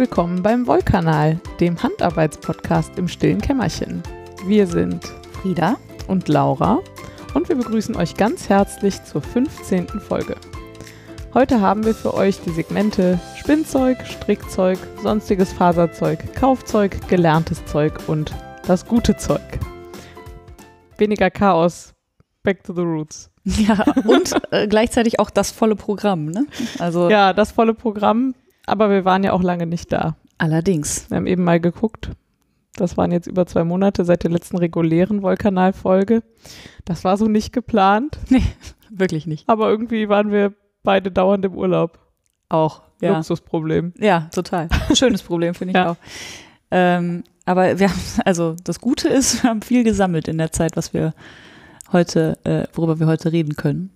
Willkommen 0.00 0.42
beim 0.42 0.66
Wollkanal, 0.66 1.38
dem 1.60 1.82
Handarbeitspodcast 1.82 2.98
im 2.98 3.06
stillen 3.06 3.42
Kämmerchen. 3.42 4.02
Wir 4.46 4.66
sind 4.66 5.04
Frieda 5.34 5.76
und 6.08 6.26
Laura 6.26 6.80
und 7.34 7.50
wir 7.50 7.56
begrüßen 7.56 7.94
euch 7.96 8.14
ganz 8.14 8.48
herzlich 8.48 9.04
zur 9.04 9.20
15. 9.20 9.88
Folge. 10.00 10.36
Heute 11.34 11.60
haben 11.60 11.84
wir 11.84 11.94
für 11.94 12.14
euch 12.14 12.40
die 12.40 12.48
Segmente 12.48 13.20
Spinnzeug, 13.36 13.98
Strickzeug, 14.06 14.78
sonstiges 15.02 15.52
Faserzeug, 15.52 16.34
Kaufzeug, 16.34 17.06
gelerntes 17.08 17.62
Zeug 17.66 18.08
und 18.08 18.34
das 18.66 18.86
gute 18.86 19.18
Zeug. 19.18 19.60
Weniger 20.96 21.30
Chaos, 21.30 21.92
back 22.42 22.64
to 22.64 22.72
the 22.72 22.80
roots. 22.80 23.30
Ja, 23.44 23.84
und 24.06 24.32
äh, 24.50 24.66
gleichzeitig 24.66 25.20
auch 25.20 25.28
das 25.28 25.50
volle 25.50 25.76
Programm, 25.76 26.24
ne? 26.26 26.46
Also 26.78 27.10
ja, 27.10 27.34
das 27.34 27.52
volle 27.52 27.74
Programm, 27.74 28.34
aber 28.70 28.90
wir 28.90 29.04
waren 29.04 29.24
ja 29.24 29.32
auch 29.32 29.42
lange 29.42 29.66
nicht 29.66 29.92
da. 29.92 30.16
Allerdings. 30.38 31.10
Wir 31.10 31.16
haben 31.16 31.26
eben 31.26 31.44
mal 31.44 31.60
geguckt. 31.60 32.10
Das 32.76 32.96
waren 32.96 33.12
jetzt 33.12 33.26
über 33.26 33.46
zwei 33.46 33.64
Monate 33.64 34.04
seit 34.04 34.22
der 34.22 34.30
letzten 34.30 34.56
regulären 34.56 35.22
Wollkanal-Folge. 35.22 36.22
Das 36.84 37.04
war 37.04 37.16
so 37.16 37.26
nicht 37.26 37.52
geplant. 37.52 38.18
Nee, 38.30 38.42
wirklich 38.90 39.26
nicht. 39.26 39.48
Aber 39.48 39.68
irgendwie 39.68 40.08
waren 40.08 40.30
wir 40.30 40.54
beide 40.82 41.10
dauernd 41.10 41.44
im 41.44 41.54
Urlaub. 41.54 41.98
Auch. 42.48 42.82
Ja. 43.00 43.16
Luxusproblem. 43.16 43.92
Ja, 43.98 44.28
total. 44.32 44.68
Schönes 44.94 45.22
Problem, 45.22 45.54
finde 45.54 45.72
ich 45.72 45.76
ja. 45.76 45.90
auch. 45.92 45.96
Ähm, 46.70 47.24
aber 47.46 47.78
wir 47.78 47.88
haben, 47.88 48.00
also 48.24 48.54
das 48.62 48.80
Gute 48.80 49.08
ist, 49.08 49.42
wir 49.42 49.50
haben 49.50 49.62
viel 49.62 49.84
gesammelt 49.84 50.28
in 50.28 50.38
der 50.38 50.52
Zeit, 50.52 50.76
was 50.76 50.94
wir 50.94 51.14
heute, 51.92 52.38
äh, 52.44 52.64
worüber 52.74 53.00
wir 53.00 53.06
heute 53.06 53.32
reden 53.32 53.56
können. 53.56 53.90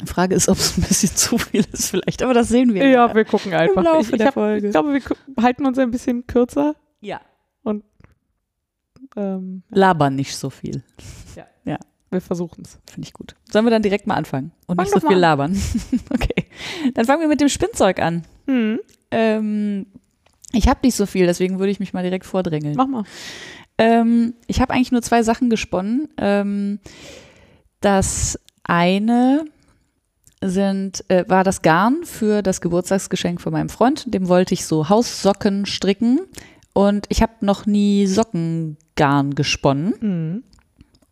Die 0.00 0.06
Frage 0.06 0.34
ist, 0.34 0.48
ob 0.48 0.56
es 0.56 0.76
ein 0.76 0.82
bisschen 0.82 1.10
zu 1.16 1.38
viel 1.38 1.64
ist 1.72 1.90
vielleicht, 1.90 2.22
aber 2.22 2.34
das 2.34 2.48
sehen 2.48 2.74
wir. 2.74 2.88
Ja, 2.88 3.14
wir 3.14 3.24
gucken 3.24 3.52
einfach. 3.52 3.76
Im 3.76 3.84
Laufe 3.84 4.12
ich, 4.12 4.18
der 4.18 4.28
hab, 4.28 4.34
Folge. 4.34 4.66
ich 4.66 4.72
glaube, 4.72 4.94
wir 4.94 5.42
halten 5.42 5.66
uns 5.66 5.78
ein 5.78 5.90
bisschen 5.90 6.26
kürzer. 6.26 6.74
Ja. 7.00 7.20
Und 7.62 7.84
ähm, 9.16 9.62
labern 9.70 10.14
nicht 10.14 10.36
so 10.36 10.50
viel. 10.50 10.82
Ja. 11.36 11.46
ja. 11.64 11.78
Wir 12.10 12.20
versuchen 12.20 12.62
es. 12.64 12.78
Finde 12.90 13.06
ich 13.06 13.12
gut. 13.12 13.34
Sollen 13.50 13.64
wir 13.64 13.70
dann 13.70 13.82
direkt 13.82 14.06
mal 14.06 14.16
anfangen 14.16 14.52
und 14.66 14.76
Fang 14.76 14.84
nicht 14.84 14.92
so 14.92 15.06
viel 15.06 15.16
labern? 15.16 15.56
okay. 16.10 16.46
Dann 16.94 17.06
fangen 17.06 17.20
wir 17.20 17.28
mit 17.28 17.40
dem 17.40 17.48
Spinnzeug 17.48 18.00
an. 18.00 18.24
Hm. 18.46 18.80
Ähm, 19.10 19.86
ich 20.52 20.68
habe 20.68 20.80
nicht 20.82 20.94
so 20.94 21.06
viel, 21.06 21.26
deswegen 21.26 21.58
würde 21.58 21.72
ich 21.72 21.80
mich 21.80 21.92
mal 21.92 22.02
direkt 22.02 22.26
vordrängeln. 22.26 22.74
Mach 22.76 22.86
mal. 22.86 23.04
Ähm, 23.78 24.34
ich 24.46 24.60
habe 24.60 24.74
eigentlich 24.74 24.92
nur 24.92 25.02
zwei 25.02 25.22
Sachen 25.22 25.48
gesponnen. 25.48 26.08
Ähm, 26.18 26.80
das 27.80 28.38
eine 28.64 29.44
sind, 30.42 31.08
äh, 31.08 31.24
war 31.28 31.44
das 31.44 31.62
Garn 31.62 32.04
für 32.04 32.42
das 32.42 32.60
Geburtstagsgeschenk 32.60 33.40
von 33.40 33.52
meinem 33.52 33.68
Freund. 33.68 34.12
Dem 34.12 34.28
wollte 34.28 34.54
ich 34.54 34.66
so 34.66 34.88
Haussocken 34.88 35.66
stricken. 35.66 36.20
Und 36.74 37.06
ich 37.10 37.22
habe 37.22 37.32
noch 37.40 37.66
nie 37.66 38.06
Sockengarn 38.06 39.34
gesponnen. 39.34 39.94
Mhm 40.00 40.42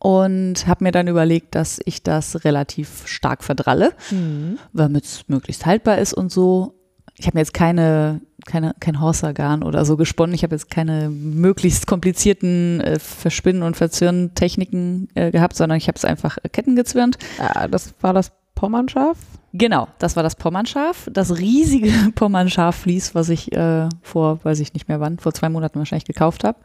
und 0.00 0.66
habe 0.66 0.82
mir 0.84 0.92
dann 0.92 1.08
überlegt, 1.08 1.54
dass 1.54 1.78
ich 1.84 2.02
das 2.02 2.44
relativ 2.44 3.06
stark 3.06 3.44
verdralle, 3.44 3.92
mhm. 4.10 4.58
damit 4.72 5.04
es 5.04 5.28
möglichst 5.28 5.66
haltbar 5.66 5.98
ist 5.98 6.14
und 6.14 6.32
so. 6.32 6.74
Ich 7.16 7.26
habe 7.26 7.36
mir 7.36 7.42
jetzt 7.42 7.52
keine, 7.52 8.22
keine, 8.46 8.74
kein 8.80 8.98
Horsergarn 8.98 9.62
oder 9.62 9.84
so 9.84 9.98
gesponnen. 9.98 10.34
Ich 10.34 10.42
habe 10.42 10.54
jetzt 10.54 10.70
keine 10.70 11.10
möglichst 11.10 11.86
komplizierten 11.86 12.80
äh, 12.80 12.98
Verspinnen- 12.98 13.62
und 13.62 13.76
Verzirnen-Techniken 13.76 15.08
äh, 15.14 15.30
gehabt, 15.30 15.54
sondern 15.54 15.76
ich 15.76 15.86
habe 15.86 15.96
es 15.96 16.06
einfach 16.06 16.38
äh, 16.42 16.48
Ketten 16.48 16.76
gezwirnt. 16.76 17.18
Ja, 17.38 17.68
das 17.68 17.92
war 18.00 18.14
das 18.14 18.32
Pommernschaf? 18.60 19.16
Genau, 19.54 19.88
das 19.98 20.16
war 20.16 20.22
das 20.22 20.36
Pommernschaf. 20.36 21.08
Das 21.10 21.38
riesige 21.38 21.90
Pommernschaf-Vlies, 22.14 23.14
was 23.14 23.30
ich 23.30 23.50
äh, 23.52 23.88
vor, 24.02 24.44
weiß 24.44 24.60
ich 24.60 24.74
nicht 24.74 24.86
mehr 24.86 25.00
wann, 25.00 25.18
vor 25.18 25.32
zwei 25.32 25.48
Monaten 25.48 25.78
wahrscheinlich 25.78 26.04
gekauft 26.04 26.44
habe. 26.44 26.58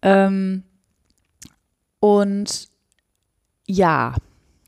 Ähm, 0.00 0.62
und 2.00 2.70
ja, 3.66 4.14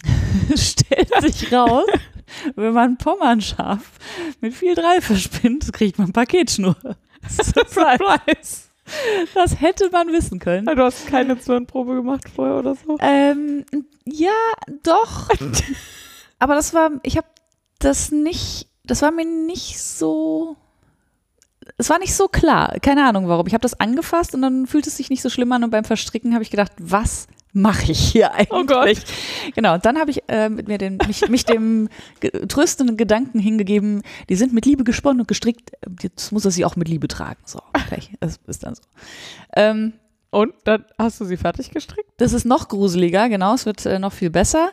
stellt 0.54 1.08
sich 1.22 1.50
raus, 1.50 1.86
wenn 2.56 2.74
man 2.74 2.98
Pommernschaf 2.98 3.80
mit 4.42 4.52
viel 4.52 4.74
Drall 4.74 5.00
verspinnt, 5.00 5.72
kriegt 5.72 5.98
man 5.98 6.12
Paketschnur. 6.12 6.76
Surprise! 7.26 8.68
Das 9.34 9.62
hätte 9.62 9.88
man 9.90 10.08
wissen 10.08 10.40
können. 10.40 10.66
Du 10.66 10.82
hast 10.82 11.06
keine 11.06 11.38
Zwirnprobe 11.38 11.94
gemacht 11.94 12.24
vorher 12.28 12.56
oder 12.56 12.74
so? 12.74 12.98
Ähm, 13.00 13.64
ja, 14.04 14.28
doch. 14.82 15.30
Aber 16.44 16.56
das 16.56 16.74
war, 16.74 16.90
ich 17.04 17.16
habe 17.16 17.26
das 17.78 18.12
nicht, 18.12 18.68
das 18.84 19.00
war 19.00 19.12
mir 19.12 19.24
nicht 19.24 19.80
so 19.80 20.58
es 21.78 21.88
war 21.88 21.98
nicht 21.98 22.14
so 22.14 22.28
klar. 22.28 22.76
Keine 22.82 23.08
Ahnung 23.08 23.28
warum. 23.28 23.46
Ich 23.46 23.54
habe 23.54 23.62
das 23.62 23.80
angefasst 23.80 24.34
und 24.34 24.42
dann 24.42 24.66
fühlt 24.66 24.86
es 24.86 24.98
sich 24.98 25.08
nicht 25.08 25.22
so 25.22 25.30
schlimm 25.30 25.50
an 25.52 25.64
und 25.64 25.70
beim 25.70 25.84
Verstricken 25.84 26.34
habe 26.34 26.42
ich 26.42 26.50
gedacht, 26.50 26.72
was 26.78 27.28
mache 27.54 27.92
ich 27.92 27.98
hier 27.98 28.34
eigentlich? 28.34 28.50
Oh 28.50 28.66
Gott. 28.66 29.02
Genau, 29.54 29.72
und 29.72 29.86
dann 29.86 29.98
habe 29.98 30.10
ich 30.10 30.22
äh, 30.28 30.50
mit 30.50 30.68
mir 30.68 30.76
den, 30.76 30.98
mich, 31.06 31.26
mich 31.30 31.46
dem 31.46 31.88
tröstenden 32.46 32.98
Gedanken 32.98 33.38
hingegeben, 33.38 34.02
die 34.28 34.36
sind 34.36 34.52
mit 34.52 34.66
Liebe 34.66 34.84
gesponnen 34.84 35.20
und 35.20 35.28
gestrickt, 35.28 35.72
jetzt 36.02 36.30
muss 36.30 36.44
er 36.44 36.50
sie 36.50 36.66
auch 36.66 36.76
mit 36.76 36.88
Liebe 36.88 37.08
tragen. 37.08 37.40
So, 37.46 37.62
das 38.20 38.38
ist 38.46 38.64
dann 38.64 38.74
so. 38.74 38.82
Ähm, 39.56 39.94
und 40.34 40.52
dann 40.64 40.84
hast 40.98 41.20
du 41.20 41.24
sie 41.24 41.36
fertig 41.36 41.70
gestrickt? 41.70 42.10
Das 42.16 42.32
ist 42.32 42.44
noch 42.44 42.66
gruseliger, 42.66 43.28
genau. 43.28 43.54
Es 43.54 43.66
wird 43.66 43.86
äh, 43.86 44.00
noch 44.00 44.12
viel 44.12 44.30
besser. 44.30 44.70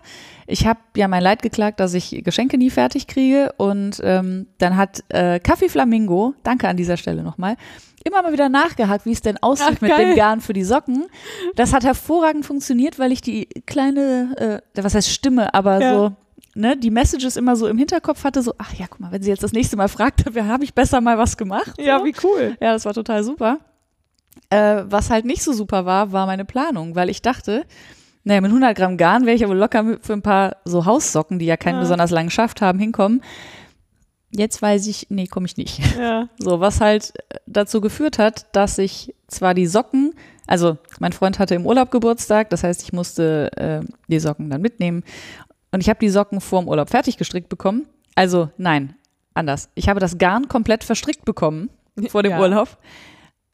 Ich 0.48 0.66
habe 0.66 0.80
ja 0.98 1.08
mein 1.08 1.22
Leid 1.22 1.44
geklagt, 1.44 1.80
dass 1.80 1.94
ich 1.94 2.24
Geschenke 2.24 2.58
nie 2.58 2.72
fertig 2.72 3.06
kriege. 3.06 3.54
Und 3.58 4.02
ähm, 4.04 4.48
dann 4.58 4.76
hat 4.76 5.04
äh, 5.10 5.40
Kaffee 5.40 5.70
Flamingo, 5.70 6.34
danke 6.42 6.68
an 6.68 6.78
dieser 6.78 6.98
Stelle 6.98 7.22
nochmal, 7.22 7.58
immer 8.04 8.24
mal 8.24 8.34
wieder 8.34 8.50
nachgehakt, 8.50 9.06
wie 9.06 9.12
es 9.12 9.22
denn 9.22 9.38
aussieht 9.38 9.78
Ach, 9.78 9.82
mit 9.82 9.96
dem 9.96 10.16
Garn 10.16 10.42
für 10.42 10.54
die 10.54 10.64
Socken. 10.64 11.06
Das 11.56 11.74
hat 11.74 11.84
hervorragend 11.84 12.44
funktioniert, 12.44 12.98
weil 12.98 13.12
ich 13.12 13.22
die 13.22 13.46
kleine, 13.68 14.62
äh, 14.74 14.82
was 14.82 14.96
heißt 14.96 15.10
Stimme, 15.10 15.54
aber 15.54 15.80
ja. 15.80 15.94
so 15.94 16.16
ne, 16.56 16.76
die 16.76 16.90
Messages 16.90 17.38
immer 17.38 17.56
so 17.56 17.68
im 17.68 17.78
Hinterkopf 17.78 18.24
hatte, 18.24 18.42
so, 18.42 18.56
ach 18.58 18.74
ja, 18.74 18.88
guck 18.90 19.00
mal, 19.00 19.12
wenn 19.12 19.22
sie 19.22 19.30
jetzt 19.30 19.44
das 19.44 19.54
nächste 19.54 19.78
Mal 19.78 19.90
fragt, 19.90 20.26
habe 20.36 20.64
ich 20.64 20.74
besser 20.74 21.02
mal 21.02 21.20
was 21.20 21.38
gemacht. 21.38 21.74
So. 21.78 21.84
Ja, 21.84 22.04
wie 22.04 22.16
cool. 22.24 22.58
Ja, 22.60 22.74
das 22.74 22.84
war 22.86 22.96
total 22.96 23.24
super. 23.24 23.60
Äh, 24.50 24.84
was 24.86 25.10
halt 25.10 25.26
nicht 25.26 25.44
so 25.44 25.54
super 25.54 25.86
war, 25.86 26.12
war 26.12 26.26
meine 26.26 26.46
Planung, 26.46 26.96
weil 26.96 27.10
ich 27.10 27.22
dachte, 27.22 27.66
naja, 28.24 28.42
mit 28.42 28.50
100 28.50 28.76
Gramm 28.78 28.98
Garn 28.98 29.26
wäre 29.26 29.36
ich 29.36 29.44
aber 29.44 29.56
locker 29.56 29.98
für 30.02 30.14
ein 30.14 30.22
paar 30.22 30.58
so 30.66 30.86
Haussocken, 30.86 31.40
die 31.40 31.46
ja 31.46 31.58
keinen 31.58 31.76
ja. 31.76 31.82
besonders 31.82 32.12
langen 32.12 32.30
Schaft 32.30 32.62
haben, 32.62 32.80
hinkommen. 32.80 33.22
Jetzt 34.30 34.62
weiß 34.62 34.88
ich, 34.88 35.08
nee, 35.10 35.28
komme 35.28 35.46
ich 35.46 35.58
nicht. 35.58 35.80
Ja. 35.98 36.30
So, 36.38 36.60
was 36.60 36.80
halt 36.82 37.14
dazu 37.46 37.82
geführt 37.82 38.20
hat, 38.20 38.46
dass 38.56 38.78
ich 38.78 39.14
zwar 39.28 39.54
die 39.54 39.68
Socken, 39.68 40.14
also 40.48 40.78
mein 41.00 41.14
Freund 41.14 41.40
hatte 41.40 41.56
im 41.56 41.66
Urlaub 41.66 41.92
Geburtstag, 41.92 42.50
das 42.50 42.64
heißt, 42.64 42.84
ich 42.84 42.94
musste 42.94 43.52
äh, 43.58 43.82
die 44.08 44.20
Socken 44.20 44.50
dann 44.50 44.62
mitnehmen. 44.62 45.04
Und 45.72 45.82
ich 45.82 45.90
habe 45.90 46.00
die 46.00 46.10
Socken 46.10 46.42
vor 46.42 46.62
dem 46.62 46.68
Urlaub 46.68 46.90
fertig 46.90 47.18
gestrickt 47.18 47.50
bekommen. 47.50 47.88
Also 48.16 48.50
nein, 48.58 48.96
anders. 49.34 49.70
Ich 49.76 49.90
habe 49.90 50.00
das 50.00 50.18
Garn 50.18 50.48
komplett 50.48 50.84
verstrickt 50.84 51.26
bekommen 51.26 51.70
vor 52.10 52.24
dem 52.24 52.34
ja. 52.34 52.40
Urlaub. 52.40 52.78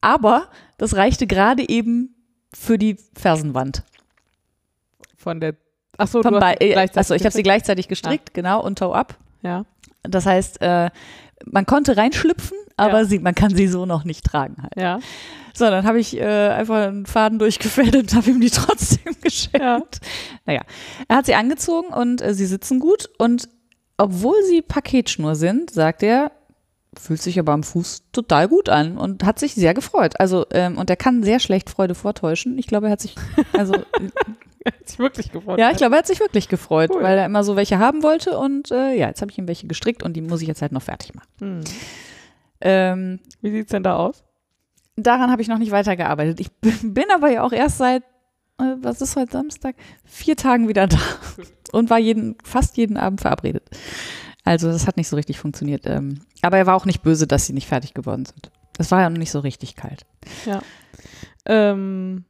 Aber 0.01 0.49
das 0.77 0.95
reichte 0.95 1.27
gerade 1.27 1.67
eben 1.67 2.15
für 2.53 2.77
die 2.77 2.97
Fersenwand. 3.15 3.83
Von 5.15 5.39
der 5.39 5.55
Achso, 5.97 6.21
du 6.21 6.39
hast 6.39 6.61
äh, 6.61 6.75
achso 6.77 7.15
ich 7.15 7.23
habe 7.23 7.33
sie 7.33 7.43
gleichzeitig 7.43 7.87
gestrickt, 7.87 8.29
ja. 8.29 8.33
genau, 8.33 8.63
und 8.63 8.77
Toe 8.77 8.93
up. 8.93 9.15
Ja. 9.41 9.65
Das 10.03 10.25
heißt, 10.25 10.61
äh, 10.61 10.91
man 11.45 11.65
konnte 11.65 11.97
reinschlüpfen, 11.97 12.57
aber 12.77 12.99
ja. 12.99 13.05
sie, 13.05 13.19
man 13.19 13.35
kann 13.35 13.55
sie 13.55 13.67
so 13.67 13.85
noch 13.85 14.03
nicht 14.03 14.23
tragen 14.23 14.61
halt. 14.61 14.75
Ja. 14.75 14.99
So, 15.53 15.65
dann 15.65 15.85
habe 15.85 15.99
ich 15.99 16.15
äh, 16.15 16.49
einfach 16.49 16.87
einen 16.87 17.07
Faden 17.07 17.39
durchgefädelt 17.39 18.11
und 18.11 18.15
habe 18.15 18.29
ihm 18.29 18.39
die 18.39 18.49
trotzdem 18.51 19.15
geschenkt. 19.21 19.59
Ja. 19.59 19.81
Naja, 20.45 20.61
er 21.07 21.15
hat 21.15 21.25
sie 21.25 21.33
angezogen 21.33 21.87
und 21.87 22.21
äh, 22.21 22.35
sie 22.35 22.45
sitzen 22.45 22.79
gut 22.79 23.09
und 23.17 23.49
obwohl 23.97 24.35
sie 24.43 24.61
Paketschnur 24.61 25.35
sind, 25.35 25.71
sagt 25.71 26.03
er, 26.03 26.31
fühlt 26.99 27.21
sich 27.21 27.39
aber 27.39 27.53
am 27.53 27.63
Fuß 27.63 28.03
total 28.11 28.47
gut 28.47 28.69
an 28.69 28.97
und 28.97 29.23
hat 29.23 29.39
sich 29.39 29.53
sehr 29.53 29.73
gefreut. 29.73 30.19
Also, 30.19 30.45
ähm, 30.51 30.77
und 30.77 30.89
er 30.89 30.95
kann 30.95 31.23
sehr 31.23 31.39
schlecht 31.39 31.69
Freude 31.69 31.95
vortäuschen. 31.95 32.57
Ich 32.57 32.67
glaube, 32.67 32.87
er 32.87 32.93
hat 32.93 33.01
sich, 33.01 33.15
also. 33.53 33.73
er 34.63 34.71
hat 34.71 34.87
sich 34.87 34.99
wirklich 34.99 35.31
gefreut. 35.31 35.59
Ja, 35.59 35.71
ich 35.71 35.77
glaube, 35.77 35.95
er 35.95 35.99
hat 35.99 36.07
sich 36.07 36.19
wirklich 36.19 36.49
gefreut, 36.49 36.91
cool. 36.93 37.03
weil 37.03 37.17
er 37.17 37.25
immer 37.25 37.43
so 37.43 37.55
welche 37.55 37.79
haben 37.79 38.03
wollte 38.03 38.37
und 38.37 38.71
äh, 38.71 38.93
ja, 38.93 39.07
jetzt 39.07 39.21
habe 39.21 39.31
ich 39.31 39.37
ihm 39.37 39.47
welche 39.47 39.67
gestrickt 39.67 40.03
und 40.03 40.13
die 40.13 40.21
muss 40.21 40.41
ich 40.41 40.47
jetzt 40.47 40.61
halt 40.61 40.71
noch 40.71 40.81
fertig 40.81 41.13
machen. 41.15 41.27
Hm. 41.39 41.61
Ähm, 42.61 43.19
Wie 43.41 43.51
sieht's 43.51 43.71
denn 43.71 43.83
da 43.83 43.95
aus? 43.95 44.23
Daran 44.95 45.31
habe 45.31 45.41
ich 45.41 45.47
noch 45.47 45.59
nicht 45.59 45.71
weitergearbeitet. 45.71 46.39
Ich 46.39 46.51
bin 46.61 47.05
aber 47.13 47.29
ja 47.29 47.43
auch 47.43 47.51
erst 47.51 47.77
seit, 47.77 48.03
äh, 48.59 48.75
was 48.81 49.01
ist 49.01 49.15
heute 49.15 49.31
Samstag, 49.31 49.75
vier 50.03 50.35
Tagen 50.35 50.67
wieder 50.67 50.87
da 50.87 50.97
und 51.71 51.89
war 51.89 51.99
jeden, 51.99 52.35
fast 52.43 52.77
jeden 52.77 52.97
Abend 52.97 53.21
verabredet. 53.21 53.63
Also 54.47 54.71
das 54.71 54.87
hat 54.87 54.97
nicht 54.97 55.07
so 55.09 55.15
richtig 55.15 55.39
funktioniert. 55.39 55.85
Ähm, 55.85 56.19
aber 56.41 56.57
er 56.57 56.65
war 56.65 56.75
auch 56.75 56.85
nicht 56.85 57.01
böse, 57.01 57.27
dass 57.27 57.45
sie 57.45 57.53
nicht 57.53 57.67
fertig 57.67 57.93
geworden 57.93 58.25
sind. 58.25 58.49
Es 58.77 58.91
war 58.91 59.01
ja 59.01 59.09
noch 59.09 59.17
nicht 59.17 59.31
so 59.31 59.39
richtig 59.39 59.75
kalt. 59.75 60.05
Ja. 60.45 60.61
Ähm, 61.45 62.25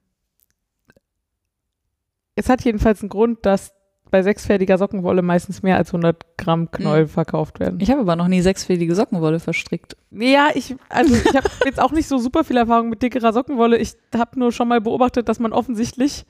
es 2.35 2.49
hat 2.49 2.63
jedenfalls 2.63 3.01
einen 3.01 3.09
Grund, 3.09 3.45
dass 3.45 3.73
bei 4.09 4.23
sechsfertiger 4.23 4.77
Sockenwolle 4.77 5.21
meistens 5.21 5.63
mehr 5.63 5.75
als 5.75 5.89
100 5.89 6.37
Gramm 6.37 6.71
Knäuel 6.71 7.03
Mhm. 7.03 7.09
verkauft 7.09 7.59
werden. 7.59 7.79
Ich 7.81 7.91
habe 7.91 7.99
aber 8.01 8.15
noch 8.15 8.29
nie 8.29 8.39
sechsfädige 8.41 8.95
Sockenwolle 8.95 9.39
verstrickt. 9.41 9.97
Ja, 10.11 10.49
ich, 10.53 10.75
also 10.87 11.13
ich 11.13 11.35
habe 11.35 11.49
jetzt 11.65 11.81
auch 11.81 11.91
nicht 11.91 12.07
so 12.07 12.17
super 12.17 12.45
viel 12.45 12.55
Erfahrung 12.55 12.87
mit 12.89 13.01
dickerer 13.01 13.33
Sockenwolle. 13.33 13.77
Ich 13.77 13.95
habe 14.15 14.39
nur 14.39 14.53
schon 14.53 14.69
mal 14.69 14.79
beobachtet, 14.79 15.27
dass 15.27 15.39
man 15.39 15.51
offensichtlich, 15.51 16.25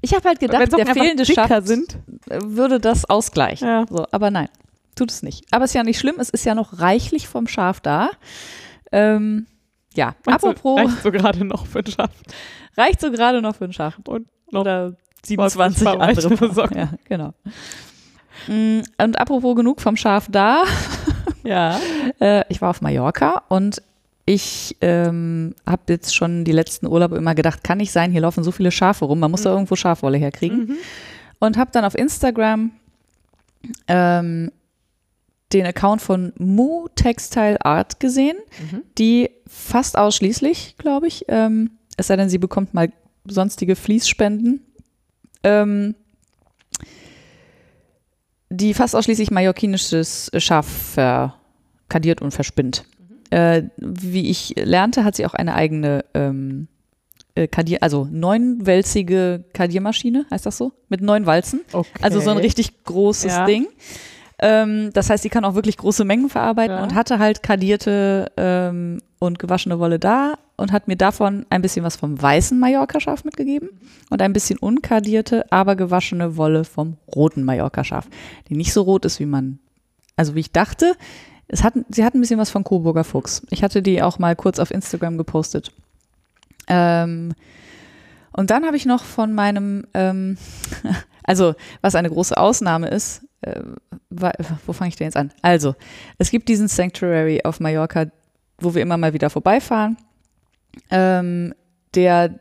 Ich 0.00 0.14
habe 0.14 0.28
halt 0.28 0.38
gedacht, 0.38 0.70
der 0.78 0.86
fehlende 0.86 1.24
Schaft 1.26 1.66
sind, 1.66 1.98
würde 2.28 2.78
das 2.78 3.04
ausgleichen. 3.04 3.66
ja. 3.66 3.84
So, 3.88 4.06
aber 4.12 4.30
nein, 4.30 4.48
tut 4.94 5.10
es 5.10 5.22
nicht. 5.22 5.44
Aber 5.50 5.64
ist 5.64 5.74
ja 5.74 5.82
nicht 5.82 5.98
schlimm, 5.98 6.16
es 6.18 6.30
ist 6.30 6.44
ja 6.44 6.54
noch 6.54 6.78
reichlich 6.80 7.28
vom 7.28 7.46
Schaf 7.46 7.80
da. 7.80 8.10
Ähm, 8.90 9.46
ja, 9.94 10.14
Also, 10.26 10.48
apropos, 10.50 10.78
reicht, 10.78 10.88
reicht 10.90 11.02
so 11.02 11.10
gerade 11.12 11.44
noch 11.44 11.66
für 11.66 11.82
den 11.82 11.92
Schaft. 11.92 12.16
so 13.00 13.10
gerade 13.10 13.42
noch 13.42 13.56
für 13.56 13.64
ein 13.64 13.72
Schaf. 13.72 13.98
Und 14.06 14.26
noch 14.50 14.60
Oder 14.62 14.94
27 15.24 15.84
paar 15.84 16.00
andere. 16.00 16.52
Socken. 16.54 16.76
Ja, 16.78 16.88
genau. 17.08 17.32
Mm, 18.48 18.80
Und 18.98 19.18
apropos 19.20 19.54
genug 19.56 19.80
vom 19.80 19.96
Schaf 19.96 20.26
da. 20.30 20.64
Ja. 21.44 21.80
Äh, 22.20 22.44
ich 22.50 22.60
war 22.62 22.70
auf 22.70 22.82
Mallorca 22.82 23.42
und 23.48 23.82
ich 24.26 24.76
ähm, 24.80 25.56
habe 25.66 25.82
jetzt 25.88 26.14
schon 26.14 26.44
die 26.44 26.52
letzten 26.52 26.86
Urlaube 26.86 27.16
immer 27.16 27.34
gedacht, 27.34 27.64
kann 27.64 27.78
nicht 27.78 27.90
sein, 27.90 28.12
hier 28.12 28.20
laufen 28.20 28.44
so 28.44 28.52
viele 28.52 28.70
Schafe 28.70 29.06
rum, 29.06 29.18
man 29.18 29.32
muss 29.32 29.42
da 29.42 29.50
Mhm. 29.50 29.56
irgendwo 29.56 29.74
Schafwolle 29.74 30.18
herkriegen. 30.18 30.58
Mhm. 30.66 30.76
Und 31.40 31.56
habe 31.58 31.72
dann 31.72 31.84
auf 31.84 31.96
Instagram 31.96 32.70
ähm, 33.88 34.52
den 35.52 35.66
Account 35.66 36.00
von 36.02 36.32
Mu 36.38 36.88
Textile 36.94 37.64
Art 37.64 38.00
gesehen, 38.00 38.36
Mhm. 38.70 38.82
die 38.98 39.30
fast 39.46 39.96
ausschließlich, 39.98 40.76
glaube 40.78 41.06
ich, 41.08 41.24
ähm, 41.28 41.72
es 41.96 42.06
sei 42.06 42.16
denn, 42.16 42.28
sie 42.28 42.38
bekommt 42.38 42.72
mal 42.74 42.90
sonstige 43.26 43.76
Fließspenden, 43.76 44.60
ähm, 45.44 45.94
die 48.50 48.74
fast 48.74 48.94
ausschließlich 48.94 49.30
mallorquinisches 49.30 50.30
Schaf 50.36 50.66
verkadiert 50.66 52.20
und 52.22 52.32
verspinnt. 52.32 52.84
Äh, 53.30 53.64
wie 53.78 54.28
ich 54.28 54.54
lernte, 54.58 55.04
hat 55.04 55.16
sie 55.16 55.24
auch 55.24 55.32
eine 55.34 55.54
eigene 55.54 56.04
ähm, 56.12 56.68
äh, 57.34 57.48
Kadier, 57.48 57.82
also 57.82 58.06
neunwälzige 58.10 59.44
Kadiermaschine, 59.54 60.26
heißt 60.30 60.44
das 60.44 60.58
so? 60.58 60.72
Mit 60.90 61.00
neun 61.00 61.24
Walzen. 61.24 61.60
Okay. 61.72 61.88
Also 62.02 62.20
so 62.20 62.28
ein 62.30 62.36
richtig 62.36 62.84
großes 62.84 63.32
Ja. 63.32 63.46
Ding. 63.46 63.68
Ähm, 64.44 64.90
das 64.92 65.08
heißt, 65.08 65.22
sie 65.22 65.28
kann 65.28 65.44
auch 65.44 65.54
wirklich 65.54 65.76
große 65.76 66.04
Mengen 66.04 66.28
verarbeiten 66.28 66.76
Ja. 66.76 66.82
und 66.82 66.94
hatte 66.96 67.20
halt 67.20 67.44
kadierte 67.44 68.32
ähm, 68.36 69.00
und 69.20 69.38
gewaschene 69.38 69.78
Wolle 69.78 70.00
da 70.00 70.34
und 70.56 70.72
hat 70.72 70.88
mir 70.88 70.96
davon 70.96 71.46
ein 71.48 71.62
bisschen 71.62 71.84
was 71.84 71.94
vom 71.94 72.20
weißen 72.20 72.58
Mallorca-Schaf 72.58 73.24
mitgegeben 73.24 73.68
und 74.10 74.20
ein 74.20 74.32
bisschen 74.32 74.58
unkadierte, 74.58 75.50
aber 75.52 75.76
gewaschene 75.76 76.36
Wolle 76.36 76.64
vom 76.64 76.96
roten 77.14 77.44
Mallorca-Schaf, 77.44 78.08
die 78.48 78.56
nicht 78.56 78.72
so 78.72 78.82
rot 78.82 79.04
ist, 79.04 79.20
wie 79.20 79.26
man, 79.26 79.60
also 80.16 80.34
wie 80.34 80.40
ich 80.40 80.50
dachte. 80.50 80.94
Es 81.46 81.62
hat, 81.62 81.74
sie 81.90 82.04
hat 82.04 82.14
ein 82.14 82.20
bisschen 82.20 82.40
was 82.40 82.50
von 82.50 82.64
Coburger 82.64 83.04
Fuchs. 83.04 83.46
Ich 83.50 83.62
hatte 83.62 83.80
die 83.80 84.02
auch 84.02 84.18
mal 84.18 84.34
kurz 84.34 84.58
auf 84.58 84.72
Instagram 84.72 85.18
gepostet. 85.18 85.70
Ähm, 86.66 87.32
und 88.32 88.50
dann 88.50 88.64
habe 88.64 88.76
ich 88.76 88.86
noch 88.86 89.04
von 89.04 89.34
meinem, 89.34 89.86
ähm, 89.94 90.36
also 91.22 91.54
was 91.80 91.94
eine 91.94 92.10
große 92.10 92.36
Ausnahme 92.36 92.88
ist, 92.88 93.22
äh, 93.42 93.62
wo 94.66 94.72
fange 94.72 94.88
ich 94.88 94.96
denn 94.96 95.06
jetzt 95.06 95.16
an? 95.16 95.32
Also, 95.42 95.74
es 96.18 96.30
gibt 96.30 96.48
diesen 96.48 96.68
Sanctuary 96.68 97.42
auf 97.44 97.60
Mallorca, 97.60 98.06
wo 98.58 98.74
wir 98.74 98.82
immer 98.82 98.96
mal 98.96 99.12
wieder 99.12 99.30
vorbeifahren, 99.30 99.96
ähm, 100.90 101.54
der 101.94 102.38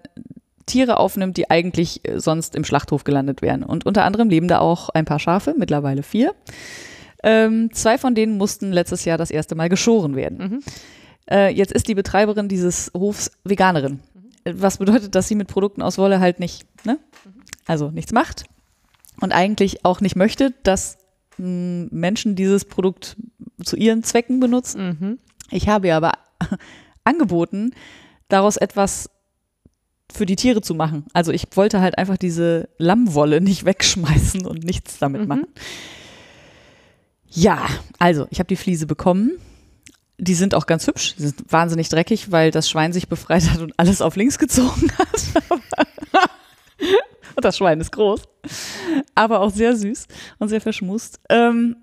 Tiere 0.66 0.98
aufnimmt, 0.98 1.38
die 1.38 1.50
eigentlich 1.50 2.08
äh, 2.08 2.20
sonst 2.20 2.56
im 2.56 2.64
Schlachthof 2.64 3.04
gelandet 3.04 3.42
wären. 3.42 3.64
Und 3.64 3.86
unter 3.86 4.06
anderem 4.06 4.30
leben 4.30 4.48
da 4.48 4.60
auch 4.60 4.90
ein 4.90 5.06
paar 5.06 5.20
Schafe, 5.20 5.56
mittlerweile 5.58 6.04
vier. 6.04 6.36
Ähm, 7.24 7.72
zwei 7.74 7.98
von 7.98 8.16
denen 8.16 8.38
mussten 8.38 8.72
letztes 8.72 9.06
Jahr 9.06 9.18
das 9.18 9.32
erste 9.32 9.56
Mal 9.56 9.70
geschoren 9.70 10.16
werden. 10.16 10.38
Mhm. 10.38 10.60
Äh, 11.30 11.54
jetzt 11.54 11.72
ist 11.72 11.88
die 11.88 11.96
Betreiberin 11.96 12.48
dieses 12.48 12.92
Hofs 12.96 13.32
Veganerin. 13.44 14.00
Äh, 14.44 14.54
Was 14.56 14.78
bedeutet, 14.78 15.16
dass 15.16 15.28
sie 15.28 15.36
mit 15.36 15.48
Produkten 15.48 15.82
aus 15.82 15.98
Wolle 15.98 16.20
halt 16.20 16.40
nicht, 16.40 16.66
ne? 16.86 17.00
Also 17.68 17.92
nichts 17.92 18.12
macht 18.12 18.46
und 19.20 19.32
eigentlich 19.32 19.84
auch 19.86 20.02
nicht 20.02 20.16
möchte, 20.16 20.54
dass 20.64 20.98
mh, 21.38 21.88
Menschen 21.92 22.36
dieses 22.36 22.66
Produkt 22.66 23.18
zu 23.64 23.76
ihren 23.76 24.04
Zwecken 24.04 24.40
benutzen. 24.40 24.98
Mhm. 25.00 25.20
Ich 25.52 25.68
habe 25.68 25.88
ihr 25.88 25.96
aber 25.96 26.14
angeboten, 27.04 27.72
daraus 28.30 28.58
etwas 28.58 29.10
für 30.14 30.26
die 30.26 30.36
Tiere 30.36 30.62
zu 30.62 30.74
machen. 30.76 31.06
Also 31.14 31.32
ich 31.32 31.46
wollte 31.56 31.80
halt 31.82 31.98
einfach 31.98 32.18
diese 32.18 32.70
Lammwolle 32.78 33.42
nicht 33.42 33.66
wegschmeißen 33.66 34.46
und 34.46 34.64
nichts 34.64 34.98
damit 35.00 35.22
Mhm. 35.22 35.28
machen. 35.28 35.48
Ja, 37.34 37.66
also 37.98 38.28
ich 38.30 38.40
habe 38.40 38.48
die 38.48 38.58
Fliese 38.58 38.86
bekommen. 38.88 39.32
Die 40.18 40.34
sind 40.36 40.54
auch 40.54 40.68
ganz 40.68 40.86
hübsch. 40.86 41.16
Die 41.18 41.24
sind 41.24 41.44
wahnsinnig 41.52 41.88
dreckig, 41.90 42.30
weil 42.32 42.52
das 42.52 42.70
Schwein 42.70 42.92
sich 42.94 43.08
befreit 43.08 43.50
hat 43.50 43.62
und 43.62 43.74
alles 43.78 44.02
auf 44.02 44.16
links 44.18 44.38
gezogen 44.38 44.92
hat. 44.98 45.22
und 47.36 47.44
das 47.46 47.58
Schwein 47.58 47.80
ist 47.82 47.92
groß. 47.92 48.22
Aber 49.16 49.40
auch 49.42 49.52
sehr 49.52 49.76
süß 49.76 50.08
und 50.40 50.50
sehr 50.50 50.62
verschmust. 50.62 51.20
Ähm, 51.30 51.76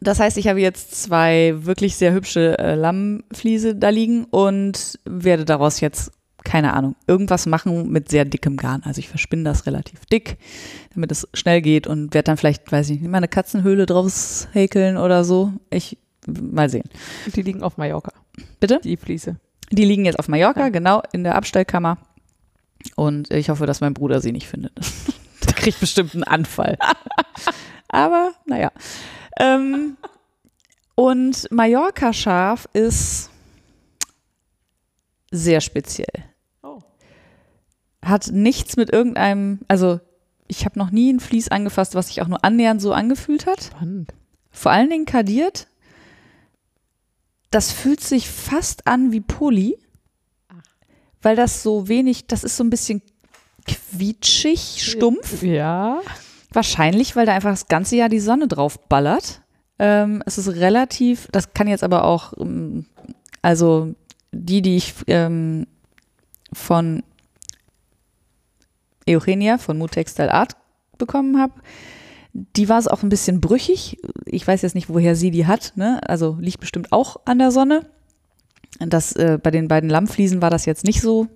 das 0.00 0.20
heißt, 0.20 0.36
ich 0.38 0.46
habe 0.48 0.60
jetzt 0.60 1.02
zwei 1.02 1.54
wirklich 1.58 1.96
sehr 1.96 2.12
hübsche 2.12 2.56
äh, 2.58 2.74
Lammfliese 2.74 3.74
da 3.74 3.88
liegen 3.88 4.24
und 4.26 4.98
werde 5.04 5.44
daraus 5.44 5.80
jetzt, 5.80 6.12
keine 6.44 6.72
Ahnung, 6.72 6.94
irgendwas 7.08 7.46
machen 7.46 7.88
mit 7.90 8.08
sehr 8.08 8.24
dickem 8.24 8.56
Garn. 8.56 8.82
Also 8.84 9.00
ich 9.00 9.08
verspinne 9.08 9.42
das 9.42 9.66
relativ 9.66 10.06
dick, 10.06 10.38
damit 10.94 11.10
es 11.10 11.26
schnell 11.34 11.60
geht 11.62 11.88
und 11.88 12.14
werde 12.14 12.26
dann 12.26 12.36
vielleicht, 12.36 12.70
weiß 12.70 12.90
ich 12.90 13.00
nicht, 13.00 13.10
mal 13.10 13.18
eine 13.18 13.28
Katzenhöhle 13.28 13.86
draus 13.86 14.46
häkeln 14.52 14.96
oder 14.96 15.24
so. 15.24 15.52
Ich 15.70 15.98
mal 16.28 16.68
sehen. 16.68 16.84
Die 17.34 17.42
liegen 17.42 17.62
auf 17.62 17.76
Mallorca. 17.76 18.12
Bitte? 18.60 18.80
Die 18.84 18.96
Fliese. 18.96 19.36
Die 19.72 19.84
liegen 19.84 20.04
jetzt 20.04 20.18
auf 20.18 20.28
Mallorca, 20.28 20.60
Ja. 20.60 20.68
genau, 20.68 21.02
in 21.12 21.24
der 21.24 21.34
Abstellkammer. 21.34 21.98
Und 22.96 23.30
ich 23.30 23.50
hoffe, 23.50 23.66
dass 23.66 23.80
mein 23.80 23.94
Bruder 23.94 24.20
sie 24.20 24.32
nicht 24.32 24.46
findet. 24.48 24.72
Der 25.46 25.54
kriegt 25.54 25.80
bestimmt 25.80 26.14
einen 26.14 26.24
Anfall. 26.24 26.78
Aber 27.88 28.32
naja. 28.44 28.70
Ähm, 29.38 29.96
und 30.94 31.50
Mallorca-Schaf 31.50 32.68
ist 32.72 33.30
sehr 35.30 35.60
speziell. 35.60 36.24
Oh. 36.62 36.80
Hat 38.04 38.30
nichts 38.32 38.76
mit 38.76 38.90
irgendeinem, 38.90 39.60
also 39.68 40.00
ich 40.48 40.64
habe 40.64 40.78
noch 40.78 40.90
nie 40.90 41.12
ein 41.12 41.20
Vlies 41.20 41.48
angefasst, 41.48 41.94
was 41.94 42.08
sich 42.08 42.22
auch 42.22 42.28
nur 42.28 42.44
annähernd 42.44 42.80
so 42.80 42.92
angefühlt 42.92 43.46
hat 43.46 43.64
Spannend. 43.64 44.12
vor 44.50 44.72
allen 44.72 44.90
Dingen 44.90 45.04
kadiert. 45.04 45.68
Das 47.50 47.70
fühlt 47.72 48.00
sich 48.00 48.28
fast 48.28 48.86
an 48.86 49.12
wie 49.12 49.20
Pulli, 49.20 49.78
weil 51.22 51.36
das 51.36 51.62
so 51.62 51.88
wenig, 51.88 52.26
das 52.26 52.44
ist 52.44 52.56
so 52.56 52.64
ein 52.64 52.70
bisschen 52.70 53.02
quietschig, 53.66 54.82
stumpf. 54.82 55.42
Ja. 55.42 56.00
Wahrscheinlich, 56.52 57.16
weil 57.16 57.26
da 57.26 57.34
einfach 57.34 57.50
das 57.50 57.68
ganze 57.68 57.96
Jahr 57.96 58.08
die 58.08 58.20
Sonne 58.20 58.48
drauf 58.48 58.88
ballert. 58.88 59.42
Ähm, 59.78 60.22
es 60.26 60.38
ist 60.38 60.48
relativ, 60.48 61.28
das 61.30 61.52
kann 61.52 61.68
jetzt 61.68 61.84
aber 61.84 62.04
auch, 62.04 62.32
ähm, 62.38 62.86
also 63.42 63.94
die, 64.32 64.62
die 64.62 64.76
ich 64.76 64.94
ähm, 65.06 65.66
von 66.52 67.02
Eugenia 69.08 69.58
von 69.58 69.78
Mood 69.78 69.92
Textile 69.92 70.32
Art 70.32 70.56
bekommen 70.98 71.40
habe, 71.40 71.54
die 72.32 72.68
war 72.68 72.78
es 72.78 72.88
auch 72.88 73.02
ein 73.02 73.08
bisschen 73.08 73.40
brüchig. 73.40 73.98
Ich 74.26 74.46
weiß 74.46 74.62
jetzt 74.62 74.74
nicht, 74.74 74.88
woher 74.88 75.16
sie 75.16 75.30
die 75.30 75.46
hat. 75.46 75.72
Ne? 75.76 76.00
Also 76.06 76.36
liegt 76.40 76.60
bestimmt 76.60 76.92
auch 76.92 77.20
an 77.24 77.38
der 77.38 77.50
Sonne. 77.50 77.86
Das, 78.78 79.12
äh, 79.12 79.38
bei 79.42 79.50
den 79.50 79.68
beiden 79.68 79.90
Lammfliesen 79.90 80.40
war 80.40 80.50
das 80.50 80.66
jetzt 80.66 80.84
nicht 80.84 81.00
so. 81.00 81.26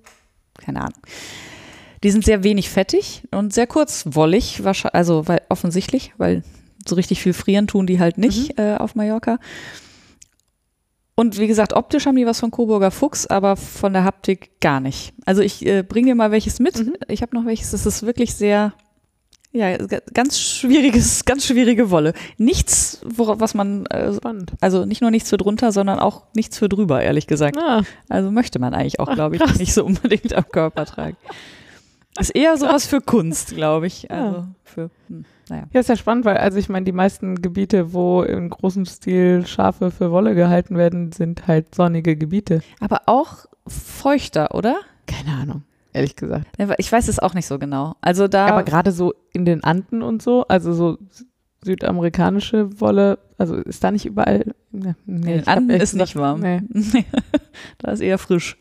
Keine 0.58 0.80
Ahnung. 0.80 1.00
Die 2.02 2.10
sind 2.10 2.24
sehr 2.24 2.42
wenig 2.42 2.68
fettig 2.68 3.22
und 3.30 3.52
sehr 3.52 3.66
kurzwollig, 3.66 4.60
also 4.92 5.28
weil, 5.28 5.42
offensichtlich, 5.48 6.12
weil 6.18 6.42
so 6.86 6.96
richtig 6.96 7.22
viel 7.22 7.32
frieren 7.32 7.68
tun 7.68 7.86
die 7.86 8.00
halt 8.00 8.18
nicht 8.18 8.58
äh, 8.58 8.76
auf 8.76 8.94
Mallorca. 8.94 9.38
Und 11.14 11.38
wie 11.38 11.46
gesagt, 11.46 11.74
optisch 11.74 12.06
haben 12.06 12.16
die 12.16 12.26
was 12.26 12.40
von 12.40 12.50
Coburger 12.50 12.90
Fuchs, 12.90 13.26
aber 13.26 13.56
von 13.56 13.92
der 13.92 14.04
Haptik 14.04 14.60
gar 14.60 14.80
nicht. 14.80 15.12
Also 15.26 15.42
ich 15.42 15.64
äh, 15.64 15.82
bringe 15.82 16.08
dir 16.08 16.14
mal 16.14 16.30
welches 16.30 16.58
mit. 16.58 16.78
Mhm. 16.78 16.94
Ich 17.08 17.22
habe 17.22 17.36
noch 17.36 17.44
welches, 17.44 17.70
das 17.70 17.86
ist 17.86 18.04
wirklich 18.04 18.34
sehr, 18.34 18.72
ja, 19.52 19.76
ganz 20.14 20.38
schwieriges, 20.38 21.24
ganz 21.26 21.46
schwierige 21.46 21.90
Wolle. 21.90 22.14
Nichts, 22.38 23.00
worauf, 23.04 23.40
was 23.40 23.54
man, 23.54 23.86
äh, 23.86 24.12
also 24.60 24.84
nicht 24.86 25.00
nur 25.02 25.10
nichts 25.10 25.30
für 25.30 25.36
drunter, 25.36 25.72
sondern 25.72 25.98
auch 25.98 26.22
nichts 26.34 26.58
für 26.58 26.68
drüber, 26.68 27.02
ehrlich 27.02 27.26
gesagt. 27.26 27.56
Ah, 27.58 27.82
Also 28.08 28.30
möchte 28.30 28.58
man 28.58 28.74
eigentlich 28.74 28.98
auch, 29.00 29.08
Ach, 29.08 29.14
glaube 29.14 29.36
ich, 29.36 29.42
krass. 29.42 29.58
nicht 29.58 29.74
so 29.74 29.84
unbedingt 29.84 30.34
am 30.34 30.48
Körper 30.48 30.86
tragen. 30.86 31.16
Ist 32.18 32.34
eher 32.34 32.56
sowas 32.58 32.86
für 32.86 33.00
Kunst, 33.00 33.54
glaube 33.54 33.86
ich. 33.86 34.10
Also 34.10 34.36
Ja. 34.38 34.48
für, 34.64 34.90
hm, 35.08 35.24
naja. 35.48 35.64
ja, 35.72 35.80
ist 35.80 35.88
ja 35.88 35.96
spannend, 35.96 36.24
weil 36.26 36.36
also 36.36 36.58
ich 36.58 36.68
meine, 36.68 36.84
die 36.84 36.92
meisten 36.92 37.40
Gebiete, 37.40 37.92
wo 37.94 38.22
im 38.22 38.50
großen 38.50 38.84
Stil 38.86 39.46
Schafe 39.46 39.90
für 39.90 40.10
Wolle 40.10 40.34
gehalten 40.34 40.76
werden, 40.76 41.12
sind 41.12 41.46
halt 41.46 41.74
sonnige 41.74 42.16
Gebiete. 42.16 42.62
Aber 42.80 43.02
auch 43.06 43.46
feuchter, 43.66 44.54
oder? 44.54 44.76
Keine 45.06 45.36
Ahnung. 45.40 45.62
Ehrlich 45.92 46.16
gesagt. 46.16 46.46
Ich 46.78 46.90
weiß 46.90 47.08
es 47.08 47.18
auch 47.18 47.34
nicht 47.34 47.46
so 47.46 47.58
genau. 47.58 47.96
Also 48.00 48.28
da. 48.28 48.46
Aber 48.46 48.62
gerade 48.62 48.92
so 48.92 49.14
in 49.32 49.44
den 49.44 49.64
Anden 49.64 50.02
und 50.02 50.22
so, 50.22 50.46
also 50.48 50.72
so 50.72 50.98
südamerikanische 51.64 52.80
Wolle, 52.80 53.18
also 53.38 53.56
ist 53.56 53.82
da 53.84 53.90
nicht 53.90 54.04
überall. 54.04 54.54
Ne, 54.70 54.96
nee, 55.06 55.36
in 55.36 55.46
Anden 55.46 55.70
ist 55.70 55.92
gesagt, 55.92 56.00
nicht 56.00 56.16
warm. 56.16 56.40
Nee. 56.40 56.62
da 57.78 57.92
ist 57.92 58.00
eher 58.00 58.18
frisch. 58.18 58.56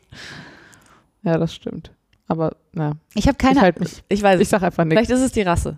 Ja, 1.24 1.38
das 1.38 1.54
stimmt. 1.54 1.92
Aber 2.28 2.56
na. 2.72 2.94
Ich 3.14 3.28
habe 3.28 3.38
keine. 3.38 3.56
Ich, 3.56 3.62
halt 3.62 3.80
mich, 3.80 4.04
ich 4.08 4.24
weiß. 4.24 4.40
Ich 4.40 4.50
sag 4.50 4.64
einfach 4.64 4.86
nichts. 4.86 5.00
Vielleicht 5.00 5.12
ist 5.12 5.26
es 5.26 5.32
die 5.32 5.42
Rasse. 5.42 5.78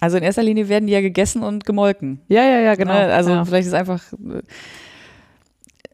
Also 0.00 0.16
in 0.16 0.22
erster 0.22 0.42
Linie 0.42 0.68
werden 0.68 0.86
die 0.86 0.92
ja 0.92 1.00
gegessen 1.00 1.42
und 1.42 1.64
gemolken. 1.64 2.20
Ja, 2.28 2.42
ja, 2.42 2.58
ja, 2.60 2.74
genau. 2.74 2.92
Ne? 2.92 3.12
Also 3.12 3.30
ja. 3.30 3.44
vielleicht 3.44 3.68
ist 3.68 3.74
einfach. 3.74 4.02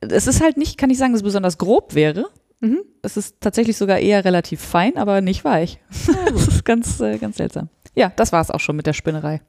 Es 0.01 0.27
ist 0.27 0.41
halt 0.43 0.57
nicht, 0.57 0.79
kann 0.79 0.91
ich 0.91 0.99
sagen, 0.99 1.13
dass 1.13 1.21
es 1.21 1.25
besonders 1.25 1.59
grob 1.59 1.95
wäre. 1.95 2.27
Mhm. 2.61 2.83
Es 3.03 3.17
ist 3.17 3.37
tatsächlich 3.41 3.77
sogar 3.77 3.99
eher 3.99 4.25
relativ 4.25 4.61
fein, 4.61 4.97
aber 4.97 5.21
nicht 5.21 5.45
weich. 5.45 5.81
das 6.33 6.49
ist 6.49 6.65
ganz, 6.65 7.01
äh, 7.01 7.19
ganz 7.19 7.37
seltsam. 7.37 7.69
Ja, 7.95 8.13
das 8.17 8.33
war 8.33 8.41
es 8.41 8.51
auch 8.51 8.61
schon 8.61 8.77
mit 8.77 8.87
der 8.87 8.93
Spinnerei. 8.93 9.41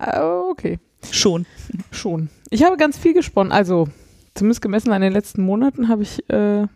Uh, 0.00 0.50
okay. 0.50 0.78
Schon. 1.10 1.46
Schon. 1.90 2.30
Ich 2.50 2.64
habe 2.64 2.76
ganz 2.76 2.98
viel 2.98 3.14
gesponnen. 3.14 3.52
Also, 3.52 3.88
zumindest 4.34 4.62
gemessen 4.62 4.92
an 4.92 5.02
den 5.02 5.12
letzten 5.12 5.42
Monaten 5.42 5.88
habe 5.88 6.02
ich 6.02 6.28
äh, 6.30 6.66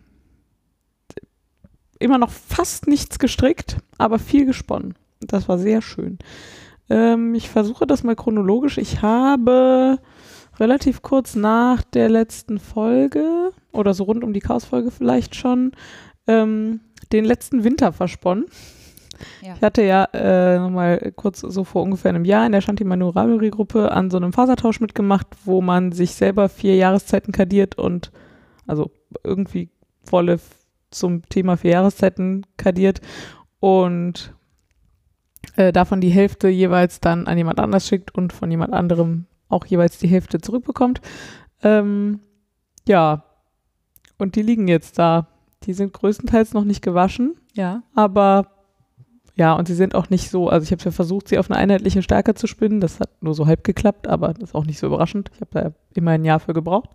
immer 1.99 2.17
noch 2.17 2.31
fast 2.31 2.87
nichts 2.87 3.19
gestrickt, 3.19 3.77
aber 3.97 4.19
viel 4.19 4.45
gesponnen. 4.45 4.95
Das 5.19 5.49
war 5.49 5.57
sehr 5.57 5.81
schön. 5.81 6.17
Ähm, 6.89 7.35
ich 7.35 7.49
versuche 7.49 7.85
das 7.85 8.03
mal 8.03 8.15
chronologisch. 8.15 8.77
Ich 8.77 9.01
habe 9.01 9.99
relativ 10.59 11.01
kurz 11.01 11.35
nach 11.35 11.83
der 11.83 12.09
letzten 12.09 12.59
Folge 12.59 13.51
oder 13.71 13.93
so 13.93 14.03
rund 14.03 14.23
um 14.23 14.33
die 14.33 14.39
Chaos-Folge 14.39 14.91
vielleicht 14.91 15.35
schon 15.35 15.71
ähm, 16.27 16.81
den 17.11 17.25
letzten 17.25 17.63
Winter 17.63 17.91
versponnen. 17.91 18.45
Ja. 19.41 19.53
Ich 19.55 19.61
hatte 19.61 19.83
ja 19.83 20.05
äh, 20.13 20.59
nochmal 20.59 21.11
kurz 21.15 21.39
so 21.41 21.63
vor 21.63 21.83
ungefähr 21.83 22.09
einem 22.09 22.25
Jahr 22.25 22.45
in 22.45 22.51
der 22.51 22.61
Shanti 22.61 22.83
Manuraburi 22.83 23.49
Gruppe 23.49 23.91
an 23.91 24.09
so 24.09 24.17
einem 24.17 24.33
Fasertausch 24.33 24.79
mitgemacht, 24.79 25.27
wo 25.43 25.61
man 25.61 25.91
sich 25.91 26.15
selber 26.15 26.49
vier 26.49 26.75
Jahreszeiten 26.75 27.33
kadiert 27.33 27.77
und 27.77 28.11
also 28.65 28.91
irgendwie 29.23 29.69
Wolle 30.05 30.39
zum 30.91 31.27
Thema 31.29 31.57
vier 31.57 31.71
Jahreszeiten 31.71 32.45
kadiert 32.57 33.01
und 33.59 34.33
äh, 35.55 35.71
davon 35.71 36.01
die 36.01 36.09
Hälfte 36.09 36.47
jeweils 36.47 36.99
dann 36.99 37.27
an 37.27 37.37
jemand 37.37 37.59
anders 37.59 37.87
schickt 37.87 38.13
und 38.15 38.33
von 38.33 38.49
jemand 38.49 38.73
anderem 38.73 39.25
auch 39.49 39.65
jeweils 39.65 39.97
die 39.97 40.07
Hälfte 40.07 40.39
zurückbekommt. 40.39 41.01
Ähm, 41.63 42.21
ja, 42.87 43.23
und 44.17 44.35
die 44.35 44.41
liegen 44.41 44.67
jetzt 44.67 44.97
da. 44.99 45.27
Die 45.63 45.73
sind 45.73 45.91
größtenteils 45.91 46.53
noch 46.53 46.63
nicht 46.63 46.81
gewaschen, 46.81 47.35
Ja. 47.53 47.83
aber 47.93 48.47
ja, 49.35 49.53
und 49.53 49.67
sie 49.67 49.73
sind 49.75 49.95
auch 49.95 50.09
nicht 50.09 50.29
so, 50.29 50.49
also 50.49 50.63
ich 50.65 50.71
habe 50.71 50.83
ja 50.83 50.91
versucht, 50.91 51.27
sie 51.29 51.37
auf 51.39 51.49
eine 51.49 51.59
einheitliche 51.59 52.01
Stärke 52.01 52.33
zu 52.33 52.45
spinnen. 52.47 52.81
Das 52.81 52.99
hat 52.99 53.09
nur 53.21 53.33
so 53.33 53.45
halb 53.47 53.63
geklappt, 53.63 54.07
aber 54.07 54.33
das 54.33 54.49
ist 54.49 54.55
auch 54.55 54.65
nicht 54.65 54.79
so 54.79 54.87
überraschend. 54.87 55.31
Ich 55.33 55.41
habe 55.41 55.51
da 55.51 55.71
immer 55.95 56.11
ein 56.11 56.25
Jahr 56.25 56.39
für 56.39 56.53
gebraucht. 56.53 56.89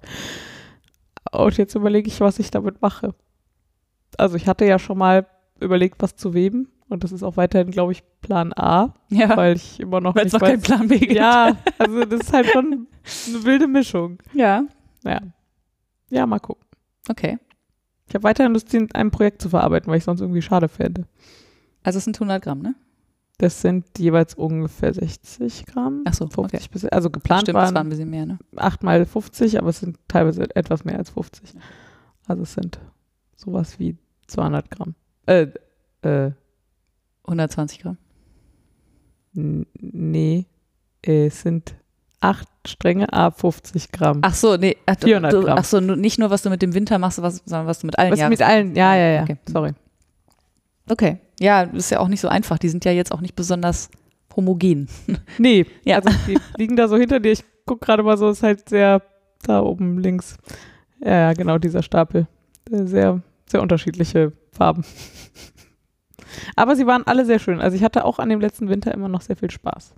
Und 1.33 1.57
jetzt 1.57 1.75
überlege 1.75 2.09
ich, 2.09 2.21
was 2.21 2.39
ich 2.39 2.51
damit 2.51 2.83
mache. 2.83 3.15
Also 4.19 4.37
ich 4.37 4.47
hatte 4.47 4.65
ja 4.67 4.79
schon 4.79 4.99
mal 4.99 5.27
überlegt, 5.61 6.03
was 6.03 6.17
zu 6.17 6.35
weben. 6.35 6.69
Und 6.95 7.05
das 7.05 7.13
ist 7.13 7.23
auch 7.23 7.37
weiterhin, 7.37 7.71
glaube 7.71 7.93
ich, 7.93 8.03
Plan 8.21 8.53
A, 8.55 8.95
Ja. 9.11 9.37
weil 9.37 9.57
ich 9.57 9.81
immer 9.81 10.01
noch 10.01 10.15
Weil 10.15 10.25
nicht 10.25 10.35
es 10.35 10.41
noch 10.41 10.47
weiß. 10.47 10.51
keinen 10.51 10.63
Plan 10.63 10.89
B 10.89 10.99
gibt. 10.99 11.13
ja, 11.13 11.57
also 11.79 12.05
das 12.05 12.21
ist 12.21 12.33
halt 12.33 12.47
schon 12.47 12.87
eine 13.29 13.45
wilde 13.45 13.67
Mischung. 13.67 14.19
Ja. 14.33 14.65
Naja. 15.03 15.21
Ja, 16.11 16.27
mal 16.27 16.39
gucken. 16.39 16.65
Okay. 17.09 17.39
Ich 18.09 18.15
habe 18.15 18.25
weiterhin 18.25 18.53
Lust, 18.53 18.73
in 18.75 18.91
einem 18.95 19.11
Projekt 19.11 19.43
zu 19.43 19.49
verarbeiten, 19.49 19.91
weil 19.91 19.99
ich 19.99 20.05
sonst 20.05 20.21
irgendwie 20.21 20.43
schade 20.43 20.69
fände. 20.69 21.07
Also 21.83 21.99
es 21.99 22.05
sind 22.05 22.17
100 22.17 22.43
Gramm, 22.43 22.61
ne? 22.61 22.75
Das 23.39 23.61
sind 23.61 23.99
jeweils 23.99 24.35
ungefähr 24.35 24.95
60 24.95 25.67
Gramm. 25.67 26.03
Ach 26.07 26.15
so, 26.15 26.29
50 26.29 26.61
okay. 26.61 26.69
bis, 26.73 26.85
also 26.85 27.11
geplant 27.11 27.43
Stimmt, 27.43 27.57
waren, 27.57 27.75
waren 27.75 27.87
ein 27.87 27.91
bisschen 27.91 28.09
mehr, 28.11 28.27
ne? 28.27 28.39
8 28.57 28.83
mal 28.85 29.05
50, 29.05 29.59
aber 29.59 29.71
es 29.71 29.81
sind 29.81 29.99
teilweise 30.07 30.55
etwas 30.55 30.85
mehr 30.85 30.97
als 30.99 31.11
50. 31.11 31.55
Also 32.29 32.45
es 32.45 32.55
sind 32.55 32.79
sowas 33.37 33.79
wie 33.81 33.97
200 34.29 34.71
Gramm. 34.71 34.95
Äh, 35.27 35.49
äh, 36.03 36.31
120 37.27 37.81
Gramm. 37.81 37.97
n- 39.37 39.67
nee, 39.75 40.47
es 41.03 41.43
sind 41.43 41.75
8 42.21 42.49
Stränge 42.67 43.13
a 43.13 43.31
50 43.31 43.93
Gramm. 43.93 44.21
Ach 44.23 44.35
so, 44.35 44.57
nee. 44.57 44.77
Ach, 44.87 44.97
du- 44.97 45.07
400 45.07 45.33
du, 45.33 45.43
Gramm. 45.43 45.59
ach 45.59 45.65
so, 45.65 45.81
nicht 45.81 46.19
nur, 46.19 46.31
was 46.31 46.43
du 46.43 46.51
mit 46.51 46.63
dem 46.63 46.73
Winter 46.75 46.99
machst, 46.99 47.21
was, 47.21 47.43
sondern 47.45 47.67
was 47.67 47.81
du 47.81 47.87
mit 47.87 47.99
allen 47.99 48.13
Was 48.13 48.19
Jahren. 48.21 48.31
mit 48.31 48.43
allen, 48.43 48.75
ja, 48.75 48.97
ja, 48.97 49.11
ja, 49.17 49.23
Okay. 49.23 49.37
sorry. 49.47 49.73
Okay. 50.89 51.19
Ja, 51.41 51.63
ist 51.63 51.91
ja 51.91 52.01
auch 52.01 52.09
nicht 52.09 52.21
so 52.21 52.29
einfach. 52.29 52.59
Die 52.59 52.69
sind 52.69 52.85
ja 52.85 52.93
jetzt 52.93 53.13
auch 53.13 53.21
nicht 53.21 53.35
besonders 53.35 53.91
homogen. 54.37 54.89
Nee, 55.39 55.67
Ja. 55.85 55.97
also 55.97 56.11
die 56.27 56.39
liegen 56.57 56.77
da 56.77 56.89
so 56.89 56.97
hinter 56.97 57.21
dir. 57.21 57.33
Ich 57.33 57.45
gucke 57.67 57.85
gerade 57.85 58.03
mal 58.03 58.17
so, 58.17 58.31
ist 58.31 58.43
halt 58.43 58.69
sehr 58.69 59.03
da 59.43 59.61
oben 59.61 59.99
links. 59.99 60.37
Ja, 61.01 61.11
ja, 61.13 61.33
genau, 61.35 61.59
dieser 61.59 61.83
Stapel. 61.83 62.27
Äh, 62.71 62.85
Sehr, 62.85 63.21
sehr 63.47 63.61
unterschiedliche 63.61 64.33
Farben. 64.53 64.85
Aber 66.57 66.77
sie 66.77 66.87
waren 66.87 67.07
alle 67.07 67.25
sehr 67.25 67.39
schön. 67.39 67.61
Also 67.61 67.77
ich 67.77 67.83
hatte 67.83 68.05
auch 68.05 68.19
an 68.19 68.29
dem 68.29 68.41
letzten 68.41 68.69
Winter 68.69 68.93
immer 68.93 69.09
noch 69.09 69.21
sehr 69.21 69.37
viel 69.37 69.51
Spaß. 69.51 69.95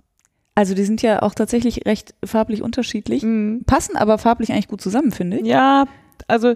Also 0.55 0.73
die 0.73 0.83
sind 0.83 1.01
ja 1.01 1.21
auch 1.21 1.35
tatsächlich 1.35 1.85
recht 1.85 2.15
farblich 2.25 2.63
unterschiedlich. 2.63 3.23
Mhm. 3.23 3.63
Passen 3.65 3.95
aber 3.95 4.17
farblich 4.17 4.51
eigentlich 4.51 4.67
gut 4.67 4.81
zusammen, 4.81 5.11
finde 5.11 5.37
ich. 5.37 5.45
Ja, 5.45 5.85
also 6.27 6.55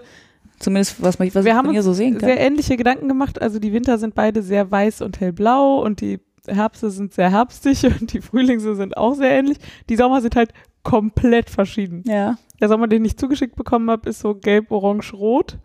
Zumindest 0.61 1.01
was, 1.01 1.17
man, 1.17 1.27
was 1.33 1.43
Wir 1.43 1.51
ich 1.51 1.57
haben 1.57 1.69
uns 1.69 1.83
so 1.83 1.93
sehen 1.93 2.17
kann. 2.17 2.29
sehr 2.29 2.39
ähnliche 2.39 2.77
Gedanken 2.77 3.07
gemacht. 3.07 3.41
Also 3.41 3.59
die 3.59 3.73
Winter 3.73 3.97
sind 3.97 4.15
beide 4.15 4.43
sehr 4.43 4.69
weiß 4.69 5.01
und 5.01 5.19
hellblau 5.19 5.81
und 5.81 6.01
die 6.01 6.19
Herbste 6.47 6.91
sind 6.91 7.13
sehr 7.13 7.31
herbstig 7.31 7.83
und 7.99 8.13
die 8.13 8.21
Frühlingse 8.21 8.75
sind 8.75 8.95
auch 8.95 9.15
sehr 9.15 9.31
ähnlich. 9.31 9.57
Die 9.89 9.95
Sommer 9.95 10.21
sind 10.21 10.35
halt 10.35 10.53
komplett 10.83 11.49
verschieden. 11.49 12.03
Ja. 12.05 12.37
Der 12.59 12.69
Sommer, 12.69 12.87
den 12.87 13.03
ich 13.05 13.17
zugeschickt 13.17 13.55
bekommen 13.55 13.89
habe, 13.89 14.09
ist 14.09 14.19
so 14.19 14.35
gelb, 14.35 14.71
orange, 14.71 15.13
rot. 15.13 15.57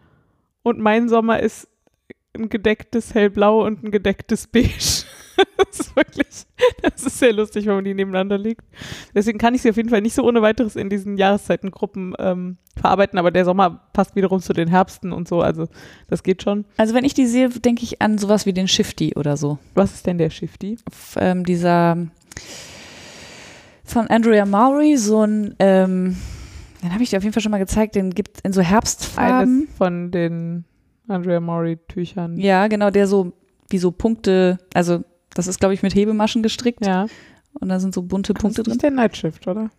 Und 0.62 0.78
mein 0.78 1.08
Sommer 1.08 1.40
ist 1.40 1.68
ein 2.38 2.49
gedecktes 2.49 3.14
hellblau 3.14 3.64
und 3.64 3.83
ein 3.85 3.90
gedecktes 3.90 4.47
beige. 4.47 4.69
das 5.59 5.81
ist 5.81 5.97
wirklich, 5.97 6.26
das 6.83 7.02
ist 7.05 7.19
sehr 7.19 7.33
lustig, 7.33 7.66
wenn 7.66 7.75
man 7.75 7.85
die 7.85 7.93
nebeneinander 7.95 8.38
legt. 8.38 8.62
Deswegen 9.14 9.38
kann 9.38 9.55
ich 9.55 9.62
sie 9.62 9.71
auf 9.71 9.76
jeden 9.76 9.90
Fall 9.90 10.00
nicht 10.00 10.14
so 10.14 10.23
ohne 10.23 10.40
weiteres 10.43 10.76
in 10.76 10.88
diesen 10.88 11.19
Jahreszeitengruppen 11.19 12.14
ähm, 12.19 12.57
verarbeiten, 12.76 13.19
aber 13.19 13.31
der 13.31 13.45
Sommer 13.45 13.83
passt 13.93 14.16
wiederum 14.16 14.40
zu 14.40 14.52
den 14.55 14.69
Herbsten 14.69 15.12
und 15.12 15.28
so, 15.28 15.40
also 15.43 15.69
das 16.09 16.23
geht 16.23 16.43
schon. 16.43 16.64
Also 16.78 16.95
wenn 16.95 17.05
ich 17.05 17.12
die 17.14 17.26
sehe, 17.26 17.49
denke 17.50 17.83
ich 17.83 18.00
an 18.00 18.16
sowas 18.19 18.47
wie 18.47 18.52
den 18.55 18.69
Shifty 18.69 19.14
oder 19.16 19.37
so. 19.37 19.59
Was 19.75 19.93
ist 19.95 20.07
denn 20.07 20.16
der 20.19 20.31
Shifty? 20.31 20.78
F- 20.90 21.16
Ähm, 21.21 21.45
dieser 21.45 21.99
von 23.85 24.09
Andrea 24.09 24.45
Mowry, 24.47 24.97
so 24.97 25.23
ein, 25.25 25.55
ähm, 25.59 26.16
den 26.83 26.93
habe 26.93 27.02
ich 27.02 27.11
dir 27.11 27.19
auf 27.19 27.23
jeden 27.23 27.33
Fall 27.33 27.43
schon 27.43 27.52
mal 27.52 27.59
gezeigt, 27.59 27.95
den 27.95 28.11
gibt 28.11 28.40
in 28.43 28.52
so 28.52 28.61
Herbstfarben. 28.61 29.61
Eines 29.66 29.76
von 29.76 30.11
den 30.11 30.64
Andrea 31.09 31.41
Maury 31.41 31.79
Tüchern. 31.89 32.37
Ja, 32.39 32.67
genau, 32.69 32.91
der 32.91 33.07
so 33.07 33.33
wie 33.69 33.79
so 33.79 33.91
Punkte, 33.93 34.59
also 34.75 35.03
das 35.35 35.47
ist, 35.47 35.59
glaube 35.61 35.75
ich, 35.75 35.83
mit 35.83 35.95
Hebemaschen 35.95 36.43
gestrickt 36.43 36.85
Ja. 36.87 37.07
und 37.61 37.69
da 37.69 37.79
sind 37.81 37.95
so 37.95 38.03
bunte 38.03 38.33
Punkte 38.35 38.63
das 38.63 38.73
ist 38.75 38.83
drin. 38.83 38.95
der 38.95 39.03
Nightshift, 39.05 39.47
oder? 39.47 39.71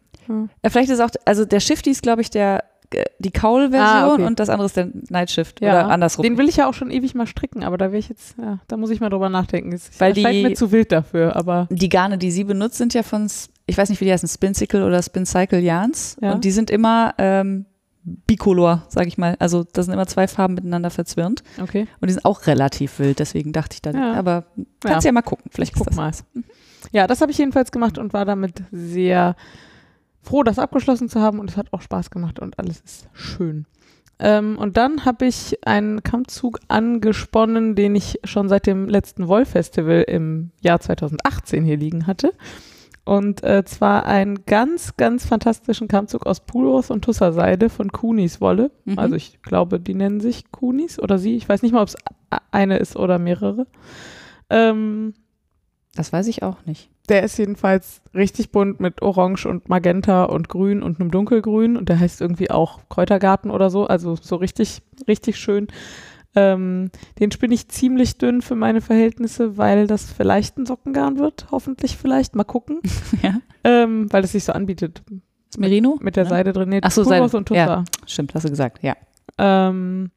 Äh, 0.61 0.69
vielleicht 0.69 0.89
ist 0.89 0.99
auch, 0.99 1.09
also 1.25 1.45
der 1.45 1.59
Shifty 1.61 1.89
ist, 1.91 2.03
glaube 2.03 2.21
ich, 2.21 2.29
der 2.29 2.63
äh, 2.93 3.03
die 3.19 3.31
Kaul-Version 3.31 3.81
Ah, 3.81 4.13
okay. 4.13 4.23
und 4.25 4.39
das 4.39 4.49
andere 4.49 4.65
ist 4.65 4.77
der 4.77 4.89
Nightshift 5.09 5.61
Ja. 5.61 5.71
oder 5.71 5.89
andersrum. 5.89 6.23
Den 6.23 6.37
will 6.37 6.47
ich 6.49 6.57
ja 6.57 6.67
auch 6.69 6.73
schon 6.73 6.89
ewig 6.91 7.15
mal 7.15 7.27
stricken, 7.27 7.63
aber 7.63 7.77
da 7.77 7.87
wäre 7.87 7.97
ich 7.99 8.07
jetzt, 8.09 8.35
ja, 8.37 8.59
da 8.67 8.77
muss 8.77 8.89
ich 8.91 8.99
mal 9.01 9.09
drüber 9.09 9.29
nachdenken. 9.29 9.71
Es 9.73 9.89
Weil 9.99 10.13
die- 10.13 10.23
mir 10.23 10.53
zu 10.53 10.71
wild 10.71 10.91
dafür, 10.91 11.35
aber 11.35 11.67
die 11.71 11.89
Garne, 11.89 12.17
die 12.17 12.31
sie 12.31 12.43
benutzt, 12.43 12.77
sind 12.77 12.93
ja 12.93 13.03
von, 13.03 13.27
ich 13.65 13.77
weiß 13.77 13.89
nicht, 13.89 13.99
wie 14.01 14.05
die 14.05 14.11
heißen, 14.13 14.27
Spinsicle 14.29 14.85
oder 14.85 15.01
Spincycle 15.01 15.59
Yarns. 15.59 16.17
Ja. 16.21 16.33
Und 16.33 16.43
die 16.45 16.51
sind 16.51 16.69
immer 16.69 17.13
ähm, 17.17 17.65
bicolor, 18.07 18.85
sag 18.87 19.05
ich 19.05 19.17
mal. 19.17 19.35
Also 19.39 19.65
da 19.73 19.83
sind 19.83 19.93
immer 19.93 20.07
zwei 20.07 20.27
Farben 20.27 20.53
miteinander 20.53 20.89
verzwirnt. 20.89 21.43
okay. 21.61 21.87
Und 21.99 22.07
die 22.07 22.13
sind 22.13 22.25
auch 22.25 22.47
relativ 22.47 22.99
wild, 22.99 23.19
deswegen 23.19 23.51
dachte 23.51 23.75
ich 23.75 23.81
da. 23.81 23.91
Ja. 23.91 24.13
Aber 24.13 24.45
kannst 24.79 25.05
ja. 25.05 25.11
mal 25.11 25.21
gucken. 25.21 25.51
Vielleicht 25.53 25.73
Ich 25.75 25.77
guck 25.77 25.93
mal. 25.95 26.09
was. 26.09 26.23
Ja, 26.91 27.05
das 27.05 27.21
habe 27.21 27.31
ich 27.31 27.37
jedenfalls 27.37 27.71
gemacht 27.71 27.97
und 27.97 28.13
war 28.13 28.23
damit 28.23 28.63
sehr 28.71 29.35
froh, 30.21 30.43
das 30.43 30.57
abgeschlossen 30.59 31.09
zu 31.09 31.19
haben 31.19 31.39
und 31.39 31.49
es 31.49 31.57
hat 31.57 31.73
auch 31.73 31.81
Spaß 31.81 32.09
gemacht 32.09 32.39
und 32.39 32.57
alles 32.59 32.79
ist 32.81 33.09
schön. 33.13 33.65
Ähm, 34.19 34.57
und 34.57 34.77
dann 34.77 35.05
habe 35.05 35.25
ich 35.25 35.59
einen 35.65 36.01
Kammzug 36.01 36.59
angesponnen, 36.67 37.75
den 37.75 37.95
ich 37.95 38.19
schon 38.23 38.49
seit 38.49 38.65
dem 38.65 38.87
letzten 38.87 39.27
Woll-Festival 39.27 40.03
im 40.07 40.51
Jahr 40.61 40.79
2018 40.79 41.63
hier 41.63 41.77
liegen 41.77 42.07
hatte. 42.07 42.33
Und 43.07 43.41
äh, 43.43 43.63
zwar 43.63 44.05
einen 44.05 44.45
ganz, 44.45 44.97
ganz 44.97 45.25
fantastischen 45.25 45.87
Kammzug 45.87 46.25
aus 46.25 46.41
Pulvers 46.41 46.91
und 46.91 47.03
Tusserseide 47.05 47.69
von 47.69 47.91
Kunis 47.91 48.41
Wolle. 48.41 48.69
Mhm. 48.83 48.99
Also 48.99 49.15
ich 49.15 49.41
glaube, 49.41 49.79
die 49.79 49.93
nennen 49.93 50.19
sich 50.19 50.51
Kunis 50.51 50.99
oder 50.99 51.17
sie. 51.17 51.37
Ich 51.37 51.47
weiß 51.47 51.61
nicht 51.61 51.71
mal, 51.71 51.81
ob 51.83 51.87
es 51.87 51.95
eine 52.51 52.77
ist 52.77 52.97
oder 52.97 53.17
mehrere. 53.17 53.65
Ähm, 54.49 55.13
Das 55.95 56.11
weiß 56.11 56.27
ich 56.27 56.43
auch 56.43 56.65
nicht. 56.65 56.89
der 57.07 57.23
ist 57.23 57.37
jedenfalls 57.37 58.01
richtig 58.13 58.51
bunt 58.51 58.81
mit 58.81 59.01
Orange 59.01 59.45
und 59.47 59.69
Magenta 59.69 60.25
und 60.25 60.49
Grün 60.49 60.83
und 60.83 60.99
einem 60.99 61.09
Dunkelgrün 61.09 61.77
und 61.77 61.87
der 61.87 61.99
heißt 62.01 62.19
irgendwie 62.19 62.51
auch 62.51 62.81
Kräutergarten 62.89 63.49
oder 63.49 63.69
so, 63.69 63.87
also 63.87 64.17
so 64.17 64.35
richtig, 64.35 64.81
richtig 65.07 65.37
schön. 65.37 65.67
Ähm, 66.35 66.91
den 67.19 67.31
spinne 67.31 67.53
ich 67.55 67.67
ziemlich 67.69 68.17
dünn 68.17 68.41
für 68.41 68.55
meine 68.55 68.81
Verhältnisse, 68.81 69.57
weil 69.57 69.87
das 69.87 70.11
vielleicht 70.11 70.57
ein 70.57 70.65
Sockengarn 70.65 71.17
wird. 71.17 71.47
Hoffentlich 71.51 71.97
vielleicht. 71.97 72.35
Mal 72.35 72.43
gucken. 72.43 72.79
Ja. 73.23 73.39
Ähm, 73.63 74.11
weil 74.13 74.23
es 74.23 74.33
sich 74.33 74.43
so 74.43 74.53
anbietet. 74.53 75.01
Merino? 75.57 75.97
Mit 76.01 76.15
der 76.15 76.25
Ja. 76.25 76.29
Seide 76.29 76.53
drin. 76.53 76.69
Nee, 76.69 76.79
Ach 76.83 76.91
so, 76.91 77.03
Seide. 77.03 77.23
und 77.35 77.47
Tussa. 77.47 77.55
Ja. 77.65 77.83
Stimmt, 78.05 78.35
hast 78.35 78.43
du 78.45 78.49
gesagt, 78.49 78.83
ja. 78.83 78.95
Ähm, 79.39 80.11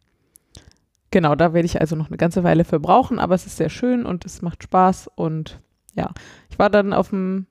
genau, 1.11 1.35
da 1.35 1.53
werde 1.55 1.67
ich 1.67 1.81
also 1.81 1.97
noch 1.97 2.09
eine 2.09 2.17
ganze 2.19 2.45
Weile 2.45 2.65
für 2.65 2.79
brauchen, 2.81 3.19
aber 3.19 3.35
es 3.35 3.47
ist 3.47 3.57
sehr 3.57 3.71
schön 3.71 4.05
und 4.07 4.25
es 4.25 4.43
macht 4.43 4.63
Spaß 4.63 5.09
und 5.15 5.61
ja, 5.95 6.11
ich 6.51 6.59
war 6.59 6.71
dann 6.71 6.93
auf 6.93 7.09
dem, 7.11 7.47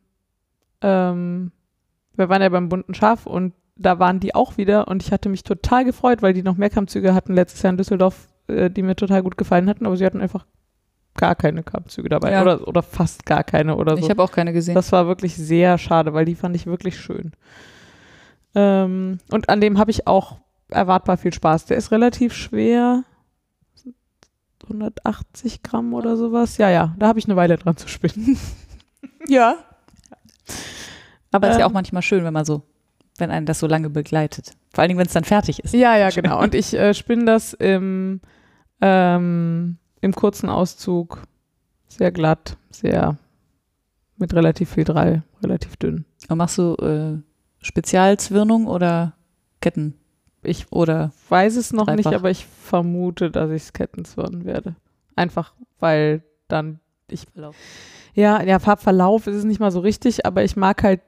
ähm, 0.82 1.52
wir 2.16 2.30
waren 2.30 2.42
ja 2.42 2.50
beim 2.50 2.70
bunten 2.70 2.94
Schaf 2.94 3.26
und 3.26 3.54
da 3.76 4.00
waren 4.00 4.20
die 4.20 4.36
auch 4.36 4.58
wieder 4.58 4.88
und 4.88 5.04
ich 5.04 5.12
hatte 5.12 5.30
mich 5.30 5.44
total 5.44 5.86
gefreut, 5.86 6.22
weil 6.22 6.34
die 6.34 6.44
noch 6.44 6.58
mehr 6.58 6.70
Kammzüge 6.70 7.14
hatten 7.14 7.34
letztes 7.34 7.62
Jahr 7.62 7.72
in 7.72 7.78
Düsseldorf, 7.78 8.28
äh, 8.50 8.70
die 8.70 8.82
mir 8.84 8.96
total 8.96 9.24
gut 9.24 9.38
gefallen 9.38 9.70
hatten, 9.70 9.86
aber 9.86 9.96
sie 9.98 10.06
hatten 10.06 10.22
einfach 10.22 10.46
gar 11.16 11.36
keine 11.36 11.64
Kammzüge 11.64 12.10
dabei 12.10 12.32
Ja. 12.32 12.42
oder, 12.42 12.68
oder 12.68 12.82
fast 12.84 13.26
gar 13.26 13.44
keine 13.44 13.76
oder 13.76 13.98
so. 13.98 14.04
Ich 14.04 14.10
habe 14.10 14.24
auch 14.24 14.32
keine 14.32 14.54
gesehen. 14.54 14.76
Das 14.76 14.92
war 14.92 15.08
wirklich 15.08 15.36
sehr 15.36 15.78
schade, 15.78 16.14
weil 16.14 16.26
die 16.26 16.36
fand 16.36 16.56
ich 16.56 16.66
wirklich 16.66 16.98
schön. 17.00 17.32
Ähm, 18.56 19.20
und 19.32 19.50
an 19.50 19.62
dem 19.62 19.78
habe 19.78 19.92
ich 19.92 20.08
auch 20.08 20.38
erwartbar 20.70 21.18
viel 21.18 21.34
Spaß. 21.34 21.66
Der 21.66 21.78
ist 21.78 21.92
relativ 21.92 22.34
schwer. 22.34 23.04
180 24.64 25.64
Gramm 25.64 25.94
oder 25.94 26.16
sowas. 26.16 26.58
Ja, 26.58 26.70
ja, 26.70 26.94
da 27.00 27.08
habe 27.08 27.20
ich 27.20 27.26
eine 27.26 27.36
Weile 27.36 27.58
dran 27.58 27.76
zu 27.78 27.88
spinnen. 27.88 28.38
ja. 29.28 29.56
Aber 31.32 31.50
ist 31.50 31.58
ja 31.58 31.66
Ähm. 31.66 31.70
auch 31.70 31.74
manchmal 31.74 32.02
schön, 32.02 32.24
wenn 32.24 32.34
man 32.34 32.46
so, 32.46 32.62
wenn 33.18 33.32
einen 33.32 33.46
das 33.46 33.60
so 33.60 33.68
lange 33.68 33.90
begleitet. 33.90 34.52
Vor 34.74 34.82
allen 34.82 34.90
Dingen, 34.90 35.00
wenn 35.00 35.08
es 35.08 35.14
dann 35.14 35.24
fertig 35.24 35.64
ist. 35.64 35.74
Ja, 35.74 35.98
ja, 35.98 36.10
genau. 36.14 36.42
Und 36.42 36.54
ich 36.56 36.74
äh, 36.74 36.94
spinne 36.94 37.26
das 37.26 37.54
im, 37.54 38.22
ähm, 38.82 39.78
im 40.02 40.14
kurzen 40.14 40.50
Auszug. 40.50 41.24
Sehr 41.88 42.12
glatt, 42.12 42.58
sehr 42.70 43.18
mit 44.18 44.34
relativ 44.34 44.72
viel 44.72 44.84
Drall, 44.84 45.24
relativ 45.42 45.78
dünn. 45.78 46.06
Und 46.28 46.38
machst 46.38 46.58
du 46.58 46.76
äh, 46.76 47.18
Spezialzwirnung 47.62 48.68
oder 48.68 49.14
Ketten? 49.62 49.96
Ich 50.42 50.72
Oder 50.72 51.12
weiß 51.28 51.58
es 51.58 51.74
noch 51.74 51.88
nicht, 51.88 52.06
Dreifach. 52.06 52.20
aber 52.20 52.32
ich 52.32 52.46
vermute, 52.46 53.30
dass 53.30 53.52
ich 53.52 53.64
es 53.64 53.74
Kettenzwirnen 53.74 54.46
werde. 54.46 54.76
Einfach, 55.16 55.54
weil 55.80 56.24
dann 56.48 56.80
ich 57.10 57.26
ja, 58.14 58.42
ja, 58.44 58.60
Farbverlauf 58.60 59.28
ist 59.28 59.36
es 59.36 59.44
nicht 59.44 59.60
mal 59.60 59.72
so 59.72 59.80
richtig, 59.80 60.26
aber 60.26 60.44
ich 60.44 60.56
mag 60.56 60.84
halt 60.84 61.02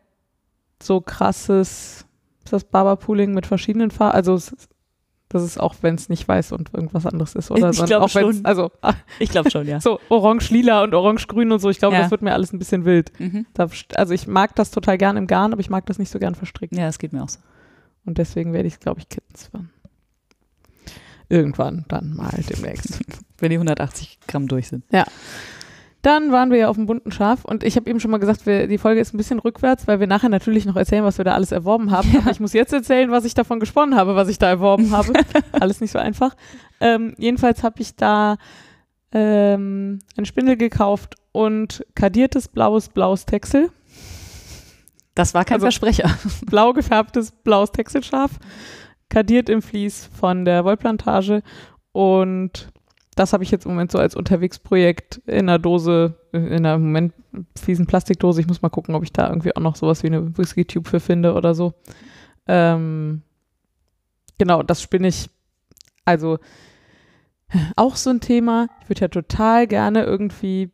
so 0.81 0.99
krasses, 1.01 2.05
ist 2.43 2.53
das 2.53 2.63
Barberpooling 2.63 3.33
mit 3.33 3.45
verschiedenen 3.45 3.91
Farben, 3.91 4.15
also 4.15 4.33
es 4.33 4.51
ist, 4.51 4.69
das 5.31 5.43
ist 5.43 5.59
auch, 5.59 5.75
wenn 5.81 5.95
es 5.95 6.09
nicht 6.09 6.27
weiß 6.27 6.51
und 6.51 6.73
irgendwas 6.73 7.05
anderes 7.05 7.35
ist, 7.35 7.49
oder? 7.51 7.69
Ich 7.69 7.77
Sondern 7.77 7.99
glaub 7.99 8.09
auch 8.09 8.15
wenn's- 8.15 8.35
schon. 8.37 8.45
Also 8.45 8.71
ah, 8.81 8.93
Ich 9.19 9.29
glaube 9.29 9.49
schon, 9.49 9.67
ja. 9.67 9.79
so 9.81 9.99
orange-lila 10.09 10.83
und 10.83 10.93
orange-grün 10.93 11.51
und 11.51 11.59
so, 11.59 11.69
ich 11.69 11.79
glaube, 11.79 11.95
Ja. 11.95 12.01
das 12.03 12.11
wird 12.11 12.21
mir 12.21 12.33
alles 12.33 12.51
ein 12.53 12.59
bisschen 12.59 12.85
wild. 12.85 13.17
Mhm. 13.19 13.45
Da, 13.53 13.67
also 13.95 14.13
ich 14.13 14.27
mag 14.27 14.55
das 14.55 14.71
total 14.71 14.97
gern 14.97 15.17
im 15.17 15.27
Garn, 15.27 15.53
aber 15.53 15.61
ich 15.61 15.69
mag 15.69 15.85
das 15.85 15.99
nicht 15.99 16.09
so 16.11 16.19
gern 16.19 16.35
verstrickt. 16.35 16.75
Ja, 16.75 16.85
das 16.85 16.99
geht 16.99 17.13
mir 17.13 17.23
auch 17.23 17.29
so. 17.29 17.39
Und 18.05 18.17
deswegen 18.17 18.51
werde 18.53 18.67
ich 18.67 18.73
es, 18.75 18.79
glaube 18.79 18.99
ich, 18.99 19.09
Kittenzwirn. 19.09 19.69
Irgendwann 21.29 21.85
dann 21.87 22.13
mal 22.15 22.31
demnächst. 22.49 22.99
Wenn 23.39 23.49
die 23.51 23.55
180 23.55 24.19
Gramm 24.27 24.47
durch 24.47 24.67
sind. 24.67 24.83
Dann 26.03 26.31
waren 26.31 26.49
wir 26.49 26.57
ja 26.57 26.67
auf 26.69 26.77
dem 26.77 26.87
bunten 26.87 27.11
Schaf 27.11 27.45
und 27.45 27.63
ich 27.63 27.75
habe 27.75 27.87
eben 27.89 27.99
schon 27.99 28.09
mal 28.09 28.17
gesagt, 28.17 28.47
wir, 28.47 28.65
die 28.67 28.79
Folge 28.79 28.99
ist 29.01 29.13
ein 29.13 29.17
bisschen 29.17 29.37
rückwärts, 29.37 29.87
weil 29.87 29.99
wir 29.99 30.07
nachher 30.07 30.29
natürlich 30.29 30.65
noch 30.65 30.75
erzählen, 30.75 31.03
was 31.03 31.17
wir 31.19 31.25
da 31.25 31.33
alles 31.35 31.51
erworben 31.51 31.91
haben. 31.91 32.09
Aber 32.17 32.31
ich 32.31 32.39
muss 32.39 32.53
jetzt 32.53 32.73
erzählen, 32.73 33.11
was 33.11 33.23
ich 33.25 33.35
davon 33.35 33.59
gesponnen 33.59 33.95
habe, 33.95 34.15
was 34.15 34.27
ich 34.27 34.39
da 34.39 34.47
erworben 34.49 34.89
habe. 34.91 35.13
alles 35.51 35.79
nicht 35.79 35.91
so 35.91 35.99
einfach. 35.99 36.35
Ähm, 36.79 37.13
jedenfalls 37.19 37.61
habe 37.61 37.81
ich 37.81 37.95
da 37.95 38.37
ähm, 39.11 39.99
ein 40.17 40.25
Spindel 40.25 40.57
gekauft 40.57 41.15
und 41.31 41.85
kadiertes 41.95 42.47
blaues 42.47 42.89
blaues 42.89 43.25
Texel, 43.25 43.69
Das 45.15 45.33
war 45.33 45.45
kein 45.45 45.55
Also- 45.55 45.65
Versprecher. 45.65 46.09
blau 46.47 46.73
gefärbtes 46.73 47.31
blaues 47.31 47.71
Texelschaf, 47.71 48.31
kadiert 49.09 49.49
im 49.49 49.61
Vlies 49.61 50.09
von 50.19 50.45
der 50.45 50.63
Wollplantage 50.65 51.43
und 51.91 52.70
das 53.15 53.33
habe 53.33 53.43
ich 53.43 53.51
jetzt 53.51 53.65
im 53.65 53.71
Moment 53.71 53.91
so 53.91 53.97
als 53.97 54.15
Unterwegsprojekt 54.15 55.21
in 55.25 55.49
einer 55.49 55.59
Dose, 55.59 56.15
in 56.31 56.53
einer 56.53 56.75
im 56.75 56.83
Moment 56.83 57.13
fiesen 57.59 57.85
Plastikdose. 57.85 58.39
Ich 58.39 58.47
muss 58.47 58.61
mal 58.61 58.69
gucken, 58.69 58.95
ob 58.95 59.03
ich 59.03 59.11
da 59.11 59.27
irgendwie 59.27 59.55
auch 59.55 59.61
noch 59.61 59.75
sowas 59.75 60.03
wie 60.03 60.07
eine 60.07 60.37
Whisky-Tube 60.37 60.87
für 60.87 60.99
finde 60.99 61.33
oder 61.33 61.53
so. 61.53 61.73
Ähm, 62.47 63.21
genau, 64.37 64.63
das 64.63 64.81
spinne 64.81 65.09
ich. 65.09 65.29
Also 66.05 66.39
auch 67.75 67.95
so 67.95 68.09
ein 68.09 68.21
Thema. 68.21 68.67
Ich 68.81 68.89
würde 68.89 69.01
ja 69.01 69.07
total 69.09 69.67
gerne 69.67 70.03
irgendwie, 70.03 70.71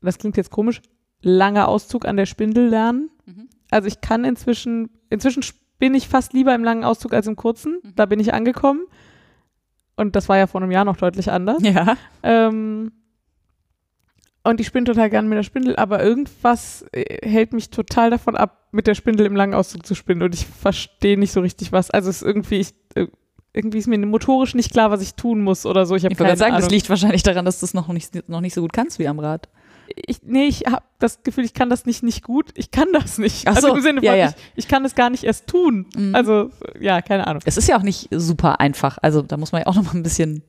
das 0.00 0.18
klingt 0.18 0.36
jetzt 0.36 0.50
komisch, 0.50 0.80
langer 1.20 1.68
Auszug 1.68 2.06
an 2.06 2.16
der 2.16 2.26
Spindel 2.26 2.68
lernen. 2.68 3.10
Mhm. 3.26 3.48
Also 3.70 3.88
ich 3.88 4.00
kann 4.00 4.24
inzwischen, 4.24 4.90
inzwischen 5.10 5.42
spinne 5.42 5.96
ich 5.96 6.08
fast 6.08 6.32
lieber 6.32 6.54
im 6.54 6.64
langen 6.64 6.84
Auszug 6.84 7.12
als 7.12 7.26
im 7.26 7.36
kurzen. 7.36 7.80
Mhm. 7.82 7.94
Da 7.96 8.06
bin 8.06 8.20
ich 8.20 8.32
angekommen. 8.32 8.82
Und 10.00 10.16
das 10.16 10.30
war 10.30 10.38
ja 10.38 10.46
vor 10.46 10.62
einem 10.62 10.70
Jahr 10.70 10.86
noch 10.86 10.96
deutlich 10.96 11.30
anders. 11.30 11.62
Ja. 11.62 11.96
Ähm, 12.22 12.90
und 14.42 14.58
ich 14.58 14.66
spinne 14.66 14.86
total 14.86 15.10
gern 15.10 15.28
mit 15.28 15.36
der 15.36 15.42
Spindel, 15.42 15.76
aber 15.76 16.02
irgendwas 16.02 16.86
äh, 16.92 17.28
hält 17.28 17.52
mich 17.52 17.68
total 17.68 18.08
davon 18.08 18.34
ab, 18.34 18.68
mit 18.72 18.86
der 18.86 18.94
Spindel 18.94 19.26
im 19.26 19.36
langen 19.36 19.52
Auszug 19.52 19.84
zu 19.84 19.94
spinnen. 19.94 20.22
Und 20.22 20.34
ich 20.34 20.46
verstehe 20.46 21.18
nicht 21.18 21.32
so 21.32 21.42
richtig 21.42 21.72
was. 21.72 21.90
Also 21.90 22.08
es 22.08 22.22
ist 22.22 22.26
irgendwie, 22.26 22.60
ich, 22.60 22.72
äh, 22.94 23.08
irgendwie 23.52 23.76
ist 23.76 23.88
mir 23.88 23.98
motorisch 23.98 24.54
nicht 24.54 24.72
klar, 24.72 24.90
was 24.90 25.02
ich 25.02 25.16
tun 25.16 25.42
muss 25.42 25.66
oder 25.66 25.84
so. 25.84 25.94
Ich 25.96 26.04
habe 26.04 26.12
Ich 26.12 26.18
gerade 26.18 26.38
sagen, 26.38 26.52
Ahnung. 26.52 26.62
das 26.62 26.70
liegt 26.70 26.88
wahrscheinlich 26.88 27.22
daran, 27.22 27.44
dass 27.44 27.60
du 27.60 27.66
es 27.66 27.74
noch 27.74 27.88
nicht, 27.88 28.26
noch 28.26 28.40
nicht 28.40 28.54
so 28.54 28.62
gut 28.62 28.72
kannst 28.72 28.98
wie 28.98 29.06
am 29.08 29.18
Rad. 29.18 29.50
Ich, 29.94 30.22
nee, 30.22 30.46
ich 30.46 30.64
habe 30.66 30.82
das 30.98 31.22
Gefühl, 31.22 31.44
ich 31.44 31.54
kann 31.54 31.70
das 31.70 31.86
nicht 31.86 32.02
nicht 32.02 32.22
gut. 32.22 32.50
Ich 32.54 32.70
kann 32.70 32.88
das 32.92 33.18
nicht. 33.18 33.46
Ach 33.46 33.56
also 33.56 33.68
so, 33.68 33.76
im 33.76 33.82
Sinne 33.82 34.00
von, 34.00 34.06
ja, 34.06 34.14
ja. 34.14 34.28
Ich, 34.28 34.64
ich 34.64 34.68
kann 34.68 34.84
es 34.84 34.94
gar 34.94 35.10
nicht 35.10 35.24
erst 35.24 35.46
tun. 35.46 35.86
Mhm. 35.96 36.14
Also, 36.14 36.50
ja, 36.78 37.02
keine 37.02 37.26
Ahnung. 37.26 37.42
Es 37.44 37.56
ist 37.56 37.68
ja 37.68 37.78
auch 37.78 37.82
nicht 37.82 38.08
super 38.10 38.60
einfach. 38.60 38.98
Also 39.02 39.22
da 39.22 39.36
muss 39.36 39.52
man 39.52 39.62
ja 39.62 39.66
auch 39.66 39.74
noch 39.74 39.84
mal 39.84 39.94
ein 39.94 40.02
bisschen 40.02 40.42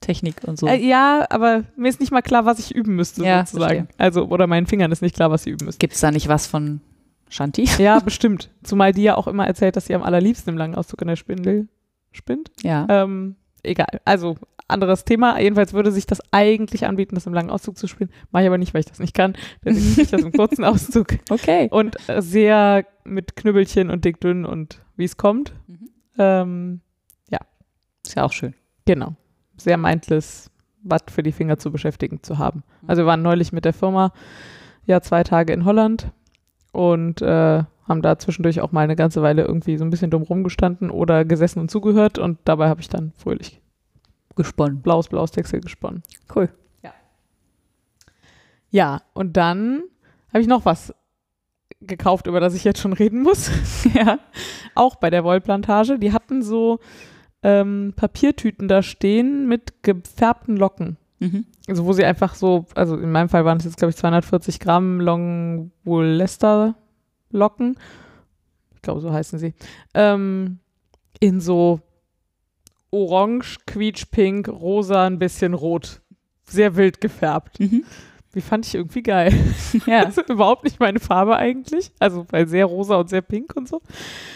Technik 0.00 0.36
und 0.44 0.58
so. 0.58 0.66
Äh, 0.66 0.76
ja, 0.76 1.26
aber 1.28 1.64
mir 1.76 1.88
ist 1.88 2.00
nicht 2.00 2.10
mal 2.10 2.22
klar, 2.22 2.46
was 2.46 2.58
ich 2.58 2.74
üben 2.74 2.96
müsste, 2.96 3.24
Ja, 3.24 3.44
sozusagen. 3.44 3.88
Also, 3.98 4.26
oder 4.26 4.46
meinen 4.46 4.66
Fingern 4.66 4.90
ist 4.92 5.02
nicht 5.02 5.14
klar, 5.14 5.30
was 5.30 5.44
sie 5.44 5.50
üben 5.50 5.66
müssen. 5.66 5.78
Gibt 5.78 5.94
es 5.94 6.00
da 6.00 6.10
nicht 6.10 6.28
was 6.28 6.46
von 6.46 6.80
Shanti? 7.28 7.68
Ja, 7.78 8.00
bestimmt. 8.04 8.50
Zumal 8.62 8.92
die 8.92 9.02
ja 9.02 9.16
auch 9.16 9.26
immer 9.26 9.46
erzählt, 9.46 9.76
dass 9.76 9.86
sie 9.86 9.94
am 9.94 10.02
allerliebsten 10.02 10.54
im 10.54 10.58
langen 10.58 10.74
Auszug 10.74 11.02
in 11.02 11.08
der 11.08 11.16
Spindel 11.16 11.68
spinnt. 12.12 12.50
Ja. 12.62 12.86
Ähm, 12.88 13.36
egal. 13.62 14.00
Also, 14.04 14.36
anderes 14.68 15.04
Thema. 15.04 15.40
Jedenfalls 15.40 15.72
würde 15.72 15.90
sich 15.90 16.06
das 16.06 16.20
eigentlich 16.32 16.86
anbieten, 16.86 17.14
das 17.16 17.26
im 17.26 17.34
langen 17.34 17.50
Auszug 17.50 17.76
zu 17.76 17.88
spielen. 17.88 18.10
Mache 18.30 18.44
ich 18.44 18.46
aber 18.48 18.58
nicht, 18.58 18.72
weil 18.72 18.80
ich 18.80 18.86
das 18.86 19.00
nicht 19.00 19.14
kann. 19.14 19.34
Deswegen 19.64 19.86
spiele 19.90 20.02
ich 20.04 20.10
das 20.10 20.22
im 20.22 20.32
kurzen 20.32 20.64
Auszug. 20.64 21.08
Okay. 21.28 21.68
Und 21.70 21.96
äh, 22.08 22.22
sehr 22.22 22.86
mit 23.04 23.34
Knüppelchen 23.36 23.90
und 23.90 24.04
dick 24.04 24.20
dünn 24.20 24.44
und 24.44 24.80
wie 24.96 25.04
es 25.04 25.16
kommt. 25.16 25.52
Mhm. 25.66 25.90
Ähm, 26.18 26.80
Ist 28.04 28.16
ja 28.16 28.24
auch 28.24 28.32
schön. 28.32 28.54
genau. 28.86 29.14
Sehr 29.56 29.76
mindless, 29.76 30.50
was 30.82 31.02
für 31.10 31.22
die 31.22 31.32
Finger 31.32 31.58
zu 31.58 31.70
beschäftigen 31.70 32.22
zu 32.22 32.38
haben. 32.38 32.62
Also 32.86 33.02
wir 33.02 33.06
waren 33.06 33.22
neulich 33.22 33.52
mit 33.52 33.64
der 33.66 33.74
Firma 33.74 34.12
ja 34.86 35.00
zwei 35.02 35.22
Tage 35.22 35.52
in 35.52 35.64
Holland 35.66 36.10
und 36.72 37.20
äh, 37.20 37.62
haben 37.90 38.02
da 38.02 38.18
zwischendurch 38.18 38.60
auch 38.62 38.72
mal 38.72 38.82
eine 38.82 38.96
ganze 38.96 39.20
Weile 39.20 39.42
irgendwie 39.44 39.76
so 39.76 39.84
ein 39.84 39.90
bisschen 39.90 40.10
dumm 40.10 40.22
rumgestanden 40.22 40.90
oder 40.90 41.24
gesessen 41.26 41.60
und 41.60 41.70
zugehört 41.70 42.18
und 42.18 42.38
dabei 42.44 42.68
habe 42.68 42.80
ich 42.80 42.88
dann 42.88 43.12
fröhlich 43.16 43.60
Gesponnen. 44.36 44.80
blaues, 44.80 45.08
blaues 45.08 45.32
Textil 45.32 45.60
gesponnen. 45.60 46.02
Cool. 46.34 46.48
Ja, 48.70 49.02
und 49.14 49.36
dann 49.36 49.82
habe 50.32 50.40
ich 50.40 50.46
noch 50.46 50.64
was 50.64 50.94
gekauft, 51.80 52.26
über 52.26 52.40
das 52.40 52.54
ich 52.54 52.64
jetzt 52.64 52.80
schon 52.80 52.92
reden 52.92 53.22
muss. 53.22 53.50
Ja. 53.94 54.18
Auch 54.74 54.96
bei 54.96 55.10
der 55.10 55.24
Wollplantage. 55.24 55.98
Die 55.98 56.12
hatten 56.12 56.42
so 56.42 56.78
ähm, 57.42 57.92
Papiertüten 57.96 58.68
da 58.68 58.82
stehen 58.82 59.48
mit 59.48 59.82
gefärbten 59.82 60.56
Locken. 60.56 60.96
Mhm. 61.18 61.46
Also 61.68 61.84
wo 61.86 61.92
sie 61.92 62.04
einfach 62.04 62.34
so, 62.34 62.66
also 62.74 62.96
in 62.96 63.10
meinem 63.10 63.28
Fall 63.28 63.44
waren 63.44 63.58
es 63.58 63.64
jetzt, 63.64 63.78
glaube 63.78 63.90
ich, 63.90 63.96
240 63.96 64.60
Gramm 64.60 65.00
Long 65.00 65.72
Woolester 65.84 66.76
Locken. 67.30 67.78
Ich 68.74 68.82
glaube, 68.82 69.00
so 69.00 69.12
heißen 69.12 69.38
sie. 69.38 69.54
Ähm, 69.94 70.58
in 71.20 71.40
so 71.40 71.80
orange, 72.90 73.58
quietschpink, 73.66 74.48
rosa, 74.48 75.06
ein 75.06 75.18
bisschen 75.18 75.54
rot. 75.54 76.00
Sehr 76.44 76.76
wild 76.76 77.00
gefärbt. 77.00 77.60
Mhm. 77.60 77.84
Die 78.34 78.40
fand 78.40 78.64
ich 78.64 78.74
irgendwie 78.76 79.02
geil. 79.02 79.32
Ja. 79.86 80.04
Das 80.04 80.16
ist 80.18 80.30
überhaupt 80.30 80.64
nicht 80.64 80.78
meine 80.78 81.00
Farbe 81.00 81.36
eigentlich. 81.36 81.90
Also, 81.98 82.26
weil 82.30 82.46
sehr 82.46 82.64
rosa 82.66 82.96
und 82.96 83.08
sehr 83.08 83.22
pink 83.22 83.56
und 83.56 83.68
so. 83.68 83.82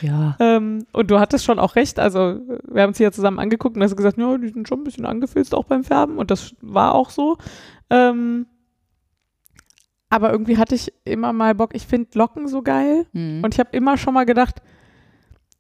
ja. 0.00 0.36
Ähm, 0.40 0.84
und 0.92 1.10
du 1.10 1.20
hattest 1.20 1.44
schon 1.44 1.58
auch 1.58 1.76
recht. 1.76 1.98
Also, 1.98 2.40
wir 2.68 2.82
haben 2.82 2.88
uns 2.90 2.98
hier 2.98 3.12
zusammen 3.12 3.38
angeguckt 3.38 3.76
und 3.76 3.82
hast 3.82 3.96
gesagt, 3.96 4.18
ja, 4.18 4.36
die 4.38 4.48
sind 4.48 4.68
schon 4.68 4.80
ein 4.80 4.84
bisschen 4.84 5.06
angefilzt 5.06 5.54
auch 5.54 5.64
beim 5.64 5.84
Färben. 5.84 6.18
Und 6.18 6.30
das 6.30 6.54
war 6.60 6.94
auch 6.94 7.10
so. 7.10 7.38
Ähm, 7.90 8.46
aber 10.10 10.30
irgendwie 10.30 10.58
hatte 10.58 10.74
ich 10.74 10.92
immer 11.04 11.32
mal 11.32 11.54
Bock. 11.54 11.74
Ich 11.74 11.86
finde 11.86 12.10
Locken 12.14 12.48
so 12.48 12.62
geil. 12.62 13.06
Mhm. 13.12 13.42
Und 13.44 13.54
ich 13.54 13.60
habe 13.60 13.76
immer 13.76 13.96
schon 13.96 14.14
mal 14.14 14.24
gedacht, 14.24 14.62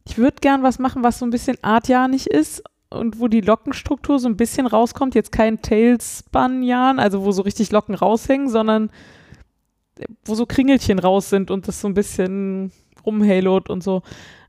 ich 0.06 0.18
würde 0.18 0.36
gern 0.40 0.62
was 0.62 0.78
machen, 0.78 1.02
was 1.02 1.18
so 1.18 1.26
ein 1.26 1.30
bisschen 1.30 1.56
artjanig 1.62 2.26
ist. 2.28 2.62
und 2.90 3.18
wo 3.18 3.26
die 3.26 3.40
Lockenstruktur 3.40 4.20
so 4.20 4.28
ein 4.28 4.36
bisschen 4.36 4.66
rauskommt. 4.66 5.16
Jetzt 5.16 5.32
kein 5.32 5.60
Tailspan-Yarn, 5.60 7.00
also 7.00 7.24
wo 7.24 7.32
so 7.32 7.42
richtig 7.42 7.72
Locken 7.72 7.96
raushängen, 7.96 8.48
sondern 8.48 8.90
wo 10.24 10.34
so 10.34 10.46
Kringelchen 10.46 10.98
raus 10.98 11.30
sind 11.30 11.50
und 11.50 11.66
das 11.66 11.80
so 11.80 11.88
ein 11.88 11.94
bisschen 11.94 12.70
rumhalot 13.04 13.70
und 13.70 13.82
so. 13.82 14.02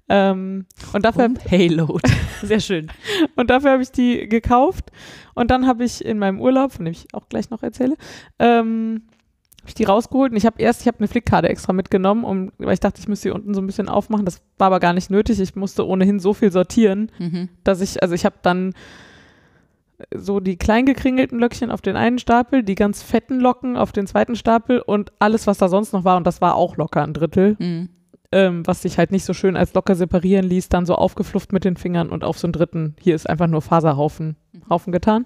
Ähm, 0.08 0.66
und 0.94 1.06
dafür 1.06 1.34
Halo. 1.50 2.00
Sehr 2.44 2.60
schön. 2.60 2.92
und 3.36 3.50
dafür 3.50 3.72
habe 3.72 3.84
ich 3.84 3.92
die 3.92 4.30
gekauft. 4.30 4.92
Und 5.34 5.50
dann 5.50 5.66
habe 5.66 5.84
ich 5.84 6.06
in 6.06 6.20
meinem 6.20 6.40
Urlaub, 6.40 6.74
von 6.74 6.86
dem 6.86 6.92
ich 6.92 7.08
auch 7.14 7.28
gleich 7.28 7.50
noch 7.50 7.64
erzähle, 7.64 7.96
ähm, 8.38 9.04
habe 9.66 9.70
ich 9.70 9.74
die 9.76 9.84
rausgeholt. 9.84 10.32
Und 10.32 10.38
ich 10.38 10.46
habe 10.46 10.62
erst, 10.62 10.82
ich 10.82 10.88
habe 10.88 11.00
eine 11.00 11.08
Flickkarte 11.08 11.50
extra 11.50 11.74
mitgenommen, 11.74 12.24
um, 12.24 12.52
weil 12.60 12.76
ich 12.76 12.80
dachte, 12.80 13.00
ich 13.02 13.08
müsste 13.08 13.30
die 13.30 13.34
unten 13.34 13.56
so 13.56 13.62
ein 13.62 13.66
bisschen 13.66 13.90
aufmachen. 13.90 14.24
Das 14.24 14.42
war 14.60 14.68
aber 14.68 14.80
gar 14.80 14.94
nicht 14.94 15.10
nötig. 15.10 15.40
Ich 15.40 15.56
musste 15.56 15.88
ohnehin 15.88 16.20
so 16.20 16.34
viel 16.36 16.52
sortieren, 16.52 17.12
Mhm. 17.18 17.50
dass 17.64 17.82
ich, 17.82 18.04
also 18.04 18.14
ich 18.14 18.26
habe 18.26 18.36
dann 18.44 18.74
so 20.14 20.40
die 20.40 20.58
klein 20.58 20.86
gekringelten 20.86 21.40
Löckchen 21.40 21.72
auf 21.72 21.82
den 21.82 21.96
einen 21.96 22.20
Stapel, 22.20 22.62
die 22.64 22.76
ganz 22.76 23.02
fetten 23.02 23.40
Locken 23.40 23.76
auf 23.78 23.92
den 23.92 24.06
zweiten 24.08 24.36
Stapel 24.36 24.80
und 24.82 25.12
alles, 25.20 25.48
was 25.48 25.58
da 25.58 25.68
sonst 25.70 25.94
noch 25.94 26.04
war, 26.04 26.18
und 26.18 26.28
das 26.28 26.42
war 26.42 26.56
auch 26.56 26.78
locker 26.78 27.02
ein 27.02 27.14
Drittel, 27.14 27.56
Mhm. 27.60 27.90
ähm, 28.32 28.68
was 28.68 28.82
sich 28.82 28.98
halt 28.98 29.12
nicht 29.12 29.24
so 29.26 29.34
schön 29.34 29.56
als 29.56 29.74
locker 29.74 29.96
separieren 29.96 30.46
ließ, 30.46 30.68
dann 30.70 30.86
so 30.86 30.96
aufgeflufft 30.96 31.54
mit 31.54 31.64
den 31.64 31.78
Fingern 31.78 32.10
und 32.10 32.24
auf 32.26 32.38
so 32.38 32.46
einen 32.46 32.54
dritten, 32.54 32.96
hier 33.00 33.16
ist 33.16 33.28
einfach 33.30 33.48
nur 33.48 33.62
Faserhaufen 33.62 34.36
Haufen 34.70 34.92
getan. 34.92 35.26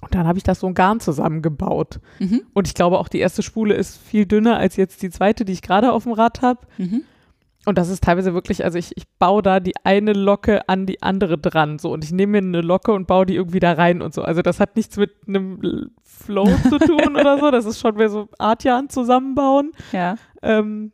Und 0.00 0.14
dann 0.14 0.26
habe 0.26 0.38
ich 0.38 0.44
das 0.44 0.60
so 0.60 0.66
ein 0.66 0.74
Garn 0.74 1.00
zusammengebaut. 1.00 2.00
Mhm. 2.18 2.42
Und 2.54 2.66
ich 2.66 2.74
glaube 2.74 2.98
auch, 2.98 3.08
die 3.08 3.18
erste 3.18 3.42
Spule 3.42 3.74
ist 3.74 3.98
viel 3.98 4.26
dünner 4.26 4.56
als 4.56 4.76
jetzt 4.76 5.02
die 5.02 5.10
zweite, 5.10 5.44
die 5.44 5.52
ich 5.52 5.62
gerade 5.62 5.92
auf 5.92 6.04
dem 6.04 6.12
Rad 6.12 6.42
habe. 6.42 6.60
Mhm. 6.78 7.02
Und 7.66 7.76
das 7.76 7.90
ist 7.90 8.02
teilweise 8.02 8.32
wirklich, 8.32 8.64
also 8.64 8.78
ich, 8.78 8.96
ich 8.96 9.06
baue 9.18 9.42
da 9.42 9.60
die 9.60 9.74
eine 9.84 10.14
Locke 10.14 10.66
an 10.68 10.86
die 10.86 11.02
andere 11.02 11.36
dran. 11.36 11.78
So, 11.78 11.92
und 11.92 12.04
ich 12.04 12.12
nehme 12.12 12.40
mir 12.40 12.46
eine 12.46 12.62
Locke 12.62 12.92
und 12.92 13.06
baue 13.06 13.26
die 13.26 13.34
irgendwie 13.34 13.60
da 13.60 13.72
rein 13.72 14.00
und 14.00 14.14
so. 14.14 14.22
Also 14.22 14.40
das 14.40 14.60
hat 14.60 14.76
nichts 14.76 14.96
mit 14.96 15.10
einem 15.28 15.90
Flow 16.02 16.46
zu 16.70 16.78
tun 16.78 17.16
oder 17.16 17.38
so. 17.38 17.50
Das 17.50 17.66
ist 17.66 17.78
schon 17.78 17.96
mehr 17.96 18.08
so 18.08 18.28
Artjan 18.38 18.88
zusammenbauen. 18.88 19.72
Ja, 19.92 20.16
Ähm, 20.42 20.92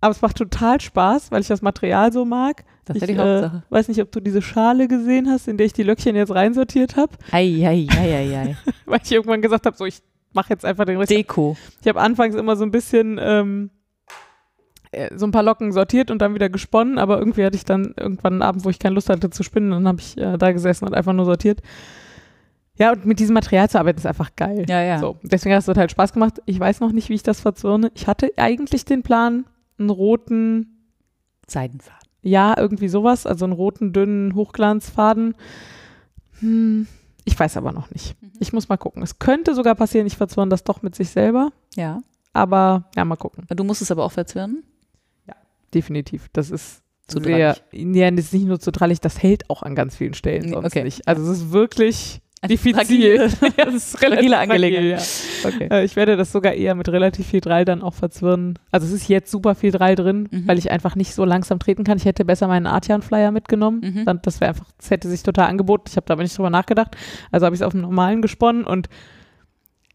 aber 0.00 0.12
es 0.12 0.22
macht 0.22 0.36
total 0.36 0.80
Spaß, 0.80 1.32
weil 1.32 1.40
ich 1.40 1.48
das 1.48 1.60
Material 1.60 2.12
so 2.12 2.24
mag. 2.24 2.64
Das 2.88 2.96
ich 2.96 3.02
ist 3.02 3.08
ja 3.08 3.14
die 3.14 3.20
Hauptsache. 3.20 3.62
Äh, 3.68 3.72
weiß 3.72 3.88
nicht, 3.88 4.02
ob 4.02 4.12
du 4.12 4.20
diese 4.20 4.42
Schale 4.42 4.88
gesehen 4.88 5.28
hast, 5.28 5.48
in 5.48 5.56
der 5.56 5.66
ich 5.66 5.72
die 5.72 5.82
Löckchen 5.82 6.16
jetzt 6.16 6.34
reinsortiert 6.34 6.96
habe, 6.96 7.12
Ei, 7.30 7.64
ei, 7.66 7.86
ei, 7.90 8.14
ei, 8.14 8.38
ei. 8.38 8.56
weil 8.86 9.00
ich 9.02 9.12
irgendwann 9.12 9.42
gesagt 9.42 9.66
habe, 9.66 9.76
so 9.76 9.84
ich 9.84 10.00
mache 10.32 10.50
jetzt 10.50 10.64
einfach 10.64 10.84
den 10.84 10.98
Rest. 10.98 11.10
Deko. 11.10 11.56
Ich 11.80 11.88
habe 11.88 12.00
anfangs 12.00 12.34
immer 12.34 12.56
so 12.56 12.64
ein 12.64 12.70
bisschen 12.70 13.18
ähm, 13.20 13.70
äh, 14.90 15.16
so 15.16 15.26
ein 15.26 15.32
paar 15.32 15.42
Locken 15.42 15.72
sortiert 15.72 16.10
und 16.10 16.20
dann 16.22 16.34
wieder 16.34 16.48
gesponnen, 16.48 16.98
aber 16.98 17.18
irgendwie 17.18 17.44
hatte 17.44 17.56
ich 17.56 17.64
dann 17.64 17.94
irgendwann 17.96 18.34
einen 18.34 18.42
Abend, 18.42 18.64
wo 18.64 18.70
ich 18.70 18.78
keine 18.78 18.94
Lust 18.94 19.10
hatte 19.10 19.30
zu 19.30 19.42
spinnen, 19.42 19.70
dann 19.70 19.88
habe 19.88 20.00
ich 20.00 20.16
äh, 20.16 20.36
da 20.38 20.52
gesessen 20.52 20.86
und 20.86 20.94
einfach 20.94 21.12
nur 21.12 21.24
sortiert. 21.24 21.60
Ja, 22.78 22.92
und 22.92 23.04
mit 23.04 23.18
diesem 23.18 23.34
Material 23.34 23.68
zu 23.68 23.78
arbeiten 23.78 23.98
ist 23.98 24.06
einfach 24.06 24.36
geil. 24.36 24.64
Ja, 24.68 24.82
ja. 24.82 24.98
So, 25.00 25.16
deswegen 25.22 25.52
hat 25.54 25.60
es 25.60 25.66
total 25.66 25.90
Spaß 25.90 26.12
gemacht. 26.12 26.40
Ich 26.46 26.60
weiß 26.60 26.78
noch 26.80 26.92
nicht, 26.92 27.08
wie 27.08 27.14
ich 27.14 27.24
das 27.24 27.40
verzwirne. 27.40 27.90
Ich 27.94 28.06
hatte 28.06 28.30
eigentlich 28.36 28.84
den 28.84 29.02
Plan, 29.02 29.46
einen 29.78 29.90
roten 29.90 30.86
Seidenfaden. 31.48 31.97
Ja, 32.22 32.54
irgendwie 32.58 32.88
sowas, 32.88 33.26
also 33.26 33.44
einen 33.44 33.52
roten, 33.54 33.92
dünnen 33.92 34.34
Hochglanzfaden. 34.34 35.34
Hm, 36.40 36.86
ich 37.24 37.38
weiß 37.38 37.56
aber 37.56 37.72
noch 37.72 37.90
nicht. 37.90 38.20
Mhm. 38.22 38.30
Ich 38.40 38.52
muss 38.52 38.68
mal 38.68 38.76
gucken. 38.76 39.02
Es 39.02 39.18
könnte 39.18 39.54
sogar 39.54 39.74
passieren, 39.74 40.06
ich 40.06 40.16
verzwirne 40.16 40.50
das 40.50 40.64
doch 40.64 40.82
mit 40.82 40.94
sich 40.94 41.10
selber, 41.10 41.52
Ja. 41.74 42.00
aber 42.32 42.84
ja, 42.96 43.04
mal 43.04 43.16
gucken. 43.16 43.44
Du 43.48 43.64
musst 43.64 43.82
es 43.82 43.90
aber 43.90 44.04
auch 44.04 44.12
verzwirnen. 44.12 44.64
Definitiv. 45.74 46.28
Das 46.32 46.50
ist 46.50 46.82
Zu 47.08 47.20
sehr, 47.22 47.38
ja, 47.72 48.10
das 48.10 48.24
ist 48.26 48.32
nicht 48.32 48.46
nur 48.46 48.58
zu 48.58 48.72
drallig, 48.72 49.00
das 49.00 49.22
hält 49.22 49.50
auch 49.50 49.62
an 49.62 49.74
ganz 49.74 49.96
vielen 49.96 50.14
Stellen 50.14 50.48
sonst 50.48 50.64
okay. 50.64 50.82
nicht. 50.82 51.06
Also 51.06 51.22
es 51.30 51.40
ist 51.40 51.52
wirklich 51.52 52.22
diffizil. 52.46 52.74
fragile- 52.74 53.28
ja, 53.58 53.64
das 53.64 53.74
ist 53.74 54.02
relativ 54.02 54.32
Angelegenheit. 54.32 55.00
ja. 55.42 55.48
Okay. 55.48 55.68
Äh, 55.70 55.84
Ich 55.84 55.96
werde 55.96 56.16
das 56.16 56.30
sogar 56.32 56.52
eher 56.52 56.74
mit 56.74 56.88
relativ 56.88 57.26
viel 57.26 57.40
Drall 57.40 57.64
dann 57.64 57.82
auch 57.82 57.94
verzwirnen. 57.94 58.58
Also 58.70 58.86
es 58.86 58.92
ist 58.92 59.08
jetzt 59.08 59.30
super 59.30 59.54
viel 59.54 59.70
Drall 59.72 59.94
drin, 59.94 60.28
Mhm. 60.30 60.46
weil 60.46 60.58
ich 60.58 60.70
einfach 60.70 60.94
nicht 60.94 61.14
so 61.14 61.24
langsam 61.24 61.58
treten 61.58 61.84
kann. 61.84 61.98
Ich 61.98 62.04
hätte 62.04 62.24
besser 62.24 62.46
meinen 62.46 62.66
Artian-Flyer 62.66 63.30
mitgenommen. 63.32 63.80
Mhm. 63.80 64.04
Dann, 64.04 64.20
das 64.22 64.40
wäre 64.40 64.50
einfach, 64.50 64.66
das 64.78 64.90
hätte 64.90 65.08
sich 65.08 65.22
total 65.22 65.48
angeboten. 65.48 65.84
Ich 65.88 65.96
habe 65.96 66.06
da 66.06 66.14
aber 66.14 66.22
nicht 66.22 66.36
drüber 66.36 66.50
nachgedacht. 66.50 66.96
Also 67.32 67.46
habe 67.46 67.54
ich 67.56 67.60
es 67.62 67.66
auf 67.66 67.72
dem 67.72 67.80
normalen 67.80 68.22
gesponnen 68.22 68.64
und 68.64 68.88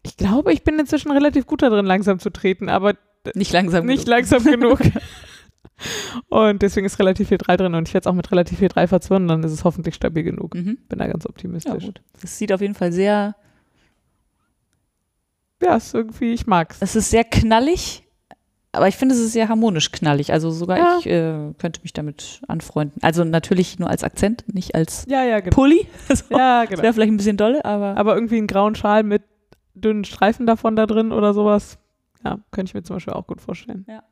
ich 0.02 0.16
glaube, 0.18 0.52
ich 0.52 0.62
bin 0.64 0.78
inzwischen 0.78 1.10
relativ 1.12 1.46
gut 1.46 1.62
da 1.62 1.70
drin, 1.70 1.86
langsam 1.86 2.18
zu 2.18 2.28
treten, 2.30 2.68
aber 2.68 2.94
Nicht 3.34 3.52
langsam 3.52 3.86
nicht 3.86 4.04
genug. 4.04 4.08
langsam 4.18 4.44
genug. 4.44 4.78
Und 6.28 6.62
deswegen 6.62 6.86
ist 6.86 6.98
relativ 6.98 7.28
viel 7.28 7.38
Drall 7.38 7.56
drin 7.56 7.74
und 7.74 7.88
ich 7.88 7.94
werde 7.94 8.04
es 8.04 8.10
auch 8.10 8.14
mit 8.14 8.30
relativ 8.30 8.58
viel 8.58 8.68
Drall 8.68 8.86
verzwirnen, 8.88 9.28
dann 9.28 9.42
ist 9.42 9.52
es 9.52 9.64
hoffentlich 9.64 9.94
stabil 9.94 10.22
genug. 10.22 10.54
Mhm. 10.54 10.78
Bin 10.88 10.98
da 10.98 11.06
ganz 11.06 11.24
Ja, 11.24 11.30
optimistisch. 11.30 11.84
gut. 11.84 12.00
Es 12.22 12.38
sieht 12.38 12.52
auf 12.52 12.60
jeden 12.60 12.74
Fall 12.74 12.92
sehr, 12.92 13.34
Ja, 15.62 15.76
ist 15.76 15.94
irgendwie, 15.94 16.32
ich 16.32 16.46
mag's. 16.46 16.78
es 16.80 16.94
ist 16.96 17.10
sehr 17.10 17.24
knallig, 17.24 18.02
aber 18.72 18.88
ich 18.88 18.96
finde, 18.96 19.14
es 19.14 19.20
ist 19.20 19.32
sehr 19.32 19.48
harmonisch 19.48 19.92
knallig. 19.92 20.32
Also 20.32 20.50
sogar 20.50 20.78
Ja. 20.78 20.96
ich 21.00 21.06
äh, 21.06 21.52
könnte 21.58 21.80
mich 21.82 21.92
damit 21.92 22.40
anfreunden. 22.48 23.02
Also 23.02 23.24
natürlich 23.24 23.78
nur 23.78 23.88
als 23.88 24.04
Akzent, 24.04 24.44
nicht 24.52 24.74
als 24.74 25.04
Ja, 25.08 25.24
ja, 25.24 25.40
genau. 25.40 25.54
Pulli. 25.54 25.86
so. 26.08 26.24
Ja, 26.36 26.62
Das 26.62 26.70
genau. 26.70 26.82
wäre 26.82 26.92
vielleicht 26.92 27.12
ein 27.12 27.16
bisschen 27.16 27.36
dolle, 27.36 27.64
aber 27.64 27.96
Aber 27.96 28.14
irgendwie 28.14 28.38
einen 28.38 28.46
grauen 28.46 28.74
Schal 28.74 29.02
mit 29.04 29.22
dünnen 29.74 30.04
Streifen 30.04 30.46
davon 30.46 30.76
da 30.76 30.86
drin 30.86 31.12
oder 31.12 31.34
sowas. 31.34 31.78
Ja, 32.24 32.38
könnte 32.52 32.70
ich 32.70 32.74
mir 32.74 32.82
zum 32.82 32.96
Beispiel 32.96 33.12
auch 33.14 33.26
gut 33.26 33.40
vorstellen. 33.40 33.84
Ja. 33.88 34.02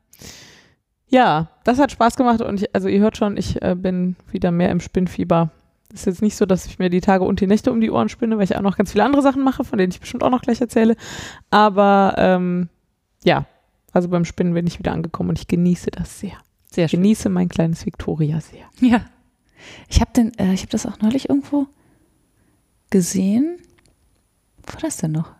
Ja, 1.13 1.49
das 1.63 1.77
hat 1.77 1.91
Spaß 1.91 2.15
gemacht 2.15 2.41
und 2.41 2.59
ich, 2.59 2.73
also 2.73 2.87
ihr 2.87 2.99
hört 2.99 3.17
schon, 3.17 3.37
ich 3.37 3.61
äh, 3.61 3.75
bin 3.75 4.15
wieder 4.31 4.49
mehr 4.49 4.71
im 4.71 4.79
Spinnfieber. 4.79 5.51
Ist 5.93 6.07
jetzt 6.07 6.23
nicht 6.23 6.35
so, 6.35 6.47
dass 6.47 6.65
ich 6.65 6.79
mir 6.79 6.89
die 6.89 7.01
Tage 7.01 7.23
und 7.23 7.39
die 7.39 7.45
Nächte 7.45 7.71
um 7.71 7.79
die 7.79 7.91
Ohren 7.91 8.09
spinne, 8.09 8.35
weil 8.37 8.45
ich 8.45 8.55
auch 8.55 8.61
noch 8.61 8.77
ganz 8.77 8.93
viele 8.93 9.03
andere 9.03 9.21
Sachen 9.21 9.43
mache, 9.43 9.63
von 9.63 9.77
denen 9.77 9.91
ich 9.91 9.99
bestimmt 9.99 10.23
auch 10.23 10.31
noch 10.31 10.41
gleich 10.41 10.59
erzähle. 10.59 10.95
Aber 11.51 12.15
ähm, 12.17 12.67
ja, 13.23 13.45
also 13.91 14.09
beim 14.09 14.25
Spinnen 14.25 14.55
bin 14.55 14.65
ich 14.65 14.79
wieder 14.79 14.91
angekommen 14.91 15.29
und 15.29 15.37
ich 15.37 15.47
genieße 15.47 15.91
das 15.91 16.19
sehr. 16.19 16.33
sehr 16.71 16.87
schön. 16.87 16.99
genieße 16.99 17.29
mein 17.29 17.47
kleines 17.47 17.85
Victoria 17.85 18.41
sehr. 18.41 18.65
Ja. 18.79 19.05
Ich 19.89 20.01
habe 20.01 20.11
den, 20.13 20.35
äh, 20.39 20.53
ich 20.53 20.61
habe 20.61 20.71
das 20.71 20.87
auch 20.87 20.99
neulich 20.99 21.29
irgendwo 21.29 21.67
gesehen. 22.89 23.59
Wo 24.65 24.73
war 24.73 24.81
das 24.81 24.97
denn 24.97 25.11
noch? 25.11 25.31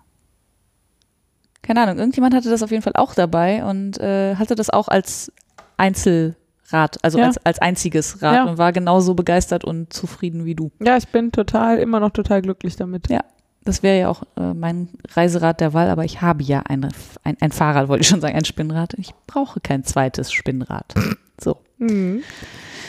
Keine 1.63 1.81
Ahnung, 1.81 1.97
irgendjemand 1.97 2.35
hatte 2.35 2.51
das 2.51 2.61
auf 2.61 2.69
jeden 2.69 2.83
Fall 2.83 2.93
auch 2.95 3.15
dabei 3.15 3.65
und 3.65 3.97
äh, 3.97 4.35
hatte 4.35 4.53
das 4.53 4.69
auch 4.69 4.87
als 4.87 5.31
Einzelrad, 5.77 6.97
also 7.03 7.19
Ja. 7.19 7.25
als, 7.27 7.37
als 7.45 7.59
einziges 7.59 8.21
Rad 8.21 8.35
Ja. 8.35 8.43
und 8.45 8.57
war 8.57 8.71
genauso 8.71 9.13
begeistert 9.13 9.63
und 9.65 9.91
zufrieden 9.93 10.45
wie 10.45 10.55
du. 10.55 10.71
Ja, 10.79 10.97
ich 10.97 11.07
bin 11.09 11.31
total, 11.31 11.77
immer 11.79 11.99
noch 11.99 12.11
total 12.11 12.41
glücklich 12.41 12.75
damit. 12.75 13.09
Ja. 13.09 13.21
Das 13.65 13.81
wäre 13.81 13.97
ja 13.97 14.09
auch 14.09 14.23
äh, 14.35 14.53
mein 14.53 14.89
Reiserad 15.13 15.61
der 15.61 15.73
Wahl, 15.73 15.89
aber 15.89 16.03
ich 16.03 16.21
habe 16.21 16.43
ja 16.43 16.63
ein, 16.67 16.85
ein, 17.23 17.37
ein 17.39 17.51
Fahrrad, 17.53 17.87
wollte 17.87 18.01
ich 18.01 18.07
schon 18.09 18.19
sagen, 18.19 18.35
ein 18.35 18.43
Spinnrad. 18.43 18.93
Ich 18.95 19.11
brauche 19.25 19.61
kein 19.61 19.83
zweites 19.85 20.31
Spinnrad. 20.33 20.93
So. 21.41 21.57
Mhm. 21.77 22.23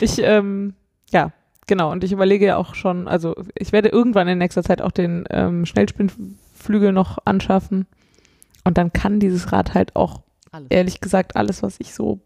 Ich, 0.01 0.21
ähm, 0.21 0.73
ja, 1.11 1.31
genau. 1.65 1.91
Und 1.91 2.03
ich 2.03 2.11
überlege 2.11 2.45
ja 2.45 2.57
auch 2.57 2.75
schon, 2.75 3.07
also 3.07 3.35
ich 3.55 3.71
werde 3.71 3.87
irgendwann 3.89 4.27
in 4.27 4.37
nächster 4.37 4.63
Zeit 4.63 4.81
auch 4.81 4.91
den 4.91 5.23
ähm, 5.29 5.65
Schnellspinnflügel 5.65 6.91
noch 6.91 7.19
anschaffen. 7.25 7.87
Und 8.65 8.77
dann 8.77 8.91
kann 8.93 9.19
dieses 9.19 9.51
Rad 9.53 9.73
halt 9.73 9.95
auch, 9.95 10.21
Alles. 10.51 10.67
ehrlich 10.71 10.99
gesagt, 11.01 11.35
alles, 11.37 11.63
was 11.63 11.75
ich 11.79 11.93
so, 11.93 12.19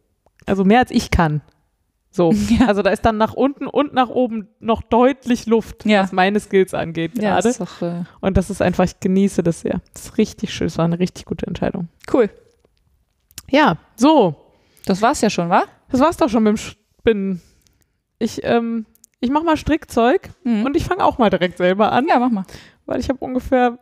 also 0.50 0.66
mehr 0.66 0.80
als 0.80 0.92
ich 0.92 1.12
kann. 1.12 1.42
So. 2.12 2.32
Ja. 2.50 2.68
Also 2.68 2.82
da 2.82 2.90
ist 2.90 3.06
dann 3.06 3.18
nach 3.18 3.34
unten 3.34 3.68
und 3.68 3.94
nach 3.94 4.10
oben 4.10 4.48
noch 4.60 4.82
deutlich 4.82 5.46
Luft, 5.46 5.86
Ja. 5.86 6.02
was 6.04 6.12
meine 6.12 6.40
Skills 6.40 6.74
angeht 6.74 7.12
Ja, 7.22 7.36
gerade. 7.36 7.50
ist 7.50 7.62
doch 7.62 7.82
äh, 7.82 8.04
Und 8.20 8.36
das 8.38 8.50
ist 8.50 8.62
einfach, 8.62 8.84
ich 8.86 9.00
genieße 9.00 9.44
das 9.44 9.62
sehr. 9.62 9.82
Das 9.94 10.06
ist 10.06 10.18
richtig 10.18 10.54
schön. 10.54 10.68
Es 10.68 10.78
war 10.78 10.86
eine 10.86 11.00
richtig 11.00 11.26
gute 11.26 11.46
Entscheidung. 11.48 11.88
cool. 12.14 12.30
Ja, 13.52 13.78
so. 13.96 14.36
Das 14.86 15.02
war's 15.02 15.22
ja 15.22 15.30
schon, 15.30 15.50
wa? 15.50 15.64
Das 15.90 16.00
war's 16.00 16.18
doch 16.18 16.30
schon 16.30 16.44
mit 16.44 16.52
dem 16.52 16.58
Spinnen. 16.58 17.42
Ich, 18.20 18.44
ähm, 18.44 18.86
ich 19.20 19.30
mach 19.30 19.44
mal 19.44 19.58
Strickzeug 19.58 20.30
Mhm. 20.44 20.66
und 20.66 20.76
ich 20.78 20.86
fange 20.86 21.04
auch 21.04 21.18
mal 21.20 21.30
direkt 21.30 21.58
selber 21.58 21.92
an, 21.92 22.08
ja, 22.08 22.20
mach 22.20 22.30
mal. 22.32 22.46
weil 22.86 23.00
ich 23.00 23.10
habe 23.10 23.20
ungefähr 23.24 23.78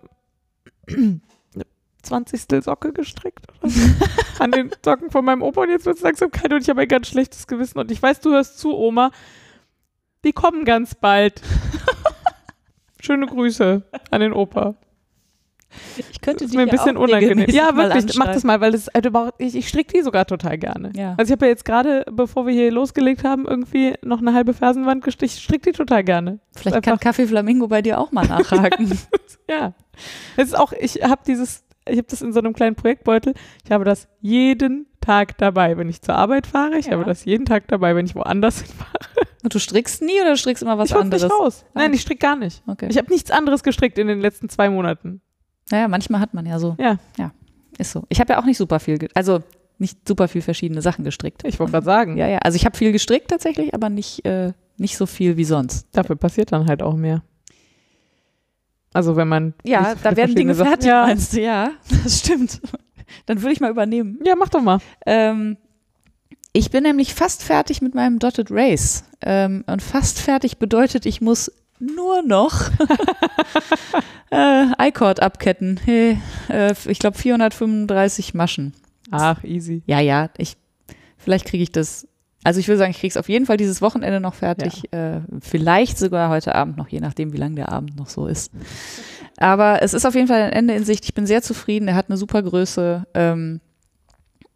20. 2.07 2.63
Socke 2.63 2.93
gestrickt 2.93 3.45
oder 3.49 3.69
so. 3.69 3.81
an 4.39 4.51
den 4.51 4.71
Socken 4.83 5.11
von 5.11 5.25
meinem 5.25 5.41
Opa 5.41 5.61
und 5.61 5.69
jetzt 5.69 5.85
wird 5.85 5.97
es 5.97 6.03
langsam 6.03 6.31
kalt 6.31 6.53
und 6.53 6.61
ich 6.61 6.69
habe 6.69 6.81
ein 6.81 6.87
ganz 6.87 7.07
schlechtes 7.07 7.47
Gewissen 7.47 7.79
und 7.79 7.91
ich 7.91 8.01
weiß, 8.01 8.19
du 8.21 8.31
hörst 8.31 8.59
zu, 8.59 8.75
Oma. 8.75 9.11
Die 10.23 10.33
kommen 10.33 10.65
ganz 10.65 10.95
bald. 10.95 11.41
Schöne 12.99 13.27
Grüße 13.27 13.83
an 14.11 14.21
den 14.21 14.33
Opa. 14.33 14.75
Ich 15.97 16.21
könnte 16.21 16.43
Das 16.43 16.51
ist 16.51 16.55
mir 16.55 16.63
ein 16.63 16.69
bisschen 16.69 16.97
unangenehm. 16.97 17.49
Ja, 17.49 17.75
wirklich, 17.75 18.17
mach 18.17 18.27
das 18.27 18.43
mal. 18.43 18.61
weil 18.61 18.71
das, 18.71 18.89
also, 18.89 19.31
ich, 19.37 19.55
ich 19.55 19.67
stricke 19.67 19.93
die 19.93 20.01
sogar 20.01 20.25
total 20.25 20.57
gerne. 20.57 20.91
Ja. 20.95 21.15
Also 21.17 21.29
ich 21.29 21.31
habe 21.33 21.45
ja 21.45 21.51
jetzt 21.51 21.65
gerade, 21.65 22.05
bevor 22.11 22.45
wir 22.45 22.53
hier 22.53 22.71
losgelegt 22.71 23.23
haben, 23.23 23.45
irgendwie 23.45 23.93
noch 24.01 24.19
eine 24.19 24.33
halbe 24.33 24.53
Fersenwand 24.53 25.03
gestrickt. 25.03 25.33
Ich 25.33 25.43
stricke 25.43 25.71
die 25.71 25.77
total 25.77 26.03
gerne. 26.03 26.39
Vielleicht 26.55 26.83
kann 26.83 26.99
Kaffee 26.99 27.27
Flamingo 27.27 27.67
bei 27.67 27.81
dir 27.81 27.99
auch 27.99 28.11
mal 28.11 28.25
nachhaken. 28.27 28.97
Ja. 29.49 29.73
Es 30.35 30.49
ist 30.49 30.57
auch, 30.57 30.73
ich 30.73 31.01
habe 31.03 31.21
dieses, 31.25 31.63
ich 31.89 31.97
habe 31.97 32.07
das 32.09 32.21
in 32.21 32.33
so 32.33 32.39
einem 32.39 32.53
kleinen 32.53 32.75
Projektbeutel. 32.75 33.33
Ich 33.65 33.71
habe 33.71 33.83
das 33.83 34.07
jeden 34.21 34.87
Tag 35.01 35.37
dabei, 35.37 35.77
wenn 35.77 35.89
ich 35.89 36.01
zur 36.01 36.15
Arbeit 36.15 36.47
fahre. 36.47 36.77
Ich 36.77 36.87
Ja. 36.87 36.93
habe 36.93 37.05
das 37.05 37.25
jeden 37.25 37.45
Tag 37.45 37.67
dabei, 37.67 37.95
wenn 37.95 38.05
ich 38.05 38.15
woanders 38.15 38.61
hinfahre. 38.61 38.97
Und 39.43 39.53
du 39.53 39.59
strickst 39.59 40.01
nie 40.01 40.19
oder 40.21 40.31
du 40.31 40.37
strickst 40.37 40.63
immer 40.63 40.77
was 40.77 40.89
ich 40.89 40.95
anderes? 40.95 41.23
nicht 41.23 41.31
raus. 41.31 41.65
Nein, 41.73 41.91
Ah. 41.91 41.93
ich 41.93 42.01
stricke 42.01 42.19
gar 42.19 42.35
nicht. 42.35 42.61
Okay. 42.67 42.87
Ich 42.89 42.97
habe 42.97 43.09
nichts 43.11 43.31
anderes 43.31 43.63
gestrickt 43.63 43.97
in 43.97 44.07
den 44.07 44.19
letzten 44.19 44.49
zwei 44.49 44.69
Monaten. 44.69 45.21
Naja, 45.71 45.87
manchmal 45.87 46.19
hat 46.21 46.33
man 46.33 46.45
ja 46.45 46.59
so. 46.59 46.75
Ja. 46.79 46.97
Ja, 47.17 47.31
ist 47.77 47.91
so. 47.91 48.03
Ich 48.09 48.19
habe 48.19 48.33
ja 48.33 48.39
auch 48.39 48.45
nicht 48.45 48.57
super 48.57 48.79
viel, 48.79 48.99
also 49.13 49.39
nicht 49.77 50.07
super 50.07 50.27
viel 50.27 50.41
verschiedene 50.41 50.81
Sachen 50.81 51.03
gestrickt. 51.05 51.43
Ich 51.45 51.59
wollte 51.59 51.71
gerade 51.73 51.85
sagen, 51.85 52.17
Ja, 52.17 52.27
ja. 52.27 52.39
Also 52.39 52.55
ich 52.55 52.65
habe 52.65 52.75
viel 52.75 52.91
gestrickt 52.91 53.29
tatsächlich, 53.29 53.73
aber 53.73 53.89
nicht, 53.89 54.25
äh, 54.25 54.53
nicht 54.77 54.97
so 54.97 55.05
viel 55.05 55.37
wie 55.37 55.43
sonst. 55.45 55.87
dafür 55.93 56.15
passiert 56.15 56.51
dann 56.51 56.67
halt 56.67 56.81
auch 56.81 56.95
mehr. 56.95 57.21
Also 58.97 59.15
wenn 59.15 59.27
man 59.27 59.53
Ja, 59.63 59.93
da 60.01 60.15
werden 60.17 60.33
Dinge 60.33 60.55
Sachen- 60.55 60.69
fertig, 60.69 60.87
Ja. 60.87 61.03
meinst 61.05 61.33
du? 61.33 61.39
Ja, 61.41 61.69
das 62.03 62.17
stimmt. 62.19 62.59
Dann 63.27 63.41
würde 63.43 63.53
ich 63.53 63.59
mal 63.59 63.69
übernehmen. 63.69 64.19
ja, 64.25 64.33
mach 64.35 64.49
doch 64.49 64.61
mal. 64.61 64.79
Ähm, 65.05 65.57
ich 66.51 66.71
bin 66.71 66.81
nämlich 66.81 67.13
fast 67.13 67.43
fertig 67.43 67.83
mit 67.83 67.93
meinem 67.93 68.17
Dotted 68.17 68.47
Race. 68.49 69.03
Ähm, 69.21 69.63
und 69.67 69.83
fast 69.83 70.19
fertig 70.19 70.57
bedeutet, 70.57 71.05
ich 71.05 71.21
muss 71.21 71.51
nur 71.79 72.23
noch 72.23 72.71
äh, 74.31 74.87
I-Cord 74.89 75.19
abketten. 75.21 75.79
Hey, 75.83 76.17
äh, 76.49 76.73
ich 76.87 76.97
glaube 76.97 77.17
435 77.17 78.33
Maschen. 78.33 78.73
Ach, 79.11 79.43
easy. 79.43 79.83
Ja, 79.85 79.99
ja, 79.99 80.29
ich, 80.37 80.57
vielleicht 81.17 81.45
kriege 81.45 81.61
ich 81.63 81.71
das. 81.71 82.07
Also 82.47 82.61
ich 82.61 82.69
würde 82.69 82.77
sagen, 82.77 82.91
ich 82.91 82.99
kriege 82.99 83.11
es 83.11 83.17
auf 83.17 83.27
jeden 83.27 83.45
Fall 83.45 83.57
dieses 83.57 83.81
Wochenende 83.81 84.21
noch 84.21 84.33
fertig. 84.33 84.83
Äh, 84.93 85.19
vielleicht 85.41 85.97
sogar 85.97 86.29
heute 86.29 86.55
Abend 86.55 86.77
noch, 86.77 86.87
je 86.87 87.01
nachdem, 87.01 87.33
wie 87.33 87.37
lang 87.37 87.57
der 87.57 87.73
Abend 87.73 87.97
noch 87.97 88.07
so 88.07 88.25
ist. 88.25 88.53
Aber 89.35 89.81
es 89.81 89.93
ist 89.93 90.05
auf 90.05 90.15
jeden 90.15 90.29
Fall 90.29 90.43
ein 90.43 90.53
Ende 90.53 90.73
in 90.73 90.85
Sicht. 90.85 91.03
Ich 91.03 91.13
bin 91.13 91.25
sehr 91.25 91.41
zufrieden. 91.41 91.89
Er 91.89 91.95
hat 91.95 92.05
eine 92.07 92.15
super 92.15 92.41
Größe. 92.41 93.05
Ähm, 93.15 93.59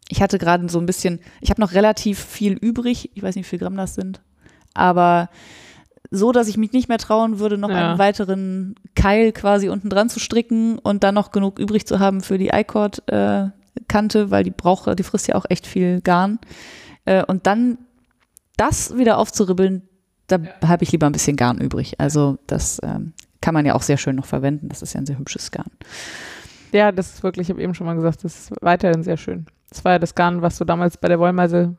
ich 0.08 0.22
hatte 0.22 0.38
gerade 0.38 0.66
so 0.70 0.78
ein 0.78 0.86
bisschen, 0.86 1.20
ich 1.42 1.50
habe 1.50 1.60
noch 1.60 1.74
relativ 1.74 2.18
viel 2.18 2.54
übrig. 2.54 3.10
Ich 3.12 3.22
weiß 3.22 3.36
nicht, 3.36 3.44
wie 3.44 3.50
viel 3.50 3.58
Gramm 3.58 3.76
das 3.76 3.94
sind. 3.94 4.22
Aber 4.72 5.28
so, 6.10 6.32
dass 6.32 6.48
ich 6.48 6.56
mich 6.56 6.72
nicht 6.72 6.88
mehr 6.88 6.96
trauen 6.96 7.40
würde, 7.40 7.58
noch 7.58 7.68
Ja. 7.68 7.90
einen 7.90 7.98
weiteren 7.98 8.74
Keil 8.94 9.32
quasi 9.32 9.68
unten 9.68 9.90
dran 9.90 10.08
zu 10.08 10.18
stricken 10.18 10.78
und 10.78 11.04
dann 11.04 11.14
noch 11.14 11.30
genug 11.30 11.58
übrig 11.58 11.86
zu 11.86 11.98
haben 11.98 12.22
für 12.22 12.38
die 12.38 12.48
I-Cord-Kante, 12.54 14.30
weil 14.30 14.44
die 14.44 14.50
braucht, 14.50 14.98
die 14.98 15.02
frisst 15.02 15.28
ja 15.28 15.34
auch 15.34 15.44
echt 15.50 15.66
viel 15.66 16.00
Garn. 16.00 16.38
Äh, 17.04 17.24
und 17.24 17.46
dann 17.46 17.78
das 18.56 18.96
wieder 18.96 19.18
aufzuribbeln, 19.18 19.82
da 20.28 20.38
habe 20.66 20.84
ich 20.84 20.92
lieber 20.92 21.06
ein 21.06 21.12
bisschen 21.12 21.36
Garn 21.36 21.58
übrig. 21.58 21.98
Also 21.98 22.38
das 22.46 22.80
ähm, 22.82 23.12
kann 23.40 23.54
man 23.54 23.66
ja 23.66 23.74
auch 23.74 23.82
sehr 23.82 23.98
schön 23.98 24.16
noch 24.16 24.26
verwenden. 24.26 24.68
Das 24.68 24.82
ist 24.82 24.94
ja 24.94 25.00
ein 25.00 25.06
sehr 25.06 25.18
hübsches 25.18 25.50
Garn. 25.50 25.70
Ja, 26.72 26.90
das 26.92 27.14
ist 27.14 27.22
wirklich, 27.22 27.48
ich 27.48 27.50
habe 27.52 27.62
eben 27.62 27.74
schon 27.74 27.86
mal 27.86 27.94
gesagt, 27.94 28.24
das 28.24 28.50
ist 28.50 28.52
weiterhin 28.62 29.02
sehr 29.02 29.16
schön. 29.16 29.46
Das 29.68 29.84
war 29.84 29.92
ja 29.92 29.98
das 29.98 30.14
Garn, 30.14 30.40
was 30.42 30.56
du 30.58 30.64
damals 30.64 30.96
bei 30.96 31.08
der 31.08 31.18
Wollmeise 31.18 31.76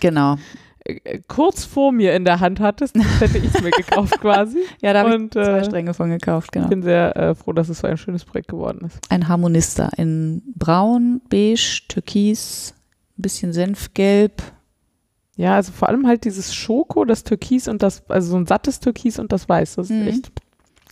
Genau. 0.00 0.36
äh, 0.84 1.20
kurz 1.28 1.64
vor 1.64 1.92
mir 1.92 2.14
in 2.14 2.24
der 2.26 2.40
Hand 2.40 2.60
hattest. 2.60 2.96
Das 2.96 3.20
hätte 3.20 3.38
ich 3.38 3.62
mir 3.62 3.70
gekauft 3.70 4.20
quasi. 4.20 4.58
Ja, 4.82 4.92
da 4.92 5.00
habe 5.00 5.16
ich 5.16 5.30
zwei 5.30 5.58
äh, 5.58 5.64
Stränge 5.64 5.94
von 5.94 6.10
gekauft, 6.10 6.52
genau. 6.52 6.66
ich 6.66 6.70
bin 6.70 6.82
sehr 6.82 7.16
äh, 7.16 7.34
froh, 7.34 7.52
dass 7.52 7.70
es 7.70 7.78
so 7.78 7.86
ein 7.86 7.96
schönes 7.96 8.24
Projekt 8.24 8.48
geworden 8.48 8.86
ist. 8.86 8.98
Ein 9.10 9.28
Harmonista 9.28 9.88
in 9.96 10.42
braun, 10.54 11.22
beige, 11.30 11.80
türkis, 11.88 12.74
ein 13.18 13.22
bisschen 13.22 13.52
senfgelb. 13.54 14.42
Ja, 15.36 15.54
also 15.56 15.72
vor 15.72 15.88
allem 15.88 16.06
halt 16.06 16.24
dieses 16.24 16.54
Schoko, 16.54 17.04
das 17.04 17.24
Türkis 17.24 17.66
und 17.68 17.82
das, 17.82 18.08
also 18.08 18.30
so 18.30 18.36
ein 18.36 18.46
sattes 18.46 18.78
Türkis 18.80 19.18
und 19.18 19.32
das 19.32 19.48
Weiß. 19.48 19.76
Das 19.76 19.90
ist 19.90 19.96
Mhm. 19.96 20.06
echt. 20.08 20.32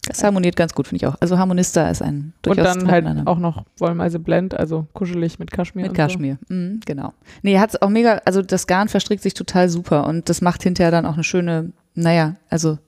Das 0.09 0.25
harmoniert 0.25 0.57
ganz 0.57 0.75
gut, 0.75 0.89
finde 0.89 1.05
ich 1.05 1.07
auch. 1.07 1.15
Also 1.21 1.39
Harmonista 1.39 1.89
ist 1.89 2.03
ein 2.03 2.33
Und 2.45 2.57
durchaus 2.57 2.77
dann 2.77 2.91
halt 2.91 3.07
auch 3.29 3.39
noch 3.39 3.65
Wollmeise 3.79 4.19
Blend, 4.19 4.53
also 4.53 4.89
kuschelig 4.95 5.39
mit 5.39 5.53
Kaschmir. 5.53 5.83
Mit 5.83 5.91
und 5.91 5.97
Kaschmir, 5.97 6.39
mhm, 6.49 6.81
genau. 6.85 7.13
Nee, 7.43 7.61
hat 7.61 7.81
auch 7.83 7.89
mega, 7.89 8.21
also 8.25 8.43
das 8.43 8.67
Garn 8.67 8.89
verstrickt 8.89 9.23
sich 9.23 9.35
total 9.35 9.69
super 9.69 10.09
und 10.09 10.29
das 10.29 10.41
macht 10.41 10.65
hinterher 10.65 10.91
dann 10.91 11.07
auch 11.07 11.15
eine 11.15 11.23
schöne, 11.23 11.71
naja, 11.95 12.35
also 12.51 12.79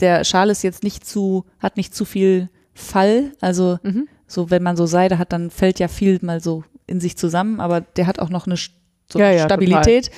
der 0.00 0.24
Schal 0.24 0.50
ist 0.50 0.62
jetzt 0.64 0.82
nicht 0.82 1.06
zu, 1.06 1.44
hat 1.60 1.76
nicht 1.76 1.94
zu 1.94 2.04
viel 2.04 2.48
Fall, 2.74 3.30
also 3.40 3.78
So. 3.84 3.88
Mhm. 3.90 4.08
so 4.26 4.50
wenn 4.50 4.64
man 4.64 4.76
so 4.76 4.86
Seide 4.86 5.16
hat, 5.18 5.32
dann 5.32 5.50
fällt 5.50 5.78
ja 5.78 5.86
viel 5.86 6.18
mal 6.22 6.40
so 6.40 6.64
in 6.88 6.98
sich 7.00 7.16
zusammen, 7.16 7.60
aber 7.60 7.80
der 7.82 8.08
hat 8.08 8.18
auch 8.18 8.30
noch 8.30 8.46
eine 8.46 8.56
So 9.12 9.18
Ja, 9.18 9.30
ja, 9.30 9.44
Stabilität 9.44 10.10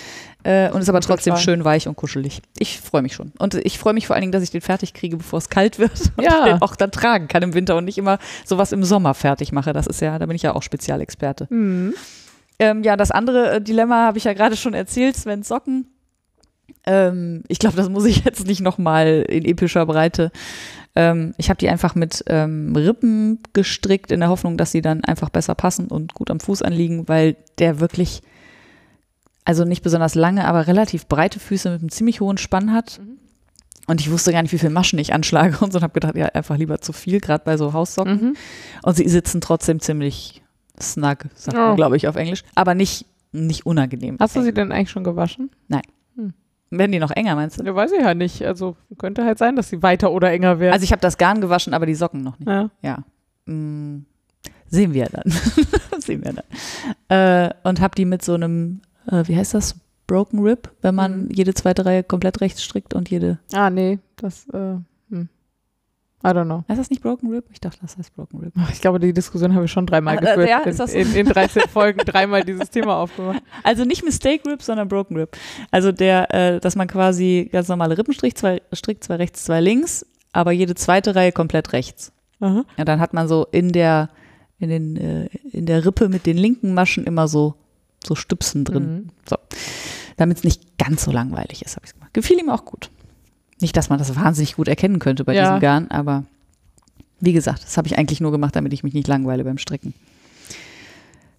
äh, 0.45 0.71
und 0.71 0.81
ist 0.83 0.89
aber 0.89 1.01
trotzdem 1.01 1.33
Total. 1.35 1.45
schön 1.45 1.65
weich 1.65 1.87
und 1.87 1.97
kuschelig. 1.97 2.43
Ich 2.59 2.81
freue 2.81 3.03
mich 3.03 3.15
schon. 3.15 3.33
Und 3.39 3.55
ich 3.55 3.79
freue 3.79 3.93
mich 3.95 4.07
vor 4.07 4.15
allen 4.17 4.23
Dingen, 4.23 4.33
dass 4.33 4.43
ich 4.43 4.51
den 4.51 4.61
fertig 4.61 4.93
kriege, 4.93 5.17
bevor 5.17 5.39
es 5.39 5.49
kalt 5.49 5.79
wird 5.79 5.93
und 6.17 6.25
Ja. 6.25 6.45
den 6.47 6.63
auch 6.63 6.75
dann 6.77 6.91
tragen 6.91 7.29
kann 7.29 7.43
im 7.43 7.55
Winter 7.55 7.77
und 7.77 7.85
nicht 7.85 7.99
immer 7.99 8.19
sowas 8.45 8.73
im 8.73 8.83
Sommer 8.85 9.15
fertig 9.15 9.53
mache. 9.53 9.73
Das 9.73 9.87
ist 9.87 10.01
ja, 10.01 10.19
da 10.19 10.27
bin 10.27 10.35
ich 10.37 10.43
ja 10.43 10.55
auch 10.55 10.63
Spezialexperte. 10.63 11.47
Mhm. 11.51 11.95
Ähm, 12.59 12.83
ja, 12.83 12.97
das 12.97 13.11
andere 13.11 13.53
äh, 13.53 13.61
Dilemma 13.61 14.07
habe 14.07 14.19
ich 14.19 14.25
ja 14.25 14.33
gerade 14.35 14.57
schon 14.57 14.75
erzählt, 14.75 15.17
Sven 15.17 15.43
Socken. 15.43 15.87
Ähm, 16.85 17.45
ich 17.49 17.59
glaube, 17.59 17.77
das 17.77 17.89
muss 17.89 18.05
ich 18.05 18.25
jetzt 18.25 18.47
nicht 18.47 18.61
nochmal 18.61 19.25
in 19.29 19.45
epischer 19.45 19.87
Breite. 19.87 20.31
Ähm, 20.95 21.35
ich 21.39 21.49
habe 21.49 21.59
die 21.59 21.69
einfach 21.69 21.95
mit 21.95 22.25
ähm, 22.27 22.75
Rippen 22.77 23.39
gestrickt, 23.53 24.11
in 24.13 24.21
der 24.21 24.29
Hoffnung, 24.29 24.57
dass 24.57 24.73
sie 24.73 24.83
dann 24.83 25.05
einfach 25.05 25.31
besser 25.31 25.55
passen 25.55 25.87
und 25.89 26.15
gut 26.15 26.31
am 26.31 26.41
Fuß 26.41 26.63
anliegen, 26.63 27.09
weil 27.09 27.37
der 27.59 27.81
wirklich, 27.81 28.23
also 29.45 29.65
nicht 29.65 29.83
besonders 29.83 30.15
lange, 30.15 30.47
aber 30.47 30.67
relativ 30.67 31.07
breite 31.07 31.41
Füße 31.41 31.71
mit 31.71 31.81
einem 31.81 31.91
ziemlich 31.91 32.21
hohen 32.21 32.39
Spann 32.39 32.73
hat. 32.73 33.01
Mhm. 33.03 33.19
Und 33.89 34.01
ich 34.01 34.11
wusste 34.11 34.33
gar 34.33 34.43
nicht, 34.43 34.53
wie 34.53 34.59
viel 34.59 34.71
Maschen 34.71 34.99
ich 34.99 35.13
anschlage 35.13 35.59
und 35.61 35.73
so 35.73 35.79
und 35.79 35.83
habe 35.83 35.93
gedacht, 35.93 36.15
ja, 36.17 36.27
einfach 36.27 36.57
lieber 36.57 36.81
zu 36.81 36.93
viel, 36.93 37.21
gerade 37.21 37.45
bei 37.45 37.57
so 37.57 37.73
Haussocken. 37.73 38.13
Mhm. 38.23 38.37
Und 38.83 38.97
sie 38.97 39.09
sitzen 39.09 39.41
trotzdem 39.41 39.81
ziemlich 39.81 40.43
snug, 40.81 41.27
sagt 41.35 41.57
man, 41.57 41.73
Oh. 41.73 41.75
glaube 41.77 41.97
ich, 41.97 42.07
auf 42.09 42.17
Englisch. 42.17 42.45
Aber 42.55 42.75
nicht, 42.75 43.07
nicht 43.33 43.67
unangenehm. 43.67 44.17
Hast 44.21 44.37
du 44.37 44.43
sie 44.43 44.55
denn 44.55 44.71
eigentlich 44.73 44.91
schon 44.91 45.05
gewaschen? 45.05 45.51
Werden 46.71 46.93
die 46.93 46.99
noch 47.01 47.11
enger, 47.11 47.35
meinst 47.35 47.61
du? 47.61 47.65
Ja, 47.65 47.75
weiß 47.75 47.93
ich 47.93 48.01
ja 48.01 48.15
nicht. 48.15 48.43
Also 48.47 48.77
könnte 48.97 49.27
halt 49.27 49.37
sein, 49.37 49.57
dass 49.57 49.69
sie 49.69 49.83
weiter 49.83 50.11
oder 50.11 50.33
enger 50.33 50.59
werden. 50.59 50.73
Also 50.73 50.85
ich 50.85 50.93
habe 50.93 51.03
das 51.03 51.19
Garn 51.19 51.43
gewaschen, 51.43 51.75
aber 51.75 51.85
die 51.85 51.95
Socken 51.95 52.23
noch 52.23 52.39
nicht. 52.39 52.49
ja. 52.49 52.71
Ja. 52.81 53.05
Mm, 53.45 54.07
sehen 54.69 54.95
wir 54.95 55.07
dann. 55.07 55.25
sehen 55.99 56.25
wir 56.25 56.33
dann. 56.33 57.49
Äh, 57.51 57.53
und 57.69 57.81
habe 57.83 57.95
die 57.95 58.07
mit 58.07 58.25
so 58.25 58.33
einem, 58.33 58.81
äh, 59.07 59.23
wie 59.27 59.37
heißt 59.37 59.55
das? 59.55 59.75
Broken 60.07 60.41
Rib, 60.41 60.71
wenn 60.83 60.95
man 60.95 61.25
Mhm. 61.25 61.31
jede 61.31 61.55
zweite 61.55 61.87
Reihe 61.87 62.03
komplett 62.03 62.41
rechts 62.41 62.63
strickt 62.63 62.93
und 62.93 63.09
jede. 63.09 63.39
Ah, 63.53 63.71
nee, 63.71 63.99
das, 64.17 64.47
äh, 64.51 64.75
hm. 65.11 65.29
I 66.25 66.29
don't 66.29 66.45
know. 66.45 66.65
Heißt 66.69 66.79
das 66.81 66.91
nicht 66.91 67.03
Broken 67.03 67.31
Rib? 67.31 67.45
Ich 67.53 67.61
dachte, 67.61 67.79
das 67.81 67.97
heißt 67.97 68.15
Broken 68.15 68.41
Rib. 68.41 68.53
Ich 68.73 68.81
glaube, 68.81 68.99
die 69.01 69.13
Diskussion 69.13 69.55
habe 69.55 69.65
ich 69.65 69.71
schon 69.73 69.87
dreimal 69.87 70.19
Ah, 70.19 70.21
äh, 70.23 70.25
geführt. 70.27 70.49
ja, 70.49 70.59
ist 70.61 70.79
das 70.81 70.93
so? 70.93 70.99
in, 70.99 71.09
in, 71.13 71.27
in 71.27 71.27
13 71.29 71.63
Folgen 71.69 71.99
dreimal 72.05 72.43
dieses 72.45 72.69
Thema 72.71 72.97
aufgemacht. 72.99 73.43
Also 73.63 73.85
nicht 73.85 74.05
Mistake 74.05 74.49
Rib, 74.51 74.61
sondern 74.63 74.89
Broken 74.89 75.17
Rib. 75.17 75.37
Also 75.71 75.93
der, 75.93 76.33
äh, 76.35 76.61
dass 76.61 76.77
man 76.77 76.89
quasi 76.89 77.49
ganz 77.51 77.69
normale 77.69 77.97
Rippenstrich, 77.97 78.35
zwei, 78.35 78.61
strickt, 78.73 79.05
zwei 79.05 79.17
rechts, 79.17 79.45
zwei 79.45 79.61
links, 79.61 80.05
aber 80.33 80.53
jede 80.53 80.75
zweite 80.75 81.15
Reihe 81.15 81.33
komplett 81.33 81.73
rechts. 81.73 82.13
Aha. 82.41 82.65
Ja, 82.77 82.85
dann 82.85 83.01
hat 83.01 83.15
man 83.15 83.29
so 83.29 83.47
in 83.51 83.73
der, 83.73 84.11
in 84.59 84.69
den, 84.69 84.97
äh, 84.97 85.27
in 85.53 85.65
der 85.67 85.85
Rippe 85.87 86.09
mit 86.09 86.27
den 86.27 86.37
linken 86.37 86.75
Maschen 86.75 87.05
immer 87.05 87.29
so, 87.29 87.55
so 88.07 88.15
Stüpsen 88.15 88.65
drin. 88.65 88.95
Mhm. 88.95 89.09
So. 89.29 89.37
Damit 90.17 90.39
es 90.39 90.45
nicht 90.45 90.79
ganz 90.79 91.05
so 91.05 91.11
langweilig 91.13 91.63
ist, 91.63 91.77
habe 91.77 91.87
ich 91.87 91.95
gemacht. 91.95 92.13
Gefiel 92.15 92.39
ihm 92.39 92.51
auch 92.51 92.65
gut. 92.65 92.91
Nicht, 93.61 93.77
dass 93.77 93.89
man 93.89 93.99
das 93.99 94.15
wahnsinnig 94.17 94.57
gut 94.57 94.69
erkennen 94.69 94.99
könnte 94.99 95.25
bei 95.25 95.35
Ja. 95.35 95.43
diesem 95.45 95.61
Garn, 95.61 95.89
aber 95.91 96.25
wie 97.21 97.33
gesagt, 97.33 97.63
das 97.63 97.77
habe 97.77 97.87
ich 97.87 97.97
eigentlich 97.99 98.21
nur 98.21 98.33
gemacht, 98.33 98.57
damit 98.57 98.73
ich 98.73 98.83
mich 98.83 98.95
nicht 98.95 99.07
langweile 99.09 99.45
beim 99.45 99.59
Stricken. 99.59 99.95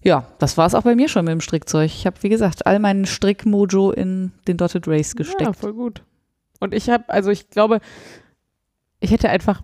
Ja, 0.02 0.26
das 0.38 0.56
war 0.58 0.66
es 0.66 0.74
auch 0.74 0.82
bei 0.82 0.94
mir 0.94 1.08
schon 1.08 1.24
mit 1.24 1.32
dem 1.32 1.40
Strickzeug. 1.40 1.86
Ich 1.86 2.06
habe, 2.06 2.22
wie 2.22 2.28
gesagt, 2.28 2.66
all 2.66 2.78
meinen 2.78 3.06
Strickmojo 3.06 3.90
in 3.90 4.32
den 4.46 4.56
Dotted 4.58 4.86
Race 4.86 5.12
Ja, 5.12 5.18
gesteckt. 5.18 5.56
voll 5.56 5.72
gut. 5.72 6.02
Und 6.60 6.74
ich 6.74 6.90
habe, 6.90 7.04
also 7.08 7.30
ich 7.30 7.48
glaube, 7.50 7.80
ich 9.00 9.10
hätte 9.10 9.28
einfach 9.30 9.62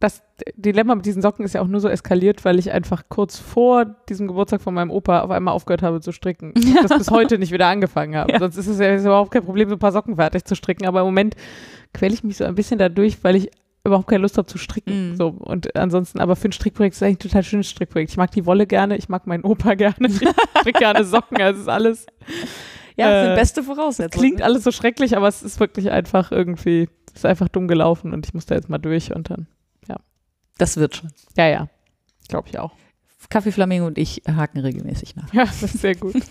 das 0.00 0.22
Dilemma 0.56 0.94
mit 0.94 1.04
diesen 1.06 1.20
Socken 1.22 1.44
ist 1.44 1.54
ja 1.54 1.60
auch 1.60 1.66
nur 1.66 1.80
so 1.80 1.88
eskaliert, 1.88 2.44
weil 2.44 2.58
ich 2.58 2.72
einfach 2.72 3.02
kurz 3.08 3.38
vor 3.38 3.84
diesem 4.08 4.26
Geburtstag 4.26 4.62
von 4.62 4.74
meinem 4.74 4.90
Opa 4.90 5.20
auf 5.20 5.30
einmal 5.30 5.54
aufgehört 5.54 5.82
habe 5.82 6.00
zu 6.00 6.10
stricken. 6.12 6.52
Und 6.56 6.82
das 6.90 6.96
bis 6.98 7.10
heute 7.10 7.38
nicht 7.38 7.52
wieder 7.52 7.66
angefangen 7.66 8.16
habe. 8.16 8.32
Ja. 8.32 8.38
Sonst 8.38 8.56
ist 8.56 8.66
es 8.66 8.78
ja 8.80 8.96
überhaupt 8.96 9.30
kein 9.30 9.44
Problem, 9.44 9.68
so 9.68 9.76
ein 9.76 9.78
paar 9.78 9.92
Socken 9.92 10.16
fertig 10.16 10.44
zu 10.44 10.56
stricken. 10.56 10.86
Aber 10.86 11.00
im 11.00 11.06
Moment 11.06 11.36
quäle 11.92 12.14
ich 12.14 12.24
mich 12.24 12.38
so 12.38 12.44
ein 12.44 12.54
bisschen 12.54 12.78
dadurch, 12.78 13.22
weil 13.22 13.36
ich 13.36 13.50
überhaupt 13.84 14.08
keine 14.08 14.22
Lust 14.22 14.38
habe 14.38 14.46
zu 14.46 14.58
stricken. 14.58 15.10
Mhm. 15.10 15.16
So, 15.16 15.28
und 15.28 15.76
ansonsten, 15.76 16.20
aber 16.20 16.36
für 16.36 16.48
ein 16.48 16.52
Strickprojekt 16.52 16.94
ist 16.94 17.02
es 17.02 17.02
eigentlich 17.02 17.16
ein 17.18 17.28
total 17.30 17.42
schönes 17.44 17.68
Strickprojekt. 17.68 18.10
Ich 18.10 18.16
mag 18.16 18.30
die 18.30 18.46
Wolle 18.46 18.66
gerne, 18.66 18.96
ich 18.96 19.08
mag 19.08 19.26
meinen 19.26 19.44
Opa 19.44 19.74
gerne, 19.74 19.96
ich 20.06 20.16
stricke 20.16 20.78
gerne 20.78 21.04
Socken, 21.04 21.40
also 21.40 21.56
es 21.56 21.62
ist 21.62 21.68
alles. 21.68 22.06
Ja, 22.96 23.10
das 23.10 23.22
Äh, 23.22 23.26
sind 23.26 23.34
beste 23.36 23.62
Voraussetzungen. 23.62 24.26
Klingt 24.26 24.42
alles 24.42 24.64
so 24.64 24.70
schrecklich, 24.70 25.16
aber 25.16 25.28
es 25.28 25.42
ist 25.42 25.60
wirklich 25.60 25.90
einfach 25.90 26.30
irgendwie, 26.32 26.88
es 27.08 27.16
ist 27.20 27.26
einfach 27.26 27.48
dumm 27.48 27.68
gelaufen 27.68 28.12
und 28.12 28.26
ich 28.26 28.34
muss 28.34 28.46
da 28.46 28.54
jetzt 28.54 28.68
mal 28.68 28.78
durch 28.78 29.14
und 29.14 29.30
dann, 29.30 29.46
Das 30.60 30.76
wird 30.76 30.96
schon. 30.96 31.10
ja, 31.36 31.48
ja, 31.48 31.68
glaube 32.28 32.48
ich 32.48 32.58
auch. 32.58 32.72
Kaffee 33.28 33.52
Flamingo 33.52 33.86
und 33.86 33.96
ich 33.98 34.22
haken 34.26 34.58
regelmäßig 34.58 35.14
nach. 35.16 35.32
Ja, 35.32 35.44
das 35.44 35.62
ist 35.62 35.80
sehr 35.80 35.94
gut. 35.94 36.14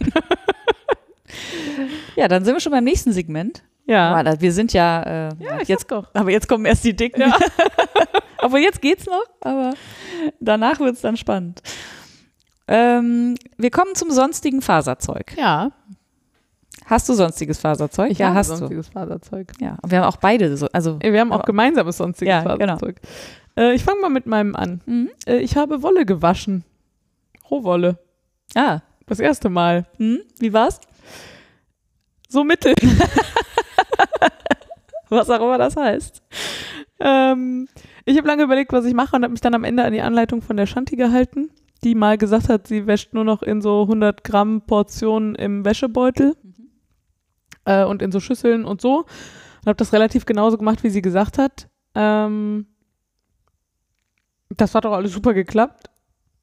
Ja, 2.16 2.28
dann 2.28 2.44
sind 2.44 2.56
wir 2.56 2.60
schon 2.60 2.72
beim 2.72 2.84
nächsten 2.84 3.14
Segment. 3.14 3.64
Ja, 3.86 4.22
da- 4.24 4.42
wir 4.42 4.52
sind 4.52 4.74
ja, 4.74 5.04
äh, 5.30 5.30
ja 5.40 5.62
jetzt, 5.66 5.90
doch. 5.92 6.08
aber 6.14 6.32
jetzt 6.32 6.48
kommen 6.48 6.66
erst 6.66 6.84
die 6.84 6.96
Dicken. 6.96 7.22
Ja. 7.22 7.38
Obwohl 8.40 8.60
jetzt 8.60 8.82
geht's 8.82 9.06
noch, 9.06 9.24
aber 9.42 9.74
danach 10.40 10.80
wird's 10.80 11.02
dann 11.02 11.18
spannend. 11.18 11.62
Ähm, 12.68 13.36
wir 13.58 13.72
kommen 13.72 13.96
zum 13.96 14.12
sonstigen 14.12 14.62
Faserzeug. 14.62 15.36
Ja, 15.38 15.72
Hast 16.86 17.08
du 17.08 17.14
sonstiges 17.14 17.60
Faserzeug? 17.60 18.10
ich 18.12 18.18
ja, 18.18 18.28
habe 18.28 18.38
hast 18.40 18.48
sonstiges 18.48 18.88
Faserzeug. 18.90 19.52
du. 19.60 19.66
Ja, 19.66 19.78
und 19.82 19.92
wir 19.92 20.00
haben 20.02 20.08
auch 20.08 20.18
beide 20.18 20.58
so, 20.58 20.68
also 20.74 21.00
Wir 21.02 21.20
haben 21.20 21.32
auch 21.32 21.46
gemeinsames 21.46 21.98
sonstiges 21.98 22.28
Ja, 22.34 22.56
genau. 22.56 22.78
Äh, 23.60 23.76
ich 23.76 23.84
fange 23.84 24.02
mal 24.02 24.10
mit 24.10 24.26
meinem 24.26 24.56
an. 24.56 24.82
Mhm. 24.86 25.10
Äh, 25.28 25.40
ich 25.40 25.58
habe 25.58 25.84
Wolle 25.84 26.06
gewaschen. 26.06 26.64
Rohwolle. 27.52 28.00
Ah, 28.56 28.80
Das 29.06 29.20
erste 29.20 29.50
Mal. 29.50 29.86
hm? 29.98 30.22
wie 30.40 30.54
war's? 30.54 30.80
So 32.30 32.44
mittel. 32.44 32.74
Was 35.10 35.30
auch 35.30 35.42
immer 35.42 35.58
das 35.58 35.76
heißt. 35.76 36.22
ähm, 37.00 37.68
ich 38.06 38.18
habe 38.18 38.28
lange 38.28 38.44
überlegt, 38.44 38.72
was 38.72 38.86
ich 38.86 38.94
mache 38.94 39.16
und 39.16 39.24
habe 39.24 39.32
mich 39.32 39.42
dann 39.42 39.56
am 39.56 39.64
Ende 39.64 39.84
an 39.84 39.94
die 39.94 40.02
Anleitung 40.02 40.42
von 40.44 40.56
der 40.58 40.68
Shanti 40.68 40.96
gehalten, 40.96 41.50
die 41.84 41.96
mal 41.96 42.18
gesagt 42.20 42.50
hat, 42.50 42.68
sie 42.68 42.86
wäscht 42.86 43.14
nur 43.16 43.24
noch 43.24 43.42
in 43.42 43.62
so 43.62 43.82
100 43.84 44.24
Gramm 44.24 44.62
Portionen 44.62 45.34
im 45.36 45.66
Wäschebeutel 45.66 46.36
äh, 47.66 47.84
und 47.86 48.04
in 48.04 48.12
so 48.12 48.20
Schüsseln 48.20 48.64
und 48.66 48.82
so. 48.82 49.00
Und 49.00 49.66
habe 49.66 49.78
das 49.78 49.94
relativ 49.94 50.26
genauso 50.28 50.58
gemacht, 50.60 50.84
wie 50.84 50.90
sie 50.92 51.02
gesagt 51.02 51.40
hat. 51.40 51.68
Ähm, 51.96 52.68
das 54.50 54.76
hat 54.76 54.86
auch 54.86 54.94
alles 54.94 55.14
super 55.14 55.34
geklappt. 55.34 55.90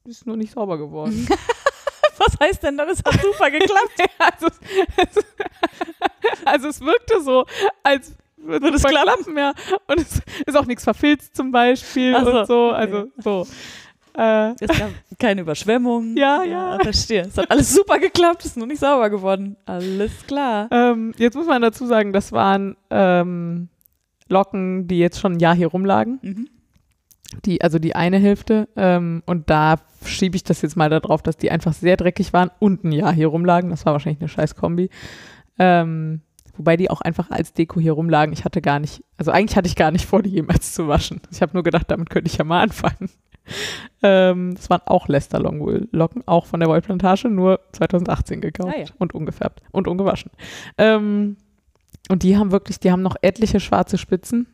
Ist 0.05 0.25
nur 0.25 0.37
nicht 0.37 0.53
sauber 0.53 0.77
geworden. 0.77 1.27
Was 2.17 2.39
heißt 2.39 2.63
denn 2.63 2.77
dann? 2.77 2.89
Es 2.89 2.99
hat 2.99 3.13
super 3.21 3.51
geklappt. 3.51 3.91
also, 4.19 4.47
es, 4.97 5.25
also 6.45 6.67
es 6.69 6.81
wirkte 6.81 7.21
so, 7.21 7.45
als 7.83 8.13
würde 8.37 8.69
es 8.69 8.83
klappen, 8.83 9.37
ja. 9.37 9.53
Und 9.87 9.99
es 9.99 10.21
ist 10.45 10.57
auch 10.57 10.65
nichts 10.65 10.83
verfilzt 10.83 11.35
zum 11.35 11.51
Beispiel 11.51 12.15
Ach 12.15 12.23
so, 12.25 12.31
und 12.39 12.47
so. 12.47 12.69
okay. 12.69 12.75
Also 12.77 13.07
so. 13.19 13.47
Äh, 14.17 14.55
Es 14.59 14.79
gab 14.79 14.89
keine 15.19 15.41
Überschwemmung. 15.41 16.15
Ja, 16.17 16.41
ja. 16.43 16.79
Verstehe. 16.81 17.21
Es 17.23 17.37
hat 17.37 17.51
alles 17.51 17.71
super 17.73 17.99
geklappt, 17.99 18.45
ist 18.45 18.57
nur 18.57 18.65
nicht 18.65 18.79
sauber 18.79 19.09
geworden. 19.11 19.57
Alles 19.65 20.11
klar. 20.25 20.67
ähm, 20.71 21.13
jetzt 21.17 21.35
muss 21.35 21.45
man 21.45 21.61
dazu 21.61 21.85
sagen, 21.85 22.13
das 22.13 22.31
waren 22.31 22.77
ähm, 22.89 23.67
Locken, 24.29 24.87
die 24.87 24.97
jetzt 24.99 25.19
schon 25.19 25.33
ein 25.33 25.39
Jahr 25.39 25.53
hier 25.55 25.67
rumlagen. 25.67 26.19
Mhm. 26.23 26.49
Die, 27.45 27.61
also 27.61 27.79
die 27.79 27.95
eine 27.95 28.17
Hälfte. 28.17 28.67
Ähm, 28.75 29.23
und 29.25 29.49
da 29.49 29.75
schiebe 30.05 30.35
ich 30.35 30.43
das 30.43 30.61
jetzt 30.61 30.77
mal 30.77 30.89
darauf, 30.89 31.21
dass 31.21 31.37
die 31.37 31.51
einfach 31.51 31.73
sehr 31.73 31.97
dreckig 31.97 32.33
waren 32.33 32.51
und 32.59 32.83
ein 32.83 32.91
Jahr 32.91 33.13
hier 33.13 33.27
rumlagen. 33.27 33.69
Das 33.69 33.85
war 33.85 33.93
wahrscheinlich 33.93 34.21
eine 34.21 34.29
scheiß 34.29 34.55
Kombi. 34.55 34.89
Ähm, 35.59 36.21
wobei 36.55 36.77
die 36.77 36.89
auch 36.89 37.01
einfach 37.01 37.29
als 37.31 37.53
Deko 37.53 37.79
hier 37.79 37.93
rumlagen. 37.93 38.33
Ich 38.33 38.45
hatte 38.45 38.61
gar 38.61 38.79
nicht, 38.79 39.03
also 39.17 39.31
eigentlich 39.31 39.57
hatte 39.57 39.67
ich 39.67 39.75
gar 39.75 39.91
nicht 39.91 40.05
vor, 40.05 40.21
die 40.21 40.29
jemals 40.29 40.73
zu 40.73 40.87
waschen. 40.87 41.21
Ich 41.31 41.41
habe 41.41 41.53
nur 41.53 41.63
gedacht, 41.63 41.89
damit 41.91 42.09
könnte 42.09 42.29
ich 42.29 42.37
ja 42.37 42.43
mal 42.43 42.61
anfangen. 42.61 43.09
Ähm, 44.03 44.55
das 44.55 44.69
waren 44.69 44.81
auch 44.87 45.07
Lester 45.07 45.39
Longwool 45.39 45.87
Locken, 45.93 46.21
auch 46.27 46.45
von 46.45 46.59
der 46.59 46.67
Wollplantage, 46.67 47.29
nur 47.29 47.61
2018 47.71 48.41
gekauft 48.41 48.73
Ah 48.75 48.79
ja. 48.81 48.85
und 48.97 49.15
ungefärbt 49.15 49.61
und 49.71 49.87
ungewaschen. 49.87 50.31
Ähm, 50.77 51.37
und 52.09 52.23
die 52.23 52.35
haben 52.37 52.51
wirklich, 52.51 52.81
die 52.81 52.91
haben 52.91 53.01
noch 53.01 53.15
etliche 53.21 53.61
schwarze 53.61 53.97
Spitzen. 53.97 54.47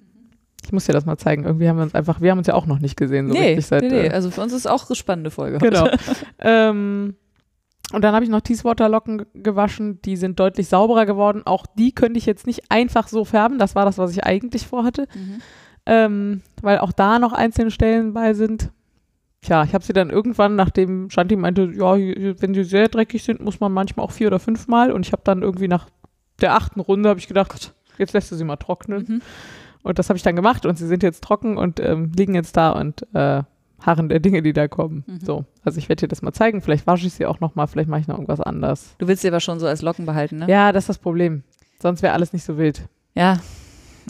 Ich 0.66 0.72
muss 0.72 0.86
dir 0.86 0.94
das 0.94 1.06
mal 1.06 1.18
zeigen. 1.18 1.44
Irgendwie 1.44 1.68
haben 1.68 1.78
wir 1.78 1.84
uns 1.84 1.96
einfach, 1.96 2.22
wir 2.22 2.32
haben 2.32 2.38
uns 2.38 2.48
ja 2.48 2.54
auch 2.54 2.66
noch 2.66 2.80
nicht 2.80 2.98
gesehen, 2.98 3.28
so 3.28 3.34
nee, 3.34 3.50
richtig 3.50 3.66
seit. 3.68 3.84
nee, 3.84 3.90
nee, 3.90 4.08
äh, 4.08 4.12
also 4.12 4.32
für 4.32 4.42
uns 4.42 4.54
ist 4.54 4.68
auch 4.68 4.88
eine 4.88 4.96
spannende 4.96 5.32
Folge. 5.32 5.58
Genau. 5.58 5.84
Heute. 5.84 5.98
ähm, 6.40 7.16
und 7.92 8.04
dann 8.04 8.16
habe 8.16 8.26
ich 8.26 8.32
noch 8.32 8.42
Teeswater 8.42 8.90
Locken 8.90 9.26
gewaschen. 9.36 10.02
Die 10.02 10.18
sind 10.18 10.40
deutlich 10.40 10.68
sauberer 10.68 11.06
geworden. 11.06 11.44
Auch 11.46 11.66
die 11.68 11.94
könnte 11.94 12.18
ich 12.18 12.26
jetzt 12.26 12.48
nicht 12.48 12.72
einfach 12.72 13.08
so 13.08 13.24
färben. 13.24 13.60
Das 13.60 13.76
war 13.76 13.86
das, 13.86 13.98
was 14.00 14.12
ich 14.12 14.24
eigentlich 14.24 14.66
vorhatte. 14.66 15.08
Mhm. 15.14 15.42
Ähm, 15.86 16.42
weil 16.62 16.80
auch 16.80 16.92
da 16.92 17.20
noch 17.20 17.34
einzelne 17.34 17.70
Stellen 17.70 18.14
bei 18.14 18.34
sind. 18.34 18.72
Tja, 19.42 19.64
ich 19.64 19.74
habe 19.74 19.84
sie 19.84 19.94
dann 19.94 20.10
irgendwann, 20.10 20.56
nachdem 20.56 21.10
Shanti 21.10 21.36
meinte, 21.36 21.70
ja, 21.76 21.96
wenn 21.96 22.54
sie 22.54 22.64
sehr 22.64 22.88
dreckig 22.88 23.24
sind, 23.24 23.42
muss 23.42 23.60
man 23.60 23.74
manchmal 23.74 24.06
auch 24.06 24.12
vier 24.12 24.28
oder 24.28 24.40
fünf 24.40 24.68
Mal. 24.68 24.92
Und 24.92 25.06
ich 25.06 25.12
habe 25.12 25.24
dann 25.26 25.44
irgendwie 25.44 25.68
nach 25.68 25.88
der 26.42 26.56
achten 26.56 26.80
Runde 26.80 27.10
habe 27.10 27.20
ich 27.20 27.28
gedacht, 27.28 27.76
jetzt 27.98 28.14
lässt 28.14 28.32
du 28.32 28.36
sie 28.36 28.44
mal 28.44 28.56
trocknen. 28.56 29.06
Mhm. 29.08 29.22
Und 29.84 30.00
das 30.00 30.10
habe 30.10 30.18
ich 30.18 30.24
dann 30.24 30.36
gemacht 30.36 30.66
und 30.66 30.78
sie 30.78 30.88
sind 30.88 31.04
jetzt 31.04 31.24
trocken 31.24 31.58
und 31.58 31.80
ähm, 31.80 32.12
liegen 32.16 32.36
jetzt 32.36 32.56
da 32.58 32.72
und 32.72 33.06
äh, 33.14 33.44
harren 33.82 34.10
der 34.10 34.20
Dinge, 34.20 34.42
die 34.42 34.54
da 34.54 34.68
kommen. 34.68 35.04
Mhm. 35.06 35.20
So, 35.20 35.46
also 35.64 35.78
ich 35.78 35.90
werde 35.90 36.02
dir 36.02 36.08
das 36.08 36.22
mal 36.22 36.32
zeigen. 36.32 36.62
Vielleicht 36.62 36.88
wasche 36.88 37.06
ich 37.06 37.14
sie 37.14 37.26
auch 37.26 37.40
noch 37.40 37.56
mal, 37.56 37.68
vielleicht 37.68 37.90
mache 37.90 38.02
ich 38.02 38.08
noch 38.08 38.16
irgendwas 38.16 38.40
anders. 38.40 38.96
Du 38.98 39.08
willst 39.08 39.22
sie 39.22 39.28
aber 39.28 39.42
schon 39.42 39.60
so 39.60 39.68
als 39.68 39.82
Locken 39.82 40.06
behalten, 40.06 40.38
ne? 40.38 40.48
Ja, 40.50 40.72
das 40.72 40.84
ist 40.84 40.90
das 40.90 40.98
Problem. 40.98 41.44
Sonst 41.82 42.02
wäre 42.02 42.14
alles 42.14 42.34
nicht 42.34 42.46
so 42.46 42.58
wild. 42.58 42.88
Ja. 43.14 43.40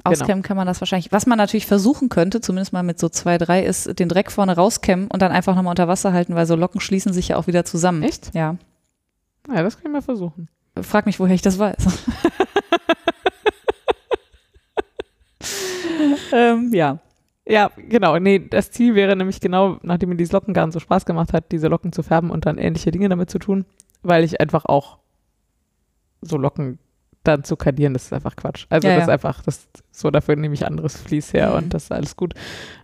Auskämmen 0.03 0.43
kann 0.43 0.57
man 0.57 0.65
das 0.65 0.81
wahrscheinlich. 0.81 1.11
Was 1.11 1.27
man 1.27 1.37
natürlich 1.37 1.67
versuchen 1.67 2.09
könnte, 2.09 2.41
zumindest 2.41 2.73
mal 2.73 2.83
mit 2.83 2.99
so 2.99 3.09
zwei, 3.09 3.37
drei, 3.37 3.63
ist 3.63 3.99
den 3.99 4.09
Dreck 4.09 4.31
vorne 4.31 4.55
rauskämmen 4.55 5.07
und 5.07 5.21
dann 5.21 5.31
einfach 5.31 5.55
nochmal 5.55 5.71
unter 5.71 5.87
Wasser 5.87 6.13
halten, 6.13 6.35
weil 6.35 6.47
so 6.47 6.55
Locken 6.55 6.81
schließen 6.81 7.13
sich 7.13 7.29
ja 7.29 7.37
auch 7.37 7.47
wieder 7.47 7.63
zusammen. 7.63 8.01
Echt? 8.01 8.33
Ja. 8.33 8.57
Ja, 9.47 9.61
das 9.61 9.75
kann 9.75 9.87
ich 9.87 9.91
mal 9.91 10.01
versuchen. 10.01 10.49
Frag 10.81 11.05
mich, 11.05 11.19
woher 11.19 11.35
ich 11.35 11.41
das 11.43 11.59
weiß. 11.59 11.85
ähm, 16.33 16.69
ja. 16.73 16.99
Ja, 17.45 17.71
genau. 17.89 18.17
Nee, 18.19 18.39
das 18.49 18.71
Ziel 18.71 18.95
wäre 18.95 19.15
nämlich 19.15 19.41
genau, 19.41 19.77
nachdem 19.81 20.09
mir 20.09 20.15
dieses 20.15 20.31
Lockengarn 20.31 20.71
so 20.71 20.79
Spaß 20.79 21.05
gemacht 21.05 21.33
hat, 21.33 21.51
diese 21.51 21.67
Locken 21.67 21.91
zu 21.91 22.01
färben 22.01 22.31
und 22.31 22.45
dann 22.45 22.57
ähnliche 22.57 22.91
Dinge 22.91 23.09
damit 23.09 23.29
zu 23.29 23.37
tun, 23.39 23.65
weil 24.01 24.23
ich 24.23 24.39
einfach 24.39 24.63
auch 24.65 24.99
so 26.21 26.37
Locken 26.37 26.79
dann 27.23 27.43
zu 27.43 27.55
kardieren, 27.57 27.93
das 27.93 28.05
ist 28.05 28.13
einfach 28.13 28.35
Quatsch. 28.35 28.65
Also 28.69 28.87
Ja, 28.87 28.95
das 28.95 29.03
ist 29.03 29.07
ja. 29.07 29.13
einfach, 29.13 29.41
das 29.43 29.67
so 29.91 30.09
dafür 30.11 30.35
nehme 30.37 30.53
ich 30.53 30.65
anderes 30.65 30.97
Vlies 30.97 31.33
her 31.33 31.49
Mhm. 31.51 31.55
und 31.57 31.73
das 31.73 31.83
ist 31.83 31.91
alles 31.91 32.15
gut. 32.15 32.33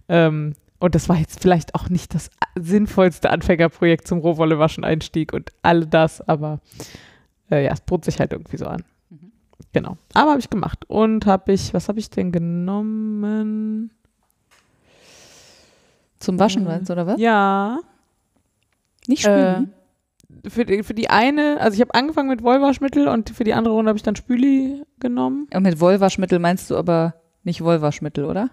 Ähm, 0.10 0.54
und 0.80 0.96
das 0.96 1.08
war 1.10 1.18
jetzt 1.18 1.42
vielleicht 1.42 1.76
auch 1.76 1.90
nicht 1.90 2.14
das 2.14 2.30
sinnvollste 2.58 3.30
Anfängerprojekt 3.30 4.08
zum 4.08 4.20
Rohwolle-Waschen-Einstieg 4.20 5.34
und 5.34 5.52
all 5.62 5.86
das, 5.86 6.22
aber 6.22 6.60
äh, 7.52 7.66
ja, 7.66 7.72
es 7.74 7.82
bot 7.82 8.06
sich 8.06 8.20
halt 8.20 8.32
irgendwie 8.34 8.58
so 8.58 8.66
an. 8.66 8.84
Genau. 9.74 9.98
Aber 10.14 10.32
habe 10.32 10.40
ich 10.40 10.50
gemacht. 10.50 10.86
Und 10.90 11.26
habe 11.26 11.54
ich, 11.54 11.74
was 11.74 11.88
habe 11.90 12.00
ich 12.00 12.10
denn 12.10 12.32
genommen? 12.32 13.92
Zum 16.20 16.40
Waschen, 16.40 16.64
Äh, 16.64 16.70
meinst 16.70 16.90
du, 16.90 16.94
oder 16.94 17.08
was? 17.08 17.20
Ja. 17.20 17.80
Nicht 19.08 19.26
Äh, 19.26 19.54
spülen. 19.56 19.74
für, 20.48 20.66
die, 20.66 20.84
für 20.84 20.94
die 20.94 21.10
eine, 21.10 21.60
also 21.62 21.76
ich 21.76 21.82
habe 21.82 21.94
angefangen 21.94 22.30
mit 22.30 22.44
Wollwaschmittel 22.44 23.08
und 23.08 23.30
für 23.30 23.44
die 23.44 23.54
andere 23.54 23.74
Runde 23.74 23.90
habe 23.90 23.98
ich 23.98 24.04
dann 24.04 24.16
Spüli 24.16 24.84
genommen. 25.00 25.48
Und 25.54 25.64
mit 25.64 25.80
Wollwaschmittel 25.80 26.40
meinst 26.40 26.70
du 26.70 26.78
aber 26.78 27.16
nicht 27.44 27.62
Wollwaschmittel, 27.64 28.26
oder? 28.26 28.50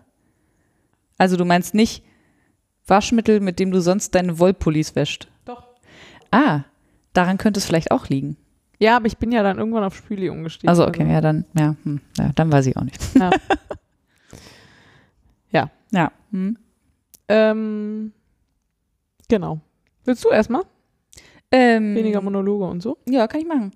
Also 1.19 1.37
du 1.37 1.45
meinst 1.45 1.75
nicht 1.75 2.05
Waschmittel, 2.87 3.41
mit 3.41 3.59
dem 3.59 3.71
du 3.73 3.81
sonst 3.81 4.15
deine 4.15 4.39
Wollpullis 4.39 4.95
wäscht. 4.95 5.29
Doch. 5.45 5.67
Ah, 6.31 6.61
daran 7.15 7.39
könnte 7.39 7.59
es 7.59 7.67
vielleicht 7.67 7.91
auch 7.91 8.09
liegen. 8.09 8.37
Ja, 8.79 8.97
aber 8.97 9.07
ich 9.07 9.17
bin 9.17 9.33
ja 9.33 9.43
dann 9.43 9.59
irgendwann 9.59 9.85
auf 9.85 9.97
Spüli 9.97 10.29
umgestiegen. 10.29 10.69
Also 10.69 10.87
okay, 10.87 11.11
ja, 11.11 11.21
dann, 11.21 11.45
ja, 11.59 11.77
hm, 11.83 12.01
ja, 12.19 12.31
dann 12.35 12.53
weiß 12.53 12.67
ich 12.67 12.77
auch 12.77 12.83
nicht. 12.85 12.99
Ja. 13.15 13.31
Ja. 15.53 15.71
Ja. 15.91 16.13
Hm. 16.33 16.59
Ähm, 17.29 18.13
genau. 19.29 19.61
Willst 20.05 20.25
du 20.25 20.29
erstmal? 20.29 20.63
Ähm, 21.51 21.95
Weniger 21.95 22.21
Monologe 22.21 22.65
und 22.65 22.83
so? 22.83 22.99
Ja, 23.09 23.27
kann 23.27 23.41
ich 23.41 23.47
machen. 23.47 23.73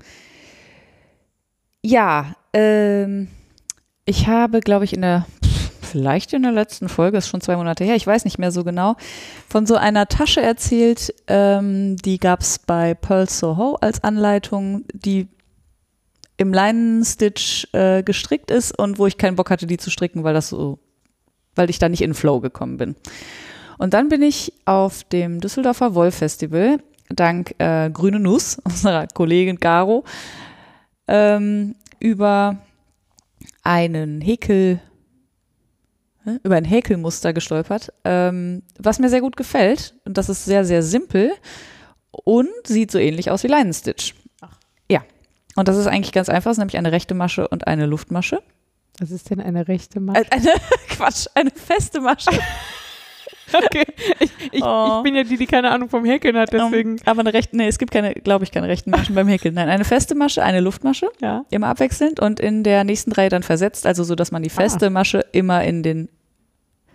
Ja, 1.82 2.34
ähm, 2.52 3.28
ich 4.04 4.26
habe, 4.26 4.60
glaube 4.60 4.84
ich, 4.84 4.92
in 4.92 5.02
der, 5.02 5.26
vielleicht 5.90 6.32
in 6.32 6.42
der 6.42 6.52
letzten 6.52 6.88
Folge, 6.88 7.18
ist 7.18 7.28
schon 7.28 7.40
zwei 7.40 7.56
Monate 7.56 7.84
her, 7.84 7.96
ich 7.96 8.06
weiß 8.06 8.24
nicht 8.24 8.38
mehr 8.38 8.52
so 8.52 8.64
genau, 8.64 8.96
von 9.48 9.66
so 9.66 9.76
einer 9.76 10.06
Tasche 10.06 10.40
erzählt, 10.40 11.14
ähm, 11.26 11.96
die 11.96 12.18
gab 12.18 12.40
es 12.40 12.58
bei 12.58 12.94
Pearl 12.94 13.28
Soho 13.28 13.76
als 13.80 14.02
Anleitung, 14.04 14.84
die 14.92 15.28
im 16.36 16.52
Leinenstitch 16.52 17.68
äh, 17.72 18.02
gestrickt 18.02 18.50
ist 18.50 18.76
und 18.78 18.98
wo 18.98 19.06
ich 19.06 19.18
keinen 19.18 19.36
Bock 19.36 19.50
hatte, 19.50 19.66
die 19.66 19.76
zu 19.76 19.90
stricken, 19.90 20.24
weil 20.24 20.34
das 20.34 20.48
so, 20.48 20.78
weil 21.54 21.68
ich 21.68 21.78
da 21.78 21.88
nicht 21.88 22.02
in 22.02 22.14
Flow 22.14 22.40
gekommen 22.40 22.78
bin. 22.78 22.96
Und 23.76 23.94
dann 23.94 24.08
bin 24.08 24.22
ich 24.22 24.52
auf 24.64 25.04
dem 25.04 25.40
Düsseldorfer 25.40 25.94
Wollfestival 25.94 26.78
dank 27.10 27.54
äh, 27.58 27.90
Grüne 27.90 28.20
Nuss, 28.20 28.58
unserer 28.64 29.06
Kollegin 29.08 29.56
Garo, 29.56 30.04
ähm, 31.08 31.74
über 31.98 32.58
einen 33.62 34.20
Häkel, 34.20 34.80
hä? 36.30 36.38
über 36.42 36.56
ein 36.56 36.64
Häkelmuster 36.64 37.32
gestolpert, 37.32 37.92
ähm, 38.04 38.62
was 38.78 38.98
mir 38.98 39.08
sehr 39.08 39.20
gut 39.20 39.36
gefällt. 39.36 39.94
Und 40.04 40.18
das 40.18 40.28
ist 40.28 40.44
sehr, 40.44 40.64
sehr 40.64 40.82
simpel 40.82 41.32
und 42.10 42.48
sieht 42.64 42.90
so 42.90 42.98
ähnlich 42.98 43.30
aus 43.30 43.42
wie 43.44 43.48
Leinenstitch. 43.48 44.14
Ja. 44.88 45.02
Und 45.56 45.68
das 45.68 45.76
ist 45.76 45.86
eigentlich 45.86 46.12
ganz 46.12 46.28
einfach, 46.28 46.50
es 46.50 46.56
ist 46.56 46.58
nämlich 46.60 46.78
eine 46.78 46.92
rechte 46.92 47.14
Masche 47.14 47.48
und 47.48 47.66
eine 47.66 47.86
Luftmasche. 47.86 48.42
Was 49.00 49.10
ist 49.10 49.30
denn 49.30 49.40
eine 49.40 49.66
rechte 49.68 50.00
Masche? 50.00 50.22
Äh, 50.22 50.26
eine, 50.30 50.52
Quatsch, 50.88 51.26
eine 51.34 51.50
feste 51.50 52.00
Masche. 52.00 52.30
Okay. 53.52 53.84
Ich, 54.20 54.30
ich, 54.52 54.62
Oh. 54.62 54.98
ich 54.98 55.02
bin 55.02 55.16
ja 55.16 55.24
die, 55.24 55.36
die 55.36 55.46
keine 55.46 55.70
Ahnung 55.70 55.88
vom 55.88 56.04
Häkeln 56.04 56.36
hat, 56.36 56.52
deswegen. 56.52 56.92
Um, 56.92 56.98
aber 57.04 57.20
eine 57.20 57.32
rechte, 57.32 57.56
nee, 57.56 57.66
es 57.66 57.78
gibt 57.78 57.92
keine, 57.92 58.14
glaube 58.14 58.44
ich, 58.44 58.52
keine 58.52 58.68
rechten 58.68 58.90
Maschen 58.90 59.14
beim 59.14 59.26
Häkeln. 59.28 59.54
Nein, 59.54 59.68
eine 59.68 59.84
feste 59.84 60.14
Masche, 60.14 60.42
eine 60.42 60.60
Luftmasche, 60.60 61.08
ja. 61.20 61.44
immer 61.50 61.68
abwechselnd 61.68 62.20
und 62.20 62.38
in 62.38 62.62
der 62.62 62.84
nächsten 62.84 63.12
Reihe 63.12 63.28
dann 63.28 63.42
versetzt, 63.42 63.86
also 63.86 64.04
so, 64.04 64.14
dass 64.14 64.30
man 64.30 64.42
die 64.42 64.50
feste 64.50 64.90
Masche 64.90 65.24
immer 65.32 65.64
in 65.64 65.82
den 65.82 66.08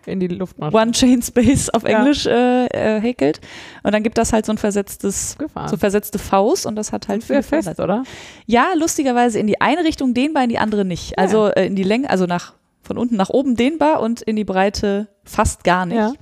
in 0.07 0.19
die 0.19 0.27
Luftmaschine. 0.27 0.81
One 0.81 0.91
Chain 0.91 1.21
Space 1.21 1.69
auf 1.69 1.83
Ja. 1.83 1.99
Englisch 1.99 2.25
äh, 2.25 2.65
äh, 2.67 3.01
häkelt. 3.01 3.41
Und 3.83 3.93
dann 3.93 4.03
gibt 4.03 4.17
das 4.17 4.33
halt 4.33 4.45
so 4.45 4.51
ein 4.51 4.57
versetztes, 4.57 5.37
Gefahren. 5.37 5.67
so 5.69 5.77
versetzte 5.77 6.19
Faust 6.19 6.65
und 6.65 6.75
das 6.75 6.91
hat 6.91 7.07
halt 7.07 7.23
viele 7.23 7.43
fest, 7.43 7.67
Vorteile. 7.67 7.83
oder? 7.99 8.03
Ja, 8.45 8.67
lustigerweise 8.77 9.39
in 9.39 9.47
die 9.47 9.61
eine 9.61 9.83
Richtung 9.83 10.13
dehnbar, 10.13 10.43
in 10.43 10.49
die 10.49 10.59
andere 10.59 10.85
nicht. 10.85 11.17
Also 11.17 11.47
äh, 11.47 11.65
in 11.67 11.75
die 11.75 11.83
Länge, 11.83 12.09
also 12.09 12.25
nach 12.25 12.53
von 12.81 12.97
unten 12.99 13.15
nach 13.15 13.29
oben 13.29 13.55
dehnbar 13.55 13.99
und 13.99 14.21
in 14.21 14.35
die 14.35 14.43
Breite 14.43 15.07
fast 15.23 15.63
gar 15.63 15.85
nicht. 15.87 15.97
Ja. 15.97 16.13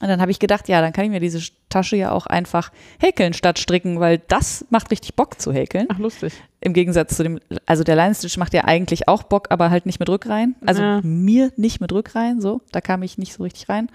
Und 0.00 0.08
dann 0.08 0.20
habe 0.20 0.30
ich 0.30 0.38
gedacht, 0.38 0.68
ja, 0.68 0.80
dann 0.80 0.92
kann 0.92 1.04
ich 1.04 1.10
mir 1.10 1.20
diese 1.20 1.40
Tasche 1.70 1.96
ja 1.96 2.10
auch 2.10 2.26
einfach 2.26 2.72
häkeln 3.00 3.32
statt 3.32 3.58
stricken, 3.58 4.00
weil 4.00 4.18
das 4.28 4.66
macht 4.70 4.90
richtig 4.90 5.14
Bock 5.14 5.40
zu 5.40 5.52
häkeln. 5.52 5.86
Ach, 5.90 5.98
lustig. 5.98 6.32
Im 6.60 6.72
Gegensatz 6.74 7.16
zu 7.16 7.22
dem, 7.22 7.38
also 7.64 7.84
der 7.84 7.96
Line-Stitch 7.96 8.36
macht 8.36 8.52
ja 8.54 8.64
eigentlich 8.64 9.08
auch 9.08 9.22
Bock, 9.22 9.46
aber 9.50 9.70
halt 9.70 9.86
nicht 9.86 10.00
mit 10.00 10.08
Rückreihen. 10.08 10.56
Also 10.66 10.82
Ja. 10.82 11.00
mir 11.02 11.52
nicht 11.56 11.80
mit 11.80 11.92
Rückreihen, 11.92 12.40
so. 12.40 12.60
Da 12.72 12.80
kam 12.80 13.02
ich 13.02 13.18
nicht 13.18 13.32
so 13.34 13.44
richtig 13.44 13.68
rein. 13.68 13.88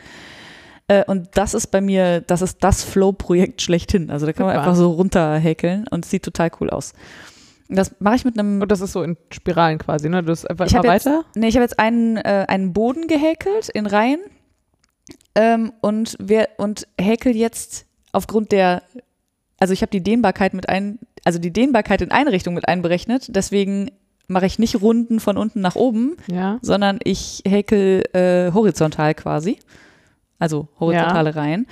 Äh, 0.87 1.03
und 1.05 1.27
das 1.35 1.53
ist 1.53 1.67
bei 1.67 1.81
mir, 1.81 2.21
das 2.21 2.41
ist 2.41 2.63
das 2.63 2.83
Flow-Projekt 2.83 3.61
schlechthin. 3.61 4.09
Also 4.09 4.25
da 4.25 4.33
kann 4.33 4.45
man 4.47 4.55
Super. 4.55 4.63
einfach 4.63 4.75
so 4.77 4.91
runterhäkeln 4.91 5.85
und 5.89 6.05
es 6.05 6.11
sieht 6.11 6.23
total 6.23 6.49
cool 6.59 6.69
aus. 6.69 6.93
Und 7.67 7.75
Das 7.77 7.93
mache 7.99 8.15
ich 8.15 8.25
mit 8.25 8.39
einem 8.39 8.61
Und 8.61 8.71
das 8.71 8.81
ist 8.81 8.93
so 8.93 9.03
in 9.03 9.15
Spiralen 9.31 9.77
quasi, 9.77 10.09
ne? 10.09 10.21
Du 10.21 10.27
bist 10.27 10.49
einfach 10.49 10.65
Ich 10.65 10.71
immer 10.73 10.79
hab 10.87 10.93
jetzt- 10.93 11.05
weiter. 11.05 11.23
Nee, 11.35 11.49
ich 11.49 11.55
habe 11.55 11.63
jetzt 11.65 11.77
einen, 11.77 12.17
äh, 12.17 12.45
einen 12.47 12.73
Boden 12.73 13.07
gehäkelt 13.07 13.69
in 13.69 13.85
Reihen 13.85 14.19
ähm, 15.39 15.71
und, 15.79 16.17
wer, 16.19 16.49
und 16.57 16.85
häkel 16.99 17.33
jetzt 17.33 17.85
aufgrund 18.11 18.51
der, 18.51 18.83
also 19.57 19.73
ich 19.73 19.81
habe 19.81 19.89
die 19.91 20.01
Dehnbarkeit 20.03 20.53
mit 20.53 20.67
ein, 20.67 20.99
also 21.23 21.39
die 21.39 21.51
Dehnbarkeit 21.51 22.01
in 22.01 22.11
eine 22.11 22.33
Richtung 22.33 22.53
mit 22.55 22.67
einberechnet, 22.67 23.33
deswegen 23.33 23.89
mache 24.27 24.45
ich 24.45 24.59
nicht 24.59 24.81
Runden 24.81 25.21
von 25.21 25.37
unten 25.37 25.61
nach 25.61 25.75
oben, 25.75 26.17
Ja. 26.27 26.59
sondern 26.61 26.99
ich 27.03 27.41
häkel 27.47 28.03
äh, 28.13 28.51
horizontal 28.53 29.15
quasi, 29.15 29.57
also 30.39 30.67
horizontale 30.79 31.35
Reihen, 31.35 31.67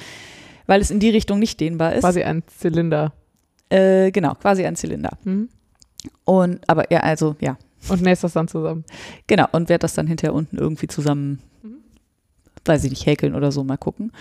weil 0.66 0.80
es 0.80 0.90
in 0.90 1.00
die 1.02 1.10
Richtung 1.10 1.38
nicht 1.40 1.60
dehnbar 1.60 1.94
ist. 1.94 2.02
Quasi 2.02 2.24
ein 2.24 2.44
Zylinder. 2.48 3.12
Äh, 3.70 4.12
genau, 4.12 4.34
quasi 4.36 4.66
ein 4.66 4.78
Zylinder. 4.78 5.18
Mhm. 5.26 5.50
Und 6.24 6.70
aber 6.70 6.90
ja, 6.92 7.02
also 7.02 7.36
ja, 7.42 7.58
Und 7.90 8.02
nähst 8.02 8.24
das 8.24 8.34
dann 8.34 8.48
zusammen. 8.48 8.86
Genau, 9.28 9.46
und 9.52 9.68
werde 9.68 9.82
das 9.82 9.94
dann 9.94 10.08
hinterher 10.08 10.34
unten 10.34 10.58
irgendwie 10.58 10.88
zusammen. 10.88 11.40
Weiß 12.68 12.84
ich 12.84 12.90
nicht, 12.92 13.06
häkeln 13.06 13.36
oder 13.36 13.52
so, 13.52 13.64
mal 13.64 13.78
gucken. 13.78 14.12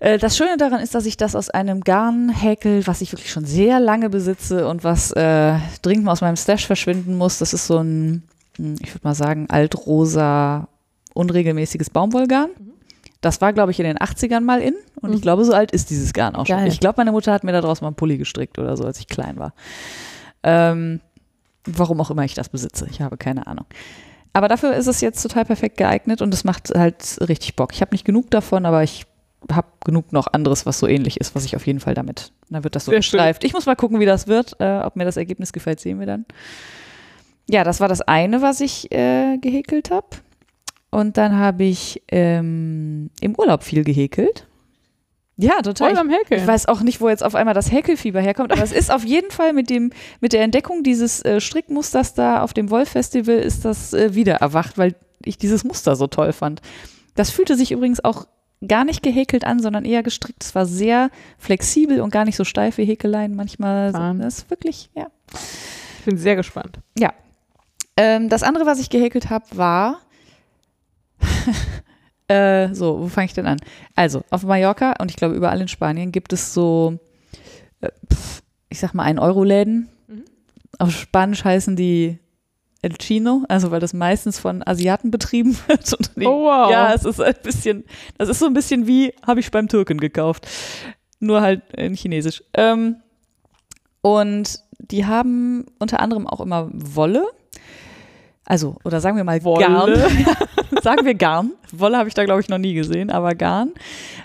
Äh, 0.00 0.18
Das 0.18 0.36
Schöne 0.36 0.56
daran 0.56 0.80
ist, 0.80 0.94
dass 0.94 1.06
ich 1.06 1.16
das 1.16 1.34
aus 1.36 1.50
einem 1.50 1.80
Garn 1.82 2.28
häkel, 2.28 2.86
was 2.86 3.00
ich 3.00 3.12
wirklich 3.12 3.30
schon 3.30 3.44
sehr 3.44 3.80
lange 3.80 4.10
besitze 4.10 4.68
und 4.68 4.84
was 4.84 5.10
äh, 5.12 5.54
dringend 5.82 6.04
mal 6.04 6.12
aus 6.12 6.20
meinem 6.20 6.36
Stash 6.36 6.66
verschwinden 6.66 7.16
muss. 7.16 7.38
Das 7.38 7.52
ist 7.54 7.66
so 7.66 7.78
ein, 7.78 8.22
hm, 8.56 8.76
ich 8.80 8.94
würde 8.94 9.04
mal 9.06 9.14
sagen, 9.14 9.46
altrosa, 9.48 10.68
unregelmäßiges 11.14 11.90
Baumwollgarn. 11.90 12.50
Das 13.20 13.40
war, 13.40 13.52
glaube 13.54 13.70
ich, 13.70 13.80
in 13.80 13.86
den 13.86 13.96
80ern 13.98 14.40
mal 14.40 14.60
in. 14.60 14.74
Und 15.00 15.12
ich 15.12 15.18
Mhm. 15.20 15.22
glaube, 15.22 15.44
so 15.44 15.52
alt 15.54 15.70
ist 15.70 15.88
dieses 15.90 16.12
Garn 16.12 16.34
auch 16.34 16.46
schon. 16.46 16.56
Geil. 16.56 16.68
Ich 16.68 16.80
glaube, 16.80 16.94
meine 16.98 17.12
Mutter 17.12 17.32
hat 17.32 17.42
mir 17.44 17.52
daraus 17.52 17.80
mal 17.80 17.86
einen 17.88 17.96
Pulli 17.96 18.18
gestrickt 18.18 18.58
oder 18.58 18.76
so, 18.76 18.84
als 18.84 18.98
ich 18.98 19.06
klein 19.06 19.38
war. 19.38 19.54
Ähm, 20.42 21.00
warum 21.64 22.00
auch 22.02 22.10
immer 22.10 22.24
ich 22.24 22.34
das 22.34 22.50
besitze. 22.50 22.86
Ich 22.90 23.00
habe 23.00 23.16
keine 23.16 23.46
Ahnung. 23.46 23.64
Aber 24.34 24.48
dafür 24.48 24.74
ist 24.74 24.88
es 24.88 25.00
jetzt 25.00 25.22
total 25.22 25.44
perfekt 25.44 25.78
geeignet 25.78 26.20
und 26.20 26.34
es 26.34 26.44
macht 26.44 26.70
halt 26.70 27.18
richtig 27.26 27.54
Bock. 27.56 27.72
Ich 27.72 27.80
habe 27.80 27.94
nicht 27.94 28.04
genug 28.04 28.30
davon, 28.30 28.66
aber 28.66 28.82
ich 28.82 29.06
habe 29.50 29.68
genug 29.84 30.12
noch 30.12 30.26
anderes, 30.32 30.66
was 30.66 30.78
so 30.78 30.86
ähnlich 30.88 31.20
ist, 31.20 31.34
was 31.34 31.44
ich 31.44 31.54
auf 31.54 31.66
jeden 31.66 31.78
Fall 31.80 31.94
damit. 31.94 32.32
Da 32.50 32.64
wird 32.64 32.74
das 32.74 32.84
so 32.84 32.90
Sehr 32.90 33.00
schön. 33.02 33.18
gestreift. 33.18 33.44
Ich 33.44 33.52
muss 33.52 33.66
mal 33.66 33.76
gucken, 33.76 34.00
wie 34.00 34.06
das 34.06 34.26
wird. 34.26 34.56
Äh, 34.60 34.80
ob 34.80 34.96
mir 34.96 35.04
das 35.04 35.16
Ergebnis 35.16 35.52
gefällt, 35.52 35.80
sehen 35.80 36.00
wir 36.00 36.06
dann. 36.06 36.26
Ja, 37.48 37.62
das 37.62 37.80
war 37.80 37.88
das 37.88 38.00
eine, 38.00 38.42
was 38.42 38.60
ich 38.60 38.90
äh, 38.90 39.38
gehäkelt 39.38 39.90
habe. 39.90 40.08
Und 40.90 41.16
dann 41.16 41.38
habe 41.38 41.64
ich 41.64 42.02
ähm, 42.10 43.10
im 43.20 43.34
Urlaub 43.36 43.62
viel 43.62 43.84
gehäkelt. 43.84 44.46
Ja, 45.36 45.60
total. 45.62 45.90
Voll 45.90 45.98
am 45.98 46.10
Häkeln. 46.10 46.40
Ich 46.40 46.46
weiß 46.46 46.66
auch 46.66 46.80
nicht, 46.82 47.00
wo 47.00 47.08
jetzt 47.08 47.24
auf 47.24 47.34
einmal 47.34 47.54
das 47.54 47.72
Häkelfieber 47.72 48.20
herkommt, 48.20 48.52
aber 48.52 48.62
es 48.62 48.72
ist 48.72 48.92
auf 48.92 49.04
jeden 49.04 49.30
Fall 49.30 49.52
mit 49.52 49.68
dem 49.68 49.90
mit 50.20 50.32
der 50.32 50.42
Entdeckung 50.42 50.82
dieses 50.82 51.22
äh, 51.22 51.40
Strickmusters 51.40 52.14
da 52.14 52.42
auf 52.42 52.54
dem 52.54 52.70
Wollfestival 52.70 53.36
ist 53.36 53.64
das 53.64 53.92
äh, 53.92 54.14
wieder 54.14 54.34
erwacht, 54.36 54.78
weil 54.78 54.94
ich 55.24 55.36
dieses 55.36 55.64
Muster 55.64 55.96
so 55.96 56.06
toll 56.06 56.32
fand. 56.32 56.60
Das 57.16 57.30
fühlte 57.30 57.56
sich 57.56 57.72
übrigens 57.72 58.04
auch 58.04 58.26
gar 58.66 58.84
nicht 58.84 59.02
gehäkelt 59.02 59.44
an, 59.44 59.60
sondern 59.60 59.84
eher 59.84 60.02
gestrickt. 60.02 60.42
Es 60.42 60.54
war 60.54 60.66
sehr 60.66 61.10
flexibel 61.38 62.00
und 62.00 62.10
gar 62.10 62.24
nicht 62.24 62.36
so 62.36 62.44
steif 62.44 62.78
wie 62.78 62.84
Häkeleien 62.84 63.34
manchmal. 63.34 63.92
Wahnsinn. 63.92 64.22
Das 64.22 64.38
ist 64.38 64.50
wirklich, 64.50 64.90
ja. 64.94 65.08
Ich 65.98 66.04
bin 66.04 66.16
sehr 66.16 66.36
gespannt. 66.36 66.78
Ähm, 67.96 68.28
das 68.28 68.42
andere, 68.42 68.66
was 68.66 68.80
ich 68.80 68.90
gehäkelt 68.90 69.30
habe, 69.30 69.44
war. 69.56 70.00
Äh, 72.28 72.72
so, 72.74 73.00
wo 73.00 73.08
fange 73.08 73.26
ich 73.26 73.34
denn 73.34 73.46
an? 73.46 73.58
Also, 73.94 74.22
auf 74.30 74.42
Mallorca 74.44 74.94
und 75.00 75.10
ich 75.10 75.16
glaube 75.16 75.34
überall 75.34 75.60
in 75.60 75.68
Spanien 75.68 76.12
gibt 76.12 76.32
es 76.32 76.54
so, 76.54 76.98
äh, 77.80 77.90
pf, 78.12 78.42
ich 78.70 78.78
sag 78.80 78.94
mal, 78.94 79.06
1-Euro-Läden. 79.06 79.88
Mhm. 80.08 80.24
Auf 80.78 80.90
Spanisch 80.92 81.44
heißen 81.44 81.76
die 81.76 82.18
El 82.82 82.96
Chino, 83.00 83.44
also 83.48 83.70
weil 83.70 83.80
das 83.80 83.94
meistens 83.94 84.38
von 84.38 84.62
Asiaten 84.66 85.10
betrieben 85.10 85.56
wird. 85.66 85.92
Und 85.94 86.10
die, 86.16 86.26
Oh, 86.26 86.44
wow. 86.44 86.70
Ja, 86.70 86.92
es 86.92 87.04
ist 87.04 87.20
ein 87.20 87.34
bisschen, 87.42 87.84
das 88.18 88.28
ist 88.28 88.38
so 88.38 88.46
ein 88.46 88.54
bisschen 88.54 88.86
wie, 88.86 89.14
habe 89.26 89.40
ich 89.40 89.50
beim 89.50 89.68
Türken 89.68 89.98
gekauft. 89.98 90.46
Nur 91.20 91.40
halt 91.40 91.62
in 91.74 91.94
Chinesisch. 91.94 92.42
Ähm, 92.52 92.96
und 94.02 94.60
die 94.78 95.06
haben 95.06 95.64
unter 95.78 96.00
anderem 96.00 96.26
auch 96.26 96.40
immer 96.40 96.68
Wolle. 96.72 97.24
Also, 98.46 98.76
oder 98.84 99.00
sagen 99.00 99.16
wir 99.16 99.24
mal 99.24 99.42
Wolle. 99.42 99.66
Garn. 99.66 99.94
sagen 100.82 101.06
wir 101.06 101.14
Garn. 101.14 101.52
Wolle 101.72 101.96
habe 101.96 102.08
ich 102.08 102.14
da, 102.14 102.24
glaube 102.24 102.40
ich, 102.40 102.48
noch 102.48 102.58
nie 102.58 102.74
gesehen, 102.74 103.10
aber 103.10 103.34
Garn. 103.34 103.72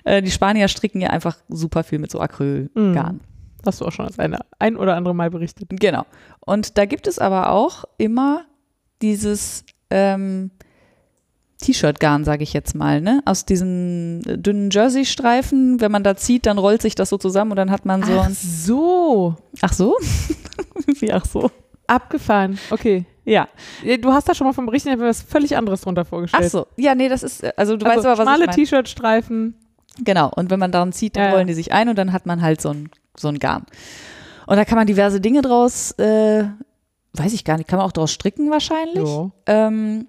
Äh, 0.04 0.22
die 0.22 0.32
Spanier 0.32 0.68
stricken 0.68 1.02
ja 1.02 1.10
einfach 1.10 1.38
super 1.48 1.84
viel 1.84 2.00
mit 2.00 2.12
so 2.12 2.20
Acrylgarn. 2.20 3.16
Mhm. 3.16 3.22
Hast 3.66 3.82
du 3.82 3.86
auch 3.86 3.92
schon 3.92 4.08
das 4.08 4.20
eine, 4.20 4.40
ein 4.58 4.78
oder 4.78 4.96
andere 4.96 5.16
Mal 5.16 5.30
berichtet. 5.30 5.70
Genau. 5.70 6.06
Und 6.40 6.78
da 6.78 6.86
gibt 6.86 7.08
es 7.08 7.20
aber 7.20 7.52
auch 7.52 7.86
immer 7.98 8.46
dieses 9.02 9.66
ähm, 9.90 10.52
T-Shirt-Garn, 11.60 12.24
sage 12.24 12.44
ich 12.44 12.54
jetzt 12.54 12.74
mal, 12.74 13.02
ne? 13.02 13.22
Aus 13.26 13.46
diesen 13.46 14.24
äh, 14.26 14.38
dünnen 14.38 14.70
Jersey-Streifen. 14.72 15.82
Wenn 15.82 15.92
man 15.92 16.04
da 16.04 16.16
zieht, 16.16 16.46
dann 16.46 16.58
rollt 16.58 16.82
sich 16.82 16.96
das 16.96 17.10
so 17.10 17.18
zusammen 17.18 17.52
und 17.52 17.58
dann 17.58 17.72
hat 17.72 17.86
man 17.86 18.04
so 18.04 18.20
Ach 18.20 18.30
so. 18.30 19.36
Ach 19.62 19.74
so? 19.74 19.98
Wie 21.00 21.12
ach 21.12 21.26
so? 21.26 21.52
Abgefahren. 21.88 22.58
Okay. 22.70 23.06
Ja. 23.30 23.48
Ja, 23.84 23.98
Du 23.98 24.12
hast 24.12 24.28
da 24.28 24.34
schon 24.34 24.48
mal 24.48 24.54
vom 24.54 24.66
Berichten 24.66 24.90
ich 24.90 24.94
hab 24.94 25.00
mir 25.00 25.08
was 25.08 25.22
völlig 25.22 25.56
anderes 25.56 25.82
drunter 25.82 26.04
vorgestellt. 26.06 26.44
Ach 26.46 26.50
so. 26.50 26.68
Ja, 26.78 26.96
nee, 26.96 27.10
das 27.10 27.24
ist, 27.24 27.44
äh, 27.44 27.54
also 27.56 27.78
du 27.78 27.86
also 27.86 27.98
weißt 27.98 28.06
aber, 28.08 28.18
was 28.18 28.24
schmale 28.26 28.44
ich 28.44 28.48
meine. 28.48 28.56
T-Shirt-Streifen. 28.56 29.54
Genau. 30.04 30.32
Und 30.36 30.50
wenn 30.50 30.60
man 30.60 30.72
daran 30.72 30.92
zieht, 30.94 31.16
dann 31.16 31.26
Ja, 31.26 31.32
rollen 31.34 31.48
die 31.48 31.54
sich 31.54 31.72
ein 31.72 31.90
und 31.90 31.98
dann 31.98 32.12
hat 32.12 32.26
man 32.26 32.42
halt 32.42 32.60
so 32.62 32.70
ein, 32.70 32.90
so 33.16 33.28
ein 33.28 33.38
Garn. 33.40 33.66
Und 34.48 34.56
da 34.58 34.66
kann 34.66 34.78
man 34.78 34.88
diverse 34.88 35.22
Dinge 35.22 35.42
draus, 35.44 35.92
äh, 36.00 36.46
weiß 37.14 37.34
ich 37.34 37.44
gar 37.46 37.58
nicht, 37.58 37.68
kann 37.68 37.78
man 37.78 37.86
auch 37.88 37.92
draus 37.92 38.12
stricken 38.12 38.50
wahrscheinlich. 38.50 39.08
Ja. 39.08 39.30
Ähm, 39.46 40.08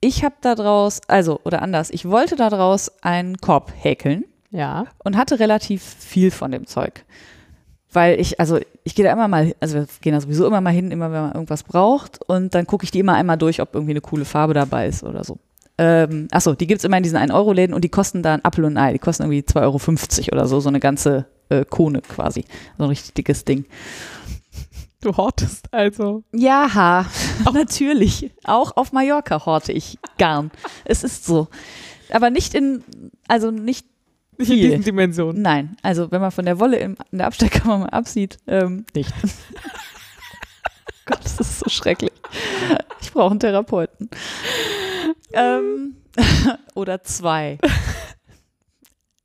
ich 0.00 0.24
habe 0.24 0.34
da 0.40 0.54
draus, 0.54 1.00
also, 1.08 1.40
oder 1.44 1.62
anders, 1.62 1.90
ich 1.90 2.08
wollte 2.08 2.36
da 2.36 2.50
draus 2.50 2.90
einen 3.02 3.38
Korb 3.38 3.72
häkeln 3.76 4.24
Ja. 4.50 4.86
und 5.04 5.16
hatte 5.16 5.38
relativ 5.38 5.82
viel 5.82 6.30
von 6.30 6.50
dem 6.52 6.66
Zeug. 6.66 7.04
Weil 7.92 8.18
ich, 8.20 8.40
also 8.40 8.58
ich 8.84 8.94
gehe 8.94 9.04
da 9.04 9.12
immer 9.12 9.28
mal, 9.28 9.54
also 9.60 9.74
wir 9.74 9.86
gehen 10.00 10.14
da 10.14 10.20
sowieso 10.20 10.46
immer 10.46 10.60
mal 10.60 10.72
hin, 10.72 10.90
immer 10.90 11.12
wenn 11.12 11.22
man 11.22 11.32
irgendwas 11.32 11.62
braucht 11.62 12.20
und 12.26 12.54
dann 12.54 12.66
gucke 12.66 12.84
ich 12.84 12.90
die 12.90 13.00
immer 13.00 13.14
einmal 13.14 13.36
durch, 13.36 13.60
ob 13.60 13.74
irgendwie 13.74 13.92
eine 13.92 14.00
coole 14.00 14.24
Farbe 14.24 14.54
dabei 14.54 14.86
ist 14.86 15.02
oder 15.04 15.24
so. 15.24 15.38
Ähm, 15.78 16.28
achso, 16.30 16.54
die 16.54 16.66
gibt's 16.66 16.84
immer 16.84 16.96
in 16.98 17.02
diesen 17.02 17.18
1-Euro-Läden 17.18 17.74
und 17.74 17.82
die 17.82 17.88
kosten 17.88 18.22
da 18.22 18.34
ein 18.34 18.44
Apfel 18.44 18.64
und 18.64 18.76
ein 18.76 18.84
Ei. 18.84 18.92
Die 18.92 18.98
kosten 18.98 19.24
irgendwie 19.24 19.40
2,50 19.40 19.62
Euro 19.62 20.32
oder 20.32 20.46
so, 20.46 20.60
so 20.60 20.68
eine 20.68 20.80
ganze 20.80 21.26
äh, 21.48 21.64
Kone 21.64 22.02
quasi. 22.02 22.44
So 22.78 22.84
ein 22.84 22.90
richtig 22.90 23.14
dickes 23.14 23.44
Ding. 23.44 23.64
Du 25.00 25.16
hortest 25.16 25.72
also. 25.72 26.22
Ja, 26.32 27.06
natürlich. 27.52 28.30
Auch 28.44 28.76
auf 28.76 28.92
Mallorca 28.92 29.44
horte 29.44 29.72
ich 29.72 29.98
Garn. 30.18 30.50
Es 30.84 31.02
ist 31.02 31.24
so. 31.24 31.48
Aber 32.10 32.30
nicht 32.30 32.54
in, 32.54 32.84
also 33.26 33.50
nicht, 33.50 33.86
Nicht 34.38 34.50
in 34.50 34.56
Viel. 34.56 34.68
diesen 34.70 34.84
Dimensionen. 34.84 35.42
nein. 35.42 35.76
Also 35.82 36.10
wenn 36.10 36.20
man 36.20 36.30
von 36.30 36.44
der 36.44 36.58
Wolle 36.58 36.78
im, 36.78 36.96
in 37.10 37.18
der 37.18 37.26
Abstellkammer 37.26 37.78
mal 37.78 37.90
absieht, 37.90 38.38
ähm, 38.46 38.86
nicht. 38.94 39.12
Gott, 41.04 41.18
das 41.22 41.38
ist 41.40 41.58
so 41.60 41.68
schrecklich. 41.68 42.12
Ich 43.00 43.12
brauche 43.12 43.32
einen 43.32 43.40
Therapeuten. 43.40 44.08
ähm, 45.32 45.96
oder 46.74 47.02
zwei. 47.02 47.58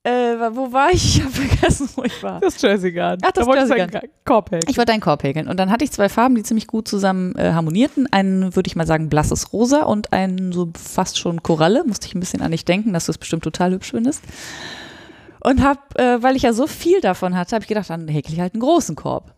Äh, 0.03 0.37
wo 0.53 0.71
war 0.71 0.89
ich? 0.91 1.17
Ich 1.17 1.21
habe 1.21 1.31
vergessen, 1.31 1.89
wo 1.95 2.03
ich 2.03 2.23
war. 2.23 2.39
Das 2.39 2.61
Jersey 2.61 2.93
Garn. 2.93 3.19
Ach, 3.23 3.31
das 3.31 3.45
da 3.45 3.53
Jersey 3.53 3.81
einen 3.81 3.91
Korb 4.23 4.51
häkeln. 4.51 4.69
Ich 4.69 4.77
wollte 4.77 4.93
einen 4.93 5.01
Korb 5.01 5.21
häkeln. 5.21 5.49
Und 5.49 5.57
dann 5.57 5.69
hatte 5.69 5.83
ich 5.83 5.91
zwei 5.91 6.07
Farben, 6.07 6.35
die 6.35 6.43
ziemlich 6.43 6.67
gut 6.67 6.87
zusammen 6.87 7.35
äh, 7.35 7.51
harmonierten. 7.51 8.07
Einen, 8.11 8.55
würde 8.55 8.67
ich 8.67 8.77
mal 8.77 8.87
sagen, 8.87 9.09
blasses 9.09 9.51
Rosa 9.51 9.83
und 9.83 10.13
einen 10.13 10.53
so 10.53 10.71
fast 10.81 11.19
schon 11.19 11.43
Koralle. 11.43 11.83
Musste 11.85 12.07
ich 12.07 12.15
ein 12.15 12.21
bisschen 12.21 12.41
an 12.41 12.51
dich 12.51 12.63
denken, 12.63 12.93
dass 12.93 13.07
du 13.07 13.11
es 13.11 13.17
bestimmt 13.17 13.43
total 13.43 13.71
hübsch 13.73 13.91
findest. 13.91 14.23
Und 15.41 15.63
hab, 15.63 15.97
äh, 15.99 16.21
weil 16.23 16.35
ich 16.35 16.43
ja 16.43 16.53
so 16.53 16.67
viel 16.67 16.99
davon 17.01 17.35
hatte, 17.37 17.55
habe 17.55 17.63
ich 17.63 17.69
gedacht, 17.69 17.89
dann 17.89 18.07
häkel 18.07 18.33
ich 18.33 18.39
halt 18.39 18.53
einen 18.53 18.61
großen 18.61 18.95
Korb. 18.95 19.33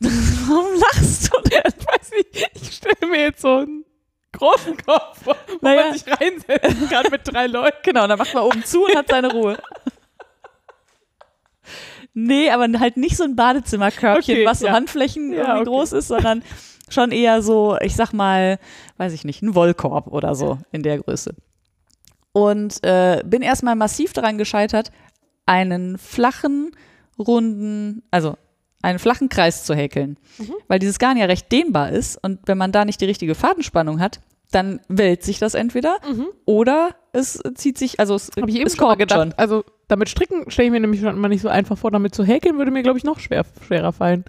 Warum 0.00 0.66
lachst 0.80 1.32
du 1.32 1.40
denn? 1.48 1.62
Ich 1.78 1.86
weiß 1.86 2.10
nicht, 2.12 2.50
ich 2.54 2.72
stelle 2.76 3.10
mir 3.10 3.20
jetzt 3.20 3.42
so 3.42 3.56
einen 3.58 3.84
großen 4.32 4.76
Kopf, 4.78 5.20
wo 5.24 5.34
Naja. 5.60 5.82
man 5.84 5.92
sich 5.92 6.04
reinsetzen 6.06 6.88
kann 6.88 7.06
mit 7.10 7.20
drei 7.24 7.46
Leuten. 7.46 7.76
Genau, 7.82 8.06
dann 8.06 8.18
macht 8.18 8.32
man 8.34 8.44
oben 8.44 8.64
zu 8.64 8.84
und 8.84 8.96
hat 8.96 9.08
seine 9.08 9.30
Ruhe. 9.32 9.58
Nee, 12.12 12.50
aber 12.50 12.66
halt 12.80 12.96
nicht 12.96 13.16
so 13.16 13.24
ein 13.24 13.36
Badezimmerkörbchen, 13.36 14.34
Okay, 14.38 14.46
was 14.46 14.58
so 14.60 14.66
ja. 14.66 14.72
Handflächen 14.72 15.32
Ja, 15.32 15.38
irgendwie 15.38 15.60
okay. 15.60 15.64
groß 15.70 15.92
ist, 15.92 16.08
sondern 16.08 16.42
schon 16.88 17.12
eher 17.12 17.40
so, 17.40 17.76
ich 17.80 17.94
sag 17.94 18.12
mal, 18.12 18.58
weiß 18.96 19.12
ich 19.12 19.24
nicht, 19.24 19.42
ein 19.42 19.54
Wollkorb 19.54 20.08
oder 20.08 20.34
so 20.34 20.58
in 20.72 20.82
der 20.82 20.98
Größe. 20.98 21.34
Und 22.32 22.82
äh, 22.84 23.22
bin 23.24 23.42
erstmal 23.42 23.74
massiv 23.76 24.12
daran 24.12 24.38
gescheitert, 24.38 24.92
einen 25.46 25.98
flachen, 25.98 26.70
runden, 27.18 28.02
also 28.10 28.36
einen 28.82 28.98
flachen 28.98 29.28
Kreis 29.28 29.64
zu 29.64 29.74
häkeln. 29.74 30.16
Mhm. 30.38 30.54
Weil 30.68 30.78
dieses 30.78 30.98
Garn 30.98 31.16
ja 31.16 31.26
recht 31.26 31.50
dehnbar 31.52 31.90
ist 31.90 32.16
und 32.22 32.38
wenn 32.46 32.56
man 32.56 32.72
da 32.72 32.84
nicht 32.84 33.00
die 33.00 33.06
richtige 33.06 33.34
Fadenspannung 33.34 34.00
hat, 34.00 34.20
dann 34.52 34.80
wellt 34.88 35.22
sich 35.22 35.38
das 35.38 35.54
entweder 35.54 35.98
oder 36.44 36.96
es 37.12 37.40
zieht 37.54 37.78
sich, 37.78 38.00
also 38.00 38.14
es, 38.14 38.30
Habe 38.36 38.50
ich 38.50 38.56
eben 38.56 38.66
es 38.66 38.76
korkt 38.76 38.98
gedacht. 38.98 39.18
schon. 39.20 39.32
Also 39.36 39.64
damit 39.86 40.08
stricken 40.08 40.50
stelle 40.50 40.66
ich 40.66 40.72
mir 40.72 40.80
nämlich 40.80 41.00
schon 41.00 41.14
immer 41.16 41.28
nicht 41.28 41.42
so 41.42 41.48
einfach 41.48 41.78
vor. 41.78 41.90
Damit 41.90 42.14
zu 42.14 42.24
häkeln 42.24 42.58
würde 42.58 42.70
mir, 42.70 42.82
glaube 42.82 42.98
ich, 42.98 43.04
noch 43.04 43.20
schwer, 43.20 43.44
schwerer 43.66 43.92
fallen. 43.92 44.24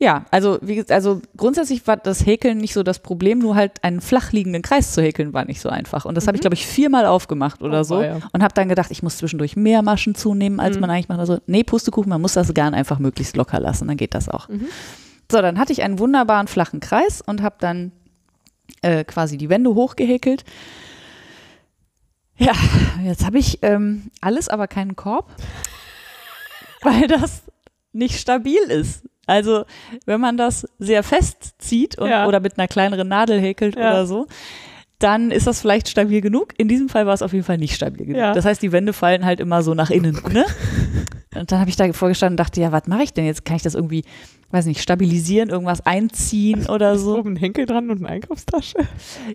Ja, 0.00 0.26
also 0.32 0.58
wie 0.60 0.84
also 0.90 1.22
grundsätzlich 1.36 1.86
war 1.86 1.96
das 1.96 2.26
Häkeln 2.26 2.58
nicht 2.58 2.74
so 2.74 2.82
das 2.82 2.98
Problem, 2.98 3.38
nur 3.38 3.54
halt 3.54 3.82
einen 3.84 4.00
flach 4.00 4.32
liegenden 4.32 4.60
Kreis 4.60 4.92
zu 4.92 5.00
häkeln 5.00 5.32
war 5.32 5.44
nicht 5.44 5.60
so 5.60 5.68
einfach. 5.68 6.04
Und 6.04 6.16
das 6.16 6.26
habe 6.26 6.36
ich, 6.36 6.40
glaube 6.40 6.54
ich, 6.54 6.66
viermal 6.66 7.06
aufgemacht 7.06 7.62
oder 7.62 7.80
Oh, 7.80 7.84
so. 7.84 7.98
weia. 7.98 8.18
Und 8.32 8.42
habe 8.42 8.52
dann 8.54 8.68
gedacht, 8.68 8.90
ich 8.90 9.02
muss 9.04 9.18
zwischendurch 9.18 9.54
mehr 9.56 9.82
Maschen 9.82 10.14
zunehmen, 10.16 10.58
als 10.58 10.78
man 10.80 10.90
eigentlich 10.90 11.08
macht. 11.08 11.20
Also, 11.20 11.38
nee, 11.46 11.62
Pustekuchen, 11.62 12.10
man 12.10 12.20
muss 12.20 12.32
das 12.34 12.52
Garn 12.54 12.74
einfach 12.74 12.98
möglichst 12.98 13.36
locker 13.36 13.60
lassen, 13.60 13.86
dann 13.86 13.96
geht 13.96 14.14
das 14.14 14.28
auch. 14.28 14.48
So, 15.30 15.40
dann 15.40 15.58
hatte 15.58 15.72
ich 15.72 15.82
einen 15.82 15.98
wunderbaren 16.00 16.48
flachen 16.48 16.80
Kreis 16.80 17.22
und 17.22 17.40
habe 17.40 17.56
dann 17.60 17.92
äh, 18.82 19.04
quasi 19.04 19.38
die 19.38 19.48
Wände 19.48 19.74
hochgehäkelt. 19.74 20.44
Ja, 22.36 22.52
jetzt 23.04 23.24
habe 23.24 23.38
ich 23.38 23.60
ähm, 23.62 24.10
alles, 24.20 24.48
aber 24.48 24.66
keinen 24.66 24.96
Korb, 24.96 25.30
weil 26.82 27.06
das 27.06 27.44
nicht 27.92 28.18
stabil 28.20 28.58
ist. 28.68 29.04
Also, 29.26 29.64
wenn 30.06 30.20
man 30.20 30.36
das 30.36 30.66
sehr 30.78 31.02
fest 31.02 31.54
zieht 31.58 31.98
und, 31.98 32.08
Ja. 32.08 32.26
oder 32.26 32.40
mit 32.40 32.58
einer 32.58 32.68
kleineren 32.68 33.08
Nadel 33.08 33.40
häkelt 33.40 33.76
Ja. 33.76 33.90
oder 33.92 34.06
so, 34.06 34.26
dann 34.98 35.30
ist 35.30 35.46
das 35.46 35.60
vielleicht 35.60 35.88
stabil 35.88 36.20
genug. 36.20 36.54
In 36.56 36.68
diesem 36.68 36.88
Fall 36.88 37.04
war 37.06 37.14
es 37.14 37.20
auf 37.22 37.32
jeden 37.32 37.44
Fall 37.44 37.58
nicht 37.58 37.74
stabil 37.74 38.06
genug. 38.06 38.20
Ja. 38.20 38.32
Das 38.32 38.44
heißt, 38.44 38.62
die 38.62 38.72
Wände 38.72 38.92
fallen 38.92 39.24
halt 39.24 39.40
immer 39.40 39.62
so 39.62 39.74
nach 39.74 39.90
innen. 39.90 40.18
Ne? 40.32 40.44
Und 41.34 41.50
dann 41.50 41.58
habe 41.58 41.68
ich 41.68 41.74
da 41.76 41.92
vorgestanden 41.92 42.34
und 42.34 42.40
dachte, 42.40 42.60
ja, 42.60 42.70
was 42.70 42.86
mache 42.86 43.02
ich 43.02 43.12
denn 43.12 43.26
jetzt? 43.26 43.44
Kann 43.44 43.56
ich 43.56 43.62
das 43.62 43.74
irgendwie, 43.74 44.04
weiß 44.52 44.66
nicht, 44.66 44.80
stabilisieren, 44.80 45.48
irgendwas 45.50 45.84
einziehen 45.84 46.66
oder 46.68 46.96
so? 46.96 47.18
Oben 47.18 47.32
ein 47.32 47.36
Henkel 47.36 47.66
dran 47.66 47.90
und 47.90 47.98
eine 47.98 48.08
Einkaufstasche. 48.08 48.76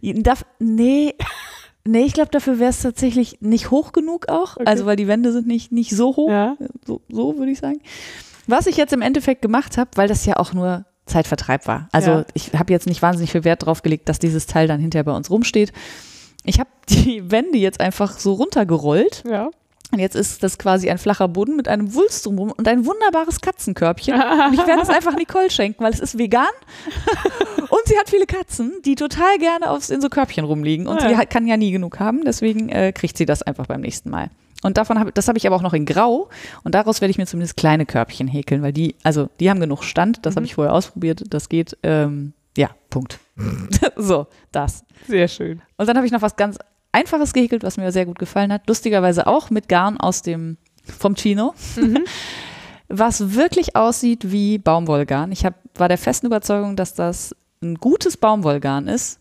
Darf, 0.02 0.46
nee, 0.60 1.14
nee, 1.86 2.04
ich 2.04 2.14
glaube, 2.14 2.32
dafür 2.32 2.58
wäre 2.58 2.70
es 2.70 2.82
tatsächlich 2.82 3.40
nicht 3.42 3.70
hoch 3.70 3.92
genug 3.92 4.30
auch. 4.30 4.56
Okay. 4.56 4.64
Also, 4.66 4.86
weil 4.86 4.96
die 4.96 5.10
Wände 5.10 5.34
sind 5.34 5.46
nicht, 5.46 5.74
nicht 5.74 5.92
so 5.92 6.16
hoch. 6.16 6.30
Ja. 6.30 6.56
So, 6.88 7.02
so 7.10 7.38
würde 7.38 7.52
ich 7.52 7.60
sagen. 7.60 7.82
Was 8.50 8.68
ich 8.68 8.78
jetzt 8.78 8.93
im 8.93 9.02
Endeffekt 9.02 9.41
gemacht 9.41 9.78
habe, 9.78 9.91
weil 9.95 10.08
das 10.08 10.26
ja 10.26 10.38
auch 10.38 10.54
nur 10.54 10.86
Zeitvertreib 11.06 11.68
war. 11.68 11.88
Also 11.91 12.12
Ja. 12.12 12.26
ich 12.34 12.52
habe 12.54 12.72
jetzt 12.74 12.88
nicht 12.88 13.02
wahnsinnig 13.02 13.32
viel 13.32 13.43
Wert 13.43 13.66
drauf 13.66 13.82
gelegt, 13.82 14.10
dass 14.10 14.20
dieses 14.20 14.45
Teil 14.45 14.68
dann 14.68 14.80
hinterher 14.80 15.04
bei 15.04 15.12
uns 15.16 15.30
rumsteht. 15.30 15.72
Ich 16.43 16.60
habe 16.60 16.70
die 16.89 17.30
Wände 17.32 17.58
jetzt 17.58 17.80
einfach 17.80 18.18
so 18.20 18.34
runtergerollt 18.34 19.24
Ja. 19.30 19.50
und 19.91 20.00
jetzt 20.00 20.16
ist 20.16 20.43
das 20.43 20.58
quasi 20.58 20.89
ein 20.89 20.97
flacher 21.00 21.28
Boden 21.28 21.56
mit 21.56 21.68
einem 21.68 21.93
Wulst 21.95 22.26
drumherum 22.26 22.52
und 22.56 22.68
ein 22.68 22.86
wunderbares 22.86 23.41
Katzenkörbchen. 23.41 24.14
Und 24.16 24.54
ich 24.54 24.66
werde 24.68 24.82
es 24.84 24.89
einfach 24.97 25.16
Nicole 25.16 25.50
schenken, 25.50 25.84
weil 25.84 25.93
es 25.93 26.00
ist 26.00 26.18
vegan 26.18 26.45
und 27.70 27.82
sie 27.86 27.97
hat 27.97 28.10
viele 28.10 28.26
Katzen, 28.26 28.74
die 28.86 28.95
total 28.95 29.38
gerne 29.39 29.70
aufs, 29.72 29.89
in 29.89 30.02
so 30.02 30.10
Körbchen 30.10 30.45
rumliegen 30.45 30.88
und 30.88 31.02
Ja. 31.02 31.10
sie 31.20 31.26
kann 31.26 31.47
ja 31.47 31.58
nie 31.58 31.72
genug 31.72 32.00
haben, 32.00 32.24
deswegen 32.26 32.70
äh, 32.70 32.91
kriegt 32.93 33.18
sie 33.18 33.26
das 33.26 33.41
einfach 33.41 33.66
beim 33.68 33.82
nächsten 33.82 34.10
Mal. 34.10 34.30
Und 34.62 34.78
davon 34.78 34.99
habe 34.99 35.12
das 35.12 35.28
habe 35.28 35.38
ich 35.38 35.47
aber 35.47 35.55
auch 35.55 35.62
noch 35.62 35.74
in 35.74 35.86
Grau 35.86 36.30
und 36.64 36.76
daraus 36.76 36.99
werde 36.99 37.12
ich 37.12 37.18
mir 37.18 37.26
zumindest 37.26 37.55
kleine 37.55 37.86
Körbchen 37.86 38.28
häkeln, 38.28 38.62
weil 38.62 38.74
die, 38.74 38.95
also 39.03 39.30
die 39.39 39.49
haben 39.49 39.60
genug 39.60 39.84
Stand, 39.84 40.26
das 40.26 40.36
habe 40.36 40.45
ich 40.45 40.55
vorher 40.55 40.74
ausprobiert, 40.74 41.24
das 41.30 41.47
geht, 41.47 41.78
ähm, 41.84 42.34
ja, 42.57 42.70
Punkt. 42.89 43.20
so, 43.95 44.28
das. 44.51 44.84
Sehr 45.07 45.28
schön. 45.30 45.62
Und 45.78 45.88
dann 45.88 45.95
habe 45.95 46.05
ich 46.05 46.12
noch 46.12 46.22
was 46.22 46.36
ganz 46.36 46.57
Einfaches 46.91 47.34
gehäkelt, 47.34 47.64
was 47.64 47.78
mir 47.78 47.91
sehr 47.91 48.05
gut 48.05 48.20
gefallen 48.20 48.51
hat. 48.51 48.68
Lustigerweise 48.68 49.28
auch 49.28 49.49
mit 49.49 49.70
Garn 49.70 49.97
aus 49.97 50.24
dem, 50.24 50.57
vom 50.84 51.16
Chino. 51.16 51.53
was 52.89 53.36
wirklich 53.36 53.76
aussieht 53.76 54.32
wie 54.32 54.57
Baumwollgarn. 54.57 55.32
Ich 55.32 55.45
hab, 55.45 55.55
war 55.76 55.88
der 55.88 55.99
festen 55.99 56.26
Überzeugung, 56.26 56.76
dass 56.76 56.95
das 56.95 57.36
ein 57.62 57.76
gutes 57.76 58.18
Baumwollgarn 58.18 58.88
ist. 58.88 59.18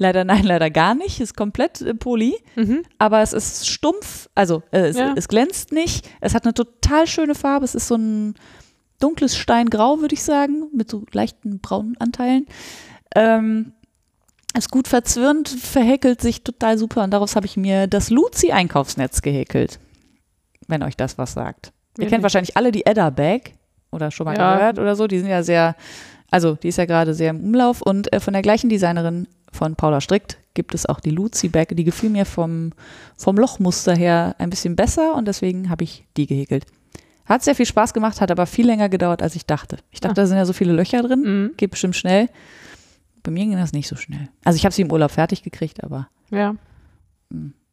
Leider 0.00 0.24
nein, 0.24 0.44
leider 0.44 0.70
gar 0.70 0.94
nicht. 0.94 1.20
Ist 1.20 1.36
komplett 1.36 1.80
äh, 1.82 1.92
Poly. 1.94 2.36
Mhm. 2.56 2.82
Aber 2.98 3.20
es 3.20 3.32
ist 3.32 3.68
stumpf, 3.68 4.28
also 4.34 4.62
äh, 4.70 4.86
es, 4.88 4.96
Ja. 4.96 5.12
es 5.16 5.26
glänzt 5.28 5.72
nicht. 5.72 6.08
Es 6.20 6.34
hat 6.34 6.44
eine 6.44 6.54
total 6.54 7.06
schöne 7.08 7.34
Farbe. 7.34 7.64
Es 7.64 7.74
ist 7.74 7.88
so 7.88 7.96
ein 7.96 8.34
dunkles 9.00 9.36
Steingrau, 9.36 10.00
würde 10.00 10.14
ich 10.14 10.22
sagen, 10.22 10.68
mit 10.72 10.90
so 10.90 11.04
leichten 11.12 11.58
braunen 11.60 11.96
Anteilen. 11.98 12.46
Ähm, 13.14 13.72
ist 14.56 14.70
gut 14.70 14.88
verzwirnt, 14.88 15.48
verhäkelt 15.48 16.20
sich 16.20 16.42
total 16.42 16.78
super 16.78 17.04
und 17.04 17.10
daraus 17.12 17.36
habe 17.36 17.46
ich 17.46 17.56
mir 17.56 17.86
das 17.86 18.10
Luzi 18.10 18.50
Einkaufsnetz 18.50 19.20
gehäkelt. 19.22 19.78
Wenn 20.66 20.82
euch 20.82 20.96
das 20.96 21.18
was 21.18 21.32
sagt. 21.32 21.72
Ihr 21.96 22.04
kennt 22.04 22.12
nicht. 22.12 22.22
wahrscheinlich 22.22 22.56
alle 22.56 22.72
die 22.72 22.86
Edda 22.86 23.10
Bag 23.10 23.52
oder 23.90 24.10
schon 24.10 24.24
mal 24.26 24.36
Ja. 24.36 24.56
gehört 24.56 24.78
oder 24.78 24.94
so. 24.96 25.06
Die 25.06 25.18
sind 25.18 25.28
ja 25.28 25.42
sehr, 25.42 25.76
also 26.30 26.54
die 26.54 26.68
ist 26.68 26.78
ja 26.78 26.84
gerade 26.86 27.14
sehr 27.14 27.30
im 27.30 27.40
Umlauf 27.42 27.82
und 27.82 28.12
äh, 28.12 28.20
von 28.20 28.32
der 28.32 28.42
gleichen 28.42 28.68
Designerin 28.68 29.26
von 29.52 29.76
Paula 29.76 30.00
Strickt 30.00 30.38
gibt 30.54 30.74
es 30.74 30.86
auch 30.86 31.00
die 31.00 31.10
Luzi 31.10 31.48
Bag. 31.48 31.68
Die 31.76 31.84
gefiel 31.84 32.10
mir 32.10 32.24
vom, 32.26 32.72
vom 33.16 33.36
Lochmuster 33.36 33.94
her 33.94 34.34
ein 34.38 34.50
bisschen 34.50 34.76
besser 34.76 35.14
und 35.14 35.26
deswegen 35.28 35.70
habe 35.70 35.84
ich 35.84 36.04
die 36.16 36.26
gehäkelt. 36.26 36.66
Hat 37.26 37.42
sehr 37.44 37.54
viel 37.54 37.66
Spaß 37.66 37.92
gemacht, 37.94 38.20
hat 38.20 38.30
aber 38.30 38.46
viel 38.46 38.66
länger 38.66 38.88
gedauert, 38.88 39.22
als 39.22 39.36
ich 39.36 39.44
dachte. 39.46 39.76
Ich 39.90 40.00
dachte, 40.00 40.12
Ah. 40.20 40.22
da 40.22 40.26
sind 40.26 40.36
ja 40.38 40.44
so 40.46 40.52
viele 40.52 40.72
Löcher 40.72 41.02
drin, 41.02 41.22
Mhm. 41.22 41.50
geht 41.56 41.70
bestimmt 41.70 41.94
schnell. 41.96 42.28
Bei 43.22 43.30
mir 43.30 43.44
ging 43.44 43.52
das 43.56 43.72
nicht 43.72 43.88
so 43.88 43.96
schnell. 43.96 44.28
Also 44.44 44.56
ich 44.56 44.64
habe 44.64 44.74
sie 44.74 44.82
im 44.82 44.90
Urlaub 44.90 45.10
fertig 45.10 45.42
gekriegt, 45.42 45.84
aber 45.84 46.08
Ja. 46.30 46.54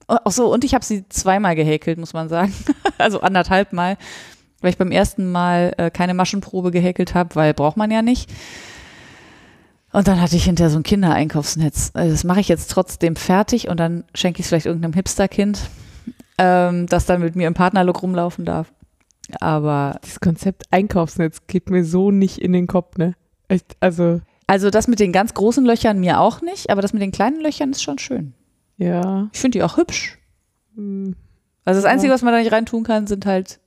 Oh, 0.07 0.17
Ach 0.25 0.31
so, 0.31 0.53
und 0.53 0.63
ich 0.63 0.73
habe 0.75 0.85
sie 0.85 1.07
zweimal 1.09 1.55
gehäkelt, 1.55 1.97
muss 1.97 2.13
man 2.13 2.29
sagen. 2.29 2.53
also 2.97 3.21
anderthalb 3.21 3.73
Mal, 3.73 3.97
weil 4.61 4.69
ich 4.71 4.77
beim 4.77 4.91
ersten 4.91 5.31
Mal 5.31 5.73
äh, 5.77 5.89
keine 5.89 6.13
Maschenprobe 6.13 6.71
gehäkelt 6.71 7.13
habe, 7.15 7.35
weil 7.35 7.53
braucht 7.53 7.77
man 7.77 7.89
ja 7.91 8.01
nicht. 8.01 8.29
Und 9.95 10.07
dann 10.07 10.19
hatte 10.21 10.35
ich 10.35 10.43
hinterher 10.43 10.69
so 10.69 10.77
ein 10.77 10.83
Kindereinkaufsnetz. 10.83 11.91
Also 11.93 12.11
das 12.11 12.23
mache 12.23 12.39
ich 12.41 12.47
jetzt 12.49 12.69
trotzdem 12.71 13.15
fertig 13.15 13.69
und 13.69 13.79
dann 13.79 14.03
schenke 14.13 14.39
ich 14.39 14.45
es 14.45 14.49
vielleicht 14.49 14.65
irgendeinem 14.65 14.93
Hipsterkind, 14.93 15.59
ähm, 16.37 16.87
das 16.87 17.05
dann 17.05 17.21
mit 17.21 17.35
mir 17.35 17.47
im 17.47 17.53
Partnerlook 17.53 18.01
rumlaufen 18.01 18.43
darf. 18.45 18.73
Aber 19.39 19.99
Dieses 20.03 20.19
Konzept 20.19 20.63
Einkaufsnetz 20.71 21.47
geht 21.47 21.69
mir 21.69 21.85
so 21.85 22.11
nicht 22.11 22.37
in 22.39 22.51
den 22.53 22.67
Kopf, 22.67 22.97
ne? 22.97 23.13
Echt, 23.47 23.77
also, 23.79 24.21
also 24.47 24.69
das 24.69 24.87
mit 24.87 24.99
den 24.99 25.11
ganz 25.13 25.33
großen 25.33 25.65
Löchern 25.65 25.99
mir 25.99 26.19
auch 26.19 26.41
nicht, 26.41 26.69
aber 26.69 26.81
das 26.81 26.93
mit 26.93 27.01
den 27.01 27.11
kleinen 27.11 27.39
Löchern 27.41 27.71
ist 27.71 27.81
schon 27.81 27.97
schön. 27.97 28.33
ja. 28.77 29.29
Ich 29.33 29.39
finde 29.39 29.57
die 29.59 29.63
auch 29.63 29.77
hübsch. 29.77 30.17
hm, 30.75 31.15
Also 31.63 31.81
das. 31.81 31.89
Einzige, 31.89 32.11
was 32.11 32.21
man 32.21 32.33
da 32.33 32.39
nicht 32.39 32.51
reintun 32.51 32.83
kann, 32.83 33.07
sind 33.07 33.25
halt 33.25 33.59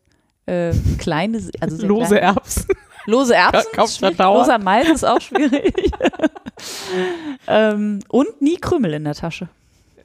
äh, 0.47 0.73
kleine, 0.99 1.41
also 1.61 1.87
Lose 1.87 2.07
kleine- 2.17 2.21
Erbsen. 2.21 2.67
Lose 3.09 3.35
Erbsen, 3.35 3.71
loser 4.19 4.59
Mais 4.59 4.89
ist 4.89 5.05
auch 5.05 5.21
schwierig. 5.21 5.75
ähm, 7.47 8.01
und 8.09 8.43
nie 8.43 8.57
Krümel 8.57 8.93
in 8.95 9.05
der 9.05 9.15
Tasche. 9.15 9.49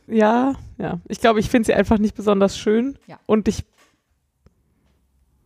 Ja, 0.07 0.53
ja. 0.77 0.99
Ich 1.07 1.19
glaube, 1.19 1.39
ich 1.39 1.49
finde 1.49 1.65
sie 1.67 1.73
einfach 1.73 1.97
nicht 1.97 2.15
besonders 2.15 2.57
schön. 2.57 2.97
Ja. 3.07 3.19
Und 3.25 3.47
ich 3.47 3.63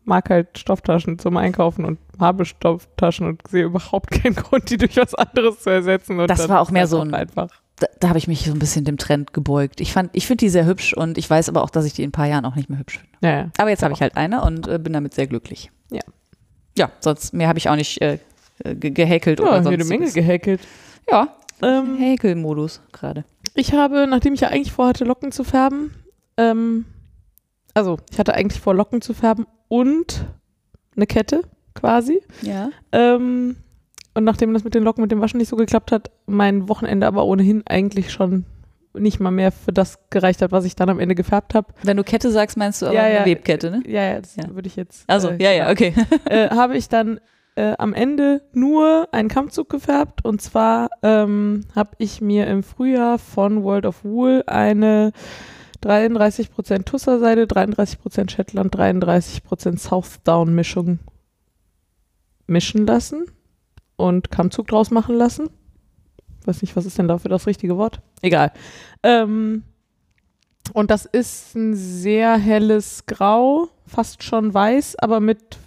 mag 0.05 0.29
halt 0.29 0.57
Stofftaschen 0.57 1.19
zum 1.19 1.35
Einkaufen 1.37 1.83
und 1.83 1.99
habe 2.19 2.45
Stofftaschen 2.45 3.27
und 3.27 3.47
sehe 3.47 3.65
überhaupt 3.65 4.11
keinen 4.11 4.35
Grund, 4.35 4.69
die 4.69 4.77
durch 4.77 4.95
was 4.97 5.13
anderes 5.15 5.59
zu 5.61 5.69
ersetzen. 5.69 6.19
Und 6.19 6.29
Das 6.29 6.47
war 6.49 6.61
auch 6.61 6.71
mehr 6.71 6.87
so 6.87 6.99
ein- 7.01 7.13
einfach. 7.13 7.49
Da, 7.79 7.85
da 7.99 8.09
habe 8.09 8.17
ich 8.17 8.27
mich 8.27 8.43
so 8.45 8.51
ein 8.53 8.59
bisschen 8.59 8.85
dem 8.85 8.97
Trend 8.97 9.33
gebeugt. 9.33 9.81
Ich 9.81 9.93
fand, 9.93 10.09
ich 10.13 10.25
finde 10.25 10.45
die 10.45 10.49
sehr 10.49 10.65
hübsch 10.65 10.93
und 10.93 11.17
ich 11.19 11.29
weiß 11.29 11.49
aber 11.49 11.61
auch, 11.63 11.69
dass 11.69 11.85
ich 11.85 11.93
die 11.93 12.01
in 12.03 12.09
ein 12.09 12.11
paar 12.11 12.25
Jahren 12.25 12.45
auch 12.45 12.55
nicht 12.55 12.69
mehr 12.69 12.79
hübsch 12.79 12.99
finde. 12.99 13.17
Ja, 13.21 13.29
ja. 13.41 13.49
Aber 13.59 13.69
jetzt 13.69 13.83
habe 13.83 13.93
ich 13.93 14.01
halt 14.01 14.17
eine 14.17 14.41
und 14.43 14.67
äh, 14.67 14.79
bin 14.79 14.93
damit 14.93 15.13
sehr 15.13 15.27
glücklich. 15.27 15.71
Ja. 16.77 16.91
Sonst 16.99 17.33
mehr 17.33 17.47
habe 17.47 17.59
ich 17.59 17.69
auch 17.69 17.75
nicht 17.75 18.01
äh, 18.01 18.19
ge 18.63 18.91
gehäkelt 18.91 19.39
Ja, 19.39 19.45
oder 19.59 19.71
jede 19.71 19.83
sonst. 19.83 19.89
Menge 19.99 20.11
gehäkelt. 20.11 20.61
Ja, 21.11 21.29
Ähm, 21.61 21.97
Häkelmodus 21.97 22.81
gerade. 22.91 23.23
Ich 23.55 23.73
habe, 23.73 24.05
nachdem 24.07 24.33
ich 24.35 24.41
ja 24.41 24.49
eigentlich 24.49 24.71
vorhatte, 24.71 25.03
Locken 25.05 25.31
zu 25.31 25.43
färben, 25.43 25.91
ähm, 26.37 26.85
also 27.73 27.97
ich 28.11 28.19
hatte 28.19 28.33
eigentlich 28.35 28.61
vor, 28.61 28.75
Locken 28.75 29.01
zu 29.01 29.13
färben 29.13 29.47
und 29.67 30.25
eine 30.95 31.07
Kette 31.07 31.41
quasi. 31.73 32.21
Ja. 32.43 32.69
Ähm, 32.91 33.55
und 34.13 34.23
nachdem 34.23 34.53
das 34.53 34.63
mit 34.63 34.75
den 34.75 34.83
Locken, 34.83 35.01
mit 35.01 35.11
dem 35.11 35.21
Waschen 35.21 35.37
nicht 35.39 35.49
so 35.49 35.55
geklappt 35.55 35.91
hat, 35.91 36.11
mein 36.25 36.67
Wochenende 36.69 37.07
aber 37.07 37.25
ohnehin 37.25 37.63
eigentlich 37.67 38.11
schon 38.11 38.45
nicht 38.99 39.19
mal 39.19 39.31
mehr 39.31 39.51
für 39.51 39.71
das 39.71 39.99
gereicht 40.09 40.41
hat, 40.41 40.51
was 40.51 40.65
ich 40.65 40.75
dann 40.75 40.89
am 40.89 40.99
Ende 40.99 41.15
gefärbt 41.15 41.53
habe. 41.53 41.73
Wenn 41.83 41.97
du 41.97 42.03
Kette 42.03 42.31
sagst, 42.31 42.57
meinst 42.57 42.81
du 42.81 42.87
aber 42.87 42.95
Ja, 42.95 43.03
eine 43.03 43.15
ja. 43.19 43.25
Webkette, 43.25 43.71
ne? 43.71 43.83
Ja, 43.87 44.03
ja, 44.03 44.21
das 44.21 44.35
Ja. 44.35 44.43
würde 44.53 44.67
ich 44.67 44.75
jetzt. 44.75 45.03
Also, 45.07 45.29
äh, 45.29 45.41
ja, 45.43 45.51
ja, 45.51 45.69
okay. 45.71 45.93
äh, 46.25 46.49
habe 46.49 46.77
ich 46.77 46.89
dann 46.89 47.19
äh, 47.55 47.73
am 47.77 47.93
Ende 47.93 48.41
nur 48.53 49.07
einen 49.11 49.29
Kammzug 49.29 49.69
gefärbt. 49.69 50.23
Und 50.23 50.41
zwar 50.41 50.89
ähm, 51.03 51.65
habe 51.75 51.91
ich 51.97 52.21
mir 52.21 52.47
im 52.47 52.63
Frühjahr 52.63 53.17
von 53.19 53.63
World 53.63 53.85
of 53.85 54.03
Wool 54.03 54.43
eine 54.47 55.11
33% 55.83 56.85
Tusserseide, 56.85 57.43
33% 57.43 58.29
Shetland, 58.29 58.75
33% 58.75 59.77
Southdown 59.79 60.53
Mischung 60.53 60.99
mischen 62.47 62.85
lassen 62.87 63.25
und 63.95 64.31
Kammzug 64.31 64.67
draus 64.67 64.91
machen 64.91 65.15
lassen. 65.15 65.49
Weiß 66.45 66.61
nicht, 66.61 66.75
was 66.75 66.85
ist 66.85 66.97
denn 66.97 67.07
dafür 67.07 67.29
das 67.29 67.45
richtige 67.47 67.77
Wort? 67.77 67.99
Egal. 68.21 68.51
Ähm, 69.03 69.63
und 70.73 70.91
das 70.91 71.05
ist 71.05 71.55
ein 71.55 71.75
sehr 71.75 72.37
helles 72.37 73.05
Grau, 73.05 73.69
fast 73.85 74.23
schon 74.23 74.53
weiß, 74.53 74.97
aber 74.97 75.19
mit 75.19 75.57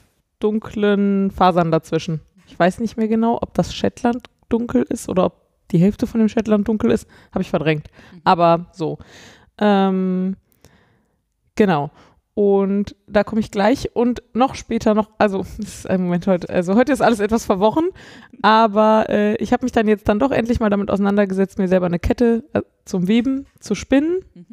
dunklen 0.40 1.30
Fasern 1.30 1.70
dazwischen. 1.70 2.20
Ich 2.46 2.58
weiß 2.58 2.80
nicht 2.80 2.96
mehr 2.96 3.08
genau, 3.08 3.38
ob 3.40 3.54
das 3.54 3.74
Shetland 3.74 4.28
dunkel 4.48 4.82
ist 4.88 5.08
oder 5.08 5.26
ob 5.26 5.40
die 5.70 5.78
Hälfte 5.78 6.06
von 6.06 6.20
dem 6.20 6.28
Shetland 6.28 6.66
dunkel 6.66 6.90
ist. 6.90 7.08
Habe 7.32 7.42
ich 7.42 7.50
verdrängt. 7.50 7.86
Mhm. 8.12 8.20
Aber 8.24 8.66
so. 8.72 8.98
Ähm, 9.58 10.36
genau. 11.54 11.90
Und 12.34 12.94
da 13.06 13.24
komme 13.24 13.40
ich 13.40 13.50
gleich 13.50 13.94
und 13.94 14.22
noch 14.32 14.54
später 14.54 14.94
noch, 14.94 15.10
also 15.18 15.38
das 15.58 15.68
ist 15.68 15.90
ein 15.90 16.02
Moment 16.02 16.26
heute, 16.26 16.48
also 16.48 16.74
heute 16.74 16.92
ist 16.92 17.02
alles 17.02 17.20
etwas 17.20 17.44
verworren, 17.44 17.88
aber 18.40 19.06
äh, 19.08 19.34
ich 19.36 19.52
habe 19.52 19.64
mich 19.64 19.72
dann 19.72 19.88
jetzt 19.88 20.08
dann 20.08 20.18
doch 20.18 20.30
endlich 20.30 20.60
mal 20.60 20.70
damit 20.70 20.90
auseinandergesetzt, 20.90 21.58
mir 21.58 21.68
selber 21.68 21.86
eine 21.86 21.98
Kette 21.98 22.44
äh, 22.52 22.62
zum 22.84 23.08
Weben 23.08 23.46
zu 23.58 23.74
spinnen. 23.74 24.24
Mhm. 24.34 24.46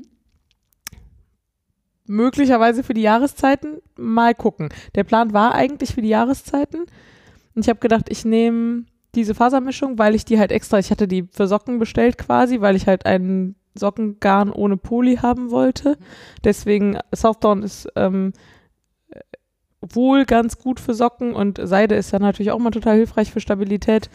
Möglicherweise 2.09 2.83
für 2.83 2.93
die 2.93 3.01
Jahreszeiten. 3.01 3.81
Mal 3.97 4.33
gucken. 4.33 4.69
Der 4.95 5.03
Plan 5.03 5.33
war 5.33 5.53
eigentlich 5.53 5.93
für 5.93 6.01
die 6.01 6.07
Jahreszeiten. 6.07 6.85
Und 7.53 7.65
ich 7.65 7.69
habe 7.69 7.79
gedacht, 7.79 8.05
ich 8.09 8.23
nehme 8.23 8.85
diese 9.13 9.35
Fasermischung, 9.35 9.97
weil 9.97 10.15
ich 10.15 10.23
die 10.23 10.39
halt 10.39 10.53
extra, 10.53 10.79
ich 10.79 10.89
hatte 10.89 11.07
die 11.07 11.27
für 11.29 11.47
Socken 11.47 11.79
bestellt 11.79 12.17
quasi, 12.17 12.61
weil 12.61 12.77
ich 12.77 12.87
halt 12.87 13.05
einen 13.05 13.55
Sockengarn 13.77 14.51
ohne 14.51 14.77
Poly 14.77 15.17
haben 15.17 15.51
wollte. 15.51 15.97
Deswegen, 16.43 16.97
Southdown 17.13 17.63
ist 17.63 17.87
ähm, 17.95 18.33
wohl 19.81 20.25
ganz 20.25 20.57
gut 20.57 20.79
für 20.79 20.93
Socken 20.93 21.33
und 21.33 21.59
Seide 21.63 21.95
ist 21.95 22.11
dann 22.13 22.21
natürlich 22.21 22.51
auch 22.51 22.59
mal 22.59 22.71
total 22.71 22.97
hilfreich 22.97 23.31
für 23.31 23.39
Stabilität. 23.39 24.09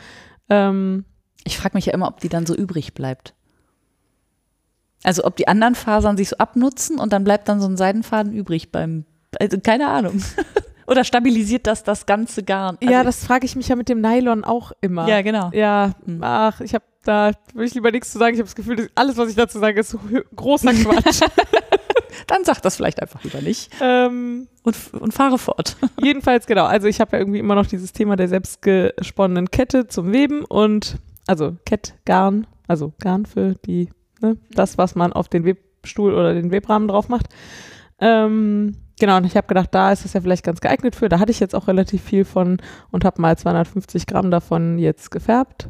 Ähm, 0.50 1.04
Ich 1.44 1.56
frage 1.58 1.76
mich 1.76 1.86
ja 1.86 1.94
immer, 1.94 2.08
ob 2.08 2.20
die 2.20 2.28
dann 2.28 2.46
so 2.46 2.54
übrig 2.54 2.94
bleibt. 2.94 3.34
Also 5.04 5.24
ob 5.24 5.36
die 5.36 5.48
anderen 5.48 5.74
Fasern 5.74 6.16
sich 6.16 6.28
so 6.28 6.36
abnutzen 6.36 6.98
und 7.00 7.12
dann 7.12 7.24
bleibt 7.24 7.48
dann 7.48 7.60
so 7.60 7.66
ein 7.68 7.76
Seidenfaden 7.76 8.32
übrig 8.32 8.70
beim, 8.70 9.04
also 9.40 9.58
keine 9.60 9.88
Ahnung. 9.88 10.22
Oder 10.86 11.04
stabilisiert 11.04 11.66
das 11.66 11.84
das 11.84 12.06
ganze 12.06 12.42
Garn? 12.42 12.76
Also, 12.80 12.92
ja, 12.92 13.02
das 13.04 13.24
frage 13.24 13.46
ich 13.46 13.56
mich 13.56 13.68
ja 13.68 13.76
mit 13.76 13.88
dem 13.88 14.00
Nylon 14.00 14.44
auch 14.44 14.72
immer. 14.80 15.08
ja, 15.08 15.22
genau. 15.22 15.50
Ja, 15.52 15.92
Hm. 16.04 16.18
ach, 16.22 16.60
ich 16.60 16.74
habe 16.74 16.84
da, 17.04 17.32
will 17.54 17.66
ich 17.66 17.74
lieber 17.74 17.90
nichts 17.90 18.12
zu 18.12 18.18
sagen. 18.18 18.34
Ich 18.34 18.40
habe 18.40 18.46
das 18.46 18.54
Gefühl, 18.54 18.76
dass 18.76 18.88
alles, 18.94 19.16
was 19.16 19.28
ich 19.28 19.34
dazu 19.34 19.58
sage, 19.58 19.80
ist 19.80 19.90
so 19.90 20.00
großer 20.36 20.72
Quatsch. 20.72 21.20
Dann 22.26 22.44
sag 22.44 22.60
das 22.60 22.76
vielleicht 22.76 23.00
einfach 23.00 23.22
lieber 23.24 23.40
nicht 23.40 23.72
ähm, 23.80 24.48
und, 24.62 24.76
und 24.94 25.12
fahre 25.14 25.38
fort. 25.38 25.76
jedenfalls, 26.02 26.46
genau. 26.46 26.64
Also 26.64 26.86
ich 26.86 27.00
habe 27.00 27.12
ja 27.12 27.18
irgendwie 27.18 27.38
immer 27.38 27.54
noch 27.54 27.66
dieses 27.66 27.92
Thema 27.92 28.16
der 28.16 28.28
selbstgesponnenen 28.28 29.50
Kette 29.50 29.88
zum 29.88 30.12
Weben 30.12 30.44
und, 30.44 30.96
also 31.26 31.56
Kettgarn, 31.64 32.46
also 32.68 32.92
Garn 33.00 33.26
für 33.26 33.54
die, 33.66 33.90
ne, 34.20 34.36
das, 34.50 34.78
was 34.78 34.94
man 34.94 35.12
auf 35.12 35.28
den 35.28 35.44
Webstuhl 35.44 36.14
oder 36.14 36.34
den 36.34 36.50
Webrahmen 36.50 36.88
drauf 36.88 37.08
macht. 37.08 37.26
Ähm, 37.98 38.76
genau, 38.98 39.16
und 39.18 39.26
ich 39.26 39.36
habe 39.36 39.46
gedacht, 39.46 39.68
da 39.72 39.92
ist 39.92 40.04
es 40.04 40.12
ja 40.12 40.20
vielleicht 40.20 40.44
ganz 40.44 40.60
geeignet 40.60 40.96
für. 40.96 41.08
Da 41.08 41.18
hatte 41.18 41.30
ich 41.30 41.40
jetzt 41.40 41.54
auch 41.54 41.68
relativ 41.68 42.02
viel 42.02 42.24
von 42.24 42.58
und 42.90 43.04
habe 43.04 43.20
mal 43.20 43.36
250 43.36 44.06
Gramm 44.06 44.30
davon 44.30 44.78
jetzt 44.78 45.10
gefärbt. 45.10 45.68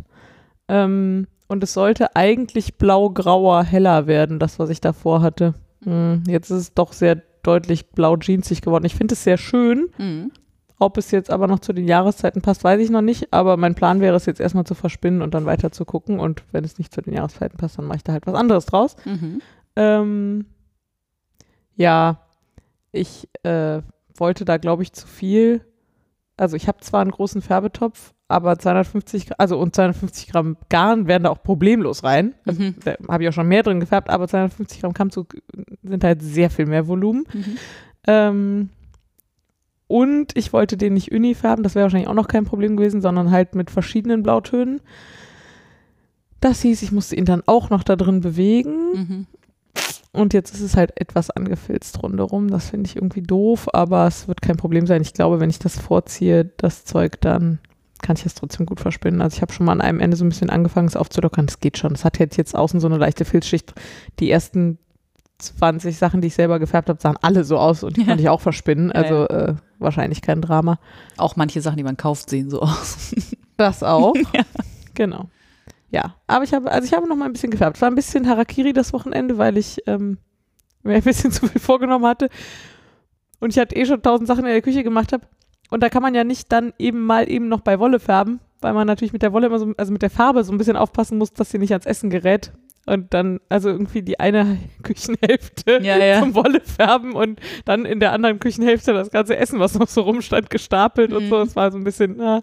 Ähm, 0.68 1.26
und 1.48 1.62
es 1.62 1.74
sollte 1.74 2.16
eigentlich 2.16 2.78
blau-grauer 2.78 3.62
heller 3.64 4.06
werden, 4.06 4.38
das, 4.38 4.58
was 4.58 4.70
ich 4.70 4.80
davor 4.80 5.20
hatte. 5.20 5.54
Hm, 5.84 6.22
jetzt 6.26 6.50
ist 6.50 6.58
es 6.58 6.74
doch 6.74 6.92
sehr 6.92 7.22
deutlich 7.42 7.90
blau-jeansig 7.90 8.62
geworden. 8.62 8.84
Ich 8.84 8.94
finde 8.94 9.14
es 9.14 9.24
sehr 9.24 9.36
schön. 9.36 9.90
Mhm. 9.98 10.32
Ob 10.78 10.96
es 10.96 11.10
jetzt 11.10 11.30
aber 11.30 11.46
noch 11.46 11.60
zu 11.60 11.72
den 11.72 11.86
Jahreszeiten 11.86 12.42
passt, 12.42 12.64
weiß 12.64 12.80
ich 12.80 12.90
noch 12.90 13.02
nicht. 13.02 13.32
Aber 13.32 13.56
mein 13.56 13.74
Plan 13.74 14.00
wäre 14.00 14.16
es 14.16 14.26
jetzt 14.26 14.40
erstmal 14.40 14.64
zu 14.64 14.74
verspinnen 14.74 15.22
und 15.22 15.34
dann 15.34 15.44
weiter 15.44 15.70
zu 15.70 15.84
gucken. 15.84 16.18
Und 16.18 16.42
wenn 16.52 16.64
es 16.64 16.78
nicht 16.78 16.92
zu 16.92 17.02
den 17.02 17.14
Jahreszeiten 17.14 17.56
passt, 17.56 17.78
dann 17.78 17.84
mache 17.84 17.98
ich 17.98 18.04
da 18.04 18.12
halt 18.12 18.26
was 18.26 18.34
anderes 18.34 18.66
draus. 18.66 18.96
Mhm. 19.04 19.40
Ähm, 19.76 20.46
ja, 21.76 22.20
ich 22.90 23.28
äh, 23.44 23.82
wollte 24.16 24.44
da, 24.44 24.56
glaube 24.56 24.82
ich, 24.82 24.92
zu 24.92 25.06
viel. 25.06 25.60
Also 26.36 26.56
ich 26.56 26.66
habe 26.68 26.80
zwar 26.80 27.02
einen 27.02 27.10
großen 27.10 27.42
Färbetopf, 27.42 28.14
aber 28.28 28.58
250, 28.58 29.24
Gra- 29.28 29.34
also 29.38 29.58
und 29.58 29.74
250 29.74 30.28
Gramm 30.28 30.56
Garn 30.70 31.06
wären 31.06 31.24
da 31.24 31.30
auch 31.30 31.42
problemlos 31.42 32.02
rein. 32.04 32.34
Mhm. 32.46 32.76
Da 32.84 32.94
habe 33.08 33.22
ich 33.22 33.28
auch 33.28 33.32
schon 33.34 33.48
mehr 33.48 33.62
drin 33.62 33.80
gefärbt, 33.80 34.08
aber 34.10 34.26
250 34.26 34.80
Gramm 34.80 34.94
Kammzug 34.94 35.34
sind 35.82 36.02
halt 36.04 36.22
sehr 36.22 36.48
viel 36.50 36.66
mehr 36.66 36.88
Volumen. 36.88 37.24
Mhm. 37.32 37.58
Ähm, 38.06 38.68
und 39.86 40.36
ich 40.36 40.52
wollte 40.54 40.78
den 40.78 40.94
nicht 40.94 41.12
uni 41.12 41.34
färben, 41.34 41.62
das 41.62 41.74
wäre 41.74 41.84
wahrscheinlich 41.84 42.08
auch 42.08 42.14
noch 42.14 42.28
kein 42.28 42.46
Problem 42.46 42.76
gewesen, 42.76 43.02
sondern 43.02 43.30
halt 43.30 43.54
mit 43.54 43.70
verschiedenen 43.70 44.22
Blautönen. 44.22 44.80
Das 46.40 46.62
hieß, 46.62 46.82
ich 46.82 46.92
musste 46.92 47.14
ihn 47.14 47.26
dann 47.26 47.42
auch 47.46 47.68
noch 47.70 47.84
da 47.84 47.94
drin 47.94 48.20
bewegen. 48.22 48.92
Mhm. 48.94 49.26
Und 50.12 50.34
jetzt 50.34 50.52
ist 50.54 50.60
es 50.60 50.76
halt 50.76 51.00
etwas 51.00 51.30
angefilzt 51.30 52.02
rundherum. 52.02 52.50
Das 52.50 52.70
finde 52.70 52.88
ich 52.88 52.96
irgendwie 52.96 53.22
doof, 53.22 53.68
aber 53.72 54.06
es 54.06 54.28
wird 54.28 54.42
kein 54.42 54.56
Problem 54.58 54.86
sein. 54.86 55.00
Ich 55.02 55.14
glaube, 55.14 55.40
wenn 55.40 55.48
ich 55.50 55.58
das 55.58 55.78
vorziehe, 55.78 56.44
das 56.58 56.84
Zeug, 56.84 57.20
dann 57.22 57.58
kann 58.02 58.16
ich 58.16 58.26
es 58.26 58.34
trotzdem 58.34 58.66
gut 58.66 58.80
verspinnen. 58.80 59.22
Also 59.22 59.36
ich 59.36 59.42
habe 59.42 59.52
schon 59.52 59.64
mal 59.64 59.72
an 59.72 59.80
einem 59.80 60.00
Ende 60.00 60.16
so 60.16 60.24
ein 60.24 60.28
bisschen 60.28 60.50
angefangen, 60.50 60.88
es 60.88 60.96
aufzulockern. 60.96 61.46
Das 61.46 61.60
geht 61.60 61.78
schon. 61.78 61.92
Es 61.92 62.04
hat 62.04 62.18
jetzt, 62.18 62.36
jetzt 62.36 62.54
außen 62.54 62.78
so 62.80 62.88
eine 62.88 62.98
leichte 62.98 63.24
Filzschicht. 63.24 63.72
Die 64.20 64.30
ersten 64.30 64.76
20 65.38 65.96
Sachen, 65.96 66.20
die 66.20 66.26
ich 66.28 66.34
selber 66.34 66.58
gefärbt 66.58 66.88
habe, 66.90 67.00
sahen 67.00 67.16
alle 67.22 67.44
so 67.44 67.58
aus 67.58 67.82
und 67.82 67.96
die 67.96 68.02
Ja. 68.02 68.08
konnte 68.08 68.22
ich 68.22 68.28
auch 68.28 68.40
verspinnen. 68.40 68.92
Also 68.92 69.26
Äh, 69.28 69.54
wahrscheinlich 69.78 70.20
kein 70.20 70.42
Drama. 70.42 70.78
Auch 71.16 71.36
manche 71.36 71.60
Sachen, 71.62 71.78
die 71.78 71.84
man 71.84 71.96
kauft, 71.96 72.28
sehen 72.28 72.50
so 72.50 72.60
aus. 72.60 73.14
Das 73.56 73.82
auch. 73.82 74.14
Ja. 74.34 74.42
Genau. 74.94 75.30
Ja, 75.92 76.16
aber 76.26 76.42
ich 76.42 76.54
habe, 76.54 76.72
also 76.72 76.86
ich 76.86 76.94
habe 76.94 77.06
noch 77.06 77.16
mal 77.16 77.26
ein 77.26 77.34
bisschen 77.34 77.50
gefärbt. 77.50 77.76
Es 77.76 77.82
war 77.82 77.90
ein 77.90 77.94
bisschen 77.94 78.26
Harakiri 78.26 78.72
das 78.72 78.94
Wochenende, 78.94 79.36
weil 79.36 79.58
ich 79.58 79.78
ähm, 79.86 80.16
mir 80.82 80.96
ein 80.96 81.02
bisschen 81.02 81.30
zu 81.32 81.46
viel 81.46 81.60
vorgenommen 81.60 82.06
hatte. 82.06 82.30
Und 83.40 83.50
ich 83.50 83.58
hatte 83.58 83.76
eh 83.76 83.84
schon 83.84 84.02
tausend 84.02 84.26
Sachen 84.26 84.46
in 84.46 84.52
der 84.52 84.62
Küche 84.62 84.84
gemacht 84.84 85.12
habe. 85.12 85.26
Und 85.70 85.82
da 85.82 85.90
kann 85.90 86.02
man 86.02 86.14
ja 86.14 86.24
nicht 86.24 86.50
dann 86.50 86.72
eben 86.78 87.04
mal 87.04 87.30
eben 87.30 87.48
noch 87.48 87.60
bei 87.60 87.78
Wolle 87.78 88.00
färben, 88.00 88.40
weil 88.62 88.72
man 88.72 88.86
natürlich 88.86 89.12
mit 89.12 89.22
der 89.22 89.32
Wolle 89.32 89.48
immer 89.48 89.58
so, 89.58 89.72
also 89.76 89.92
mit 89.92 90.02
der 90.02 90.10
Farbe 90.10 90.44
so 90.44 90.52
ein 90.52 90.58
bisschen 90.58 90.76
aufpassen 90.76 91.18
muss, 91.18 91.34
dass 91.34 91.50
sie 91.50 91.58
nicht 91.58 91.72
ans 91.72 91.86
Essen 91.86 92.08
gerät. 92.08 92.52
Und 92.86 93.12
dann, 93.14 93.40
also 93.50 93.68
irgendwie 93.68 94.02
die 94.02 94.18
eine 94.18 94.58
Küchenhälfte 94.82 95.78
Ja, 95.82 95.98
ja. 95.98 96.20
zum 96.20 96.34
Wolle 96.34 96.60
färben 96.60 97.12
und 97.12 97.38
dann 97.66 97.84
in 97.84 98.00
der 98.00 98.12
anderen 98.12 98.40
Küchenhälfte 98.40 98.94
das 98.94 99.10
ganze 99.10 99.36
Essen, 99.36 99.60
was 99.60 99.78
noch 99.78 99.88
so 99.88 100.00
rumstand, 100.00 100.48
gestapelt 100.48 101.12
und 101.12 101.28
so. 101.28 101.36
Mhm. 101.36 101.44
Das 101.44 101.54
war 101.56 101.70
so 101.70 101.76
ein 101.76 101.84
bisschen, 101.84 102.14
na, 102.16 102.42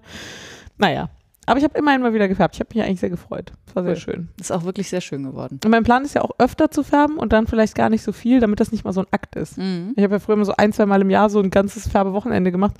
naja. 0.78 1.10
Aber 1.50 1.58
ich 1.58 1.64
habe 1.64 1.78
immerhin 1.80 2.02
mal 2.02 2.14
wieder 2.14 2.28
gefärbt. 2.28 2.56
Ich 2.56 2.60
habe 2.60 2.70
mich 2.76 2.84
eigentlich 2.86 3.00
sehr 3.00 3.10
gefreut. 3.10 3.52
Das 3.66 3.76
war 3.76 3.84
sehr 3.84 3.94
Cool. 3.94 3.98
schön. 4.00 4.30
Ist 4.40 4.52
auch 4.52 4.64
wirklich 4.66 4.88
sehr 4.90 5.02
schön 5.02 5.24
geworden. 5.24 5.60
Und 5.64 5.72
mein 5.72 5.84
Plan 5.84 6.06
ist 6.06 6.14
ja 6.14 6.22
auch 6.22 6.32
öfter 6.38 6.70
zu 6.70 6.84
färben 6.84 7.18
und 7.18 7.34
dann 7.34 7.48
vielleicht 7.48 7.74
gar 7.76 7.90
nicht 7.90 8.04
so 8.04 8.12
viel, 8.12 8.40
damit 8.40 8.60
das 8.60 8.72
nicht 8.72 8.84
mal 8.86 8.94
so 8.94 9.02
ein 9.02 9.08
Akt 9.12 9.36
ist. 9.36 9.58
Mhm. 9.58 9.94
Ich 9.96 10.04
habe 10.04 10.14
ja 10.16 10.20
früher 10.20 10.36
immer 10.36 10.46
so 10.46 10.54
ein, 10.58 10.72
zwei 10.74 10.86
Mal 10.86 11.02
im 11.02 11.10
Jahr 11.10 11.30
so 11.30 11.40
ein 11.40 11.50
ganzes 11.50 11.88
Färbewochenende 11.88 12.52
gemacht. 12.52 12.76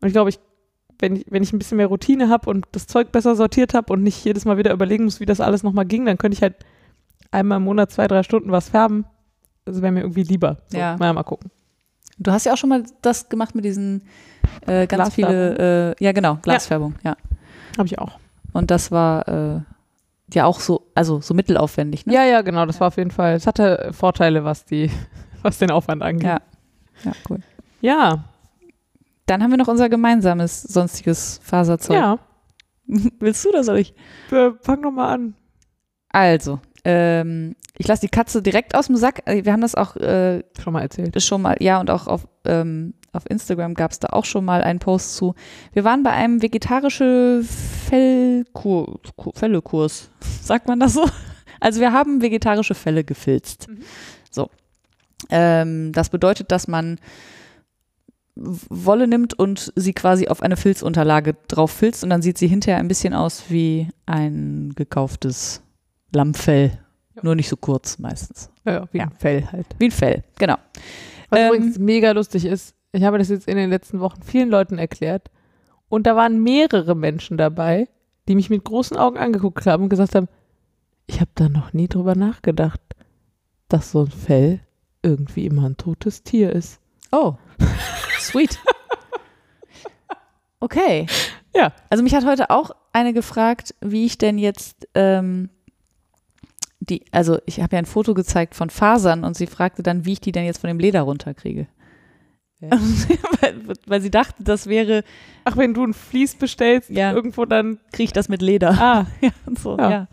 Und 0.00 0.08
ich 0.08 0.12
glaube, 0.12 0.28
ich, 0.28 0.38
wenn, 0.98 1.16
ich, 1.16 1.24
wenn 1.30 1.42
ich 1.42 1.52
ein 1.54 1.58
bisschen 1.58 1.78
mehr 1.78 1.86
Routine 1.86 2.28
habe 2.28 2.50
und 2.50 2.66
das 2.72 2.86
Zeug 2.86 3.12
besser 3.12 3.34
sortiert 3.34 3.72
habe 3.72 3.92
und 3.94 4.02
nicht 4.02 4.22
jedes 4.24 4.44
Mal 4.44 4.58
wieder 4.58 4.72
überlegen 4.72 5.04
muss, 5.04 5.20
wie 5.20 5.26
das 5.26 5.40
alles 5.40 5.62
nochmal 5.62 5.86
ging, 5.86 6.04
dann 6.04 6.18
könnte 6.18 6.34
ich 6.36 6.42
halt 6.42 6.54
einmal 7.30 7.56
im 7.58 7.64
Monat 7.64 7.92
zwei, 7.92 8.06
drei 8.08 8.22
Stunden 8.22 8.50
was 8.52 8.68
färben. 8.68 9.06
Das 9.64 9.80
wäre 9.80 9.90
mir 9.90 10.00
irgendwie 10.00 10.22
lieber. 10.22 10.58
So, 10.68 10.76
Ja. 10.76 10.96
Mal, 10.98 11.12
mal 11.14 11.22
gucken. 11.22 11.50
Du 12.18 12.30
hast 12.30 12.44
ja 12.44 12.52
auch 12.52 12.56
schon 12.58 12.68
mal 12.70 12.82
das 13.02 13.28
gemacht 13.28 13.54
mit 13.54 13.64
diesen 13.64 14.02
äh, 14.66 14.86
ganz 14.86 15.14
viele, 15.14 15.94
äh, 15.98 16.04
ja 16.04 16.12
genau, 16.12 16.38
Glasfärbung, 16.42 16.94
ja. 17.04 17.16
Habe 17.76 17.86
ich 17.86 17.98
auch. 17.98 18.18
Und 18.52 18.70
das 18.70 18.90
war 18.90 19.28
äh, 19.28 19.60
ja 20.32 20.44
auch 20.46 20.60
so, 20.60 20.90
also 20.94 21.20
so 21.20 21.34
mittelaufwendig, 21.34 22.06
ne? 22.06 22.14
Ja, 22.14 22.24
ja, 22.24 22.42
genau. 22.42 22.66
Das 22.66 22.80
war 22.80 22.88
auf 22.88 22.96
jeden 22.96 23.10
Fall, 23.10 23.34
es 23.34 23.46
hatte 23.46 23.90
Vorteile, 23.92 24.44
was, 24.44 24.64
die, 24.64 24.90
was 25.42 25.58
den 25.58 25.70
Aufwand 25.70 26.02
angeht. 26.02 26.26
Ja. 26.26 26.40
Ja, 27.04 27.12
cool. 27.28 27.40
Ja, 27.82 28.24
Dann 29.26 29.42
haben 29.42 29.50
wir 29.50 29.58
noch 29.58 29.68
unser 29.68 29.88
gemeinsames 29.88 30.62
sonstiges 30.62 31.40
Faserzeug. 31.42 31.96
ja. 31.96 32.18
Willst 33.18 33.44
du 33.44 33.48
oder 33.50 33.64
soll 33.64 33.78
ich? 33.78 33.94
Wir 34.30 34.56
fangen 34.62 34.82
doch 34.82 34.92
mal 34.92 35.12
an. 35.12 35.34
Also, 36.08 36.60
ähm, 36.84 37.56
ich 37.76 37.86
lasse 37.88 38.02
die 38.02 38.08
Katze 38.08 38.40
direkt 38.42 38.74
aus 38.76 38.86
dem 38.86 38.96
Sack. 38.96 39.22
Äh, 39.26 39.44
Wir 39.44 39.52
haben 39.52 39.60
das 39.60 39.74
auch 39.74 39.96
äh, 39.96 40.42
Schon 40.62 40.72
mal 40.72 40.82
erzählt. 40.82 41.20
schon 41.20 41.42
mal, 41.42 41.56
ja, 41.60 41.80
und 41.80 41.90
auch 41.90 42.06
auf, 42.06 42.26
ähm, 42.44 42.94
auf 43.16 43.28
Instagram 43.28 43.74
gab 43.74 43.90
es 43.90 43.98
da 43.98 44.08
auch 44.10 44.24
schon 44.24 44.44
mal 44.44 44.62
einen 44.62 44.78
Post 44.78 45.16
zu. 45.16 45.34
Wir 45.72 45.84
waren 45.84 46.02
bei 46.02 46.10
einem 46.12 46.42
vegetarische 46.42 47.42
Fellkur, 47.44 49.00
Kur- 49.16 49.32
Fellekurs. 49.34 50.10
Sagt 50.42 50.68
man 50.68 50.80
das 50.80 50.94
so? 50.94 51.08
Also 51.60 51.80
wir 51.80 51.92
haben 51.92 52.20
vegetarische 52.22 52.74
Felle 52.74 53.02
gefilzt. 53.04 53.68
Mhm. 53.68 53.78
So. 54.30 54.50
Ähm, 55.30 55.92
das 55.92 56.10
bedeutet, 56.10 56.52
dass 56.52 56.68
man 56.68 56.98
Wolle 58.34 59.06
nimmt 59.08 59.32
und 59.32 59.72
sie 59.76 59.94
quasi 59.94 60.28
auf 60.28 60.42
eine 60.42 60.58
Filzunterlage 60.58 61.36
drauf 61.48 61.70
filzt 61.70 62.04
und 62.04 62.10
dann 62.10 62.20
sieht 62.20 62.36
sie 62.36 62.48
hinterher 62.48 62.78
ein 62.78 62.88
bisschen 62.88 63.14
aus 63.14 63.44
wie 63.48 63.88
ein 64.04 64.74
gekauftes 64.76 65.62
Lammfell. 66.14 66.78
Ja. 67.14 67.22
Nur 67.24 67.34
nicht 67.34 67.48
so 67.48 67.56
kurz 67.56 67.98
meistens. 67.98 68.50
Ja, 68.66 68.86
wie 68.92 68.98
Ja. 68.98 69.04
ein 69.04 69.12
Fell 69.12 69.46
halt. 69.50 69.66
Wie 69.78 69.86
ein 69.86 69.90
Fell, 69.90 70.22
genau. 70.38 70.56
Was 71.30 71.40
Ähm, 71.40 71.46
übrigens 71.48 71.78
mega 71.78 72.10
lustig 72.12 72.44
ist, 72.44 72.74
ich 72.96 73.04
habe 73.04 73.18
das 73.18 73.28
jetzt 73.28 73.46
in 73.46 73.56
den 73.56 73.70
letzten 73.70 74.00
Wochen 74.00 74.22
vielen 74.22 74.48
Leuten 74.48 74.78
erklärt 74.78 75.30
und 75.88 76.06
da 76.06 76.16
waren 76.16 76.42
mehrere 76.42 76.96
Menschen 76.96 77.36
dabei, 77.36 77.88
die 78.28 78.34
mich 78.34 78.50
mit 78.50 78.64
großen 78.64 78.96
Augen 78.96 79.18
angeguckt 79.18 79.66
haben 79.66 79.84
und 79.84 79.88
gesagt 79.88 80.14
haben, 80.14 80.28
ich 81.06 81.20
habe 81.20 81.30
da 81.34 81.48
noch 81.48 81.72
nie 81.72 81.88
drüber 81.88 82.14
nachgedacht, 82.16 82.80
dass 83.68 83.92
so 83.92 84.02
ein 84.02 84.10
Fell 84.10 84.60
irgendwie 85.02 85.46
immer 85.46 85.66
ein 85.66 85.76
totes 85.76 86.22
Tier 86.22 86.52
ist. 86.52 86.80
Oh, 87.12 87.34
sweet. 88.18 88.58
Okay. 90.58 91.06
Ja. 91.54 91.72
Also 91.90 92.02
mich 92.02 92.14
hat 92.14 92.26
heute 92.26 92.50
auch 92.50 92.70
eine 92.92 93.12
gefragt, 93.12 93.74
wie 93.80 94.06
ich 94.06 94.18
denn 94.18 94.38
jetzt 94.38 94.88
ähm, 94.94 95.50
die, 96.80 97.04
also 97.12 97.38
ich 97.46 97.60
habe 97.60 97.76
ja 97.76 97.78
ein 97.78 97.86
Foto 97.86 98.14
gezeigt 98.14 98.54
von 98.54 98.70
Fasern 98.70 99.22
und 99.22 99.36
sie 99.36 99.46
fragte 99.46 99.82
dann, 99.82 100.04
wie 100.06 100.14
ich 100.14 100.20
die 100.20 100.32
denn 100.32 100.44
jetzt 100.44 100.58
von 100.58 100.68
dem 100.68 100.78
Leder 100.78 101.02
runterkriege. 101.02 101.68
Ja. 102.60 102.70
weil, 103.40 103.54
weil 103.86 104.00
sie 104.00 104.10
dachte, 104.10 104.42
das 104.42 104.66
wäre, 104.66 105.04
Ach, 105.44 105.56
wenn 105.56 105.74
du 105.74 105.84
ein 105.84 105.92
Vlies 105.94 106.34
bestellst, 106.34 106.90
Ja. 106.90 107.12
irgendwo 107.12 107.44
dann. 107.44 107.78
kriege 107.92 108.04
ich 108.04 108.12
das 108.12 108.28
mit 108.28 108.42
Leder. 108.42 108.70
Ah, 108.70 109.06
ja, 109.20 109.30
so, 109.58 109.76
ja. 109.78 109.90
Ja. 109.90 110.08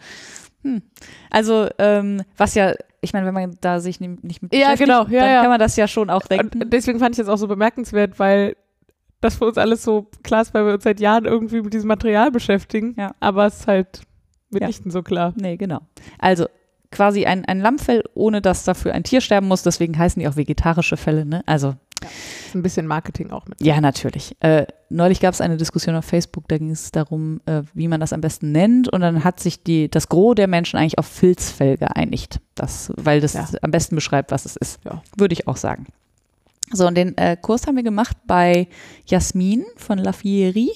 Hm. 0.63 0.81
Also, 1.29 1.67
ähm, 1.77 2.21
was 2.37 2.55
ja, 2.55 2.73
ich 3.01 3.13
meine, 3.13 3.25
wenn 3.25 3.33
man 3.33 3.57
da 3.61 3.79
sich 3.79 3.99
nicht 3.99 4.23
mit 4.23 4.53
Ja, 4.53 4.71
beschäftigt, 4.71 4.79
genau, 4.79 5.03
ja, 5.07 5.21
dann 5.21 5.29
ja. 5.31 5.41
kann 5.41 5.49
man 5.49 5.59
das 5.59 5.75
ja 5.75 5.87
schon 5.87 6.09
auch 6.09 6.21
denken. 6.23 6.63
und 6.63 6.71
deswegen 6.73 6.99
fand 6.99 7.15
ich 7.15 7.17
das 7.17 7.27
auch 7.27 7.37
so 7.37 7.47
bemerkenswert, 7.47 8.17
weil 8.19 8.55
das 9.19 9.35
für 9.35 9.45
uns 9.45 9.57
alles 9.57 9.83
so 9.83 10.09
klar 10.21 10.41
ist, 10.41 10.53
weil 10.53 10.65
wir 10.65 10.73
uns 10.73 10.83
seit 10.83 10.99
Jahren 10.99 11.25
irgendwie 11.25 11.61
mit 11.61 11.73
diesem 11.73 11.87
Material 11.87 12.29
beschäftigen. 12.31 12.93
Ja. 12.97 13.13
Aber 13.21 13.45
es 13.45 13.61
ist 13.61 13.67
halt 13.67 14.01
mitnichten 14.51 14.91
so 14.91 15.01
klar. 15.01 15.33
Nee, 15.37 15.55
genau. 15.57 15.79
Also 16.19 16.45
quasi 16.91 17.25
ein, 17.25 17.45
ein 17.45 17.59
Lammfell, 17.59 18.03
ohne 18.13 18.41
dass 18.41 18.65
dafür 18.65 18.93
ein 18.93 19.03
Tier 19.03 19.21
sterben 19.21 19.47
muss. 19.47 19.63
Deswegen 19.63 19.97
heißen 19.97 20.19
die 20.19 20.27
auch 20.27 20.35
vegetarische 20.35 20.97
Fälle. 20.97 21.25
Ne? 21.25 21.41
Also 21.45 21.75
Ist 22.05 22.55
ein 22.55 22.61
bisschen 22.63 22.87
Marketing 22.87 23.31
auch 23.31 23.45
mit. 23.47 23.59
ja, 23.61 23.79
natürlich. 23.81 24.35
Äh, 24.41 24.65
neulich 24.89 25.19
gab 25.19 25.33
es 25.33 25.41
eine 25.41 25.57
Diskussion 25.57 25.95
auf 25.95 26.05
Facebook, 26.05 26.47
da 26.47 26.57
ging 26.57 26.69
es 26.71 26.91
darum, 26.91 27.41
äh, 27.45 27.63
wie 27.73 27.87
man 27.87 27.99
das 27.99 28.13
am 28.13 28.21
besten 28.21 28.51
nennt. 28.51 28.89
Und 28.89 29.01
dann 29.01 29.23
hat 29.23 29.39
sich 29.39 29.63
die, 29.63 29.89
das 29.89 30.09
Gros 30.09 30.35
der 30.35 30.47
Menschen 30.47 30.77
eigentlich 30.77 30.97
auf 30.99 31.07
Filzfell 31.07 31.77
geeinigt. 31.77 32.39
Das, 32.55 32.91
weil 32.95 33.19
das 33.21 33.33
Ja. 33.33 33.47
am 33.61 33.71
besten 33.71 33.95
beschreibt, 33.95 34.31
was 34.31 34.45
es 34.45 34.55
ist. 34.55 34.79
Ja. 34.85 35.01
Würde 35.17 35.33
ich 35.33 35.47
auch 35.47 35.57
sagen. 35.57 35.87
So, 36.71 36.87
und 36.87 36.95
den 36.95 37.17
äh, 37.17 37.37
Kurs 37.39 37.67
haben 37.67 37.75
wir 37.75 37.83
gemacht 37.83 38.17
bei 38.25 38.67
Jasmin 39.05 39.63
von 39.75 39.97
La 39.99 40.11
Fierie 40.13 40.71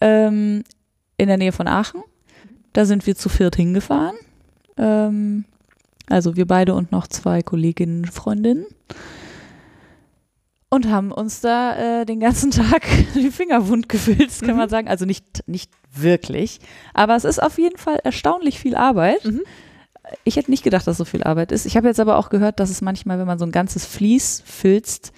ähm, 0.00 0.64
in 1.16 1.28
der 1.28 1.36
Nähe 1.36 1.52
von 1.52 1.68
Aachen. 1.68 2.02
Da 2.72 2.84
sind 2.84 3.06
wir 3.06 3.14
zu 3.14 3.28
viert 3.28 3.56
hingefahren. 3.56 4.16
Ähm, 4.76 5.44
also 6.08 6.36
wir 6.36 6.46
beide 6.46 6.74
und 6.74 6.90
noch 6.92 7.06
zwei 7.06 7.42
Kolleginnen, 7.42 8.04
Freundinnen. 8.06 8.66
Und 10.74 10.90
haben 10.90 11.12
uns 11.12 11.40
da 11.40 12.00
äh, 12.00 12.04
den 12.04 12.18
ganzen 12.20 12.50
Tag 12.50 12.82
die 13.14 13.30
Finger 13.30 13.68
wund 13.68 13.88
gefilzt, 13.88 14.40
kann 14.42 14.52
Mhm. 14.52 14.56
man 14.56 14.68
sagen. 14.68 14.88
Also 14.88 15.04
nicht, 15.04 15.44
nicht 15.46 15.70
wirklich. 15.94 16.58
Aber 16.94 17.14
es 17.16 17.24
ist 17.24 17.42
auf 17.42 17.58
jeden 17.58 17.76
Fall 17.78 17.98
erstaunlich 18.02 18.58
viel 18.58 18.74
Arbeit. 18.74 19.24
Mhm. 19.24 19.42
Ich 20.24 20.36
hätte 20.36 20.50
nicht 20.50 20.64
gedacht, 20.64 20.86
dass 20.86 20.96
so 20.98 21.04
viel 21.04 21.22
Arbeit 21.22 21.52
ist. 21.52 21.64
Ich 21.64 21.76
habe 21.76 21.86
jetzt 21.88 22.00
aber 22.00 22.18
auch 22.18 22.28
gehört, 22.28 22.60
dass 22.60 22.70
es 22.70 22.82
manchmal, 22.82 23.18
wenn 23.18 23.26
man 23.26 23.38
so 23.38 23.46
ein 23.46 23.52
ganzes 23.52 23.86
Vlies 23.86 24.42
filzt, 24.44 25.12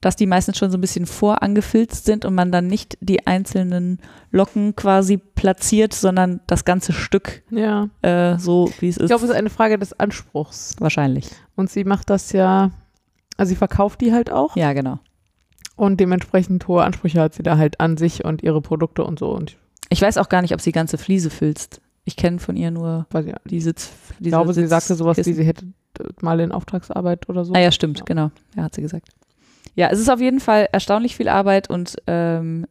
dass 0.00 0.16
die 0.16 0.26
meistens 0.26 0.56
schon 0.56 0.70
so 0.70 0.78
ein 0.78 0.80
bisschen 0.80 1.06
vorangefilzt 1.06 2.04
sind 2.06 2.24
und 2.24 2.34
man 2.34 2.50
dann 2.52 2.66
nicht 2.68 2.96
die 3.00 3.26
einzelnen 3.26 3.98
Locken 4.30 4.74
quasi 4.76 5.16
platziert, 5.18 5.92
sondern 5.92 6.40
das 6.46 6.64
ganze 6.64 6.92
Stück 6.92 7.42
Ja. 7.50 7.88
äh, 8.02 8.38
so, 8.38 8.70
wie 8.80 8.88
es 8.88 8.96
ist. 8.96 9.02
Ich 9.04 9.08
glaube, 9.08 9.24
es 9.24 9.30
ist 9.30 9.36
eine 9.36 9.50
Frage 9.50 9.78
des 9.78 9.98
Anspruchs. 9.98 10.74
Wahrscheinlich. 10.78 11.28
Und 11.56 11.70
sie 11.70 11.84
macht 11.84 12.08
das 12.10 12.32
ja, 12.32 12.70
also 13.40 13.50
sie 13.50 13.56
verkauft 13.56 14.00
die 14.00 14.12
halt 14.12 14.30
auch 14.30 14.54
Ja, 14.56 14.72
genau. 14.72 14.98
und 15.76 15.98
dementsprechend 15.98 16.68
hohe 16.68 16.82
Ansprüche 16.84 17.20
hat 17.20 17.34
sie 17.34 17.42
da 17.42 17.56
halt 17.56 17.80
an 17.80 17.96
sich 17.96 18.24
und 18.24 18.42
ihre 18.42 18.60
Produkte 18.60 19.02
und 19.04 19.18
so. 19.18 19.30
Und 19.30 19.56
Ich 19.88 20.00
weiß 20.02 20.18
auch 20.18 20.28
gar 20.28 20.42
nicht, 20.42 20.52
ob 20.54 20.60
sie 20.60 20.72
ganze 20.72 20.98
Fliese 20.98 21.30
filzt. 21.30 21.80
Ich 22.04 22.16
kenne 22.16 22.38
von 22.38 22.56
ihr 22.56 22.70
nur 22.70 23.06
ja, 23.12 23.20
die 23.44 23.60
Sitz. 23.60 23.90
ich 24.20 24.28
glaube, 24.28 24.52
sie 24.54 24.66
sagte 24.66 24.94
sowas 24.94 25.16
wie, 25.16 25.22
Sitzkissen. 25.22 25.42
sie 25.42 25.48
hätte 25.48 25.66
mal 26.22 26.38
in 26.40 26.52
Auftragsarbeit 26.52 27.28
oder 27.28 27.44
so. 27.44 27.52
Ah 27.54 27.58
ja, 27.60 27.72
stimmt, 27.72 27.98
Ja. 27.98 28.04
genau. 28.04 28.30
Ja, 28.56 28.62
hat 28.64 28.74
sie 28.74 28.82
gesagt. 28.82 29.08
Ja, 29.74 29.88
es 29.90 29.98
ist 30.00 30.08
auf 30.10 30.20
jeden 30.20 30.40
Fall 30.40 30.68
erstaunlich 30.72 31.16
viel 31.16 31.28
Arbeit 31.28 31.68
und 31.70 31.96
ähm, 32.06 32.66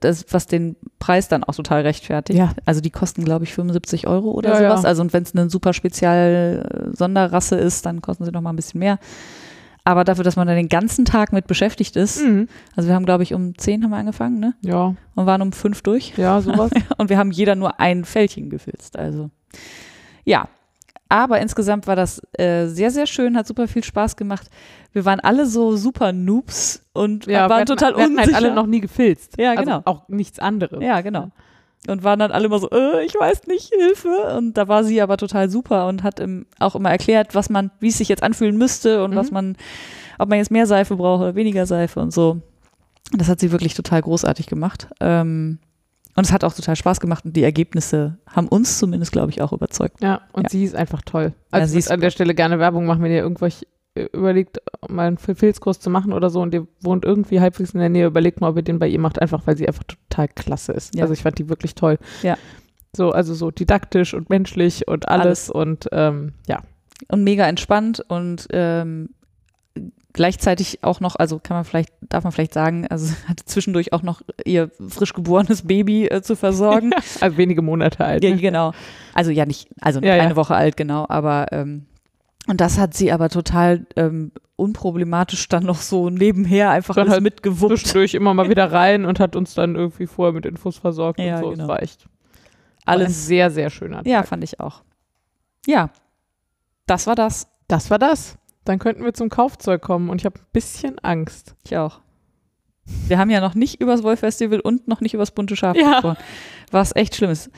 das, 0.00 0.24
was 0.30 0.46
den 0.46 0.76
Preis 0.98 1.28
dann 1.28 1.44
auch 1.44 1.54
total 1.54 1.82
rechtfertigt. 1.82 2.38
Ja. 2.38 2.52
Also 2.64 2.80
die 2.80 2.90
kosten, 2.90 3.24
glaube 3.24 3.44
ich, 3.44 3.52
75 3.54 4.06
Euro 4.06 4.30
oder 4.30 4.50
Ja, 4.50 4.56
sowas. 4.56 4.82
ja. 4.82 4.88
Also 4.88 5.02
und 5.02 5.12
wenn 5.12 5.22
es 5.24 5.34
eine 5.34 5.50
super 5.50 5.72
spezial 5.72 6.90
äh, 6.92 6.96
Sonderrasse 6.96 7.56
ist, 7.56 7.84
dann 7.86 8.00
kosten 8.02 8.24
sie 8.24 8.30
noch 8.32 8.40
mal 8.40 8.50
ein 8.50 8.56
bisschen 8.56 8.80
mehr. 8.80 8.98
Aber 9.86 10.04
dafür, 10.04 10.24
dass 10.24 10.36
man 10.36 10.46
da 10.46 10.54
den 10.54 10.70
ganzen 10.70 11.04
Tag 11.04 11.32
mit 11.32 11.46
beschäftigt 11.46 11.94
ist, 11.96 12.22
Mhm. 12.24 12.48
also 12.74 12.88
wir 12.88 12.94
haben, 12.94 13.04
glaube 13.04 13.22
ich, 13.22 13.34
um 13.34 13.56
10 13.58 13.84
haben 13.84 13.90
wir 13.90 13.98
angefangen, 13.98 14.40
ne? 14.40 14.54
Ja, 14.62 14.94
Und 15.14 15.26
waren 15.26 15.42
um 15.42 15.52
5 15.52 15.82
durch. 15.82 16.14
ja, 16.16 16.40
sowas. 16.40 16.70
Und 16.98 17.10
wir 17.10 17.18
haben 17.18 17.30
jeder 17.30 17.54
nur 17.54 17.78
ein 17.80 18.04
Fältchen 18.04 18.48
gefilzt. 18.50 18.98
Also 18.98 19.30
ja. 20.24 20.48
Aber 21.10 21.38
insgesamt 21.40 21.86
war 21.86 21.96
das 21.96 22.20
äh, 22.38 22.66
sehr, 22.66 22.90
sehr 22.90 23.06
schön, 23.06 23.36
hat 23.36 23.46
super 23.46 23.68
viel 23.68 23.84
Spaß 23.84 24.16
gemacht. 24.16 24.48
Wir 24.92 25.04
waren 25.04 25.20
alle 25.20 25.44
so 25.46 25.76
super 25.76 26.12
Noobs 26.12 26.82
und 26.94 27.26
ja, 27.26 27.42
waren 27.50 27.58
hatten, 27.60 27.66
total 27.66 27.94
wir 27.94 28.02
hatten 28.04 28.14
unsicher. 28.14 28.34
halt 28.34 28.44
alle 28.46 28.54
noch 28.54 28.66
nie 28.66 28.80
gefilzt. 28.80 29.34
Ja, 29.38 29.50
also 29.50 29.62
genau. 29.62 29.82
Auch 29.84 30.08
nichts 30.08 30.38
anderes. 30.38 30.82
ja, 30.82 31.02
genau. 31.02 31.30
Und 31.86 32.02
waren 32.02 32.18
dann 32.18 32.30
alle 32.32 32.46
immer 32.46 32.58
so, 32.58 32.70
äh, 32.70 33.04
ich 33.04 33.14
weiß 33.14 33.46
nicht, 33.46 33.72
Hilfe. 33.74 34.34
Und 34.38 34.54
da 34.56 34.68
war 34.68 34.84
sie 34.84 35.02
aber 35.02 35.16
total 35.18 35.50
super 35.50 35.86
und 35.86 36.02
hat 36.02 36.18
im, 36.18 36.46
auch 36.58 36.74
immer 36.74 36.90
erklärt, 36.90 37.34
was 37.34 37.50
man, 37.50 37.70
wie 37.80 37.88
es 37.88 37.98
sich 37.98 38.08
jetzt 38.08 38.22
anfühlen 38.22 38.56
müsste 38.56 39.04
und 39.04 39.10
Mhm. 39.12 39.16
was 39.16 39.30
man, 39.30 39.56
ob 40.18 40.28
man 40.30 40.38
jetzt 40.38 40.50
mehr 40.50 40.66
Seife 40.66 40.96
braucht 40.96 41.20
oder 41.20 41.34
weniger 41.34 41.66
Seife 41.66 42.00
und 42.00 42.12
so. 42.12 42.40
Und 43.12 43.20
das 43.20 43.28
hat 43.28 43.38
sie 43.40 43.52
wirklich 43.52 43.74
total 43.74 44.00
großartig 44.00 44.46
gemacht. 44.46 44.88
Ähm, 45.00 45.58
und 46.16 46.24
es 46.24 46.32
hat 46.32 46.42
auch 46.44 46.54
total 46.54 46.76
Spaß 46.76 47.00
gemacht 47.00 47.24
und 47.26 47.36
die 47.36 47.42
Ergebnisse 47.42 48.18
haben 48.30 48.48
uns 48.48 48.78
zumindest, 48.78 49.12
glaube 49.12 49.30
ich, 49.30 49.42
auch 49.42 49.52
überzeugt. 49.52 50.00
Ja, 50.00 50.20
und 50.32 50.44
Ja. 50.44 50.48
sie 50.48 50.64
ist 50.64 50.74
einfach 50.76 51.02
toll. 51.02 51.32
Ja, 51.52 51.58
Also 51.58 51.72
sie 51.72 51.78
ich 51.80 51.84
ist 51.86 51.90
an 51.90 52.00
der 52.00 52.10
Stelle 52.10 52.34
gerne 52.34 52.58
Werbung 52.60 52.86
machen, 52.86 53.02
wenn 53.02 53.10
ihr 53.12 53.18
irgendwelche 53.18 53.66
überlegt, 53.94 54.60
mal 54.88 55.06
einen 55.06 55.18
Filzkurs 55.18 55.78
zu 55.78 55.88
machen 55.88 56.12
oder 56.12 56.30
so 56.30 56.40
und 56.40 56.52
ihr 56.52 56.66
wohnt 56.80 57.04
irgendwie 57.04 57.40
halbwegs 57.40 57.74
in 57.74 57.80
der 57.80 57.88
Nähe, 57.88 58.06
überlegt 58.06 58.40
mal, 58.40 58.50
ob 58.50 58.56
ihr 58.56 58.62
den 58.62 58.78
bei 58.78 58.88
ihr 58.88 58.98
macht, 58.98 59.20
einfach 59.20 59.46
weil 59.46 59.56
sie 59.56 59.68
einfach 59.68 59.84
total 59.84 60.28
klasse 60.28 60.72
ist. 60.72 60.94
Ja. 60.94 61.02
Also 61.02 61.14
ich 61.14 61.22
fand 61.22 61.38
die 61.38 61.48
wirklich 61.48 61.74
toll. 61.74 61.98
Ja. 62.22 62.36
So, 62.96 63.10
also 63.10 63.34
so 63.34 63.50
didaktisch 63.50 64.14
und 64.14 64.30
menschlich 64.30 64.88
und 64.88 65.08
alles, 65.08 65.50
und 65.50 65.88
ähm, 65.92 66.32
ja. 66.46 66.62
und 67.08 67.24
mega 67.24 67.46
entspannt 67.46 68.04
und 68.08 68.46
ähm, 68.50 69.10
gleichzeitig 70.12 70.82
auch 70.82 71.00
noch, 71.00 71.16
also 71.16 71.40
kann 71.40 71.56
man 71.56 71.64
vielleicht, 71.64 71.92
darf 72.00 72.24
man 72.24 72.32
vielleicht 72.32 72.54
sagen, 72.54 72.86
also 72.88 73.14
hatte 73.28 73.44
zwischendurch 73.44 73.92
auch 73.92 74.02
noch 74.02 74.22
ihr 74.44 74.70
frisch 74.88 75.12
geborenes 75.12 75.62
Baby 75.62 76.06
äh, 76.06 76.22
zu 76.22 76.36
versorgen. 76.36 76.92
Also 77.20 77.36
wenige 77.36 77.62
Monate 77.62 78.04
alt. 78.04 78.24
ja, 78.24 78.30
ne? 78.30 78.36
genau. 78.36 78.72
Also 79.12 79.30
ja 79.30 79.46
nicht, 79.46 79.68
also 79.80 80.00
Ja, 80.00 80.14
eine 80.14 80.30
ja. 80.30 80.36
Woche 80.36 80.54
alt, 80.54 80.76
genau, 80.76 81.06
aber 81.08 81.46
ähm, 81.52 81.86
und 82.46 82.60
das 82.60 82.78
hat 82.78 82.94
sie 82.94 83.10
aber 83.12 83.28
total 83.28 83.86
ähm, 83.96 84.32
unproblematisch 84.56 85.48
dann 85.48 85.64
noch 85.64 85.78
so 85.80 86.10
nebenher 86.10 86.70
einfach 86.70 86.94
Dann 86.94 87.02
alles 87.04 87.14
halt 87.14 87.22
mitgewuppt. 87.24 87.78
Zwischendurch 87.78 88.14
immer 88.14 88.34
mal 88.34 88.48
wieder 88.48 88.70
rein 88.70 89.04
und 89.04 89.18
hat 89.20 89.34
uns 89.36 89.54
dann 89.54 89.74
irgendwie 89.76 90.06
vorher 90.06 90.32
mit 90.32 90.46
Infos 90.46 90.78
versorgt 90.78 91.18
Ja, 91.20 91.36
und 91.36 91.42
so. 91.42 91.50
genau. 91.50 91.64
Es 91.64 91.68
war 91.68 91.82
echt 91.82 92.04
war 92.86 92.94
Alles, 92.94 93.26
sehr, 93.26 93.50
sehr 93.50 93.70
schöner 93.70 93.98
Tag. 93.98 94.06
ja, 94.06 94.22
fand 94.22 94.44
ich 94.44 94.60
auch. 94.60 94.82
Ja, 95.66 95.90
das 96.86 97.06
war 97.06 97.14
das. 97.14 97.48
Das 97.66 97.90
war 97.90 97.98
das. 97.98 98.36
Dann 98.66 98.78
könnten 98.78 99.04
wir 99.04 99.14
zum 99.14 99.30
Kaufzeug 99.30 99.80
kommen 99.82 100.10
und 100.10 100.20
ich 100.20 100.26
habe 100.26 100.38
ein 100.38 100.46
bisschen 100.52 100.98
Angst. 101.00 101.54
Ich 101.64 101.76
auch. 101.76 102.00
Wir 103.08 103.18
haben 103.18 103.30
ja 103.30 103.40
noch 103.40 103.54
nicht 103.54 103.80
übers 103.80 104.02
Wolf-Festival 104.02 104.60
und 104.60 104.86
noch 104.86 105.00
nicht 105.00 105.14
übers 105.14 105.30
bunte 105.30 105.56
Schaf 105.56 105.76
Ja. 105.76 105.92
gesprochen. 105.94 106.18
Was 106.70 106.94
echt 106.94 107.16
schlimm 107.16 107.30
ist. 107.30 107.50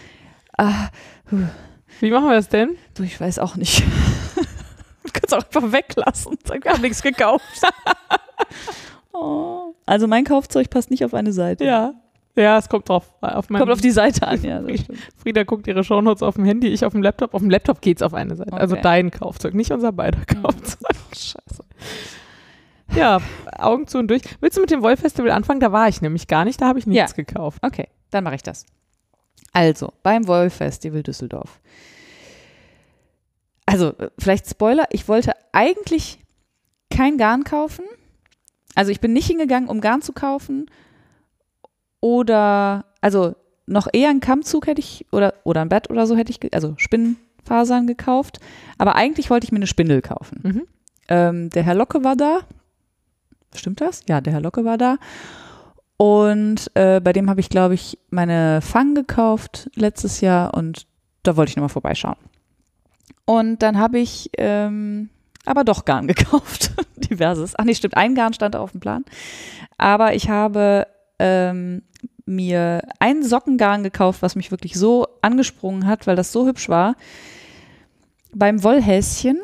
Ah, 0.56 0.88
Wie 2.00 2.10
machen 2.12 2.28
wir 2.28 2.34
das 2.34 2.48
denn? 2.48 2.76
Du, 2.94 3.02
ich 3.02 3.20
weiß 3.20 3.40
auch 3.40 3.56
nicht. 3.56 3.82
Du 5.06 5.12
kannst 5.20 5.34
auch 5.34 5.42
einfach 5.44 5.72
weglassen. 5.72 6.36
Wir 6.62 6.72
haben 6.72 6.82
nichts 6.82 7.02
gekauft. 7.02 7.44
oh. 9.12 9.74
Also 9.86 10.06
mein 10.06 10.24
Kaufzeug 10.24 10.70
passt 10.70 10.90
nicht 10.90 11.04
auf 11.04 11.14
eine 11.14 11.32
Seite. 11.32 11.64
Ja. 11.64 11.94
Ja, 12.38 12.58
es 12.58 12.68
kommt 12.68 12.86
drauf. 12.90 13.10
Auf 13.22 13.48
meinem, 13.48 13.60
Kommt 13.60 13.72
auf 13.72 13.80
die 13.80 13.90
Seite 13.90 14.28
an, 14.28 14.42
ja. 14.42 14.60
Frieda 15.16 15.44
guckt 15.44 15.66
ihre 15.68 15.82
Shownotes 15.82 16.22
auf 16.22 16.34
dem 16.34 16.44
Handy, 16.44 16.68
ich 16.68 16.84
auf 16.84 16.92
dem 16.92 17.02
Laptop. 17.02 17.32
Auf 17.32 17.40
dem 17.40 17.48
Laptop 17.48 17.80
geht's 17.80 18.02
auf 18.02 18.12
eine 18.12 18.36
Seite. 18.36 18.52
Also 18.52 18.74
Okay. 18.74 18.82
dein 18.82 19.10
Kaufzeug, 19.10 19.54
nicht 19.54 19.70
unser 19.72 19.90
beider 19.92 20.18
Mhm. 20.18 20.42
Kaufzeug. 20.42 20.96
Scheiße. 21.14 21.64
Ja, 22.94 23.20
Augen 23.58 23.86
zu 23.86 23.98
und 23.98 24.08
durch. 24.08 24.20
Willst 24.40 24.58
du 24.58 24.60
mit 24.60 24.70
dem 24.70 24.82
Wolf-Festival 24.82 25.30
anfangen? 25.30 25.60
Da 25.60 25.72
war 25.72 25.88
ich 25.88 26.02
nämlich 26.02 26.28
gar 26.28 26.44
nicht, 26.44 26.60
da 26.60 26.68
habe 26.68 26.78
ich 26.78 26.86
nichts 26.86 27.14
gekauft. 27.14 27.58
Okay, 27.62 27.88
dann 28.10 28.22
mache 28.22 28.34
ich 28.34 28.42
das. 28.42 28.66
Also, 29.54 29.94
beim 30.02 30.26
Wolf 30.28 30.56
Festival 30.56 31.02
Düsseldorf. 31.02 31.58
Also, 33.66 33.90
äh, 33.98 34.10
vielleicht 34.18 34.48
Spoiler, 34.48 34.86
ich 34.90 35.08
wollte 35.08 35.32
eigentlich 35.52 36.18
kein 36.90 37.18
Garn 37.18 37.44
kaufen, 37.44 37.84
also 38.76 38.92
ich 38.92 39.00
bin 39.00 39.12
nicht 39.12 39.26
hingegangen, 39.26 39.68
um 39.68 39.80
Garn 39.80 40.02
zu 40.02 40.12
kaufen 40.12 40.70
oder, 42.00 42.84
also 43.00 43.34
noch 43.66 43.88
eher 43.92 44.10
einen 44.10 44.20
Kammzug 44.20 44.66
hätte 44.66 44.80
ich 44.80 45.06
oder, 45.10 45.34
oder 45.44 45.62
ein 45.62 45.68
Bett 45.68 45.90
oder 45.90 46.06
so 46.06 46.16
hätte 46.16 46.30
ich, 46.30 46.54
also 46.54 46.74
Spinnenfasern 46.76 47.86
gekauft. 47.86 48.38
Aber 48.78 48.94
eigentlich 48.94 49.30
wollte 49.30 49.44
ich 49.44 49.52
mir 49.52 49.56
eine 49.56 49.66
Spindel 49.66 50.02
kaufen. 50.02 50.40
Mhm. 50.42 50.66
Ähm, 51.08 51.50
der 51.50 51.62
Herr 51.62 51.74
Locke 51.74 52.04
war 52.04 52.16
da. 52.16 52.40
Stimmt 53.54 53.80
das? 53.80 54.02
Ja, 54.08 54.20
der 54.20 54.34
Herr 54.34 54.40
Locke 54.40 54.64
war 54.64 54.78
da. 54.78 54.98
Und 55.96 56.70
äh, 56.74 57.00
bei 57.00 57.12
dem 57.12 57.30
habe 57.30 57.40
ich, 57.40 57.48
glaube 57.48 57.74
ich, 57.74 57.98
meine 58.10 58.60
Fang 58.60 58.94
gekauft 58.94 59.70
letztes 59.74 60.20
Jahr 60.20 60.54
und 60.54 60.86
da 61.22 61.36
wollte 61.36 61.50
ich 61.50 61.56
nochmal 61.56 61.70
vorbeischauen. 61.70 62.18
Und 63.26 63.62
dann 63.62 63.78
habe 63.78 63.98
ich 63.98 64.30
ähm, 64.38 65.10
aber 65.46 65.64
doch 65.64 65.84
Garn 65.84 66.06
gekauft. 66.08 66.72
Diverses. 66.96 67.54
Ach 67.56 67.64
nee, 67.64 67.74
stimmt, 67.74 67.96
ein 67.96 68.14
Garn 68.14 68.34
stand 68.34 68.56
auf 68.56 68.72
dem 68.72 68.80
Plan. 68.80 69.04
Aber 69.78 70.14
ich 70.14 70.28
habe 70.28 70.86
ähm, 71.18 71.82
mir 72.26 72.82
ein 72.98 73.22
Sockengarn 73.22 73.82
gekauft, 73.82 74.22
was 74.22 74.34
mich 74.34 74.50
wirklich 74.50 74.74
so 74.74 75.06
angesprungen 75.22 75.86
hat, 75.86 76.06
weil 76.06 76.16
das 76.16 76.32
so 76.32 76.46
hübsch 76.46 76.68
war. 76.68 76.96
Beim 78.34 78.62
Wollhäschen. 78.62 79.40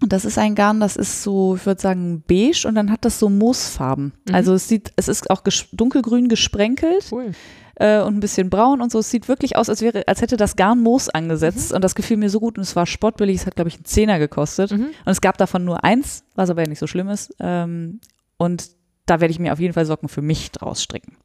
Und 0.00 0.12
das 0.12 0.24
ist 0.24 0.36
ein 0.36 0.56
Garn, 0.56 0.80
das 0.80 0.96
ist 0.96 1.22
so, 1.22 1.54
ich 1.54 1.64
würde 1.64 1.80
sagen, 1.80 2.24
beige 2.26 2.66
und 2.66 2.74
dann 2.74 2.90
hat 2.90 3.04
das 3.04 3.20
so 3.20 3.28
Moosfarben. 3.28 4.12
Mhm. 4.26 4.34
Also 4.34 4.54
es 4.54 4.66
sieht, 4.66 4.92
es 4.96 5.06
ist 5.06 5.30
auch 5.30 5.44
ges 5.44 5.66
dunkelgrün 5.70 6.28
gesprenkelt 6.28 7.06
Cool. 7.12 7.30
Äh, 7.76 8.00
und 8.00 8.16
ein 8.16 8.20
bisschen 8.20 8.50
braun 8.50 8.80
und 8.80 8.90
so. 8.92 8.98
Es 8.98 9.10
sieht 9.10 9.28
wirklich 9.28 9.56
aus, 9.56 9.68
als 9.68 9.80
wäre, 9.80 10.06
als 10.08 10.20
hätte 10.20 10.36
das 10.36 10.56
Garn 10.56 10.80
Moos 10.80 11.08
angesetzt 11.08 11.72
und 11.72 11.82
das 11.82 11.94
gefiel 11.94 12.16
mir 12.16 12.30
so 12.30 12.40
gut 12.40 12.56
und 12.58 12.62
es 12.62 12.76
war 12.76 12.86
sportbillig. 12.86 13.36
Es 13.40 13.46
hat, 13.46 13.56
glaube 13.56 13.68
ich, 13.68 13.76
einen 13.76 13.84
Zehner 13.84 14.18
gekostet 14.18 14.70
Mhm. 14.72 14.86
und 15.04 15.10
es 15.12 15.20
gab 15.20 15.38
davon 15.38 15.64
nur 15.64 15.84
eins, 15.84 16.24
was 16.34 16.50
aber 16.50 16.62
ja 16.62 16.68
nicht 16.68 16.78
so 16.78 16.86
schlimm 16.86 17.08
ist. 17.08 17.34
Ähm, 17.40 18.00
und 18.36 18.70
da 19.06 19.20
werde 19.20 19.32
ich 19.32 19.38
mir 19.38 19.52
auf 19.52 19.60
jeden 19.60 19.74
Fall 19.74 19.84
Socken 19.86 20.08
für 20.08 20.22
mich 20.22 20.50
draus 20.52 20.82
stricken. 20.82 21.16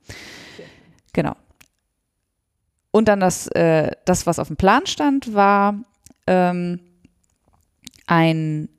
Genau. 1.14 1.36
Und 2.92 3.08
dann 3.08 3.20
das, 3.20 3.48
äh, 3.48 3.92
das, 4.06 4.26
was 4.26 4.40
auf 4.40 4.48
dem 4.48 4.58
Plan 4.58 4.86
stand, 4.88 5.34
war 5.34 5.76
ähm, 6.26 6.80
ein 8.08 8.70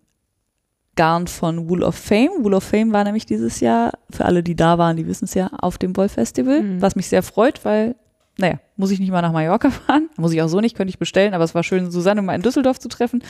Garn 0.98 1.28
von 1.28 1.68
Wool 1.68 1.84
of 1.84 1.94
Fame. 1.94 2.30
Wool 2.40 2.54
of 2.54 2.64
Fame 2.64 2.92
war 2.92 3.04
nämlich 3.04 3.24
dieses 3.24 3.60
Jahr, 3.60 3.92
für 4.10 4.24
alle, 4.24 4.42
die 4.42 4.56
da 4.56 4.78
waren, 4.78 4.96
die 4.96 5.06
wissen 5.06 5.26
es 5.26 5.34
ja, 5.34 5.46
auf 5.60 5.78
dem 5.78 5.96
Wollfestival, 5.96 6.60
Mhm. 6.60 6.82
was 6.82 6.96
mich 6.96 7.06
sehr 7.06 7.22
freut, 7.22 7.64
weil, 7.64 7.94
naja, 8.36 8.58
muss 8.76 8.90
ich 8.90 8.98
nicht 8.98 9.12
mal 9.12 9.22
nach 9.22 9.30
Mallorca 9.32 9.70
fahren. 9.86 10.08
Muss 10.16 10.32
ich 10.32 10.42
auch 10.42 10.48
so 10.48 10.60
nicht, 10.60 10.76
könnte 10.76 10.90
ich 10.90 10.98
bestellen, 10.98 11.34
aber 11.34 11.44
es 11.44 11.54
war 11.54 11.62
schön, 11.62 11.92
Susanne 11.92 12.20
mal 12.20 12.34
in 12.34 12.42
Düsseldorf 12.42 12.80
zu 12.80 12.88
treffen. 12.88 13.22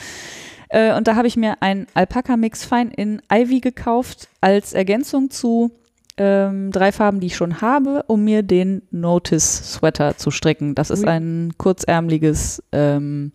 Äh, 0.69 0.95
und 0.97 1.07
da 1.07 1.15
habe 1.15 1.27
ich 1.27 1.37
mir 1.37 1.57
ein 1.61 1.85
Alpaka-Mix 1.93 2.65
Fein 2.65 2.89
in 2.89 3.21
Ivy 3.31 3.59
gekauft 3.59 4.29
als 4.41 4.73
Ergänzung 4.73 5.29
zu 5.29 5.71
ähm, 6.17 6.71
drei 6.71 6.91
Farben, 6.91 7.19
die 7.19 7.27
ich 7.27 7.35
schon 7.35 7.61
habe, 7.61 8.03
um 8.07 8.23
mir 8.23 8.41
den 8.41 8.81
Notice 8.89 9.73
Sweater 9.73 10.17
zu 10.17 10.31
stricken. 10.31 10.73
Das 10.73 10.89
ist 10.89 11.07
ein 11.07 11.53
kurzärmliches, 11.57 12.63
ähm, 12.71 13.31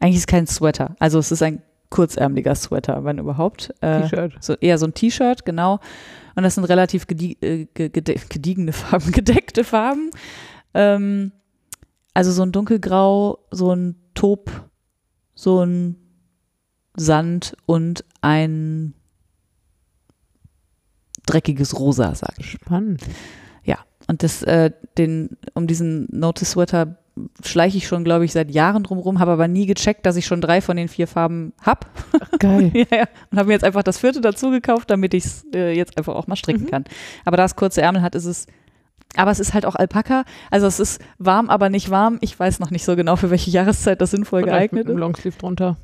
eigentlich 0.00 0.16
ist 0.16 0.22
es 0.22 0.26
kein 0.26 0.46
Sweater, 0.46 0.96
also 0.98 1.18
es 1.18 1.30
ist 1.30 1.42
ein 1.42 1.60
kurzärmlicher 1.94 2.54
Sweater, 2.56 3.04
wenn 3.04 3.18
überhaupt. 3.18 3.72
Äh, 3.80 4.02
T-Shirt. 4.02 4.36
so 4.40 4.54
eher 4.54 4.78
so 4.78 4.86
ein 4.86 4.94
T-Shirt, 4.94 5.44
genau. 5.44 5.78
Und 6.34 6.42
das 6.42 6.56
sind 6.56 6.64
relativ 6.64 7.06
gedie 7.06 7.38
äh, 7.40 7.66
gediegene 7.74 8.72
Farben, 8.74 9.12
gedeckte 9.12 9.62
Farben. 9.62 10.10
Ähm, 10.74 11.32
also 12.12 12.32
so 12.32 12.42
ein 12.42 12.52
dunkelgrau, 12.52 13.38
so 13.50 13.72
ein 13.72 13.94
Taub, 14.14 14.50
so 15.34 15.64
ein 15.64 15.96
Sand 16.96 17.56
und 17.66 18.04
ein 18.20 18.94
dreckiges 21.26 21.78
Rosa, 21.78 22.14
sag 22.14 22.34
ich. 22.38 22.50
Spannend. 22.52 23.02
Und 24.06 24.22
das, 24.22 24.42
äh, 24.42 24.70
den, 24.98 25.36
um 25.54 25.66
diesen 25.66 26.08
Notice 26.10 26.52
Sweater 26.52 26.98
schleiche 27.44 27.76
ich 27.78 27.86
schon, 27.86 28.02
glaube 28.04 28.24
ich, 28.24 28.32
seit 28.32 28.50
Jahren 28.50 28.82
drumherum, 28.82 29.20
habe 29.20 29.32
aber 29.32 29.46
nie 29.48 29.66
gecheckt, 29.66 30.04
dass 30.04 30.16
ich 30.16 30.26
schon 30.26 30.40
drei 30.40 30.60
von 30.60 30.76
den 30.76 30.88
vier 30.88 31.06
Farben 31.06 31.52
hab. 31.62 31.86
Geil. 32.40 32.70
ja, 32.74 32.84
ja. 32.90 33.04
Und 33.30 33.38
habe 33.38 33.48
mir 33.48 33.52
jetzt 33.54 33.64
einfach 33.64 33.82
das 33.84 33.98
vierte 33.98 34.20
dazu 34.20 34.50
gekauft, 34.50 34.90
damit 34.90 35.14
ich 35.14 35.24
es 35.24 35.44
äh, 35.54 35.72
jetzt 35.76 35.96
einfach 35.96 36.14
auch 36.14 36.26
mal 36.26 36.36
stricken 36.36 36.64
Mhm. 36.64 36.70
kann. 36.70 36.84
Aber 37.24 37.36
da 37.36 37.44
es 37.44 37.54
kurze 37.56 37.82
Ärmel 37.82 38.02
hat, 38.02 38.14
ist 38.14 38.24
es. 38.24 38.46
Aber 39.16 39.30
es 39.30 39.38
ist 39.38 39.54
halt 39.54 39.64
auch 39.64 39.76
Alpaka. 39.76 40.24
Also 40.50 40.66
es 40.66 40.80
ist 40.80 41.00
warm, 41.18 41.48
aber 41.50 41.68
nicht 41.68 41.88
warm. 41.90 42.18
Ich 42.20 42.36
weiß 42.38 42.58
noch 42.58 42.70
nicht 42.70 42.84
so 42.84 42.96
genau, 42.96 43.14
für 43.14 43.30
welche 43.30 43.50
Jahreszeit 43.50 44.00
das 44.00 44.10
sinnvoll 44.10 44.42
Vielleicht 44.42 44.56
geeignet 44.72 44.84
mit 44.84 44.90
einem. 44.90 44.98
Longsleeve 44.98 45.38
drunter. 45.38 45.76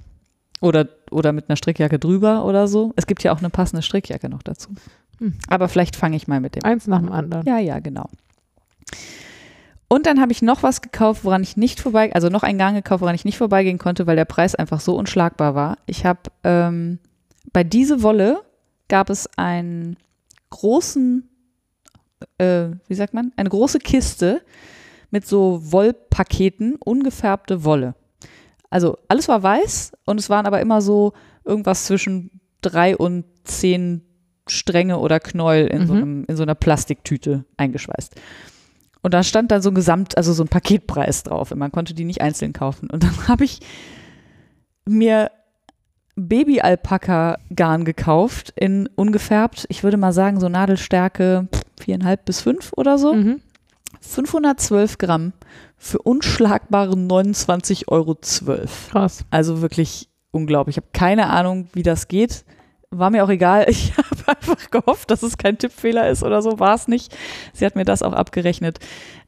Oder, 0.60 0.88
oder 1.12 1.32
mit 1.32 1.48
einer 1.48 1.56
Strickjacke 1.56 1.98
drüber 2.00 2.44
oder 2.44 2.66
so. 2.66 2.92
Es 2.96 3.06
gibt 3.06 3.22
ja 3.22 3.32
auch 3.32 3.38
eine 3.38 3.50
passende 3.50 3.82
Strickjacke 3.82 4.28
noch 4.28 4.42
dazu. 4.42 4.70
Hm. 5.18 5.34
Aber 5.48 5.68
vielleicht 5.68 5.94
fange 5.94 6.16
ich 6.16 6.26
mal 6.26 6.40
mit 6.40 6.56
dem 6.56 6.64
Eins 6.64 6.86
nach 6.88 6.98
dem 6.98 7.12
anderen. 7.12 7.46
ja, 7.46 7.58
ja, 7.58 7.78
genau. 7.78 8.08
Und 9.92 10.06
dann 10.06 10.20
habe 10.20 10.30
ich 10.30 10.40
noch 10.40 10.62
was 10.62 10.82
gekauft, 10.82 11.24
woran 11.24 11.42
ich 11.42 11.56
nicht 11.56 11.80
vorbei, 11.80 12.12
also 12.14 12.28
noch 12.28 12.44
einen 12.44 12.58
Garn 12.60 12.74
gekauft, 12.76 13.00
woran 13.00 13.16
ich 13.16 13.24
nicht 13.24 13.38
vorbeigehen 13.38 13.78
konnte, 13.78 14.06
weil 14.06 14.14
der 14.14 14.24
Preis 14.24 14.54
einfach 14.54 14.78
so 14.78 14.94
unschlagbar 14.96 15.56
war. 15.56 15.78
Ich 15.86 16.06
habe 16.06 16.20
ähm, 16.44 17.00
bei 17.52 17.64
diese 17.64 18.04
Wolle 18.04 18.40
gab 18.88 19.10
es 19.10 19.28
einen 19.36 19.96
großen, 20.50 21.28
äh, 22.38 22.66
wie 22.86 22.94
sagt 22.94 23.14
man, 23.14 23.32
eine 23.36 23.48
große 23.48 23.80
Kiste 23.80 24.42
mit 25.10 25.26
so 25.26 25.60
Wollpaketen, 25.72 26.76
ungefärbte 26.76 27.64
Wolle. 27.64 27.96
Also 28.70 28.96
alles 29.08 29.26
war 29.26 29.42
weiß 29.42 29.92
und 30.04 30.20
es 30.20 30.30
waren 30.30 30.46
aber 30.46 30.60
immer 30.60 30.82
so 30.82 31.14
irgendwas 31.44 31.86
zwischen 31.86 32.40
drei 32.60 32.96
und 32.96 33.24
zehn 33.42 34.02
Stränge 34.46 34.98
oder 34.98 35.18
Knäuel 35.18 35.66
in, 35.66 35.88
so, 35.88 35.94
Mhm. 35.94 36.02
einem, 36.02 36.24
in 36.28 36.36
so 36.36 36.44
einer 36.44 36.54
Plastiktüte 36.54 37.44
eingeschweißt. 37.56 38.14
Und 39.02 39.14
da 39.14 39.22
stand 39.22 39.50
dann 39.50 39.62
so 39.62 39.70
ein 39.70 39.74
Gesamt, 39.74 40.16
also 40.16 40.32
so 40.32 40.44
ein 40.44 40.48
Paketpreis 40.48 41.22
drauf. 41.22 41.52
Und 41.52 41.58
man 41.58 41.72
konnte 41.72 41.94
die 41.94 42.04
nicht 42.04 42.20
einzeln 42.20 42.52
kaufen. 42.52 42.90
Und 42.90 43.02
dann 43.02 43.28
habe 43.28 43.44
ich 43.44 43.60
mir 44.86 45.30
Baby-Alpaka-Garn 46.16 47.84
gekauft 47.84 48.52
in 48.56 48.88
ungefärbt, 48.94 49.66
ich 49.68 49.82
würde 49.84 49.96
mal 49.96 50.12
sagen, 50.12 50.40
so 50.40 50.48
Nadelstärke 50.48 51.48
viereinhalb 51.80 52.24
bis 52.24 52.40
fünf 52.42 52.72
oder 52.76 52.98
so. 52.98 53.14
Mhm. 53.14 53.40
512 54.00 54.98
Gramm 54.98 55.32
für 55.76 55.98
unschlagbare 55.98 56.92
29,12 56.92 57.88
Euro. 57.88 58.16
Krass. 58.90 59.24
Also 59.30 59.62
wirklich 59.62 60.08
unglaublich. 60.30 60.76
Ich 60.76 60.82
habe 60.82 60.90
keine 60.92 61.28
Ahnung, 61.28 61.68
wie 61.72 61.82
das 61.82 62.08
geht. 62.08 62.44
War 62.90 63.10
mir 63.10 63.24
auch 63.24 63.30
egal. 63.30 63.66
Ich 63.68 63.96
habe 63.96 64.19
einfach 64.30 64.70
gehofft, 64.70 65.10
dass 65.10 65.22
es 65.22 65.38
kein 65.38 65.58
Tippfehler 65.58 66.08
ist 66.08 66.22
oder 66.22 66.42
so. 66.42 66.58
War 66.58 66.74
es 66.74 66.88
nicht. 66.88 67.16
Sie 67.52 67.64
hat 67.64 67.76
mir 67.76 67.84
das 67.84 68.02
auch 68.02 68.12
abgerechnet. 68.12 68.78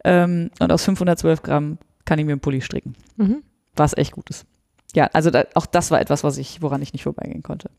Ähm, 0.05 0.51
und 0.59 0.73
aus 0.73 0.85
512 0.85 1.43
Gramm 1.43 1.79
kann 2.05 2.19
ich 2.19 2.25
mir 2.25 2.33
einen 2.33 2.41
Pulli 2.41 2.61
stricken. 2.61 2.95
Mhm. 3.17 3.43
Was 3.75 3.97
echt 3.97 4.13
gut 4.13 4.31
ist. 4.31 4.47
Ja, 4.95 5.09
also 5.13 5.31
da, 5.31 5.45
auch 5.55 5.67
das 5.67 5.91
war 5.91 6.01
etwas, 6.01 6.25
was 6.25 6.37
ich, 6.37 6.61
woran 6.61 6.83
ich 6.83 6.93
nicht 6.93 7.05
vorbeigehen 7.05 7.43
konnte. 7.43 7.71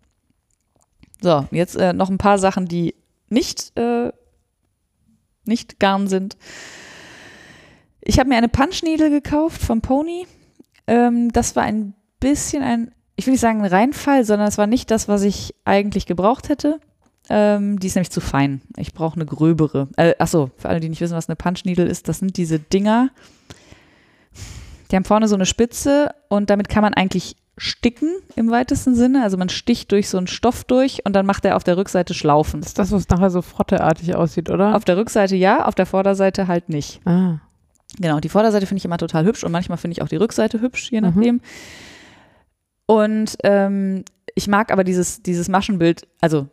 So, 1.22 1.46
jetzt 1.52 1.76
äh, 1.76 1.94
noch 1.94 2.10
ein 2.10 2.18
paar 2.18 2.40
Sachen, 2.40 2.68
die 2.68 2.96
nicht, 3.30 3.78
äh, 3.78 4.12
nicht 5.46 5.80
Garn 5.80 6.08
sind. 6.08 6.38
Ich 8.02 8.20
habe 8.20 8.30
mir 8.30 8.38
eine 8.38 8.50
Punchneedle 8.50 9.10
gekauft 9.10 9.62
vom 9.62 9.82
Pony. 9.82 10.28
Ähm, 10.88 11.32
das 11.32 11.56
war 11.56 11.64
ein 11.64 11.94
bisschen 12.20 12.64
ein, 12.64 12.92
ich 13.16 13.26
will 13.26 13.34
nicht 13.34 13.42
sagen 13.42 13.62
ein 13.62 13.72
Reinfall, 13.72 14.26
sondern 14.26 14.48
es 14.48 14.58
war 14.58 14.68
nicht 14.68 14.92
das, 14.92 15.08
was 15.08 15.22
ich 15.24 15.56
eigentlich 15.66 16.06
gebraucht 16.06 16.50
hätte. 16.50 16.80
Ähm, 17.30 17.80
die 17.80 17.88
ist 17.88 17.96
nämlich 17.96 18.12
zu 18.12 18.20
fein. 18.22 18.62
Ich 18.78 18.94
brauche 18.94 19.16
eine 19.16 19.26
gröbere. 19.26 19.88
Äh, 19.98 20.14
achso, 20.20 20.52
für 20.58 20.70
alle, 20.70 20.80
die 20.80 20.90
nicht 20.90 21.02
wissen, 21.02 21.16
was 21.16 21.30
eine 21.30 21.36
Punchneedle 21.38 21.86
ist, 21.86 22.08
das 22.10 22.20
sind 22.20 22.36
diese 22.38 22.60
Dinger, 22.60 23.10
die 24.92 24.96
haben 24.96 25.06
vorne 25.06 25.28
so 25.28 25.36
eine 25.36 25.46
Spitze 25.46 26.14
und 26.30 26.50
damit 26.50 26.70
kann 26.70 26.82
man 26.84 26.94
eigentlich 26.94 27.36
sticken 27.58 28.10
im 28.36 28.50
weitesten 28.52 28.96
Sinne. 28.96 29.24
Also 29.24 29.38
man 29.38 29.50
sticht 29.50 29.92
durch 29.92 30.10
so 30.10 30.18
einen 30.18 30.28
Stoff 30.28 30.64
durch 30.66 31.06
und 31.06 31.14
dann 31.14 31.26
macht 31.26 31.46
er 31.46 31.56
auf 31.56 31.64
der 31.64 31.78
Rückseite 31.78 32.14
Schlaufen. 32.14 32.62
Das 32.62 32.70
ist 32.70 32.80
das, 32.80 32.92
was 32.92 33.08
nachher 33.10 33.30
so 33.30 33.42
frotteartig 33.42 34.16
aussieht, 34.16 34.50
oder? 34.50 34.76
Auf 34.76 34.86
der 34.86 34.98
Rückseite 34.98 35.36
ja, 35.36 35.66
auf 35.66 35.76
der 35.76 35.86
Vorderseite 35.86 36.48
halt 36.48 36.70
nicht. 36.70 37.00
ah. 37.06 37.40
Genau, 38.00 38.20
die 38.20 38.30
Vorderseite 38.30 38.66
finde 38.66 38.80
ich 38.80 38.86
immer 38.86 38.98
total 38.98 39.24
hübsch 39.24 39.44
und 39.44 39.52
manchmal 39.52 39.78
finde 39.78 39.94
ich 39.94 40.02
auch 40.02 40.08
die 40.08 40.16
Rückseite 40.16 40.60
hübsch, 40.62 40.90
je 40.92 41.00
Mhm. 41.00 41.08
nachdem. 41.08 41.42
Und 42.88 43.38
ähm, 43.44 44.04
ich 44.36 44.48
mag 44.48 44.72
aber 44.72 44.84
dieses, 44.84 45.22
dieses 45.22 45.48
Maschenbild, 45.48 46.08
also 46.20 46.48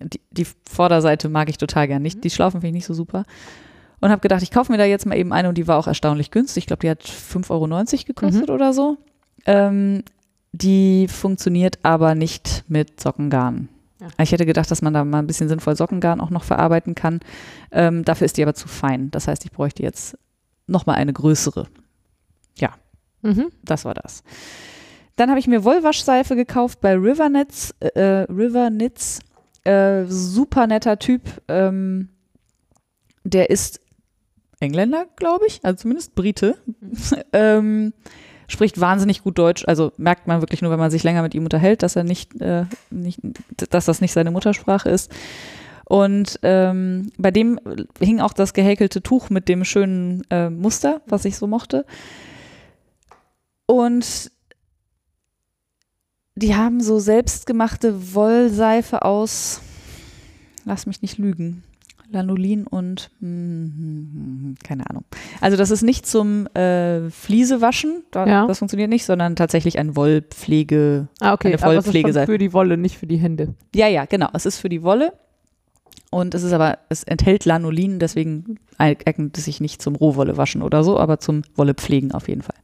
die, 0.00 0.20
die 0.30 0.46
Vorderseite 0.68 1.28
mag 1.28 1.48
ich 1.48 1.58
total 1.58 1.88
gern 1.88 2.02
nicht. 2.02 2.22
Die 2.24 2.30
Schlaufen 2.30 2.60
finde 2.60 2.68
ich 2.68 2.74
nicht 2.74 2.86
so 2.86 2.94
super. 2.94 3.24
Und 4.00 4.10
habe 4.10 4.20
gedacht, 4.20 4.42
ich 4.42 4.50
kaufe 4.50 4.70
mir 4.70 4.78
da 4.78 4.84
jetzt 4.84 5.06
mal 5.06 5.16
eben 5.16 5.32
eine 5.32 5.48
und 5.48 5.58
die 5.58 5.66
war 5.66 5.78
auch 5.78 5.86
erstaunlich 5.86 6.30
günstig. 6.30 6.62
Ich 6.62 6.66
glaube, 6.66 6.80
die 6.80 6.90
hat 6.90 7.02
5,90 7.02 7.50
Euro 7.50 8.04
gekostet 8.06 8.50
oder 8.50 8.72
so. 8.72 8.96
Ähm, 9.44 10.04
die 10.52 11.08
funktioniert 11.08 11.78
aber 11.82 12.14
nicht 12.14 12.64
mit 12.68 13.00
Sockengarn. 13.00 13.68
Ja. 14.00 14.06
Ich 14.22 14.30
hätte 14.30 14.46
gedacht, 14.46 14.70
dass 14.70 14.82
man 14.82 14.94
da 14.94 15.04
mal 15.04 15.18
ein 15.18 15.26
bisschen 15.26 15.48
sinnvoll 15.48 15.74
Sockengarn 15.74 16.20
auch 16.20 16.30
noch 16.30 16.44
verarbeiten 16.44 16.94
kann. 16.94 17.20
Ähm, 17.72 18.04
dafür 18.04 18.26
ist 18.26 18.36
die 18.36 18.42
aber 18.42 18.54
zu 18.54 18.68
fein. 18.68 19.10
Das 19.10 19.26
heißt, 19.26 19.44
ich 19.44 19.50
bräuchte 19.50 19.82
jetzt 19.82 20.16
nochmal 20.68 20.96
eine 20.96 21.12
größere. 21.12 21.66
Mhm. 23.22 23.50
Das 23.64 23.84
war 23.84 23.94
das. 23.94 24.22
Dann 25.16 25.30
habe 25.30 25.40
ich 25.40 25.48
mir 25.48 25.64
Wollwaschseife 25.64 26.36
gekauft 26.36 26.80
bei 26.80 26.94
Rivernets, 26.94 27.74
äh, 27.80 28.26
Rivernits. 28.30 29.20
Äh, 29.68 30.06
super 30.06 30.66
netter 30.66 30.98
Typ. 30.98 31.20
Ähm, 31.46 32.08
der 33.24 33.50
ist 33.50 33.82
Engländer, 34.60 35.04
glaube 35.16 35.44
ich, 35.46 35.60
also 35.62 35.82
zumindest 35.82 36.14
Brite. 36.14 36.56
ähm, 37.34 37.92
spricht 38.48 38.80
wahnsinnig 38.80 39.22
gut 39.22 39.36
Deutsch. 39.36 39.64
Also 39.66 39.92
merkt 39.98 40.26
man 40.26 40.40
wirklich 40.40 40.62
nur, 40.62 40.70
wenn 40.70 40.78
man 40.78 40.90
sich 40.90 41.02
länger 41.02 41.20
mit 41.20 41.34
ihm 41.34 41.44
unterhält, 41.44 41.82
dass 41.82 41.96
er 41.96 42.04
nicht, 42.04 42.40
äh, 42.40 42.64
nicht 42.88 43.20
dass 43.70 43.84
das 43.84 44.00
nicht 44.00 44.12
seine 44.12 44.30
Muttersprache 44.30 44.88
ist. 44.88 45.12
Und 45.84 46.38
ähm, 46.42 47.12
bei 47.18 47.30
dem 47.30 47.60
hing 48.00 48.20
auch 48.20 48.32
das 48.32 48.54
gehäkelte 48.54 49.02
Tuch 49.02 49.28
mit 49.28 49.50
dem 49.50 49.64
schönen 49.64 50.22
äh, 50.30 50.48
Muster, 50.48 51.02
was 51.06 51.26
ich 51.26 51.36
so 51.36 51.46
mochte. 51.46 51.84
Und 53.66 54.30
die 56.38 56.54
haben 56.54 56.80
so 56.80 56.98
selbstgemachte 56.98 58.14
Wollseife 58.14 59.02
aus, 59.04 59.60
lass 60.64 60.86
mich 60.86 61.02
nicht 61.02 61.18
lügen, 61.18 61.62
Lanolin 62.10 62.66
und 62.66 63.10
hm, 63.20 64.54
keine 64.64 64.88
Ahnung. 64.88 65.04
Also 65.40 65.56
das 65.56 65.70
ist 65.70 65.82
nicht 65.82 66.06
zum 66.06 66.46
äh, 66.54 67.10
Fliesewaschen, 67.10 68.02
da, 68.10 68.26
Ja. 68.26 68.46
das 68.46 68.58
funktioniert 68.60 68.88
nicht, 68.88 69.04
sondern 69.04 69.36
tatsächlich 69.36 69.78
ein 69.78 69.94
Wollpflege. 69.94 71.08
Ah, 71.20 71.34
okay. 71.34 71.48
Eine 71.48 71.58
schon 71.58 71.68
Vollpflegeseife. 71.68 72.32
für 72.32 72.38
die 72.38 72.52
Wolle, 72.54 72.76
nicht 72.78 72.96
für 72.98 73.06
die 73.06 73.18
Hände. 73.18 73.54
Ja, 73.74 73.88
ja, 73.88 74.06
genau. 74.06 74.28
Es 74.32 74.46
ist 74.46 74.58
für 74.58 74.70
die 74.70 74.82
Wolle 74.82 75.12
und 76.10 76.34
es 76.34 76.42
ist 76.44 76.52
aber, 76.54 76.78
es 76.88 77.02
enthält 77.04 77.44
Lanolin, 77.44 77.98
deswegen 77.98 78.58
eignet 78.78 79.36
es 79.36 79.44
sich 79.44 79.60
nicht 79.60 79.82
zum 79.82 79.94
Rohwolle 79.94 80.36
waschen 80.38 80.62
oder 80.62 80.84
so, 80.84 80.98
aber 80.98 81.20
zum 81.20 81.42
Wolle 81.56 81.74
pflegen 81.74 82.12
auf 82.12 82.28
jeden 82.28 82.42
Fall. 82.42 82.56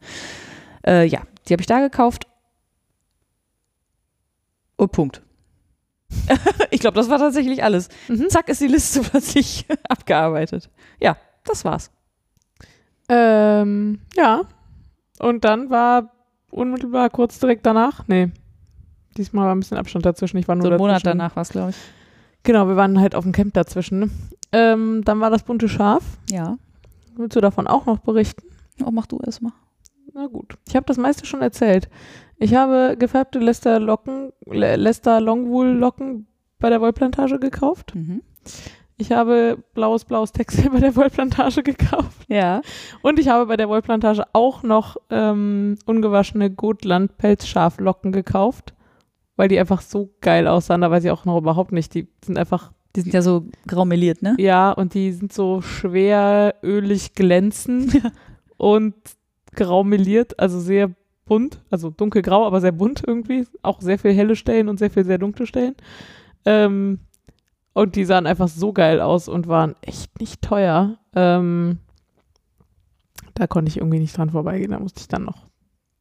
Äh, 0.86 1.06
ja, 1.06 1.20
die 1.48 1.52
habe 1.52 1.60
ich 1.60 1.66
da 1.66 1.80
gekauft. 1.80 2.26
Und 4.84 4.92
Punkt. 4.92 5.22
ich 6.70 6.80
glaube, 6.80 6.96
das 6.96 7.08
war 7.10 7.18
tatsächlich 7.18 7.64
alles. 7.64 7.88
Mhm. 8.08 8.28
Zack 8.28 8.48
ist 8.48 8.60
die 8.60 8.66
Liste 8.66 9.00
plötzlich 9.10 9.66
abgearbeitet. 9.88 10.70
Ja, 11.00 11.16
das 11.44 11.64
war's. 11.64 11.90
Ähm, 13.08 14.00
ja. 14.16 14.42
Und 15.18 15.44
dann 15.44 15.70
war 15.70 16.12
unmittelbar 16.50 17.10
kurz 17.10 17.38
direkt 17.38 17.66
danach, 17.66 18.06
nee, 18.08 18.30
diesmal 19.16 19.46
war 19.46 19.54
ein 19.54 19.60
bisschen 19.60 19.78
Abstand 19.78 20.06
dazwischen. 20.06 20.36
Ich 20.38 20.48
war 20.48 20.54
nur 20.54 20.64
So 20.64 20.70
einen 20.70 20.78
Monat 20.78 20.96
dazwischen. 20.96 21.18
danach 21.18 21.36
war's, 21.36 21.48
glaube 21.50 21.70
ich. 21.70 21.76
Genau, 22.42 22.68
wir 22.68 22.76
waren 22.76 23.00
halt 23.00 23.14
auf 23.14 23.24
dem 23.24 23.32
Camp 23.32 23.54
dazwischen. 23.54 23.98
Ne? 24.00 24.10
Ähm, 24.52 25.02
dann 25.04 25.20
war 25.20 25.30
das 25.30 25.42
bunte 25.42 25.68
Schaf. 25.68 26.02
Ja. 26.30 26.58
Willst 27.16 27.36
du 27.36 27.40
davon 27.40 27.66
auch 27.66 27.86
noch 27.86 27.98
berichten? 27.98 28.46
Oh, 28.84 28.90
mach 28.90 29.06
du 29.06 29.18
erst 29.24 29.40
mal. 29.40 29.52
Na 30.12 30.26
gut. 30.26 30.56
Ich 30.68 30.76
habe 30.76 30.86
das 30.86 30.96
meiste 30.96 31.26
schon 31.26 31.42
erzählt. 31.42 31.88
Ich 32.38 32.54
habe 32.54 32.96
gefärbte 32.98 33.38
Lester 33.38 33.78
Locken, 33.80 34.32
Le- 34.46 34.76
Lester 34.76 35.20
Longwool 35.20 35.68
Locken 35.68 36.26
bei 36.58 36.68
der 36.70 36.80
Wollplantage 36.80 37.38
gekauft. 37.38 37.94
Mhm. 37.94 38.22
Ich 38.96 39.10
habe 39.12 39.58
blaues, 39.74 40.04
blaues 40.04 40.32
Textil 40.32 40.70
bei 40.72 40.78
der 40.80 40.94
Wollplantage 40.96 41.62
gekauft. 41.62 42.26
Ja. 42.28 42.60
Und 43.02 43.18
ich 43.18 43.28
habe 43.28 43.46
bei 43.46 43.56
der 43.56 43.68
Wollplantage 43.68 44.22
auch 44.32 44.62
noch 44.62 44.96
ähm, 45.10 45.76
ungewaschene 45.86 46.50
Gotland 46.50 47.16
Pelzschaflocken 47.18 48.12
gekauft, 48.12 48.74
weil 49.36 49.48
die 49.48 49.58
einfach 49.58 49.80
so 49.80 50.10
geil 50.20 50.46
aussahen. 50.46 50.80
Da 50.82 50.90
weiß 50.90 51.04
ich 51.04 51.10
auch 51.10 51.24
noch 51.24 51.38
überhaupt 51.38 51.72
nicht. 51.72 51.92
Die 51.94 52.06
sind 52.24 52.38
einfach, 52.38 52.72
Die 52.94 53.00
sind 53.00 53.12
ja 53.14 53.22
so 53.22 53.46
graumeliert, 53.66 54.22
ne? 54.22 54.36
ja, 54.38 54.70
und 54.70 54.94
die 54.94 55.10
sind 55.12 55.32
so 55.32 55.60
schwer 55.60 56.54
ölig 56.62 57.14
glänzend 57.14 58.00
und 58.56 58.94
graumeliert, 59.56 60.38
also 60.38 60.58
sehr 60.60 60.90
bunt, 61.26 61.60
also 61.70 61.90
dunkelgrau, 61.90 62.46
aber 62.46 62.60
sehr 62.60 62.72
bunt 62.72 63.02
irgendwie. 63.06 63.46
Auch 63.62 63.80
sehr 63.80 63.98
viel 63.98 64.12
helle 64.12 64.36
Stellen 64.36 64.68
und 64.68 64.78
sehr 64.78 64.90
viel 64.90 65.04
sehr 65.04 65.18
dunkle 65.18 65.46
Stellen. 65.46 65.74
Ähm, 66.44 67.00
und 67.72 67.96
die 67.96 68.04
sahen 68.04 68.26
einfach 68.26 68.48
so 68.48 68.72
geil 68.72 69.00
aus 69.00 69.28
und 69.28 69.48
waren 69.48 69.74
echt 69.82 70.20
nicht 70.20 70.42
teuer. 70.42 70.98
Ähm, 71.14 71.78
da 73.34 73.46
konnte 73.46 73.68
ich 73.68 73.78
irgendwie 73.78 73.98
nicht 73.98 74.16
dran 74.16 74.30
vorbeigehen. 74.30 74.70
Da 74.70 74.78
musste 74.78 75.00
ich 75.00 75.08
dann 75.08 75.24
noch 75.24 75.46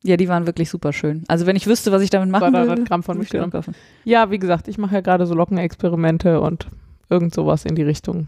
Ja, 0.03 0.17
die 0.17 0.27
waren 0.29 0.45
wirklich 0.45 0.69
super 0.69 0.93
schön. 0.93 1.23
Also 1.27 1.45
wenn 1.45 1.55
ich 1.55 1.65
wüsste, 1.65 1.91
was 1.91 2.01
ich 2.01 2.09
damit 2.11 2.29
machen 2.29 2.51
200 2.51 2.67
würde, 2.67 2.83
Gramm 2.83 3.01
von 3.03 3.15
würde 3.15 3.23
ich 3.23 3.29
die 3.31 3.37
mitgenommen. 3.37 3.51
kaufen. 3.51 3.75
Ja, 4.03 4.29
wie 4.29 4.39
gesagt, 4.39 4.67
ich 4.67 4.77
mache 4.77 4.95
ja 4.95 5.01
gerade 5.01 5.25
so 5.25 5.33
Lockenexperimente 5.33 6.41
und 6.41 6.67
irgend 7.09 7.33
sowas 7.33 7.65
in 7.65 7.75
die 7.75 7.83
Richtung. 7.83 8.27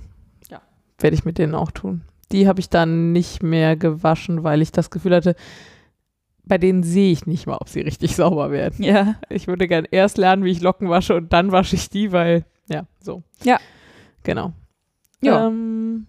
Ja. 0.49 0.61
Werde 0.97 1.15
ich 1.15 1.25
mit 1.25 1.37
denen 1.37 1.53
auch 1.53 1.71
tun. 1.71 2.01
Die 2.31 2.47
habe 2.47 2.59
ich 2.59 2.69
dann 2.69 3.11
nicht 3.11 3.43
mehr 3.43 3.75
gewaschen, 3.75 4.43
weil 4.43 4.61
ich 4.63 4.71
das 4.71 4.89
Gefühl 4.89 5.13
hatte, 5.13 5.35
bei 6.47 6.57
denen 6.57 6.83
sehe 6.83 7.11
ich 7.11 7.25
nicht 7.25 7.47
mal, 7.47 7.57
ob 7.57 7.69
sie 7.69 7.81
richtig 7.81 8.15
sauber 8.15 8.51
werden. 8.51 8.83
Ja. 8.83 9.15
Ich 9.29 9.47
würde 9.47 9.67
gern 9.67 9.85
erst 9.89 10.17
lernen, 10.17 10.43
wie 10.43 10.51
ich 10.51 10.61
Locken 10.61 10.89
wasche 10.89 11.15
und 11.15 11.33
dann 11.33 11.51
wasche 11.51 11.75
ich 11.75 11.89
die, 11.89 12.11
weil, 12.11 12.45
ja, 12.67 12.85
so. 12.99 13.23
Ja. 13.43 13.59
Genau. 14.23 14.53
Ja. 15.21 15.47
Ähm, 15.47 16.07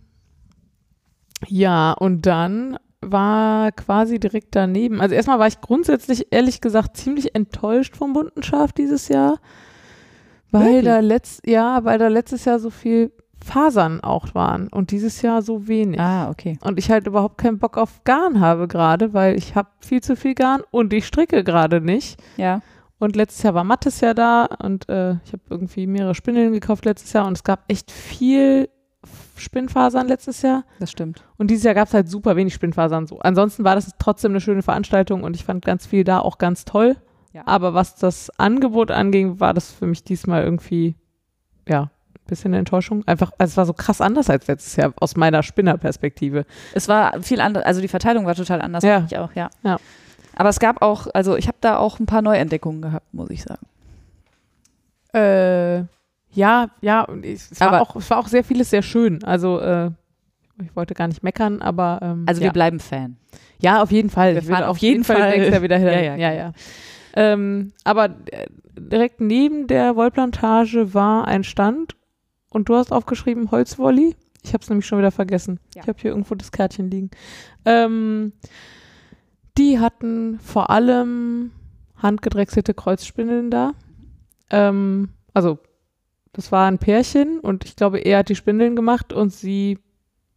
ja, 1.49 1.93
und 1.93 2.26
dann 2.26 2.78
war 3.01 3.72
quasi 3.72 4.18
direkt 4.18 4.55
daneben. 4.57 5.01
Also 5.01 5.14
erstmal 5.14 5.39
war 5.39 5.47
ich 5.47 5.61
grundsätzlich, 5.61 6.28
ehrlich 6.30 6.61
gesagt, 6.61 6.97
ziemlich 6.97 7.34
enttäuscht 7.34 7.97
vom 7.97 8.12
bunten 8.12 8.43
Schaf 8.43 8.72
dieses 8.72 9.09
Jahr. 9.09 9.39
Weil 10.51 10.66
Wirklich? 10.66 10.84
da 10.84 11.01
letzt, 11.01 11.47
ja, 11.47 11.84
weil 11.84 11.99
da 11.99 12.09
letztes 12.09 12.45
Jahr 12.45 12.59
so 12.59 12.70
viel 12.70 13.12
Fasern 13.47 14.01
auch 14.01 14.34
waren 14.34 14.68
und 14.68 14.90
dieses 14.90 15.22
Jahr 15.22 15.40
so 15.40 15.68
wenig. 15.68 16.01
Ah, 16.01 16.28
okay. 16.28 16.59
Und 16.62 16.78
ich 16.78 16.90
halt 16.90 17.07
überhaupt 17.07 17.38
keinen 17.38 17.59
Bock 17.59 17.78
auf 17.78 18.03
Garn 18.05 18.40
habe 18.40 18.66
gerade, 18.66 19.14
weil 19.14 19.36
ich 19.36 19.55
habe 19.55 19.68
viel 19.78 20.03
zu 20.03 20.16
viel 20.16 20.34
Garn 20.34 20.62
und 20.70 20.92
ich 20.92 21.07
stricke 21.07 21.44
gerade 21.44 21.80
nicht. 21.80 22.20
Ja. 22.36 22.61
Und 22.99 23.14
letztes 23.14 23.42
Jahr 23.42 23.55
war 23.55 23.62
Mattes 23.62 24.01
ja 24.01 24.14
da 24.14 24.47
und 24.47 24.88
äh, 24.88 25.12
ich 25.24 25.32
habe 25.32 25.42
irgendwie 25.49 25.86
mehrere 25.86 26.14
Spindeln 26.14 26.53
gekauft 26.53 26.84
letztes 26.84 27.12
Jahr 27.12 27.26
und 27.26 27.34
es 27.34 27.44
gab 27.44 27.64
echt 27.68 27.90
viel 27.92 28.68
Spinnfasern 29.36 30.09
letztes 30.09 30.42
Jahr. 30.42 30.64
Das 30.80 30.90
stimmt. 30.90 31.22
Und 31.36 31.51
dieses 31.51 31.64
Jahr 31.64 31.74
gab 31.74 31.86
es 31.86 31.94
halt 31.94 32.09
super 32.09 32.34
wenig 32.34 32.55
Spinnfasern 32.55 33.07
so. 33.07 33.20
Ansonsten 33.20 33.64
war 33.64 33.76
das 33.76 33.92
trotzdem 33.99 34.32
eine 34.32 34.40
schöne 34.40 34.62
Veranstaltung 34.62 35.22
und 35.22 35.36
ich 35.36 35.44
fand 35.44 35.64
ganz 35.64 35.86
viel 35.86 36.03
da 36.03 36.18
auch 36.18 36.38
ganz 36.38 36.64
toll. 36.64 36.97
Ja. 37.32 37.42
Aber 37.47 37.74
was 37.74 37.94
das 37.97 38.30
Angebot 38.38 38.90
anging, 38.90 39.38
war 39.38 39.55
das 39.55 39.70
für 39.70 39.86
mich 39.86 40.03
diesmal 40.03 40.42
irgendwie, 40.42 40.97
ja, 41.68 41.90
bisschen 42.27 42.53
Enttäuschung. 42.55 43.03
Einfach, 43.07 43.33
also 43.39 43.53
es 43.53 43.57
war 43.57 43.66
so 43.66 43.72
krass 43.72 44.01
anders 44.01 44.29
als 44.31 44.47
letztes 44.47 44.77
Jahr 44.77 44.93
aus 45.01 45.16
meiner 45.16 45.43
Spinnerperspektive. 45.43 46.45
Es 46.74 46.89
war 46.89 47.20
viel 47.22 47.41
anders, 47.41 47.64
also 47.64 47.81
die 47.81 47.89
Verteilung 47.89 48.27
war 48.27 48.35
total 48.35 48.61
anders, 48.61 48.85
Ja. 48.85 49.05
ich 49.11 49.16
auch, 49.18 49.33
ja. 49.35 49.51
Ja. 49.62 49.77
Aber 50.35 50.49
es 50.51 50.59
gab 50.61 50.83
auch, 50.83 51.07
also 51.14 51.37
ich 51.37 51.49
habe 51.49 51.59
da 51.61 51.79
auch 51.79 51.99
ein 51.99 52.07
paar 52.07 52.22
Neuentdeckungen 52.22 52.83
gehabt, 52.83 53.12
muss 53.14 53.31
ich 53.31 53.43
sagen. 53.43 53.64
Äh, 55.14 55.79
ja, 56.33 56.68
ja, 56.83 57.07
es, 57.22 57.59
war 57.61 57.68
Aber- 57.68 57.81
auch, 57.83 57.97
es 57.97 58.11
war 58.11 58.18
auch 58.18 58.29
sehr 58.29 58.45
vieles 58.45 58.70
sehr 58.70 58.83
schön. 58.83 59.24
Also, 59.24 59.59
äh, 59.61 59.91
ich 60.62 60.74
wollte 60.77 60.95
gar 60.95 61.09
nicht 61.09 61.22
meckern, 61.22 61.62
aber 61.62 62.01
ähm, 62.03 62.24
Also 62.27 62.41
ja. 62.41 62.47
wir 62.47 62.53
bleiben 62.53 62.81
Fan. 62.81 63.16
Ja, 63.59 63.83
auf 63.83 63.91
jeden 63.91 64.11
Fall. 64.11 64.35
Wir 64.35 64.43
fahren 64.43 64.64
auf 64.64 64.79
jeden 64.79 65.05
Fall- 65.05 65.31
nächstes 65.31 65.53
Jahr 65.53 65.62
wieder 65.62 65.79
hin. 65.79 65.87
Ja, 65.89 65.93
Ja, 66.01 66.16
ja, 66.16 66.16
ja. 66.16 66.33
ja, 66.35 66.53
Ähm, 67.14 67.72
aber 67.85 68.07
äh, 68.31 68.47
direkt 68.79 69.20
neben 69.22 69.66
der 69.66 69.97
Wollplantage 69.97 70.93
war 70.93 71.27
ein 71.27 71.45
Stand 71.45 71.95
und 72.57 72.70
du 72.70 72.74
hast 72.74 72.90
aufgeschrieben 72.90 73.50
Holzwolli. 73.50 74.16
Ich 74.42 74.54
habe 74.54 74.62
es 74.62 74.70
nämlich 74.70 74.86
schon 74.86 74.98
wieder 74.98 75.12
vergessen. 75.12 75.61
Ja. 75.74 75.82
Ich 75.82 75.88
habe 75.88 75.98
hier 76.00 76.11
irgendwo 76.11 76.34
das 76.34 76.50
Kärtchen 76.50 76.90
liegen. 76.90 77.11
Ähm, 77.64 78.32
die 79.59 79.78
hatten 79.78 80.40
vor 80.40 80.70
allem 80.70 81.52
handgedrechselte 81.96 82.72
Kreuzspindeln 82.74 83.50
da. 83.50 83.72
Ähm, 84.50 85.11
also 85.34 85.59
das 86.32 86.50
war 86.50 86.66
ein 86.66 86.78
Pärchen 86.78 87.40
und 87.40 87.64
ich 87.64 87.76
glaube, 87.76 87.98
er 87.98 88.18
hat 88.18 88.30
die 88.30 88.34
Spindeln 88.34 88.74
gemacht 88.74 89.12
und 89.12 89.32
sie 89.32 89.78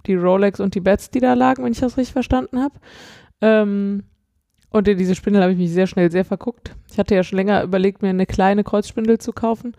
die 0.06 0.16
Rolex 0.16 0.60
und 0.60 0.76
die 0.76 0.82
Bets, 0.82 1.10
die 1.10 1.20
da 1.20 1.34
lagen, 1.34 1.64
wenn 1.64 1.72
ich 1.72 1.80
das 1.80 1.98
richtig 1.98 2.14
verstanden 2.14 2.60
habe. 2.60 2.76
Ähm, 3.42 4.04
und 4.72 4.88
in 4.88 4.98
diese 4.98 5.16
Spindel 5.16 5.42
habe 5.42 5.54
ich 5.54 5.58
mich 5.58 5.72
sehr 5.72 5.88
schnell 5.88 6.12
sehr 6.12 6.26
verguckt. 6.26 6.76
Ich 6.92 7.00
hatte 7.00 7.16
ja 7.16 7.24
schon 7.24 7.38
länger 7.38 7.64
überlegt, 7.64 8.02
mir 8.02 8.10
eine 8.10 8.26
kleine 8.26 8.64
Kreuzspindel 8.64 9.20
zu 9.20 9.32
kaufen. 9.32 9.74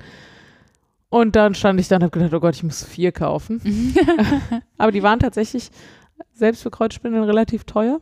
Und 1.11 1.35
dann 1.35 1.55
stand 1.55 1.81
ich 1.81 1.89
da 1.89 1.97
und 1.97 2.05
habe 2.05 2.13
gedacht, 2.13 2.33
oh 2.33 2.41
Gott, 2.41 2.55
ich 2.55 2.63
muss 2.63 2.85
vier 2.85 3.11
kaufen. 3.13 3.61
Aber 4.79 4.93
die 4.93 5.03
waren 5.03 5.19
tatsächlich 5.19 5.71
selbst 6.33 6.63
für 6.63 6.71
Kreuzspindeln 6.71 7.25
relativ 7.25 7.65
teuer. 7.65 8.01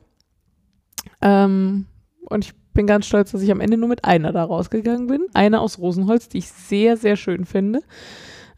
Ähm, 1.23 1.87
und 2.27 2.45
ich 2.45 2.55
bin 2.75 2.87
ganz 2.87 3.07
stolz, 3.07 3.33
dass 3.33 3.43
ich 3.43 3.51
am 3.51 3.61
Ende 3.61 3.79
nur 3.79 3.89
mit 3.89 4.05
einer 4.05 4.31
da 4.33 4.45
rausgegangen 4.45 5.07
bin. 5.07 5.27
Eine 5.33 5.61
aus 5.61 5.79
Rosenholz, 5.79 6.29
die 6.29 6.39
ich 6.39 6.49
sehr, 6.49 6.97
sehr 6.99 7.17
schön 7.17 7.47
finde. 7.47 7.81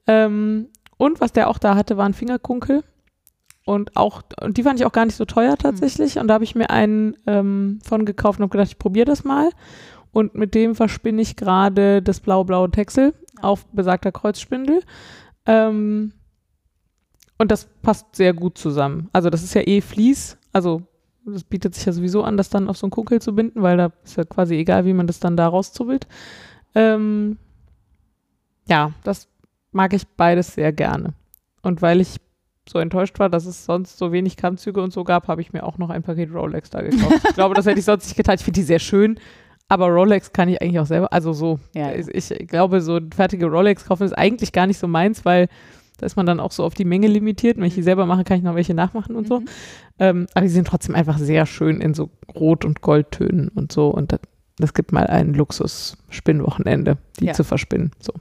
Ähm, 0.09 0.69
und 0.97 1.21
was 1.21 1.33
der 1.33 1.49
auch 1.49 1.59
da 1.59 1.77
hatte, 1.77 1.97
waren 1.97 2.13
Fingerkunkel. 2.13 2.83
Und 3.65 3.97
auch, 3.97 4.23
und 4.41 4.57
die 4.57 4.65
fand 4.65 4.81
ich 4.81 4.87
auch 4.87 4.93
gar 4.93 5.07
nicht 5.07 5.15
so 5.15 5.25
teuer 5.25 5.57
tatsächlich. 5.57 6.19
Und 6.19 6.27
da 6.27 6.35
habe 6.35 6.45
ich 6.45 6.57
mir 6.57 6.71
einen 6.71 7.17
ähm, 7.27 7.79
von 7.85 8.05
gekauft 8.05 8.41
und 8.41 8.43
habe 8.43 8.53
gedacht, 8.53 8.73
ich 8.73 8.79
probiere 8.79 9.07
das 9.07 9.23
mal. 9.23 9.51
Und 10.13 10.35
mit 10.35 10.55
dem 10.55 10.75
verspinne 10.75 11.23
ich 11.23 11.37
gerade 11.37 12.03
das 12.03 12.21
blau-blaue 12.21 12.71
Texel 12.71 13.15
auf 13.41 13.67
besagter 13.67 14.13
Kreuzspindel. 14.13 14.83
Ähm, 15.47 16.13
und 17.39 17.51
das 17.51 17.69
passt 17.83 18.17
sehr 18.17 18.35
gut 18.35 18.59
zusammen. 18.59 19.09
Also 19.13 19.31
das 19.31 19.43
ist 19.43 19.55
ja 19.55 19.63
eh 19.67 19.81
Vlies. 19.81 20.37
Also 20.53 20.83
das 21.25 21.45
bietet 21.45 21.75
sich 21.75 21.85
ja 21.87 21.93
sowieso 21.93 22.23
an, 22.23 22.37
das 22.37 22.51
dann 22.51 22.69
auf 22.69 22.77
so 22.77 22.87
einen 22.87 22.91
Kunkel 22.91 23.21
zu 23.21 23.35
binden, 23.35 23.63
weil 23.63 23.77
da 23.77 23.93
ist 24.05 24.17
ja 24.17 24.25
quasi 24.25 24.57
egal, 24.57 24.85
wie 24.85 24.93
man 24.93 25.07
das 25.07 25.21
dann 25.21 25.37
da 25.37 25.49
rauszubbelt. 25.49 26.07
Ähm, 26.75 27.39
ja, 28.69 28.93
das 29.05 29.29
mag 29.73 29.93
ich 29.93 30.07
beides 30.07 30.55
sehr 30.55 30.73
gerne. 30.73 31.15
Und 31.63 31.83
weil 31.83 32.01
ich 32.01 32.17
so 32.69 32.79
enttäuscht 32.79 33.19
war, 33.19 33.29
dass 33.29 33.47
es 33.47 33.65
sonst 33.65 33.99
so 33.99 34.13
wenig 34.13 34.37
Kammzüge 34.37 34.83
und 34.83 34.93
so 34.93 35.05
gab, 35.05 35.29
habe 35.29 35.41
ich 35.41 35.53
mir 35.53 35.65
auch 35.65 35.79
noch 35.79 35.91
ein 35.91 36.03
Paket 36.03 36.33
Rolex 36.33 36.71
da 36.71 36.83
gekauft. 36.83 37.23
ich 37.29 37.35
glaube, 37.35 37.55
das 37.55 37.67
hätte 37.67 37.79
ich 37.79 37.85
sonst 37.85 38.07
nicht 38.07 38.17
getan. 38.17 38.37
Ich 38.37 38.45
finde 38.45 38.61
die 38.61 38.67
sehr 38.67 38.79
schön, 38.79 39.19
aber 39.71 39.87
Rolex 39.89 40.33
kann 40.33 40.49
ich 40.49 40.61
eigentlich 40.61 40.81
auch 40.81 40.87
selber. 40.87 41.13
Also 41.13 41.33
so, 41.33 41.59
Ja, 41.75 41.91
ja. 41.93 42.05
Ich, 42.13 42.31
ich 42.31 42.49
glaube, 42.49 42.81
so 42.83 42.99
fertige 43.15 43.47
Rolex 43.47 43.85
kaufen 43.87 44.03
ist 44.03 44.13
eigentlich 44.13 44.53
gar 44.53 44.67
nicht 44.67 44.79
so 44.79 44.87
meins, 44.89 45.25
weil 45.25 45.49
da 45.99 46.07
ist 46.07 46.17
man 46.17 46.27
dann 46.27 46.41
auch 46.41 46.51
so 46.51 46.65
auf 46.65 46.75
die 46.75 46.85
Menge 46.85 47.07
limitiert. 47.07 47.57
Wenn 47.57 47.65
ich 47.65 47.75
die 47.75 47.83
selber 47.83 48.05
mache, 48.05 48.25
kann 48.25 48.37
ich 48.39 48.43
noch 48.43 48.55
welche 48.57 48.75
nachmachen 48.75 49.15
und 49.17 49.29
so. 49.29 49.41
Mhm. 49.41 49.49
Ähm, 49.99 50.27
aber 50.35 50.43
die 50.43 50.51
sind 50.51 50.67
trotzdem 50.67 50.95
einfach 50.95 51.19
sehr 51.19 51.47
schön 51.47 51.81
in 51.81 51.95
so 51.95 52.11
Rot- 52.35 52.65
und 52.65 52.81
Goldtönen 52.81 53.49
und 53.49 53.71
so. 53.71 53.89
Und 53.89 54.13
das, 54.13 54.21
das 54.59 54.75
gibt 54.75 54.93
mal 54.93 55.07
ein 55.07 55.35
Luxus-Spinnwochenende, 55.35 56.99
die 57.21 57.27
Ja. 57.27 57.33
zu 57.33 57.45
verspinnen. 57.45 57.93
So. 58.01 58.13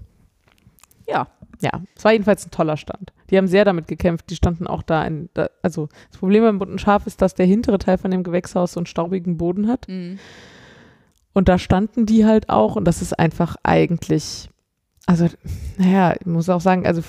Ja. 1.08 1.28
Ja, 1.62 1.82
es 1.95 2.06
war 2.06 2.14
jedenfalls 2.14 2.45
ein 2.45 2.52
toller 2.52 2.78
Stand. 2.78 3.12
Die 3.30 3.38
haben 3.38 3.47
sehr 3.47 3.66
damit 3.66 3.88
gekämpft. 3.88 4.30
Die 4.30 4.36
standen 4.38 4.66
auch 4.66 4.82
da 4.82 5.04
in, 5.04 5.28
da, 5.34 5.50
also 5.62 5.89
das 6.10 6.18
Problem 6.20 6.43
beim 6.43 6.58
bunten 6.60 6.80
Schaf 6.80 7.06
ist, 7.06 7.22
dass 7.22 7.34
der 7.34 7.45
hintere 7.47 7.80
Teil 7.80 7.97
von 7.97 8.12
dem 8.12 8.24
Gewächshaus 8.24 8.72
so 8.74 8.80
einen 8.80 8.86
staubigen 8.86 9.36
Boden 9.36 9.68
hat. 9.68 9.86
Mhm. 9.89 10.20
Und 11.34 11.48
da 11.50 11.58
standen 11.60 12.06
die 12.06 12.26
halt 12.26 12.50
auch 12.50 12.76
und 12.76 12.86
das 12.86 13.02
ist 13.02 13.18
einfach 13.18 13.56
eigentlich, 13.64 14.50
also, 15.06 15.28
naja, 15.78 16.16
ich 16.20 16.26
muss 16.26 16.50
auch 16.50 16.62
sagen, 16.62 16.86
also 16.86 17.02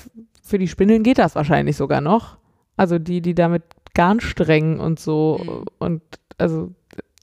für 0.43 0.57
die 0.59 0.67
Spindeln 0.67 1.03
geht 1.03 1.17
das 1.17 1.35
wahrscheinlich 1.35 1.75
sogar 1.77 2.01
noch. 2.01 2.37
Also 2.77 2.99
die, 2.99 3.21
die 3.21 3.35
damit 3.35 3.63
Garnsträngen 3.93 4.79
und 4.79 4.99
so 4.99 5.39
Mhm. 5.43 5.65
und 5.79 6.01
also 6.37 6.71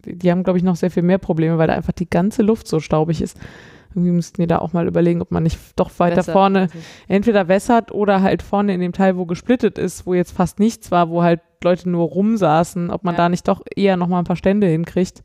die, 0.04 0.30
haben, 0.30 0.44
glaube 0.44 0.58
ich, 0.58 0.64
noch 0.64 0.76
sehr 0.76 0.90
viel 0.90 1.02
mehr 1.02 1.18
Probleme, 1.18 1.58
weil 1.58 1.66
da 1.66 1.74
einfach 1.74 1.92
die 1.92 2.08
ganze 2.08 2.42
Luft 2.42 2.68
so 2.68 2.78
staubig 2.80 3.20
ist. 3.20 3.36
Irgendwie 3.94 4.12
müssten 4.12 4.40
die 4.40 4.46
da 4.46 4.58
auch 4.58 4.72
mal 4.72 4.86
überlegen, 4.86 5.20
ob 5.22 5.30
man 5.30 5.42
nicht 5.42 5.58
doch 5.76 5.90
weiter 5.98 6.16
Besser. 6.16 6.32
vorne 6.32 6.68
entweder 7.08 7.48
wässert 7.48 7.90
oder 7.90 8.22
halt 8.22 8.42
vorne 8.42 8.74
in 8.74 8.80
dem 8.80 8.92
Teil, 8.92 9.16
wo 9.16 9.24
gesplittet 9.26 9.76
ist, 9.78 10.06
wo 10.06 10.14
jetzt 10.14 10.32
fast 10.32 10.60
nichts 10.60 10.90
war, 10.90 11.08
wo 11.10 11.22
halt 11.22 11.40
Leute 11.64 11.88
nur 11.90 12.06
rumsaßen, 12.06 12.90
ob 12.90 13.02
man 13.02 13.14
Ja. 13.14 13.18
da 13.18 13.28
nicht 13.28 13.48
doch 13.48 13.62
eher 13.74 13.96
noch 13.96 14.06
mal 14.08 14.18
ein 14.20 14.24
paar 14.24 14.36
Stände 14.36 14.66
hinkriegt. 14.68 15.22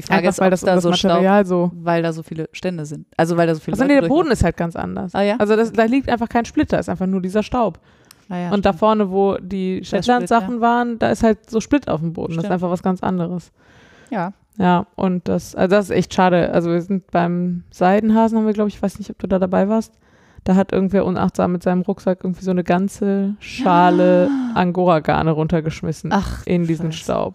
Die 0.00 0.06
Frage 0.06 0.20
Einfach, 0.20 0.30
ist, 0.30 0.40
weil 0.40 0.50
das, 0.50 0.60
da 0.62 0.74
das 0.74 0.82
so 0.82 0.90
Material 0.90 1.44
so 1.44 1.70
weil 1.74 2.02
da 2.02 2.12
so 2.12 2.22
viele 2.22 2.48
Stände 2.52 2.86
sind. 2.86 3.06
Also 3.16 3.36
weil 3.36 3.46
da 3.46 3.54
so 3.54 3.60
viele 3.60 3.74
Also 3.74 3.84
nee, 3.84 4.00
der 4.00 4.08
Boden 4.08 4.30
ist 4.30 4.42
halt 4.42 4.56
ganz 4.56 4.76
anders. 4.76 5.14
Ah 5.14 5.22
ja? 5.22 5.36
Also 5.36 5.56
das, 5.56 5.72
da 5.72 5.84
liegt 5.84 6.08
einfach 6.08 6.28
kein 6.28 6.44
Splitter, 6.44 6.78
ist 6.78 6.88
einfach 6.88 7.06
nur 7.06 7.20
dieser 7.20 7.42
Staub. 7.42 7.78
Ah, 8.30 8.38
ja, 8.38 8.52
und 8.52 8.64
da 8.64 8.72
vorne, 8.72 9.10
wo 9.10 9.36
die 9.38 9.84
Shetland-Sachen 9.84 10.60
waren, 10.60 10.98
da 11.00 11.10
ist 11.10 11.22
halt 11.24 11.50
so 11.50 11.60
Split 11.60 11.88
auf 11.88 12.00
dem 12.00 12.12
Boden. 12.12 12.28
Das 12.28 12.36
ist 12.36 12.42
Stimmt. 12.42 12.52
einfach 12.54 12.70
was 12.70 12.82
ganz 12.82 13.02
anderes. 13.02 13.52
ja. 14.10 14.32
Ja, 14.58 14.86
und 14.94 15.26
das, 15.26 15.54
also 15.54 15.74
das 15.74 15.86
ist 15.86 15.96
echt 15.96 16.12
schade. 16.12 16.52
Also 16.52 16.70
wir 16.70 16.82
sind 16.82 17.10
beim 17.10 17.64
Seidenhasen, 17.70 18.36
haben 18.36 18.46
wir, 18.46 18.52
glaube 18.52 18.68
ich, 18.68 18.74
ich 18.74 18.82
weiß 18.82 18.98
nicht, 18.98 19.08
ob 19.08 19.18
du 19.18 19.26
da 19.26 19.38
dabei 19.38 19.70
warst. 19.70 19.94
Da 20.44 20.54
hat 20.54 20.72
irgendwer 20.72 21.06
unachtsam 21.06 21.52
mit 21.52 21.62
seinem 21.62 21.80
Rucksack 21.80 22.18
irgendwie 22.24 22.44
so 22.44 22.50
eine 22.50 22.64
ganze 22.64 23.36
Schale 23.38 24.28
Angora-Garne 24.54 25.30
runtergeschmissen 25.30 26.10
Ach, 26.12 26.44
in 26.46 26.66
diesen 26.66 26.92
Scheiße. 26.92 27.04
Staub. 27.04 27.34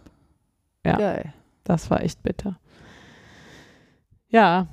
Ja. 0.86 0.97
Geil. 0.97 1.34
Das 1.66 1.89
war 1.91 2.01
echt 2.01 2.24
bitter. 2.24 2.57
Ja, 4.30 4.68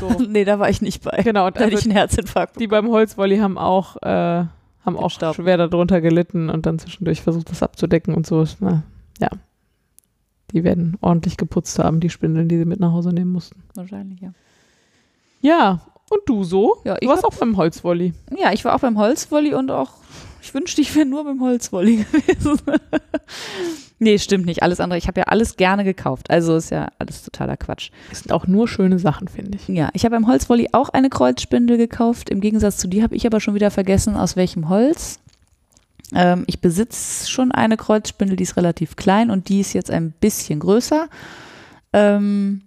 so. 0.00 0.08
nee, 0.28 0.44
da 0.44 0.58
war 0.58 0.68
ich 0.68 0.82
nicht 0.82 1.02
bei. 1.04 1.22
genau. 1.22 1.46
Und 1.46 1.56
Da 1.56 1.60
hätte 1.60 1.74
also 1.76 1.78
ich 1.78 1.84
einen 1.84 1.96
Herzinfarkt. 1.96 2.58
die 2.60 2.66
beim 2.66 2.88
Holzwolli 2.88 3.38
haben 3.38 3.58
auch, 3.58 3.96
äh, 4.02 4.08
haben 4.84 4.96
auch 4.96 5.10
Staub. 5.10 5.36
schwer 5.36 5.56
darunter 5.56 6.00
gelitten 6.00 6.50
und 6.50 6.66
dann 6.66 6.78
zwischendurch 6.78 7.20
versucht, 7.22 7.50
das 7.50 7.62
abzudecken 7.62 8.14
und 8.14 8.26
so. 8.26 8.44
Na, 8.60 8.82
ja. 9.20 9.28
Die 10.52 10.64
werden 10.64 10.96
ordentlich 11.02 11.36
geputzt 11.36 11.78
haben, 11.78 12.00
die 12.00 12.08
Spindeln, 12.10 12.48
die 12.48 12.56
sie 12.58 12.64
mit 12.64 12.80
nach 12.80 12.92
Hause 12.92 13.10
nehmen 13.10 13.30
mussten. 13.32 13.62
Wahrscheinlich, 13.74 14.20
ja. 14.20 14.32
Ja, 15.40 15.80
und 16.10 16.20
du 16.26 16.42
so? 16.42 16.78
Ja, 16.84 16.94
du 16.94 17.00
ich 17.02 17.08
warst 17.08 17.22
hab- 17.22 17.32
auch 17.34 17.38
beim 17.38 17.56
Holzwolli. 17.56 18.14
Ja, 18.36 18.52
ich 18.52 18.64
war 18.64 18.74
auch 18.74 18.80
beim 18.80 18.98
Holzwolli 18.98 19.52
und 19.54 19.70
auch, 19.70 19.90
ich 20.48 20.54
wünschte, 20.54 20.80
ich 20.80 20.94
wäre 20.96 21.06
nur 21.06 21.24
beim 21.24 21.40
Holzwolli 21.40 21.96
gewesen. 22.12 22.60
nee, 23.98 24.18
stimmt 24.18 24.46
nicht. 24.46 24.62
Alles 24.62 24.80
andere. 24.80 24.98
Ich 24.98 25.06
habe 25.08 25.20
ja 25.20 25.24
alles 25.26 25.56
gerne 25.56 25.84
gekauft. 25.84 26.30
Also 26.30 26.56
ist 26.56 26.70
ja 26.70 26.88
alles 26.98 27.22
totaler 27.22 27.56
Quatsch. 27.56 27.90
Das 28.10 28.20
sind 28.20 28.32
auch 28.32 28.46
nur 28.46 28.66
schöne 28.68 28.98
Sachen, 28.98 29.28
finde 29.28 29.58
ich. 29.58 29.68
Ja, 29.68 29.90
ich 29.92 30.04
habe 30.04 30.16
beim 30.16 30.26
Holzwolli 30.26 30.68
auch 30.72 30.88
eine 30.88 31.10
Kreuzspindel 31.10 31.76
gekauft. 31.76 32.30
Im 32.30 32.40
Gegensatz 32.40 32.78
zu 32.78 32.88
dir 32.88 33.02
habe 33.02 33.14
ich 33.16 33.26
aber 33.26 33.40
schon 33.40 33.54
wieder 33.54 33.70
vergessen, 33.70 34.16
aus 34.16 34.36
welchem 34.36 34.68
Holz. 34.68 35.20
Ähm, 36.14 36.44
ich 36.46 36.60
besitze 36.60 37.28
schon 37.30 37.52
eine 37.52 37.76
Kreuzspindel, 37.76 38.36
die 38.36 38.44
ist 38.44 38.56
relativ 38.56 38.96
klein 38.96 39.30
und 39.30 39.48
die 39.50 39.60
ist 39.60 39.74
jetzt 39.74 39.90
ein 39.90 40.12
bisschen 40.12 40.60
größer. 40.60 41.08
Ähm, 41.92 42.62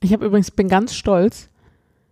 Ich 0.00 0.12
habe 0.12 0.24
übrigens, 0.26 0.50
bin 0.52 0.68
ganz 0.68 0.94
stolz. 0.94 1.48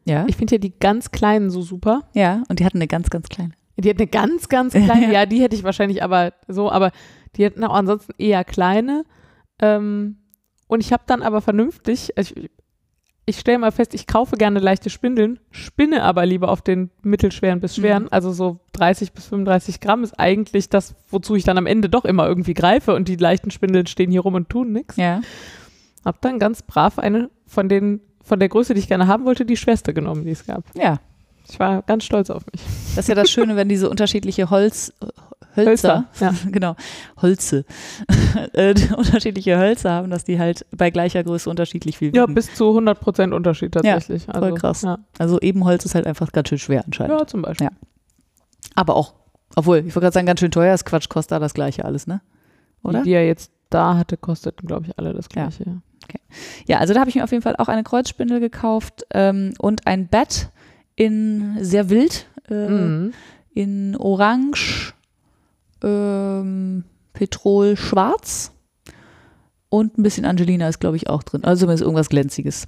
ja, 0.04 0.24
Ich 0.26 0.36
finde 0.36 0.56
ja 0.56 0.58
die 0.58 0.72
ganz 0.80 1.12
kleinen 1.12 1.50
so 1.50 1.62
super. 1.62 2.02
ja, 2.14 2.42
und 2.48 2.58
die 2.58 2.64
hatten 2.64 2.78
eine 2.78 2.88
ganz, 2.88 3.10
ganz 3.10 3.28
kleine. 3.28 3.52
Die 3.76 3.90
hat 3.90 3.98
eine 3.98 4.06
ganz, 4.06 4.48
ganz 4.48 4.72
kleine, 4.72 5.12
ja, 5.12 5.26
die 5.26 5.42
hätte 5.42 5.56
ich 5.56 5.64
wahrscheinlich 5.64 6.02
aber 6.02 6.32
so, 6.46 6.70
aber 6.70 6.92
die 7.36 7.44
hatten 7.44 7.64
auch 7.64 7.74
ansonsten 7.74 8.12
eher 8.18 8.44
kleine. 8.44 9.04
Ähm, 9.60 10.16
und 10.66 10.80
ich 10.80 10.92
habe 10.92 11.02
dann 11.06 11.22
aber 11.22 11.40
vernünftig, 11.40 12.16
also 12.16 12.34
ich, 12.36 12.50
ich 13.26 13.38
stelle 13.38 13.58
mal 13.58 13.72
fest, 13.72 13.94
ich 13.94 14.06
kaufe 14.06 14.36
gerne 14.36 14.60
leichte 14.60 14.90
Spindeln, 14.90 15.40
spinne 15.50 16.02
aber 16.02 16.26
lieber 16.26 16.50
auf 16.50 16.62
den 16.62 16.90
mittelschweren 17.02 17.60
bis 17.60 17.76
schweren. 17.76 18.04
Mhm. 18.04 18.08
Also 18.10 18.32
so 18.32 18.60
30 18.72 19.12
bis 19.12 19.26
35 19.26 19.80
Gramm 19.80 20.04
ist 20.04 20.18
eigentlich 20.18 20.68
das, 20.68 20.94
wozu 21.10 21.34
ich 21.34 21.44
dann 21.44 21.58
am 21.58 21.66
Ende 21.66 21.88
doch 21.88 22.04
immer 22.04 22.26
irgendwie 22.26 22.54
greife 22.54 22.94
und 22.94 23.08
die 23.08 23.16
leichten 23.16 23.50
Spindeln 23.50 23.86
stehen 23.86 24.10
hier 24.10 24.20
rum 24.20 24.34
und 24.34 24.48
tun 24.48 24.72
nichts. 24.72 24.96
Ja. 24.96 25.22
Hab 26.04 26.20
dann 26.20 26.38
ganz 26.38 26.62
brav 26.62 26.98
eine 26.98 27.30
von 27.46 27.68
den, 27.68 28.00
von 28.22 28.38
der 28.38 28.50
Größe, 28.50 28.74
die 28.74 28.80
ich 28.80 28.88
gerne 28.88 29.06
haben 29.06 29.24
wollte, 29.24 29.46
die 29.46 29.56
schwerste 29.56 29.94
genommen, 29.94 30.24
die 30.24 30.32
es 30.32 30.44
gab. 30.44 30.64
Ja, 30.74 30.98
Ich 31.48 31.58
war 31.60 31.82
ganz 31.82 32.04
stolz 32.04 32.30
auf 32.30 32.44
mich. 32.52 32.62
das 32.96 33.04
ist 33.04 33.08
ja 33.08 33.14
das 33.14 33.30
Schöne, 33.30 33.56
wenn 33.56 33.68
diese 33.68 33.90
unterschiedliche 33.90 34.50
Holz, 34.50 34.92
äh, 35.02 35.06
Hölzer, 35.56 36.06
Ja. 36.18 36.34
genau, 36.50 36.74
Holze, 37.22 37.64
äh, 38.54 38.74
unterschiedliche 38.96 39.56
Hölzer 39.58 39.90
haben, 39.92 40.10
dass 40.10 40.24
die 40.24 40.38
halt 40.38 40.66
bei 40.72 40.90
gleicher 40.90 41.22
Größe 41.22 41.48
unterschiedlich 41.48 41.98
viel 41.98 42.14
Ja, 42.16 42.24
wiegen. 42.24 42.34
bis 42.34 42.52
zu 42.54 42.68
100 42.70 42.98
Prozent 42.98 43.32
Unterschied 43.32 43.72
tatsächlich. 43.72 44.24
voll 44.24 44.34
also, 44.42 44.54
krass. 44.56 44.82
Ja. 44.82 44.98
also 45.18 45.38
Ebenholz 45.40 45.84
ist 45.84 45.94
halt 45.94 46.06
einfach 46.06 46.32
ganz 46.32 46.48
schön 46.48 46.58
schwer 46.58 46.82
anscheinend. 46.84 47.18
ja, 47.20 47.26
zum 47.26 47.42
Beispiel. 47.42 47.66
Ja. 47.68 47.72
Aber 48.74 48.96
auch, 48.96 49.14
obwohl, 49.54 49.78
ich 49.78 49.84
wollte 49.94 50.00
gerade 50.00 50.14
sagen, 50.14 50.26
ganz 50.26 50.40
schön 50.40 50.50
teuer 50.50 50.74
ist 50.74 50.84
Quatsch, 50.86 51.08
kostet 51.08 51.32
da 51.32 51.38
das 51.38 51.54
gleiche 51.54 51.84
alles, 51.84 52.06
ne? 52.08 52.20
Oder? 52.82 52.98
Die, 53.00 53.10
die 53.10 53.14
er 53.14 53.26
jetzt 53.26 53.52
da 53.70 53.96
hatte, 53.96 54.16
kosteten, 54.16 54.66
glaube 54.66 54.86
ich, 54.86 54.98
alle 54.98 55.12
das 55.14 55.26
Ja. 55.34 55.42
gleiche. 55.44 55.64
Ja. 55.66 55.76
Ja, 56.66 56.78
also 56.80 56.92
da 56.92 57.00
habe 57.00 57.08
ich 57.08 57.16
mir 57.16 57.24
auf 57.24 57.30
jeden 57.30 57.42
Fall 57.42 57.56
auch 57.56 57.68
eine 57.68 57.82
Kreuzspindel 57.82 58.38
gekauft 58.40 59.06
ähm, 59.14 59.54
und 59.58 59.86
ein 59.86 60.06
Bett 60.08 60.50
in 60.96 61.56
sehr 61.60 61.90
wild, 61.90 62.26
äh, 62.48 62.68
Mhm. 62.68 63.12
in 63.54 63.96
Orange, 63.96 64.94
ähm, 65.82 66.84
Petrol, 67.12 67.76
Schwarz 67.76 68.52
und 69.68 69.98
ein 69.98 70.02
bisschen 70.02 70.24
Angelina 70.24 70.68
ist, 70.68 70.80
glaube 70.80 70.96
ich, 70.96 71.08
auch 71.08 71.22
drin. 71.22 71.44
Also 71.44 71.60
zumindest 71.60 71.82
irgendwas 71.82 72.08
Glänziges. 72.08 72.66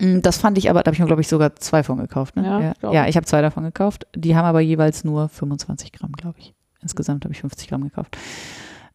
Mm, 0.00 0.20
Das 0.20 0.38
fand 0.38 0.56
ich 0.58 0.70
aber, 0.70 0.82
da 0.82 0.88
habe 0.88 0.94
ich 0.94 1.00
mir, 1.00 1.06
glaube 1.06 1.22
ich, 1.22 1.28
sogar 1.28 1.56
zwei 1.56 1.82
von 1.82 1.98
gekauft. 1.98 2.36
Ne? 2.36 2.44
Ja, 2.44 2.60
ja, 2.82 2.92
ja 2.92 3.08
ich 3.08 3.16
habe 3.16 3.26
zwei 3.26 3.42
davon 3.42 3.64
gekauft. 3.64 4.06
Die 4.16 4.34
haben 4.36 4.46
aber 4.46 4.60
jeweils 4.60 5.04
nur 5.04 5.28
25 5.28 5.92
Gramm, 5.92 6.12
glaube 6.12 6.38
ich. 6.38 6.54
Insgesamt 6.80 7.24
habe 7.24 7.34
ich 7.34 7.40
50 7.40 7.68
Gramm 7.68 7.84
gekauft. 7.84 8.16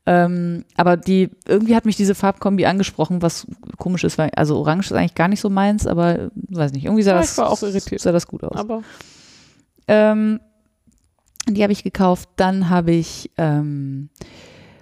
Ähm, 0.08 0.66
aber 0.78 0.98
die, 0.98 1.32
irgendwie 1.48 1.76
hat 1.76 1.86
mich 1.86 1.96
diese 1.96 2.14
Farbkombi 2.14 2.66
angesprochen, 2.68 3.22
was 3.24 3.48
komisch 3.78 4.04
ist, 4.04 4.18
weil, 4.20 4.30
also 4.36 4.58
Orange 4.58 4.92
ist 4.92 4.94
eigentlich 4.94 5.16
gar 5.16 5.28
nicht 5.28 5.40
so 5.42 5.50
meins, 5.50 5.88
aber 5.88 6.30
weiß 6.36 6.74
nicht, 6.74 6.86
irgendwie 6.86 7.02
sah, 7.04 7.14
Ja, 7.14 7.18
das, 7.22 7.32
ich 7.32 7.38
war 7.40 7.50
auch 7.50 7.62
irritiert. 7.64 8.02
sah 8.02 8.12
das 8.12 8.28
gut 8.28 8.44
aus. 8.44 8.56
Aber 8.56 8.84
Ähm, 9.88 10.40
die 11.48 11.62
habe 11.64 11.74
ich 11.74 11.84
gekauft. 11.84 12.30
Dann 12.38 12.70
habe 12.70 12.92
ich 12.92 13.32
ähm, 13.38 14.10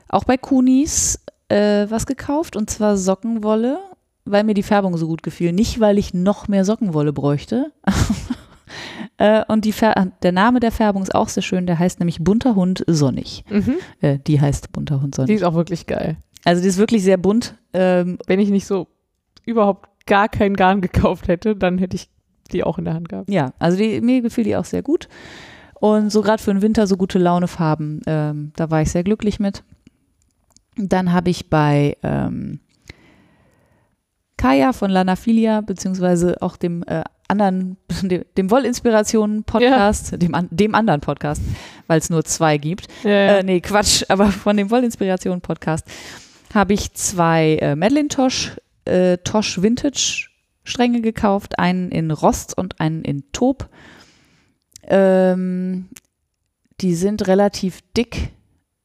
auch 0.10 0.24
bei 0.26 0.38
Kunis 0.38 1.20
äh, 1.50 1.86
was 1.90 2.06
gekauft 2.06 2.56
und 2.56 2.70
zwar 2.70 2.98
Sockenwolle, 2.98 3.80
weil 4.26 4.44
mir 4.44 4.54
die 4.54 4.64
Färbung 4.64 4.96
so 4.98 5.08
gut 5.08 5.24
gefiel. 5.24 5.52
Nicht, 5.54 5.80
weil 5.80 5.98
ich 5.98 6.14
noch 6.14 6.48
mehr 6.48 6.64
Sockenwolle 6.66 7.12
bräuchte. 7.14 7.72
äh, 9.18 9.44
und 9.48 9.66
die 9.66 9.72
Fär 9.72 10.12
der 10.22 10.32
Name 10.32 10.60
der 10.60 10.72
Färbung 10.72 11.04
ist 11.04 11.14
auch 11.16 11.30
sehr 11.30 11.44
schön. 11.44 11.66
Der 11.68 11.80
heißt 11.80 12.00
nämlich 12.00 12.20
Bunter 12.24 12.56
Hund 12.56 12.84
Sonnig. 12.88 13.44
mhm. 13.50 13.76
Äh, 14.02 14.20
die 14.26 14.40
heißt 14.40 14.72
Bunter 14.72 15.02
Hund 15.02 15.16
die 15.16 15.18
Sonnig. 15.18 15.36
ist 15.36 15.44
auch 15.44 15.54
wirklich 15.56 15.88
geil. 15.88 16.18
Also 16.46 16.62
die 16.62 16.68
ist 16.68 16.78
wirklich 16.78 17.04
sehr 17.04 17.18
bunt. 17.18 17.56
Ähm, 17.74 18.18
Wenn 18.28 18.40
ich 18.40 18.50
nicht 18.50 18.66
so 18.68 18.88
überhaupt 19.46 19.90
gar 20.06 20.28
kein 20.30 20.56
Garn 20.56 20.82
gekauft 20.82 21.28
hätte, 21.28 21.56
dann 21.56 21.78
hätte 21.78 21.96
ich 21.96 22.10
die 22.52 22.64
auch 22.64 22.78
in 22.78 22.86
der 22.86 22.94
Hand 22.94 23.10
gehabt. 23.10 23.30
Ja, 23.30 23.54
also 23.60 23.78
die, 23.78 24.02
mir 24.02 24.22
gefiel 24.22 24.44
die 24.44 24.56
auch 24.56 24.66
sehr 24.66 24.84
gut. 24.84 25.08
Und 25.76 26.12
so 26.12 26.22
gerade 26.22 26.42
für 26.42 26.54
den 26.54 26.62
Winter 26.62 26.88
so 26.88 26.98
gute 26.98 27.20
Launefarben, 27.20 28.02
ähm, 28.06 28.52
da 28.56 28.70
war 28.70 28.82
ich 28.82 28.92
sehr 28.92 29.04
glücklich 29.04 29.40
mit. 29.40 29.64
Dann 30.76 31.12
habe 31.14 31.30
ich 31.30 31.50
bei 31.50 31.98
ähm, 32.04 32.60
Kaya 34.38 34.74
von 34.74 34.90
Lanafilia, 34.92 35.62
beziehungsweise 35.62 36.42
auch 36.42 36.58
dem 36.58 36.84
äh, 36.84 37.04
anderen, 37.34 37.78
dem, 38.02 38.24
dem 38.38 38.52
Wollinspirationen-Podcast, 38.52 40.22
dem, 40.22 40.36
an, 40.36 40.48
dem 40.52 40.76
anderen 40.76 41.02
Podcast, 41.02 41.42
weil 41.88 42.00
es 42.00 42.10
nur 42.10 42.24
zwei 42.24 42.58
gibt. 42.58 42.88
Ja, 43.04 43.10
ja. 43.10 43.38
Äh, 43.38 43.44
nee, 43.44 43.62
Quatsch, 43.62 44.04
aber 44.10 44.28
von 44.32 44.58
dem 44.58 44.70
Wollinspirationen-Podcast 44.70 45.86
habe 46.54 46.74
ich 46.74 46.94
zwei 46.94 47.58
äh, 47.62 47.76
Madeline 47.76 48.10
Tosh, 48.10 48.52
äh, 48.86 49.18
Tosh 49.18 49.62
Vintage 49.62 50.30
Stränge 50.64 51.02
gekauft, 51.02 51.60
einen 51.60 51.92
in 51.92 52.12
Rost 52.12 52.58
und 52.58 52.80
einen 52.80 53.04
in 53.04 53.24
Taub. 53.34 53.70
Ähm, 54.88 55.90
die 56.80 56.96
sind 56.96 57.28
relativ 57.28 57.80
dick. 57.98 58.30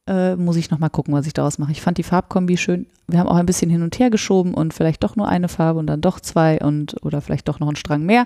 Äh, 0.09 0.35
muss 0.37 0.55
ich 0.55 0.71
noch 0.71 0.79
mal 0.79 0.89
gucken, 0.89 1.13
was 1.13 1.27
ich 1.27 1.33
daraus 1.33 1.59
mache. 1.59 1.71
Ich 1.71 1.81
fand 1.81 1.99
die 1.99 2.03
Farbkombi 2.03 2.57
schön. 2.57 2.87
Wir 3.07 3.19
haben 3.19 3.29
auch 3.29 3.35
ein 3.35 3.45
bisschen 3.45 3.69
hin 3.69 3.83
und 3.83 3.99
her 3.99 4.09
geschoben 4.09 4.55
und 4.55 4.73
vielleicht 4.73 5.03
doch 5.03 5.15
nur 5.15 5.27
eine 5.27 5.49
Farbe 5.49 5.77
und 5.77 5.85
dann 5.85 6.01
doch 6.01 6.19
zwei 6.19 6.59
und 6.59 6.95
oder 7.05 7.21
vielleicht 7.21 7.47
doch 7.47 7.59
noch 7.59 7.67
einen 7.67 7.75
Strang 7.75 8.03
mehr. 8.07 8.25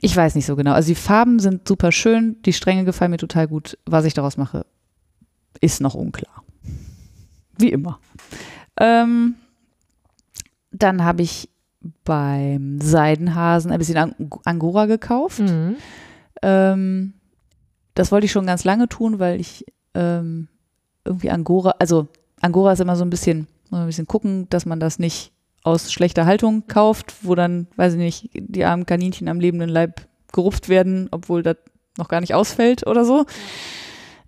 Ich 0.00 0.16
weiß 0.16 0.34
nicht 0.34 0.46
so 0.46 0.56
genau. 0.56 0.72
Also 0.72 0.88
die 0.88 0.96
Farben 0.96 1.38
sind 1.38 1.68
super 1.68 1.92
schön, 1.92 2.42
die 2.44 2.52
Stränge 2.52 2.84
gefallen 2.84 3.12
mir 3.12 3.18
total 3.18 3.46
gut. 3.46 3.78
Was 3.86 4.04
ich 4.04 4.14
daraus 4.14 4.36
mache, 4.36 4.66
ist 5.60 5.80
noch 5.80 5.94
unklar. 5.94 6.42
Wie 7.56 7.68
immer. 7.68 8.00
Ähm, 8.80 9.36
dann 10.72 11.04
habe 11.04 11.22
ich 11.22 11.50
beim 12.02 12.80
Seidenhasen 12.80 13.70
ein 13.70 13.78
bisschen 13.78 13.96
Ang 13.96 14.14
Angora 14.44 14.86
gekauft. 14.86 15.38
Mhm. 15.38 15.76
Ähm, 16.42 17.12
das 18.00 18.10
wollte 18.10 18.24
ich 18.24 18.32
schon 18.32 18.46
ganz 18.46 18.64
lange 18.64 18.88
tun, 18.88 19.18
weil 19.18 19.38
ich 19.38 19.66
ähm, 19.94 20.48
irgendwie 21.04 21.28
Angora, 21.28 21.74
also 21.78 22.08
Angora 22.40 22.72
ist 22.72 22.80
immer 22.80 22.96
so 22.96 23.04
ein 23.04 23.10
bisschen, 23.10 23.46
muss 23.68 23.80
ein 23.80 23.86
bisschen 23.86 24.06
gucken, 24.06 24.48
dass 24.48 24.64
man 24.64 24.80
das 24.80 24.98
nicht 24.98 25.32
aus 25.64 25.92
schlechter 25.92 26.24
Haltung 26.24 26.66
kauft, 26.66 27.26
wo 27.26 27.34
dann, 27.34 27.66
weiß 27.76 27.92
ich 27.92 27.98
nicht, 27.98 28.30
die 28.32 28.64
armen 28.64 28.86
Kaninchen 28.86 29.28
am 29.28 29.38
lebenden 29.38 29.68
Leib 29.68 30.08
gerupft 30.32 30.70
werden, 30.70 31.08
obwohl 31.10 31.42
das 31.42 31.58
noch 31.98 32.08
gar 32.08 32.22
nicht 32.22 32.32
ausfällt 32.32 32.86
oder 32.86 33.04
so. 33.04 33.26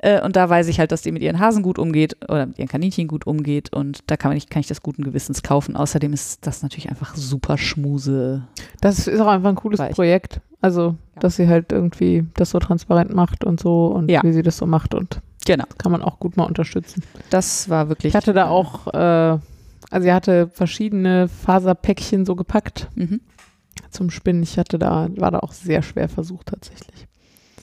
Äh, 0.03 0.21
und 0.23 0.37
da 0.37 0.49
weiß 0.51 0.67
ich 0.69 0.79
halt, 0.81 0.91
dass 0.93 1.01
die 1.03 1.13
mit 1.13 1.23
ihren 1.23 1.39
Hasen 1.39 1.63
gut 1.63 1.79
umgeht 1.79 2.17
oder 2.29 2.45
mit 2.47 2.59
ihren 2.59 2.69
Kaninchen 2.69 3.07
gut 3.09 3.27
umgeht 3.27 3.73
und 3.73 4.01
da 4.09 4.17
kann, 4.17 4.29
man 4.31 4.35
nicht, 4.35 4.51
kann 4.51 4.61
ich 4.61 4.67
das 4.67 4.83
guten 4.83 5.05
Gewissens 5.05 5.43
kaufen. 5.43 5.77
Außerdem 5.77 6.13
ist 6.13 6.45
das 6.47 6.63
natürlich 6.63 6.91
einfach 6.91 7.15
super 7.15 7.57
Schmuse. 7.57 8.43
Das 8.81 9.07
ist 9.07 9.21
auch 9.21 9.29
einfach 9.29 9.49
ein 9.49 9.55
cooles 9.55 9.79
Weich. 9.79 9.95
Projekt. 9.95 10.41
Also, 10.61 10.97
Ja. 11.15 11.21
dass 11.21 11.37
sie 11.37 11.49
halt 11.49 11.73
irgendwie 11.73 12.27
das 12.35 12.51
so 12.51 12.59
transparent 12.59 13.15
macht 13.15 13.45
und 13.45 13.61
so 13.61 13.87
und 13.87 14.11
Ja. 14.11 14.23
wie 14.25 14.33
sie 14.33 14.43
das 14.43 14.57
so 14.59 14.67
macht 14.67 14.95
und 14.95 15.21
Genau, 15.45 15.65
kann 15.79 15.91
man 15.91 16.03
auch 16.03 16.19
gut 16.21 16.37
mal 16.37 16.45
unterstützen. 16.45 17.03
das 17.31 17.69
war 17.69 17.89
wirklich. 17.89 18.11
Ich 18.13 18.17
hatte 18.17 18.33
da 18.33 18.49
auch, 18.49 18.87
äh, 18.95 18.99
also 19.91 20.03
sie 20.05 20.13
hatte 20.13 20.49
verschiedene 20.49 21.29
Faserpäckchen 21.29 22.25
so 22.27 22.35
gepackt 22.37 22.89
Mhm. 22.97 23.21
zum 23.91 24.11
Spinnen. 24.11 24.43
Ich 24.43 24.59
hatte 24.59 24.79
da, 24.79 25.09
war 25.17 25.31
da 25.31 25.39
auch 25.41 25.53
sehr 25.53 25.83
schwer 25.83 26.09
versucht 26.09 26.47
tatsächlich. 26.49 27.07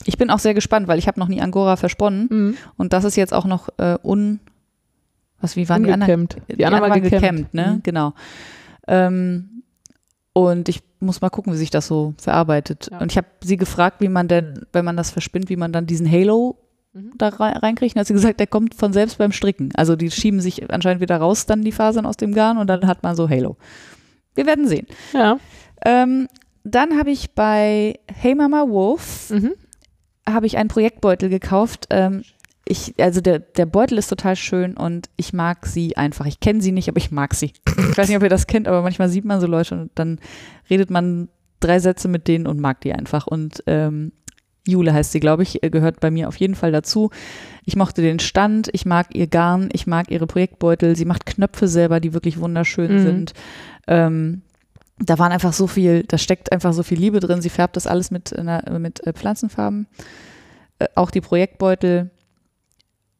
Ich 0.06 0.16
bin 0.18 0.30
auch 0.30 0.38
sehr 0.38 0.54
gespannt, 0.54 0.88
weil 0.88 0.98
ich 0.98 1.06
habe 1.06 1.20
noch 1.20 1.28
nie 1.28 1.40
Angora 1.40 1.76
versponnen 1.76 2.28
Mhm. 2.30 2.56
und 2.76 2.92
das 2.92 3.04
ist 3.04 3.16
jetzt 3.16 3.34
auch 3.34 3.44
noch 3.44 3.68
äh, 3.78 3.96
un. 4.02 4.40
Was, 5.40 5.56
wie 5.56 5.68
waren 5.68 5.84
die 5.84 5.92
anderen? 5.92 6.20
Ungecampt. 6.22 6.58
Die, 6.58 6.64
anderen 6.66 6.90
waren 6.90 7.02
gekämmt. 7.02 7.54
ne? 7.54 7.74
Mhm. 7.76 7.82
Genau. 7.82 8.12
Ähm, 8.86 9.62
und 10.32 10.68
ich 10.68 10.82
muss 11.00 11.20
mal 11.20 11.30
gucken, 11.30 11.52
wie 11.52 11.56
sich 11.56 11.70
das 11.70 11.86
so 11.86 12.14
verarbeitet. 12.18 12.88
Ja. 12.90 12.98
Und 12.98 13.10
ich 13.12 13.16
habe 13.16 13.26
sie 13.42 13.56
gefragt, 13.56 14.00
wie 14.00 14.08
man 14.08 14.28
denn, 14.28 14.66
wenn 14.72 14.84
man 14.84 14.96
das 14.96 15.10
verspinnt, 15.10 15.48
wie 15.48 15.56
man 15.56 15.72
dann 15.72 15.86
diesen 15.86 16.10
Halo 16.10 16.56
Mhm. 16.92 17.12
da 17.18 17.28
rein- 17.28 17.56
reinkriegt. 17.56 17.94
Und 17.94 18.00
hat 18.00 18.06
sie 18.06 18.12
gesagt, 18.14 18.40
der 18.40 18.46
kommt 18.48 18.74
von 18.74 18.92
selbst 18.92 19.18
beim 19.18 19.32
Stricken. 19.32 19.70
Also 19.76 19.96
die 19.96 20.10
schieben 20.10 20.40
sich 20.40 20.70
anscheinend 20.72 21.00
wieder 21.00 21.16
raus, 21.18 21.46
dann 21.46 21.62
die 21.62 21.72
Fasern 21.72 22.04
aus 22.04 22.16
dem 22.16 22.34
Garn 22.34 22.58
und 22.58 22.66
dann 22.66 22.86
hat 22.86 23.02
man 23.02 23.14
so 23.16 23.28
Halo. 23.28 23.56
Wir 24.34 24.44
werden 24.46 24.66
sehen. 24.68 24.86
Ja. 25.12 25.38
Ähm, 25.84 26.26
dann 26.64 26.98
habe 26.98 27.10
ich 27.10 27.30
bei 27.34 27.98
Hey 28.12 28.34
Mama 28.34 28.68
Wolf 28.68 29.30
Mhm. 29.30 29.52
Habe 30.32 30.46
ich 30.46 30.56
einen 30.56 30.68
Projektbeutel 30.68 31.28
gekauft. 31.28 31.86
Ähm, 31.90 32.22
ich, 32.66 32.94
also 32.98 33.20
der, 33.20 33.40
der 33.40 33.66
Beutel 33.66 33.98
ist 33.98 34.08
total 34.08 34.36
schön 34.36 34.76
und 34.76 35.08
ich 35.16 35.32
mag 35.32 35.66
sie 35.66 35.96
einfach. 35.96 36.26
Ich 36.26 36.40
kenne 36.40 36.60
sie 36.60 36.72
nicht, 36.72 36.88
aber 36.88 36.98
ich 36.98 37.10
mag 37.10 37.34
sie. 37.34 37.52
Ich 37.90 37.98
weiß 37.98 38.08
nicht, 38.08 38.16
ob 38.16 38.22
ihr 38.22 38.28
das 38.28 38.46
kennt, 38.46 38.68
aber 38.68 38.82
manchmal 38.82 39.08
sieht 39.08 39.24
man 39.24 39.40
so 39.40 39.46
Leute 39.46 39.74
und 39.74 39.90
dann 39.96 40.20
redet 40.68 40.90
man 40.90 41.28
drei 41.58 41.78
Sätze 41.80 42.06
mit 42.08 42.28
denen 42.28 42.46
und 42.46 42.60
mag 42.60 42.80
die 42.80 42.92
einfach. 42.92 43.26
Und 43.26 43.62
ähm, 43.66 44.12
Jule 44.66 44.92
heißt 44.92 45.10
sie, 45.12 45.20
glaube 45.20 45.42
ich, 45.42 45.58
gehört 45.62 46.00
bei 46.00 46.10
mir 46.10 46.28
auf 46.28 46.36
jeden 46.36 46.54
Fall 46.54 46.70
dazu. 46.70 47.10
Ich 47.64 47.76
mochte 47.76 48.02
den 48.02 48.20
Stand, 48.20 48.68
ich 48.72 48.86
mag 48.86 49.08
ihr 49.14 49.26
Garn, 49.26 49.68
ich 49.72 49.86
mag 49.86 50.10
ihre 50.10 50.26
Projektbeutel. 50.26 50.94
Sie 50.96 51.06
macht 51.06 51.26
Knöpfe 51.26 51.66
selber, 51.66 51.98
die 51.98 52.12
wirklich 52.12 52.38
wunderschön 52.38 52.96
Mhm. 52.96 53.02
sind. 53.02 53.32
Ähm, 53.88 54.42
da 55.00 55.18
waren 55.18 55.32
einfach 55.32 55.52
so 55.52 55.66
viel, 55.66 56.04
da 56.04 56.18
steckt 56.18 56.52
einfach 56.52 56.72
so 56.72 56.82
viel 56.82 56.98
Liebe 56.98 57.20
drin. 57.20 57.40
Sie 57.40 57.48
färbt 57.48 57.76
das 57.76 57.86
alles 57.86 58.10
mit, 58.10 58.38
einer, 58.38 58.78
mit 58.78 59.06
äh, 59.06 59.12
Pflanzenfarben. 59.12 59.86
Äh, 60.78 60.86
auch 60.94 61.10
die 61.10 61.20
Projektbeutel. 61.20 62.10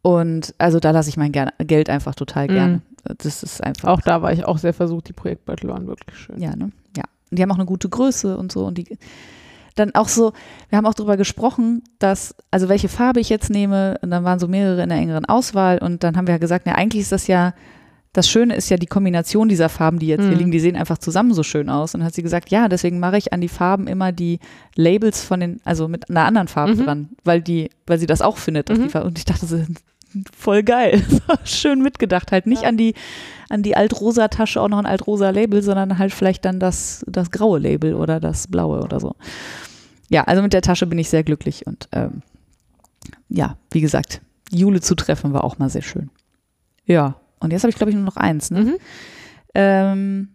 Und 0.02 0.54
also 0.58 0.78
da 0.80 0.90
lasse 0.90 1.08
ich 1.08 1.16
mein 1.16 1.32
Geld 1.32 1.90
einfach 1.90 2.14
total 2.14 2.46
Mhm. 2.48 2.52
gerne. 2.52 2.82
Das 3.18 3.42
ist 3.42 3.62
einfach. 3.62 3.88
Auch 3.88 4.00
da 4.00 4.22
war 4.22 4.32
ich 4.32 4.44
auch 4.44 4.58
sehr 4.58 4.74
versucht. 4.74 5.08
Die 5.08 5.12
Projektbeutel 5.14 5.68
waren 5.70 5.86
wirklich 5.86 6.18
schön. 6.18 6.40
Ja, 6.40 6.54
ne? 6.54 6.70
Ja. 6.96 7.04
Und 7.30 7.38
die 7.38 7.42
haben 7.42 7.50
auch 7.50 7.56
eine 7.56 7.66
gute 7.66 7.88
Größe 7.88 8.36
und 8.36 8.52
so. 8.52 8.66
Und 8.66 8.76
die 8.76 8.98
dann 9.76 9.94
auch 9.94 10.08
so, 10.08 10.32
wir 10.68 10.76
haben 10.76 10.86
auch 10.86 10.94
darüber 10.94 11.16
gesprochen, 11.16 11.82
dass, 11.98 12.34
also 12.50 12.68
welche 12.68 12.88
Farbe 12.88 13.20
ich 13.20 13.28
jetzt 13.28 13.50
nehme, 13.50 13.98
und 14.02 14.10
dann 14.10 14.24
waren 14.24 14.38
so 14.38 14.48
mehrere 14.48 14.82
in 14.82 14.88
der 14.88 14.98
engeren 14.98 15.24
Auswahl 15.24 15.78
und 15.78 16.02
dann 16.02 16.16
haben 16.16 16.26
wir 16.26 16.34
ja 16.34 16.38
gesagt, 16.38 16.66
na, 16.66 16.74
eigentlich 16.74 17.02
ist 17.02 17.12
das 17.12 17.26
ja, 17.28 17.54
das 18.12 18.28
Schöne 18.28 18.56
ist 18.56 18.68
ja 18.70 18.76
die 18.76 18.86
Kombination 18.86 19.48
dieser 19.48 19.68
Farben, 19.68 19.98
die 20.00 20.08
jetzt 20.08 20.22
hier 20.22 20.32
Mhm. 20.32 20.36
liegen, 20.38 20.50
die 20.50 20.58
sehen 20.60 20.74
einfach 20.76 20.98
zusammen 20.98 21.32
so 21.32 21.42
schön 21.44 21.68
aus. 21.68 21.94
Und 21.94 22.02
hat 22.02 22.12
sie 22.14 22.22
gesagt, 22.24 22.50
ja, 22.50 22.68
deswegen 22.68 22.98
mache 22.98 23.16
ich 23.18 23.32
an 23.32 23.40
die 23.40 23.48
Farben 23.48 23.86
immer 23.86 24.10
die 24.10 24.40
Labels 24.74 25.22
von 25.22 25.38
den, 25.40 25.60
also 25.64 25.86
mit 25.86 26.10
einer 26.10 26.24
anderen 26.24 26.48
Farbe 26.48 26.74
Mhm. 26.74 26.84
dran, 26.84 27.08
weil 27.22 27.40
die, 27.40 27.70
weil 27.86 27.98
sie 28.00 28.06
das 28.06 28.20
auch 28.20 28.36
findet. 28.36 28.68
Mhm. 28.68 28.82
die 28.82 28.88
Farbe, 28.88 29.06
und 29.06 29.18
ich 29.18 29.24
dachte 29.26 29.46
so, 29.46 29.58
voll 30.36 30.64
geil. 30.64 31.00
Schön 31.44 31.82
mitgedacht. 31.82 32.32
Halt 32.32 32.46
nicht 32.48 32.62
Ja. 32.62 32.68
an 32.68 32.76
die, 32.76 32.94
an 33.48 33.62
die 33.62 33.76
altrosa 33.76 34.26
Tasche 34.26 34.60
auch 34.60 34.68
noch 34.68 34.78
ein 34.78 34.86
altrosa 34.86 35.30
Label, 35.30 35.62
sondern 35.62 35.98
halt 35.98 36.12
vielleicht 36.12 36.44
dann 36.44 36.58
das, 36.58 37.04
das 37.06 37.30
graue 37.30 37.60
Label 37.60 37.94
oder 37.94 38.18
das 38.18 38.48
blaue 38.48 38.80
oder 38.82 38.98
so. 38.98 39.14
Ja, 40.08 40.24
also 40.24 40.42
mit 40.42 40.52
der 40.52 40.62
Tasche 40.62 40.86
bin 40.88 40.98
ich 40.98 41.08
sehr 41.08 41.22
glücklich 41.22 41.64
und 41.68 41.88
ähm, 41.92 42.22
ja, 43.28 43.56
wie 43.70 43.80
gesagt, 43.80 44.20
Jule 44.50 44.80
zu 44.80 44.96
treffen 44.96 45.32
war 45.32 45.44
auch 45.44 45.58
mal 45.58 45.70
sehr 45.70 45.82
schön. 45.82 46.10
Ja, 46.86 47.14
und 47.40 47.52
jetzt 47.52 47.62
habe 47.62 47.70
ich 47.70 47.76
glaube 47.76 47.90
ich 47.90 47.96
nur 47.96 48.04
noch 48.04 48.16
eins. 48.16 48.50
Ne? 48.50 48.60
Mhm. 48.60 48.74
Ähm, 49.54 50.28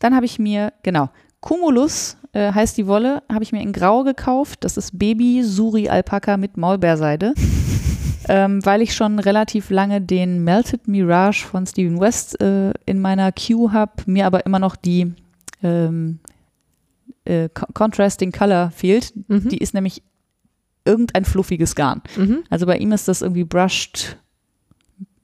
dann 0.00 0.14
habe 0.14 0.26
ich 0.26 0.38
mir, 0.38 0.72
genau, 0.82 1.10
Cumulus 1.40 2.16
äh, 2.32 2.52
heißt 2.52 2.76
die 2.78 2.86
Wolle, 2.86 3.22
habe 3.30 3.42
ich 3.44 3.52
mir 3.52 3.62
in 3.62 3.72
Grau 3.72 4.02
gekauft. 4.02 4.64
Das 4.64 4.76
ist 4.76 4.98
Baby 4.98 5.42
Suri 5.42 5.88
Alpaka 5.88 6.36
mit 6.36 6.56
Maulbeerseide. 6.56 7.34
ähm, 8.28 8.64
weil 8.64 8.80
ich 8.82 8.94
schon 8.94 9.18
relativ 9.18 9.70
lange 9.70 10.00
den 10.00 10.42
Melted 10.44 10.88
Mirage 10.88 11.44
von 11.46 11.66
Steven 11.66 12.00
West 12.00 12.40
äh, 12.40 12.72
in 12.86 13.00
meiner 13.00 13.32
Queue 13.32 13.72
habe, 13.72 13.92
mir 14.06 14.26
aber 14.26 14.46
immer 14.46 14.58
noch 14.58 14.76
die 14.76 15.12
ähm, 15.62 16.20
äh, 17.26 17.48
Co- 17.50 17.66
Contrasting 17.74 18.32
Color 18.32 18.70
fehlt. 18.70 19.12
Mhm. 19.28 19.48
Die 19.50 19.58
ist 19.58 19.74
nämlich 19.74 20.02
irgendein 20.86 21.24
fluffiges 21.24 21.74
Garn. 21.74 22.02
Mhm. 22.16 22.44
Also 22.50 22.66
bei 22.66 22.78
ihm 22.78 22.92
ist 22.92 23.08
das 23.08 23.22
irgendwie 23.22 23.44
Brushed, 23.44 24.18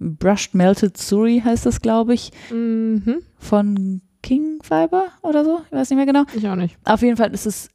Brushed 0.01 0.55
Melted 0.55 0.97
Suri 0.97 1.43
heißt 1.45 1.67
das, 1.67 1.81
glaube 1.81 2.15
ich 2.15 2.33
Mhm. 2.51 3.19
von 3.39 4.01
King 4.23 4.59
Fiber 4.63 5.05
oder 5.23 5.45
so. 5.45 5.61
Ich 5.67 5.73
weiß 5.73 5.91
nicht 5.91 5.97
mehr 5.97 6.07
genau. 6.07 6.25
Ich 6.35 6.47
auch 6.49 6.57
nicht. 6.57 6.77
Auf 6.85 7.03
jeden 7.03 7.17
Fall 7.17 7.33
ist 7.33 7.47
es 7.47 7.69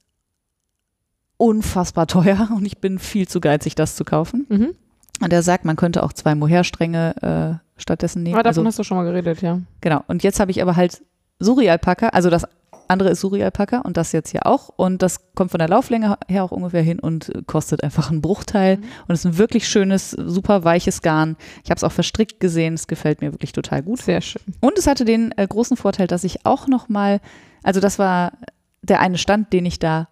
unfassbar 1.37 2.07
teuer 2.07 2.49
und 2.55 2.65
ich 2.65 2.77
bin 2.79 2.99
viel 2.99 3.27
zu 3.27 3.39
geizig, 3.41 3.75
das 3.75 3.95
zu 3.95 4.03
kaufen. 4.03 4.45
Mhm. 4.49 4.75
Und 5.21 5.31
er 5.31 5.43
sagt, 5.43 5.63
man 5.65 5.75
könnte 5.77 6.03
auch 6.03 6.11
zwei 6.13 6.35
Mohair-Stränge 6.35 7.61
äh, 7.77 7.79
stattdessen 7.81 8.21
nehmen. 8.23 8.35
Aber 8.35 8.43
davon 8.43 8.59
Also, 8.65 8.67
hast 8.67 8.79
du 8.79 8.83
schon 8.83 8.97
mal 8.97 9.05
geredet, 9.05 9.41
ja. 9.41 9.59
genau. 9.81 10.03
Und 10.07 10.23
jetzt 10.23 10.39
habe 10.39 10.51
ich 10.51 10.61
aber 10.61 10.75
halt 10.75 11.01
Suri-Alpaka, 11.39 12.09
also 12.09 12.29
das 12.29 12.45
andere 12.89 13.09
ist 13.09 13.21
Suri-Alpaka 13.21 13.79
und 13.81 13.97
das 13.97 14.11
jetzt 14.11 14.29
hier 14.31 14.45
auch. 14.45 14.69
Und 14.69 15.01
das 15.01 15.19
kommt 15.35 15.51
von 15.51 15.59
der 15.59 15.67
Lauflänge 15.69 16.17
her 16.27 16.43
auch 16.43 16.51
ungefähr 16.51 16.81
hin 16.81 16.99
und 16.99 17.31
kostet 17.47 17.83
einfach 17.83 18.09
einen 18.11 18.21
Bruchteil. 18.21 18.77
Und 19.07 19.13
es 19.13 19.19
ist 19.19 19.25
ein 19.25 19.37
wirklich 19.37 19.67
schönes, 19.67 20.11
super 20.11 20.63
weiches 20.63 21.01
Garn. 21.01 21.35
Ich 21.63 21.69
habe 21.71 21.77
es 21.77 21.83
auch 21.83 21.91
verstrickt 21.91 22.39
gesehen. 22.39 22.73
Es 22.75 22.87
gefällt 22.87 23.21
mir 23.21 23.31
wirklich 23.33 23.51
total 23.51 23.81
gut. 23.83 23.99
Sehr 24.01 24.21
schön. 24.21 24.41
Und 24.61 24.77
es 24.77 24.87
hatte 24.87 25.05
den 25.05 25.33
äh, 25.37 25.47
großen 25.47 25.77
Vorteil, 25.77 26.07
dass 26.07 26.23
ich 26.23 26.45
auch 26.45 26.67
noch 26.67 26.89
mal, 26.89 27.19
also 27.63 27.79
das 27.79 27.99
war 27.99 28.33
der 28.81 28.99
eine 28.99 29.17
Stand, 29.17 29.51
den 29.53 29.65
ich 29.65 29.79
da 29.79 30.07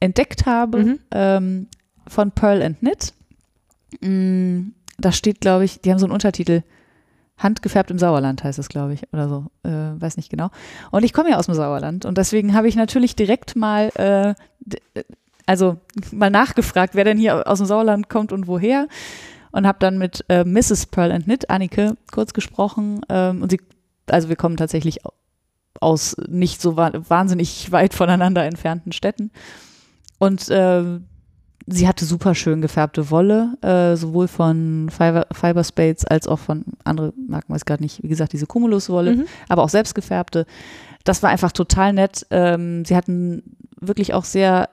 entdeckt 0.00 0.46
habe, 0.46 0.78
Mhm. 0.84 0.98
ähm, 1.12 1.66
von 2.06 2.30
Pearl 2.32 2.62
and 2.62 2.78
Knit. 2.78 3.12
Mm, 4.00 4.70
da 4.98 5.12
steht, 5.12 5.40
glaube 5.40 5.64
ich, 5.64 5.80
die 5.80 5.90
haben 5.90 5.98
so 5.98 6.06
einen 6.06 6.12
Untertitel. 6.12 6.62
Handgefärbt 7.38 7.90
im 7.90 7.98
Sauerland 7.98 8.42
heißt 8.44 8.58
es, 8.58 8.68
glaube 8.68 8.94
ich, 8.94 9.02
oder 9.12 9.28
so. 9.28 9.46
Äh, 9.62 9.70
weiß 10.00 10.16
nicht 10.16 10.28
genau. 10.30 10.50
Und 10.90 11.04
ich 11.04 11.12
komme 11.12 11.30
ja 11.30 11.36
aus 11.38 11.46
dem 11.46 11.54
Sauerland 11.54 12.04
und 12.04 12.18
deswegen 12.18 12.54
habe 12.54 12.68
ich 12.68 12.76
natürlich 12.76 13.14
direkt 13.16 13.56
mal, 13.56 13.90
äh, 13.96 14.30
äh, 14.94 15.04
also 15.46 15.76
mal 16.12 16.30
nachgefragt, 16.30 16.94
wer 16.94 17.04
denn 17.04 17.16
hier 17.18 17.46
aus 17.48 17.58
dem 17.58 17.66
Sauerland 17.66 18.08
kommt 18.08 18.32
und 18.32 18.46
woher. 18.48 18.88
Und 19.50 19.66
habe 19.66 19.78
dann 19.78 19.96
mit 19.96 20.24
äh, 20.28 20.44
Mrs. 20.44 20.86
Pearl 20.86 21.10
and 21.10 21.24
Knit, 21.24 21.48
Annike, 21.48 21.94
kurz 22.12 22.34
gesprochen. 22.34 23.00
Ähm, 23.08 23.40
und 23.42 23.50
sie, 23.50 23.60
also 24.06 24.28
wir 24.28 24.36
kommen 24.36 24.58
tatsächlich 24.58 25.06
au- 25.06 25.12
aus 25.80 26.16
nicht 26.28 26.60
so 26.60 26.76
wa 26.76 26.90
wahnsinnig 27.08 27.72
weit 27.72 27.94
voneinander 27.94 28.44
entfernten 28.44 28.92
Städten. 28.92 29.30
Und 30.18 30.50
äh, 30.50 30.98
sie 31.66 31.86
hatte 31.88 32.04
super 32.04 32.34
schön 32.34 32.62
gefärbte 32.62 33.10
Wolle, 33.10 33.54
äh, 33.62 33.96
sowohl 33.96 34.28
von 34.28 34.88
Fiber, 34.90 35.26
Fiber 35.32 35.64
Spades 35.64 36.04
als 36.04 36.26
auch 36.26 36.38
von 36.38 36.64
andere 36.84 37.12
Marken, 37.28 37.52
weiß 37.52 37.64
gerade 37.64 37.82
nicht, 37.82 38.02
wie 38.02 38.08
gesagt, 38.08 38.32
diese 38.32 38.46
Cumulus-Wolle, 38.46 39.16
Mhm. 39.16 39.24
aber 39.48 39.62
auch 39.62 39.68
selbst 39.68 39.94
gefärbte. 39.94 40.46
Das 41.04 41.22
war 41.22 41.30
einfach 41.30 41.52
total 41.52 41.92
nett. 41.92 42.26
Ähm, 42.30 42.84
sie 42.84 42.96
hatten 42.96 43.42
wirklich 43.80 44.14
auch 44.14 44.24
sehr 44.24 44.68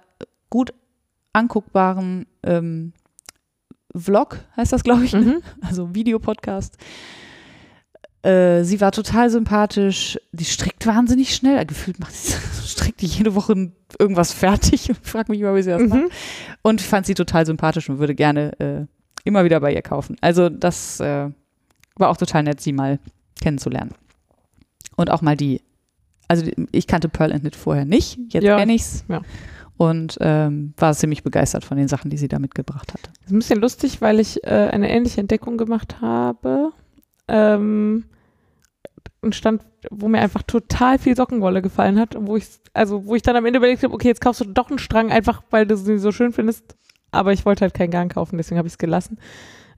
gut 0.50 0.74
anguckbaren 1.34 2.26
ähm, 2.44 2.94
Vlog, 3.96 4.40
heißt 4.58 4.74
das, 4.74 4.84
glaube 4.84 5.06
ich, 5.06 5.14
ne? 5.14 5.20
Mhm. 5.20 5.42
also 5.62 5.94
Videopodcast. 5.96 6.78
Äh, 8.24 8.64
sie 8.64 8.82
war 8.82 8.92
total 8.92 9.30
sympathisch. 9.30 10.20
Die 10.32 10.46
strickt 10.46 10.86
wahnsinnig 10.88 11.36
schnell. 11.36 11.66
Gefühlt 11.66 12.00
macht 12.00 12.14
sie, 12.16 12.34
strickt 12.76 13.02
die 13.02 13.06
jede 13.08 13.36
Woche 13.36 13.72
irgendwas 14.00 14.34
fertig 14.34 14.90
und 14.90 15.00
fragt 15.06 15.30
mich 15.30 15.40
immer, 15.40 15.56
wie 15.56 15.64
sie 15.64 15.70
das 15.72 15.82
macht. 15.84 16.02
Mhm. 16.02 16.10
Und 16.62 16.82
ich 16.82 16.88
fand 16.88 17.06
sie 17.06 17.14
total 17.14 17.46
sympathisch 17.46 17.90
und 17.90 18.00
würde 18.00 18.16
gerne 18.16 18.60
äh, 18.60 18.86
immer 19.24 19.44
wieder 19.46 19.60
bei 19.60 19.74
ihr 19.74 19.82
kaufen. 19.82 20.16
Also 20.22 20.50
das 20.50 21.00
äh, 21.00 21.30
war 21.96 22.10
auch 22.10 22.18
total 22.18 22.44
nett, 22.44 22.62
sie 22.62 22.74
mal 22.74 23.00
kennenzulernen. 23.42 23.92
Und 24.96 25.10
auch 25.10 25.22
mal 25.22 25.36
die, 25.36 25.62
also 26.28 26.46
ich 26.72 26.88
kannte 26.88 27.10
Pearl 27.10 27.32
and 27.32 27.42
Knit 27.42 27.56
vorher 27.56 27.86
nicht, 27.86 28.18
jetzt 28.30 28.44
Ja, 28.44 28.58
kenne 28.58 28.74
ich's. 28.76 29.04
ja. 29.08 29.22
Und 29.78 30.18
ähm, 30.22 30.74
war 30.78 30.94
ziemlich 30.94 31.22
begeistert 31.24 31.66
von 31.66 31.76
den 31.76 31.90
Sachen, 31.90 32.10
die 32.10 32.18
sie 32.18 32.30
da 32.30 32.40
mitgebracht 32.40 32.94
hatte. 32.94 33.10
Das 33.14 33.26
ist 33.26 33.32
ein 33.34 33.40
bisschen 33.40 33.60
lustig, 33.60 34.00
weil 34.02 34.22
ich 34.22 34.42
äh, 34.46 34.70
eine 34.72 34.90
ähnliche 34.90 35.20
Entdeckung 35.20 35.58
gemacht 35.58 36.00
habe. 36.00 36.72
Ähm, 37.28 38.06
ein 39.26 39.34
Stand, 39.34 39.62
wo 39.92 40.08
mir 40.08 40.20
einfach 40.20 40.44
total 40.44 40.98
viel 41.00 41.16
Sockenwolle 41.16 41.62
gefallen 41.62 42.00
hat 42.00 42.16
und 42.16 42.28
wo 42.28 42.36
ich, 42.38 42.46
also 42.74 43.06
wo 43.06 43.16
ich 43.16 43.22
dann 43.22 43.36
am 43.36 43.46
Ende 43.46 43.58
überlegt 43.58 43.84
habe, 43.84 43.94
okay, 43.94 44.08
jetzt 44.08 44.22
kaufst 44.22 44.42
du 44.42 44.46
doch 44.46 44.70
einen 44.70 44.80
Strang, 44.80 45.12
einfach 45.12 45.42
weil 45.50 45.66
du 45.68 45.76
sie 45.78 45.98
so 45.98 46.12
schön 46.12 46.32
findest. 46.34 46.76
Aber 47.12 47.32
ich 47.34 47.46
wollte 47.46 47.62
halt 47.62 47.74
keinen 47.74 47.92
Garn 47.92 48.10
kaufen, 48.10 48.38
deswegen 48.38 48.58
habe 48.58 48.68
ich 48.68 48.74
es 48.74 48.78
gelassen. 48.78 49.18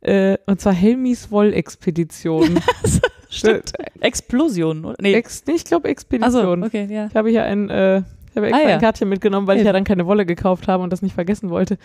Äh, 0.01 0.37
und 0.45 0.59
zwar 0.61 0.73
Helmis 0.73 1.31
Wollexpedition. 1.31 2.59
Stimmt. 3.29 3.73
Explosion, 3.99 4.85
oder? 4.85 4.95
Nee. 5.01 5.13
Ex, 5.13 5.43
nee, 5.47 5.53
ich 5.55 5.65
glaube 5.65 5.89
Expedition. 5.89 6.63
okay, 6.63 6.87
ja. 6.89 7.07
Ich 7.07 7.15
habe 7.15 7.29
hier 7.29 7.43
ein, 7.43 7.69
äh, 7.69 7.97
ich 7.99 8.35
habe 8.35 8.47
extra 8.47 8.63
Ah, 8.63 8.67
ja. 8.69 8.75
ein 8.75 8.79
Kärtchen 8.79 9.09
mitgenommen, 9.09 9.47
weil 9.47 9.57
ich 9.57 9.61
Hey. 9.61 9.67
ja 9.67 9.73
dann 9.73 9.83
keine 9.83 10.05
Wolle 10.05 10.25
gekauft 10.25 10.67
habe 10.67 10.83
und 10.83 10.91
das 10.93 11.01
nicht 11.01 11.13
vergessen 11.15 11.49
wollte. 11.49 11.77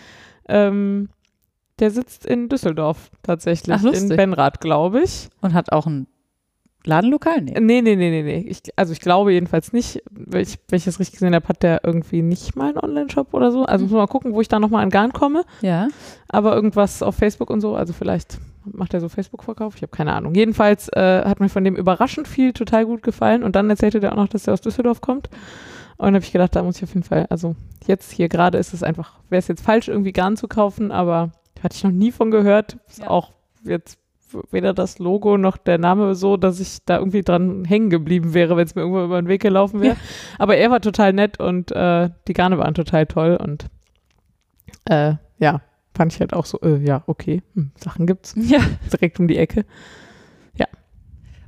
Ähm, 0.47 1.09
der 1.79 1.89
sitzt 1.91 2.25
in 2.25 2.49
Düsseldorf 2.49 3.09
tatsächlich, 3.23 3.75
Ach, 3.75 3.83
in 3.83 4.09
Benrath, 4.09 4.61
glaube 4.61 5.01
ich. 5.01 5.29
Und 5.41 5.53
hat 5.53 5.71
auch 5.71 5.87
ein 5.87 6.07
Ladenlokal? 6.85 7.41
Nee. 7.41 7.53
Nee, 7.59 7.81
nee, 7.81 7.95
nee, 7.95 8.09
nee, 8.09 8.23
nee. 8.23 8.45
Ich, 8.49 8.61
also 8.75 8.91
ich 8.93 8.99
glaube 8.99 9.33
jedenfalls 9.33 9.73
nicht. 9.73 10.03
Wenn 10.11 10.41
ich, 10.41 10.59
wenn 10.69 10.77
ich 10.77 10.85
das 10.85 10.99
richtig 10.99 11.13
gesehen 11.19 11.33
habe, 11.35 11.47
hat 11.47 11.63
der 11.63 11.81
irgendwie 11.83 12.21
nicht 12.21 12.55
mal 12.55 12.69
einen 12.69 12.77
Online-Shop 12.79 13.33
oder 13.33 13.51
so. 13.51 13.65
Also 13.65 13.85
muss 13.85 13.91
man 13.91 14.01
mal 14.01 14.07
gucken, 14.07 14.33
wo 14.33 14.41
ich 14.41 14.47
da 14.47 14.59
nochmal 14.59 14.83
an 14.83 14.89
Garn 14.89 15.13
komme. 15.13 15.43
Ja. 15.61 15.87
Aber 16.29 16.55
irgendwas 16.55 17.01
auf 17.01 17.15
Facebook 17.15 17.49
und 17.49 17.61
so, 17.61 17.75
also 17.75 17.93
vielleicht 17.93 18.39
macht 18.65 18.93
er 18.93 19.01
so 19.01 19.09
Facebook-Verkauf, 19.09 19.75
ich 19.75 19.81
habe 19.81 19.91
keine 19.91 20.13
Ahnung. 20.13 20.35
Jedenfalls 20.35 20.87
äh, 20.89 21.23
hat 21.25 21.39
mir 21.39 21.49
von 21.49 21.63
dem 21.63 21.75
überraschend 21.75 22.27
viel 22.27 22.53
total 22.53 22.85
gut 22.85 23.03
gefallen 23.03 23.43
und 23.43 23.55
dann 23.55 23.69
erzählte 23.69 23.99
der 23.99 24.13
auch 24.13 24.17
noch, 24.17 24.27
dass 24.29 24.47
er 24.47 24.53
aus 24.53 24.61
Düsseldorf 24.61 25.01
kommt. 25.01 25.29
Und 25.97 26.05
dann 26.07 26.15
habe 26.15 26.23
ich 26.25 26.31
gedacht, 26.31 26.55
da 26.55 26.63
muss 26.63 26.77
ich 26.77 26.83
auf 26.83 26.93
jeden 26.93 27.03
Fall, 27.03 27.27
also 27.29 27.55
jetzt 27.85 28.11
hier 28.11 28.29
gerade 28.29 28.57
ist 28.57 28.73
es 28.73 28.81
einfach, 28.83 29.19
wäre 29.29 29.39
es 29.39 29.47
jetzt 29.47 29.63
falsch, 29.63 29.87
irgendwie 29.89 30.11
Garn 30.13 30.37
zu 30.37 30.47
kaufen, 30.47 30.91
aber 30.91 31.31
hatte 31.61 31.75
ich 31.75 31.83
noch 31.83 31.91
nie 31.91 32.11
von 32.11 32.31
gehört. 32.31 32.77
Ist 32.89 32.99
Ja. 32.99 33.09
auch 33.09 33.31
jetzt 33.63 33.97
weder 34.51 34.73
das 34.73 34.99
Logo 34.99 35.37
noch 35.37 35.57
der 35.57 35.77
Name 35.77 36.15
so, 36.15 36.37
dass 36.37 36.59
ich 36.59 36.79
da 36.85 36.97
irgendwie 36.97 37.21
dran 37.21 37.65
hängen 37.65 37.89
geblieben 37.89 38.33
wäre, 38.33 38.55
wenn 38.57 38.65
es 38.65 38.75
mir 38.75 38.81
irgendwo 38.81 39.03
über 39.03 39.21
den 39.21 39.27
Weg 39.27 39.41
gelaufen 39.41 39.81
wäre. 39.81 39.95
Aber 40.39 40.55
er 40.57 40.71
war 40.71 40.81
total 40.81 41.13
nett 41.13 41.39
und 41.39 41.71
äh, 41.71 42.09
die 42.27 42.33
Garne 42.33 42.57
waren 42.57 42.73
total 42.73 43.05
toll 43.05 43.35
und 43.41 43.67
äh, 44.85 45.13
ja, 45.39 45.61
fand 45.95 46.13
ich 46.13 46.19
halt 46.19 46.33
auch 46.33 46.45
so, 46.45 46.59
äh, 46.61 46.77
ja, 46.77 47.03
okay, 47.07 47.41
hm, 47.55 47.71
Sachen 47.75 48.07
gibt's 48.07 48.35
Ja. 48.37 48.59
direkt 48.91 49.19
um 49.19 49.27
die 49.27 49.37
Ecke. 49.37 49.65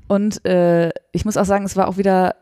Und 0.08 0.46
äh, 0.46 0.92
ich 1.14 1.26
muss 1.26 1.36
auch 1.36 1.46
sagen, 1.46 1.66
es 1.66 1.76
war 1.78 1.88
auch 1.88 1.98
wieder, 1.98 2.36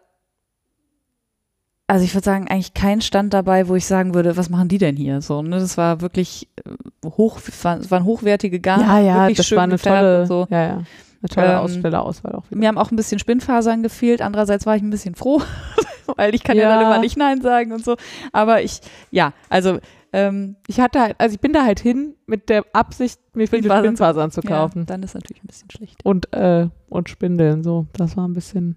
also 1.88 2.06
ich 2.06 2.14
würde 2.16 2.26
sagen, 2.26 2.48
eigentlich 2.48 2.74
kein 2.74 3.02
Stand 3.02 3.34
dabei, 3.34 3.68
wo 3.68 3.76
ich 3.76 3.86
sagen 3.86 4.14
würde, 4.14 4.38
was 4.38 4.50
machen 4.50 4.68
die 4.70 4.78
denn 4.78 4.96
hier? 4.96 5.22
So, 5.22 5.42
ne? 5.42 5.60
Das 5.60 5.78
war 5.78 6.02
wirklich 6.02 6.48
äh, 6.66 7.08
hoch, 7.10 7.40
es 7.46 7.64
waren 7.92 8.04
hochwertige 8.06 8.60
Garn, 8.60 8.82
wirklich 9.28 9.38
das 9.38 9.46
schön 9.48 9.58
war 9.58 9.64
eine 9.66 9.78
tolle, 9.78 10.26
so. 10.26 10.48
ja, 10.50 10.62
ja, 10.62 10.74
eine 10.76 11.30
tolle 11.30 11.48
Ähm, 11.52 11.58
Ausstellerauswahl 11.60 12.34
auch 12.36 12.46
wieder. 12.50 12.58
Mir 12.60 12.68
haben 12.70 12.78
auch 12.78 12.92
ein 12.92 12.96
bisschen 12.96 13.20
Spinnfasern 13.20 13.84
gefehlt. 13.84 14.22
Andererseits 14.22 14.66
war 14.66 14.76
ich 14.76 14.82
ein 14.82 14.90
bisschen 14.90 15.16
froh, 15.16 15.42
weil 16.16 16.34
ich 16.36 16.44
kann 16.44 16.58
ja. 16.58 16.64
Ja. 16.64 16.70
dann 16.78 16.82
immer 16.86 17.00
nicht 17.00 17.18
Nein 17.18 17.42
sagen 17.42 17.72
und 17.74 17.84
so. 17.84 17.96
Aber 18.32 18.62
ich, 18.62 18.80
ja, 19.12 19.34
also 19.50 19.80
ähm, 20.14 20.56
Ich 20.68 20.80
hatte 20.80 21.00
halt, 21.02 21.16
also 21.20 21.34
ich 21.36 21.42
bin 21.42 21.54
da 21.54 21.64
halt 21.66 21.80
hin 21.80 22.16
mit 22.28 22.50
der 22.50 22.66
Absicht, 22.74 23.20
mir 23.34 23.48
viele 23.48 23.68
Spinnfasern- 23.70 23.80
Spinnfasern 23.80 24.32
zu 24.32 24.42
ja, 24.42 24.50
kaufen. 24.50 24.86
dann 24.86 25.02
ist 25.04 25.16
natürlich 25.16 25.44
ein 25.44 25.48
bisschen 25.48 25.70
schlecht. 25.72 26.06
Und, 26.06 26.32
äh, 26.34 26.68
und 26.90 27.10
Spindeln, 27.10 27.64
so. 27.64 27.88
Das 27.94 28.16
war 28.16 28.28
ein 28.28 28.34
bisschen, 28.34 28.76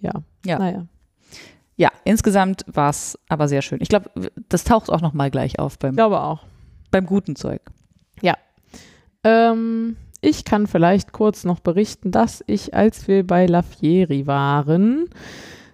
ja, 0.00 0.12
Ja. 0.44 0.58
naja. 0.58 0.86
Ja, 1.76 1.90
insgesamt 2.04 2.64
war 2.66 2.90
es 2.90 3.18
aber 3.28 3.48
sehr 3.48 3.62
schön. 3.62 3.78
Ich 3.82 3.88
glaube, 3.88 4.10
das 4.48 4.64
taucht 4.64 4.90
auch 4.90 5.02
noch 5.02 5.12
mal 5.12 5.30
gleich 5.30 5.58
auf 5.58 5.78
beim, 5.78 5.90
Ich 5.90 5.96
glaube 5.96 6.20
auch. 6.20 6.42
beim 6.90 7.06
guten 7.06 7.36
Zeug. 7.36 7.60
Ähm, 9.26 9.96
ich 10.20 10.44
kann 10.44 10.68
vielleicht 10.68 11.12
kurz 11.12 11.44
noch 11.44 11.58
berichten, 11.58 12.12
dass 12.12 12.44
ich, 12.46 12.74
als 12.74 13.08
wir 13.08 13.26
bei 13.26 13.46
La 13.46 13.62
Fieri 13.62 14.26
waren, 14.26 15.10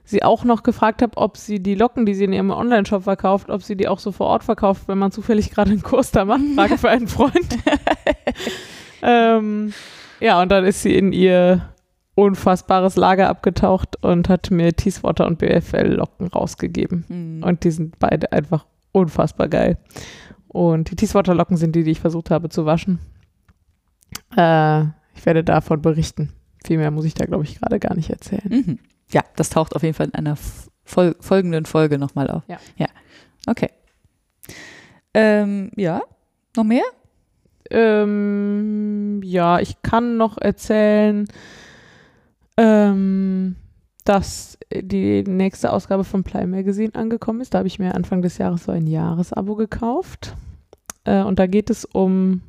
sie 0.04 0.22
auch 0.22 0.44
noch 0.44 0.62
gefragt 0.62 1.02
habe, 1.02 1.16
ob 1.18 1.36
sie 1.36 1.62
die 1.62 1.74
Locken, 1.74 2.06
die 2.06 2.14
sie 2.14 2.24
in 2.24 2.32
ihrem 2.32 2.50
Online-Shop 2.50 3.04
verkauft, 3.04 3.50
ob 3.50 3.62
sie 3.62 3.76
die 3.76 3.88
auch 3.88 3.98
so 3.98 4.10
vor 4.10 4.28
Ort 4.28 4.44
verkauft, 4.44 4.84
wenn 4.86 4.98
man 4.98 5.12
zufällig 5.12 5.50
gerade 5.50 5.70
einen 5.70 5.82
Kurs 5.82 6.10
da 6.10 6.24
macht. 6.24 6.40
Frage 6.56 6.78
für 6.78 6.88
einen 6.88 7.08
Freund. 7.08 7.58
ähm, 9.02 9.74
ja, 10.20 10.40
und 10.40 10.48
dann 10.50 10.64
ist 10.64 10.82
sie 10.82 10.96
in 10.96 11.12
ihr 11.12 11.71
unfassbares 12.14 12.96
Lager 12.96 13.28
abgetaucht 13.28 13.96
und 14.02 14.28
hat 14.28 14.50
mir 14.50 14.74
Teeswater 14.74 15.26
und 15.26 15.38
BFL-Locken 15.38 16.28
rausgegeben. 16.28 17.04
Hm. 17.08 17.42
Und 17.42 17.64
die 17.64 17.70
sind 17.70 17.98
beide 17.98 18.32
einfach 18.32 18.66
unfassbar 18.92 19.48
geil. 19.48 19.78
Und 20.48 20.90
die 20.90 20.96
Teeswater-Locken 20.96 21.56
sind 21.56 21.74
die, 21.74 21.84
die 21.84 21.92
ich 21.92 22.00
versucht 22.00 22.30
habe 22.30 22.50
zu 22.50 22.66
waschen. 22.66 22.98
Äh, 24.36 24.82
ich 25.14 25.24
werde 25.24 25.42
davon 25.42 25.80
berichten. 25.80 26.32
Viel 26.64 26.78
mehr 26.78 26.90
muss 26.90 27.06
ich 27.06 27.14
da, 27.14 27.24
glaube 27.24 27.44
ich, 27.44 27.58
gerade 27.58 27.80
gar 27.80 27.94
nicht 27.94 28.10
erzählen. 28.10 28.48
Mhm. 28.48 28.78
Ja, 29.10 29.22
das 29.36 29.50
taucht 29.50 29.74
auf 29.74 29.82
jeden 29.82 29.94
Fall 29.94 30.06
in 30.06 30.14
einer 30.14 30.36
fol 30.84 31.16
folgenden 31.20 31.64
Folge 31.64 31.98
nochmal 31.98 32.30
auf. 32.30 32.42
Ja. 32.48 32.58
Ja. 32.76 32.86
Okay. 33.46 33.70
Ähm, 35.14 35.70
ja. 35.76 36.02
Noch 36.56 36.64
mehr? 36.64 36.84
Ähm, 37.70 39.22
ja, 39.24 39.58
ich 39.60 39.80
kann 39.82 40.18
noch 40.18 40.36
erzählen, 40.38 41.26
ähm, 42.56 43.56
dass 44.04 44.58
die 44.74 45.22
nächste 45.22 45.72
Ausgabe 45.72 46.04
von 46.04 46.24
Ply 46.24 46.46
Magazine 46.46 46.94
angekommen 46.94 47.40
ist. 47.40 47.54
Da 47.54 47.58
habe 47.58 47.68
ich 47.68 47.78
mir 47.78 47.94
Anfang 47.94 48.22
des 48.22 48.38
Jahres 48.38 48.64
so 48.64 48.72
ein 48.72 48.86
Jahresabo 48.86 49.54
gekauft. 49.54 50.34
Äh, 51.04 51.22
und 51.22 51.38
da 51.38 51.46
geht 51.46 51.70
es 51.70 51.84
um 51.84 52.42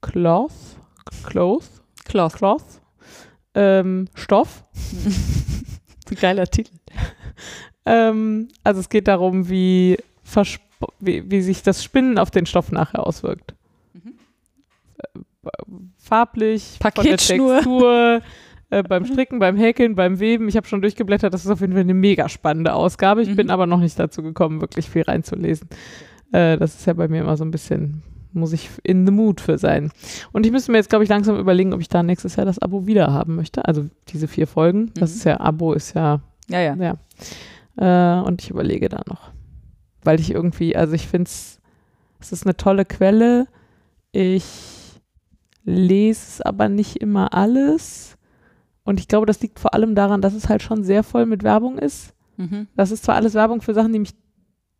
Cloth, 0.00 0.52
Cloth, 1.24 1.64
Cloth. 2.04 2.34
Cloth, 2.34 2.62
ähm, 3.54 4.08
Stoff. 4.14 4.64
Geiler 6.20 6.46
Titel. 6.46 6.74
Ähm, 7.84 8.48
also 8.64 8.80
es 8.80 8.88
geht 8.88 9.08
darum, 9.08 9.48
wie, 9.48 9.98
wie, 11.00 11.30
wie 11.30 11.42
sich 11.42 11.62
das 11.62 11.82
Spinnen 11.82 12.18
auf 12.18 12.30
den 12.30 12.46
Stoff 12.46 12.70
nachher 12.70 13.06
auswirkt. 13.06 13.54
Mhm. 13.92 14.14
Äh, 14.98 15.20
Farblich, 15.98 16.78
Paketschnur. 16.78 17.62
von 17.62 17.82
der 17.82 18.20
Textur, 18.20 18.22
äh, 18.70 18.82
beim 18.82 19.04
Stricken, 19.06 19.38
beim 19.38 19.56
Häkeln, 19.56 19.94
beim 19.94 20.20
Weben. 20.20 20.48
Ich 20.48 20.56
habe 20.56 20.66
schon 20.66 20.82
durchgeblättert, 20.82 21.32
das 21.32 21.44
ist 21.44 21.50
auf 21.50 21.60
jeden 21.60 21.72
Fall 21.72 21.82
eine 21.82 21.94
mega 21.94 22.28
spannende 22.28 22.74
Ausgabe. 22.74 23.22
Ich 23.22 23.30
Mhm. 23.30 23.36
bin 23.36 23.50
aber 23.50 23.66
noch 23.66 23.80
nicht 23.80 23.98
dazu 23.98 24.22
gekommen, 24.22 24.60
wirklich 24.60 24.88
viel 24.90 25.02
reinzulesen. 25.02 25.68
Äh, 26.32 26.58
das 26.58 26.74
ist 26.74 26.86
ja 26.86 26.92
bei 26.92 27.08
mir 27.08 27.22
immer 27.22 27.36
so 27.36 27.44
ein 27.44 27.50
bisschen, 27.50 28.02
muss 28.32 28.52
ich 28.52 28.68
in 28.82 29.06
the 29.06 29.12
mood 29.12 29.40
für 29.40 29.56
sein. 29.58 29.90
Und 30.32 30.44
ich 30.44 30.52
müsste 30.52 30.70
mir 30.72 30.78
jetzt, 30.78 30.90
glaube 30.90 31.04
ich, 31.04 31.08
langsam 31.10 31.38
überlegen, 31.38 31.72
ob 31.72 31.80
ich 31.80 31.88
da 31.88 32.02
nächstes 32.02 32.36
Jahr 32.36 32.44
das 32.46 32.58
Abo 32.58 32.86
wieder 32.86 33.12
haben 33.12 33.36
möchte. 33.36 33.64
Also 33.64 33.86
diese 34.08 34.28
vier 34.28 34.46
Folgen. 34.46 34.92
Das 34.94 35.10
Mhm. 35.12 35.16
ist 35.16 35.24
ja, 35.24 35.40
Abo 35.40 35.72
ist 35.72 35.94
ja 35.94 36.20
Ja, 36.50 36.60
ja. 36.60 36.74
ja. 37.76 38.20
Äh, 38.20 38.22
und 38.22 38.42
ich 38.42 38.50
überlege 38.50 38.88
da 38.90 39.00
noch. 39.06 39.30
Weil 40.02 40.20
ich 40.20 40.30
irgendwie, 40.32 40.76
also 40.76 40.92
ich 40.94 41.06
finde 41.08 41.28
es, 41.28 41.60
es 42.20 42.32
ist 42.32 42.44
eine 42.46 42.56
tolle 42.56 42.84
Quelle. 42.84 43.46
Ich 44.12 44.44
lese 45.64 46.20
es 46.28 46.40
aber 46.42 46.68
nicht 46.68 46.96
immer 46.96 47.32
alles. 47.34 48.17
Und 48.88 48.98
ich 49.00 49.06
glaube, 49.06 49.26
das 49.26 49.42
liegt 49.42 49.58
vor 49.58 49.74
allem 49.74 49.94
daran, 49.94 50.22
dass 50.22 50.32
es 50.32 50.48
halt 50.48 50.62
schon 50.62 50.82
sehr 50.82 51.02
voll 51.02 51.26
mit 51.26 51.42
Werbung 51.42 51.76
ist. 51.76 52.14
Mhm. 52.38 52.68
Das 52.74 52.90
ist 52.90 53.04
zwar 53.04 53.16
alles 53.16 53.34
Werbung 53.34 53.60
für 53.60 53.74
Sachen, 53.74 53.92
die 53.92 53.98
mich 53.98 54.14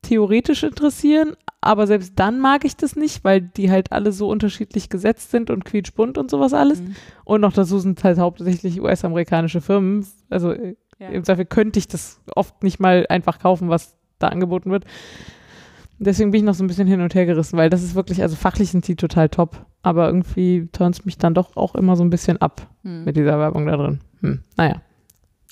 theoretisch 0.01 0.63
interessieren, 0.63 1.37
aber 1.61 1.87
selbst 1.87 2.15
dann 2.17 2.41
mag 2.41 2.65
ich 2.65 2.75
das 2.75 2.97
nicht, 2.97 3.23
weil 3.23 3.43
die 3.43 3.71
halt 3.71 3.93
alle 3.93 4.13
so 4.13 4.31
unterschiedlich 4.31 4.89
gesetzt 4.89 5.31
sind 5.31 5.51
und 5.51 5.67
quietschbunt 5.67 6.17
und 6.17 6.31
sowas 6.31 6.55
alles. 6.55 6.81
Mhm. 6.81 6.95
Und 7.25 7.43
noch 7.43 7.53
dazu 7.53 7.79
sind 7.81 8.03
halt 8.03 8.19
hauptsächlich 8.19 8.81
US-amerikanische 8.81 9.61
Firmen. 9.61 10.07
Also 10.31 10.53
äh, 10.53 10.77
Ja. 10.99 11.11
im 11.11 11.23
Zweifel 11.25 11.45
könnte 11.45 11.79
ich 11.79 11.87
das 11.87 12.23
oft 12.35 12.63
nicht 12.63 12.81
mal 12.81 13.05
einfach 13.11 13.39
kaufen, 13.39 13.69
was 13.69 13.95
da 14.19 14.29
angeboten 14.29 14.71
wird. 14.71 14.85
Deswegen 16.01 16.31
bin 16.31 16.41
ich 16.41 16.45
noch 16.45 16.55
so 16.55 16.63
ein 16.63 16.69
bisschen 16.69 16.87
hin 16.87 17.01
und 17.01 17.15
her 17.15 17.27
gerissen, 17.27 17.57
weil 17.57 17.71
das 17.71 17.83
ist 17.83 17.95
wirklich, 17.95 18.23
also 18.23 18.37
fachlich 18.37 18.71
sind 18.71 18.87
die 18.87 18.95
total 18.97 19.29
top, 19.29 19.67
aber 19.83 20.07
irgendwie 20.07 20.69
turnt 20.73 21.05
mich 21.05 21.19
dann 21.19 21.35
doch 21.35 21.57
auch 21.57 21.75
immer 21.75 21.97
so 21.97 22.05
ein 22.05 22.11
bisschen 22.11 22.41
ab 22.41 22.69
Mhm. 22.85 23.05
mit 23.05 23.17
dieser 23.17 23.39
Werbung 23.39 23.67
da 23.67 23.77
drin. 23.77 24.01
Hm, 24.21 24.43
naja. 24.57 24.81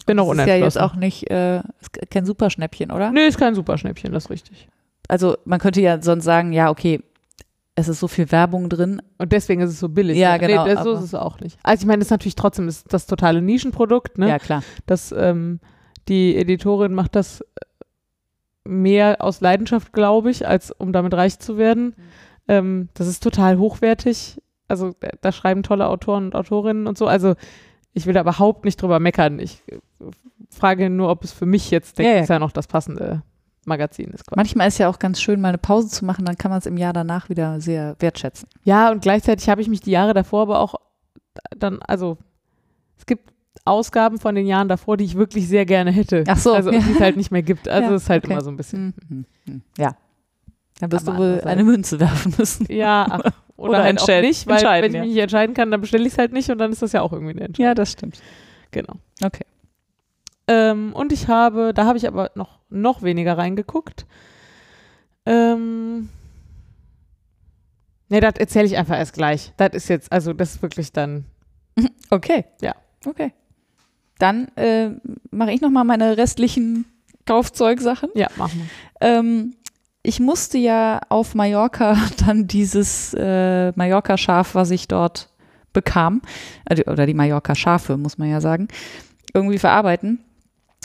Bin 0.06 0.16
noch 0.18 0.28
Das 0.28 0.39
ist 0.39 0.47
ja 0.47 0.55
unentschlossen. 0.55 0.62
jetzt 0.64 0.81
auch 0.81 0.94
nicht 0.97 1.31
äh, 1.31 1.56
ist 1.81 2.10
kein 2.10 2.24
Superschnäppchen, 2.24 2.93
oder? 2.93 3.10
Nee, 3.10 3.27
ist 3.27 3.39
kein 3.39 3.55
Superschnäppchen, 3.56 4.12
das 4.12 4.27
ist 4.27 4.31
richtig. 4.31 4.68
also 5.09 5.36
man 5.44 5.59
könnte 5.59 5.81
ja 5.81 6.01
sonst 6.01 6.24
sagen, 6.24 6.52
ja, 6.52 6.70
okay, 6.70 7.01
es 7.74 7.89
ist 7.89 7.98
so 8.01 8.09
viel 8.09 8.31
Werbung 8.32 8.68
drin. 8.70 9.02
Und 9.18 9.32
deswegen 9.32 9.60
ist 9.60 9.70
es 9.70 9.81
so 9.81 9.89
billig. 9.89 10.16
Ja, 10.16 10.36
genau, 10.39 10.64
Nee, 10.66 10.74
das, 10.74 10.85
so 10.85 10.93
ist 10.94 11.02
es 11.02 11.14
auch 11.14 11.40
nicht. 11.40 11.59
Also 11.62 11.82
ich 11.82 11.86
meine, 11.86 11.98
das 11.98 12.06
ist 12.06 12.10
natürlich 12.10 12.35
trotzdem 12.36 12.68
ist 12.68 12.90
das 12.93 13.06
totale 13.06 13.43
Nischenprodukt, 13.43 14.16
ne? 14.16 14.28
Ja, 14.28 14.39
klar. 14.39 14.62
Das, 14.86 15.12
ähm, 15.12 15.60
die 16.09 16.36
Editorin 16.36 16.94
macht 16.94 17.14
das 17.16 17.44
mehr 18.66 19.22
aus 19.22 19.40
Leidenschaft, 19.40 19.93
glaube 19.93 20.30
ich, 20.30 20.47
als 20.47 20.70
um 20.70 20.93
damit 20.93 21.14
reich 21.14 21.38
zu 21.38 21.59
werden. 21.59 21.94
Ähm, 22.48 22.88
das 22.94 23.06
ist 23.06 23.22
total 23.22 23.59
hochwertig. 23.59 24.40
Also 24.68 24.94
da, 25.01 25.09
da 25.20 25.32
schreiben 25.32 25.62
tolle 25.62 25.86
Autoren 25.88 26.26
und 26.26 26.34
Autorinnen 26.34 26.86
und 26.86 26.98
so. 26.98 27.06
Also 27.06 27.34
ich 27.93 28.06
will 28.06 28.14
da 28.14 28.20
überhaupt 28.20 28.64
nicht 28.64 28.80
drüber 28.80 29.01
meckern. 29.01 29.38
Ich 29.38 29.62
äh, 29.68 29.78
frage 30.51 30.90
nur, 30.90 31.10
ob 31.10 31.24
es 31.24 31.32
für 31.32 31.47
mich 31.47 31.70
jetzt, 31.70 31.98
denke 31.98 32.10
Ja, 32.10 32.14
ich, 32.14 32.18
ja. 32.18 32.22
ist 32.24 32.28
ja 32.30 32.38
noch 32.38 32.52
das 32.52 32.66
passende 32.66 33.22
Magazin 33.64 34.10
ist. 34.10 34.26
Quasi. 34.26 34.36
Manchmal 34.36 34.68
ist 34.68 34.78
ja 34.78 34.88
auch 34.88 34.98
ganz 34.98 35.20
schön, 35.20 35.40
mal 35.40 35.48
eine 35.48 35.59
Pause 35.59 35.88
zu 35.88 36.05
machen, 36.05 36.24
dann 36.24 36.36
kann 36.36 36.51
man 36.51 36.59
es 36.59 36.66
im 36.66 36.76
Jahr 36.76 36.93
danach 36.93 37.28
wieder 37.28 37.60
sehr 37.60 37.97
wertschätzen. 37.98 38.48
Ja, 38.64 38.90
und 38.90 39.02
gleichzeitig 39.02 39.48
habe 39.48 39.60
ich 39.60 39.68
mich 39.68 39.80
die 39.80 39.90
Jahre 39.90 40.14
davor 40.14 40.43
aber 40.43 40.60
auch 40.60 40.76
dann, 41.56 41.80
also 41.82 42.16
es 42.97 43.06
gibt 43.06 43.32
Ausgaben 43.65 44.19
von 44.19 44.35
den 44.35 44.47
Jahren 44.47 44.69
davor, 44.69 44.97
die 44.97 45.05
ich 45.05 45.16
wirklich 45.16 45.49
sehr 45.49 45.66
gerne 45.66 45.91
hätte. 45.91 46.24
Ach 46.27 46.37
so, 46.39 46.53
Also 46.53 46.70
ja. 46.70 46.81
die 46.81 46.93
es 46.93 47.01
halt 47.01 47.16
nicht 47.16 47.31
mehr 47.31 47.43
gibt. 47.43 47.69
Also 47.69 47.91
Ja, 47.91 47.95
es 47.97 48.03
ist 48.05 48.11
halt 48.11 48.24
okay. 48.24 48.33
immer 48.33 48.43
so 48.43 48.51
ein 48.51 48.57
bisschen. 48.57 48.95
Mhm. 49.09 49.24
Mhm. 49.47 49.62
Ja. 49.78 49.97
Dann 50.81 50.93
wirst 50.93 51.09
Aber 51.09 51.16
du 51.19 51.23
wohl 51.23 51.41
eine 51.43 51.65
Münze 51.65 51.99
werfen 52.01 52.35
müssen. 52.37 52.66
Ja, 52.70 53.07
ach, 53.09 53.20
oder, 53.57 53.70
Oder 53.70 53.83
halt 53.85 54.01
auch 54.01 54.09
nicht, 54.20 54.47
weil 54.47 54.57
entscheiden, 54.57 54.83
wenn 54.85 54.95
ich 54.95 55.01
mich 55.01 55.15
nicht 55.15 55.23
entscheiden 55.23 55.55
kann, 55.55 55.70
dann 55.70 55.81
bestelle 55.81 56.07
ich 56.07 56.12
es 56.12 56.19
halt 56.19 56.33
nicht 56.33 56.51
und 56.51 56.59
dann 56.59 56.73
ist 56.73 56.83
das 56.83 56.93
ja 56.93 57.01
auch 57.03 57.12
irgendwie 57.12 57.33
eine 57.33 57.43
Entscheidung. 57.45 57.66
Ja, 57.69 57.74
das 57.74 57.93
stimmt. 57.93 58.20
Genau. 58.70 58.95
Okay. 59.23 59.45
Ähm, 60.49 60.93
und 60.93 61.12
ich 61.12 61.28
habe, 61.28 61.73
da 61.74 61.87
habe 61.87 61.97
ich 61.99 62.07
aber 62.07 62.31
noch, 62.35 62.59
noch 62.69 63.03
weniger 63.03 63.39
reingeguckt. 63.39 64.07
Ähm, 65.24 66.09
nee, 68.11 68.20
das 68.20 68.35
erzähle 68.39 68.66
ich 68.66 68.77
einfach 68.77 68.97
erst 68.99 69.15
gleich. 69.15 69.53
Das 69.57 69.70
ist 69.73 69.89
jetzt, 69.89 70.12
also 70.12 70.33
das 70.33 70.57
ist 70.57 70.62
wirklich 70.62 70.93
dann, 70.93 71.24
Okay. 72.11 72.45
Ja. 72.61 72.74
Okay. 73.05 73.33
Dann 74.18 74.48
äh, 74.56 74.90
mache 75.30 75.52
ich 75.52 75.60
nochmal 75.60 75.84
meine 75.84 76.16
restlichen 76.16 76.86
Kaufzeugsachen. 77.26 78.10
ja, 78.14 78.28
machen 78.36 78.68
wir. 79.01 79.09
Ähm, 79.09 79.55
ich 80.02 80.20
musste 80.20 80.56
ja 80.56 81.01
auf 81.09 81.34
Mallorca 81.34 81.97
dann 82.26 82.47
dieses 82.47 83.12
äh, 83.14 83.72
Mallorca-Schaf, 83.72 84.55
was 84.55 84.70
ich 84.70 84.88
dort 84.88 85.28
bekam, 85.72 86.22
also, 86.64 86.84
oder 86.84 87.06
die 87.06 87.14
Mallorca-Schafe, 87.14 87.97
muss 87.97 88.16
man 88.16 88.30
ja 88.30 88.40
sagen, 88.40 88.68
irgendwie 89.34 89.59
verarbeiten 89.59 90.20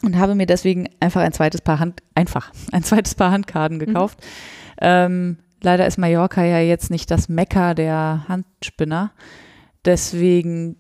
und 0.03 0.17
habe 0.17 0.35
mir 0.35 0.45
deswegen 0.45 0.89
einfach 0.99 1.21
ein 1.21 1.33
zweites 1.33 1.61
Paar 1.61 1.79
Hand, 1.79 2.01
einfach 2.15 2.51
ein 2.71 2.83
zweites 2.83 3.15
Paar 3.15 3.31
Handkarten 3.31 3.79
gekauft. 3.79 4.19
Ähm, 4.81 5.37
leider 5.61 5.85
ist 5.85 5.97
Mallorca 5.97 6.43
ja 6.43 6.59
jetzt 6.59 6.89
nicht 6.89 7.11
das 7.11 7.29
Mekka 7.29 7.73
der 7.73 8.25
Handspinner. 8.27 9.11
Deswegen, 9.85 10.77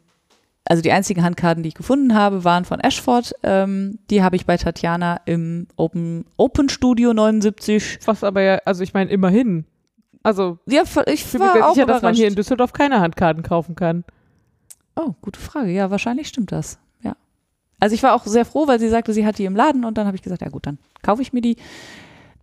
also 0.65 0.81
die 0.81 0.91
einzigen 0.91 1.23
Handkarten, 1.23 1.63
die 1.63 1.69
ich 1.69 1.75
gefunden 1.75 2.13
habe, 2.13 2.43
waren 2.43 2.65
von 2.65 2.79
Ashford. 2.79 3.33
Ähm, 3.43 3.99
die 4.09 4.21
habe 4.23 4.35
ich 4.35 4.45
bei 4.45 4.57
Tatjana 4.57 5.21
im 5.25 5.67
Open, 5.75 6.25
Open 6.37 6.69
Studio 6.69 7.13
79. 7.13 7.99
Was 8.05 8.23
aber 8.23 8.41
ja, 8.41 8.61
also 8.65 8.83
ich 8.83 8.93
meine, 8.93 9.09
immerhin. 9.09 9.65
Also 10.23 10.59
Ja, 10.67 10.83
ich 10.83 11.13
ich 11.13 11.25
bin 11.31 11.41
mir 11.41 11.59
war 11.59 11.73
sicher, 11.73 11.87
dass 11.87 12.01
man 12.03 12.13
hier 12.13 12.27
in. 12.27 12.35
Düsseldorf 12.35 12.73
keine 12.73 12.99
Handkarten 12.99 13.41
kaufen 13.43 13.75
kann. 13.75 14.03
Oh, 14.95 15.13
gute 15.21 15.39
Frage. 15.39 15.71
Ja, 15.71 15.89
wahrscheinlich 15.89 16.27
stimmt 16.27 16.51
das. 16.51 16.77
Ja. 17.01 17.15
Also 17.79 17.95
ich 17.95 18.03
war 18.03 18.13
auch 18.13 18.25
sehr 18.25 18.45
froh, 18.45 18.67
weil 18.67 18.79
sie 18.79 18.89
sagte, 18.89 19.13
sie 19.13 19.25
hat 19.25 19.39
die 19.39 19.45
im 19.45 19.55
Laden 19.55 19.83
und 19.83 19.97
dann 19.97 20.05
habe 20.05 20.15
ich 20.15 20.21
gesagt, 20.21 20.41
ja 20.41 20.49
gut, 20.49 20.67
dann 20.67 20.77
kaufe 21.01 21.21
ich 21.23 21.33
mir 21.33 21.41
die. 21.41 21.57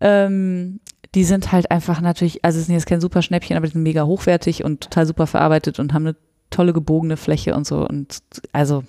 Ähm, 0.01 0.81
die 1.15 1.25
sind 1.25 1.53
halt 1.53 1.71
einfach 1.71 2.01
natürlich, 2.01 2.45
also 2.45 2.59
es 2.59 2.67
sind 2.67 2.75
jetzt 2.75 2.87
kein 2.87 3.01
super 3.01 3.23
Schnäppchen, 3.23 3.57
aber 3.57 3.67
die 3.67 3.73
sind 3.73 3.83
mega 3.83 4.05
hochwertig 4.05 4.65
und 4.65 4.83
total 4.83 5.07
super 5.07 5.27
verarbeitet 5.27 5.79
und 5.79 5.93
haben 5.95 6.07
eine 6.07 6.17
tolle 6.51 6.73
gebogene 6.73 7.17
Fläche 7.17 7.55
und 7.55 7.67
so. 7.67 7.87
Und 7.87 8.21
also 8.53 8.85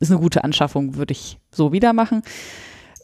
ist 0.00 0.10
eine 0.10 0.20
gute 0.20 0.44
Anschaffung, 0.44 0.96
würde 0.96 1.12
ich 1.12 1.38
so 1.50 1.72
wieder 1.72 1.92
machen. 1.92 2.22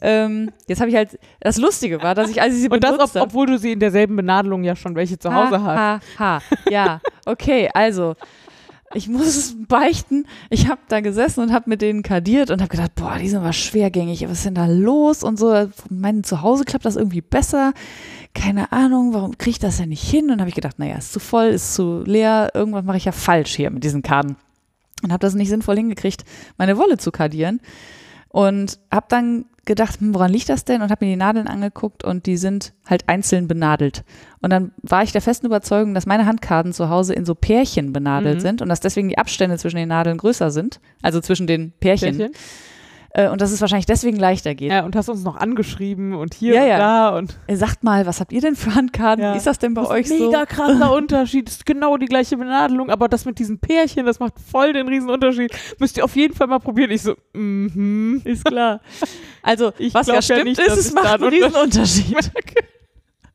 Ähm, 0.01 0.51
jetzt 0.67 0.79
habe 0.79 0.89
ich 0.89 0.95
halt, 0.95 1.19
das 1.41 1.57
Lustige 1.57 2.01
war, 2.01 2.15
dass 2.15 2.29
ich, 2.29 2.41
als 2.41 2.53
ich 2.55 2.61
sie 2.61 2.69
Und 2.69 2.83
das, 2.83 2.91
benutzt 2.91 3.15
ob, 3.17 3.23
obwohl 3.23 3.47
du 3.47 3.57
sie 3.57 3.73
in 3.73 3.79
derselben 3.79 4.15
Benadelung 4.15 4.63
ja 4.63 4.75
schon 4.75 4.95
welche 4.95 5.19
zu 5.19 5.33
Hause 5.33 5.61
hast. 5.61 5.77
Ha, 5.77 5.99
ha, 6.17 6.41
ja, 6.69 7.01
okay, 7.25 7.69
also 7.73 8.15
ich 8.93 9.07
muss 9.07 9.27
es 9.27 9.55
beichten. 9.67 10.25
Ich 10.49 10.67
habe 10.67 10.81
da 10.87 10.99
gesessen 10.99 11.41
und 11.41 11.53
habe 11.53 11.69
mit 11.69 11.81
denen 11.81 12.01
kadiert 12.01 12.49
und 12.49 12.61
habe 12.61 12.69
gedacht, 12.69 12.95
boah, 12.95 13.17
die 13.19 13.29
sind 13.29 13.39
aber 13.39 13.53
schwergängig. 13.53 14.23
Was 14.23 14.39
ist 14.39 14.45
denn 14.45 14.55
da 14.55 14.65
los 14.65 15.23
und 15.23 15.37
so? 15.37 15.69
Mein 15.89 16.23
Zuhause 16.23 16.65
klappt 16.65 16.85
das 16.85 16.95
irgendwie 16.95 17.21
besser. 17.21 17.73
Keine 18.33 18.71
Ahnung, 18.71 19.13
warum 19.13 19.37
kriege 19.37 19.51
ich 19.51 19.59
das 19.59 19.79
ja 19.79 19.85
nicht 19.85 20.03
hin? 20.03 20.23
Und 20.23 20.29
dann 20.29 20.39
habe 20.39 20.49
ich 20.49 20.55
gedacht, 20.55 20.79
naja, 20.79 20.97
ist 20.97 21.13
zu 21.13 21.19
voll, 21.19 21.47
ist 21.47 21.75
zu 21.75 22.01
leer. 22.03 22.51
Irgendwas 22.55 22.83
mache 22.83 22.97
ich 22.97 23.05
ja 23.05 23.11
falsch 23.11 23.55
hier 23.55 23.69
mit 23.69 23.83
diesen 23.83 24.01
Karten. 24.01 24.37
Und 25.03 25.11
habe 25.11 25.21
das 25.21 25.35
nicht 25.35 25.49
sinnvoll 25.49 25.77
hingekriegt, 25.77 26.25
meine 26.57 26.77
Wolle 26.77 26.97
zu 26.97 27.11
kadieren. 27.11 27.61
Und 28.27 28.79
habe 28.91 29.05
dann 29.09 29.45
gedacht, 29.65 29.99
hm, 29.99 30.15
woran 30.15 30.31
liegt 30.31 30.49
das 30.49 30.65
denn? 30.65 30.81
Und 30.81 30.89
habe 30.89 31.05
mir 31.05 31.11
die 31.11 31.17
Nadeln 31.17 31.47
angeguckt 31.47 32.03
und 32.03 32.25
die 32.25 32.37
sind 32.37 32.73
halt 32.87 33.07
einzeln 33.07 33.47
benadelt. 33.47 34.03
Und 34.41 34.51
dann 34.51 34.71
war 34.81 35.03
ich 35.03 35.11
der 35.11 35.21
festen 35.21 35.45
Überzeugung, 35.47 35.93
dass 35.93 36.05
meine 36.05 36.25
Handkarten 36.25 36.71
zu 36.73 36.89
Hause 36.89 37.13
in 37.13 37.25
so 37.25 37.35
Pärchen 37.35 37.91
benadelt 37.91 38.37
Mhm. 38.37 38.39
sind 38.41 38.61
und 38.61 38.69
dass 38.69 38.79
deswegen 38.79 39.09
die 39.09 39.17
Abstände 39.17 39.57
zwischen 39.57 39.75
den 39.77 39.89
Nadeln 39.89 40.17
größer 40.17 40.49
sind, 40.51 40.79
also 41.01 41.19
zwischen 41.19 41.45
den 41.47 41.71
Pärchen. 41.79 42.17
Pärchen. 42.17 42.35
Äh, 43.11 43.27
und 43.29 43.41
dass 43.41 43.51
es 43.51 43.59
wahrscheinlich 43.59 43.87
deswegen 43.87 44.17
leichter 44.17 44.53
geht. 44.53 44.71
Ja, 44.71 44.85
und 44.85 44.95
hast 44.95 45.09
uns 45.09 45.23
noch 45.23 45.35
angeschrieben 45.35 46.13
und 46.13 46.35
hier 46.35 46.53
Ja, 46.53 46.61
und 46.61 46.67
ja. 46.69 46.77
da 46.77 47.09
und 47.17 47.39
Äh, 47.47 47.55
Sagt 47.55 47.83
mal, 47.83 48.05
was 48.05 48.19
habt 48.21 48.31
ihr 48.31 48.39
denn 48.39 48.55
für 48.55 48.75
Handkarten? 48.75 49.23
Ja. 49.25 49.33
Ist 49.33 49.47
das 49.47 49.57
denn 49.57 49.73
bei 49.73 49.81
Das 49.81 49.89
euch 49.89 50.05
ist 50.05 50.11
ein 50.11 50.17
so? 50.19 50.25
mega 50.27 50.45
krasser 50.45 50.93
Unterschied. 50.95 51.49
ist 51.49 51.65
genau 51.65 51.97
die 51.97 52.05
gleiche 52.05 52.37
Benadelung, 52.37 52.91
aber 52.91 53.09
das 53.09 53.25
mit 53.25 53.39
diesen 53.39 53.57
Pärchen, 53.57 54.05
das 54.05 54.19
macht 54.19 54.35
voll 54.39 54.73
den 54.73 54.87
riesen 54.87 55.09
Unterschied. 55.09 55.51
Müsst 55.79 55.97
ihr 55.97 56.05
auf 56.05 56.15
jeden 56.15 56.35
Fall 56.35 56.45
mal 56.47 56.59
probieren. 56.59 56.91
Ich 56.91 57.01
so, 57.01 57.15
mhm. 57.33 58.21
Ist 58.23 58.45
klar. 58.45 58.79
Also, 59.41 59.71
Ich 59.79 59.93
was 59.93 60.05
ja 60.07 60.21
stimmt, 60.21 60.43
nicht, 60.43 60.59
ist, 60.59 60.77
es 60.77 60.93
macht 60.93 61.07
einen 61.07 61.23
einen 61.23 61.33
riesen 61.33 61.55
Unterschied. 61.55 62.15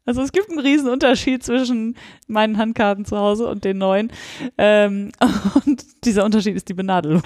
Also 0.06 0.22
es 0.22 0.32
gibt 0.32 0.50
einen 0.50 0.58
riesen 0.58 0.88
Unterschied 0.88 1.42
zwischen 1.42 1.96
meinen 2.26 2.58
Handkarten 2.58 3.04
zu 3.04 3.16
Hause 3.16 3.48
und 3.48 3.64
den 3.64 3.78
neuen. 3.78 4.12
Ähm, 4.58 5.12
und 5.66 5.84
dieser 6.04 6.24
Unterschied 6.24 6.56
ist 6.56 6.68
die 6.68 6.74
Benadelung. 6.74 7.22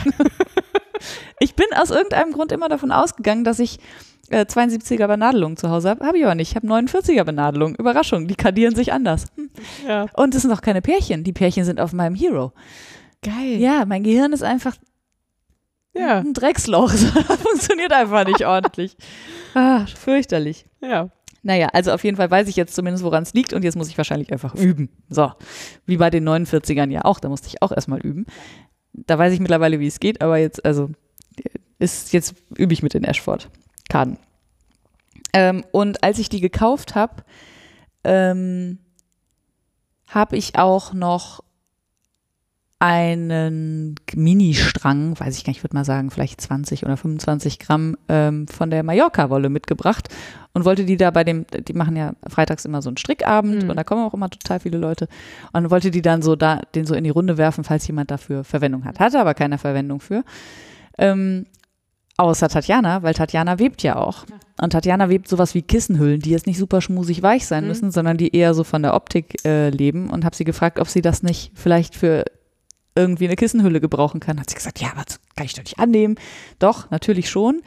ich 1.40 1.54
bin 1.54 1.66
aus 1.76 1.90
irgendeinem 1.90 2.32
Grund 2.32 2.52
immer 2.52 2.68
davon 2.68 2.92
ausgegangen, 2.92 3.44
dass 3.44 3.58
ich 3.58 3.78
äh, 4.30 4.44
72er 4.44 5.06
Benadelung 5.06 5.56
zu 5.56 5.70
Hause 5.70 5.90
habe. 5.90 6.06
Habe 6.06 6.18
ich 6.18 6.24
aber 6.24 6.34
nicht. 6.34 6.50
Ich 6.50 6.56
habe 6.56 6.66
49er 6.68 7.24
Benadelung. 7.24 7.74
Überraschung, 7.76 8.28
die 8.28 8.34
kadieren 8.36 8.74
sich 8.74 8.92
anders. 8.92 9.26
Hm. 9.36 9.50
Ja. 9.88 10.06
Und 10.14 10.34
es 10.34 10.42
sind 10.42 10.52
auch 10.52 10.60
keine 10.60 10.82
Pärchen. 10.82 11.24
Die 11.24 11.32
Pärchen 11.32 11.64
sind 11.64 11.80
auf 11.80 11.92
meinem 11.92 12.14
Hero. 12.14 12.52
Geil. 13.22 13.56
Ja, 13.58 13.84
mein 13.86 14.04
Gehirn 14.04 14.32
ist 14.32 14.42
einfach 14.44 14.76
Ja. 15.94 16.18
ein 16.18 16.32
Drecksloch. 16.34 16.90
Funktioniert 16.92 17.92
einfach 17.92 18.24
nicht 18.24 18.46
ordentlich. 18.46 18.96
Ah, 19.54 19.84
fürchterlich. 19.86 20.66
Ja. 20.80 21.10
Naja, 21.48 21.68
also 21.72 21.92
auf 21.92 22.04
jeden 22.04 22.18
Fall 22.18 22.30
weiß 22.30 22.46
ich 22.48 22.56
jetzt 22.56 22.74
zumindest, 22.74 23.02
woran 23.02 23.22
es 23.22 23.32
liegt 23.32 23.54
und 23.54 23.64
jetzt 23.64 23.74
muss 23.74 23.88
ich 23.88 23.96
wahrscheinlich 23.96 24.30
einfach 24.32 24.54
üben. 24.54 24.90
So, 25.08 25.32
wie 25.86 25.96
bei 25.96 26.10
den 26.10 26.28
49ern 26.28 26.90
ja 26.90 27.06
auch, 27.06 27.20
da 27.20 27.30
musste 27.30 27.48
ich 27.48 27.62
auch 27.62 27.72
erstmal 27.72 28.00
üben. 28.00 28.26
Da 28.92 29.18
weiß 29.18 29.32
ich 29.32 29.40
mittlerweile, 29.40 29.80
wie 29.80 29.86
es 29.86 29.98
geht, 29.98 30.20
aber 30.20 30.36
jetzt, 30.36 30.62
also, 30.66 30.90
ist, 31.78 32.12
jetzt 32.12 32.34
übe 32.54 32.74
ich 32.74 32.82
mit 32.82 32.92
den 32.92 33.02
Ashford-Karten. 33.02 34.18
Ähm, 35.32 35.64
und 35.72 36.04
als 36.04 36.18
ich 36.18 36.28
die 36.28 36.42
gekauft 36.42 36.94
habe, 36.94 37.24
ähm, 38.04 38.78
habe 40.06 40.36
ich 40.36 40.58
auch 40.58 40.92
noch 40.92 41.42
einen 42.80 43.96
Mini-Strang, 44.14 45.18
weiß 45.18 45.36
ich 45.36 45.44
gar 45.44 45.50
nicht, 45.50 45.58
ich 45.58 45.64
würde 45.64 45.74
mal 45.76 45.84
sagen, 45.84 46.10
vielleicht 46.10 46.40
20 46.40 46.84
oder 46.84 46.96
25 46.96 47.58
Gramm 47.58 47.96
ähm, 48.08 48.46
von 48.46 48.70
der 48.70 48.84
Mallorca-Wolle 48.84 49.48
mitgebracht 49.48 50.08
und 50.54 50.64
wollte 50.64 50.84
die 50.84 50.96
da 50.96 51.10
bei 51.10 51.24
dem, 51.24 51.44
die 51.66 51.72
machen 51.72 51.96
ja 51.96 52.12
freitags 52.28 52.64
immer 52.64 52.80
so 52.80 52.88
einen 52.90 52.96
Strickabend 52.96 53.64
Mhm. 53.64 53.70
und 53.70 53.76
da 53.76 53.82
kommen 53.84 54.04
auch 54.04 54.14
immer 54.14 54.30
total 54.30 54.60
viele 54.60 54.78
Leute 54.78 55.08
und 55.52 55.70
wollte 55.70 55.90
die 55.90 56.02
dann 56.02 56.22
so 56.22 56.36
da, 56.36 56.60
den 56.74 56.86
so 56.86 56.94
in 56.94 57.02
die 57.04 57.10
Runde 57.10 57.36
werfen, 57.36 57.64
falls 57.64 57.86
jemand 57.88 58.10
dafür 58.12 58.44
Verwendung 58.44 58.84
hat. 58.84 59.00
Hatte 59.00 59.18
aber 59.20 59.34
keine 59.34 59.58
Verwendung 59.58 60.00
für. 60.00 60.22
Ähm, 60.98 61.46
außer 62.16 62.48
Tatjana, 62.48 63.02
weil 63.02 63.14
Tatjana 63.14 63.58
webt 63.58 63.82
ja 63.82 63.96
auch. 63.96 64.24
Und 64.60 64.72
Tatjana 64.72 65.08
webt 65.08 65.28
sowas 65.28 65.54
wie 65.54 65.62
Kissenhüllen, 65.62 66.20
die 66.20 66.30
jetzt 66.30 66.46
nicht 66.46 66.58
super 66.58 66.80
schmusig 66.80 67.22
weich 67.22 67.46
sein 67.46 67.64
Mhm. 67.64 67.68
müssen, 67.68 67.90
sondern 67.90 68.16
die 68.16 68.34
eher 68.36 68.54
so 68.54 68.62
von 68.64 68.82
der 68.82 68.94
Optik 68.94 69.44
äh, 69.44 69.70
leben 69.70 70.10
und 70.10 70.24
habe 70.24 70.36
sie 70.36 70.44
gefragt, 70.44 70.78
ob 70.78 70.88
sie 70.88 71.02
das 71.02 71.22
nicht 71.22 71.52
vielleicht 71.54 71.94
für 71.96 72.24
irgendwie 72.94 73.26
eine 73.26 73.36
Kissenhülle 73.36 73.80
gebrauchen 73.80 74.20
kann. 74.20 74.40
Hat 74.40 74.50
sie 74.50 74.56
gesagt, 74.56 74.80
ja, 74.80 74.88
aber 74.92 75.04
das 75.04 75.20
kann 75.36 75.46
ich 75.46 75.54
doch 75.54 75.62
nicht 75.62 75.78
annehmen. 75.78 76.16
Doch, 76.58 76.90
natürlich 76.90 77.30
schon. 77.30 77.62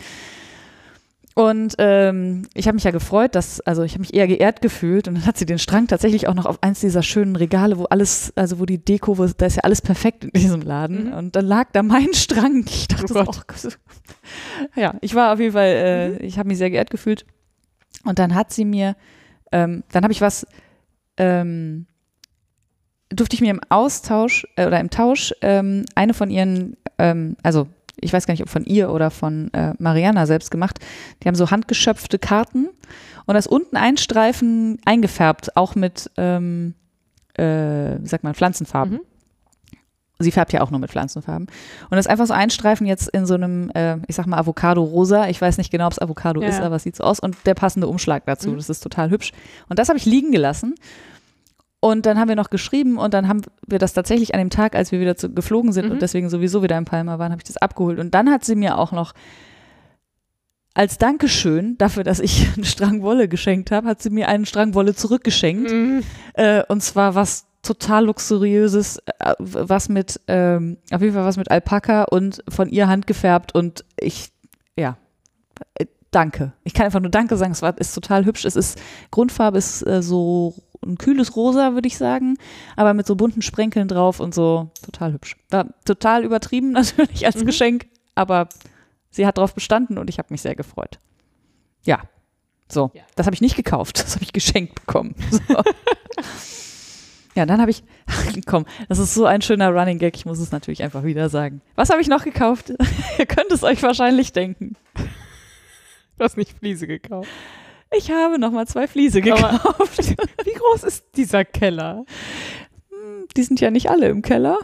Und 1.33 1.75
ähm, 1.77 2.45
ich 2.53 2.67
habe 2.67 2.75
mich 2.75 2.83
ja 2.83 2.91
gefreut, 2.91 3.35
dass, 3.35 3.61
also 3.61 3.83
ich 3.83 3.93
habe 3.93 4.01
mich 4.01 4.13
eher 4.13 4.27
geehrt 4.27 4.61
gefühlt 4.61 5.07
und 5.07 5.15
dann 5.15 5.25
hat 5.25 5.37
sie 5.37 5.45
den 5.45 5.59
Strang 5.59 5.87
tatsächlich 5.87 6.27
auch 6.27 6.33
noch 6.33 6.45
auf 6.45 6.61
eins 6.61 6.81
dieser 6.81 7.03
schönen 7.03 7.37
Regale, 7.37 7.77
wo 7.77 7.85
alles, 7.85 8.33
also 8.35 8.59
wo 8.59 8.65
die 8.65 8.83
Deko, 8.83 9.17
wo, 9.17 9.25
da 9.25 9.45
ist 9.45 9.55
ja 9.55 9.63
alles 9.63 9.81
perfekt 9.81 10.25
in 10.25 10.31
diesem 10.31 10.61
Laden. 10.61 11.05
Mhm. 11.05 11.13
Und 11.13 11.35
dann 11.37 11.45
lag 11.45 11.69
da 11.71 11.83
mein 11.83 12.13
Strang. 12.13 12.65
Ich 12.67 12.89
dachte, 12.89 13.13
Oh 13.15 13.31
so, 13.55 13.69
oh 13.69 14.79
ja, 14.79 14.95
ich 14.99 15.15
war 15.15 15.31
auf 15.33 15.39
jeden 15.39 15.53
Fall, 15.53 15.67
äh, 15.67 16.17
ich 16.17 16.37
habe 16.37 16.49
mich 16.49 16.57
sehr 16.57 16.69
geehrt 16.69 16.89
gefühlt. 16.89 17.25
Und 18.03 18.19
dann 18.19 18.35
hat 18.35 18.51
sie 18.51 18.65
mir 18.65 18.95
Ähm, 19.51 19.83
dann 19.91 20.03
habe 20.03 20.13
ich 20.13 20.21
was, 20.21 20.47
ähm, 21.17 21.85
durfte 23.11 23.35
ich 23.35 23.41
mir 23.41 23.51
im 23.51 23.61
Austausch 23.69 24.47
äh, 24.55 24.65
oder 24.65 24.79
im 24.79 24.89
Tausch 24.89 25.33
ähm, 25.41 25.85
eine 25.95 26.13
von 26.13 26.29
ihren, 26.29 26.77
ähm, 26.97 27.35
also 27.43 27.67
ich 27.99 28.13
weiß 28.13 28.25
gar 28.25 28.33
nicht, 28.33 28.41
ob 28.41 28.49
von 28.49 28.65
ihr 28.65 28.91
oder 28.91 29.11
von 29.11 29.53
äh, 29.53 29.73
Mariana 29.77 30.25
selbst 30.25 30.51
gemacht. 30.51 30.79
Die 31.21 31.27
haben 31.27 31.35
so 31.35 31.51
handgeschöpfte 31.51 32.19
Karten 32.19 32.69
und 33.25 33.35
das 33.35 33.47
unten 33.47 33.77
ein 33.77 33.97
Streifen 33.97 34.79
eingefärbt, 34.85 35.55
auch 35.55 35.75
mit, 35.75 36.09
ähm, 36.17 36.73
äh, 37.35 37.43
wie 37.99 38.07
sagt 38.07 38.23
man, 38.23 38.33
Pflanzenfarben. 38.33 38.95
Mhm. 38.95 39.01
Sie 40.19 40.31
färbt 40.31 40.53
ja 40.53 40.61
auch 40.61 40.69
nur 40.69 40.79
mit 40.79 40.91
Pflanzenfarben. 40.91 41.47
Und 41.47 41.95
das 41.95 42.05
ist 42.05 42.09
einfach 42.09 42.27
so 42.27 42.33
ein 42.33 42.51
Streifen 42.51 42.85
jetzt 42.85 43.09
in 43.09 43.25
so 43.25 43.33
einem, 43.33 43.71
äh, 43.71 43.97
ich 44.07 44.15
sag 44.15 44.27
mal, 44.27 44.37
Avocado-Rosa. 44.37 45.27
Ich 45.29 45.41
weiß 45.41 45.57
nicht 45.57 45.71
genau, 45.71 45.87
ob 45.87 45.93
es 45.93 45.99
Avocado 45.99 46.41
Ja, 46.41 46.49
ist, 46.49 46.61
aber 46.61 46.75
es 46.75 46.83
sieht 46.83 46.95
so 46.95 47.03
aus. 47.03 47.19
Und 47.19 47.35
der 47.45 47.55
passende 47.55 47.87
Umschlag 47.87 48.25
dazu. 48.25 48.51
Mhm. 48.51 48.57
Das 48.57 48.69
ist 48.69 48.81
total 48.81 49.09
hübsch. 49.09 49.31
Und 49.67 49.79
das 49.79 49.89
habe 49.89 49.97
ich 49.97 50.05
liegen 50.05 50.31
gelassen. 50.31 50.75
Und 51.81 52.05
dann 52.05 52.19
haben 52.19 52.29
wir 52.29 52.35
noch 52.35 52.51
geschrieben 52.51 52.97
und 52.97 53.13
dann 53.13 53.27
haben 53.27 53.41
wir 53.67 53.79
das 53.79 53.93
tatsächlich 53.93 54.35
an 54.35 54.39
dem 54.39 54.51
Tag, 54.51 54.75
als 54.75 54.91
wir 54.91 54.99
wieder 54.99 55.17
zu, 55.17 55.33
geflogen 55.33 55.73
sind 55.73 55.87
Mhm. 55.87 55.91
und 55.93 56.01
deswegen 56.01 56.29
sowieso 56.29 56.61
wieder 56.61 56.77
in 56.77 56.85
Palma 56.85 57.17
waren, 57.19 57.31
habe 57.31 57.41
ich 57.41 57.47
das 57.47 57.57
abgeholt. 57.57 57.97
Und 57.99 58.13
dann 58.13 58.29
hat 58.29 58.45
sie 58.45 58.55
mir 58.55 58.77
auch 58.77 58.91
noch 58.91 59.13
als 60.73 60.97
Dankeschön 60.99 61.77
dafür, 61.79 62.03
dass 62.03 62.19
ich 62.19 62.47
einen 62.55 62.65
Strang 62.65 63.01
Wolle 63.01 63.27
geschenkt 63.27 63.71
habe, 63.71 63.87
hat 63.87 64.01
sie 64.01 64.11
mir 64.11 64.27
einen 64.27 64.45
Strang 64.45 64.73
Wolle 64.75 64.93
zurückgeschenkt. 64.95 65.71
Mhm. 65.71 66.03
Äh, 66.35 66.63
und 66.67 66.81
zwar 66.81 67.15
was 67.15 67.47
total 67.63 68.05
luxuriöses, 68.05 68.99
äh, 69.19 69.33
was 69.39 69.89
mit, 69.89 70.21
ähm, 70.27 70.77
auf 70.91 71.01
jeden 71.01 71.13
Fall 71.13 71.25
was 71.25 71.37
mit 71.37 71.49
Alpaka 71.51 72.03
und 72.03 72.43
von 72.47 72.69
ihr 72.69 72.87
handgefärbt 72.87 73.53
und 73.55 73.85
ich, 73.99 74.31
ja, 74.77 74.97
äh, 75.75 75.87
danke. 76.11 76.53
Ich 76.63 76.73
kann 76.73 76.85
einfach 76.85 76.99
nur 76.99 77.11
Danke 77.11 77.37
sagen, 77.37 77.51
es 77.51 77.61
war, 77.61 77.77
ist 77.79 77.93
total 77.93 78.25
hübsch. 78.25 78.45
Es 78.45 78.55
ist, 78.55 78.79
Grundfarbe 79.11 79.57
ist 79.57 79.85
äh, 79.85 80.01
so 80.03 80.55
ein 80.85 80.97
kühles 80.97 81.35
Rosa, 81.35 81.73
würde 81.73 81.87
ich 81.87 81.97
sagen, 81.97 82.37
aber 82.75 82.93
mit 82.93 83.05
so 83.07 83.15
bunten 83.15 83.41
Sprenkeln 83.41 83.87
drauf 83.87 84.19
und 84.19 84.33
so 84.33 84.71
total 84.83 85.13
hübsch. 85.13 85.35
War 85.49 85.67
total 85.85 86.23
übertrieben 86.23 86.71
natürlich 86.73 87.25
als 87.25 87.35
Mhm. 87.37 87.45
Geschenk, 87.45 87.87
aber 88.15 88.49
sie 89.09 89.25
hat 89.27 89.37
darauf 89.37 89.53
bestanden 89.53 89.97
und 89.97 90.09
ich 90.09 90.17
habe 90.17 90.27
mich 90.31 90.41
sehr 90.41 90.55
gefreut. 90.55 90.99
Ja. 91.83 92.01
So, 92.67 92.89
Ja. 92.93 93.03
das 93.15 93.25
habe 93.25 93.33
ich 93.35 93.41
nicht 93.41 93.55
gekauft, 93.55 93.99
das 94.03 94.15
habe 94.15 94.23
ich 94.23 94.33
geschenkt 94.33 94.75
bekommen. 94.75 95.13
So. 95.29 95.39
ja, 97.35 97.45
dann 97.45 97.61
habe 97.61 97.71
ich, 97.71 97.83
komm, 98.45 98.65
das 98.89 98.97
ist 98.99 99.13
so 99.13 99.25
ein 99.25 99.41
schöner 99.41 99.69
Running 99.69 99.99
Gag, 99.99 100.15
ich 100.15 100.25
muss 100.25 100.39
es 100.39 100.51
natürlich 100.51 100.83
einfach 100.83 101.03
wieder 101.03 101.29
sagen. 101.29 101.61
Was 101.75 101.89
habe 101.89 102.01
ich 102.01 102.07
noch 102.07 102.23
gekauft? 102.23 102.73
Ihr 103.17 103.25
könnt 103.25 103.51
es 103.51 103.63
euch 103.63 103.81
wahrscheinlich 103.83 104.33
denken. 104.33 104.75
Du 106.17 106.23
hast 106.25 106.37
nicht 106.37 106.57
Fliese 106.57 106.87
gekauft. 106.87 107.29
Ich 107.95 108.09
habe 108.11 108.39
nochmal 108.39 108.67
zwei 108.67 108.87
Fliese 108.87 109.19
Aber- 109.19 109.51
gekauft. 109.51 109.99
Wie 110.45 110.53
groß 110.53 110.83
ist 110.83 111.05
dieser 111.15 111.43
Keller? 111.45 112.05
Die 113.35 113.43
sind 113.43 113.59
ja 113.61 113.71
nicht 113.71 113.89
alle 113.89 114.07
im 114.09 114.21
Keller. 114.21 114.57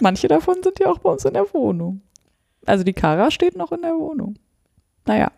Manche 0.00 0.28
davon 0.28 0.62
sind 0.62 0.78
ja 0.78 0.86
auch 0.90 0.98
bei 0.98 1.10
uns 1.10 1.24
in 1.24 1.34
der 1.34 1.52
Wohnung. 1.52 2.02
Also 2.66 2.84
die 2.84 2.92
Kara 2.92 3.30
steht 3.30 3.56
noch 3.56 3.72
in 3.72 3.82
der 3.82 3.94
Wohnung. 3.96 4.36
Naja. 5.06 5.32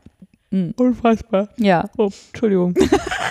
Hm. 0.51 0.75
Unfassbar. 0.77 1.49
Ja, 1.57 1.89
Oh, 1.97 2.11
Entschuldigung. 2.33 2.75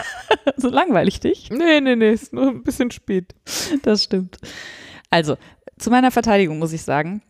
so 0.57 0.69
langweilig 0.69 1.19
dich. 1.19 1.49
nee, 1.49 1.81
nee, 1.81 1.95
nee, 1.95 2.11
ist 2.13 2.31
nur 2.33 2.47
ein 2.47 2.63
bisschen 2.63 2.91
spät. 2.91 3.35
Das 3.83 4.05
stimmt. 4.05 4.37
Also, 5.09 5.35
zu 5.77 5.89
meiner 5.89 6.11
Verteidigung 6.11 6.59
muss 6.59 6.71
ich 6.71 6.81
sagen, 6.81 7.21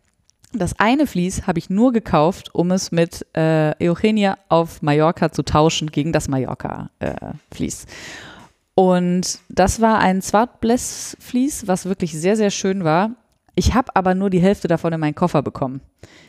das 0.52 0.80
eine 0.80 1.06
Vlies 1.08 1.46
habe 1.48 1.60
ich 1.60 1.70
nur 1.70 1.92
gekauft, 1.94 2.54
um 2.56 2.72
es 2.72 2.92
mit 2.92 3.26
äh, 3.36 3.74
Eugenia 3.88 4.38
auf 4.50 4.82
Mallorca 4.82 5.32
zu 5.32 5.44
tauschen 5.44 5.92
gegen 5.92 6.12
das 6.14 6.28
Mallorca-Vlies. 6.28 7.86
Und 8.76 9.40
das 9.50 9.82
war 9.82 10.00
ein 10.00 10.22
Zwartbless-Vlies, 10.22 11.68
was 11.68 11.86
wirklich 11.86 12.14
sehr, 12.14 12.36
sehr 12.38 12.50
schön 12.50 12.84
war. 12.84 13.12
Ich 13.56 13.74
habe 13.74 13.94
aber 13.96 14.16
nur 14.16 14.30
die 14.30 14.40
Hälfte 14.40 14.68
davon 14.70 14.94
in 14.94 15.00
meinen 15.00 15.16
Koffer 15.16 15.42
bekommen. 15.42 15.82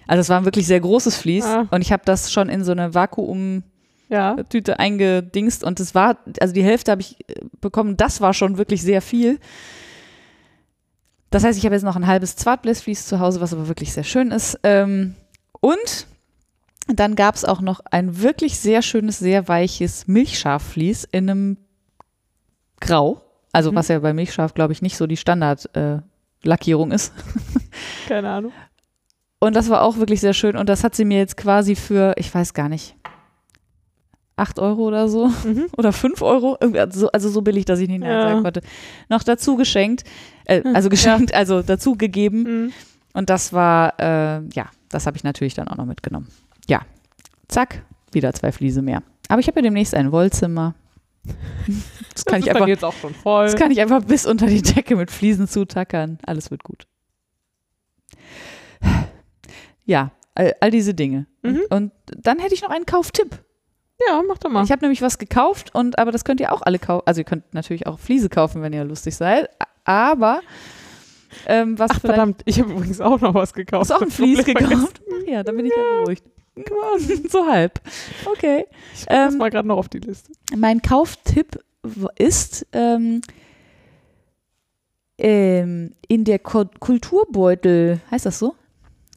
Also 0.08 0.20
es 0.22 0.28
war 0.28 0.38
ein 0.38 0.44
wirklich 0.44 0.66
sehr 0.66 0.80
großes 0.80 1.16
Vlies 1.16 1.44
Ah. 1.44 1.66
und 1.70 1.80
ich 1.82 1.92
habe 1.92 2.02
das 2.04 2.32
schon 2.32 2.48
in 2.48 2.64
so 2.64 2.72
eine 2.72 2.92
Vakuum 2.94 3.62
Ja. 4.08 4.34
Tüte 4.48 4.80
eingedingst 4.80 5.62
und 5.62 5.78
es 5.78 5.94
war, 5.94 6.16
also 6.40 6.52
die 6.52 6.64
Hälfte 6.64 6.90
habe 6.90 7.02
ich 7.02 7.20
äh, 7.28 7.34
bekommen, 7.60 7.96
das 7.96 8.20
war 8.20 8.34
schon 8.34 8.58
wirklich 8.58 8.82
sehr 8.82 9.00
viel. 9.02 9.38
Das 11.30 11.44
heißt, 11.44 11.58
ich 11.58 11.64
habe 11.64 11.74
jetzt 11.74 11.84
noch 11.84 11.96
ein 11.96 12.06
halbes 12.06 12.36
Zwartblässflies 12.36 13.06
zu 13.06 13.20
Hause, 13.20 13.40
was 13.40 13.52
aber 13.52 13.68
wirklich 13.68 13.92
sehr 13.92 14.04
schön 14.04 14.30
ist. 14.32 14.58
Ähm, 14.64 15.14
und 15.60 16.06
dann 16.88 17.14
gab 17.14 17.36
es 17.36 17.44
auch 17.44 17.60
noch 17.60 17.80
ein 17.90 18.20
wirklich 18.20 18.58
sehr 18.58 18.82
schönes, 18.82 19.18
sehr 19.20 19.46
weiches 19.46 20.08
Milchschaffvlies 20.08 21.04
in 21.04 21.30
einem 21.30 21.56
Grau. 22.80 23.22
Also 23.52 23.70
Mhm. 23.72 23.76
was 23.76 23.88
ja 23.88 23.98
bei 24.00 24.12
Milchschaf, 24.12 24.54
glaube 24.54 24.72
ich, 24.72 24.82
nicht 24.82 24.96
so 24.96 25.06
die 25.06 25.16
Standardlackierung 25.16 26.90
äh, 26.90 26.94
ist. 26.94 27.12
Keine 28.08 28.28
Ahnung. 28.30 28.52
Und 29.38 29.56
das 29.56 29.70
war 29.70 29.82
auch 29.82 29.96
wirklich 29.98 30.20
sehr 30.20 30.34
schön. 30.34 30.56
Und 30.56 30.68
das 30.68 30.84
hat 30.84 30.94
sie 30.94 31.04
mir 31.04 31.18
jetzt 31.18 31.36
quasi 31.36 31.74
für, 31.76 32.12
ich 32.16 32.32
weiß 32.34 32.54
gar 32.54 32.68
nicht, 32.68 32.94
8 34.40 34.58
Euro 34.58 34.82
oder 34.88 35.08
so 35.08 35.28
Mhm. 35.28 35.66
oder 35.76 35.92
5 35.92 36.20
Euro, 36.22 36.54
also 37.12 37.28
so 37.28 37.42
billig, 37.42 37.64
dass 37.64 37.78
ich 37.80 37.88
nicht 37.88 38.02
Ja. 38.02 38.08
nein 38.08 38.28
sagen 38.28 38.42
konnte, 38.42 38.60
noch 39.08 39.22
dazu 39.22 39.56
geschenkt, 39.56 40.04
äh, 40.46 40.62
Hm, 40.62 40.74
also 40.74 40.88
geschenkt, 40.88 41.34
also 41.34 41.62
dazu 41.62 41.94
gegeben. 41.96 42.42
Mhm. 42.66 42.72
Und 43.12 43.28
das 43.30 43.52
war, 43.52 43.98
äh, 44.00 44.40
ja, 44.54 44.70
das 44.88 45.06
habe 45.06 45.16
ich 45.16 45.24
natürlich 45.24 45.54
dann 45.54 45.68
auch 45.68 45.76
noch 45.76 45.86
mitgenommen. 45.86 46.28
Ja, 46.68 46.80
zack, 47.48 47.82
wieder 48.12 48.32
zwei 48.32 48.52
Fliese 48.52 48.82
mehr. 48.82 49.02
Aber 49.28 49.40
ich 49.40 49.46
habe 49.48 49.58
ja 49.60 49.62
demnächst 49.62 49.94
ein 49.94 50.10
Wollzimmer. 50.12 50.74
Das 52.14 52.24
kann, 52.24 52.40
das 52.40 52.46
ich 52.48 52.54
einfach, 52.54 52.66
jetzt 52.66 52.84
auch 52.84 52.92
schon 52.94 53.14
voll. 53.14 53.44
das 53.46 53.56
kann 53.56 53.70
ich 53.70 53.80
einfach 53.80 54.02
bis 54.04 54.26
unter 54.26 54.46
die 54.46 54.60
Decke 54.62 54.96
mit 54.96 55.10
Fliesen 55.10 55.46
zutackern. 55.48 56.18
Alles 56.26 56.50
wird 56.50 56.64
gut. 56.64 56.86
Ja, 59.84 60.10
all, 60.34 60.54
all 60.60 60.70
diese 60.70 60.94
Dinge. 60.94 61.26
Mhm. 61.42 61.60
Und, 61.70 61.70
und 61.70 61.92
dann 62.16 62.38
hätte 62.38 62.54
ich 62.54 62.62
noch 62.62 62.70
einen 62.70 62.86
Kauftipp. 62.86 63.38
Ja, 64.06 64.22
mach 64.26 64.38
doch 64.38 64.50
mal. 64.50 64.64
Ich 64.64 64.70
habe 64.72 64.82
nämlich 64.82 65.02
was 65.02 65.18
gekauft 65.18 65.74
und 65.74 65.98
aber 65.98 66.12
das 66.12 66.24
könnt 66.24 66.40
ihr 66.40 66.52
auch 66.52 66.62
alle 66.62 66.78
kaufen. 66.78 67.02
Also 67.06 67.20
ihr 67.20 67.24
könnt 67.24 67.52
natürlich 67.54 67.86
auch 67.86 67.98
Fliese 67.98 68.28
kaufen, 68.28 68.62
wenn 68.62 68.72
ihr 68.72 68.84
lustig 68.84 69.16
seid. 69.16 69.48
Aber 69.84 70.40
ähm, 71.46 71.78
was 71.78 71.90
Ach, 71.94 72.00
verdammt, 72.00 72.42
ich 72.44 72.60
habe 72.60 72.72
übrigens 72.72 73.00
auch 73.00 73.20
noch 73.20 73.34
was 73.34 73.52
gekauft. 73.52 73.82
hast 73.82 73.90
du 73.90 73.94
auch 73.94 74.02
ein 74.02 74.10
Vlies 74.10 74.42
Problem 74.42 74.68
gekauft? 74.68 75.00
Ach 75.08 75.28
ja, 75.28 75.42
dann 75.42 75.56
bin 75.56 75.66
ich 75.66 75.72
ja 75.74 76.00
beruhigt. 76.00 76.24
so 77.30 77.46
halb. 77.46 77.80
Okay. 78.26 78.66
Ich 78.94 79.06
ähm, 79.08 79.32
Ähm, 79.32 79.38
mal 79.38 79.50
gerade 79.50 79.68
noch 79.68 79.78
auf 79.78 79.88
die 79.88 79.98
Liste. 79.98 80.32
Mein 80.56 80.82
Kauftipp 80.82 81.58
ist 82.18 82.66
ähm, 82.72 83.22
ähm, 85.18 85.94
in 86.08 86.24
der 86.24 86.38
Ko 86.38 86.64
Kulturbeutel, 86.78 88.00
heißt 88.10 88.26
das 88.26 88.38
so? 88.38 88.54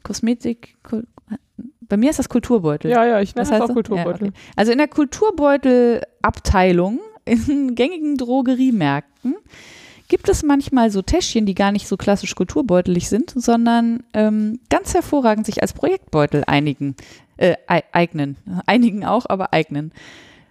Kosmetik, 0.02 0.76
Kul 0.82 1.06
bei 1.88 1.96
mir 1.96 2.10
ist 2.10 2.18
das 2.18 2.28
Kulturbeutel. 2.28 2.90
Ja, 2.90 3.04
ja, 3.04 3.20
ich 3.20 3.34
nenne 3.34 3.44
das 3.44 3.52
heißt 3.52 3.62
auch 3.62 3.66
das? 3.68 3.74
Kulturbeutel. 3.74 4.26
Ja, 4.26 4.32
okay. 4.32 4.38
Also 4.56 4.72
in 4.72 4.78
der 4.78 4.88
Kulturbeutelabteilung 4.88 7.00
in 7.24 7.36
gängigen 7.74 8.16
Drogeriemärkten 8.16 9.36
gibt 10.08 10.28
es 10.28 10.42
manchmal 10.42 10.90
so 10.90 11.00
Täschchen, 11.02 11.46
die 11.46 11.54
gar 11.54 11.72
nicht 11.72 11.88
so 11.88 11.96
klassisch 11.96 12.34
kulturbeutelig 12.34 13.08
sind, 13.08 13.30
sondern 13.34 14.02
ähm, 14.12 14.60
ganz 14.68 14.92
hervorragend 14.94 15.46
sich 15.46 15.62
als 15.62 15.72
Projektbeutel 15.72 16.44
einigen, 16.46 16.94
äh, 17.38 17.54
ei- 17.66 17.84
eignen. 17.92 18.36
Einigen 18.66 19.04
auch, 19.04 19.24
aber 19.28 19.52
eignen. 19.54 19.92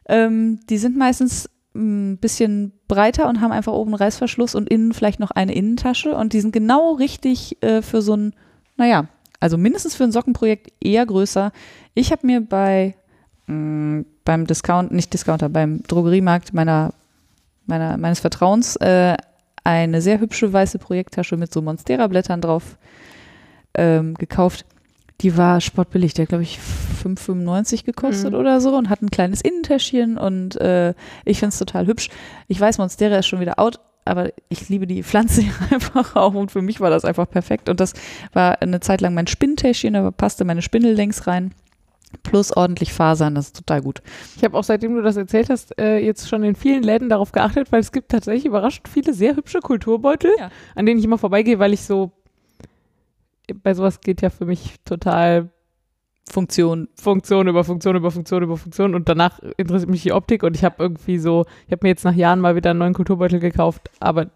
Ähm, 0.10 0.60
die 0.70 0.78
sind 0.80 0.98
meistens 0.98 1.50
ein 1.76 2.18
bisschen 2.18 2.72
breiter 2.88 3.30
und 3.30 3.42
haben 3.42 3.52
einfach 3.52 3.74
oben 3.74 3.92
einen 3.94 4.02
Reißverschluss 4.04 4.56
und 4.56 4.70
innen 4.70 4.94
vielleicht 4.94 5.20
noch 5.20 5.32
eine 5.32 5.54
Innentasche 5.56 6.16
und 6.16 6.34
die 6.34 6.42
sind 6.42 6.52
genau 6.52 6.94
richtig 6.94 7.62
äh, 7.64 7.82
für 7.82 8.02
so 8.02 8.16
ein, 8.16 8.34
naja, 8.76 9.08
also 9.44 9.58
mindestens 9.58 9.94
für 9.96 10.06
ein 10.06 10.12
Sockenprojekt 10.14 10.72
eher 10.80 11.06
größer. 11.06 11.52
Ich 11.94 12.12
habe 12.12 12.26
mir 12.26 12.42
bei 12.42 12.96
mh, 13.48 14.06
beim 14.26 14.48
Discount, 14.48 14.92
nicht 14.94 15.14
Discounter, 15.14 15.50
beim 15.50 15.84
Drogeriemarkt 15.84 16.54
meiner, 16.54 16.94
meiner, 17.66 17.98
meines 17.98 18.22
Vertrauens 18.22 18.78
äh, 18.78 19.16
eine 19.66 20.02
sehr 20.02 20.20
hübsche 20.22 20.52
weiße 20.54 20.80
Projekttasche 20.80 21.36
mit 21.38 21.54
so 21.54 21.62
Monstera-Blättern 21.62 22.40
drauf 22.42 22.78
ähm, 23.76 24.14
gekauft. 24.16 24.66
Die 25.22 25.38
war 25.38 25.62
sportbillig, 25.62 26.14
der 26.14 26.26
glaube 26.26 26.44
ich 26.44 26.60
5,95 27.04 27.84
gekostet 27.86 28.32
Mhm. 28.34 28.40
oder 28.40 28.62
so 28.62 28.76
und 28.78 28.90
hat 28.90 29.02
ein 29.02 29.12
kleines 29.12 29.42
Innentäschchen 29.42 30.18
und 30.18 30.56
äh, 30.60 30.94
ich 31.26 31.40
finde 31.40 31.50
es 31.50 31.60
total 31.60 31.86
hübsch. 31.88 32.10
Ich 32.48 32.60
weiß, 32.60 32.78
Monstera 32.78 33.18
ist 33.18 33.28
schon 33.28 33.40
wieder 33.40 33.60
out, 33.60 33.80
aber 34.06 34.32
ich 34.50 34.70
liebe 34.70 34.88
die 34.88 35.04
Pflanze 35.04 35.44
einfach 35.72 36.16
auch 36.16 36.34
und 36.34 36.52
für 36.52 36.62
mich 36.62 36.80
war 36.80 36.90
das 36.90 37.06
einfach 37.06 37.30
perfekt 37.30 37.70
und 37.70 37.80
das 37.80 37.94
war 38.34 38.62
eine 38.62 38.80
Zeit 38.80 39.02
lang 39.02 39.14
mein 39.14 39.28
Spinntäschchen, 39.28 39.94
da 39.94 40.12
passte 40.12 40.46
meine 40.46 40.62
Spindel 40.62 40.94
längs 40.94 41.28
rein. 41.28 41.54
Plus 42.22 42.56
ordentlich 42.56 42.94
Fasern, 42.94 43.34
das 43.34 43.48
ist 43.48 43.56
total 43.56 43.82
gut. 43.82 44.04
Ich 44.36 44.44
habe 44.44 44.56
auch, 44.56 44.64
seitdem 44.64 44.94
du 44.94 45.02
das 45.02 45.18
erzählt 45.18 45.50
hast, 45.50 45.76
äh, 45.80 45.98
jetzt 45.98 46.30
schon 46.30 46.44
in 46.44 46.54
vielen 46.56 46.84
Läden 46.84 47.10
darauf 47.10 47.32
geachtet, 47.32 47.72
weil 47.72 47.80
es 47.80 47.92
gibt 47.92 48.12
tatsächlich 48.12 48.46
überraschend 48.46 48.88
viele 48.88 49.14
sehr 49.16 49.36
hübsche 49.36 49.62
Kulturbeutel, 49.62 50.30
Ja. 50.38 50.52
an 50.76 50.86
denen 50.86 51.00
ich 51.00 51.06
immer 51.06 51.18
vorbeigehe, 51.18 51.58
weil 51.58 51.74
ich 51.74 51.82
so, 51.82 52.12
bei 53.64 53.74
sowas 53.74 54.02
geht 54.02 54.22
ja 54.22 54.30
für 54.30 54.46
mich 54.46 54.76
total 54.86 55.50
Funktion. 56.34 56.88
Funktion 56.96 57.48
über 57.48 57.64
Funktion 57.64 57.96
über 57.96 58.12
Funktion 58.12 58.44
über 58.44 58.58
Funktion 58.58 58.96
und 58.96 59.08
danach 59.08 59.40
interessiert 59.58 59.90
mich 59.90 60.02
die 60.04 60.12
Optik 60.14 60.44
und 60.44 60.56
ich 60.56 60.64
habe 60.64 60.76
irgendwie 60.80 61.20
so, 61.20 61.46
ich 61.68 61.72
habe 61.72 61.82
mir 61.84 61.90
jetzt 61.90 62.04
nach 62.04 62.16
Jahren 62.16 62.40
mal 62.40 62.56
wieder 62.56 62.72
einen 62.72 62.80
neuen 62.80 62.94
Kulturbeutel 62.94 63.40
gekauft, 63.40 63.90
aber 64.00 64.32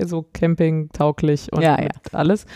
so 0.00 0.24
campingtauglich 0.32 1.52
und 1.52 1.62
Ja, 1.62 1.80
ja. 1.80 1.88
alles. 2.12 2.46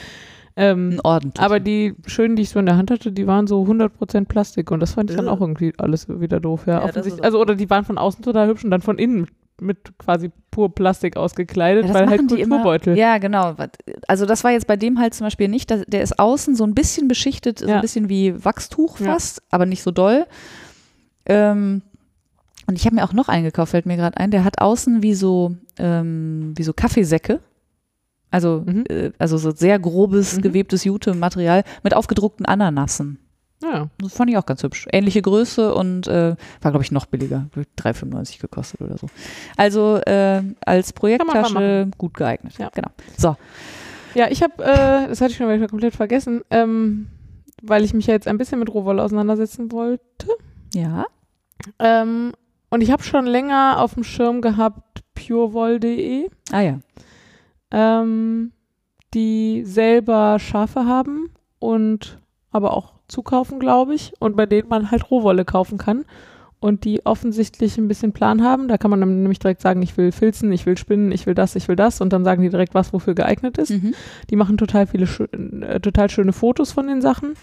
Ähm, 0.59 0.99
ordentlich. 1.05 1.45
aber 1.45 1.61
die 1.61 1.95
schönen, 2.07 2.35
die 2.35 2.43
ich 2.43 2.49
so 2.49 2.59
in 2.59 2.65
der 2.65 2.79
Hand 2.79 2.91
hatte, 2.91 3.13
die 3.13 3.27
waren 3.27 3.47
so 3.47 3.63
100% 3.65 4.25
Plastik 4.25 4.71
und 4.71 4.81
das 4.81 4.95
fand 4.95 5.11
ich 5.11 5.17
dann 5.17 5.29
auch 5.29 5.43
irgendwie 5.43 5.75
alles 5.77 6.09
wieder 6.09 6.41
doof. 6.41 6.67
Ja, 6.67 6.79
Ja, 6.79 6.85
offensichtlich. 6.85 7.23
Also, 7.23 7.39
oder 7.39 7.55
die 7.55 7.69
waren 7.69 7.85
von 7.85 7.99
außen 7.99 8.25
total 8.25 8.49
hübsch 8.49 8.65
und 8.65 8.71
dann 8.71 8.81
von 8.81 8.99
innen 8.99 9.29
mit 9.61 9.97
quasi 9.99 10.31
pur 10.51 10.75
Plastik 10.75 11.17
ausgekleidet, 11.17 11.87
Ja, 11.87 11.95
weil 11.95 12.09
halt 12.09 12.29
Kulturbeutel. 12.29 12.97
Ja, 12.97 13.19
genau. 13.19 13.55
Also 14.07 14.27
das 14.27 14.45
war 14.45 14.51
jetzt 14.51 14.67
bei 14.67 14.77
dem 14.77 14.99
halt 14.99 15.15
zum 15.15 15.27
Beispiel 15.27 15.49
nicht. 15.49 15.71
Der 15.71 16.03
ist 16.03 16.19
außen 16.19 16.55
so 16.55 16.65
ein 16.65 16.75
bisschen 16.75 17.09
beschichtet, 17.09 17.61
so 17.61 17.67
Ja. 17.69 17.77
ein 17.77 17.81
bisschen 17.81 18.09
wie 18.09 18.45
Wachstuch 18.45 19.01
Ja. 19.01 19.13
fast, 19.15 19.43
aber 19.51 19.65
nicht 19.67 19.83
so 19.83 19.91
doll. 19.91 20.27
Ähm, 21.27 21.83
und 22.67 22.77
ich 22.77 22.85
habe 22.87 22.97
mir 22.97 23.05
auch 23.05 23.13
noch 23.13 23.29
einen 23.29 23.45
gekauft, 23.45 23.71
fällt 23.71 23.87
mir 23.87 23.97
gerade 23.97 24.17
ein. 24.19 24.31
Der 24.31 24.45
hat 24.45 24.61
außen 24.61 25.03
wie 25.03 25.15
so, 25.15 25.57
ähm, 25.79 26.53
wie 26.57 26.63
so 26.63 26.73
Kaffeesäcke. 26.73 27.41
Also, 28.31 28.65
Mhm. 28.67 28.85
äh, 28.89 29.13
also 29.19 29.39
so 29.39 29.53
sehr 29.53 29.79
grobes, 29.79 30.37
Mhm. 30.37 30.43
gewebtes 30.43 30.85
Jute-Material 30.85 31.63
mit 31.83 31.95
aufgedruckten 31.95 32.45
Ananassen. 32.45 33.19
Ja. 33.63 33.89
Das 33.99 34.15
fand 34.15 34.31
ich 34.31 34.37
auch 34.37 34.47
ganz 34.47 34.63
hübsch. 34.63 34.87
Ähnliche 34.93 35.23
Größe 35.23 35.75
und 35.75 36.07
äh, 36.07 36.37
war, 36.61 36.71
glaube 36.71 36.83
ich, 36.85 36.93
noch 36.93 37.07
billiger. 37.07 37.47
3,95 37.79 38.41
gekostet 38.41 38.81
oder 38.83 38.99
so. 38.99 39.07
Also 39.57 39.97
äh, 40.07 40.43
als 40.65 40.93
Projekttasche 40.93 41.89
gut 41.97 42.15
geeignet. 42.15 42.55
Ja. 42.59 42.71
Genau. 42.75 42.89
So. 43.17 43.37
Ja, 44.15 44.29
ich 44.31 44.43
habe, 44.43 44.63
äh, 44.63 45.09
das 45.09 45.21
hatte 45.21 45.33
ich 45.33 45.37
schon 45.37 45.49
wieder 45.49 45.69
komplett 45.69 45.95
vergessen, 45.95 46.43
ähm, 46.51 47.09
weil 47.63 47.85
ich 47.85 47.95
mich 47.95 48.07
ja 48.07 48.15
jetzt 48.15 48.29
ein 48.29 48.39
bisschen 48.39 48.59
mit 48.59 48.73
Rohwolle 48.73 49.03
auseinandersetzen 49.03 49.73
wollte. 49.73 50.29
Ja. 50.75 51.07
Ähm, 51.79 52.33
und 52.71 52.81
ich 52.83 52.91
habe 52.91 53.03
schon 53.03 53.27
länger 53.27 53.77
auf 53.81 53.95
dem 53.95 54.05
Schirm 54.05 54.41
gehabt 54.43 55.03
purewoll.de, 55.15 56.29
Ah 56.53 56.61
ja. 56.61 56.79
ähm, 57.71 58.53
die 59.15 59.63
selber 59.65 60.39
Schafe 60.39 60.85
haben 60.85 61.31
und 61.59 62.19
aber 62.51 62.75
auch 62.77 62.96
zukaufen, 63.09 63.59
glaube 63.61 63.95
ich, 63.95 64.13
und 64.19 64.37
bei 64.37 64.47
denen 64.47 64.69
man 64.69 64.91
halt 64.91 65.11
Rohwolle 65.11 65.45
kaufen 65.45 65.79
kann. 65.79 66.05
Und 66.59 66.85
die 66.85 67.05
offensichtlich 67.05 67.77
ein 67.77 67.87
bisschen 67.87 68.13
Plan 68.13 68.43
haben. 68.43 68.67
Da 68.67 68.79
kann 68.79 68.91
man 68.91 68.99
dann 69.01 69.23
nämlich 69.23 69.39
direkt 69.39 69.61
sagen, 69.61 69.83
ich 69.83 69.97
will 69.99 70.11
filzen, 70.11 70.51
ich 70.53 70.65
will 70.65 70.79
spinnen, 70.79 71.13
ich 71.13 71.27
will 71.27 71.35
das, 71.35 71.55
ich 71.55 71.69
will 71.69 71.77
das. 71.77 72.01
Und 72.01 72.15
dann 72.15 72.25
sagen 72.25 72.43
die 72.43 72.49
direkt, 72.49 72.75
was 72.75 72.95
wofür 72.95 73.15
geeignet 73.15 73.59
ist. 73.59 73.71
Mhm. 73.71 73.93
Die 74.31 74.37
machen 74.37 74.57
total 74.57 74.87
viele, 74.87 75.07
äh, 75.63 75.81
total 75.81 76.09
schöne 76.09 76.33
Fotos 76.33 76.73
von 76.73 76.87
den 76.87 77.03
Sachen. 77.03 77.35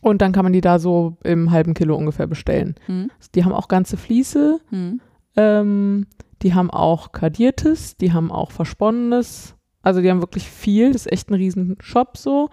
Und 0.00 0.20
dann 0.22 0.32
kann 0.32 0.44
man 0.44 0.52
die 0.52 0.60
da 0.60 0.78
so 0.80 1.16
im 1.22 1.52
halben 1.52 1.72
Kilo 1.72 1.96
ungefähr 1.96 2.26
bestellen. 2.26 2.74
Mhm. 2.88 3.10
Die 3.34 3.44
haben 3.44 3.52
auch 3.52 3.68
ganze 3.68 3.96
Vliese, 3.96 4.58
Mhm. 4.70 5.00
ähm, 5.36 6.06
die 6.42 6.52
haben 6.52 6.70
auch 6.70 7.12
kardiertes, 7.12 7.96
die 7.96 8.12
haben 8.12 8.30
auch 8.32 8.50
versponnenes. 8.50 9.54
Also 9.84 10.00
die 10.00 10.10
haben 10.10 10.20
wirklich 10.22 10.48
viel, 10.48 10.92
das 10.92 11.06
ist 11.06 11.12
echt 11.12 11.30
ein 11.30 11.34
riesen 11.34 11.76
Shop 11.80 12.16
so. 12.16 12.48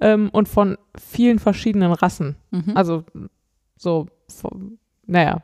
Ähm, 0.00 0.28
und 0.32 0.48
von 0.48 0.76
vielen 0.98 1.38
verschiedenen 1.38 1.92
Rassen. 1.92 2.36
Mhm. 2.50 2.72
Also 2.76 3.04
so, 3.76 4.06
vom- 4.28 4.78
naja. 5.06 5.42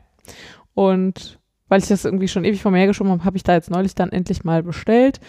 Und 0.75 1.39
weil 1.69 1.81
ich 1.81 1.89
das 1.89 2.05
irgendwie 2.05 2.29
schon 2.29 2.45
ewig 2.45 2.63
vor 2.63 2.71
mir 2.73 2.79
hergeschoben 2.79 3.13
habe, 3.13 3.25
habe 3.25 3.37
ich 3.37 3.43
da 3.43 3.55
jetzt 3.55 3.71
neulich 3.71 3.95
dann 3.95 4.11
endlich 4.11 4.45
mal 4.45 4.63
bestellt 4.63 5.21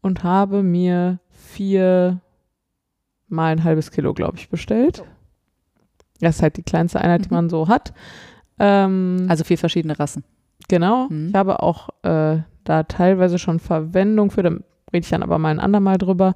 und 0.00 0.22
habe 0.24 0.62
mir 0.62 1.18
vier 1.30 2.20
mal 3.28 3.52
ein 3.52 3.64
halbes 3.64 3.90
Kilo, 3.90 4.14
glaube 4.14 4.36
ich, 4.36 4.48
bestellt. 4.48 5.02
Das 6.20 6.36
ist 6.36 6.42
halt 6.42 6.56
die 6.56 6.62
kleinste 6.62 7.00
Einheit, 7.00 7.24
die 7.24 7.28
Mhm. 7.28 7.34
man 7.34 7.48
so 7.50 7.68
hat. 7.68 7.92
Ähm, 8.58 9.26
also 9.28 9.44
vier 9.44 9.58
verschiedene 9.58 9.98
Rassen. 9.98 10.24
genau. 10.68 11.08
Mhm. 11.08 11.28
Ich 11.28 11.34
habe 11.34 11.62
auch 11.62 11.88
äh, 12.02 12.38
da 12.64 12.82
teilweise 12.84 13.38
schon 13.38 13.58
Verwendung 13.60 14.30
für, 14.30 14.62
rede 14.92 15.04
ich 15.04 15.10
dann 15.10 15.22
aber 15.22 15.38
mal 15.38 15.50
ein 15.50 15.60
andermal 15.60 15.98
drüber. 15.98 16.34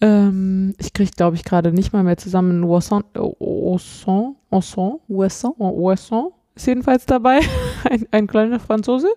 Ähm, 0.00 0.74
ich 0.78 0.92
kriege, 0.92 1.10
glaube 1.16 1.36
ich, 1.36 1.44
gerade 1.44 1.72
nicht 1.72 1.92
mal 1.92 2.02
mehr 2.02 2.16
zusammen 2.16 2.64
Oisson, 2.64 3.04
Oisson, 3.14 4.36
Oisson, 4.50 4.96
Ouessant. 5.08 5.54
Oisson 5.60 6.30
ist 6.54 6.66
jedenfalls 6.66 7.06
dabei, 7.06 7.40
ein, 7.90 8.06
ein 8.10 8.26
kleiner 8.26 8.60
Franzose 8.60 9.08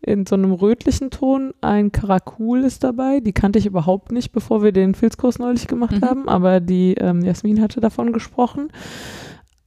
in 0.00 0.26
so 0.26 0.34
einem 0.36 0.52
rötlichen 0.52 1.10
Ton. 1.10 1.54
Ein 1.60 1.92
Karakul 1.92 2.64
ist 2.64 2.82
dabei, 2.84 3.20
die 3.20 3.32
kannte 3.32 3.58
ich 3.58 3.66
überhaupt 3.66 4.10
nicht, 4.12 4.32
bevor 4.32 4.62
wir 4.62 4.72
den 4.72 4.94
Filzkurs 4.94 5.38
neulich 5.38 5.66
gemacht 5.68 6.00
Mhm. 6.00 6.04
haben, 6.04 6.28
aber 6.28 6.60
die 6.60 6.94
ähm, 6.94 7.22
Jasmin 7.22 7.60
hatte 7.60 7.80
davon 7.80 8.12
gesprochen. 8.12 8.68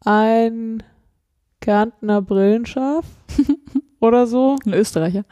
Ein 0.04 0.84
Kärntner 1.62 2.22
Brillenschaf 2.22 3.06
oder 4.00 4.28
so. 4.28 4.56
Ein 4.66 4.74
Österreicher. 4.74 5.24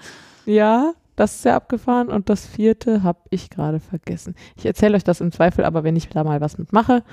Ja, 0.46 0.94
das 1.16 1.36
ist 1.36 1.42
sehr 1.44 1.56
abgefahren. 1.56 2.10
Und 2.10 2.30
das 2.30 2.46
vierte 2.46 3.04
habe 3.04 3.22
ich 3.30 3.50
gerade 3.50 3.80
vergessen. 3.80 4.36
Ich 4.56 4.66
erzähle 4.66 4.96
euch 4.96 5.04
das 5.04 5.22
im 5.22 5.32
Zweifel, 5.32 5.66
aber 5.66 5.84
wenn 5.84 5.96
ich 5.96 6.10
da 6.10 6.24
mal 6.24 6.42
was 6.42 6.58
mitmache, 6.58 7.04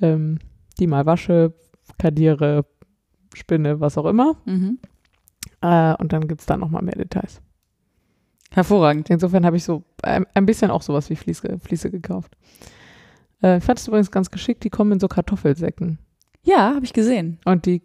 ähm, 0.00 0.38
die 0.78 0.86
mal 0.86 1.06
wasche, 1.06 1.54
kadiere, 1.98 2.64
spinne, 3.34 3.80
was 3.80 3.98
auch 3.98 4.06
immer. 4.06 4.36
Mhm. 4.44 4.78
Äh, 5.60 5.94
und 5.94 6.12
dann 6.12 6.28
gibt 6.28 6.40
es 6.40 6.46
da 6.46 6.56
nochmal 6.56 6.82
mehr 6.82 6.96
Details. 6.96 7.40
Hervorragend. 8.50 9.08
Insofern 9.10 9.46
habe 9.46 9.56
ich 9.56 9.64
so 9.64 9.82
ein, 10.02 10.26
ein 10.34 10.46
bisschen 10.46 10.70
auch 10.70 10.82
sowas 10.82 11.08
wie 11.08 11.16
Fließe, 11.16 11.58
Fließe 11.58 11.90
gekauft. 11.90 12.36
Äh, 13.42 13.58
ich 13.58 13.64
fand 13.64 13.78
es 13.78 13.88
übrigens 13.88 14.10
ganz 14.10 14.30
geschickt, 14.30 14.62
die 14.64 14.70
kommen 14.70 14.92
in 14.92 15.00
so 15.00 15.08
Kartoffelsäcken. 15.08 15.98
Ja, 16.42 16.74
habe 16.74 16.84
ich 16.84 16.92
gesehen. 16.92 17.38
Und 17.44 17.66
die 17.66 17.82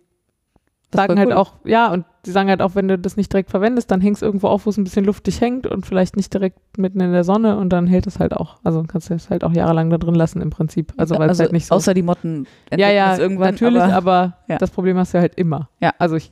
Das 0.89 1.01
sagen 1.01 1.19
halt 1.19 1.29
cool. 1.29 1.35
auch, 1.35 1.53
ja, 1.65 1.91
und 1.91 2.05
die 2.25 2.31
sagen 2.31 2.47
halt 2.47 2.61
auch, 2.61 2.75
wenn 2.75 2.87
du 2.87 2.97
das 2.97 3.17
nicht 3.17 3.31
direkt 3.31 3.49
verwendest, 3.49 3.91
dann 3.91 3.99
hängst 3.99 4.23
irgendwo 4.23 4.47
auf, 4.47 4.65
wo 4.65 4.69
es 4.69 4.77
ein 4.77 4.85
bisschen 4.85 5.03
luftig 5.03 5.41
hängt 5.41 5.67
und 5.67 5.85
vielleicht 5.85 6.15
nicht 6.15 6.33
direkt 6.33 6.77
mitten 6.77 7.01
in 7.01 7.11
der 7.11 7.25
Sonne 7.25 7.57
und 7.57 7.69
dann 7.69 7.87
hält 7.87 8.07
es 8.07 8.19
halt 8.19 8.33
auch. 8.33 8.57
Also 8.63 8.83
kannst 8.83 9.09
du 9.09 9.13
es 9.13 9.29
halt 9.29 9.43
auch 9.43 9.51
jahrelang 9.51 9.89
da 9.89 9.97
drin 9.97 10.15
lassen 10.15 10.41
im 10.41 10.49
Prinzip. 10.49 10.93
Also 10.95 11.19
weil 11.19 11.29
es 11.29 11.39
halt 11.39 11.51
nicht 11.51 11.65
so. 11.65 11.75
Außer 11.75 11.93
die 11.93 12.03
Motten 12.03 12.47
ja, 12.71 12.89
ja, 12.89 13.17
irgendwann. 13.17 13.51
natürlich, 13.51 13.81
aber, 13.81 13.93
aber, 13.93 14.37
ja. 14.47 14.57
das 14.57 14.71
Problem 14.71 14.97
hast 14.97 15.13
du 15.13 15.19
halt 15.19 15.35
immer. 15.35 15.69
Ja. 15.81 15.91
Also 15.99 16.15
ich 16.15 16.31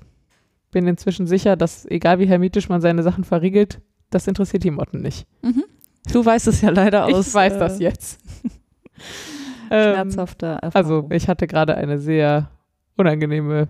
bin 0.71 0.87
inzwischen 0.87 1.27
sicher, 1.27 1.57
dass 1.57 1.85
egal 1.85 2.19
wie 2.19 2.25
hermetisch 2.25 2.69
man 2.69 2.79
seine 2.79 3.03
Sachen 3.03 3.25
verriegelt, 3.25 3.81
das 4.09 4.25
interessiert 4.27 4.63
die 4.63 4.71
Motten 4.71 5.01
nicht. 5.01 5.27
Mhm. 5.41 5.65
Du 6.13 6.25
weißt 6.25 6.47
es 6.47 6.61
ja 6.61 6.69
leider 6.69 7.05
aus. 7.05 7.27
ich 7.27 7.33
weiß 7.33 7.53
äh, 7.53 7.59
das 7.59 7.79
jetzt. 7.79 8.21
ähm, 9.69 9.93
Schmerzhafter 9.93 10.59
Erfahrung. 10.61 10.73
also 10.73 11.07
ich 11.11 11.27
hatte 11.27 11.47
gerade 11.47 11.75
eine 11.75 11.97
sehr 11.97 12.49
unangenehme 12.95 13.67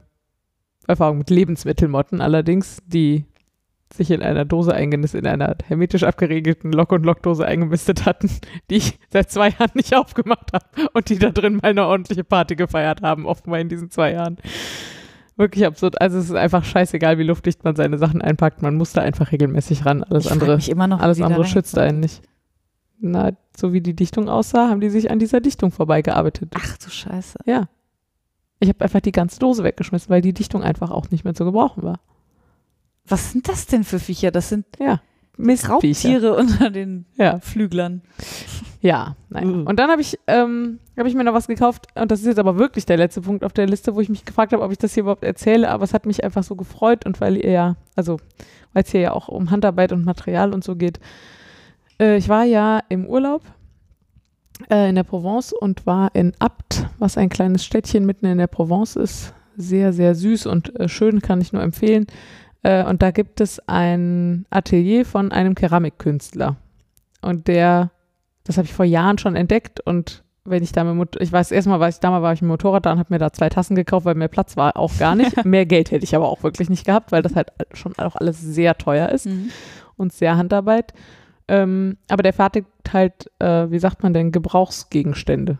Erfahrung 0.88 1.20
mit 1.20 1.30
Lebensmittelmotten, 1.30 2.22
allerdings, 2.22 2.80
die 2.86 3.26
sich 3.94 4.12
in 4.12 4.22
einer 4.22 4.45
Dose 4.45 4.74
eingenistet, 4.74 5.22
in 5.22 5.28
einer 5.28 5.56
hermetisch 5.66 6.03
abgeriegelten 6.03 6.72
Lock- 6.72 6.91
und 6.91 7.06
Lockdose 7.06 7.45
eingemistet 7.45 8.06
hatten, 8.06 8.30
die 8.70 8.76
ich 8.76 8.99
seit 9.12 9.32
zwei 9.32 9.49
Jahren 9.49 9.72
nicht 9.74 9.95
aufgemacht 9.95 10.52
habe 10.53 10.90
und 10.94 11.10
die 11.10 11.18
da 11.18 11.30
drin 11.30 11.57
mal 11.57 11.70
eine 11.70 11.86
ordentliche 11.86 12.24
Party 12.24 12.56
gefeiert 12.56 13.02
haben, 13.02 13.26
oft 13.26 13.48
mal 13.48 13.62
in 13.62 13.70
diesen 13.70 13.90
zwei 13.91 14.14
Jahren. 14.14 14.38
Wirklich 15.38 15.66
absurd. 15.66 15.99
Also 15.99 16.18
es 16.18 16.26
ist 16.26 16.36
einfach 16.36 16.64
scheißegal, 16.64 17.18
wie 17.18 17.24
luftdicht 17.24 17.64
man 17.64 17.76
seine 17.76 17.98
Sachen 17.98 18.22
einpackt. 18.22 18.62
Man 18.62 18.76
muss 18.76 18.94
da 18.94 19.02
einfach 19.02 19.34
regelmäßig 19.34 19.86
ran. 19.86 20.03
Alles 20.03 20.26
ich 20.26 20.32
andere, 20.32 20.56
mich 20.56 20.70
immer 20.70 20.88
noch, 20.88 21.02
alles 21.02 21.22
andere 21.22 21.45
schützt 21.45 21.78
einen 21.78 21.99
nicht. 21.99 22.22
Na, 22.99 23.32
so 23.56 23.74
wie 23.74 23.82
die 23.82 23.95
Dichtung 23.95 24.30
aussah, 24.30 24.70
haben 24.70 24.80
die 24.80 24.90
sich 24.90 25.12
an 25.12 25.20
dieser 25.20 25.41
Dichtung 25.41 25.72
vorbeigearbeitet. 25.72 26.53
Ach 26.56 26.78
du 26.78 26.90
Scheiße. 26.90 27.40
Ja. 27.45 27.68
Ich 28.60 28.69
habe 28.69 28.82
einfach 28.84 29.02
die 29.02 29.11
ganze 29.11 29.40
Dose 29.40 29.64
weggeschmissen, 29.64 30.10
weil 30.10 30.22
die 30.22 30.34
Dichtung 30.34 30.64
einfach 30.64 30.91
auch 30.91 31.11
nicht 31.11 31.23
mehr 31.23 31.34
zu 31.34 31.45
gebrauchen 31.45 31.84
war. 31.84 31.99
Was 33.07 33.32
sind 33.32 33.48
das 33.48 33.68
denn 33.68 33.84
für 33.84 33.99
Viecher? 33.99 34.32
Das 34.32 34.49
sind 34.49 34.65
Ja. 34.80 35.02
Raubtiere 35.38 36.36
unter 36.38 36.69
den 36.69 37.06
Ja. 37.18 37.40
Flüglern. 37.40 38.02
Ja, 38.82 39.15
naja. 39.30 39.45
Mhm. 39.48 39.68
Und 39.68 39.77
dann 39.80 39.90
habe 39.90 40.02
ich, 40.02 40.18
ähm, 40.27 40.80
hab 40.98 41.06
ich 41.06 41.15
mir 41.15 41.23
noch 41.23 41.34
was 41.34 41.48
gekauft 41.48 41.88
und 41.95 42.11
das 42.11 42.22
ist 42.22 42.27
jetzt 42.27 42.40
aber 42.40 42.57
wirklich 42.57 42.86
der 42.86 42.98
letzte 42.98 43.22
Punkt 43.22 43.44
auf 43.44 43.52
der 43.52 43.68
Liste, 43.68 43.95
wo 43.95 43.99
ich 43.99 44.10
mich 44.10 44.26
gefragt 44.26 44.53
habe, 44.53 44.64
ob 44.64 44.72
ich 44.72 44.77
das 44.77 44.94
hier 44.94 45.02
überhaupt 45.02 45.23
erzähle, 45.23 45.69
aber 45.69 45.84
es 45.84 45.94
hat 45.94 46.06
mich 46.06 46.23
einfach 46.23 46.44
so 46.44 46.56
gefreut 46.56 47.06
und 47.06 47.19
weil 47.19 47.36
ihr 47.36 47.49
ja, 47.52 47.76
also 47.95 48.18
weil 48.73 48.84
es 48.84 48.91
hier 48.91 49.02
ja 49.02 49.11
auch 49.11 49.27
um 49.27 49.52
Handarbeit 49.52 49.91
und 49.91 50.06
Material 50.06 50.53
und 50.53 50.64
so 50.64 50.76
geht. 50.76 50.99
Äh, 51.99 52.18
ich 52.18 52.30
war 52.30 52.44
ja 52.44 52.82
im 52.90 53.06
Urlaub 53.07 53.41
äh, 54.69 54.90
in 54.90 54.95
der 54.95 55.03
Provence 55.03 55.53
und 55.53 55.86
war 55.86 56.10
in 56.14 56.34
Abt, 56.40 56.88
was 56.99 57.18
ein 57.18 57.30
kleines 57.30 57.65
Städtchen 57.65 58.06
mitten 58.06 58.26
in 58.26 58.38
der 58.38 58.48
Provence 58.48 58.95
ist. 58.95 59.34
Sehr, 59.57 59.94
sehr 59.94 60.15
süß 60.15 60.48
und 60.48 60.77
äh, 60.80 60.90
schön, 60.90 61.22
kann 61.22 61.41
ich 61.41 61.53
nur 61.53 61.64
empfehlen. 61.64 62.07
Äh, 62.64 62.84
und 62.86 63.02
da 63.02 63.11
gibt 63.11 63.41
es 63.41 63.61
ein 63.68 64.45
Atelier 64.49 65.06
von 65.06 65.32
einem 65.32 65.56
Keramikkünstler. 65.56 66.57
Und 67.22 67.48
der, 67.48 67.91
das 68.44 68.57
habe 68.57 68.65
ich 68.65 68.73
vor 68.73 68.86
Jahren 68.86 69.18
schon 69.18 69.36
entdeckt 69.36 69.80
und 69.82 70.23
wenn 70.48 70.61
ich 70.61 70.72
da 70.72 70.84
mit, 70.84 71.15
ich 71.19 71.32
weiß, 71.32 71.52
erstmal 71.52 71.80
war 71.80 71.90
ich, 71.90 71.99
damals 71.99 72.22
war 72.22 72.34
ich 72.34 72.40
dem 72.40 72.49
Motorrad 72.49 72.86
da 72.86 72.91
und 72.91 72.99
habe 72.99 73.11
mir 73.11 73.18
da 73.18 73.34
zwei 73.34 73.49
Tassen 73.49 73.76
gekauft, 73.76 74.06
weil 74.06 74.14
mehr 74.14 74.27
Platz 74.27 74.56
war 74.56 74.77
auch 74.77 74.95
gar 74.99 75.15
nicht. 75.15 75.44
mehr 75.45 75.65
Geld 75.65 75.90
hätte 75.90 76.03
ich 76.03 76.15
aber 76.15 76.30
auch 76.30 76.44
wirklich 76.44 76.69
nicht 76.69 76.86
gehabt, 76.86 77.11
weil 77.11 77.23
das 77.23 77.36
halt 77.36 77.52
schon 77.73 77.98
auch 77.98 78.15
alles 78.15 78.40
sehr 78.41 78.77
teuer 78.77 79.10
ist 79.10 79.26
Mhm. 79.26 79.49
und 79.98 80.14
sehr 80.14 80.38
Handarbeit. 80.38 80.94
Ähm, 81.48 81.98
aber 82.10 82.24
der 82.24 82.34
fertigt 82.34 82.68
halt, 82.92 83.32
äh, 83.40 83.70
wie 83.70 83.80
sagt 83.80 84.04
man 84.04 84.14
denn, 84.14 84.32
Gebrauchsgegenstände. 84.32 85.60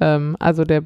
Ähm, 0.00 0.36
also 0.38 0.64
der 0.64 0.84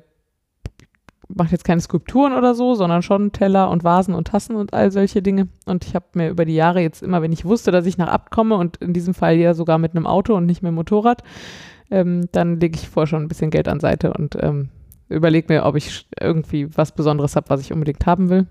mache 1.28 1.52
jetzt 1.52 1.64
keine 1.64 1.80
Skulpturen 1.80 2.32
oder 2.32 2.54
so, 2.54 2.74
sondern 2.74 3.02
schon 3.02 3.32
Teller 3.32 3.70
und 3.70 3.84
Vasen 3.84 4.14
und 4.14 4.28
Tassen 4.28 4.56
und 4.56 4.74
all 4.74 4.90
solche 4.90 5.22
Dinge. 5.22 5.48
Und 5.66 5.84
ich 5.84 5.94
habe 5.94 6.06
mir 6.14 6.28
über 6.28 6.44
die 6.44 6.54
Jahre 6.54 6.80
jetzt 6.80 7.02
immer, 7.02 7.22
wenn 7.22 7.32
ich 7.32 7.44
wusste, 7.44 7.70
dass 7.70 7.86
ich 7.86 7.98
nach 7.98 8.08
Abt 8.08 8.30
komme 8.30 8.56
und 8.56 8.76
in 8.78 8.92
diesem 8.92 9.14
Fall 9.14 9.36
ja 9.36 9.54
sogar 9.54 9.78
mit 9.78 9.92
einem 9.92 10.06
Auto 10.06 10.34
und 10.34 10.46
nicht 10.46 10.62
mit 10.62 10.70
dem 10.70 10.76
Motorrad, 10.76 11.22
ähm, 11.90 12.28
dann 12.32 12.60
lege 12.60 12.78
ich 12.78 12.88
vorher 12.88 13.06
schon 13.06 13.22
ein 13.22 13.28
bisschen 13.28 13.50
Geld 13.50 13.68
an 13.68 13.80
Seite 13.80 14.12
und 14.12 14.36
ähm, 14.40 14.68
überlege 15.08 15.52
mir, 15.52 15.64
ob 15.64 15.76
ich 15.76 16.06
irgendwie 16.20 16.76
was 16.76 16.92
Besonderes 16.92 17.36
habe, 17.36 17.50
was 17.50 17.60
ich 17.60 17.72
unbedingt 17.72 18.06
haben 18.06 18.28
will. 18.30 18.46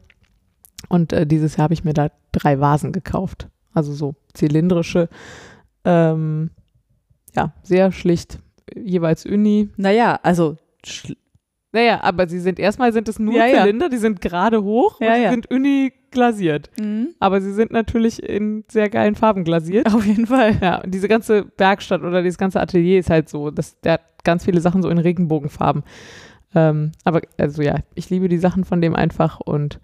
Und 0.89 1.13
äh, 1.13 1.25
dieses 1.25 1.57
Jahr 1.57 1.65
habe 1.65 1.73
ich 1.73 1.83
mir 1.83 1.93
da 1.93 2.09
drei 2.31 2.59
Vasen 2.59 2.91
gekauft. 2.91 3.47
Also 3.73 3.93
so 3.93 4.15
zylindrische, 4.33 5.09
ähm, 5.85 6.51
ja, 7.35 7.53
sehr 7.63 7.91
schlicht, 7.91 8.39
jeweils 8.75 9.25
Uni. 9.25 9.69
Naja, 9.77 10.19
also 10.23 10.57
Naja, 11.71 12.01
aber 12.03 12.27
sie 12.27 12.39
sind 12.39 12.59
erstmal 12.59 12.93
sind 12.93 13.09
es 13.09 13.17
nur 13.19 13.33
Ja, 13.35 13.47
ja. 13.47 13.61
Zylinder, 13.63 13.89
die 13.89 13.97
sind 13.97 14.21
gerade 14.21 14.63
hoch 14.63 14.99
Ja, 15.01 15.07
und 15.07 15.15
die 15.17 15.21
ja. 15.23 15.31
sind 15.31 15.49
Uni 15.51 15.93
glasiert. 16.11 16.69
Mhm. 16.79 17.15
Aber 17.19 17.41
sie 17.41 17.51
sind 17.53 17.71
natürlich 17.71 18.21
in 18.21 18.63
sehr 18.69 18.89
geilen 18.89 19.15
Farben 19.15 19.43
glasiert. 19.43 19.93
auf 19.93 20.05
jeden 20.05 20.27
Fall. 20.27 20.57
Ja, 20.61 20.81
und 20.83 20.93
diese 20.93 21.07
ganze 21.07 21.47
Werkstatt 21.57 22.03
oder 22.03 22.21
dieses 22.21 22.37
ganze 22.37 22.61
Atelier 22.61 22.99
ist 22.99 23.09
halt 23.09 23.29
so, 23.29 23.49
dass 23.49 23.79
der 23.81 23.93
hat 23.93 24.01
ganz 24.23 24.45
viele 24.45 24.61
Sachen 24.61 24.81
so 24.83 24.89
in 24.89 24.99
Regenbogenfarben. 24.99 25.83
Ähm, 26.55 26.91
aber 27.03 27.21
also 27.39 27.63
ja, 27.63 27.79
ich 27.95 28.11
liebe 28.11 28.29
die 28.29 28.37
Sachen 28.37 28.63
von 28.63 28.79
dem 28.79 28.95
einfach 28.95 29.39
und 29.39 29.79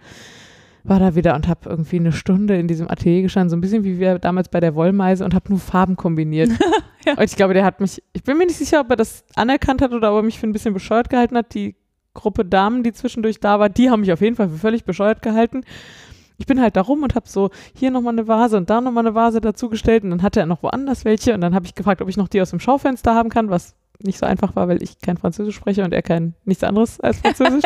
war 0.83 0.99
da 0.99 1.15
wieder 1.15 1.35
und 1.35 1.47
habe 1.47 1.69
irgendwie 1.69 1.97
eine 1.97 2.11
Stunde 2.11 2.57
in 2.57 2.67
diesem 2.67 2.89
Atelier 2.89 3.21
gestanden, 3.21 3.49
so 3.49 3.57
ein 3.57 3.61
bisschen 3.61 3.83
wie 3.83 3.99
wir 3.99 4.19
damals 4.19 4.49
bei 4.49 4.59
der 4.59 4.75
Wollmeise 4.75 5.25
und 5.25 5.33
habe 5.33 5.49
nur 5.49 5.59
Farben 5.59 5.95
kombiniert. 5.95 6.51
Ja. 7.05 7.13
Und 7.13 7.23
ich 7.23 7.37
glaube, 7.37 7.53
der 7.53 7.63
hat 7.63 7.79
mich, 7.79 8.03
ich 8.11 8.23
bin 8.23 8.37
mir 8.37 8.45
nicht 8.45 8.57
sicher, 8.57 8.81
ob 8.81 8.89
er 8.89 8.97
das 8.97 9.23
anerkannt 9.33 9.81
hat 9.81 9.93
oder 9.93 10.11
ob 10.11 10.19
er 10.19 10.23
mich 10.23 10.37
für 10.37 10.45
ein 10.45 10.51
bisschen 10.51 10.73
bescheuert 10.73 11.09
gehalten 11.09 11.37
hat. 11.37 11.53
Die 11.53 11.77
Gruppe 12.13 12.43
Damen, 12.43 12.83
die 12.83 12.91
zwischendurch 12.91 13.39
da 13.39 13.57
war, 13.57 13.69
die 13.69 13.89
haben 13.89 14.01
mich 14.01 14.11
auf 14.11 14.19
jeden 14.19 14.35
Fall 14.35 14.49
für 14.49 14.57
völlig 14.57 14.83
bescheuert 14.83 15.21
gehalten. 15.21 15.63
Ich 16.37 16.45
bin 16.45 16.59
halt 16.61 16.75
da 16.75 16.81
rum 16.81 17.01
und 17.03 17.15
habe 17.15 17.27
so 17.27 17.51
hier 17.73 17.89
nochmal 17.89 18.13
eine 18.13 18.27
Vase 18.27 18.57
und 18.57 18.69
da 18.69 18.81
nochmal 18.81 19.05
eine 19.05 19.15
Vase 19.15 19.39
dazugestellt 19.39 20.03
und 20.03 20.09
dann 20.09 20.21
hatte 20.21 20.41
er 20.41 20.45
noch 20.45 20.61
woanders 20.61 21.05
welche 21.05 21.33
und 21.33 21.39
dann 21.39 21.55
habe 21.55 21.65
ich 21.65 21.73
gefragt, 21.73 22.01
ob 22.01 22.09
ich 22.09 22.17
noch 22.17 22.27
die 22.27 22.41
aus 22.41 22.49
dem 22.49 22.59
Schaufenster 22.59 23.15
haben 23.15 23.29
kann, 23.29 23.49
was 23.49 23.75
nicht 24.01 24.17
so 24.17 24.25
einfach 24.25 24.55
war, 24.55 24.67
weil 24.67 24.81
ich 24.81 24.99
kein 24.99 25.17
Französisch 25.17 25.55
spreche 25.55 25.83
und 25.83 25.93
er 25.93 26.01
kein 26.01 26.35
nichts 26.45 26.63
anderes 26.63 26.99
als 26.99 27.19
Französisch. 27.19 27.63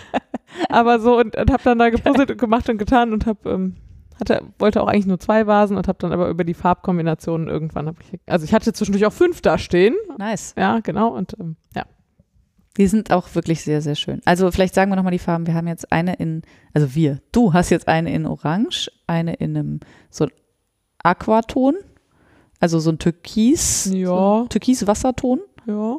Aber 0.68 1.00
so 1.00 1.18
und, 1.18 1.36
und 1.36 1.50
habe 1.50 1.62
dann 1.64 1.78
da 1.78 1.90
gepuzzelt 1.90 2.30
und 2.30 2.38
gemacht 2.38 2.68
und 2.68 2.78
getan 2.78 3.12
und 3.12 3.26
habe 3.26 3.50
ähm, 3.50 3.76
hatte 4.18 4.42
wollte 4.58 4.82
auch 4.82 4.88
eigentlich 4.88 5.06
nur 5.06 5.20
zwei 5.20 5.46
Vasen 5.46 5.76
und 5.76 5.88
habe 5.88 5.98
dann 6.00 6.12
aber 6.12 6.30
über 6.30 6.44
die 6.44 6.54
Farbkombinationen 6.54 7.48
irgendwann 7.48 7.86
habe 7.86 7.98
ich 8.00 8.18
also 8.26 8.44
ich 8.44 8.54
hatte 8.54 8.72
zwischendurch 8.72 9.04
auch 9.04 9.12
fünf 9.12 9.42
da 9.42 9.58
stehen. 9.58 9.94
Nice. 10.18 10.54
Ja, 10.56 10.80
genau 10.80 11.08
und 11.08 11.36
ähm, 11.38 11.56
ja. 11.74 11.84
Die 12.78 12.86
sind 12.86 13.10
auch 13.10 13.34
wirklich 13.34 13.62
sehr, 13.62 13.80
sehr 13.80 13.94
schön. 13.94 14.20
Also 14.26 14.50
vielleicht 14.50 14.74
sagen 14.74 14.90
wir 14.90 14.96
nochmal 14.96 15.12
die 15.12 15.18
Farben. 15.18 15.46
Wir 15.46 15.54
haben 15.54 15.66
jetzt 15.66 15.90
eine 15.92 16.14
in, 16.14 16.42
also 16.74 16.94
wir, 16.94 17.20
du 17.32 17.54
hast 17.54 17.70
jetzt 17.70 17.88
eine 17.88 18.12
in 18.12 18.26
Orange, 18.26 18.90
eine 19.06 19.34
in 19.34 19.56
einem 19.56 19.80
so 20.10 20.26
Aquaton, 21.02 21.74
also 22.60 22.78
so 22.78 22.90
ein 22.90 22.98
Türkis, 22.98 23.90
Ja. 23.92 24.06
so 24.08 24.42
ein 24.42 24.48
Türkis-Wasserton 24.50 25.40
Ja, 25.66 25.96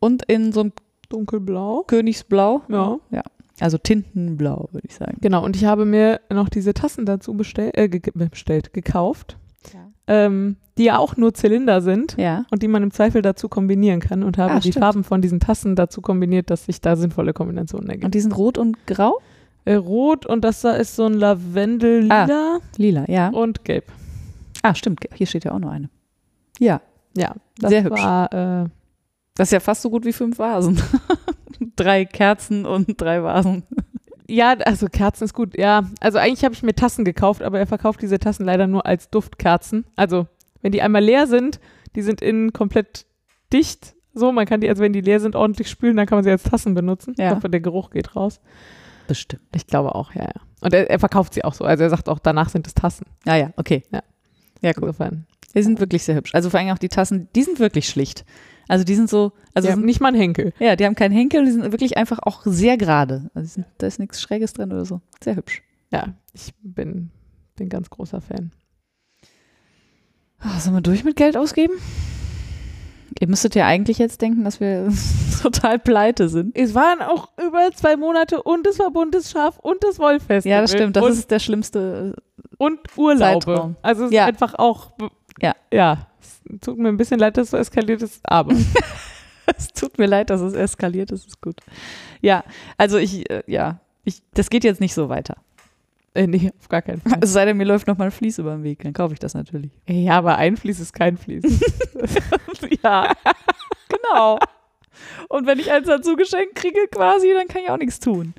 und 0.00 0.24
in 0.26 0.52
so 0.52 0.60
einem 0.60 0.72
dunkelblau. 1.08 1.84
Königsblau. 1.86 2.62
Ja. 2.68 2.98
Also 3.60 3.78
Tintenblau, 3.78 4.68
würde 4.72 4.86
ich 4.86 4.94
sagen. 4.94 5.16
Genau, 5.22 5.42
und 5.44 5.56
ich 5.56 5.64
habe 5.64 5.86
mir 5.86 6.20
noch 6.30 6.48
diese 6.50 6.74
Tassen 6.74 7.06
dazu 7.06 7.32
bestell, 7.34 7.70
äh, 7.74 7.88
ge 7.88 8.02
bestellt, 8.14 8.74
gekauft, 8.74 9.38
ähm, 10.06 10.56
die 10.76 10.84
ja 10.84 10.98
auch 10.98 11.16
nur 11.16 11.32
Zylinder 11.32 11.80
sind 11.80 12.16
Ja. 12.18 12.44
und 12.50 12.62
die 12.62 12.68
man 12.68 12.82
im 12.82 12.90
Zweifel 12.90 13.22
dazu 13.22 13.48
kombinieren 13.48 14.00
kann 14.00 14.22
und 14.22 14.36
habe 14.36 14.52
Ah, 14.52 14.60
die 14.60 14.70
stimmt. 14.72 14.84
Farben 14.84 15.04
von 15.04 15.22
diesen 15.22 15.40
Tassen 15.40 15.74
dazu 15.74 16.02
kombiniert, 16.02 16.50
dass 16.50 16.66
sich 16.66 16.80
da 16.82 16.96
sinnvolle 16.96 17.32
Kombinationen 17.32 17.88
ergeben. 17.88 18.04
Und 18.06 18.14
die 18.14 18.20
sind 18.20 18.36
rot 18.36 18.58
und 18.58 18.86
grau? 18.86 19.18
Äh, 19.64 19.74
rot 19.76 20.26
und 20.26 20.44
das 20.44 20.60
da 20.60 20.72
ist 20.72 20.94
so 20.94 21.06
ein 21.06 21.14
Lavendel-Lila 21.14 22.58
Lila, 22.76 23.04
ja. 23.08 23.30
und 23.30 23.64
gelb. 23.64 23.84
Ah, 24.62 24.74
stimmt. 24.74 25.00
Hier 25.14 25.26
steht 25.26 25.44
ja 25.44 25.52
auch 25.52 25.58
noch 25.58 25.70
eine. 25.70 25.88
Ja. 26.60 26.82
Ja, 27.16 27.34
das 27.58 27.70
Sehr 27.70 27.82
hübsch. 27.84 28.02
war, 28.02 28.32
äh, 28.64 28.66
Das 29.36 29.48
ist 29.48 29.52
ja 29.52 29.60
fast 29.60 29.82
so 29.82 29.90
gut 29.90 30.04
wie 30.04 30.12
fünf 30.12 30.38
Vasen. 30.38 30.82
drei 31.76 32.04
Kerzen 32.04 32.66
und 32.66 33.00
drei 33.00 33.22
Vasen. 33.22 33.64
ja, 34.28 34.54
also 34.64 34.86
Kerzen 34.86 35.24
ist 35.24 35.34
gut. 35.34 35.56
Ja, 35.56 35.88
also 36.00 36.18
eigentlich 36.18 36.44
habe 36.44 36.54
ich 36.54 36.62
mir 36.62 36.74
Tassen 36.74 37.04
gekauft, 37.04 37.42
aber 37.42 37.58
er 37.58 37.66
verkauft 37.66 38.02
diese 38.02 38.18
Tassen 38.18 38.44
leider 38.44 38.66
nur 38.66 38.86
als 38.86 39.10
Duftkerzen. 39.10 39.84
Also, 39.94 40.26
wenn 40.62 40.72
die 40.72 40.82
einmal 40.82 41.02
leer 41.02 41.26
sind, 41.26 41.60
die 41.94 42.02
sind 42.02 42.20
innen 42.20 42.52
komplett 42.52 43.06
dicht. 43.52 43.94
So, 44.14 44.32
man 44.32 44.46
kann 44.46 44.60
die, 44.62 44.68
also 44.68 44.82
wenn 44.82 44.94
die 44.94 45.02
leer 45.02 45.20
sind, 45.20 45.36
ordentlich 45.36 45.68
spülen, 45.68 45.96
dann 45.96 46.06
kann 46.06 46.16
man 46.16 46.24
sie 46.24 46.30
als 46.30 46.42
Tassen 46.42 46.74
benutzen. 46.74 47.14
Ja. 47.18 47.28
Ich 47.28 47.36
hoffe, 47.36 47.50
der 47.50 47.60
Geruch 47.60 47.90
geht 47.90 48.16
raus. 48.16 48.40
Bestimmt. 49.06 49.42
Ich 49.54 49.66
glaube 49.66 49.94
auch, 49.94 50.14
ja, 50.14 50.22
ja. 50.22 50.40
Und 50.60 50.72
er, 50.72 50.90
er 50.90 50.98
verkauft 50.98 51.34
sie 51.34 51.44
auch 51.44 51.54
so. 51.54 51.64
Also 51.64 51.84
er 51.84 51.90
sagt 51.90 52.08
auch, 52.08 52.18
danach 52.18 52.48
sind 52.48 52.66
es 52.66 52.74
Tassen. 52.74 53.06
Ja, 53.24 53.36
ja, 53.36 53.50
okay. 53.56 53.82
Ja. 53.92 54.02
Ja, 54.62 54.72
cool. 54.76 54.88
Insofern. 54.88 55.26
Die 55.54 55.62
sind 55.62 55.80
wirklich 55.80 56.02
sehr 56.02 56.16
hübsch. 56.16 56.34
Also 56.34 56.50
vor 56.50 56.60
allem 56.60 56.70
auch 56.70 56.78
die 56.78 56.88
Tassen, 56.88 57.28
die 57.34 57.42
sind 57.42 57.60
wirklich 57.60 57.88
schlicht. 57.88 58.24
Also 58.68 58.84
die 58.84 58.94
sind 58.94 59.08
so, 59.08 59.32
also 59.54 59.68
Also 59.68 59.70
sind, 59.78 59.84
nicht 59.84 60.00
mal 60.00 60.08
ein 60.08 60.14
Henkel. 60.14 60.52
ja, 60.58 60.74
die 60.76 60.84
haben 60.84 60.94
keinen 60.94 61.12
Henkel, 61.12 61.44
die 61.44 61.52
sind 61.52 61.62
wirklich 61.72 61.96
einfach 61.96 62.18
auch 62.22 62.42
sehr 62.44 62.76
gerade. 62.76 63.30
Also 63.34 63.46
die 63.46 63.52
sind, 63.54 63.66
da 63.78 63.86
ist 63.86 63.98
nichts 63.98 64.20
Schräges 64.20 64.52
drin 64.52 64.72
oder 64.72 64.84
so. 64.84 65.00
Sehr 65.22 65.36
hübsch. 65.36 65.62
Ja, 65.92 66.14
ich 66.32 66.52
bin, 66.62 67.10
bin 67.56 67.68
ganz 67.68 67.90
großer 67.90 68.20
Fan. 68.20 68.50
Oh, 70.44 70.58
sollen 70.58 70.76
wir 70.76 70.80
durch 70.82 71.04
mit 71.04 71.16
Geld 71.16 71.36
ausgeben? 71.36 71.74
Ihr 73.18 73.28
müsstet 73.28 73.54
ja 73.54 73.66
eigentlich 73.66 73.96
jetzt 73.98 74.20
denken, 74.20 74.44
dass 74.44 74.60
wir 74.60 74.92
total 75.42 75.78
pleite 75.78 76.28
sind. 76.28 76.56
Es 76.56 76.74
waren 76.74 77.00
auch 77.00 77.28
über 77.38 77.70
zwei 77.74 77.96
Monate 77.96 78.42
und 78.42 78.66
es 78.66 78.78
war 78.78 78.90
Bundesschaf 78.90 79.58
und 79.58 79.82
das 79.82 79.98
Wollfest. 79.98 80.46
Ja, 80.46 80.60
das 80.60 80.72
stimmt. 80.72 80.96
Das 80.96 81.04
und, 81.04 81.12
ist 81.12 81.30
der 81.30 81.38
schlimmste. 81.38 82.14
und 82.58 82.80
Urlaube. 82.96 83.44
Zeitraum. 83.44 83.76
Also 83.80 84.04
es 84.06 84.12
Ja. 84.12 84.24
ist 84.24 84.28
einfach 84.28 84.54
auch. 84.58 84.90
Ja. 85.40 85.54
Ja. 85.72 86.08
Tut 86.60 86.78
mir 86.78 86.88
ein 86.88 86.96
bisschen 86.96 87.18
leid, 87.18 87.36
dass 87.36 87.44
es 87.46 87.50
so 87.52 87.56
eskaliert 87.56 88.02
ist, 88.02 88.20
aber. 88.24 88.54
Es 89.56 89.68
tut 89.68 89.96
mir 89.96 90.06
leid, 90.06 90.30
dass 90.30 90.40
es 90.40 90.54
eskaliert 90.54 91.12
ist. 91.12 91.24
Ist 91.28 91.40
gut. 91.40 91.60
Ja, 92.20 92.42
also 92.76 92.98
ich, 92.98 93.30
äh, 93.30 93.44
ja, 93.46 93.78
ich, 94.02 94.20
das 94.34 94.50
geht 94.50 94.64
jetzt 94.64 94.80
nicht 94.80 94.92
so 94.92 95.08
weiter. 95.08 95.36
äh, 96.14 96.26
nee, 96.26 96.50
auf 96.58 96.68
gar 96.68 96.82
keinen 96.82 97.00
Fall. 97.00 97.20
Es 97.20 97.32
sei 97.32 97.44
denn, 97.44 97.56
mir 97.56 97.64
läuft 97.64 97.86
noch 97.86 97.96
mal 97.96 98.06
ein 98.06 98.10
Fließ 98.10 98.38
über 98.40 98.50
den 98.56 98.64
Weg, 98.64 98.82
dann 98.82 98.92
kaufe 98.92 99.14
ich 99.14 99.20
das 99.20 99.34
natürlich. 99.34 99.70
ja, 99.88 100.18
aber 100.18 100.36
ein 100.38 100.56
Fließ 100.56 100.80
ist 100.80 100.92
kein 100.92 101.16
Fließ. 101.16 101.44
ja, 102.82 103.12
genau. 103.88 104.40
Und 105.28 105.46
wenn 105.46 105.60
ich 105.60 105.70
eins 105.70 105.86
dazu 105.86 106.16
geschenkt 106.16 106.56
kriege 106.56 106.88
quasi, 106.90 107.32
dann 107.32 107.46
kann 107.46 107.62
ich 107.62 107.70
auch 107.70 107.78
nichts 107.78 108.00
tun. 108.00 108.34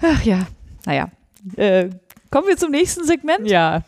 Ach 0.00 0.22
ja, 0.22 0.46
naja. 0.86 1.10
Äh, 1.56 1.90
kommen 2.30 2.46
wir 2.46 2.56
zum 2.56 2.70
nächsten 2.70 3.04
Segment? 3.04 3.48
ja, 3.50 3.82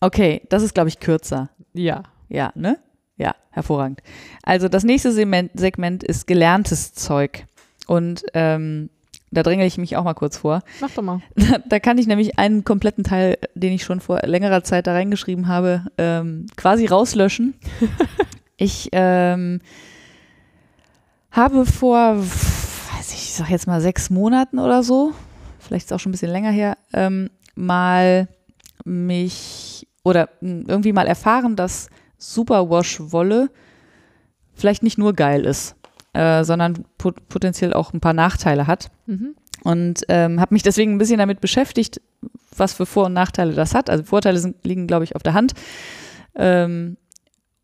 Okay, 0.00 0.40
das 0.48 0.62
ist, 0.62 0.72
glaube 0.74 0.88
ich, 0.88 0.98
kürzer. 0.98 1.50
ja. 1.74 2.02
Ja, 2.28 2.52
ne? 2.54 2.78
Ja, 3.16 3.34
hervorragend. 3.50 4.02
Also 4.42 4.68
das 4.68 4.84
nächste 4.84 5.12
Segment, 5.12 6.04
ist 6.04 6.26
gelerntes 6.26 6.92
Zeug. 6.92 7.46
Und 7.86 8.24
ähm, 8.34 8.90
da 9.30 9.42
dränge 9.42 9.66
ich 9.66 9.78
mich 9.78 9.96
auch 9.96 10.04
mal 10.04 10.14
kurz 10.14 10.36
vor. 10.36 10.62
Mach 10.80 10.90
doch 10.90 11.02
mal. 11.02 11.20
Da, 11.34 11.58
da 11.66 11.78
kann 11.78 11.98
ich 11.98 12.06
nämlich 12.06 12.38
einen 12.38 12.64
kompletten 12.64 13.04
Teil, 13.04 13.38
den 13.54 13.72
ich 13.72 13.84
schon 13.84 14.00
vor 14.00 14.20
längerer 14.22 14.64
Zeit 14.64 14.86
da 14.86 14.92
reingeschrieben 14.92 15.48
habe, 15.48 15.86
ähm, 15.98 16.46
quasi 16.56 16.86
rauslöschen. 16.86 17.54
ich 18.56 18.90
ähm, 18.92 19.60
habe 21.30 21.66
vor, 21.66 22.18
weiß 22.18 23.12
ich, 23.12 23.24
ich 23.24 23.34
sag 23.34 23.50
jetzt 23.50 23.66
mal 23.66 23.80
sechs 23.80 24.10
Monaten 24.10 24.58
oder 24.58 24.82
so, 24.82 25.12
vielleicht 25.58 25.86
ist 25.86 25.92
auch 25.92 26.00
schon 26.00 26.10
ein 26.10 26.12
bisschen 26.12 26.32
länger 26.32 26.50
her, 26.50 26.78
ähm, 26.92 27.30
mal 27.54 28.28
mich 28.84 29.86
oder 30.04 30.28
irgendwie 30.40 30.92
mal 30.92 31.06
erfahren, 31.06 31.56
dass 31.56 31.90
Superwash-Wolle 32.34 33.50
vielleicht 34.54 34.82
nicht 34.82 34.98
nur 34.98 35.12
geil 35.12 35.44
ist, 35.44 35.76
äh, 36.12 36.44
sondern 36.44 36.84
pot 36.98 37.28
potenziell 37.28 37.72
auch 37.74 37.92
ein 37.92 38.00
paar 38.00 38.14
Nachteile 38.14 38.66
hat. 38.66 38.90
Mhm. 39.06 39.34
Und 39.62 40.02
ähm, 40.08 40.40
habe 40.40 40.54
mich 40.54 40.62
deswegen 40.62 40.92
ein 40.92 40.98
bisschen 40.98 41.18
damit 41.18 41.40
beschäftigt, 41.40 42.00
was 42.56 42.72
für 42.72 42.86
Vor- 42.86 43.06
und 43.06 43.12
Nachteile 43.12 43.52
das 43.52 43.74
hat. 43.74 43.90
Also 43.90 44.04
Vorteile 44.04 44.38
sind, 44.38 44.64
liegen, 44.64 44.86
glaube 44.86 45.04
ich, 45.04 45.16
auf 45.16 45.22
der 45.22 45.34
Hand. 45.34 45.54
Ähm, 46.34 46.96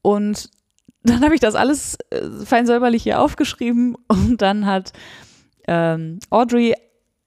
und 0.02 0.50
dann 1.02 1.22
habe 1.22 1.34
ich 1.34 1.40
das 1.40 1.54
alles 1.54 1.96
äh, 2.10 2.28
fein 2.44 2.66
säuberlich 2.66 3.02
hier 3.02 3.20
aufgeschrieben 3.20 3.96
und 4.08 4.42
dann 4.42 4.66
hat 4.66 4.92
ähm, 5.68 6.18
Audrey 6.30 6.74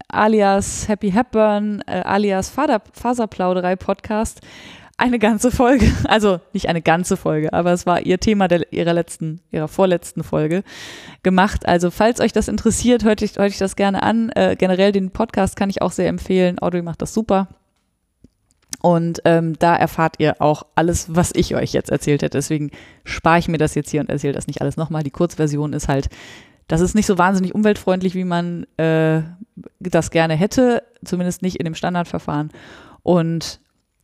alias 0.08 0.88
Happy 0.88 1.12
Hepburn 1.12 1.82
äh, 1.88 2.02
alias 2.06 2.50
Faserplauderei 2.50 3.76
Podcast 3.76 4.42
eine 4.98 5.20
ganze 5.20 5.52
Folge, 5.52 5.92
also 6.06 6.40
nicht 6.54 6.70
eine 6.70 6.82
ganze 6.82 7.18
Folge, 7.18 7.54
aber 7.54 7.74
es 7.74 7.86
war 7.86 8.02
ihr 8.02 8.20
Thema 8.20 8.48
der, 8.48 8.72
ihrer 8.72 8.94
letzten, 8.94 9.42
ihrer 9.52 9.68
vorletzten 9.68 10.24
Folge 10.24 10.64
gemacht. 11.24 11.68
Also 11.68 11.92
falls 11.92 12.20
euch 12.22 12.32
das 12.32 12.48
interessiert, 12.48 13.04
hört 13.04 13.22
euch, 13.22 13.36
hört 13.36 13.52
euch 13.52 13.58
das 13.58 13.76
gerne 13.76 14.04
an. 14.04 14.30
Äh, 14.30 14.56
generell 14.58 14.92
den 14.92 15.12
Podcast 15.12 15.56
kann 15.56 15.70
ich 15.70 15.82
auch 15.82 15.92
sehr 15.92 16.08
empfehlen. 16.08 16.60
Audrey 16.60 16.82
macht 16.82 17.02
das 17.02 17.14
super. 17.14 17.48
Und 18.82 19.22
ähm, 19.26 19.58
da 19.58 19.76
erfahrt 19.76 20.16
ihr 20.20 20.42
auch 20.42 20.66
alles, 20.76 21.08
was 21.16 21.32
ich 21.34 21.56
euch 21.56 21.74
jetzt 21.74 21.90
erzählt 21.90 22.22
hätte. 22.22 22.38
Deswegen 22.38 22.72
spare 23.04 23.40
ich 23.40 23.48
mir 23.48 23.58
das 23.58 23.74
jetzt 23.74 23.90
hier 23.90 24.02
und 24.02 24.10
erzähle 24.10 24.34
das 24.34 24.48
nicht 24.48 24.62
alles 24.62 24.78
nochmal. 24.78 25.02
Die 25.02 25.12
Kurzversion 25.12 25.74
ist 25.74 25.88
halt, 25.88 26.08
das 26.68 26.82
ist 26.82 26.94
nicht 26.94 27.08
so 27.08 27.18
wahnsinnig 27.18 27.56
umweltfreundlich, 27.56 28.14
wie 28.14 28.26
man 28.26 28.66
äh, 28.78 29.24
das 29.80 30.12
gerne 30.12 30.36
hätte, 30.36 30.84
zumindest 31.04 31.42
nicht 31.42 31.56
in 31.56 31.66
dem 31.66 31.74
Standardverfahren. 31.74 32.52
Und 33.02 33.60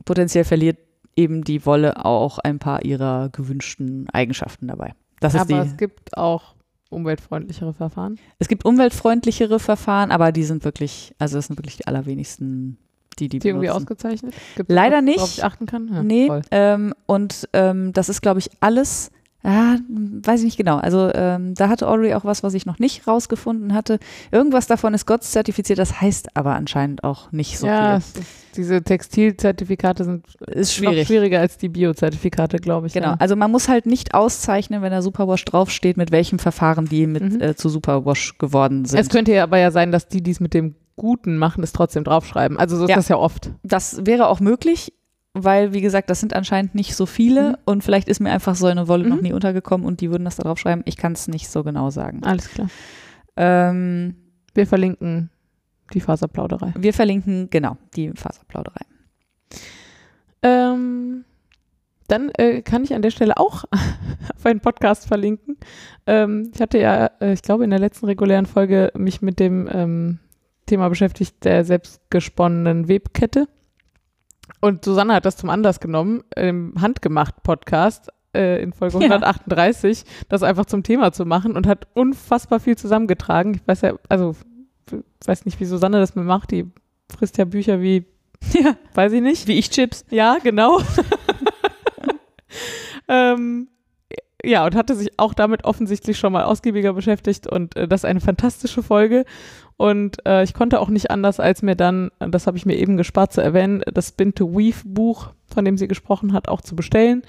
potenziell 0.06 0.44
verliert 0.44 0.78
eben 1.15 1.44
die 1.44 1.65
Wolle 1.65 2.06
auch 2.06 2.40
ein 2.40 2.60
paar 2.60 2.84
ihrer 2.84 3.30
gewünschten 3.30 4.10
Eigenschaften 4.11 4.68
dabei. 4.68 4.94
Das 5.19 5.34
ist 5.36 5.41
Aber 5.41 5.64
die, 5.64 5.69
es 5.69 5.78
gibt 5.78 6.18
auch 6.18 6.56
umweltfreundlichere 6.90 7.73
Verfahren. 7.73 8.19
es 8.40 8.48
gibt 8.48 8.65
umweltfreundlichere 8.65 9.60
Verfahren, 9.60 10.11
aber 10.11 10.32
die 10.32 10.44
sind 10.44 10.64
wirklich, 10.65 11.15
also 11.19 11.38
das 11.38 11.48
sind 11.48 11.57
wirklich 11.57 11.78
die 11.78 11.88
allerwenigsten, 11.88 12.78
die 13.19 13.30
die, 13.30 13.40
Die 13.40 13.48
irgendwie 13.48 13.69
ausgezeichnet? 13.69 14.34
Gibt's 14.56 14.73
Leider 14.73 14.98
was, 14.98 15.03
nicht. 15.03 15.18
Worauf 15.18 15.34
ich 15.38 15.44
achten 15.44 15.65
kann? 15.65 15.90
Ja, 15.94 16.03
nee, 16.03 16.30
ähm, 16.52 16.94
und 17.06 17.48
ähm, 17.53 17.94
das 17.94 18.10
ist, 18.10 18.22
glaube 18.22 18.40
ich, 18.40 18.49
alles, 18.60 19.11
ah, 19.43 19.76
weiß 19.88 20.39
ich 20.41 20.45
nicht 20.45 20.57
genau. 20.57 20.77
Also 20.77 21.11
ähm, 21.13 21.53
da 21.55 21.69
hatte 21.69 21.88
Audrey 21.88 22.13
auch 22.13 22.26
was, 22.26 22.43
was 22.43 22.53
ich 22.53 22.65
noch 22.65 22.80
nicht 22.80 23.07
rausgefunden 23.07 23.73
hatte. 23.73 23.99
Irgendwas 24.31 24.68
davon 24.68 24.93
ist 24.93 25.05
GOTS 25.05 25.31
zertifiziert, 25.31 25.80
das 25.80 25.99
heißt 26.01 26.35
aber 26.35 26.55
anscheinend 26.55 27.03
auch 27.03 27.31
nicht 27.31 27.57
so 27.59 27.68
ja, 27.68 27.99
viel. 27.99 28.23
diese 28.55 28.81
Textilzertifikate 28.84 30.03
sind 30.03 30.26
Ist 30.47 30.81
noch 30.81 30.89
schwierig. 30.89 31.07
schwieriger 31.07 31.39
als 31.39 31.57
die 31.57 31.69
Biozertifikate, 31.69 32.57
glaube 32.57 32.88
ich. 32.88 32.93
Genau, 32.93 33.09
Ja. 33.09 33.15
also 33.19 33.35
man 33.35 33.51
muss 33.51 33.68
halt 33.69 33.85
nicht 33.85 34.13
auszeichnen, 34.13 34.81
wenn 34.81 34.91
da 34.91 35.01
Superwash 35.01 35.45
draufsteht, 35.45 35.97
mit 35.97 36.11
welchem 36.11 36.39
Verfahren 36.39 36.85
die 36.85 37.07
mit 37.07 37.22
Mhm. 37.23 37.41
äh, 37.41 37.55
zu 37.55 37.69
Superwash 37.69 38.38
geworden 38.38 38.85
sind. 38.85 38.99
Es 38.99 39.09
könnte 39.09 39.31
ja 39.34 39.43
aber 39.43 39.57
ja 39.57 39.72
sein, 39.72 39.91
dass 39.91 40.07
die, 40.07 40.22
die 40.22 40.31
es 40.31 40.39
mit 40.39 40.53
dem 40.53 40.76
Guten 40.97 41.38
machen, 41.38 41.63
es 41.63 41.72
trotzdem 41.72 42.03
draufschreiben. 42.03 42.57
Also 42.59 42.77
so 42.77 42.84
ist 42.84 42.89
Ja. 42.89 42.95
das 42.97 43.07
ja 43.07 43.18
oft. 43.18 43.51
das 43.63 44.05
wäre 44.05 44.27
auch 44.27 44.39
möglich, 44.39 44.93
weil, 45.33 45.73
wie 45.73 45.81
gesagt, 45.81 46.09
das 46.09 46.19
sind 46.19 46.33
anscheinend 46.33 46.75
nicht 46.75 46.95
so 46.95 47.05
viele 47.05 47.51
Mhm. 47.51 47.55
und 47.65 47.83
vielleicht 47.83 48.07
ist 48.09 48.19
mir 48.19 48.31
einfach 48.31 48.55
so 48.55 48.67
eine 48.67 48.87
Wolle 48.87 49.07
noch 49.07 49.17
Mhm. 49.17 49.21
nie 49.23 49.33
untergekommen 49.33 49.87
und 49.87 50.01
die 50.01 50.11
würden 50.11 50.25
das 50.25 50.35
da 50.35 50.43
draufschreiben. 50.43 50.83
Ich 50.87 50.97
kann 50.97 51.13
es 51.13 51.27
nicht 51.27 51.49
so 51.49 51.63
genau 51.63 51.89
sagen. 51.89 52.21
Alles 52.23 52.49
klar. 52.49 52.67
Ähm, 53.37 54.15
Wir 54.53 54.67
verlinken 54.67 55.29
die 55.93 56.01
Faserplauderei. 56.01 56.73
wir 56.77 56.93
verlinken, 56.93 57.49
genau, 57.49 57.77
die 57.95 58.11
Faserplauderei. 58.15 58.81
Ähm, 60.43 61.23
dann 62.07 62.29
äh, 62.37 62.61
kann 62.61 62.83
ich 62.83 62.93
an 62.93 63.01
der 63.01 63.11
Stelle 63.11 63.37
auch 63.37 63.63
auf 64.35 64.45
einen 64.45 64.59
Podcast 64.59 65.07
verlinken. 65.07 65.57
Ähm, 66.07 66.51
ich 66.53 66.59
hatte 66.61 66.77
ja, 66.79 67.05
äh, 67.21 67.33
ich 67.33 67.41
glaube, 67.41 67.63
in 67.63 67.69
der 67.69 67.79
letzten 67.79 68.05
regulären 68.07 68.45
Folge 68.45 68.91
mich 68.97 69.21
mit 69.21 69.39
dem 69.39 69.69
ähm, 69.71 70.19
Thema 70.65 70.89
beschäftigt, 70.89 71.35
der 71.43 71.63
selbstgesponnenen 71.63 72.87
Webkette. 72.87 73.47
Und 74.61 74.85
Susanne 74.85 75.13
hat 75.15 75.25
das 75.25 75.38
zum 75.38 75.49
Anlass 75.49 75.79
genommen, 75.79 76.23
im 76.35 76.73
Handgemacht-Podcast 76.79 78.09
äh, 78.33 78.61
in 78.63 78.71
Folge 78.73 78.97
Ja. 78.99 79.03
138, 79.05 80.05
das 80.29 80.43
einfach 80.43 80.65
zum 80.65 80.83
Thema 80.83 81.11
zu 81.11 81.25
machen 81.25 81.55
und 81.57 81.67
hat 81.67 81.88
unfassbar 81.95 82.59
viel 82.59 82.77
zusammengetragen. 82.77 83.55
Ich 83.55 83.67
weiß 83.67 83.81
ja, 83.81 83.93
also 84.07 84.35
w- 84.89 85.01
weiß 85.25 85.45
nicht, 85.45 85.59
wie 85.59 85.65
Susanne 85.65 85.99
das 85.99 86.15
mir 86.15 86.23
macht. 86.23 86.51
Die 86.51 86.69
frisst 87.13 87.38
ja 87.39 87.45
Bücher 87.45 87.81
wie, 87.81 88.05
Ja, 88.53 88.75
weiß 88.93 89.13
ich 89.13 89.21
nicht. 89.21 89.47
wie 89.47 89.57
ich 89.57 89.71
Chips. 89.71 90.05
Ja, 90.11 90.38
genau. 90.43 90.79
ähm, 93.07 93.67
ja, 94.43 94.65
und 94.65 94.75
hatte 94.75 94.95
sich 94.95 95.19
auch 95.19 95.33
damit 95.33 95.65
offensichtlich 95.65 96.17
schon 96.17 96.33
mal 96.33 96.43
ausgiebiger 96.43 96.93
beschäftigt 96.93 97.47
und 97.47 97.75
äh, 97.75 97.88
das 97.88 98.01
ist 98.01 98.05
eine 98.05 98.21
fantastische 98.21 98.81
Folge. 98.81 99.25
Und 99.81 100.23
äh, 100.27 100.43
ich 100.43 100.53
konnte 100.53 100.79
auch 100.79 100.89
nicht 100.89 101.09
anders, 101.09 101.39
als 101.39 101.63
mir 101.63 101.75
dann, 101.75 102.11
das 102.19 102.45
habe 102.45 102.55
ich 102.55 102.67
mir 102.67 102.77
eben 102.77 102.97
gespart 102.97 103.33
zu 103.33 103.41
erwähnen, 103.41 103.81
das 103.91 104.09
Spin 104.09 104.35
to 104.35 104.53
Weave 104.53 104.83
Buch, 104.85 105.31
von 105.51 105.65
dem 105.65 105.75
sie 105.75 105.87
gesprochen 105.87 106.33
hat, 106.33 106.47
auch 106.49 106.61
zu 106.61 106.75
bestellen. 106.75 107.23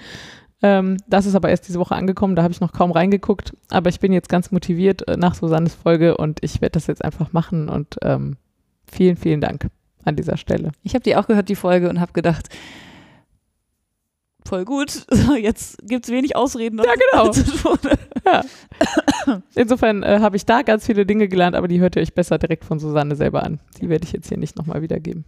Ähm, 0.61 0.97
das 1.07 1.25
ist 1.25 1.33
aber 1.33 1.49
erst 1.49 1.67
diese 1.67 1.79
Woche 1.79 1.95
angekommen, 1.95 2.35
da 2.35 2.43
habe 2.43 2.53
ich 2.53 2.61
noch 2.61 2.71
kaum 2.71 2.91
reingeguckt. 2.91 3.57
Aber 3.71 3.89
ich 3.89 3.99
bin 3.99 4.13
jetzt 4.13 4.29
ganz 4.29 4.51
motiviert 4.51 5.07
äh, 5.07 5.17
nach 5.17 5.33
Susannes 5.33 5.73
Folge 5.73 6.15
und 6.15 6.43
ich 6.43 6.61
werde 6.61 6.73
das 6.73 6.85
jetzt 6.85 7.03
einfach 7.03 7.33
machen 7.33 7.69
und 7.69 7.97
ähm, 8.03 8.37
vielen, 8.85 9.17
vielen 9.17 9.41
Dank 9.41 9.71
an 10.05 10.15
dieser 10.15 10.37
Stelle. 10.37 10.73
Ich 10.83 10.93
habe 10.93 11.03
die 11.03 11.15
auch 11.15 11.25
gehört, 11.25 11.49
die 11.49 11.55
Folge, 11.55 11.89
und 11.89 11.99
habe 11.99 12.13
gedacht, 12.13 12.49
voll 14.45 14.65
gut. 14.65 15.05
Jetzt 15.39 15.77
gibt 15.87 16.05
es 16.05 16.11
wenig 16.11 16.35
Ausreden. 16.35 16.79
Ja, 16.79 16.93
genau. 17.11 17.31
tun. 17.31 17.77
Insofern 19.55 20.03
äh, 20.03 20.19
habe 20.19 20.35
ich 20.35 20.45
da 20.45 20.61
ganz 20.61 20.85
viele 20.85 21.05
Dinge 21.05 21.27
gelernt, 21.27 21.55
aber 21.55 21.67
die 21.67 21.79
hört 21.79 21.95
ihr 21.95 22.01
euch 22.01 22.13
besser 22.13 22.37
direkt 22.37 22.65
von 22.65 22.79
Susanne 22.79 23.15
selber 23.15 23.43
an. 23.43 23.59
Die 23.81 23.89
werde 23.89 24.05
ich 24.05 24.11
jetzt 24.13 24.29
hier 24.29 24.37
nicht 24.37 24.57
nochmal 24.57 24.81
wiedergeben. 24.81 25.25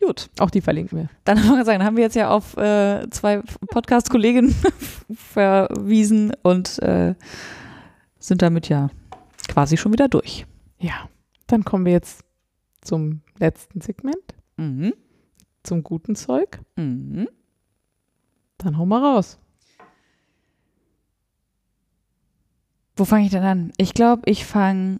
Gut, 0.00 0.30
Auch 0.38 0.50
die 0.50 0.60
verlinken 0.60 0.96
wir. 0.96 1.08
dann 1.24 1.38
haben 1.40 1.50
wir 1.50 1.58
gesagt, 1.58 1.80
dann 1.80 1.84
haben 1.84 1.96
wir 1.96 2.04
jetzt 2.04 2.14
ja 2.14 2.30
auf 2.30 2.56
äh, 2.56 3.08
zwei 3.10 3.42
Podcast-Kolleginnen 3.70 4.54
verwiesen 5.12 6.32
und 6.42 6.78
äh, 6.80 7.14
sind 8.20 8.42
damit 8.42 8.68
ja 8.68 8.90
quasi 9.48 9.76
schon 9.76 9.92
wieder 9.92 10.06
durch. 10.08 10.46
Ja, 10.78 11.08
dann 11.48 11.64
kommen 11.64 11.84
wir 11.84 11.92
jetzt 11.92 12.22
zum 12.80 13.22
letzten 13.38 13.80
Segment, 13.80 14.16
Mhm. 14.56 14.92
zum 15.64 15.82
guten 15.82 16.14
Zeug. 16.14 16.60
Mhm. 16.76 17.28
Dann 18.58 18.76
hau 18.76 18.84
mal 18.86 19.02
raus. 19.02 19.38
Wo 22.96 23.04
fange 23.04 23.26
ich 23.26 23.30
denn 23.30 23.44
an? 23.44 23.72
Ich 23.76 23.94
glaube, 23.94 24.22
ich 24.26 24.44
fange. 24.44 24.98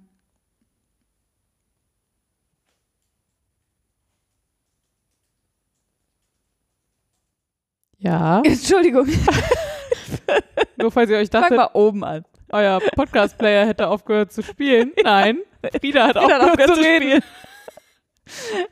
Ja, 7.99 8.41
Entschuldigung, 8.45 9.09
nur 10.77 10.93
falls 10.93 11.11
ihr 11.11 11.17
euch 11.17 11.31
fang 11.31 11.41
dachtet, 11.43 11.57
mal 11.57 11.71
oben 11.73 12.05
an. 12.05 12.25
euer 12.51 12.79
Podcast-Player 12.95 13.67
hätte 13.67 13.89
aufgehört 13.89 14.33
zu 14.33 14.43
spielen. 14.43 14.93
Nein, 15.03 15.39
Frieda 15.81 16.07
hat 16.07 16.17
Frieda 16.17 16.39
aufgehört 16.39 16.43
aufgehört 16.53 16.75
zu 16.77 16.81
reden. 16.81 17.23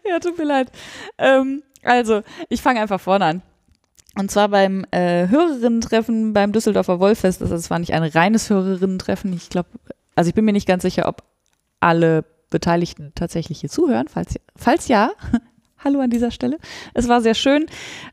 Ja, 0.08 0.20
tut 0.20 0.38
mir 0.38 0.44
leid. 0.44 0.70
Ähm, 1.18 1.64
also, 1.82 2.22
ich 2.48 2.62
fange 2.62 2.80
einfach 2.80 3.00
vorne 3.00 3.24
an. 3.24 3.42
Und 4.16 4.30
zwar 4.30 4.48
beim 4.48 4.84
äh, 4.90 5.28
Hörerinnen-Treffen 5.28 6.32
beim 6.32 6.52
Düsseldorfer 6.52 7.00
Wollfest. 7.00 7.42
Also, 7.42 7.54
es 7.54 7.70
war 7.70 7.78
nicht 7.78 7.92
ein 7.92 8.02
reines 8.02 8.48
Hörerinnen-Treffen. 8.48 9.32
Ich 9.34 9.50
glaube, 9.50 9.68
also 10.14 10.28
ich 10.28 10.34
bin 10.34 10.44
mir 10.44 10.52
nicht 10.52 10.66
ganz 10.66 10.82
sicher, 10.82 11.06
ob 11.06 11.22
alle 11.80 12.24
Beteiligten 12.48 13.12
tatsächlich 13.14 13.60
hier 13.60 13.70
zuhören. 13.70 14.08
Falls, 14.08 14.34
falls 14.56 14.88
ja, 14.88 15.10
hallo 15.84 16.00
an 16.00 16.10
dieser 16.10 16.30
Stelle. 16.30 16.58
Es 16.94 17.08
war 17.08 17.20
sehr 17.20 17.34
schön. 17.34 17.66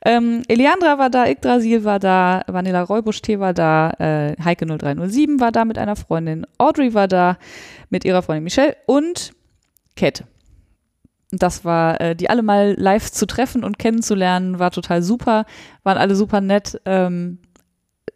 Ähm, 0.04 0.44
Eliandra 0.50 0.98
war 0.98 1.10
da, 1.10 1.26
Yggdrasil 1.26 1.86
war 1.86 2.00
da, 2.00 2.44
Vanilla 2.48 2.82
Räubusch-Tee 2.82 3.40
war 3.40 3.54
da, 3.54 3.92
äh, 4.00 4.36
Heike 4.44 4.66
0307 4.66 5.40
war 5.40 5.54
da 5.54 5.64
mit 5.64 5.78
einer 5.78 5.96
Freundin, 5.96 6.46
Audrey 6.58 6.94
war 6.94 7.08
da 7.08 7.38
mit 7.90 8.04
ihrer 8.04 8.22
Freundin 8.22 8.44
Michelle 8.44 8.76
und 8.86 9.32
Käthe. 9.96 10.26
Das 11.40 11.66
war, 11.66 12.00
äh, 12.00 12.16
die 12.16 12.30
alle 12.30 12.44
mal 12.44 12.76
live 12.78 13.12
zu 13.12 13.26
treffen 13.26 13.64
und 13.64 13.80
kennenzulernen, 13.80 14.60
war 14.60 14.72
total 14.72 15.02
super, 15.02 15.46
waren 15.84 15.98
alle 15.98 16.16
super 16.16 16.42
nett. 16.42 16.80
Ähm, 16.86 17.40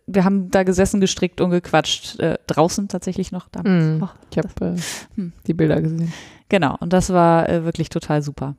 wir 0.05 0.23
haben 0.23 0.49
da 0.51 0.63
gesessen, 0.63 1.01
gestrickt 1.01 1.41
und 1.41 1.49
gequatscht, 1.49 2.19
äh, 2.19 2.37
draußen 2.47 2.87
tatsächlich 2.87 3.31
noch 3.31 3.49
damals. 3.49 3.85
Hm, 3.85 4.03
Och, 4.03 4.15
ich 4.31 4.37
habe 4.37 4.75
äh, 4.75 4.79
Hm. 5.15 5.33
die 5.47 5.53
Bilder 5.53 5.81
gesehen. 5.81 6.13
Genau, 6.49 6.75
und 6.79 6.93
das 6.93 7.11
war 7.11 7.49
äh, 7.49 7.65
wirklich 7.65 7.89
total 7.89 8.21
super. 8.21 8.55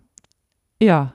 Ja, 0.81 1.15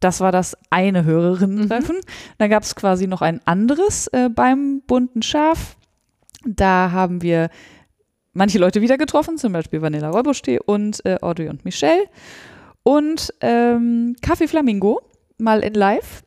das 0.00 0.20
war 0.20 0.32
das 0.32 0.56
eine 0.70 1.04
Hörerinnen-Treffen. 1.04 1.96
Dann 2.38 2.50
gab 2.50 2.62
es 2.62 2.74
quasi 2.74 3.06
noch 3.06 3.20
ein 3.22 3.40
anderes 3.44 4.06
äh, 4.08 4.30
beim 4.30 4.82
bunten 4.86 5.22
Schaf. 5.22 5.76
Da 6.46 6.90
haben 6.90 7.20
wir 7.22 7.50
manche 8.32 8.58
Leute 8.58 8.80
wieder 8.80 8.98
getroffen, 8.98 9.38
zum 9.38 9.52
Beispiel 9.52 9.82
Vanilla 9.82 10.10
Räubusch-Tee 10.10 10.60
und 10.64 11.04
äh, 11.04 11.18
Audrey 11.20 11.48
und 11.48 11.64
Michelle. 11.64 12.04
Und 12.82 13.32
ähm, 13.40 14.16
Kaffee 14.22 14.48
Flamingo, 14.48 15.00
mal 15.38 15.60
in 15.60 15.74
live. 15.74 16.22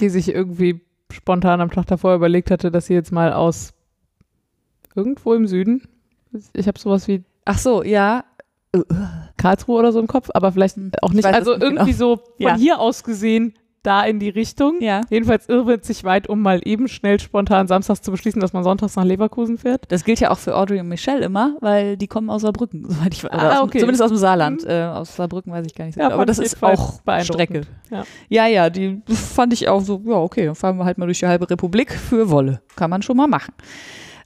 Die 0.00 0.08
sich 0.08 0.28
irgendwie 0.28 0.80
spontan 1.12 1.60
am 1.60 1.70
Tag 1.70 1.86
davor 1.86 2.14
überlegt 2.14 2.50
hatte, 2.50 2.70
dass 2.70 2.86
sie 2.86 2.94
jetzt 2.94 3.12
mal 3.12 3.32
aus 3.32 3.72
irgendwo 4.94 5.34
im 5.34 5.46
Süden, 5.46 5.82
ich 6.54 6.66
habe 6.66 6.78
sowas 6.78 7.06
wie 7.08 7.22
Ach 7.44 7.58
so, 7.58 7.82
ja. 7.82 8.24
Karlsruhe 9.36 9.78
oder 9.78 9.92
so 9.92 10.00
im 10.00 10.06
Kopf, 10.06 10.30
aber 10.32 10.50
vielleicht 10.52 10.76
Hm, 10.76 10.92
auch 11.02 11.10
ich 11.10 11.16
nicht. 11.16 11.26
Also 11.26 11.52
irgendwie 11.52 11.92
so 11.92 12.16
von 12.16 12.24
Ja. 12.38 12.56
hier 12.56 12.78
aus 12.78 13.04
gesehen 13.04 13.54
da 13.82 14.02
in 14.02 14.18
die 14.18 14.28
Richtung. 14.28 14.80
Ja. 14.80 15.00
Jedenfalls 15.10 15.48
irrwitzt 15.48 15.86
sich 15.86 16.04
weit, 16.04 16.28
um 16.28 16.40
mal 16.40 16.60
eben 16.64 16.88
schnell 16.88 17.18
spontan 17.20 17.66
samstags 17.66 18.02
zu 18.02 18.10
beschließen, 18.10 18.40
dass 18.40 18.52
man 18.52 18.62
sonntags 18.64 18.96
nach 18.96 19.04
Leverkusen 19.04 19.58
fährt. 19.58 19.90
Das 19.90 20.04
gilt 20.04 20.20
ja 20.20 20.30
auch 20.30 20.38
für 20.38 20.56
Audrey 20.56 20.80
und 20.80 20.88
Michelle 20.88 21.24
immer, 21.24 21.56
weil 21.60 21.96
die 21.96 22.06
kommen 22.06 22.30
aus 22.30 22.42
Saarbrücken, 22.42 22.84
soweit 22.88 23.12
ich 23.14 23.24
weiß. 23.24 23.32
Ah, 23.32 23.58
aus, 23.58 23.62
okay. 23.64 23.80
Zumindest 23.80 24.02
aus 24.02 24.10
dem 24.10 24.18
Saarland. 24.18 24.62
Mhm. 24.62 24.70
Äh, 24.70 24.84
aus 24.84 25.16
Saarbrücken 25.16 25.52
weiß 25.52 25.66
ich 25.66 25.74
gar 25.74 25.86
nicht. 25.86 25.96
Ja, 25.96 26.04
genau. 26.04 26.14
aber 26.16 26.26
das 26.26 26.38
ist 26.38 26.62
auch. 26.62 27.00
Strecke. 27.22 27.62
Ja. 27.90 28.04
Ja, 28.28 28.46
ja, 28.46 28.70
die 28.70 29.02
fand 29.06 29.52
ich 29.52 29.68
auch 29.68 29.80
so, 29.80 30.00
ja, 30.06 30.16
okay, 30.16 30.46
dann 30.46 30.54
fahren 30.54 30.78
wir 30.78 30.84
halt 30.84 30.98
mal 30.98 31.06
durch 31.06 31.18
die 31.18 31.26
halbe 31.26 31.48
Republik 31.48 31.92
für 31.92 32.30
Wolle. 32.30 32.62
Kann 32.76 32.90
man 32.90 33.02
schon 33.02 33.16
mal 33.16 33.26
machen. 33.26 33.54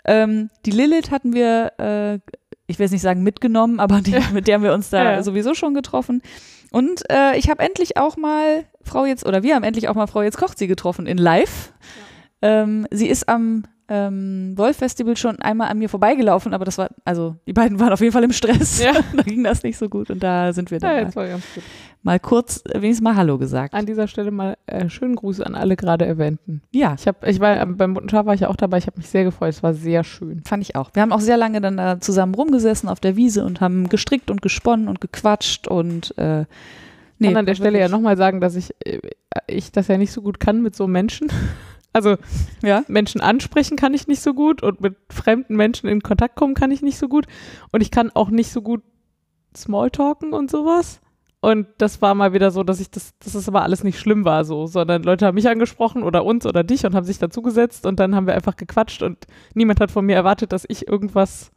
Ähm, 0.05 0.51
die 0.65 0.70
Lilith 0.70 1.11
hatten 1.11 1.33
wir, 1.33 1.73
äh, 1.78 2.19
ich 2.66 2.78
will 2.78 2.84
jetzt 2.84 2.93
nicht 2.93 3.02
sagen 3.02 3.22
mitgenommen, 3.22 3.80
aber 3.80 4.01
die, 4.01 4.14
mit 4.32 4.47
der 4.48 4.56
haben 4.56 4.62
wir 4.62 4.72
uns 4.72 4.90
da 4.90 5.02
Ja, 5.05 5.12
ja. 5.12 5.22
sowieso 5.22 5.55
schon 5.55 5.74
getroffen. 5.74 6.22
Und 6.72 7.09
äh, 7.10 7.36
ich 7.36 7.48
habe 7.48 7.62
endlich 7.62 7.97
auch 7.97 8.16
mal 8.16 8.64
Frau 8.82 9.05
jetzt, 9.05 9.24
oder 9.24 9.43
wir 9.43 9.55
haben 9.55 9.62
endlich 9.62 9.88
auch 9.88 9.94
mal 9.94 10.06
Frau 10.06 10.22
jetzt 10.22 10.36
kocht 10.38 10.59
sie 10.59 10.66
getroffen 10.66 11.06
in 11.06 11.18
live. 11.18 11.72
Ähm, 12.43 12.86
sie 12.90 13.06
ist 13.09 13.28
am 13.28 13.64
ähm, 13.88 14.52
Wolf-Festival 14.56 15.16
schon 15.16 15.40
einmal 15.40 15.68
an 15.68 15.78
mir 15.78 15.88
vorbeigelaufen, 15.88 16.54
aber 16.54 16.64
das 16.64 16.78
war, 16.78 16.88
also 17.04 17.36
die 17.46 17.52
beiden 17.52 17.78
waren 17.78 17.92
auf 17.92 18.00
jeden 18.00 18.12
Fall 18.12 18.24
im 18.24 18.32
Stress. 18.32 18.82
Ja. 18.82 18.92
da 19.16 19.22
ging 19.22 19.44
das 19.44 19.62
nicht 19.62 19.78
so 19.78 19.88
gut 19.88 20.10
und 20.10 20.22
da 20.22 20.52
sind 20.52 20.70
wir 20.70 20.80
dann 20.80 21.08
Ja, 21.08 21.10
mal, 21.14 21.40
mal 22.02 22.20
kurz 22.20 22.62
äh, 22.66 22.82
wenigstens 22.82 23.04
mal 23.04 23.16
Hallo 23.16 23.38
gesagt. 23.38 23.74
An 23.74 23.86
dieser 23.86 24.08
Stelle 24.08 24.30
mal 24.30 24.56
äh, 24.66 24.88
schönen 24.88 25.14
Gruß 25.14 25.40
an 25.40 25.54
alle 25.54 25.76
gerade 25.76 26.04
erwähnten. 26.04 26.62
ja, 26.72 26.94
Ich 26.98 27.06
habe, 27.06 27.28
ich 27.28 27.38
war 27.38 27.56
ähm, 27.60 27.76
beim 27.76 27.94
bunten 27.94 28.08
Schaf 28.08 28.26
war 28.26 28.34
ich 28.34 28.40
ja 28.40 28.48
auch 28.48 28.56
dabei. 28.56 28.78
Ich 28.78 28.86
habe 28.86 28.98
mich 28.98 29.08
sehr 29.08 29.24
gefreut. 29.24 29.50
Es 29.50 29.62
war 29.62 29.74
sehr 29.74 30.02
schön. 30.02 30.42
fand 30.44 30.62
ich 30.62 30.74
auch. 30.74 30.90
Wir 30.94 31.02
haben 31.02 31.12
auch 31.12 31.20
sehr 31.20 31.36
lange 31.36 31.60
dann 31.60 31.76
da 31.76 32.00
zusammen 32.00 32.34
rumgesessen 32.34 32.88
auf 32.88 33.00
der 33.00 33.16
Wiese 33.16 33.44
und 33.44 33.60
haben 33.60 33.88
gestrickt 33.88 34.30
und 34.30 34.42
gesponnen 34.42 34.88
und 34.88 35.00
gequatscht 35.00 35.68
und 35.68 36.16
äh, 36.18 36.44
Nee, 37.18 37.28
kann 37.28 37.36
an 37.38 37.46
der 37.46 37.54
Stelle 37.54 37.78
ja 37.78 37.88
nochmal 37.88 38.16
sagen, 38.16 38.40
dass 38.40 38.56
ich, 38.56 38.74
äh, 38.84 38.98
ich 39.46 39.72
das 39.72 39.88
ja 39.88 39.96
nicht 39.96 40.12
so 40.12 40.20
gut 40.22 40.38
kann 40.40 40.62
mit 40.62 40.76
so 40.76 40.86
Menschen. 40.86 41.28
Also 41.97 42.16
Ja. 42.62 42.85
Menschen 42.89 43.20
ansprechen 43.23 43.77
kann 43.77 43.94
ich 43.94 44.06
nicht 44.06 44.20
so 44.20 44.35
gut 44.35 44.62
und 44.62 44.81
mit 44.82 44.97
fremden 45.10 45.56
Menschen 45.56 45.89
in 45.89 46.02
Kontakt 46.02 46.36
kommen 46.36 46.55
kann 46.55 46.70
ich 46.70 46.82
nicht 46.82 46.98
so 46.98 47.09
gut. 47.09 47.27
Und 47.73 47.81
ich 47.81 47.90
kann 47.90 48.10
auch 48.14 48.28
nicht 48.28 48.52
so 48.52 48.60
gut 48.60 48.82
Smalltalken 49.56 50.35
und 50.35 50.51
sowas. 50.51 51.01
Und 51.40 51.66
das 51.78 52.02
war 52.02 52.14
mal 52.14 52.32
wieder 52.35 52.51
so, 52.51 52.64
dass 52.64 52.81
ich 52.81 52.90
das, 52.90 53.14
dass 53.20 53.32
das 53.32 53.48
aber 53.48 53.62
alles 53.62 53.82
nicht 53.85 53.98
schlimm 53.98 54.24
war 54.24 54.44
so, 54.44 54.66
sondern 54.66 55.02
Leute 55.05 55.24
haben 55.27 55.36
mich 55.36 55.48
angesprochen 55.48 56.02
oder 56.02 56.24
uns 56.24 56.44
oder 56.44 56.64
dich 56.64 56.85
und 56.85 56.94
haben 56.94 57.06
sich 57.06 57.18
dazugesetzt 57.18 57.86
und 57.86 57.98
dann 58.01 58.14
haben 58.14 58.27
wir 58.27 58.35
einfach 58.35 58.56
gequatscht 58.56 59.02
und 59.02 59.27
niemand 59.55 59.81
hat 59.81 59.90
von 59.90 60.05
mir 60.05 60.16
erwartet, 60.16 60.52
dass 60.52 60.64
ich 60.68 60.89
irgendwas 60.89 61.51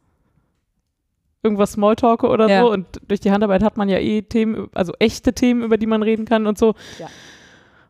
irgendwas 1.42 1.72
Smalltalke 1.72 2.28
oder 2.28 2.48
Ja. 2.48 2.60
so 2.60 2.70
und 2.72 2.86
durch 3.08 3.20
die 3.20 3.30
Handarbeit 3.32 3.62
hat 3.62 3.76
man 3.78 3.88
ja 3.88 3.98
eh 3.98 4.22
Themen, 4.22 4.68
also 4.74 4.92
echte 4.98 5.32
Themen, 5.32 5.62
über 5.62 5.76
die 5.78 5.86
man 5.86 6.02
reden 6.02 6.24
kann 6.26 6.46
und 6.46 6.58
so. 6.58 6.74
Ja. 6.98 7.08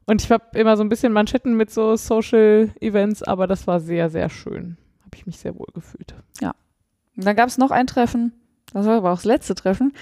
Und 0.06 0.22
ich 0.22 0.30
habe 0.30 0.44
immer 0.58 0.76
so 0.76 0.82
ein 0.82 0.88
bisschen 0.88 1.12
Manschetten 1.12 1.56
mit 1.56 1.70
so 1.70 1.96
Social 1.96 2.70
Events, 2.80 3.22
aber 3.22 3.46
das 3.46 3.66
war 3.66 3.80
sehr, 3.80 4.10
sehr 4.10 4.28
schön. 4.28 4.76
Habe 5.04 5.16
ich 5.16 5.26
mich 5.26 5.38
sehr 5.38 5.56
wohl 5.58 5.68
gefühlt. 5.74 6.14
Und 7.16 7.26
dann 7.26 7.36
gab 7.36 7.48
es 7.48 7.58
noch 7.58 7.70
ein 7.70 7.86
Treffen, 7.86 8.32
das 8.72 8.86
war 8.86 8.96
aber 8.96 9.12
auch 9.12 9.16
das 9.16 9.24
letzte 9.24 9.54
Treffen. 9.54 9.92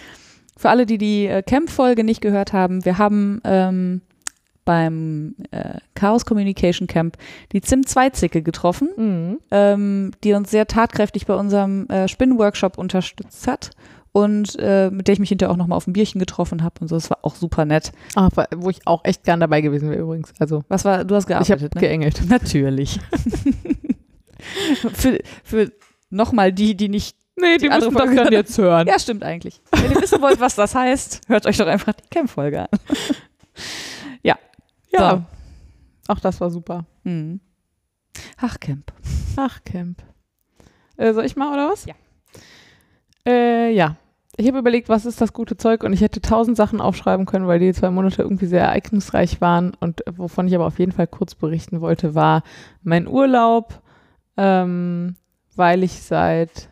Für 0.57 0.71
alle, 0.71 0.87
die 0.87 0.99
die 0.99 1.27
äh, 1.27 1.43
Camp-Folge 1.43 2.05
nicht 2.05 2.21
gehört 2.21 2.53
haben, 2.53 2.85
wir 2.85 2.99
haben 2.99 3.41
ähm, 3.45 4.03
beim 4.65 5.35
äh, 5.51 5.79
Chaos 5.95 6.27
Communication 6.27 6.87
Camp 6.87 7.17
die 7.53 7.61
ZIM-2-Zicke 7.61 8.43
getroffen, 8.43 8.89
Mhm. 8.97 9.39
ähm, 9.51 10.11
die 10.25 10.35
uns 10.35 10.51
sehr 10.51 10.67
tatkräftig 10.67 11.27
bei 11.27 11.35
unserem 11.35 11.89
äh, 11.89 12.07
Spinnenworkshop 12.09 12.77
unterstützt 12.77 13.47
hat 13.47 13.71
und 14.13 14.57
äh, 14.59 14.91
mit 14.91 15.07
der 15.09 15.13
ich 15.15 15.19
mich 15.19 15.29
hinterher 15.29 15.53
auch 15.53 15.57
nochmal 15.57 15.77
auf 15.77 15.87
ein 15.87 15.93
Bierchen 15.93 16.19
getroffen 16.19 16.63
habe 16.63 16.81
und 16.81 16.89
so. 16.89 16.97
Das 16.97 17.11
war 17.11 17.19
auch 17.23 17.35
super 17.37 17.65
nett. 17.65 17.93
Wa- 18.15 18.49
wo 18.57 18.71
ich 18.71 18.87
auch 18.87 19.05
echt 19.05 19.25
gern 19.25 19.41
dabei 19.41 19.61
gewesen 19.61 19.91
wäre 19.91 20.01
übrigens. 20.03 20.33
Also 20.39 20.65
Was 20.69 20.85
war, 20.85 21.05
du 21.05 21.15
hast 21.15 21.29
ich 21.29 21.35
habe 21.37 21.45
gearbeitet, 21.47 21.75
ne? 21.75 21.81
geengelt. 21.81 22.23
Natürlich. 22.29 22.99
für 24.95 25.19
für 25.45 25.73
nochmal 26.11 26.53
die, 26.53 26.77
die 26.77 26.89
nicht 26.89 27.17
Nee, 27.41 27.57
die, 27.59 27.71
andere 27.71 27.91
müssen 27.91 27.99
das 27.99 28.07
Folge- 28.09 28.25
dann 28.25 28.33
jetzt 28.33 28.59
hören. 28.59 28.89
Ja, 28.89 28.99
stimmt 28.99 29.23
eigentlich. 29.23 29.61
Wenn 29.71 29.93
ihr 29.93 30.03
wissen 30.03 30.21
wollt, 30.21 30.41
was 30.41 30.57
das 30.57 30.75
heißt, 30.75 31.21
hört 31.29 31.47
euch 31.47 31.57
doch 31.57 31.69
einfach 31.69 31.93
die 31.93 32.09
Camp-Folge 32.11 32.63
an. 32.63 32.69
Ja. 34.91 35.27
Auch 36.09 36.19
das 36.19 36.41
war 36.41 36.51
super. 36.51 36.87
Hm. 37.05 37.41
Ach, 38.39 38.59
Camp. 38.59 38.91
Ach, 39.37 39.63
Camp. 39.65 40.03
Äh, 40.97 41.13
soll 41.13 41.25
ich 41.27 41.37
mal, 41.37 41.53
oder 41.53 41.71
was? 41.71 41.85
Ja. 41.85 41.95
Äh, 43.29 43.73
ja. 43.73 43.97
Ich 44.37 44.47
habe 44.47 44.59
überlegt, 44.59 44.89
was 44.89 45.05
ist 45.05 45.21
das 45.21 45.33
gute 45.33 45.57
Zeug 45.57 45.83
und 45.83 45.93
ich 45.93 46.01
hätte 46.01 46.21
tausend 46.21 46.57
Sachen 46.57 46.81
aufschreiben 46.81 47.27
können, 47.27 47.49
weil 47.49 47.59
die 47.59 47.73
zwei 47.73 47.91
Monate 47.91 48.23
irgendwie 48.23 48.47
sehr 48.47 48.63
ereignisreich 48.63 49.41
waren 49.41 49.73
und 49.81 50.03
wovon 50.09 50.47
ich 50.47 50.55
aber 50.55 50.67
auf 50.67 50.79
jeden 50.79 50.93
Fall 50.93 51.09
kurz 51.09 51.35
berichten 51.35 51.81
wollte, 51.81 52.15
war 52.15 52.45
mein 52.85 53.09
Urlaub, 53.09 53.83
ähm, 54.37 55.17
weil 55.57 55.83
ich 55.83 56.01
seit, 56.03 56.69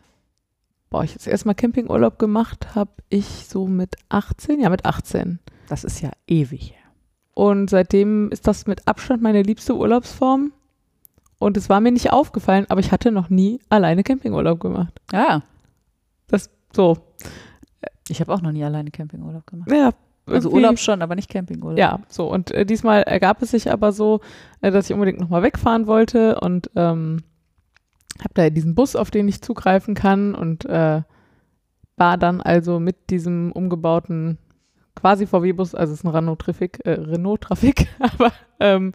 boah, 0.91 1.03
ich 1.03 1.13
jetzt 1.13 1.27
erstmal 1.27 1.57
Campingurlaub 1.57 2.21
gemacht 2.21 2.77
habe, 2.77 2.93
ich 3.09 3.27
so 3.49 3.67
mit 3.67 3.97
18, 4.11 4.61
ja 4.61 4.71
mit 4.71 4.87
18. 4.87 5.41
Das 5.69 5.83
ist 5.83 6.01
ja 6.01 6.13
ewig. 6.29 6.71
her. 6.71 6.87
Und 7.35 7.69
seitdem 7.69 8.31
ist 8.31 8.47
das 8.47 8.69
mit 8.69 8.87
Abstand 8.87 9.23
meine 9.23 9.43
liebste 9.43 9.75
Urlaubsform. 9.77 10.53
Und 11.39 11.57
es 11.57 11.69
war 11.69 11.81
mir 11.81 11.93
nicht 11.93 12.13
aufgefallen, 12.13 12.65
aber 12.69 12.81
ich 12.81 12.93
hatte 12.93 13.11
noch 13.11 13.29
nie 13.29 13.61
alleine 13.69 14.05
Campingurlaub 14.05 14.61
gemacht. 14.61 15.01
Ja, 15.13 15.43
Das 16.29 16.51
so. 16.73 16.97
ich 18.09 18.21
habe 18.21 18.33
auch 18.33 18.43
noch 18.43 18.53
nie 18.53 18.65
alleine 18.65 18.91
Campingurlaub 18.91 19.47
gemacht. 19.47 19.71
Ja, 19.71 19.93
Also 20.27 20.51
Urlaub 20.51 20.79
schon, 20.79 21.03
aber 21.03 21.15
nicht 21.15 21.31
Campingurlaub. 21.31 21.79
Ja, 21.79 22.01
so. 22.09 22.31
Und 22.31 22.51
äh, 22.51 22.67
diesmal 22.67 23.03
ergab 23.03 23.43
es 23.43 23.53
sich 23.53 23.71
aber 23.71 23.93
so, 23.93 24.21
äh, 24.61 24.71
dass 24.71 24.91
ich 24.91 24.95
unbedingt 24.95 25.21
nochmal 25.21 25.43
wegfahren 25.43 25.87
wollte 25.87 26.41
und 26.41 26.71
ähm, 26.77 27.23
habe 28.21 28.35
da 28.35 28.51
diesen 28.51 28.75
Bus, 28.75 28.97
auf 28.97 29.11
den 29.11 29.29
ich 29.29 29.43
zugreifen 29.43 29.95
kann 29.95 30.35
und 30.35 30.65
äh, 30.67 31.03
war 31.97 32.19
dann 32.19 32.41
also 32.41 32.81
mit 32.81 33.11
diesem 33.11 33.53
umgebauten 33.53 34.39
quasi 34.95 35.27
VW-Bus, 35.27 35.75
also 35.75 35.93
es 35.93 36.01
ist 36.01 36.05
ein 36.05 36.11
Renault 36.11 36.41
Traffic, 36.41 36.81
äh, 36.85 36.93
Renault 36.93 37.43
Traffic, 37.43 37.89
aber 37.99 38.33
ähm, 38.61 38.93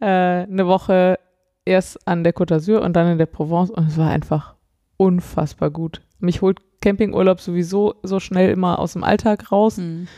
äh, 0.00 0.06
eine 0.06 0.66
Woche 0.66 1.18
erst 1.64 2.06
an 2.08 2.24
der 2.24 2.34
Côte 2.34 2.54
d'Azur 2.54 2.78
und 2.78 2.94
dann 2.94 3.08
in 3.08 3.18
der 3.18 3.26
Provence 3.26 3.70
und 3.70 3.88
es 3.88 3.98
war 3.98 4.10
einfach 4.10 4.54
unfassbar 4.96 5.70
gut. 5.70 6.02
Mich 6.18 6.42
holt 6.42 6.60
Campingurlaub 6.80 7.40
sowieso 7.40 7.94
so 8.02 8.20
schnell 8.20 8.50
immer 8.50 8.78
aus 8.78 8.92
dem 8.94 9.04
Alltag 9.04 9.50
raus. 9.52 9.76
Hm. 9.78 10.08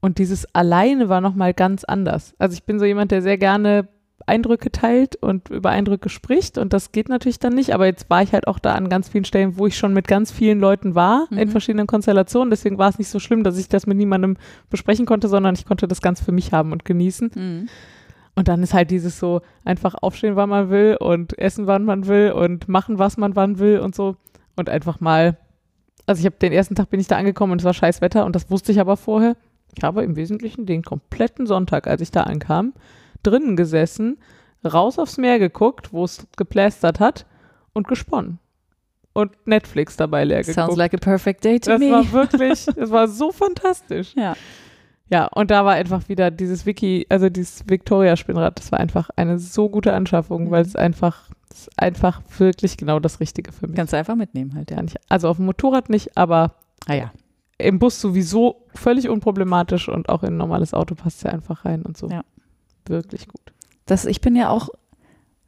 Und 0.00 0.18
dieses 0.18 0.52
alleine 0.54 1.08
war 1.08 1.20
nochmal 1.20 1.54
ganz 1.54 1.84
anders. 1.84 2.34
Also 2.38 2.54
ich 2.54 2.64
bin 2.64 2.78
so 2.78 2.84
jemand, 2.84 3.10
der 3.10 3.22
sehr 3.22 3.36
gerne 3.38 3.88
Eindrücke 4.26 4.70
teilt 4.70 5.16
und 5.16 5.48
über 5.48 5.70
Eindrücke 5.70 6.08
spricht 6.08 6.58
und 6.58 6.72
das 6.72 6.92
geht 6.92 7.08
natürlich 7.08 7.38
dann 7.38 7.54
nicht, 7.54 7.72
aber 7.72 7.86
jetzt 7.86 8.10
war 8.10 8.22
ich 8.22 8.32
halt 8.32 8.46
auch 8.46 8.58
da 8.58 8.74
an 8.74 8.88
ganz 8.90 9.08
vielen 9.08 9.24
Stellen, 9.24 9.56
wo 9.56 9.66
ich 9.66 9.78
schon 9.78 9.94
mit 9.94 10.06
ganz 10.06 10.30
vielen 10.30 10.60
Leuten 10.60 10.94
war, 10.94 11.28
in 11.30 11.38
Mhm. 11.38 11.48
verschiedenen 11.48 11.86
Konstellationen, 11.86 12.50
deswegen 12.50 12.76
war 12.76 12.90
es 12.90 12.98
nicht 12.98 13.08
so 13.08 13.20
schlimm, 13.20 13.42
dass 13.42 13.56
ich 13.56 13.68
das 13.68 13.86
mit 13.86 13.96
niemandem 13.96 14.36
besprechen 14.68 15.06
konnte, 15.06 15.28
sondern 15.28 15.54
ich 15.54 15.64
konnte 15.64 15.88
das 15.88 16.02
ganz 16.02 16.20
für 16.20 16.32
mich 16.32 16.52
haben 16.52 16.72
und 16.72 16.84
genießen. 16.84 17.30
Hm. 17.32 17.68
Und 18.38 18.46
dann 18.48 18.62
ist 18.62 18.72
halt 18.72 18.90
dieses 18.92 19.18
so 19.18 19.40
einfach 19.64 19.96
aufstehen, 20.00 20.36
wann 20.36 20.48
man 20.48 20.70
will 20.70 20.96
und 21.00 21.36
essen, 21.38 21.66
wann 21.66 21.84
man 21.84 22.06
will 22.06 22.30
und 22.30 22.68
machen, 22.68 22.98
was 22.98 23.16
man 23.16 23.34
wann 23.34 23.58
will 23.58 23.80
und 23.80 23.94
so 23.96 24.14
und 24.54 24.68
einfach 24.68 25.00
mal, 25.00 25.36
also 26.06 26.20
ich 26.20 26.26
habe 26.26 26.36
den 26.40 26.52
ersten 26.52 26.76
Tag 26.76 26.88
bin 26.90 27.00
ich 27.00 27.08
da 27.08 27.16
angekommen 27.16 27.52
und 27.52 27.58
es 27.60 27.64
war 27.64 27.74
scheiß 27.74 28.00
Wetter 28.00 28.24
und 28.24 28.36
das 28.36 28.48
wusste 28.50 28.70
ich 28.70 28.78
aber 28.78 28.96
vorher. 28.96 29.36
Ich 29.76 29.82
habe 29.82 30.04
im 30.04 30.14
Wesentlichen 30.14 30.66
den 30.66 30.82
kompletten 30.82 31.46
Sonntag, 31.46 31.88
als 31.88 32.00
ich 32.00 32.10
da 32.12 32.22
ankam, 32.22 32.74
drinnen 33.24 33.56
gesessen, 33.56 34.18
raus 34.64 34.98
aufs 35.00 35.18
Meer 35.18 35.38
geguckt, 35.40 35.92
wo 35.92 36.04
es 36.04 36.26
geplästert 36.36 37.00
hat 37.00 37.26
und 37.72 37.88
gesponnen. 37.88 38.38
Und 39.14 39.32
Netflix 39.46 39.96
dabei 39.96 40.22
leer 40.22 40.44
Sounds 40.44 40.56
geguckt. 40.56 40.76
like 40.78 40.94
a 40.94 40.98
perfect 40.98 41.44
day 41.44 41.58
to 41.58 41.70
das 41.72 41.80
me. 41.80 41.90
war 41.90 42.12
wirklich, 42.12 42.66
das 42.66 42.90
war 42.92 43.08
so 43.08 43.32
fantastisch. 43.32 44.14
ja. 44.14 44.36
Ja, 45.10 45.26
und 45.26 45.50
da 45.50 45.64
war 45.64 45.72
einfach 45.74 46.08
wieder 46.08 46.30
dieses 46.30 46.66
Wiki, 46.66 47.06
also 47.08 47.28
dieses 47.30 47.64
Victoria-Spinnrad, 47.68 48.58
das 48.58 48.70
war 48.72 48.78
einfach 48.80 49.08
eine 49.16 49.38
so 49.38 49.68
gute 49.70 49.92
Anschaffung, 49.94 50.44
Mhm. 50.44 50.50
weil 50.50 50.62
es 50.62 50.76
einfach, 50.76 51.30
es 51.50 51.60
ist 51.62 51.70
einfach 51.78 52.20
wirklich 52.38 52.76
genau 52.76 53.00
das 53.00 53.18
Richtige 53.20 53.52
für 53.52 53.66
mich. 53.66 53.76
Kannst 53.76 53.92
du 53.94 53.96
einfach 53.96 54.16
mitnehmen 54.16 54.54
halt, 54.54 54.70
ja. 54.70 54.82
Also 55.08 55.28
auf 55.28 55.36
dem 55.38 55.46
Motorrad 55.46 55.88
nicht, 55.88 56.16
aber 56.16 56.54
Ah 56.86 56.94
ja. 56.94 57.12
im 57.56 57.78
Bus 57.78 58.00
sowieso 58.00 58.66
völlig 58.74 59.08
unproblematisch 59.08 59.88
und 59.88 60.08
auch 60.10 60.22
in 60.22 60.34
ein 60.34 60.36
normales 60.36 60.74
Auto 60.74 60.94
passt 60.94 61.22
ja 61.24 61.30
einfach 61.30 61.64
rein 61.64 61.82
und 61.82 61.96
so. 61.96 62.08
Ja. 62.10 62.22
Wirklich 62.86 63.28
gut. 63.28 63.40
Das, 63.86 64.04
ich 64.04 64.20
bin 64.20 64.36
ja 64.36 64.50
auch, 64.50 64.68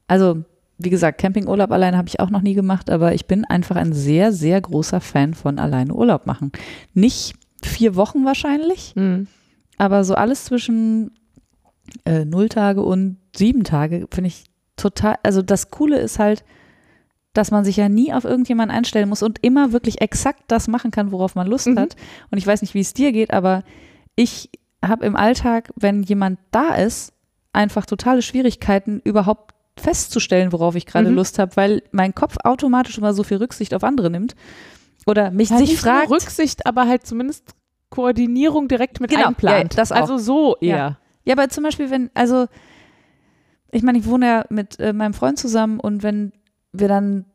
also 0.08 0.42
wie 0.78 0.88
gesagt, 0.90 1.20
Campingurlaub 1.20 1.70
alleine 1.72 1.98
habe 1.98 2.08
ich 2.08 2.20
auch 2.20 2.30
noch 2.30 2.40
nie 2.40 2.54
gemacht, 2.54 2.88
aber 2.88 3.12
ich 3.14 3.26
bin 3.26 3.44
einfach 3.44 3.76
ein 3.76 3.92
sehr, 3.92 4.32
sehr 4.32 4.58
großer 4.60 5.02
Fan 5.02 5.34
von 5.34 5.58
alleine 5.58 5.92
Urlaub 5.94 6.24
machen. 6.26 6.50
Nicht 6.94 7.34
vier 7.62 7.94
Wochen 7.96 8.24
wahrscheinlich, 8.24 8.94
Mhm. 8.96 9.26
Aber 9.80 10.04
so 10.04 10.14
alles 10.14 10.44
zwischen 10.44 11.12
äh, 12.04 12.24
null 12.26 12.48
Tage 12.50 12.82
und 12.82 13.16
sieben 13.34 13.64
Tage 13.64 14.06
finde 14.12 14.28
ich 14.28 14.44
total, 14.76 15.16
also 15.22 15.40
das 15.42 15.70
Coole 15.70 15.98
ist 15.98 16.18
halt, 16.18 16.44
dass 17.32 17.50
man 17.50 17.64
sich 17.64 17.76
ja 17.76 17.88
nie 17.88 18.12
auf 18.12 18.24
irgendjemanden 18.24 18.76
einstellen 18.76 19.08
muss 19.08 19.22
und 19.22 19.38
immer 19.42 19.72
wirklich 19.72 20.00
exakt 20.00 20.42
das 20.48 20.68
machen 20.68 20.90
kann, 20.90 21.12
worauf 21.12 21.34
man 21.34 21.46
Lust 21.46 21.68
Mhm. 21.68 21.78
hat. 21.78 21.96
Und 22.30 22.38
ich 22.38 22.46
weiß 22.46 22.60
nicht, 22.60 22.74
wie 22.74 22.80
es 22.80 22.92
dir 22.92 23.12
geht, 23.12 23.32
aber 23.32 23.62
ich 24.16 24.50
habe 24.84 25.06
im 25.06 25.16
Alltag, 25.16 25.70
wenn 25.76 26.02
jemand 26.02 26.38
da 26.50 26.74
ist, 26.74 27.12
einfach 27.52 27.86
totale 27.86 28.20
Schwierigkeiten, 28.22 29.00
überhaupt 29.04 29.54
festzustellen, 29.78 30.52
worauf 30.52 30.74
ich 30.74 30.86
gerade 30.86 31.08
Mhm. 31.10 31.16
Lust 31.16 31.38
habe, 31.38 31.56
weil 31.56 31.82
mein 31.92 32.14
Kopf 32.14 32.36
automatisch 32.44 32.98
immer 32.98 33.14
so 33.14 33.22
viel 33.22 33.38
Rücksicht 33.38 33.72
auf 33.74 33.82
andere 33.84 34.10
nimmt. 34.10 34.34
Oder 35.06 35.30
mich 35.30 35.48
Ja, 35.50 35.56
sich 35.58 35.78
fragt, 35.78 36.10
Rücksicht, 36.10 36.66
aber 36.66 36.86
halt 36.86 37.06
zumindest 37.06 37.54
Koordinierung 37.90 38.68
direkt 38.68 39.00
mit 39.00 39.10
Genau, 39.10 39.28
einplant. 39.28 39.74
ja, 39.74 39.76
das 39.76 39.92
auch. 39.92 39.96
Also 39.96 40.18
so 40.18 40.56
eher. 40.60 40.76
Ja. 40.76 40.96
Ja, 41.24 41.34
aber 41.34 41.48
zum 41.50 41.64
Beispiel, 41.64 41.90
wenn, 41.90 42.10
also, 42.14 42.46
ich 43.70 43.82
meine, 43.82 43.98
ich 43.98 44.06
wohne 44.06 44.26
ja 44.26 44.44
mit 44.48 44.78
äh, 44.80 44.92
meinem 44.92 45.12
Freund 45.14 45.38
zusammen 45.38 45.78
und 45.78 46.02
wenn 46.02 46.32
wir 46.72 46.88
dann, 46.88 47.26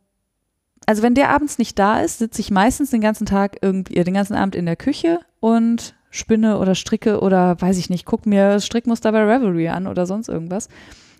also 0.85 1.03
wenn 1.03 1.13
der 1.13 1.29
abends 1.29 1.57
nicht 1.57 1.77
da 1.79 1.99
ist, 1.99 2.19
sitze 2.19 2.41
ich 2.41 2.51
meistens 2.51 2.89
den 2.89 3.01
ganzen 3.01 3.25
Tag 3.25 3.57
irgendwie, 3.61 3.95
äh, 3.95 4.03
den 4.03 4.13
ganzen 4.15 4.35
Abend 4.35 4.55
in 4.55 4.65
der 4.65 4.75
Küche 4.75 5.19
und 5.39 5.95
spinne 6.09 6.57
oder 6.59 6.75
stricke 6.75 7.19
oder 7.21 7.59
weiß 7.61 7.77
ich 7.77 7.89
nicht, 7.89 8.05
guck 8.05 8.25
mir 8.25 8.59
Strickmuster 8.59 9.11
bei 9.11 9.23
Ravelry 9.23 9.67
an 9.69 9.85
oder 9.87 10.05
sonst 10.05 10.29
irgendwas. 10.29 10.69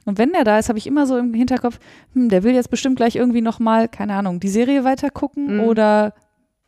Und 0.05 0.17
wenn 0.17 0.31
der 0.33 0.43
da 0.43 0.57
ist, 0.59 0.69
habe 0.69 0.77
ich 0.79 0.87
immer 0.87 1.05
so 1.07 1.17
im 1.17 1.33
Hinterkopf, 1.33 1.79
hm, 2.13 2.29
der 2.29 2.43
will 2.43 2.53
jetzt 2.53 2.69
bestimmt 2.69 2.95
gleich 2.95 3.15
irgendwie 3.15 3.41
nochmal, 3.41 3.87
keine 3.89 4.15
Ahnung, 4.15 4.39
die 4.39 4.49
Serie 4.49 4.83
weitergucken 4.83 5.55
Mhm. 5.55 5.59
oder 5.61 6.13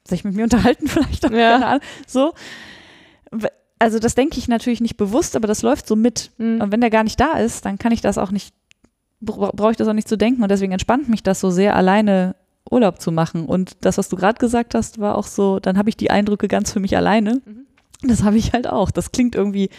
sich 0.10 0.24
mit 0.24 0.36
mir 0.36 0.44
unterhalten 0.44 0.88
vielleicht 0.88 1.26
auch, 1.26 1.32
Ja. 1.32 1.52
keine 1.54 1.66
Ahnung. 1.68 1.82
So. 2.08 2.34
Also 3.80 4.00
das 4.00 4.16
denke 4.16 4.38
ich 4.40 4.48
natürlich 4.48 4.82
nicht 4.82 4.98
bewusst, 4.98 5.36
aber 5.36 5.48
das 5.48 5.62
läuft 5.62 5.88
so 5.88 5.96
mit. 5.96 6.32
Mhm. 6.38 6.62
Und 6.62 6.72
wenn 6.72 6.82
der 6.82 6.90
gar 6.90 7.04
nicht 7.04 7.20
da 7.20 7.34
ist, 7.34 7.66
dann 7.66 7.78
kann 7.78 7.92
ich 7.92 8.02
das 8.02 8.18
auch 8.18 8.32
nicht, 8.32 8.54
bra- 9.22 9.52
brauche 9.54 9.72
ich 9.72 9.78
das 9.78 9.88
auch 9.88 9.94
nicht 9.94 10.08
zu 10.08 10.18
denken. 10.18 10.42
Und 10.42 10.50
deswegen 10.50 10.72
entspannt 10.72 11.10
mich 11.10 11.22
das 11.22 11.40
so 11.40 11.52
sehr, 11.52 11.76
alleine 11.76 12.36
Urlaub 12.72 13.00
zu 13.00 13.12
machen. 13.12 13.46
Und 13.46 13.78
das, 13.82 13.98
was 13.98 14.10
du 14.10 14.16
gerade 14.16 14.40
gesagt 14.40 14.74
hast, 14.74 15.00
war 15.00 15.16
auch 15.16 15.28
so, 15.28 15.60
dann 15.60 15.78
habe 15.78 15.90
ich 15.90 15.98
die 15.98 16.10
Eindrücke 16.10 16.48
ganz 16.48 16.72
für 16.74 16.80
mich 16.80 16.98
alleine. 16.98 17.42
Mhm. 17.46 17.66
Das 18.04 18.24
habe 18.24 18.38
ich 18.38 18.54
halt 18.54 18.68
auch. 18.68 18.90
Das 18.92 19.12
klingt 19.12 19.36
irgendwie 19.36 19.70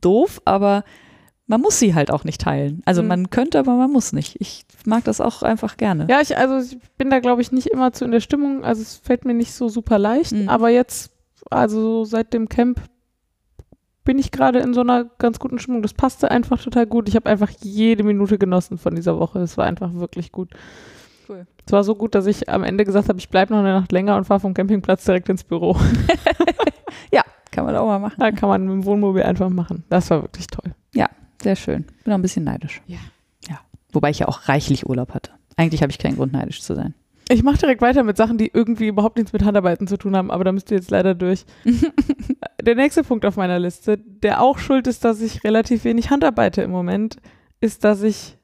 doof, 0.00 0.40
aber 0.44 0.84
man 1.48 1.60
muss 1.60 1.78
sie 1.78 1.94
halt 1.94 2.10
auch 2.12 2.24
nicht 2.24 2.40
teilen. 2.42 2.82
Also 2.84 3.02
Mhm. 3.02 3.08
man 3.08 3.30
könnte, 3.30 3.58
aber 3.58 3.74
man 3.74 3.90
muss 3.90 4.12
nicht. 4.12 4.36
Ich 4.40 4.64
mag 4.84 5.02
das 5.04 5.20
auch 5.20 5.42
einfach 5.42 5.76
gerne. 5.76 6.06
Ja, 6.08 6.20
ich, 6.20 6.36
also 6.36 6.58
ich 6.58 6.78
bin 6.98 7.10
da, 7.10 7.18
glaube 7.20 7.42
ich, 7.42 7.50
nicht 7.52 7.66
immer 7.68 7.92
zu 7.92 8.04
in 8.04 8.10
der 8.12 8.20
Stimmung. 8.20 8.64
Also 8.64 8.82
es 8.82 8.96
fällt 8.98 9.24
mir 9.24 9.34
nicht 9.34 9.52
so 9.52 9.68
super 9.68 9.98
leicht. 9.98 10.32
Mhm. 10.32 10.48
Aber 10.48 10.68
jetzt, 10.68 11.10
also 11.50 12.04
seit 12.04 12.32
dem 12.34 12.48
Camp 12.48 12.80
bin 14.04 14.18
ich 14.18 14.30
gerade 14.30 14.58
in 14.60 14.72
so 14.74 14.80
einer 14.82 15.04
ganz 15.18 15.38
guten 15.38 15.58
Stimmung. 15.58 15.82
Das 15.82 15.94
passte 15.94 16.30
einfach 16.30 16.62
total 16.62 16.86
gut. 16.86 17.08
Ich 17.08 17.16
habe 17.16 17.28
einfach 17.28 17.50
jede 17.60 18.04
Minute 18.04 18.38
genossen 18.38 18.78
von 18.78 18.94
dieser 18.94 19.18
Woche. 19.18 19.38
Es 19.40 19.56
war 19.58 19.64
einfach 19.66 19.92
wirklich 19.94 20.32
gut. 20.32 20.50
Cool. 21.28 21.46
Es 21.66 21.72
war 21.72 21.84
so 21.84 21.94
gut, 21.94 22.14
dass 22.14 22.26
ich 22.26 22.48
am 22.48 22.62
Ende 22.64 22.84
gesagt 22.84 23.08
habe, 23.08 23.18
ich 23.18 23.28
bleibe 23.28 23.52
noch 23.52 23.60
eine 23.60 23.72
Nacht 23.72 23.92
länger 23.92 24.16
und 24.16 24.24
fahre 24.24 24.40
vom 24.40 24.54
Campingplatz 24.54 25.04
direkt 25.04 25.28
ins 25.28 25.44
Büro. 25.44 25.76
Kann 27.50 27.64
man 27.64 27.74
auch 27.76 27.86
mal 27.86 27.98
machen. 27.98 28.16
Da 28.18 28.30
kann 28.30 28.48
man 28.50 28.62
mit 28.66 28.72
dem 28.72 28.84
Wohnmobil 28.84 29.22
einfach 29.22 29.48
machen. 29.48 29.82
Das 29.88 30.10
war 30.10 30.22
wirklich 30.22 30.46
toll. 30.46 30.74
Sehr 31.42 31.56
schön. 31.56 31.84
Bin 32.04 32.12
auch 32.12 32.18
ein 32.18 32.22
bisschen 32.22 32.44
neidisch. 32.44 32.82
Ja. 32.86 32.98
Ja. 33.48 33.60
Wobei 33.92 34.10
ich 34.10 34.20
ja 34.20 34.28
auch 34.28 34.48
reichlich 34.48 34.86
Urlaub 34.86 35.14
hatte. 35.14 35.32
Eigentlich 35.56 35.82
habe 35.82 35.90
ich 35.90 35.98
keinen 35.98 36.16
Grund, 36.16 36.32
neidisch 36.32 36.62
zu 36.62 36.74
sein. 36.74 36.94
Ich 37.30 37.42
mache 37.42 37.58
direkt 37.58 37.82
weiter 37.82 38.04
mit 38.04 38.16
Sachen, 38.16 38.38
die 38.38 38.50
irgendwie 38.52 38.86
überhaupt 38.86 39.16
nichts 39.18 39.32
mit 39.32 39.44
Handarbeiten 39.44 39.86
zu 39.86 39.98
tun 39.98 40.16
haben, 40.16 40.30
aber 40.30 40.44
da 40.44 40.52
müsst 40.52 40.70
ihr 40.70 40.78
jetzt 40.78 40.90
leider 40.90 41.14
durch. 41.14 41.44
der 42.62 42.74
nächste 42.74 43.04
Punkt 43.04 43.26
auf 43.26 43.36
meiner 43.36 43.58
Liste, 43.58 43.98
der 43.98 44.40
auch 44.40 44.58
schuld 44.58 44.86
ist, 44.86 45.04
dass 45.04 45.20
ich 45.20 45.44
relativ 45.44 45.84
wenig 45.84 46.10
Handarbeite 46.10 46.62
im 46.62 46.70
Moment, 46.70 47.16
ist, 47.60 47.84
dass 47.84 48.02
ich 48.02 48.38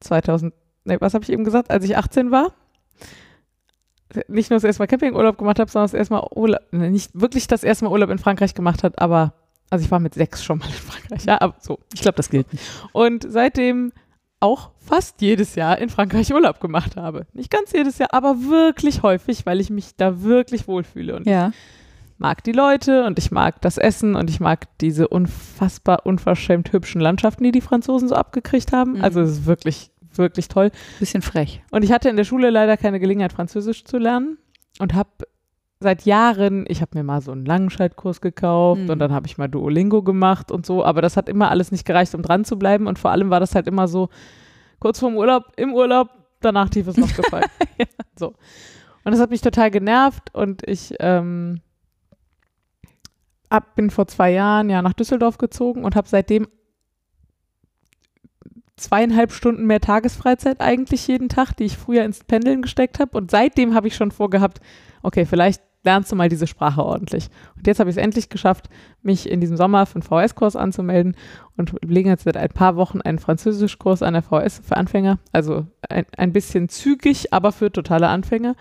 2000, 0.00 0.54
nee, 0.84 0.98
was 1.00 1.14
habe 1.14 1.24
ich 1.24 1.30
eben 1.30 1.44
gesagt, 1.44 1.70
als 1.70 1.84
ich 1.84 1.96
18 1.96 2.30
war, 2.30 2.52
nicht 4.28 4.50
nur 4.50 4.56
das 4.56 4.64
erste 4.64 4.82
Mal 4.82 4.86
Campingurlaub 4.86 5.36
gemacht 5.36 5.58
habe, 5.58 5.70
sondern 5.70 5.86
das 5.86 5.94
erste 5.94 6.14
Mal 6.14 6.28
Urlaub, 6.34 6.60
nicht 6.72 7.10
wirklich 7.14 7.48
das 7.48 7.64
erste 7.64 7.84
Mal 7.84 7.90
Urlaub 7.90 8.10
in 8.10 8.18
Frankreich 8.18 8.54
gemacht 8.54 8.84
hat, 8.84 9.00
aber, 9.00 9.34
also 9.70 9.84
ich 9.84 9.90
war 9.90 9.98
mit 10.00 10.14
sechs 10.14 10.42
schon 10.44 10.58
mal 10.58 10.66
in 10.66 10.72
Frankreich, 10.72 11.24
ja, 11.24 11.40
aber 11.40 11.54
so. 11.60 11.78
Ich 11.94 12.00
glaube, 12.00 12.16
das 12.16 12.30
gilt. 12.30 12.46
Und 12.92 13.26
seitdem 13.28 13.92
auch 14.40 14.70
fast 14.78 15.20
jedes 15.22 15.54
Jahr 15.54 15.78
in 15.78 15.88
Frankreich 15.88 16.32
Urlaub 16.32 16.60
gemacht 16.60 16.96
habe. 16.96 17.26
Nicht 17.32 17.50
ganz 17.50 17.72
jedes 17.72 17.98
Jahr, 17.98 18.12
aber 18.12 18.36
wirklich 18.48 19.02
häufig, 19.02 19.46
weil 19.46 19.60
ich 19.60 19.70
mich 19.70 19.96
da 19.96 20.22
wirklich 20.22 20.68
wohlfühle. 20.68 21.16
Und 21.16 21.26
Ja. 21.26 21.52
mag 22.18 22.44
die 22.44 22.52
Leute 22.52 23.04
und 23.06 23.18
ich 23.18 23.30
mag 23.30 23.60
das 23.62 23.78
Essen 23.78 24.14
und 24.14 24.28
ich 24.30 24.38
mag 24.38 24.66
diese 24.80 25.08
unfassbar 25.08 26.04
unverschämt 26.06 26.72
hübschen 26.72 27.00
Landschaften, 27.00 27.44
die 27.44 27.52
die 27.52 27.60
Franzosen 27.62 28.08
so 28.08 28.14
abgekriegt 28.14 28.72
haben. 28.72 28.92
Mhm. 28.98 29.04
Also 29.04 29.20
es 29.22 29.30
ist 29.32 29.46
wirklich, 29.46 29.90
wirklich 30.14 30.48
toll. 30.48 30.70
Bisschen 30.98 31.22
frech. 31.22 31.62
Und 31.70 31.82
ich 31.82 31.90
hatte 31.90 32.08
in 32.10 32.16
der 32.16 32.24
Schule 32.24 32.50
leider 32.50 32.76
keine 32.76 33.00
Gelegenheit, 33.00 33.32
Französisch 33.32 33.84
zu 33.84 33.96
lernen 33.98 34.36
und 34.78 34.94
habe 34.94 35.10
seit 35.80 36.02
Jahren, 36.06 36.64
ich 36.68 36.80
habe 36.80 36.96
mir 36.96 37.04
mal 37.04 37.20
so 37.20 37.32
einen 37.32 37.44
Langenscheitkurs 37.44 38.20
gekauft 38.20 38.82
Mhm. 38.82 38.90
und 38.90 38.98
dann 38.98 39.12
habe 39.12 39.26
ich 39.26 39.36
mal 39.38 39.48
Duolingo 39.48 40.02
gemacht 40.02 40.50
und 40.50 40.64
so, 40.64 40.84
aber 40.84 41.02
das 41.02 41.16
hat 41.16 41.28
immer 41.28 41.50
alles 41.50 41.70
nicht 41.72 41.84
gereicht, 41.84 42.14
um 42.14 42.22
dran 42.22 42.44
zu 42.44 42.58
bleiben 42.58 42.86
und 42.86 42.98
vor 42.98 43.10
allem 43.10 43.28
war 43.30 43.40
das 43.40 43.54
halt 43.54 43.66
immer 43.66 43.86
so 43.86 44.08
kurz 44.78 45.00
vorm 45.00 45.16
Urlaub, 45.16 45.44
im 45.56 45.74
Urlaub, 45.74 46.08
danach 46.40 46.68
tiefes 46.70 46.96
Loch 46.96 47.14
gefallen. 47.14 47.46
So. 48.18 48.28
Und 49.04 49.12
das 49.12 49.20
hat 49.20 49.28
mich 49.30 49.42
total 49.42 49.70
genervt 49.70 50.34
und 50.34 50.66
ich 50.66 50.94
ähm, 51.00 51.60
hab, 53.50 53.74
bin 53.76 53.90
vor 53.90 54.06
zwei 54.08 54.32
Jahren 54.32 54.70
ja 54.70 54.80
nach 54.82 54.94
Düsseldorf 54.94 55.36
gezogen 55.38 55.84
und 55.84 55.94
habe 55.94 56.08
seitdem 56.08 56.48
zweieinhalb 58.76 59.32
Stunden 59.32 59.66
mehr 59.66 59.80
Tagesfreizeit 59.80 60.60
eigentlich 60.60 61.06
jeden 61.08 61.28
Tag, 61.28 61.54
die 61.54 61.64
ich 61.64 61.76
früher 61.76 62.04
ins 62.04 62.24
Pendeln 62.24 62.62
gesteckt 62.62 63.00
habe. 63.00 63.16
Und 63.16 63.30
seitdem 63.30 63.74
habe 63.74 63.88
ich 63.88 63.96
schon 63.96 64.10
vorgehabt, 64.10 64.60
okay, 65.02 65.24
vielleicht 65.24 65.62
lernst 65.86 66.12
du 66.12 66.16
mal 66.16 66.28
diese 66.28 66.46
Sprache 66.46 66.84
ordentlich. 66.84 67.30
Und 67.56 67.66
jetzt 67.66 67.80
habe 67.80 67.88
ich 67.88 67.96
es 67.96 68.02
endlich 68.02 68.28
geschafft, 68.28 68.68
mich 69.02 69.30
in 69.30 69.40
diesem 69.40 69.56
Sommer 69.56 69.86
für 69.86 70.00
einen 70.00 70.02
VS-Kurs 70.02 70.56
anzumelden 70.56 71.16
und 71.56 71.74
legen 71.82 72.10
jetzt 72.10 72.24
seit 72.24 72.36
ein 72.36 72.50
paar 72.50 72.76
Wochen 72.76 73.00
einen 73.00 73.18
Französischkurs 73.18 74.02
an 74.02 74.14
der 74.14 74.22
VS 74.22 74.60
für 74.64 74.76
Anfänger. 74.76 75.18
Also 75.32 75.66
ein, 75.88 76.04
ein 76.16 76.32
bisschen 76.32 76.68
zügig, 76.68 77.32
aber 77.32 77.52
für 77.52 77.72
totale 77.72 78.08
Anfänger. 78.08 78.56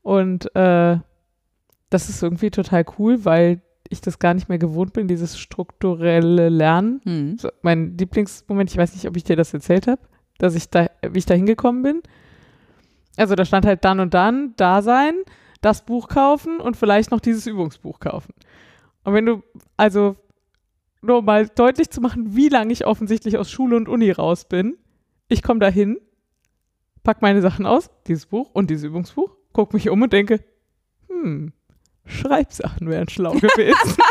Und 0.00 0.54
äh, 0.56 0.98
das 1.90 2.08
ist 2.08 2.22
irgendwie 2.22 2.50
total 2.50 2.84
cool, 2.98 3.24
weil 3.24 3.60
ich 3.92 4.00
das 4.00 4.18
gar 4.18 4.34
nicht 4.34 4.48
mehr 4.48 4.58
gewohnt 4.58 4.92
bin, 4.92 5.08
dieses 5.08 5.38
strukturelle 5.38 6.48
Lernen. 6.48 7.00
Hm. 7.04 7.38
So, 7.38 7.48
mein 7.62 7.96
Lieblingsmoment, 7.96 8.70
ich 8.70 8.76
weiß 8.76 8.94
nicht, 8.94 9.06
ob 9.06 9.16
ich 9.16 9.24
dir 9.24 9.36
das 9.36 9.52
erzählt 9.54 9.86
habe, 9.86 10.02
dass 10.38 10.54
ich 10.54 10.70
da, 10.70 10.88
wie 11.08 11.18
ich 11.18 11.26
da 11.26 11.34
hingekommen 11.34 11.82
bin. 11.82 12.02
Also 13.16 13.34
da 13.34 13.44
stand 13.44 13.66
halt 13.66 13.84
dann 13.84 14.00
und 14.00 14.14
dann, 14.14 14.54
da 14.56 14.82
sein, 14.82 15.14
das 15.60 15.84
Buch 15.84 16.08
kaufen 16.08 16.60
und 16.60 16.76
vielleicht 16.76 17.10
noch 17.10 17.20
dieses 17.20 17.46
Übungsbuch 17.46 18.00
kaufen. 18.00 18.34
Und 19.04 19.14
wenn 19.14 19.26
du, 19.26 19.42
also 19.76 20.16
nur 21.02 21.18
um 21.18 21.24
mal 21.24 21.48
deutlich 21.48 21.90
zu 21.90 22.00
machen, 22.00 22.34
wie 22.36 22.48
lange 22.48 22.72
ich 22.72 22.86
offensichtlich 22.86 23.36
aus 23.36 23.50
Schule 23.50 23.76
und 23.76 23.88
Uni 23.88 24.10
raus 24.10 24.46
bin, 24.46 24.78
ich 25.28 25.42
komme 25.42 25.60
da 25.60 25.68
hin, 25.68 25.98
pack 27.02 27.22
meine 27.22 27.42
Sachen 27.42 27.66
aus, 27.66 27.90
dieses 28.06 28.26
Buch 28.26 28.50
und 28.52 28.70
dieses 28.70 28.84
Übungsbuch, 28.84 29.36
guck 29.52 29.74
mich 29.74 29.90
um 29.90 30.02
und 30.02 30.12
denke, 30.12 30.40
hm, 31.08 31.52
Schreibsachen 32.06 32.88
wären 32.88 33.08
schlau 33.08 33.32
gewesen. 33.32 33.96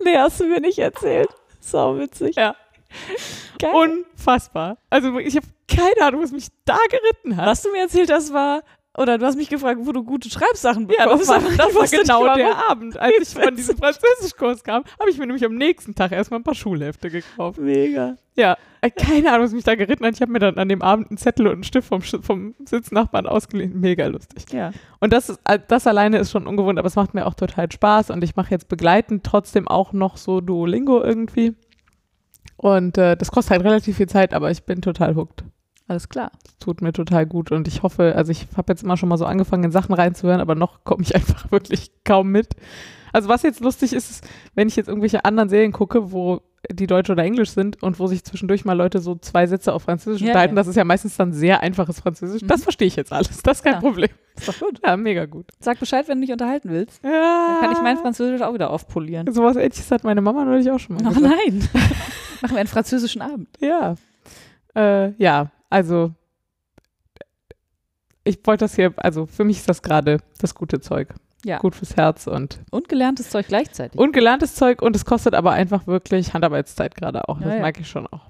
Nee, 0.00 0.16
hast 0.16 0.40
du 0.40 0.44
mir 0.46 0.60
nicht 0.60 0.78
erzählt. 0.78 1.28
Sau 1.60 1.98
witzig. 1.98 2.36
Ja. 2.36 2.54
Geil. 3.58 3.74
Unfassbar. 3.74 4.78
Also 4.90 5.18
ich 5.18 5.36
habe 5.36 5.46
keine 5.66 6.06
Ahnung, 6.06 6.22
was 6.22 6.32
mich 6.32 6.48
da 6.64 6.78
geritten 6.88 7.36
hat. 7.36 7.46
was 7.46 7.62
du 7.62 7.70
mir 7.72 7.82
erzählt 7.82 8.10
hast, 8.10 8.32
war, 8.32 8.62
oder 8.98 9.18
du 9.18 9.26
hast 9.26 9.36
mich 9.36 9.48
gefragt, 9.48 9.80
wo 9.82 9.92
du 9.92 10.02
gute 10.04 10.28
Schreibsachen 10.30 10.88
Ja, 10.90 11.04
bekommst. 11.04 11.30
das 11.30 11.44
war, 11.44 11.50
das 11.56 11.74
war 11.74 11.86
genau 11.86 12.34
der 12.34 12.68
Abend, 12.70 12.98
als 12.98 13.34
ich 13.34 13.42
von 13.42 13.54
diesem 13.54 13.76
Französischkurs 13.76 14.64
kam, 14.64 14.84
habe 14.98 15.10
ich 15.10 15.18
mir 15.18 15.26
nämlich 15.26 15.44
am 15.44 15.54
nächsten 15.54 15.94
Tag 15.94 16.12
erstmal 16.12 16.40
ein 16.40 16.44
paar 16.44 16.54
Schulhefte 16.54 17.10
gekauft. 17.10 17.58
Mega. 17.58 18.16
Ja, 18.34 18.56
äh, 18.80 18.90
keine 18.90 19.32
Ahnung, 19.32 19.46
was 19.46 19.52
mich 19.52 19.64
da 19.64 19.74
geritten 19.74 20.04
hat. 20.04 20.14
Ich 20.14 20.20
habe 20.20 20.30
mir 20.30 20.38
dann 20.38 20.58
an 20.58 20.68
dem 20.68 20.82
Abend 20.82 21.10
einen 21.10 21.18
Zettel 21.18 21.46
und 21.46 21.54
einen 21.54 21.64
Stift 21.64 21.88
vom, 21.88 22.02
vom 22.02 22.54
Sitznachbarn 22.64 23.26
ausgeliehen. 23.26 23.80
Mega 23.80 24.06
lustig. 24.06 24.44
Ja. 24.52 24.70
Und 25.00 25.12
das, 25.12 25.28
ist, 25.28 25.40
das 25.68 25.86
alleine 25.86 26.18
ist 26.18 26.30
schon 26.30 26.46
ungewohnt, 26.46 26.78
aber 26.78 26.86
es 26.86 26.94
macht 26.96 27.14
mir 27.14 27.26
auch 27.26 27.34
total 27.34 27.70
Spaß 27.70 28.10
und 28.10 28.22
ich 28.22 28.36
mache 28.36 28.50
jetzt 28.50 28.68
begleitend 28.68 29.24
trotzdem 29.24 29.66
auch 29.66 29.92
noch 29.92 30.16
so 30.16 30.40
Duolingo 30.40 31.02
irgendwie. 31.02 31.54
Und 32.56 32.98
äh, 32.98 33.16
das 33.16 33.30
kostet 33.30 33.52
halt 33.52 33.64
relativ 33.64 33.96
viel 33.96 34.08
Zeit, 34.08 34.34
aber 34.34 34.50
ich 34.50 34.62
bin 34.64 34.82
total 34.82 35.14
hooked. 35.16 35.44
Alles 35.88 36.08
klar. 36.08 36.30
tut 36.60 36.82
mir 36.82 36.92
total 36.92 37.24
gut 37.26 37.50
und 37.50 37.66
ich 37.66 37.82
hoffe, 37.82 38.14
also 38.14 38.30
ich 38.30 38.46
habe 38.56 38.72
jetzt 38.72 38.82
immer 38.82 38.96
schon 38.96 39.08
mal 39.08 39.16
so 39.16 39.24
angefangen, 39.24 39.64
in 39.64 39.70
Sachen 39.70 39.94
reinzuhören, 39.94 40.40
aber 40.40 40.54
noch 40.54 40.84
komme 40.84 41.02
ich 41.02 41.14
einfach 41.16 41.50
wirklich 41.50 41.90
kaum 42.04 42.28
mit. 42.30 42.48
Also 43.12 43.28
was 43.30 43.42
jetzt 43.42 43.60
lustig 43.60 43.94
ist, 43.94 44.10
ist, 44.10 44.28
wenn 44.54 44.68
ich 44.68 44.76
jetzt 44.76 44.88
irgendwelche 44.88 45.24
anderen 45.24 45.48
Serien 45.48 45.72
gucke, 45.72 46.12
wo 46.12 46.42
die 46.70 46.86
Deutsch 46.86 47.08
oder 47.08 47.22
Englisch 47.22 47.50
sind 47.50 47.82
und 47.82 47.98
wo 47.98 48.06
sich 48.08 48.22
zwischendurch 48.24 48.64
mal 48.66 48.74
Leute 48.74 48.98
so 48.98 49.14
zwei 49.14 49.46
Sätze 49.46 49.72
auf 49.72 49.84
Französisch 49.84 50.20
Ja, 50.20 50.28
unterhalten, 50.28 50.54
ja. 50.54 50.60
das 50.60 50.66
ist 50.66 50.76
ja 50.76 50.84
meistens 50.84 51.16
dann 51.16 51.32
sehr 51.32 51.60
einfaches 51.62 52.00
Französisch. 52.00 52.42
Das 52.44 52.60
Mhm. 52.60 52.64
verstehe 52.64 52.88
ich 52.88 52.96
jetzt 52.96 53.12
alles. 53.12 53.40
Das 53.42 53.58
ist 53.58 53.62
kein 53.64 53.74
Ja. 53.74 53.80
Problem. 53.80 54.10
Ist 54.36 54.48
doch 54.48 54.58
gut. 54.58 54.78
Ja, 54.84 54.96
mega 54.96 55.24
gut. 55.24 55.46
Sag 55.60 55.78
Bescheid, 55.80 56.06
wenn 56.08 56.18
du 56.20 56.26
dich 56.26 56.32
unterhalten 56.32 56.68
willst. 56.70 57.02
Ja. 57.02 57.10
Dann 57.52 57.60
kann 57.62 57.72
ich 57.72 57.80
mein 57.82 57.96
Französisch 57.96 58.42
auch 58.42 58.52
wieder 58.52 58.68
aufpolieren. 58.70 59.32
Sowas 59.32 59.56
ähnliches 59.56 59.90
hat 59.90 60.04
meine 60.04 60.20
Mama 60.20 60.44
neulich 60.44 60.70
auch 60.70 60.78
schon 60.80 60.96
mal 60.96 61.02
Oh 61.06 61.14
gesagt. 61.14 61.34
nein. 61.34 61.66
Machen 62.42 62.52
wir 62.54 62.58
einen 62.58 62.68
französischen 62.68 63.22
Abend. 63.22 63.48
Ja. 63.60 63.94
Äh, 64.76 65.12
ja, 65.12 65.50
also 65.70 66.12
ich 68.24 68.38
wollte 68.44 68.64
das 68.64 68.74
hier, 68.76 68.92
also 68.96 69.26
für 69.26 69.44
mich 69.44 69.58
ist 69.58 69.68
das 69.68 69.82
gerade 69.82 70.18
das 70.40 70.54
gute 70.54 70.80
Zeug. 70.80 71.14
Ja. 71.44 71.58
Gut 71.58 71.76
fürs 71.76 71.96
Herz 71.96 72.26
und, 72.26 72.58
Und 72.70 72.88
gelerntes 72.88 73.30
Zeug 73.30 73.46
gleichzeitig. 73.46 73.98
und 73.98 74.12
gelerntes 74.12 74.54
Zeug 74.56 74.82
und 74.82 74.96
es 74.96 75.04
kostet 75.04 75.34
aber 75.34 75.52
einfach 75.52 75.86
wirklich 75.86 76.34
Handarbeitszeit 76.34 76.94
gerade 76.96 77.28
auch. 77.28 77.40
Das 77.40 77.54
Ja, 77.54 77.60
mag 77.60 77.78
ich 77.80 77.88
schon 77.88 78.06
auch. 78.08 78.22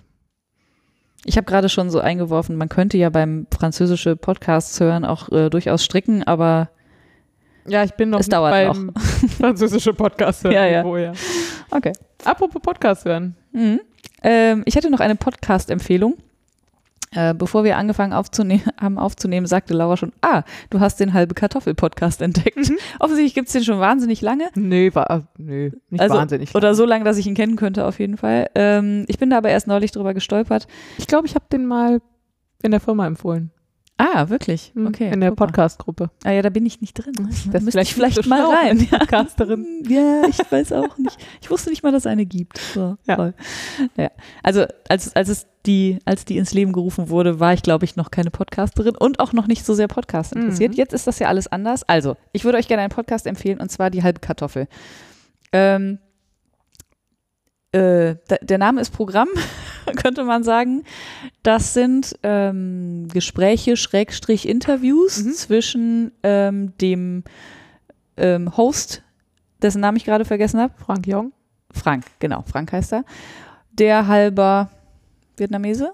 Ich 1.24 1.36
habe 1.36 1.46
gerade 1.46 1.68
schon 1.68 1.90
so 1.90 2.00
eingeworfen, 2.00 2.56
man 2.56 2.68
könnte 2.68 2.96
ja 2.98 3.08
beim 3.10 3.46
französische 3.52 4.14
Podcasts 4.14 4.78
hören 4.78 5.04
auch 5.04 5.30
äh, 5.32 5.48
durchaus 5.50 5.82
stricken, 5.84 6.22
aber 6.22 6.68
Ja, 7.66 7.82
ich 7.82 7.92
bin 7.94 8.10
noch 8.10 8.20
Es 8.20 8.28
dauert 8.28 8.52
beim 8.52 8.92
französische 9.38 9.94
Podcast 9.94 10.44
hören. 10.44 10.52
Ja, 10.54 10.66
ja. 10.66 10.82
Niveau, 10.82 10.96
ja. 10.98 11.12
okay. 11.70 11.92
Apropos 12.24 12.60
Podcast 12.62 13.04
hören. 13.06 13.34
Mhm. 13.52 13.80
Ähm, 14.22 14.62
ich 14.66 14.76
hätte 14.76 14.90
noch 14.90 15.00
eine 15.00 15.16
Podcast-Empfehlung. 15.16 16.18
Äh, 17.12 17.34
bevor 17.34 17.64
wir 17.64 17.76
angefangen 17.76 18.12
aufzunehmen, 18.12 18.64
haben 18.80 18.98
aufzunehmen, 18.98 19.46
sagte 19.46 19.74
Laura 19.74 19.96
schon, 19.96 20.12
ah, 20.20 20.42
du 20.70 20.80
hast 20.80 21.00
den 21.00 21.12
halbe 21.14 21.34
Kartoffel-Podcast 21.34 22.20
entdeckt. 22.22 22.56
Mhm. 22.56 22.78
Offensichtlich 22.98 23.34
gibt's 23.34 23.52
den 23.52 23.64
schon 23.64 23.80
wahnsinnig 23.80 24.20
lange. 24.20 24.48
Nee, 24.54 24.94
war, 24.94 25.28
nee, 25.38 25.72
nicht 25.90 26.00
Also, 26.00 26.16
wahnsinnig. 26.16 26.54
Oder 26.54 26.74
so 26.74 26.84
lange, 26.84 27.04
dass 27.04 27.16
ich 27.16 27.26
ihn 27.26 27.34
kennen 27.34 27.56
könnte, 27.56 27.86
auf 27.86 27.98
jeden 27.98 28.16
Fall. 28.16 28.50
Ähm, 28.54 29.04
ich 29.08 29.18
bin 29.18 29.30
da 29.30 29.38
aber 29.38 29.48
erst 29.50 29.66
neulich 29.66 29.92
drüber 29.92 30.14
gestolpert. 30.14 30.66
ich 30.98 31.06
glaube, 31.06 31.26
ich 31.26 31.34
habe 31.34 31.44
den 31.50 31.66
mal 31.66 32.00
in 32.62 32.70
der 32.72 32.80
Firma 32.80 33.06
empfohlen. 33.06 33.50
Ah, 34.00 34.28
wirklich? 34.28 34.70
Hm, 34.74 34.86
Okay. 34.86 35.12
In 35.12 35.20
der. 35.20 35.32
Podcast-Gruppe. 35.32 36.10
Ah 36.24 36.30
ja, 36.30 36.40
da 36.42 36.50
bin 36.50 36.64
ich 36.64 36.80
nicht 36.80 36.94
drin. 36.94 37.12
Das 37.52 37.62
müsste 37.62 37.80
ich 37.80 37.94
vielleicht 37.94 38.26
mal 38.26 38.44
rein. 38.44 38.86
Podcasterin. 38.88 39.66
Ja, 39.88 40.22
ich 40.28 40.38
weiß 40.50 40.72
auch 40.72 40.96
nicht. 40.98 41.16
Ich 41.42 41.50
wusste 41.50 41.70
nicht 41.70 41.82
mal, 41.82 41.90
dass 41.92 42.02
es 42.02 42.06
eine 42.06 42.24
gibt. 42.24 42.58
So, 42.74 42.96
Ja. 43.06 43.16
toll. 43.16 43.34
Ja. 43.96 44.10
Also 44.42 44.66
als, 44.88 45.14
als 45.16 45.28
es 45.28 45.46
die, 45.66 45.98
als 46.04 46.24
die 46.24 46.38
ins 46.38 46.54
Leben 46.54 46.72
gerufen 46.72 47.08
wurde, 47.10 47.40
war 47.40 47.52
ich, 47.52 47.62
glaube 47.62 47.84
ich, 47.84 47.96
noch 47.96 48.10
keine 48.12 48.30
Podcasterin 48.30 48.96
und 48.96 49.18
auch 49.20 49.32
noch 49.32 49.46
nicht 49.48 49.66
so 49.66 49.74
sehr 49.74 49.88
Podcast 49.88 50.32
interessiert. 50.32 50.72
Mhm. 50.72 50.76
Jetzt 50.78 50.92
ist 50.94 51.06
das 51.08 51.18
ja 51.18 51.26
alles 51.28 51.48
anders. 51.48 51.82
Also, 51.88 52.16
ich 52.32 52.44
würde 52.44 52.58
euch 52.58 52.68
gerne 52.68 52.82
einen 52.84 52.92
Podcast 52.92 53.26
empfehlen 53.26 53.60
und 53.60 53.70
zwar 53.70 53.90
die 53.90 54.02
halbe 54.04 54.20
Kartoffel. 54.20 54.68
Ähm, 55.52 55.98
äh, 57.72 58.14
der 58.42 58.58
Name 58.58 58.80
ist 58.80 58.90
Programm, 58.90 59.28
könnte 59.96 60.24
man 60.24 60.42
sagen. 60.44 60.84
Das 61.42 61.74
sind 61.74 62.18
ähm, 62.22 63.08
Gespräche, 63.12 63.76
Schrägstrich 63.76 64.48
Interviews 64.48 65.24
Mhm. 65.24 65.32
zwischen 65.32 66.12
ähm, 66.22 66.72
dem 66.80 67.24
ähm, 68.16 68.56
Host, 68.56 69.02
dessen 69.62 69.80
Namen 69.80 69.96
ich 69.96 70.04
gerade 70.04 70.24
vergessen 70.24 70.60
habe. 70.60 70.72
Frank 70.84 71.06
Jong. 71.06 71.32
Frank, 71.70 72.04
genau, 72.18 72.42
Frank 72.50 72.72
heißt 72.72 72.92
er. 72.92 73.04
Der 73.72 74.06
halber 74.08 74.70
Vietnamese? 75.36 75.92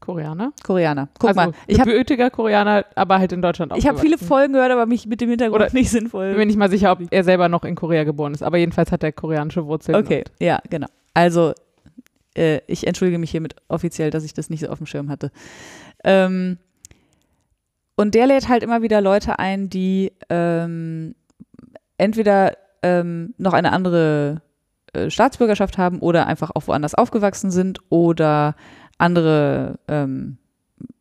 Koreaner. 0.00 0.52
Koreaner. 0.62 1.08
Guck 1.18 1.30
also, 1.30 1.40
mal, 1.40 1.52
ich 1.66 1.80
habe 1.80 1.90
gebürtiger 1.90 2.28
Koreaner, 2.28 2.84
aber 2.94 3.18
halt 3.20 3.32
in 3.32 3.40
Deutschland 3.40 3.72
ich 3.74 3.86
hab 3.88 3.98
viele 3.98 4.16
aufgewachsen. 4.16 4.26
Folgen 4.28 4.52
gehört, 4.52 4.70
aber 4.70 4.84
mich 4.84 5.06
mit 5.06 5.22
dem 5.22 5.30
Hintergrund 5.30 5.62
Oder- 5.62 5.72
nicht 5.72 5.86
Ich 5.86 5.92
bin 5.92 6.00
sinnvoll. 6.02 6.34
mir 6.34 6.44
nicht 6.44 6.58
mal 6.58 6.68
sicher, 6.68 6.92
ob 6.92 6.98
er 7.10 7.24
selber 7.24 7.48
noch 7.48 7.64
in 7.64 7.74
Korea 7.74 8.04
geboren 8.04 8.34
ist, 8.34 8.42
aber 8.42 8.58
jedenfalls 8.58 8.92
hat 8.92 9.02
er 9.02 9.12
koreanische 9.12 9.64
Wurzeln. 9.64 9.96
Okay, 9.96 10.24
ja, 10.38 10.60
genau. 10.68 10.88
Also, 11.14 11.54
äh, 12.36 12.60
ich 12.66 12.86
entschuldige 12.86 13.18
mich 13.18 13.30
hiermit 13.30 13.56
offiziell, 13.68 14.10
dass 14.10 14.24
ich 14.24 14.34
das 14.34 14.50
nicht 14.50 14.60
so 14.60 14.68
auf 14.68 14.78
dem 14.78 14.86
Schirm 14.86 15.10
hatte. 15.10 15.30
Ähm, 16.04 16.58
und 17.96 18.14
der 18.14 18.26
lädt 18.26 18.48
halt 18.48 18.62
immer 18.62 18.82
wieder 18.82 19.00
Leute 19.00 19.38
ein, 19.38 19.70
die 19.70 20.12
ähm, 20.28 21.14
entweder 21.96 22.56
ähm, 22.82 23.34
noch 23.38 23.52
eine 23.52 23.72
andere 23.72 24.42
äh, 24.92 25.10
Staatsbürgerschaft 25.10 25.78
haben 25.78 26.00
oder 26.00 26.26
einfach 26.26 26.50
auch 26.54 26.66
woanders 26.66 26.94
aufgewachsen 26.94 27.50
sind 27.50 27.78
oder 27.88 28.56
andere 28.98 29.78
ähm, 29.88 30.38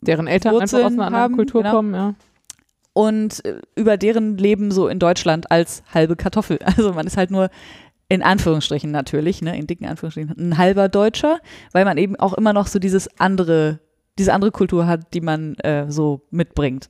Deren 0.02 0.28
Eltern 0.28 0.56
einfach 0.56 0.62
Wurzeln 0.62 0.86
aus 0.86 0.94
einer 0.94 1.06
anderen 1.06 1.24
haben, 1.24 1.36
Kultur 1.36 1.64
genau. 1.64 1.76
kommen, 1.76 1.94
ja. 1.94 2.16
und 2.94 3.44
äh, 3.46 3.60
über 3.76 3.98
deren 3.98 4.38
Leben 4.38 4.72
so 4.72 4.88
in 4.88 5.00
Deutschland 5.00 5.52
als 5.52 5.84
halbe 5.94 6.16
Kartoffel. 6.16 6.60
Also 6.78 6.94
man 6.94 7.08
ist 7.08 7.18
halt 7.18 7.32
nur 7.32 7.50
in 8.10 8.22
Anführungsstrichen 8.22 8.92
natürlich, 8.92 9.42
ne, 9.42 9.58
in 9.58 9.68
dicken 9.68 9.86
Anführungsstrichen, 9.86 10.36
ein 10.38 10.58
halber 10.58 10.90
Deutscher, 10.90 11.40
weil 11.72 11.86
man 11.86 11.98
eben 11.98 12.16
auch 12.16 12.34
immer 12.34 12.54
noch 12.54 12.68
so 12.68 12.80
dieses 12.80 13.20
andere, 13.20 13.80
diese 14.20 14.34
andere 14.34 14.52
Kultur 14.52 14.88
hat, 14.88 15.14
die 15.14 15.22
man 15.22 15.56
äh, 15.56 15.90
so 15.90 16.22
mitbringt. 16.30 16.90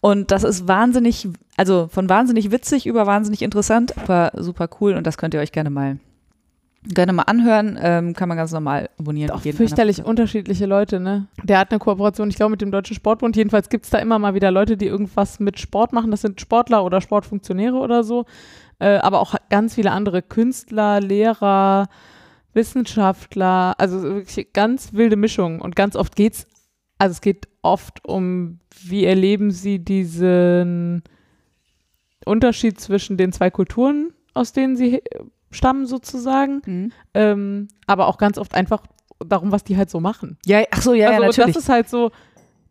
Und 0.00 0.30
das 0.30 0.44
ist 0.44 0.68
wahnsinnig, 0.68 1.28
also 1.56 1.88
von 1.90 2.08
wahnsinnig 2.08 2.50
witzig 2.50 2.86
über 2.86 3.06
wahnsinnig 3.06 3.42
interessant, 3.42 3.96
aber 3.96 4.32
super 4.36 4.68
cool 4.80 4.94
und 4.94 5.06
das 5.06 5.16
könnt 5.16 5.34
ihr 5.34 5.40
euch 5.40 5.52
gerne 5.52 5.70
mal 5.70 5.98
gerne 6.86 7.12
mal 7.12 7.22
anhören, 7.22 7.78
ähm, 7.80 8.12
kann 8.12 8.28
man 8.28 8.36
ganz 8.36 8.52
normal 8.52 8.90
abonnieren. 8.98 9.30
Auch 9.30 9.40
fürchterlich 9.40 10.04
unterschiedliche 10.04 10.66
Leute, 10.66 11.00
ne? 11.00 11.26
Der 11.42 11.58
hat 11.58 11.70
eine 11.70 11.78
Kooperation, 11.78 12.28
ich 12.28 12.36
glaube, 12.36 12.50
mit 12.50 12.60
dem 12.60 12.70
Deutschen 12.70 12.94
Sportbund. 12.94 13.36
Jedenfalls 13.36 13.68
gibt 13.68 13.84
es 13.84 13.90
da 13.90 13.98
immer 13.98 14.18
mal 14.18 14.34
wieder 14.34 14.50
Leute, 14.50 14.76
die 14.76 14.86
irgendwas 14.86 15.40
mit 15.40 15.58
Sport 15.58 15.92
machen. 15.92 16.10
Das 16.10 16.20
sind 16.20 16.40
Sportler 16.40 16.84
oder 16.84 17.00
Sportfunktionäre 17.00 17.76
oder 17.76 18.04
so. 18.04 18.26
Äh, 18.78 18.96
aber 18.96 19.20
auch 19.20 19.34
ganz 19.50 19.74
viele 19.74 19.92
andere 19.92 20.22
Künstler, 20.22 21.00
Lehrer, 21.00 21.88
Wissenschaftler. 22.52 23.74
Also 23.78 24.02
wirklich 24.02 24.52
ganz 24.52 24.92
wilde 24.92 25.16
Mischung. 25.16 25.60
Und 25.60 25.76
ganz 25.76 25.96
oft 25.96 26.16
geht's, 26.16 26.46
also 26.98 27.12
es 27.12 27.20
geht 27.20 27.48
oft 27.62 28.04
um, 28.06 28.60
wie 28.82 29.04
erleben 29.04 29.50
sie 29.50 29.78
diesen 29.78 31.02
Unterschied 32.24 32.80
zwischen 32.80 33.16
den 33.16 33.32
zwei 33.32 33.50
Kulturen, 33.50 34.12
aus 34.34 34.52
denen 34.52 34.76
sie 34.76 35.02
stammen 35.50 35.86
sozusagen. 35.86 36.62
Mhm. 36.66 36.92
Ähm, 37.14 37.68
aber 37.86 38.08
auch 38.08 38.18
ganz 38.18 38.38
oft 38.38 38.54
einfach 38.54 38.82
darum, 39.24 39.52
was 39.52 39.64
die 39.64 39.76
halt 39.76 39.90
so 39.90 40.00
machen. 40.00 40.38
Ja, 40.44 40.62
ach 40.70 40.82
so, 40.82 40.94
ja, 40.94 41.08
also 41.08 41.12
ja, 41.12 41.20
und 41.20 41.26
natürlich. 41.26 41.54
das 41.54 41.62
ist 41.64 41.68
halt 41.68 41.88
so, 41.88 42.10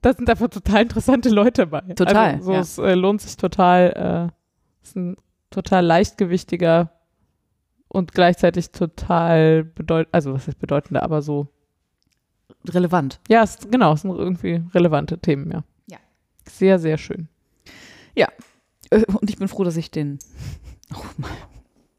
da 0.02 0.14
sind 0.14 0.30
einfach 0.30 0.50
total 0.50 0.84
interessante 0.84 1.30
Leute 1.30 1.68
bei. 1.68 1.82
Total, 1.96 2.36
Also, 2.36 2.44
so, 2.46 2.52
ja. 2.52 2.60
Es 2.60 2.78
äh, 2.78 2.94
lohnt 2.94 3.22
sich 3.22 3.38
total, 3.38 4.32
äh, 4.32 4.84
ist 4.84 4.96
ein 4.96 5.16
total 5.54 5.86
leichtgewichtiger 5.86 6.92
und 7.88 8.14
gleichzeitig 8.14 8.72
total 8.72 9.64
bedeutend, 9.64 10.14
also 10.14 10.34
was 10.34 10.48
ist 10.48 10.60
bedeutender, 10.60 11.04
aber 11.04 11.22
so, 11.22 11.48
relevant. 12.70 13.20
ja, 13.30 13.44
es, 13.44 13.58
genau, 13.70 13.94
es 13.94 14.02
sind 14.02 14.12
irgendwie 14.12 14.64
relevante 14.74 15.20
Themen, 15.20 15.52
ja. 15.52 15.64
Ja. 15.88 15.98
Sehr, 16.50 16.80
sehr 16.80 16.98
schön. 16.98 17.28
Äh, 18.16 19.06
Und 19.20 19.30
ich 19.30 19.38
bin 19.38 19.48
froh, 19.48 19.64
dass 19.64 19.78
ich 19.78 19.90
den 19.92 20.20
auch 20.94 21.06
mal 21.18 21.30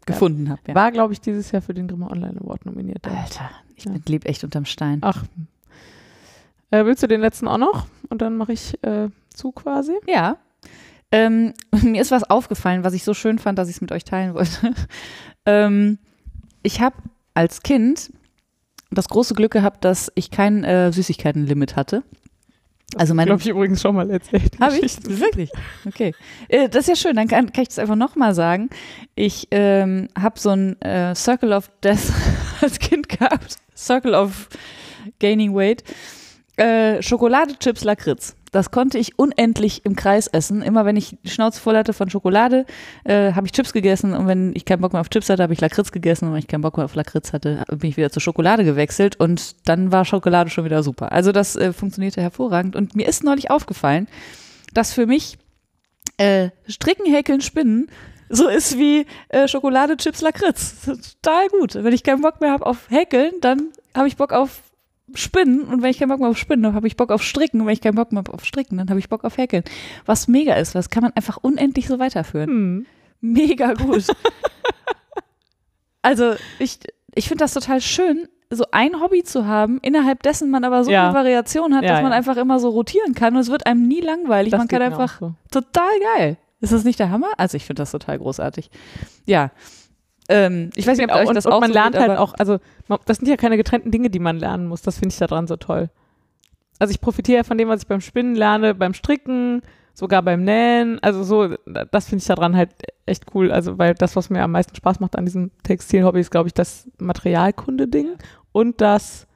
gefunden 0.07 0.49
habe. 0.51 0.61
Ja. 0.69 0.75
War, 0.75 0.93
glaube 0.93 1.13
ich, 1.13 1.21
dieses 1.21 1.51
Jahr 1.51 1.63
für 1.63 1.75
den 1.75 1.89
Grimme 1.89 2.09
Online 2.11 2.39
Award 2.41 2.67
nominiert. 2.67 3.05
ja. 3.07 3.13
Alter, 3.13 3.51
ich 3.75 3.85
Ja. 3.85 3.93
lebe 4.07 4.29
echt 4.29 4.45
unterm 4.45 4.65
Stein. 4.67 4.99
Ach. 5.03 5.25
Äh, 6.71 6.85
willst 6.85 7.03
du 7.03 7.07
den 7.09 7.21
letzten 7.21 7.49
auch 7.49 7.59
noch? 7.59 7.87
Und 8.11 8.21
dann 8.23 8.37
mache 8.37 8.53
ich 8.53 8.83
äh, 8.85 9.09
zu 9.33 9.51
quasi. 9.53 9.95
Ja. 10.07 10.37
Ähm, 11.15 11.55
mir 11.83 12.03
ist 12.03 12.11
was 12.11 12.29
aufgefallen, 12.29 12.83
was 12.83 12.93
ich 12.93 13.05
so 13.05 13.15
schön 13.15 13.39
fand, 13.39 13.57
dass 13.57 13.69
ich 13.69 13.77
es 13.77 13.81
mit 13.81 13.93
euch 13.93 14.05
teilen 14.05 14.35
wollte. 14.35 14.75
ähm, 15.47 15.99
ich 16.65 16.81
habe 16.81 16.97
als 17.35 17.63
Kind 17.63 18.11
das 18.91 19.09
große 19.09 19.35
Glück 19.35 19.53
gehabt, 19.53 19.85
dass 19.85 20.11
ich 20.17 20.33
kein 20.33 20.65
äh, 20.65 20.93
Süßigkeitenlimit 20.93 21.77
hatte. 21.77 22.03
Also 22.97 23.15
meine 23.15 23.29
Glaube 23.29 23.43
ich 23.43 23.49
übrigens 23.49 23.81
schon 23.81 23.95
mal 23.95 24.11
erzählt. 24.11 24.59
Habe 24.61 24.77
ich? 24.79 24.97
Wirklich? 25.05 25.51
Okay. 25.87 26.15
Äh, 26.49 26.69
das 26.69 26.83
ist 26.83 26.89
ja 26.89 26.97
schön, 26.97 27.17
dann 27.17 27.29
kann, 27.29 27.53
kann 27.53 27.63
ich 27.63 27.69
das 27.69 27.79
einfach 27.79 27.97
nochmal 27.97 28.35
sagen. 28.35 28.71
Ich 29.15 29.49
ähm, 29.53 30.09
habe 30.19 30.39
so 30.39 30.51
ein 30.51 30.81
äh, 30.83 31.15
Circle 31.15 31.53
of 31.53 31.71
Death 31.83 32.13
als 32.61 32.79
Kind 32.81 33.09
gehabt. 33.09 33.57
Circle 33.77 34.15
of 34.15 34.49
Gaining 35.21 35.55
Weight. 35.55 35.85
Äh, 36.57 37.03
Schokolade, 37.03 37.57
Chips, 37.59 37.85
Lakritz. 37.85 38.37
Das 38.55 38.71
konnte 38.71 38.99
ich 38.99 39.19
unendlich 39.19 39.85
im 39.85 39.97
Kreis 39.97 40.29
essen. 40.29 40.63
Immer 40.63 40.85
wenn 40.85 40.95
ich 40.95 41.19
Schnauze 41.25 41.61
voll 41.61 41.77
hatte 41.77 41.93
von 41.93 42.09
Schokolade, 42.09 42.67
äh, 43.03 43.33
habe 43.33 43.49
ich 43.49 43.53
Chips 43.53 43.73
gegessen. 43.73 44.15
Und 44.15 44.29
wenn 44.29 44.55
ich 44.55 44.65
keinen 44.65 44.81
Bock 44.81 44.93
mehr 44.93 45.01
auf 45.01 45.09
Chips 45.11 45.29
hatte, 45.29 45.43
habe 45.43 45.53
ich 45.53 45.61
Lakritz 45.61 45.91
gegessen. 45.91 46.29
Und 46.29 46.35
wenn 46.35 46.39
ich 46.39 46.47
keinen 46.47 46.61
Bock 46.61 46.77
mehr 46.77 46.85
auf 46.85 46.95
Lakritz 46.95 47.33
hatte, 47.33 47.65
bin 47.69 47.91
ich 47.91 47.97
wieder 47.97 48.13
zur 48.13 48.23
Schokolade 48.23 48.63
gewechselt. 48.63 49.19
Und 49.19 49.57
dann 49.65 49.91
war 49.91 50.05
Schokolade 50.05 50.51
schon 50.51 50.65
wieder 50.65 50.85
super. 50.85 51.11
Also 51.11 51.33
das 51.33 51.57
äh, 51.57 51.73
funktionierte 51.73 52.23
hervorragend. 52.23 52.77
Und 52.77 52.95
mir 52.95 53.09
ist 53.09 53.25
neulich 53.25 53.51
aufgefallen, 53.51 54.07
dass 54.73 54.93
für 54.93 55.07
mich 55.07 55.37
äh, 56.19 56.51
Stricken, 56.69 57.13
Häkeln, 57.13 57.41
Spinnen 57.41 57.89
so 58.29 58.47
ist 58.47 58.79
wie 58.79 59.05
äh, 59.31 59.49
Schokolade, 59.49 59.97
Chips, 59.97 60.21
Lakritz. 60.21 60.77
Total 60.85 61.49
gut. 61.49 61.75
Wenn 61.75 61.93
ich 61.93 62.05
keinen 62.05 62.23
Bock 62.23 62.41
mehr 62.41 62.53
habe 62.53 62.67
auf 62.67 62.89
Häkeln, 62.89 63.33
dann 63.41 63.73
habe 63.97 64.07
ich 64.07 64.17
Bock 64.17 64.33
auf 64.33 64.63
Spinnen 65.19 65.63
und 65.63 65.83
wenn 65.83 65.91
ich 65.91 65.99
keinen 65.99 66.09
Bock 66.09 66.21
mehr 66.21 66.29
auf 66.29 66.39
Spinnen 66.39 66.67
habe, 66.67 66.77
habe 66.77 66.87
ich 66.87 66.97
Bock 66.97 67.11
auf 67.11 67.23
Stricken 67.23 67.61
und 67.61 67.67
wenn 67.67 67.73
ich 67.75 67.81
keinen 67.81 67.95
Bock 67.97 68.13
mehr 68.13 68.23
auf 68.31 68.45
Stricken, 68.45 68.79
dann 68.79 68.89
habe 68.91 68.99
ich 68.99 69.09
Bock 69.09 69.25
auf 69.25 69.37
Häkeln. 69.37 69.65
Was 70.07 70.29
mega 70.29 70.55
ist, 70.55 70.75
was 70.75 70.91
kann 70.91 71.03
man 71.03 71.13
einfach 71.15 71.39
unendlich 71.43 71.87
so 71.89 71.99
weiterführen. 71.99 72.49
Hm. 72.49 72.87
Mega 73.21 73.73
gut. 73.75 74.07
also 76.03 76.35
ich, 76.59 76.79
ich 77.15 77.29
finde 77.29 77.45
das 77.45 77.55
total 77.55 77.81
schön, 77.81 78.29
so 78.51 78.65
ein 78.71 79.01
Hobby 79.01 79.25
zu 79.25 79.47
haben, 79.47 79.79
innerhalb 79.83 80.23
dessen 80.23 80.51
man 80.51 80.65
aber 80.65 80.85
so 80.85 80.91
Ja. 80.91 81.07
eine 81.07 81.15
Variation 81.15 81.75
hat, 81.75 81.83
Ja, 81.85 81.91
dass 81.95 82.03
man 82.03 82.13
ja. 82.13 82.19
einfach 82.19 82.37
immer 82.37 82.61
so 82.61 82.69
rotieren 82.69 83.15
kann 83.15 83.35
und 83.35 83.41
es 83.41 83.51
wird 83.51 83.67
einem 83.67 83.87
nie 83.87 84.01
langweilig. 84.01 84.51
Das 84.51 84.59
man 84.59 84.69
kann 84.69 84.83
einfach 84.83 85.19
so. 85.21 85.35
total 85.51 85.91
geil. 86.17 86.37
Ist 86.61 86.73
das 86.73 86.85
nicht 86.85 86.99
der 86.99 87.11
Hammer? 87.11 87.29
Also 87.37 87.57
ich 87.57 87.65
finde 87.65 87.83
das 87.83 87.91
total 87.91 88.19
großartig. 88.19 88.71
Ja. 89.27 89.51
Ähm, 90.29 90.71
ich 90.75 90.87
weiß 90.87 90.97
nicht, 90.97 91.11
ob 91.11 91.17
euch 91.17 91.29
und, 91.29 91.35
das 91.35 91.47
und 91.47 91.53
auch 91.53 91.61
man 91.61 91.71
so 91.71 91.75
lernt 91.75 91.95
geht, 91.95 92.09
halt 92.09 92.19
auch, 92.19 92.35
also 92.35 92.59
das 93.07 93.19
sind 93.19 93.29
ja 93.29 93.37
keine 93.37 93.57
getrennten 93.57 93.91
Dinge, 93.91 94.11
die 94.11 94.19
man 94.19 94.39
lernen 94.39 94.67
muss. 94.67 94.83
Das 94.83 94.99
finde 94.99 95.13
ich 95.13 95.19
daran 95.19 95.47
so 95.47 95.57
toll. 95.57 95.91
Also 96.79 96.93
ich 96.93 97.01
profitiere 97.01 97.39
ja 97.39 97.45
von 97.45 97.59
dem, 97.59 97.69
was 97.69 97.83
ich 97.83 97.87
beim 97.87 98.01
Spinnen 98.01 98.35
lerne, 98.35 98.75
beim 98.75 98.95
Stricken, 98.95 99.63
sogar 99.93 100.23
beim 100.23 100.43
Nähen. 100.43 100.99
Also 101.03 101.23
so, 101.23 101.57
das 101.67 102.09
finde 102.09 102.23
ich 102.23 102.27
daran 102.27 102.57
halt 102.57 102.71
echt 103.07 103.27
cool. 103.35 103.53
Also 103.53 103.79
weil 103.79 103.95
das, 103.95 104.17
was 104.17 104.31
mir 104.31 104.43
am 104.43 104.53
meisten 104.53 104.75
Spaß 104.75 105.01
macht 105.01 105.17
an 105.17 105.27
diesem 105.27 105.51
Textilhobby, 105.63 106.21
ist, 106.21 106.31
glaube 106.31 106.49
ich, 106.49 106.55
das 106.55 106.89
Materialkunde-Ding 106.99 108.17
und 108.53 108.81
das 108.81 109.27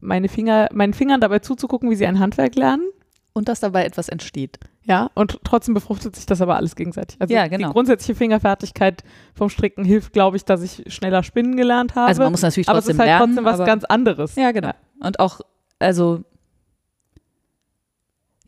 meine 0.00 0.28
Finger, 0.28 0.68
meinen 0.72 0.94
Fingern 0.94 1.20
dabei 1.20 1.38
zuzugucken, 1.38 1.90
wie 1.90 1.94
sie 1.94 2.06
ein 2.06 2.18
Handwerk 2.18 2.56
lernen. 2.56 2.88
Und 3.34 3.48
dass 3.48 3.60
dabei 3.60 3.86
etwas 3.86 4.10
entsteht. 4.10 4.58
Ja, 4.84 5.10
und 5.14 5.38
trotzdem 5.44 5.74
befruchtet 5.74 6.16
sich 6.16 6.26
das 6.26 6.40
aber 6.40 6.56
alles 6.56 6.74
gegenseitig. 6.74 7.16
Also 7.20 7.32
Ja, 7.32 7.46
genau. 7.46 7.68
die 7.68 7.72
grundsätzliche 7.72 8.16
Fingerfertigkeit 8.16 9.04
vom 9.34 9.48
Stricken 9.48 9.84
hilft, 9.84 10.12
glaube 10.12 10.36
ich, 10.36 10.44
dass 10.44 10.60
ich 10.62 10.82
schneller 10.92 11.22
spinnen 11.22 11.56
gelernt 11.56 11.94
habe. 11.94 12.06
Also 12.08 12.22
man 12.22 12.32
muss 12.32 12.42
natürlich 12.42 12.68
aber 12.68 12.78
es 12.80 12.86
trotzdem 12.86 12.96
ist 12.96 13.00
halt 13.00 13.08
lernen. 13.08 13.36
trotzdem 13.36 13.44
was 13.44 13.66
ganz 13.66 13.84
anderes. 13.84 14.34
ja, 14.34 14.50
genau. 14.50 14.72
Und 15.00 15.20
auch, 15.20 15.40
also 15.78 16.24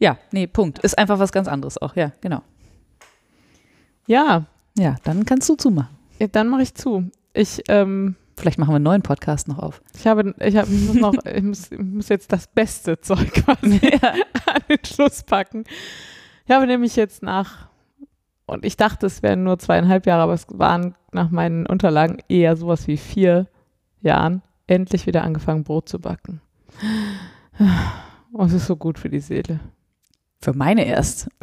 Ja, 0.01 0.19
nee, 0.33 0.47
Punkt. 0.49 0.81
Ist 0.81 0.99
einfach 0.99 1.21
was 1.21 1.31
ganz 1.31 1.47
anderes 1.47 1.81
auch. 1.81 1.95
Ja, 1.95 2.11
genau. 2.21 2.43
Ja, 4.07 4.47
Ja, 4.77 4.97
dann 5.05 5.25
kannst 5.25 5.49
du 5.49 5.55
zumachen. 5.55 5.97
ja, 6.19 6.27
dann 6.27 6.49
mache 6.49 6.63
ich 6.63 6.75
zu. 6.75 7.11
Ich, 7.33 7.63
ähm, 7.69 8.17
Vielleicht 8.37 8.59
machen 8.59 8.71
wir 8.73 8.77
einen 8.77 8.85
neuen 8.85 9.03
Podcast 9.03 9.47
noch 9.47 9.61
auf. 9.61 9.81
ich 9.97 10.09
habe, 10.09 10.35
ich 10.41 10.57
habe, 10.57 10.69
ich 10.69 10.81
muss 10.89 10.97
noch, 10.97 11.15
ich 11.25 11.43
muss, 11.45 11.71
ich 11.71 11.79
muss 11.79 12.09
jetzt 12.09 12.33
das 12.33 12.49
beste 12.49 13.01
Zeug 13.01 13.33
quasi 13.33 13.79
an 14.47 14.61
den 14.69 14.85
Schluss 14.85 15.23
packen. 15.23 15.63
Ich 16.47 16.51
habe 16.55 16.67
nämlich 16.67 16.95
jetzt 16.97 17.23
nach, 17.23 17.69
und 18.47 18.65
ich 18.65 18.77
dachte, 18.77 19.07
es 19.07 19.23
wären 19.23 19.45
nur 19.45 19.59
zweieinhalb 19.59 20.07
Jahre, 20.07 20.23
aber 20.25 20.35
es 20.35 20.47
waren 20.51 20.95
nach 21.13 21.31
meinen 21.31 21.67
Unterlagen 21.67 22.19
eher 22.29 22.57
sowas 22.57 22.87
wie 22.87 22.99
vier 22.99 23.47
Jahren, 24.03 24.43
endlich 24.67 25.07
wieder 25.07 25.23
angefangen, 25.25 25.65
Brot 25.65 25.89
zu 25.89 25.99
backen. 25.99 26.41
Und 28.33 28.47
es 28.47 28.53
ist 28.55 28.67
so 28.67 28.77
gut 28.77 28.99
für 28.99 29.09
die 29.09 29.21
Seele. 29.21 29.61
Für 30.43 30.53
meine 30.53 30.85
erst. 30.85 31.29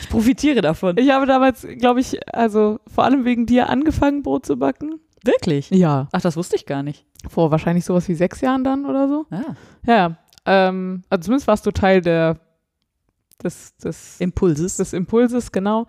ich 0.00 0.08
profitiere 0.08 0.60
davon. 0.60 0.96
Ich 0.98 1.10
habe 1.10 1.26
damals, 1.26 1.66
glaube 1.78 2.00
ich, 2.00 2.18
also 2.34 2.80
vor 2.92 3.04
allem 3.04 3.24
wegen 3.24 3.46
dir 3.46 3.68
angefangen, 3.68 4.22
Brot 4.22 4.46
zu 4.46 4.56
backen. 4.56 4.98
Wirklich? 5.24 5.70
Ja. 5.70 6.08
Ach, 6.10 6.20
das 6.20 6.36
wusste 6.36 6.56
ich 6.56 6.66
gar 6.66 6.82
nicht. 6.82 7.06
Vor 7.28 7.52
wahrscheinlich 7.52 7.84
sowas 7.84 8.08
wie 8.08 8.14
sechs 8.14 8.40
Jahren 8.40 8.64
dann 8.64 8.84
oder 8.86 9.06
so. 9.06 9.26
Ah, 9.30 9.54
Ja, 9.86 9.94
ja. 9.94 10.16
Ähm, 10.46 11.02
also 11.08 11.26
zumindest 11.26 11.48
warst 11.48 11.66
du 11.66 11.70
Teil 11.70 12.00
der, 12.00 12.38
des, 13.42 13.76
des, 13.76 14.20
Impulses. 14.20 14.76
des 14.76 14.92
Impulses, 14.92 15.52
genau. 15.52 15.86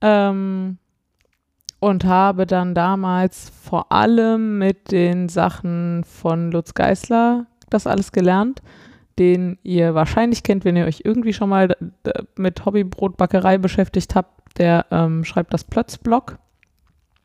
Ähm, 0.00 0.78
und 1.80 2.04
habe 2.04 2.46
dann 2.46 2.74
damals 2.74 3.50
vor 3.62 3.92
allem 3.92 4.58
mit 4.58 4.90
den 4.90 5.28
Sachen 5.28 6.04
von 6.04 6.50
Lutz 6.50 6.74
Geißler 6.74 7.46
das 7.70 7.86
alles 7.86 8.12
gelernt, 8.12 8.62
den 9.18 9.58
ihr 9.62 9.94
wahrscheinlich 9.94 10.42
kennt, 10.42 10.64
wenn 10.64 10.76
ihr 10.76 10.86
euch 10.86 11.02
irgendwie 11.04 11.32
schon 11.32 11.48
mal 11.48 11.76
mit 12.36 12.64
Hobbybrotbackerei 12.64 13.58
beschäftigt 13.58 14.14
habt. 14.14 14.58
Der 14.58 14.86
ähm, 14.90 15.24
schreibt 15.24 15.54
das 15.54 15.64
Plötzblog. 15.64 16.38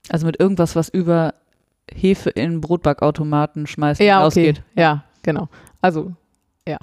Also 0.10 0.26
mit 0.26 0.40
irgendwas, 0.40 0.76
was 0.76 0.90
über 0.90 1.34
Hefe 1.92 2.30
in 2.30 2.62
Brotbackautomaten 2.62 3.68
schmeißt 3.68 4.02
und 4.02 4.08
Ja, 4.08 4.18
okay. 4.20 4.26
ausgeht. 4.26 4.64
Ja, 4.76 5.04
genau. 5.24 5.50
Also, 5.82 6.14
ja. 6.68 6.78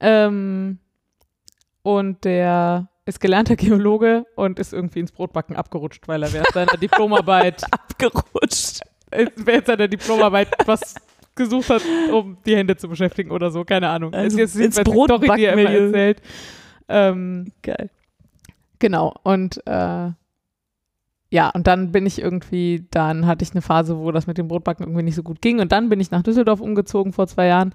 Ähm, 0.00 0.78
und 1.82 2.24
der 2.24 2.88
ist 3.06 3.20
gelernter 3.20 3.56
Geologe 3.56 4.24
und 4.36 4.58
ist 4.58 4.72
irgendwie 4.72 5.00
ins 5.00 5.12
Brotbacken 5.12 5.56
abgerutscht, 5.56 6.06
weil 6.08 6.22
er 6.22 6.32
während 6.32 6.52
seiner 6.52 6.76
Diplomarbeit, 6.80 7.64
Abgerutscht. 7.72 8.80
äh, 9.10 9.26
während 9.36 9.66
seiner 9.66 9.88
Diplomarbeit 9.88 10.48
was 10.66 10.94
gesucht 11.34 11.70
hat, 11.70 11.82
um 12.12 12.38
die 12.44 12.56
Hände 12.56 12.76
zu 12.76 12.88
beschäftigen 12.88 13.30
oder 13.30 13.50
so, 13.50 13.64
keine 13.64 13.88
Ahnung. 13.88 14.12
Also 14.12 14.38
ist 14.38 14.54
ins 14.56 14.76
jedenfalls 14.76 14.90
die 14.90 15.04
Story, 15.04 15.30
die 15.36 15.44
er 15.44 15.52
immer 15.54 15.70
erzählt. 15.70 16.22
Ähm, 16.88 17.52
Geil. 17.62 17.90
Genau, 18.78 19.14
und 19.22 19.64
äh, 19.66 20.10
ja, 21.32 21.48
und 21.50 21.66
dann 21.66 21.92
bin 21.92 22.06
ich 22.06 22.20
irgendwie, 22.20 22.86
dann 22.90 23.26
hatte 23.26 23.44
ich 23.44 23.52
eine 23.52 23.62
Phase, 23.62 23.96
wo 23.98 24.10
das 24.10 24.26
mit 24.26 24.36
dem 24.36 24.48
Brotbacken 24.48 24.84
irgendwie 24.84 25.04
nicht 25.04 25.14
so 25.14 25.22
gut 25.22 25.40
ging. 25.40 25.60
Und 25.60 25.70
dann 25.70 25.88
bin 25.88 26.00
ich 26.00 26.10
nach 26.10 26.22
Düsseldorf 26.22 26.60
umgezogen 26.60 27.12
vor 27.12 27.28
zwei 27.28 27.46
Jahren. 27.46 27.72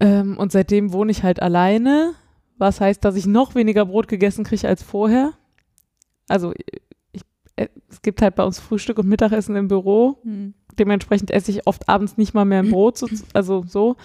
Ähm, 0.00 0.36
und 0.38 0.52
seitdem 0.52 0.92
wohne 0.92 1.10
ich 1.10 1.22
halt 1.22 1.40
alleine, 1.42 2.14
was 2.58 2.80
heißt, 2.80 3.04
dass 3.04 3.16
ich 3.16 3.26
noch 3.26 3.54
weniger 3.54 3.86
Brot 3.86 4.08
gegessen 4.08 4.44
kriege 4.44 4.68
als 4.68 4.82
vorher. 4.82 5.32
Also 6.28 6.52
ich, 7.12 7.22
äh, 7.56 7.68
es 7.88 8.02
gibt 8.02 8.22
halt 8.22 8.34
bei 8.34 8.44
uns 8.44 8.58
Frühstück 8.58 8.98
und 8.98 9.08
Mittagessen 9.08 9.56
im 9.56 9.68
Büro. 9.68 10.18
Hm. 10.22 10.54
Dementsprechend 10.78 11.30
esse 11.30 11.50
ich 11.50 11.66
oft 11.66 11.88
abends 11.88 12.16
nicht 12.16 12.34
mal 12.34 12.44
mehr 12.44 12.60
ein 12.60 12.70
Brot, 12.70 12.96
so, 12.96 13.06
also 13.34 13.64
so. 13.66 13.96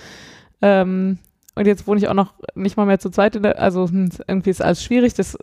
Ähm, 0.61 1.19
und 1.55 1.65
jetzt 1.65 1.87
wohne 1.87 1.99
ich 1.99 2.07
auch 2.07 2.13
noch 2.13 2.33
nicht 2.55 2.77
mal 2.77 2.85
mehr 2.85 2.99
zu 2.99 3.09
zweit. 3.09 3.35
In 3.35 3.43
der, 3.43 3.59
also 3.59 3.87
hm, 3.87 4.09
irgendwie 4.27 4.49
ist 4.49 4.61
alles 4.61 4.83
schwierig. 4.83 5.13
Das, 5.13 5.37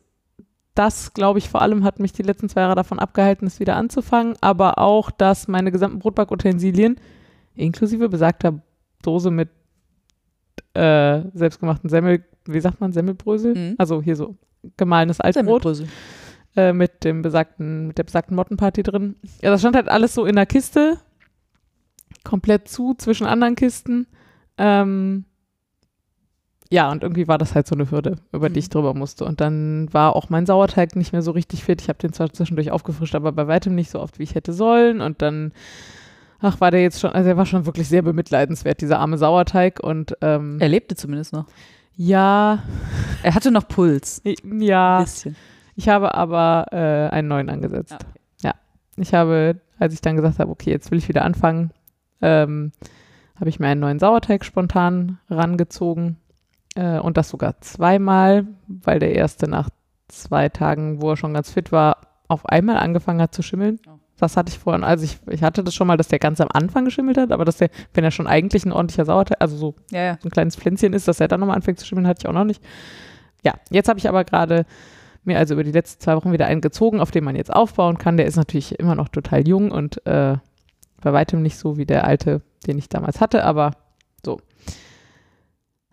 das 0.74 1.14
glaube 1.14 1.38
ich, 1.38 1.48
vor 1.48 1.62
allem 1.62 1.82
hat 1.82 1.98
mich 1.98 2.12
die 2.12 2.22
letzten 2.22 2.48
zwei 2.48 2.60
Jahre 2.60 2.76
davon 2.76 2.98
abgehalten, 2.98 3.46
es 3.46 3.58
wieder 3.58 3.76
anzufangen. 3.76 4.36
Aber 4.40 4.78
auch, 4.78 5.10
dass 5.10 5.48
meine 5.48 5.72
gesamten 5.72 5.98
Brotbackutensilien, 5.98 7.00
inklusive 7.54 8.08
besagter 8.08 8.60
Dose 9.02 9.30
mit 9.30 9.48
äh, 10.74 11.22
selbstgemachten 11.34 11.88
Semmel, 11.90 12.24
wie 12.46 12.60
sagt 12.60 12.80
man, 12.80 12.92
Semmelbrösel? 12.92 13.54
Mhm. 13.54 13.74
Also 13.78 14.02
hier 14.02 14.16
so 14.16 14.36
gemahlenes 14.76 15.20
Altbrot 15.20 15.84
äh, 16.56 16.72
mit 16.72 17.04
dem 17.04 17.22
besagten, 17.22 17.88
mit 17.88 17.98
der 17.98 18.04
besagten 18.04 18.36
Mottenparty 18.36 18.82
drin. 18.82 19.16
Ja, 19.42 19.50
das 19.50 19.60
stand 19.60 19.76
halt 19.76 19.88
alles 19.88 20.14
so 20.14 20.24
in 20.24 20.36
der 20.36 20.46
Kiste, 20.46 20.98
komplett 22.22 22.68
zu, 22.68 22.94
zwischen 22.94 23.26
anderen 23.26 23.54
Kisten. 23.56 24.06
Ähm, 24.56 25.24
ja, 26.70 26.90
und 26.90 27.02
irgendwie 27.02 27.28
war 27.28 27.38
das 27.38 27.54
halt 27.54 27.66
so 27.66 27.74
eine 27.74 27.90
Hürde, 27.90 28.16
über 28.32 28.48
die 28.48 28.58
ich 28.58 28.66
Mhm. 28.66 28.70
drüber 28.70 28.94
musste. 28.94 29.24
Und 29.24 29.40
dann 29.40 29.92
war 29.92 30.16
auch 30.16 30.30
mein 30.30 30.46
Sauerteig 30.46 30.96
nicht 30.96 31.12
mehr 31.12 31.22
so 31.22 31.30
richtig 31.30 31.62
fit. 31.64 31.80
Ich 31.82 31.88
habe 31.88 31.98
den 31.98 32.12
zwar 32.12 32.32
zwischendurch 32.32 32.70
aufgefrischt, 32.70 33.14
aber 33.14 33.32
bei 33.32 33.46
weitem 33.46 33.74
nicht 33.74 33.90
so 33.90 34.00
oft, 34.00 34.18
wie 34.18 34.22
ich 34.24 34.34
hätte 34.34 34.52
sollen. 34.52 35.00
Und 35.00 35.22
dann, 35.22 35.52
ach, 36.44 36.60
war 36.60 36.70
der 36.70 36.82
jetzt 36.82 37.00
schon, 37.00 37.10
also 37.12 37.28
er 37.28 37.36
war 37.36 37.46
schon 37.46 37.66
wirklich 37.66 37.88
sehr 37.88 38.02
bemitleidenswert, 38.02 38.80
dieser 38.80 38.98
arme 38.98 39.18
Sauerteig. 39.18 39.80
Und 39.80 40.16
ähm, 40.20 40.58
Er 40.60 40.68
lebte 40.68 40.94
zumindest 40.96 41.32
noch. 41.32 41.46
ja, 41.96 42.62
Er 43.22 43.34
hatte 43.34 43.50
noch 43.50 43.66
Puls. 43.68 44.22
ja. 44.24 44.98
Ein 44.98 45.04
bisschen. 45.04 45.36
Ich 45.76 45.88
habe 45.88 46.14
aber 46.14 46.66
äh, 46.70 47.12
einen 47.14 47.28
neuen 47.28 47.50
angesetzt. 47.50 47.92
Ah, 47.94 47.98
okay. 48.00 48.20
Ja. 48.42 48.54
Ich 48.96 49.12
habe, 49.14 49.60
als 49.78 49.92
ich 49.94 50.00
dann 50.00 50.14
gesagt 50.16 50.38
habe, 50.38 50.50
okay, 50.50 50.70
jetzt 50.70 50.90
will 50.90 50.98
ich 50.98 51.08
wieder 51.08 51.24
anfangen, 51.24 51.72
ähm, 52.22 52.70
habe 53.38 53.48
ich 53.48 53.58
mir 53.58 53.66
einen 53.66 53.80
neuen 53.80 53.98
Sauerteig 53.98 54.44
spontan 54.44 55.18
rangezogen. 55.28 56.18
Äh, 56.76 57.00
und 57.00 57.16
das 57.16 57.28
sogar 57.28 57.60
zweimal, 57.60 58.46
weil 58.68 59.00
der 59.00 59.14
erste 59.14 59.48
nach 59.48 59.68
zwei 60.08 60.48
Tagen, 60.48 61.02
wo 61.02 61.10
er 61.10 61.16
schon 61.16 61.34
ganz 61.34 61.50
fit 61.50 61.72
war, 61.72 61.96
auf 62.28 62.46
einmal 62.46 62.76
angefangen 62.76 63.20
hat 63.20 63.34
zu 63.34 63.42
schimmeln. 63.42 63.80
Oh. 63.88 63.98
Das 64.18 64.36
hatte 64.36 64.50
ich 64.50 64.58
vorhin. 64.58 64.84
Also 64.84 65.04
ich, 65.04 65.18
ich 65.28 65.42
hatte 65.42 65.64
das 65.64 65.74
schon 65.74 65.86
mal, 65.86 65.96
dass 65.96 66.08
der 66.08 66.18
ganz 66.20 66.40
am 66.40 66.48
Anfang 66.52 66.84
geschimmelt 66.84 67.18
hat, 67.18 67.32
aber 67.32 67.44
dass 67.44 67.56
der, 67.56 67.70
wenn 67.94 68.04
er 68.04 68.10
schon 68.12 68.26
eigentlich 68.26 68.64
ein 68.64 68.72
ordentlicher 68.72 69.04
Sauerteig, 69.04 69.38
also 69.40 69.56
so 69.56 69.74
Ja, 69.90 70.02
ja. 70.02 70.18
so 70.22 70.28
ein 70.28 70.30
kleines 70.30 70.56
Pflänzchen 70.56 70.92
ist, 70.92 71.08
dass 71.08 71.20
er 71.20 71.28
dann 71.28 71.40
nochmal 71.40 71.56
anfängt 71.56 71.80
zu 71.80 71.86
schimmeln, 71.86 72.06
hatte 72.06 72.20
ich 72.22 72.28
auch 72.28 72.32
noch 72.32 72.44
nicht. 72.44 72.62
Ja, 73.44 73.54
jetzt 73.70 73.88
habe 73.88 73.98
ich 73.98 74.08
aber 74.08 74.24
gerade 74.24 74.66
mir 75.24 75.38
also 75.38 75.54
über 75.54 75.64
die 75.64 75.72
letzten 75.72 76.00
zwei 76.00 76.16
Wochen 76.16 76.32
wieder 76.32 76.46
einen 76.46 76.60
gezogen, 76.60 77.00
auf 77.00 77.10
dem 77.10 77.24
man 77.24 77.34
jetzt 77.36 77.52
aufbauen 77.52 77.98
kann. 77.98 78.16
Der 78.16 78.26
ist 78.26 78.36
natürlich 78.36 78.78
immer 78.78 78.94
noch 78.94 79.08
total 79.08 79.46
jung 79.46 79.70
und 79.70 80.04
äh, 80.06 80.36
bei 81.00 81.12
weitem 81.12 81.42
nicht 81.42 81.58
so 81.58 81.76
wie 81.76 81.86
der 81.86 82.04
alte, 82.06 82.42
den 82.66 82.78
ich 82.78 82.88
damals 82.88 83.20
hatte, 83.20 83.44
aber 83.44 83.72
so. 84.24 84.40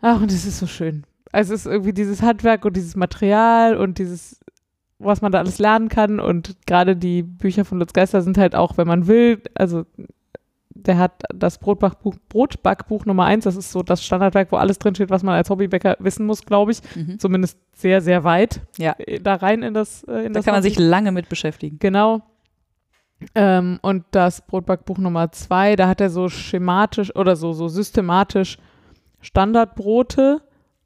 Ach, 0.02 0.22
und 0.22 0.32
es 0.32 0.46
ist 0.46 0.60
so 0.60 0.68
schön. 0.68 1.04
Also 1.32 1.54
es 1.54 1.62
ist 1.62 1.72
irgendwie 1.72 1.94
dieses 1.94 2.22
Handwerk 2.22 2.66
und 2.66 2.76
dieses 2.76 2.96
Material 2.96 3.78
und 3.78 3.98
dieses, 4.00 4.41
was 5.04 5.22
man 5.22 5.32
da 5.32 5.40
alles 5.40 5.60
lernen 5.60 5.90
kann. 5.90 6.20
Und 6.20 6.56
gerade 6.68 6.96
die 6.96 7.24
Bücher 7.24 7.66
von 7.66 7.80
Lutz 7.80 7.94
Geister 7.94 8.22
sind 8.22 8.38
halt 8.38 8.56
auch, 8.56 8.78
wenn 8.78 8.88
man 8.88 9.08
will, 9.08 9.42
also 9.56 9.86
der 10.74 10.98
hat 10.98 11.24
das 11.34 11.60
Brotbackbuch, 11.60 12.16
Brotbackbuch 12.30 13.06
Nummer 13.06 13.26
eins, 13.26 13.44
das 13.44 13.56
ist 13.56 13.72
so 13.72 13.84
das 13.84 14.04
Standardwerk, 14.04 14.52
wo 14.52 14.56
alles 14.58 14.80
drinsteht, 14.80 15.10
was 15.12 15.22
man 15.22 15.36
als 15.36 15.50
Hobbybäcker 15.50 15.98
wissen 16.00 16.26
muss, 16.26 16.44
glaube 16.46 16.72
ich. 16.72 16.80
Mhm. 16.96 17.20
Zumindest 17.20 17.60
sehr, 17.74 18.02
sehr 18.02 18.24
weit 18.24 18.62
Ja. 18.78 18.96
äh, 18.98 19.20
da 19.20 19.36
rein 19.36 19.62
in 19.64 19.74
das, 19.74 20.04
äh, 20.06 20.26
in 20.26 20.34
Da 20.34 20.40
das 20.40 20.46
kann 20.46 20.54
man 20.54 20.64
Hobby. 20.64 20.70
sich 20.70 20.80
lange 20.80 21.12
mit 21.12 21.30
beschäftigen. 21.30 21.78
Genau. 21.80 22.22
Ähm, 23.36 23.78
und 23.84 24.06
das 24.12 24.42
Brotbackbuch 24.48 24.98
Nummer 24.98 25.32
zwei, 25.32 25.76
da 25.76 25.88
hat 25.88 26.02
er 26.02 26.10
so 26.10 26.30
schematisch 26.30 27.16
oder 27.16 27.36
so, 27.36 27.54
so 27.54 27.68
systematisch 27.68 28.58
Standardbrote 29.20 30.42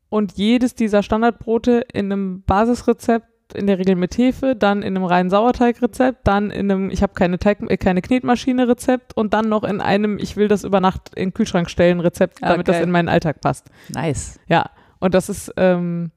und 0.10 0.34
jedes 0.34 0.76
dieser 0.76 1.04
Standardbrote 1.04 1.84
in 1.94 2.12
einem 2.12 2.42
Basisrezept, 2.44 3.26
in 3.53 3.67
der 3.67 3.77
Regel 3.77 3.95
mit 3.95 4.17
Hefe, 4.17 4.55
dann 4.55 4.81
in 4.81 4.95
einem 4.95 5.05
reinen 5.05 5.30
Sauerteigrezept, 5.30 6.27
dann 6.27 6.51
in 6.51 6.72
einem, 6.72 6.89
ich 6.89 7.03
habe 7.03 7.13
keine, 7.13 7.38
Teig, 7.38 7.59
äh, 7.69 7.77
keine 7.77 8.01
Knetmaschine 8.01 8.67
Rezept 8.67 9.15
und 9.15 9.34
dann 9.34 9.49
noch 9.49 9.63
in 9.63 9.81
einem, 9.81 10.17
ich 10.17 10.35
will 10.35 10.47
das 10.47 10.63
über 10.63 10.80
Nacht 10.81 11.11
in 11.15 11.30
den 11.30 11.34
Kühlschrank 11.34 11.69
stellen 11.69 11.99
Rezept, 11.99 12.41
damit 12.41 12.67
das 12.67 12.77
geil. 12.77 12.84
in 12.85 12.91
meinen 12.91 13.09
Alltag 13.09 13.41
passt. 13.41 13.67
Nice. 13.89 14.39
Ja, 14.47 14.69
und 14.99 15.13
das 15.13 15.30
ist, 15.30 15.53
ähm, 15.57 16.11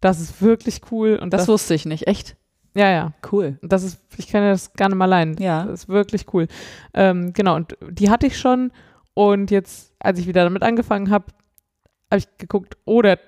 das 0.00 0.20
ist 0.20 0.40
wirklich 0.42 0.80
cool 0.90 1.18
und 1.20 1.32
Das 1.32 1.42
das, 1.42 1.48
wusste 1.48 1.74
ich 1.74 1.84
nicht. 1.86 2.06
Echt? 2.06 2.36
ja, 2.74 2.90
ja, 2.90 3.12
Cool. 3.30 3.58
das 3.62 3.82
ist, 3.82 4.00
ich 4.16 4.28
kann 4.28 4.42
ja 4.42 4.50
das 4.50 4.72
nicht 4.78 4.94
mal 4.94 5.04
allein. 5.04 5.36
Ja. 5.38 5.64
Das 5.64 5.82
ist 5.82 5.88
wirklich 5.88 6.32
cool. 6.32 6.46
Ähm, 6.94 7.32
genau, 7.32 7.56
und 7.56 7.76
die 7.90 8.08
hatte 8.10 8.26
ich 8.26 8.38
schon. 8.38 8.72
Und 9.14 9.50
jetzt, 9.50 9.92
als 10.00 10.18
ich 10.18 10.26
wieder 10.26 10.44
damit 10.44 10.62
angefangen 10.62 11.10
habe, 11.10 11.26
habe 12.10 12.18
ich 12.18 12.28
geguckt, 12.38 12.76
oh, 12.86 13.02
der 13.02 13.18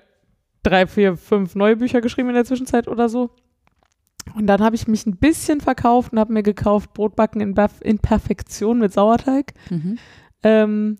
drei, 0.65 0.87
vier, 0.87 1.17
fünf 1.17 1.55
neue 1.55 1.77
Bücher 1.77 2.01
geschrieben 2.01 2.29
in 2.29 2.35
der 2.35 2.45
Zwischenzeit 2.45 2.87
oder 2.87 3.09
so. 3.09 3.31
Und 4.33 4.47
dann 4.47 4.61
habe 4.61 4.75
ich 4.75 4.87
mich 4.87 5.05
ein 5.05 5.17
bisschen 5.17 5.61
verkauft 5.61 6.11
und 6.11 6.19
habe 6.19 6.33
mir 6.33 6.43
gekauft 6.43 6.93
Brotbacken 6.93 7.41
in, 7.41 7.53
Perf 7.53 7.79
in 7.81 7.99
Perfektion 7.99 8.79
mit 8.79 8.91
Sauerteig. 8.91 9.53
Mhm. 9.69 9.99
Ähm, 10.43 10.97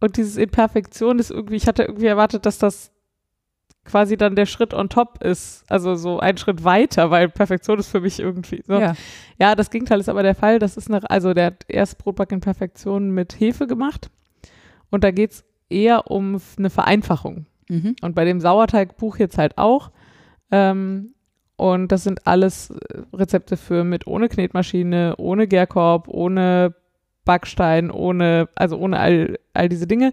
und 0.00 0.16
dieses 0.18 0.36
in 0.36 0.50
Perfektion 0.50 1.18
ist 1.18 1.30
irgendwie, 1.30 1.56
ich 1.56 1.66
hatte 1.66 1.84
irgendwie 1.84 2.06
erwartet, 2.06 2.44
dass 2.44 2.58
das 2.58 2.92
quasi 3.84 4.16
dann 4.16 4.36
der 4.36 4.46
Schritt 4.46 4.74
on 4.74 4.88
top 4.88 5.22
ist. 5.22 5.64
Also 5.68 5.94
so 5.94 6.20
ein 6.20 6.36
Schritt 6.36 6.64
weiter, 6.64 7.10
weil 7.10 7.28
Perfektion 7.28 7.78
ist 7.78 7.88
für 7.88 8.00
mich 8.00 8.18
irgendwie 8.18 8.62
so. 8.66 8.74
Ja. 8.74 8.94
Ja, 9.38 9.54
das 9.54 9.70
Gegenteil 9.70 10.00
ist 10.00 10.08
aber 10.08 10.22
der 10.22 10.34
Fall. 10.34 10.58
Das 10.58 10.76
ist 10.76 10.90
eine, 10.90 11.08
also 11.10 11.34
der 11.34 11.46
hat 11.46 11.64
erst 11.68 11.98
Brotbacken 11.98 12.36
in 12.36 12.40
Perfektion 12.40 13.10
mit 13.10 13.38
Hefe 13.40 13.66
gemacht. 13.66 14.10
Und 14.90 15.04
da 15.04 15.10
geht 15.10 15.32
es 15.32 15.44
eher 15.68 16.10
um 16.10 16.40
eine 16.58 16.70
Vereinfachung. 16.70 17.46
Mhm. 17.68 17.96
Und 18.02 18.14
bei 18.14 18.24
dem 18.24 18.40
Sauerteigbuch 18.40 19.16
jetzt 19.18 19.38
halt 19.38 19.58
auch. 19.58 19.90
Ähm, 20.50 21.14
und 21.56 21.92
das 21.92 22.04
sind 22.04 22.26
alles 22.26 22.70
äh, 22.70 23.02
Rezepte 23.12 23.56
für 23.56 23.84
mit 23.84 24.06
ohne 24.06 24.28
Knetmaschine, 24.28 25.14
ohne 25.18 25.46
Gärkorb, 25.46 26.08
ohne 26.08 26.74
Backstein, 27.24 27.90
ohne, 27.90 28.48
also 28.54 28.76
ohne 28.76 28.98
all, 28.98 29.38
all 29.54 29.68
diese 29.68 29.86
Dinge. 29.86 30.12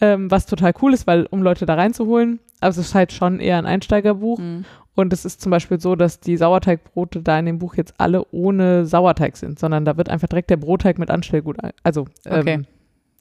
Ähm, 0.00 0.30
was 0.30 0.46
total 0.46 0.72
cool 0.80 0.94
ist, 0.94 1.06
weil 1.06 1.26
um 1.30 1.42
Leute 1.42 1.66
da 1.66 1.74
reinzuholen. 1.74 2.40
Aber 2.60 2.70
es 2.70 2.78
ist 2.78 2.94
halt 2.94 3.12
schon 3.12 3.40
eher 3.40 3.58
ein 3.58 3.66
Einsteigerbuch. 3.66 4.38
Mhm. 4.38 4.64
Und 4.94 5.12
es 5.12 5.24
ist 5.24 5.40
zum 5.40 5.50
Beispiel 5.50 5.80
so, 5.80 5.94
dass 5.94 6.18
die 6.18 6.36
Sauerteigbrote 6.36 7.22
da 7.22 7.38
in 7.38 7.46
dem 7.46 7.58
Buch 7.60 7.76
jetzt 7.76 7.94
alle 7.98 8.26
ohne 8.32 8.84
Sauerteig 8.84 9.36
sind, 9.36 9.58
sondern 9.58 9.84
da 9.84 9.96
wird 9.96 10.08
einfach 10.08 10.26
direkt 10.26 10.50
der 10.50 10.56
Brotteig 10.56 10.98
mit 10.98 11.10
Anstellgut. 11.10 11.56
Also, 11.84 12.06
ähm, 12.26 12.40
Okay. 12.40 12.62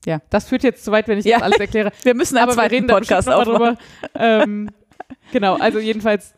Ja. 0.06 0.20
Das 0.30 0.48
führt 0.48 0.64
jetzt 0.64 0.86
zu 0.86 0.92
weit, 0.92 1.08
wenn 1.08 1.18
ich 1.18 1.26
Ja. 1.26 1.38
das 1.38 1.44
alles 1.44 1.60
erkläre. 1.60 1.92
Wir 2.04 2.14
müssen 2.16 2.38
Aber 2.38 2.56
wir 2.56 2.72
reden 2.72 2.88
Podcast 2.88 3.30
aufmachen. 3.30 3.54
drüber. 3.54 3.78
ähm, 4.16 4.70
genau, 5.32 5.56
also 5.56 5.80
jedenfalls, 5.80 6.34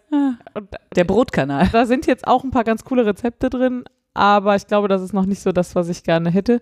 und 0.53 0.69
Der 0.95 1.03
Brotkanal. 1.03 1.68
da 1.72 1.86
sind 1.86 2.07
jetzt 2.07 2.27
auch 2.27 2.44
ein 2.44 2.52
paar 2.52 2.64
ganz 2.64 2.84
coole 2.84 3.06
Rezepte 3.06 3.49
drin, 3.49 3.84
aber 4.14 4.56
ich 4.56 4.65
glaube, 4.68 4.88
das 4.88 5.02
ist 5.02 5.14
noch 5.14 5.26
nicht 5.26 5.41
so 5.41 5.52
das, 5.52 5.76
was 5.76 5.90
ich 5.90 6.03
gerne 6.03 6.31
hätte. 6.31 6.61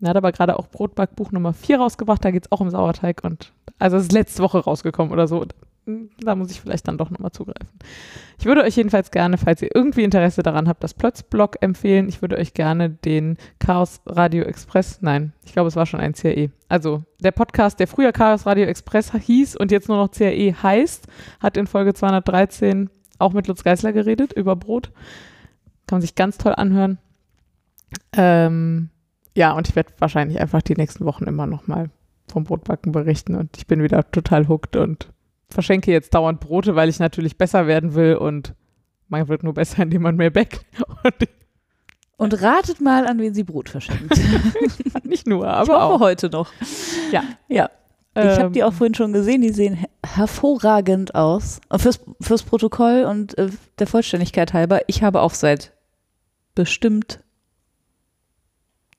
Er 0.00 0.08
hat 0.10 0.16
aber 0.16 0.32
gerade 0.32 0.58
auch 0.58 0.66
Brotbackbuch 0.66 1.30
Nummer 1.30 1.52
4 1.52 1.78
rausgebracht, 1.78 2.24
da 2.24 2.32
geht 2.32 2.46
es 2.46 2.52
auch 2.52 2.58
um 2.60 2.70
Sauerteig 2.70 3.22
und 3.22 3.52
also 3.78 3.96
es 3.96 4.04
ist 4.04 4.12
letzte 4.12 4.42
Woche 4.42 4.58
rausgekommen 4.58 5.12
oder 5.12 5.28
so. 5.28 5.44
Da 5.84 6.36
muss 6.36 6.52
ich 6.52 6.60
vielleicht 6.60 6.86
dann 6.86 6.96
doch 6.96 7.10
nochmal 7.10 7.32
zugreifen. 7.32 7.78
Ich 8.38 8.44
würde 8.44 8.62
euch 8.62 8.76
jedenfalls 8.76 9.10
gerne, 9.10 9.36
falls 9.36 9.62
ihr 9.62 9.70
irgendwie 9.74 10.04
Interesse 10.04 10.44
daran 10.44 10.68
habt, 10.68 10.84
das 10.84 10.94
Plötz-Blog 10.94 11.56
empfehlen. 11.60 12.08
Ich 12.08 12.22
würde 12.22 12.36
euch 12.36 12.54
gerne 12.54 12.90
den 12.90 13.36
Chaos 13.58 14.00
Radio 14.06 14.44
Express, 14.44 15.02
nein, 15.02 15.32
ich 15.44 15.52
glaube, 15.52 15.68
es 15.68 15.76
war 15.76 15.86
schon 15.86 15.98
ein 15.98 16.12
CRE. 16.12 16.50
Also 16.68 17.02
der 17.18 17.32
Podcast, 17.32 17.80
der 17.80 17.88
früher 17.88 18.12
Chaos 18.12 18.46
Radio 18.46 18.66
Express 18.66 19.12
hieß 19.12 19.56
und 19.56 19.72
jetzt 19.72 19.88
nur 19.88 19.96
noch 19.96 20.12
CRE 20.12 20.54
heißt, 20.62 21.08
hat 21.40 21.56
in 21.56 21.66
Folge 21.66 21.94
213 21.94 22.88
auch 23.18 23.32
mit 23.32 23.48
Lutz 23.48 23.64
Geisler 23.64 23.92
geredet 23.92 24.32
über 24.32 24.54
Brot. 24.54 24.92
Kann 25.86 25.96
man 25.96 26.02
sich 26.02 26.14
ganz 26.14 26.38
toll 26.38 26.54
anhören. 26.54 26.98
Ähm, 28.12 28.90
ja, 29.36 29.52
und 29.52 29.68
ich 29.68 29.76
werde 29.76 29.92
wahrscheinlich 29.98 30.40
einfach 30.40 30.62
die 30.62 30.74
nächsten 30.74 31.04
Wochen 31.04 31.24
immer 31.24 31.46
nochmal 31.46 31.90
vom 32.30 32.44
Brotbacken 32.44 32.92
berichten 32.92 33.34
und 33.34 33.56
ich 33.56 33.66
bin 33.66 33.82
wieder 33.82 34.10
total 34.10 34.48
hooked 34.48 34.76
und 34.76 35.11
verschenke 35.52 35.92
jetzt 35.92 36.14
dauernd 36.14 36.40
Brote, 36.40 36.74
weil 36.76 36.88
ich 36.88 36.98
natürlich 36.98 37.36
besser 37.38 37.66
werden 37.66 37.94
will 37.94 38.16
und 38.16 38.54
man 39.08 39.28
wird 39.28 39.42
nur 39.42 39.54
besser, 39.54 39.82
indem 39.82 40.02
man 40.02 40.16
mehr 40.16 40.30
backt. 40.30 40.64
Und 41.04 41.28
Und 42.16 42.42
ratet 42.42 42.80
mal, 42.80 43.06
an 43.06 43.18
wen 43.18 43.34
sie 43.34 43.44
Brot 43.44 43.68
verschenkt. 43.68 44.18
nicht 45.04 45.26
nur, 45.26 45.44
ich 45.44 45.50
aber 45.50 45.74
hoffe 45.74 45.94
auch. 45.94 46.00
heute 46.00 46.30
noch. 46.30 46.50
Ja. 47.10 47.22
Ja. 47.48 47.70
Ich 48.14 48.22
habe 48.22 48.42
Ähm, 48.46 48.52
die 48.52 48.62
auch 48.62 48.74
vorhin 48.74 48.94
schon 48.94 49.12
gesehen, 49.14 49.40
die 49.40 49.50
sehen 49.52 49.74
her 49.74 49.88
hervorragend 50.04 51.14
aus. 51.14 51.60
Und 51.70 51.80
fürs, 51.80 52.00
fürs 52.20 52.42
Protokoll 52.42 53.04
und 53.04 53.36
äh, 53.38 53.48
der 53.78 53.86
Vollständigkeit 53.86 54.52
halber, 54.52 54.80
ich 54.86 55.02
habe 55.02 55.22
auch 55.22 55.32
seit 55.32 55.72
bestimmt 56.54 57.20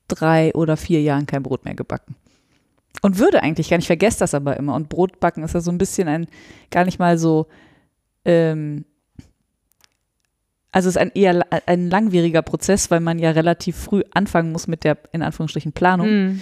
drei 0.08 0.52
oder 0.56 0.76
vier 0.78 1.02
Jahren 1.02 1.28
kein 1.28 1.44
Brot 1.44 1.66
mehr 1.66 1.76
gebacken. 1.76 2.16
Und 3.02 3.20
würde 3.20 3.44
eigentlich 3.44 3.70
gar 3.70 3.78
nicht, 3.78 3.88
vergesse 3.88 4.20
das 4.20 4.34
aber 4.34 4.56
immer. 4.58 4.76
Und 4.76 4.90
Brotbacken 4.90 5.44
ist 5.44 5.54
ja 5.54 5.62
so 5.62 5.72
ein 5.72 5.78
bisschen 5.78 6.08
ein, 6.08 6.28
gar 6.72 6.86
nicht 6.86 7.00
mal 7.00 7.18
so, 7.18 7.48
ähm, 8.24 8.86
also 10.72 10.90
es 10.90 10.96
ist 10.96 11.02
ein 11.02 11.12
eher 11.14 11.46
ein 11.68 11.90
langwieriger 11.90 12.42
Prozess, 12.42 12.90
weil 12.92 13.00
man 13.00 13.20
ja 13.20 13.32
relativ 13.32 13.76
früh 13.76 14.04
anfangen 14.14 14.52
muss 14.52 14.68
mit 14.68 14.84
der, 14.84 14.98
in 15.12 15.22
Anführungsstrichen, 15.22 15.74
Planung. 15.74 16.08
mh. 16.08 16.40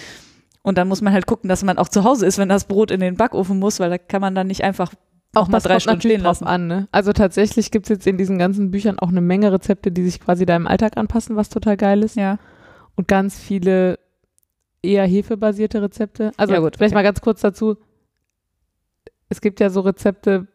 Und 0.64 0.78
dann 0.78 0.88
muss 0.88 1.02
man 1.02 1.12
halt 1.12 1.26
gucken, 1.26 1.50
dass 1.50 1.64
man 1.64 1.78
auch 1.78 1.90
zu 1.90 2.04
Hause 2.04 2.26
ist, 2.28 2.38
wenn 2.38 2.50
das 2.50 2.66
Brot 2.66 2.92
in 2.92 3.00
den 3.00 3.16
Backofen 3.16 3.58
muss, 3.58 3.80
weil 3.80 3.90
da 3.90 3.98
kann 3.98 4.22
man 4.22 4.36
dann 4.36 4.48
nicht 4.48 4.64
einfach 4.64 4.94
auch 5.34 5.48
mal 5.48 5.58
das 5.58 5.64
drei 5.64 5.80
Stunden 5.80 6.02
stehen 6.02 6.22
drauf 6.22 6.42
lassen. 6.42 6.48
an. 6.48 6.68
Ne? 6.68 6.88
Also 6.92 7.14
tatsächlich 7.14 7.72
gibt 7.72 7.86
es 7.86 7.90
jetzt 7.90 8.08
in 8.08 8.18
diesen 8.18 8.38
ganzen 8.38 8.70
Büchern 8.70 9.00
auch 9.00 9.10
eine 9.10 9.22
Menge 9.22 9.52
Rezepte, 9.52 9.92
die 9.92 10.04
sich 10.04 10.20
quasi 10.20 10.46
deinem 10.46 10.68
Alltag 10.68 10.98
anpassen, 10.98 11.36
was 11.36 11.50
total 11.50 11.78
geil 11.78 12.04
ist. 12.04 12.16
Ja. 12.16 12.38
Und 12.96 13.08
ganz 13.08 13.40
viele 13.40 13.98
eher 14.82 15.06
hefebasierte 15.06 15.82
Rezepte. 15.82 16.32
Also 16.38 16.54
Ja, 16.54 16.60
gut, 16.60 16.78
vielleicht 16.78 16.94
okay. 16.94 17.00
mal 17.00 17.04
ganz 17.04 17.22
kurz 17.22 17.42
dazu. 17.42 17.78
Es 19.30 19.42
gibt 19.42 19.60
ja 19.60 19.70
so 19.70 19.82
Rezepte, 19.82 20.48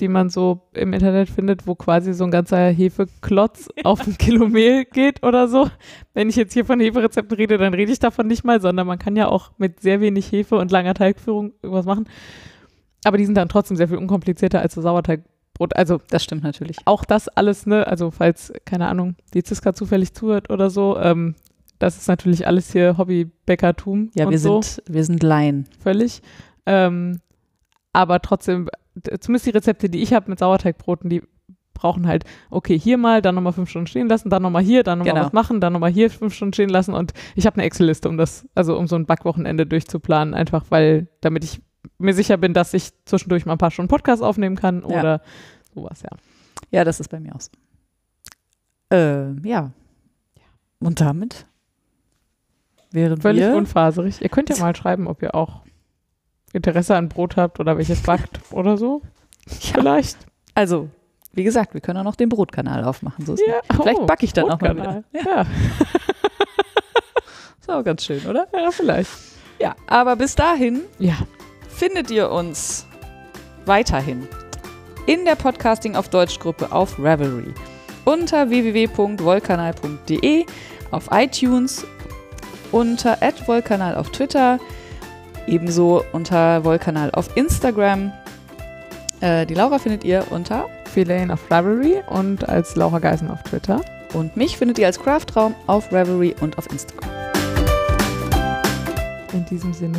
die 0.00 0.08
man 0.08 0.28
so 0.28 0.62
im 0.72 0.92
Internet 0.92 1.28
findet, 1.28 1.66
wo 1.66 1.74
quasi 1.74 2.14
so 2.14 2.24
ein 2.24 2.30
ganzer 2.30 2.68
Hefeklotz 2.70 3.68
auf 3.84 4.06
ein 4.06 4.18
Kilo 4.18 4.48
Mehl 4.48 4.84
geht 4.84 5.22
oder 5.22 5.46
so. 5.48 5.70
Wenn 6.14 6.28
ich 6.28 6.36
jetzt 6.36 6.52
hier 6.52 6.64
von 6.64 6.80
Heferezepten 6.80 7.36
rede, 7.36 7.58
dann 7.58 7.74
rede 7.74 7.92
ich 7.92 8.00
davon 8.00 8.26
nicht 8.26 8.44
mal, 8.44 8.60
sondern 8.60 8.86
man 8.86 8.98
kann 8.98 9.16
ja 9.16 9.28
auch 9.28 9.52
mit 9.58 9.80
sehr 9.80 10.00
wenig 10.00 10.32
Hefe 10.32 10.56
und 10.56 10.70
langer 10.70 10.94
Teigführung 10.94 11.52
irgendwas 11.62 11.86
machen. 11.86 12.08
Aber 13.04 13.18
die 13.18 13.26
sind 13.26 13.36
dann 13.36 13.48
trotzdem 13.48 13.76
sehr 13.76 13.88
viel 13.88 13.98
unkomplizierter 13.98 14.60
als 14.60 14.74
so 14.74 14.80
Sauerteigbrot. 14.82 15.76
Also 15.76 16.00
Das 16.10 16.24
stimmt 16.24 16.42
natürlich. 16.42 16.78
auch 16.86 17.04
das 17.04 17.28
alles, 17.28 17.66
ne, 17.66 17.86
also 17.86 18.10
falls, 18.10 18.52
keine 18.64 18.88
Ahnung, 18.88 19.14
die 19.34 19.42
Ziska 19.42 19.74
zufällig 19.74 20.14
zuhört 20.14 20.50
oder 20.50 20.70
so, 20.70 20.98
ähm, 20.98 21.36
das 21.84 21.98
ist 21.98 22.08
natürlich 22.08 22.46
alles 22.46 22.72
hier 22.72 22.96
Hobbybäckertum 22.98 24.10
Ja, 24.14 24.28
wir 24.30 24.38
so, 24.38 24.62
sind, 24.62 24.82
wir 24.88 25.04
sind 25.04 25.22
Laien. 25.22 25.66
völlig. 25.80 26.22
Ähm, 26.66 27.20
aber 27.92 28.20
trotzdem, 28.22 28.68
zumindest 29.20 29.46
die 29.46 29.50
Rezepte, 29.50 29.88
die 29.88 30.02
ich 30.02 30.12
habe 30.14 30.30
mit 30.30 30.38
Sauerteigbroten, 30.38 31.10
die 31.10 31.22
brauchen 31.74 32.06
halt, 32.06 32.24
okay, 32.50 32.78
hier 32.78 32.96
mal, 32.96 33.20
dann 33.20 33.34
nochmal 33.34 33.52
fünf 33.52 33.68
Stunden 33.68 33.86
stehen 33.88 34.08
lassen, 34.08 34.30
dann 34.30 34.42
nochmal 34.42 34.62
hier, 34.62 34.82
dann 34.82 34.98
nochmal 35.00 35.14
Genau. 35.14 35.26
was 35.26 35.32
machen, 35.32 35.60
dann 35.60 35.72
nochmal 35.74 35.90
hier 35.90 36.08
fünf 36.10 36.32
Stunden 36.34 36.54
stehen 36.54 36.70
lassen 36.70 36.94
und 36.94 37.12
ich 37.34 37.46
habe 37.46 37.56
eine 37.56 37.64
Excel-Liste, 37.64 38.08
um 38.08 38.16
das, 38.16 38.48
also 38.54 38.78
um 38.78 38.86
so 38.86 38.96
ein 38.96 39.04
Backwochenende 39.06 39.66
durchzuplanen, 39.66 40.32
einfach 40.34 40.64
weil, 40.70 41.08
damit 41.20 41.44
ich 41.44 41.60
mir 41.98 42.14
sicher 42.14 42.36
bin, 42.38 42.54
dass 42.54 42.72
ich 42.74 42.90
zwischendurch 43.04 43.44
mal 43.44 43.52
ein 43.52 43.58
paar 43.58 43.70
Stunden 43.72 43.88
Podcast 43.90 44.22
aufnehmen 44.22 44.56
kann 44.56 44.80
Ja. 44.88 44.98
oder 45.00 45.20
sowas, 45.74 46.00
ja. 46.02 46.10
Ja, 46.70 46.84
das 46.84 47.00
ist 47.00 47.08
bei 47.08 47.20
mir 47.20 47.34
auch 47.34 47.40
so. 47.40 47.50
Äh, 48.90 49.32
ja. 49.46 49.72
Und 50.78 51.00
damit 51.00 51.46
wären 52.94 53.20
Völlig 53.20 53.42
wir 53.42 53.54
unfaserig. 53.56 54.20
Ihr 54.22 54.28
könnt 54.28 54.48
ja 54.50 54.56
mal 54.60 54.74
schreiben, 54.74 55.06
ob 55.08 55.22
ihr 55.22 55.34
auch 55.34 55.62
Interesse 56.52 56.94
an 56.96 57.08
Brot 57.08 57.36
habt 57.36 57.60
oder 57.60 57.76
welches 57.76 58.02
backt 58.02 58.40
oder 58.52 58.76
so. 58.78 59.02
ja, 59.48 59.56
Vielleicht. 59.74 60.18
also, 60.54 60.88
wie 61.32 61.42
gesagt, 61.44 61.74
wir 61.74 61.80
können 61.80 61.98
auch 61.98 62.04
noch 62.04 62.14
den 62.16 62.28
Brotkanal 62.28 62.84
aufmachen. 62.84 63.26
So 63.26 63.34
ist 63.34 63.40
nicht. 63.44 63.52
Vielleicht 63.82 63.98
Oh, 64.00 64.06
backe 64.06 64.24
ich 64.24 64.32
dann 64.32 64.44
auch 64.44 64.60
mal 64.60 64.72
Brotkanal. 64.74 65.04
wieder. 65.12 65.24
Ja. 65.36 65.46
Ist 67.60 67.70
auch 67.70 67.82
ganz 67.82 68.04
schön, 68.04 68.24
oder? 68.26 68.46
ja, 68.52 68.70
vielleicht. 68.70 69.10
Ja, 69.58 69.74
aber 69.86 70.16
bis 70.16 70.34
dahin 70.34 70.82
Ja. 70.98 71.14
findet 71.68 72.10
ihr 72.10 72.30
uns 72.30 72.86
weiterhin 73.64 74.28
in 75.06 75.24
der 75.24 75.34
Podcasting 75.34 75.96
auf 75.96 76.08
Deutsch 76.10 76.38
Gruppe 76.38 76.70
auf 76.72 76.98
Revelry 76.98 77.54
unter 78.04 78.50
www.volkanal.de 78.50 80.44
auf 80.90 81.08
iTunes 81.10 81.86
unter 82.74 83.16
@volkanal 83.46 83.94
auf 83.94 84.10
Twitter 84.10 84.58
ebenso 85.46 86.02
unter 86.12 86.64
Volkanal 86.64 87.10
auf 87.12 87.36
Instagram. 87.36 88.12
Äh, 89.20 89.46
die 89.46 89.54
Laura 89.54 89.78
findet 89.78 90.04
ihr 90.04 90.24
unter 90.30 90.66
Feline 90.92 91.32
auf 91.32 91.48
Library 91.48 92.02
und 92.08 92.48
als 92.48 92.76
Laura 92.76 92.98
Geisen 92.98 93.30
auf 93.30 93.42
Twitter. 93.42 93.80
und 94.12 94.36
mich 94.36 94.56
findet 94.56 94.78
ihr 94.78 94.86
als 94.86 95.00
Craftraum 95.00 95.54
auf 95.66 95.90
Revelry 95.92 96.36
und 96.40 96.56
auf 96.56 96.70
Instagram. 96.70 97.10
In 99.32 99.44
diesem 99.46 99.72
Sinne. 99.72 99.98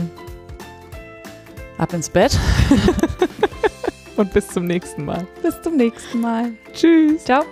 Ab 1.78 1.92
ins 1.92 2.10
Bett. 2.10 2.40
Und 4.16 4.32
bis 4.32 4.48
zum 4.48 4.64
nächsten 4.64 5.04
Mal. 5.04 5.28
Bis 5.42 5.62
zum 5.62 5.76
nächsten 5.76 6.22
Mal. 6.22 6.54
Tschüss. 6.72 7.26
Ciao. 7.26 7.44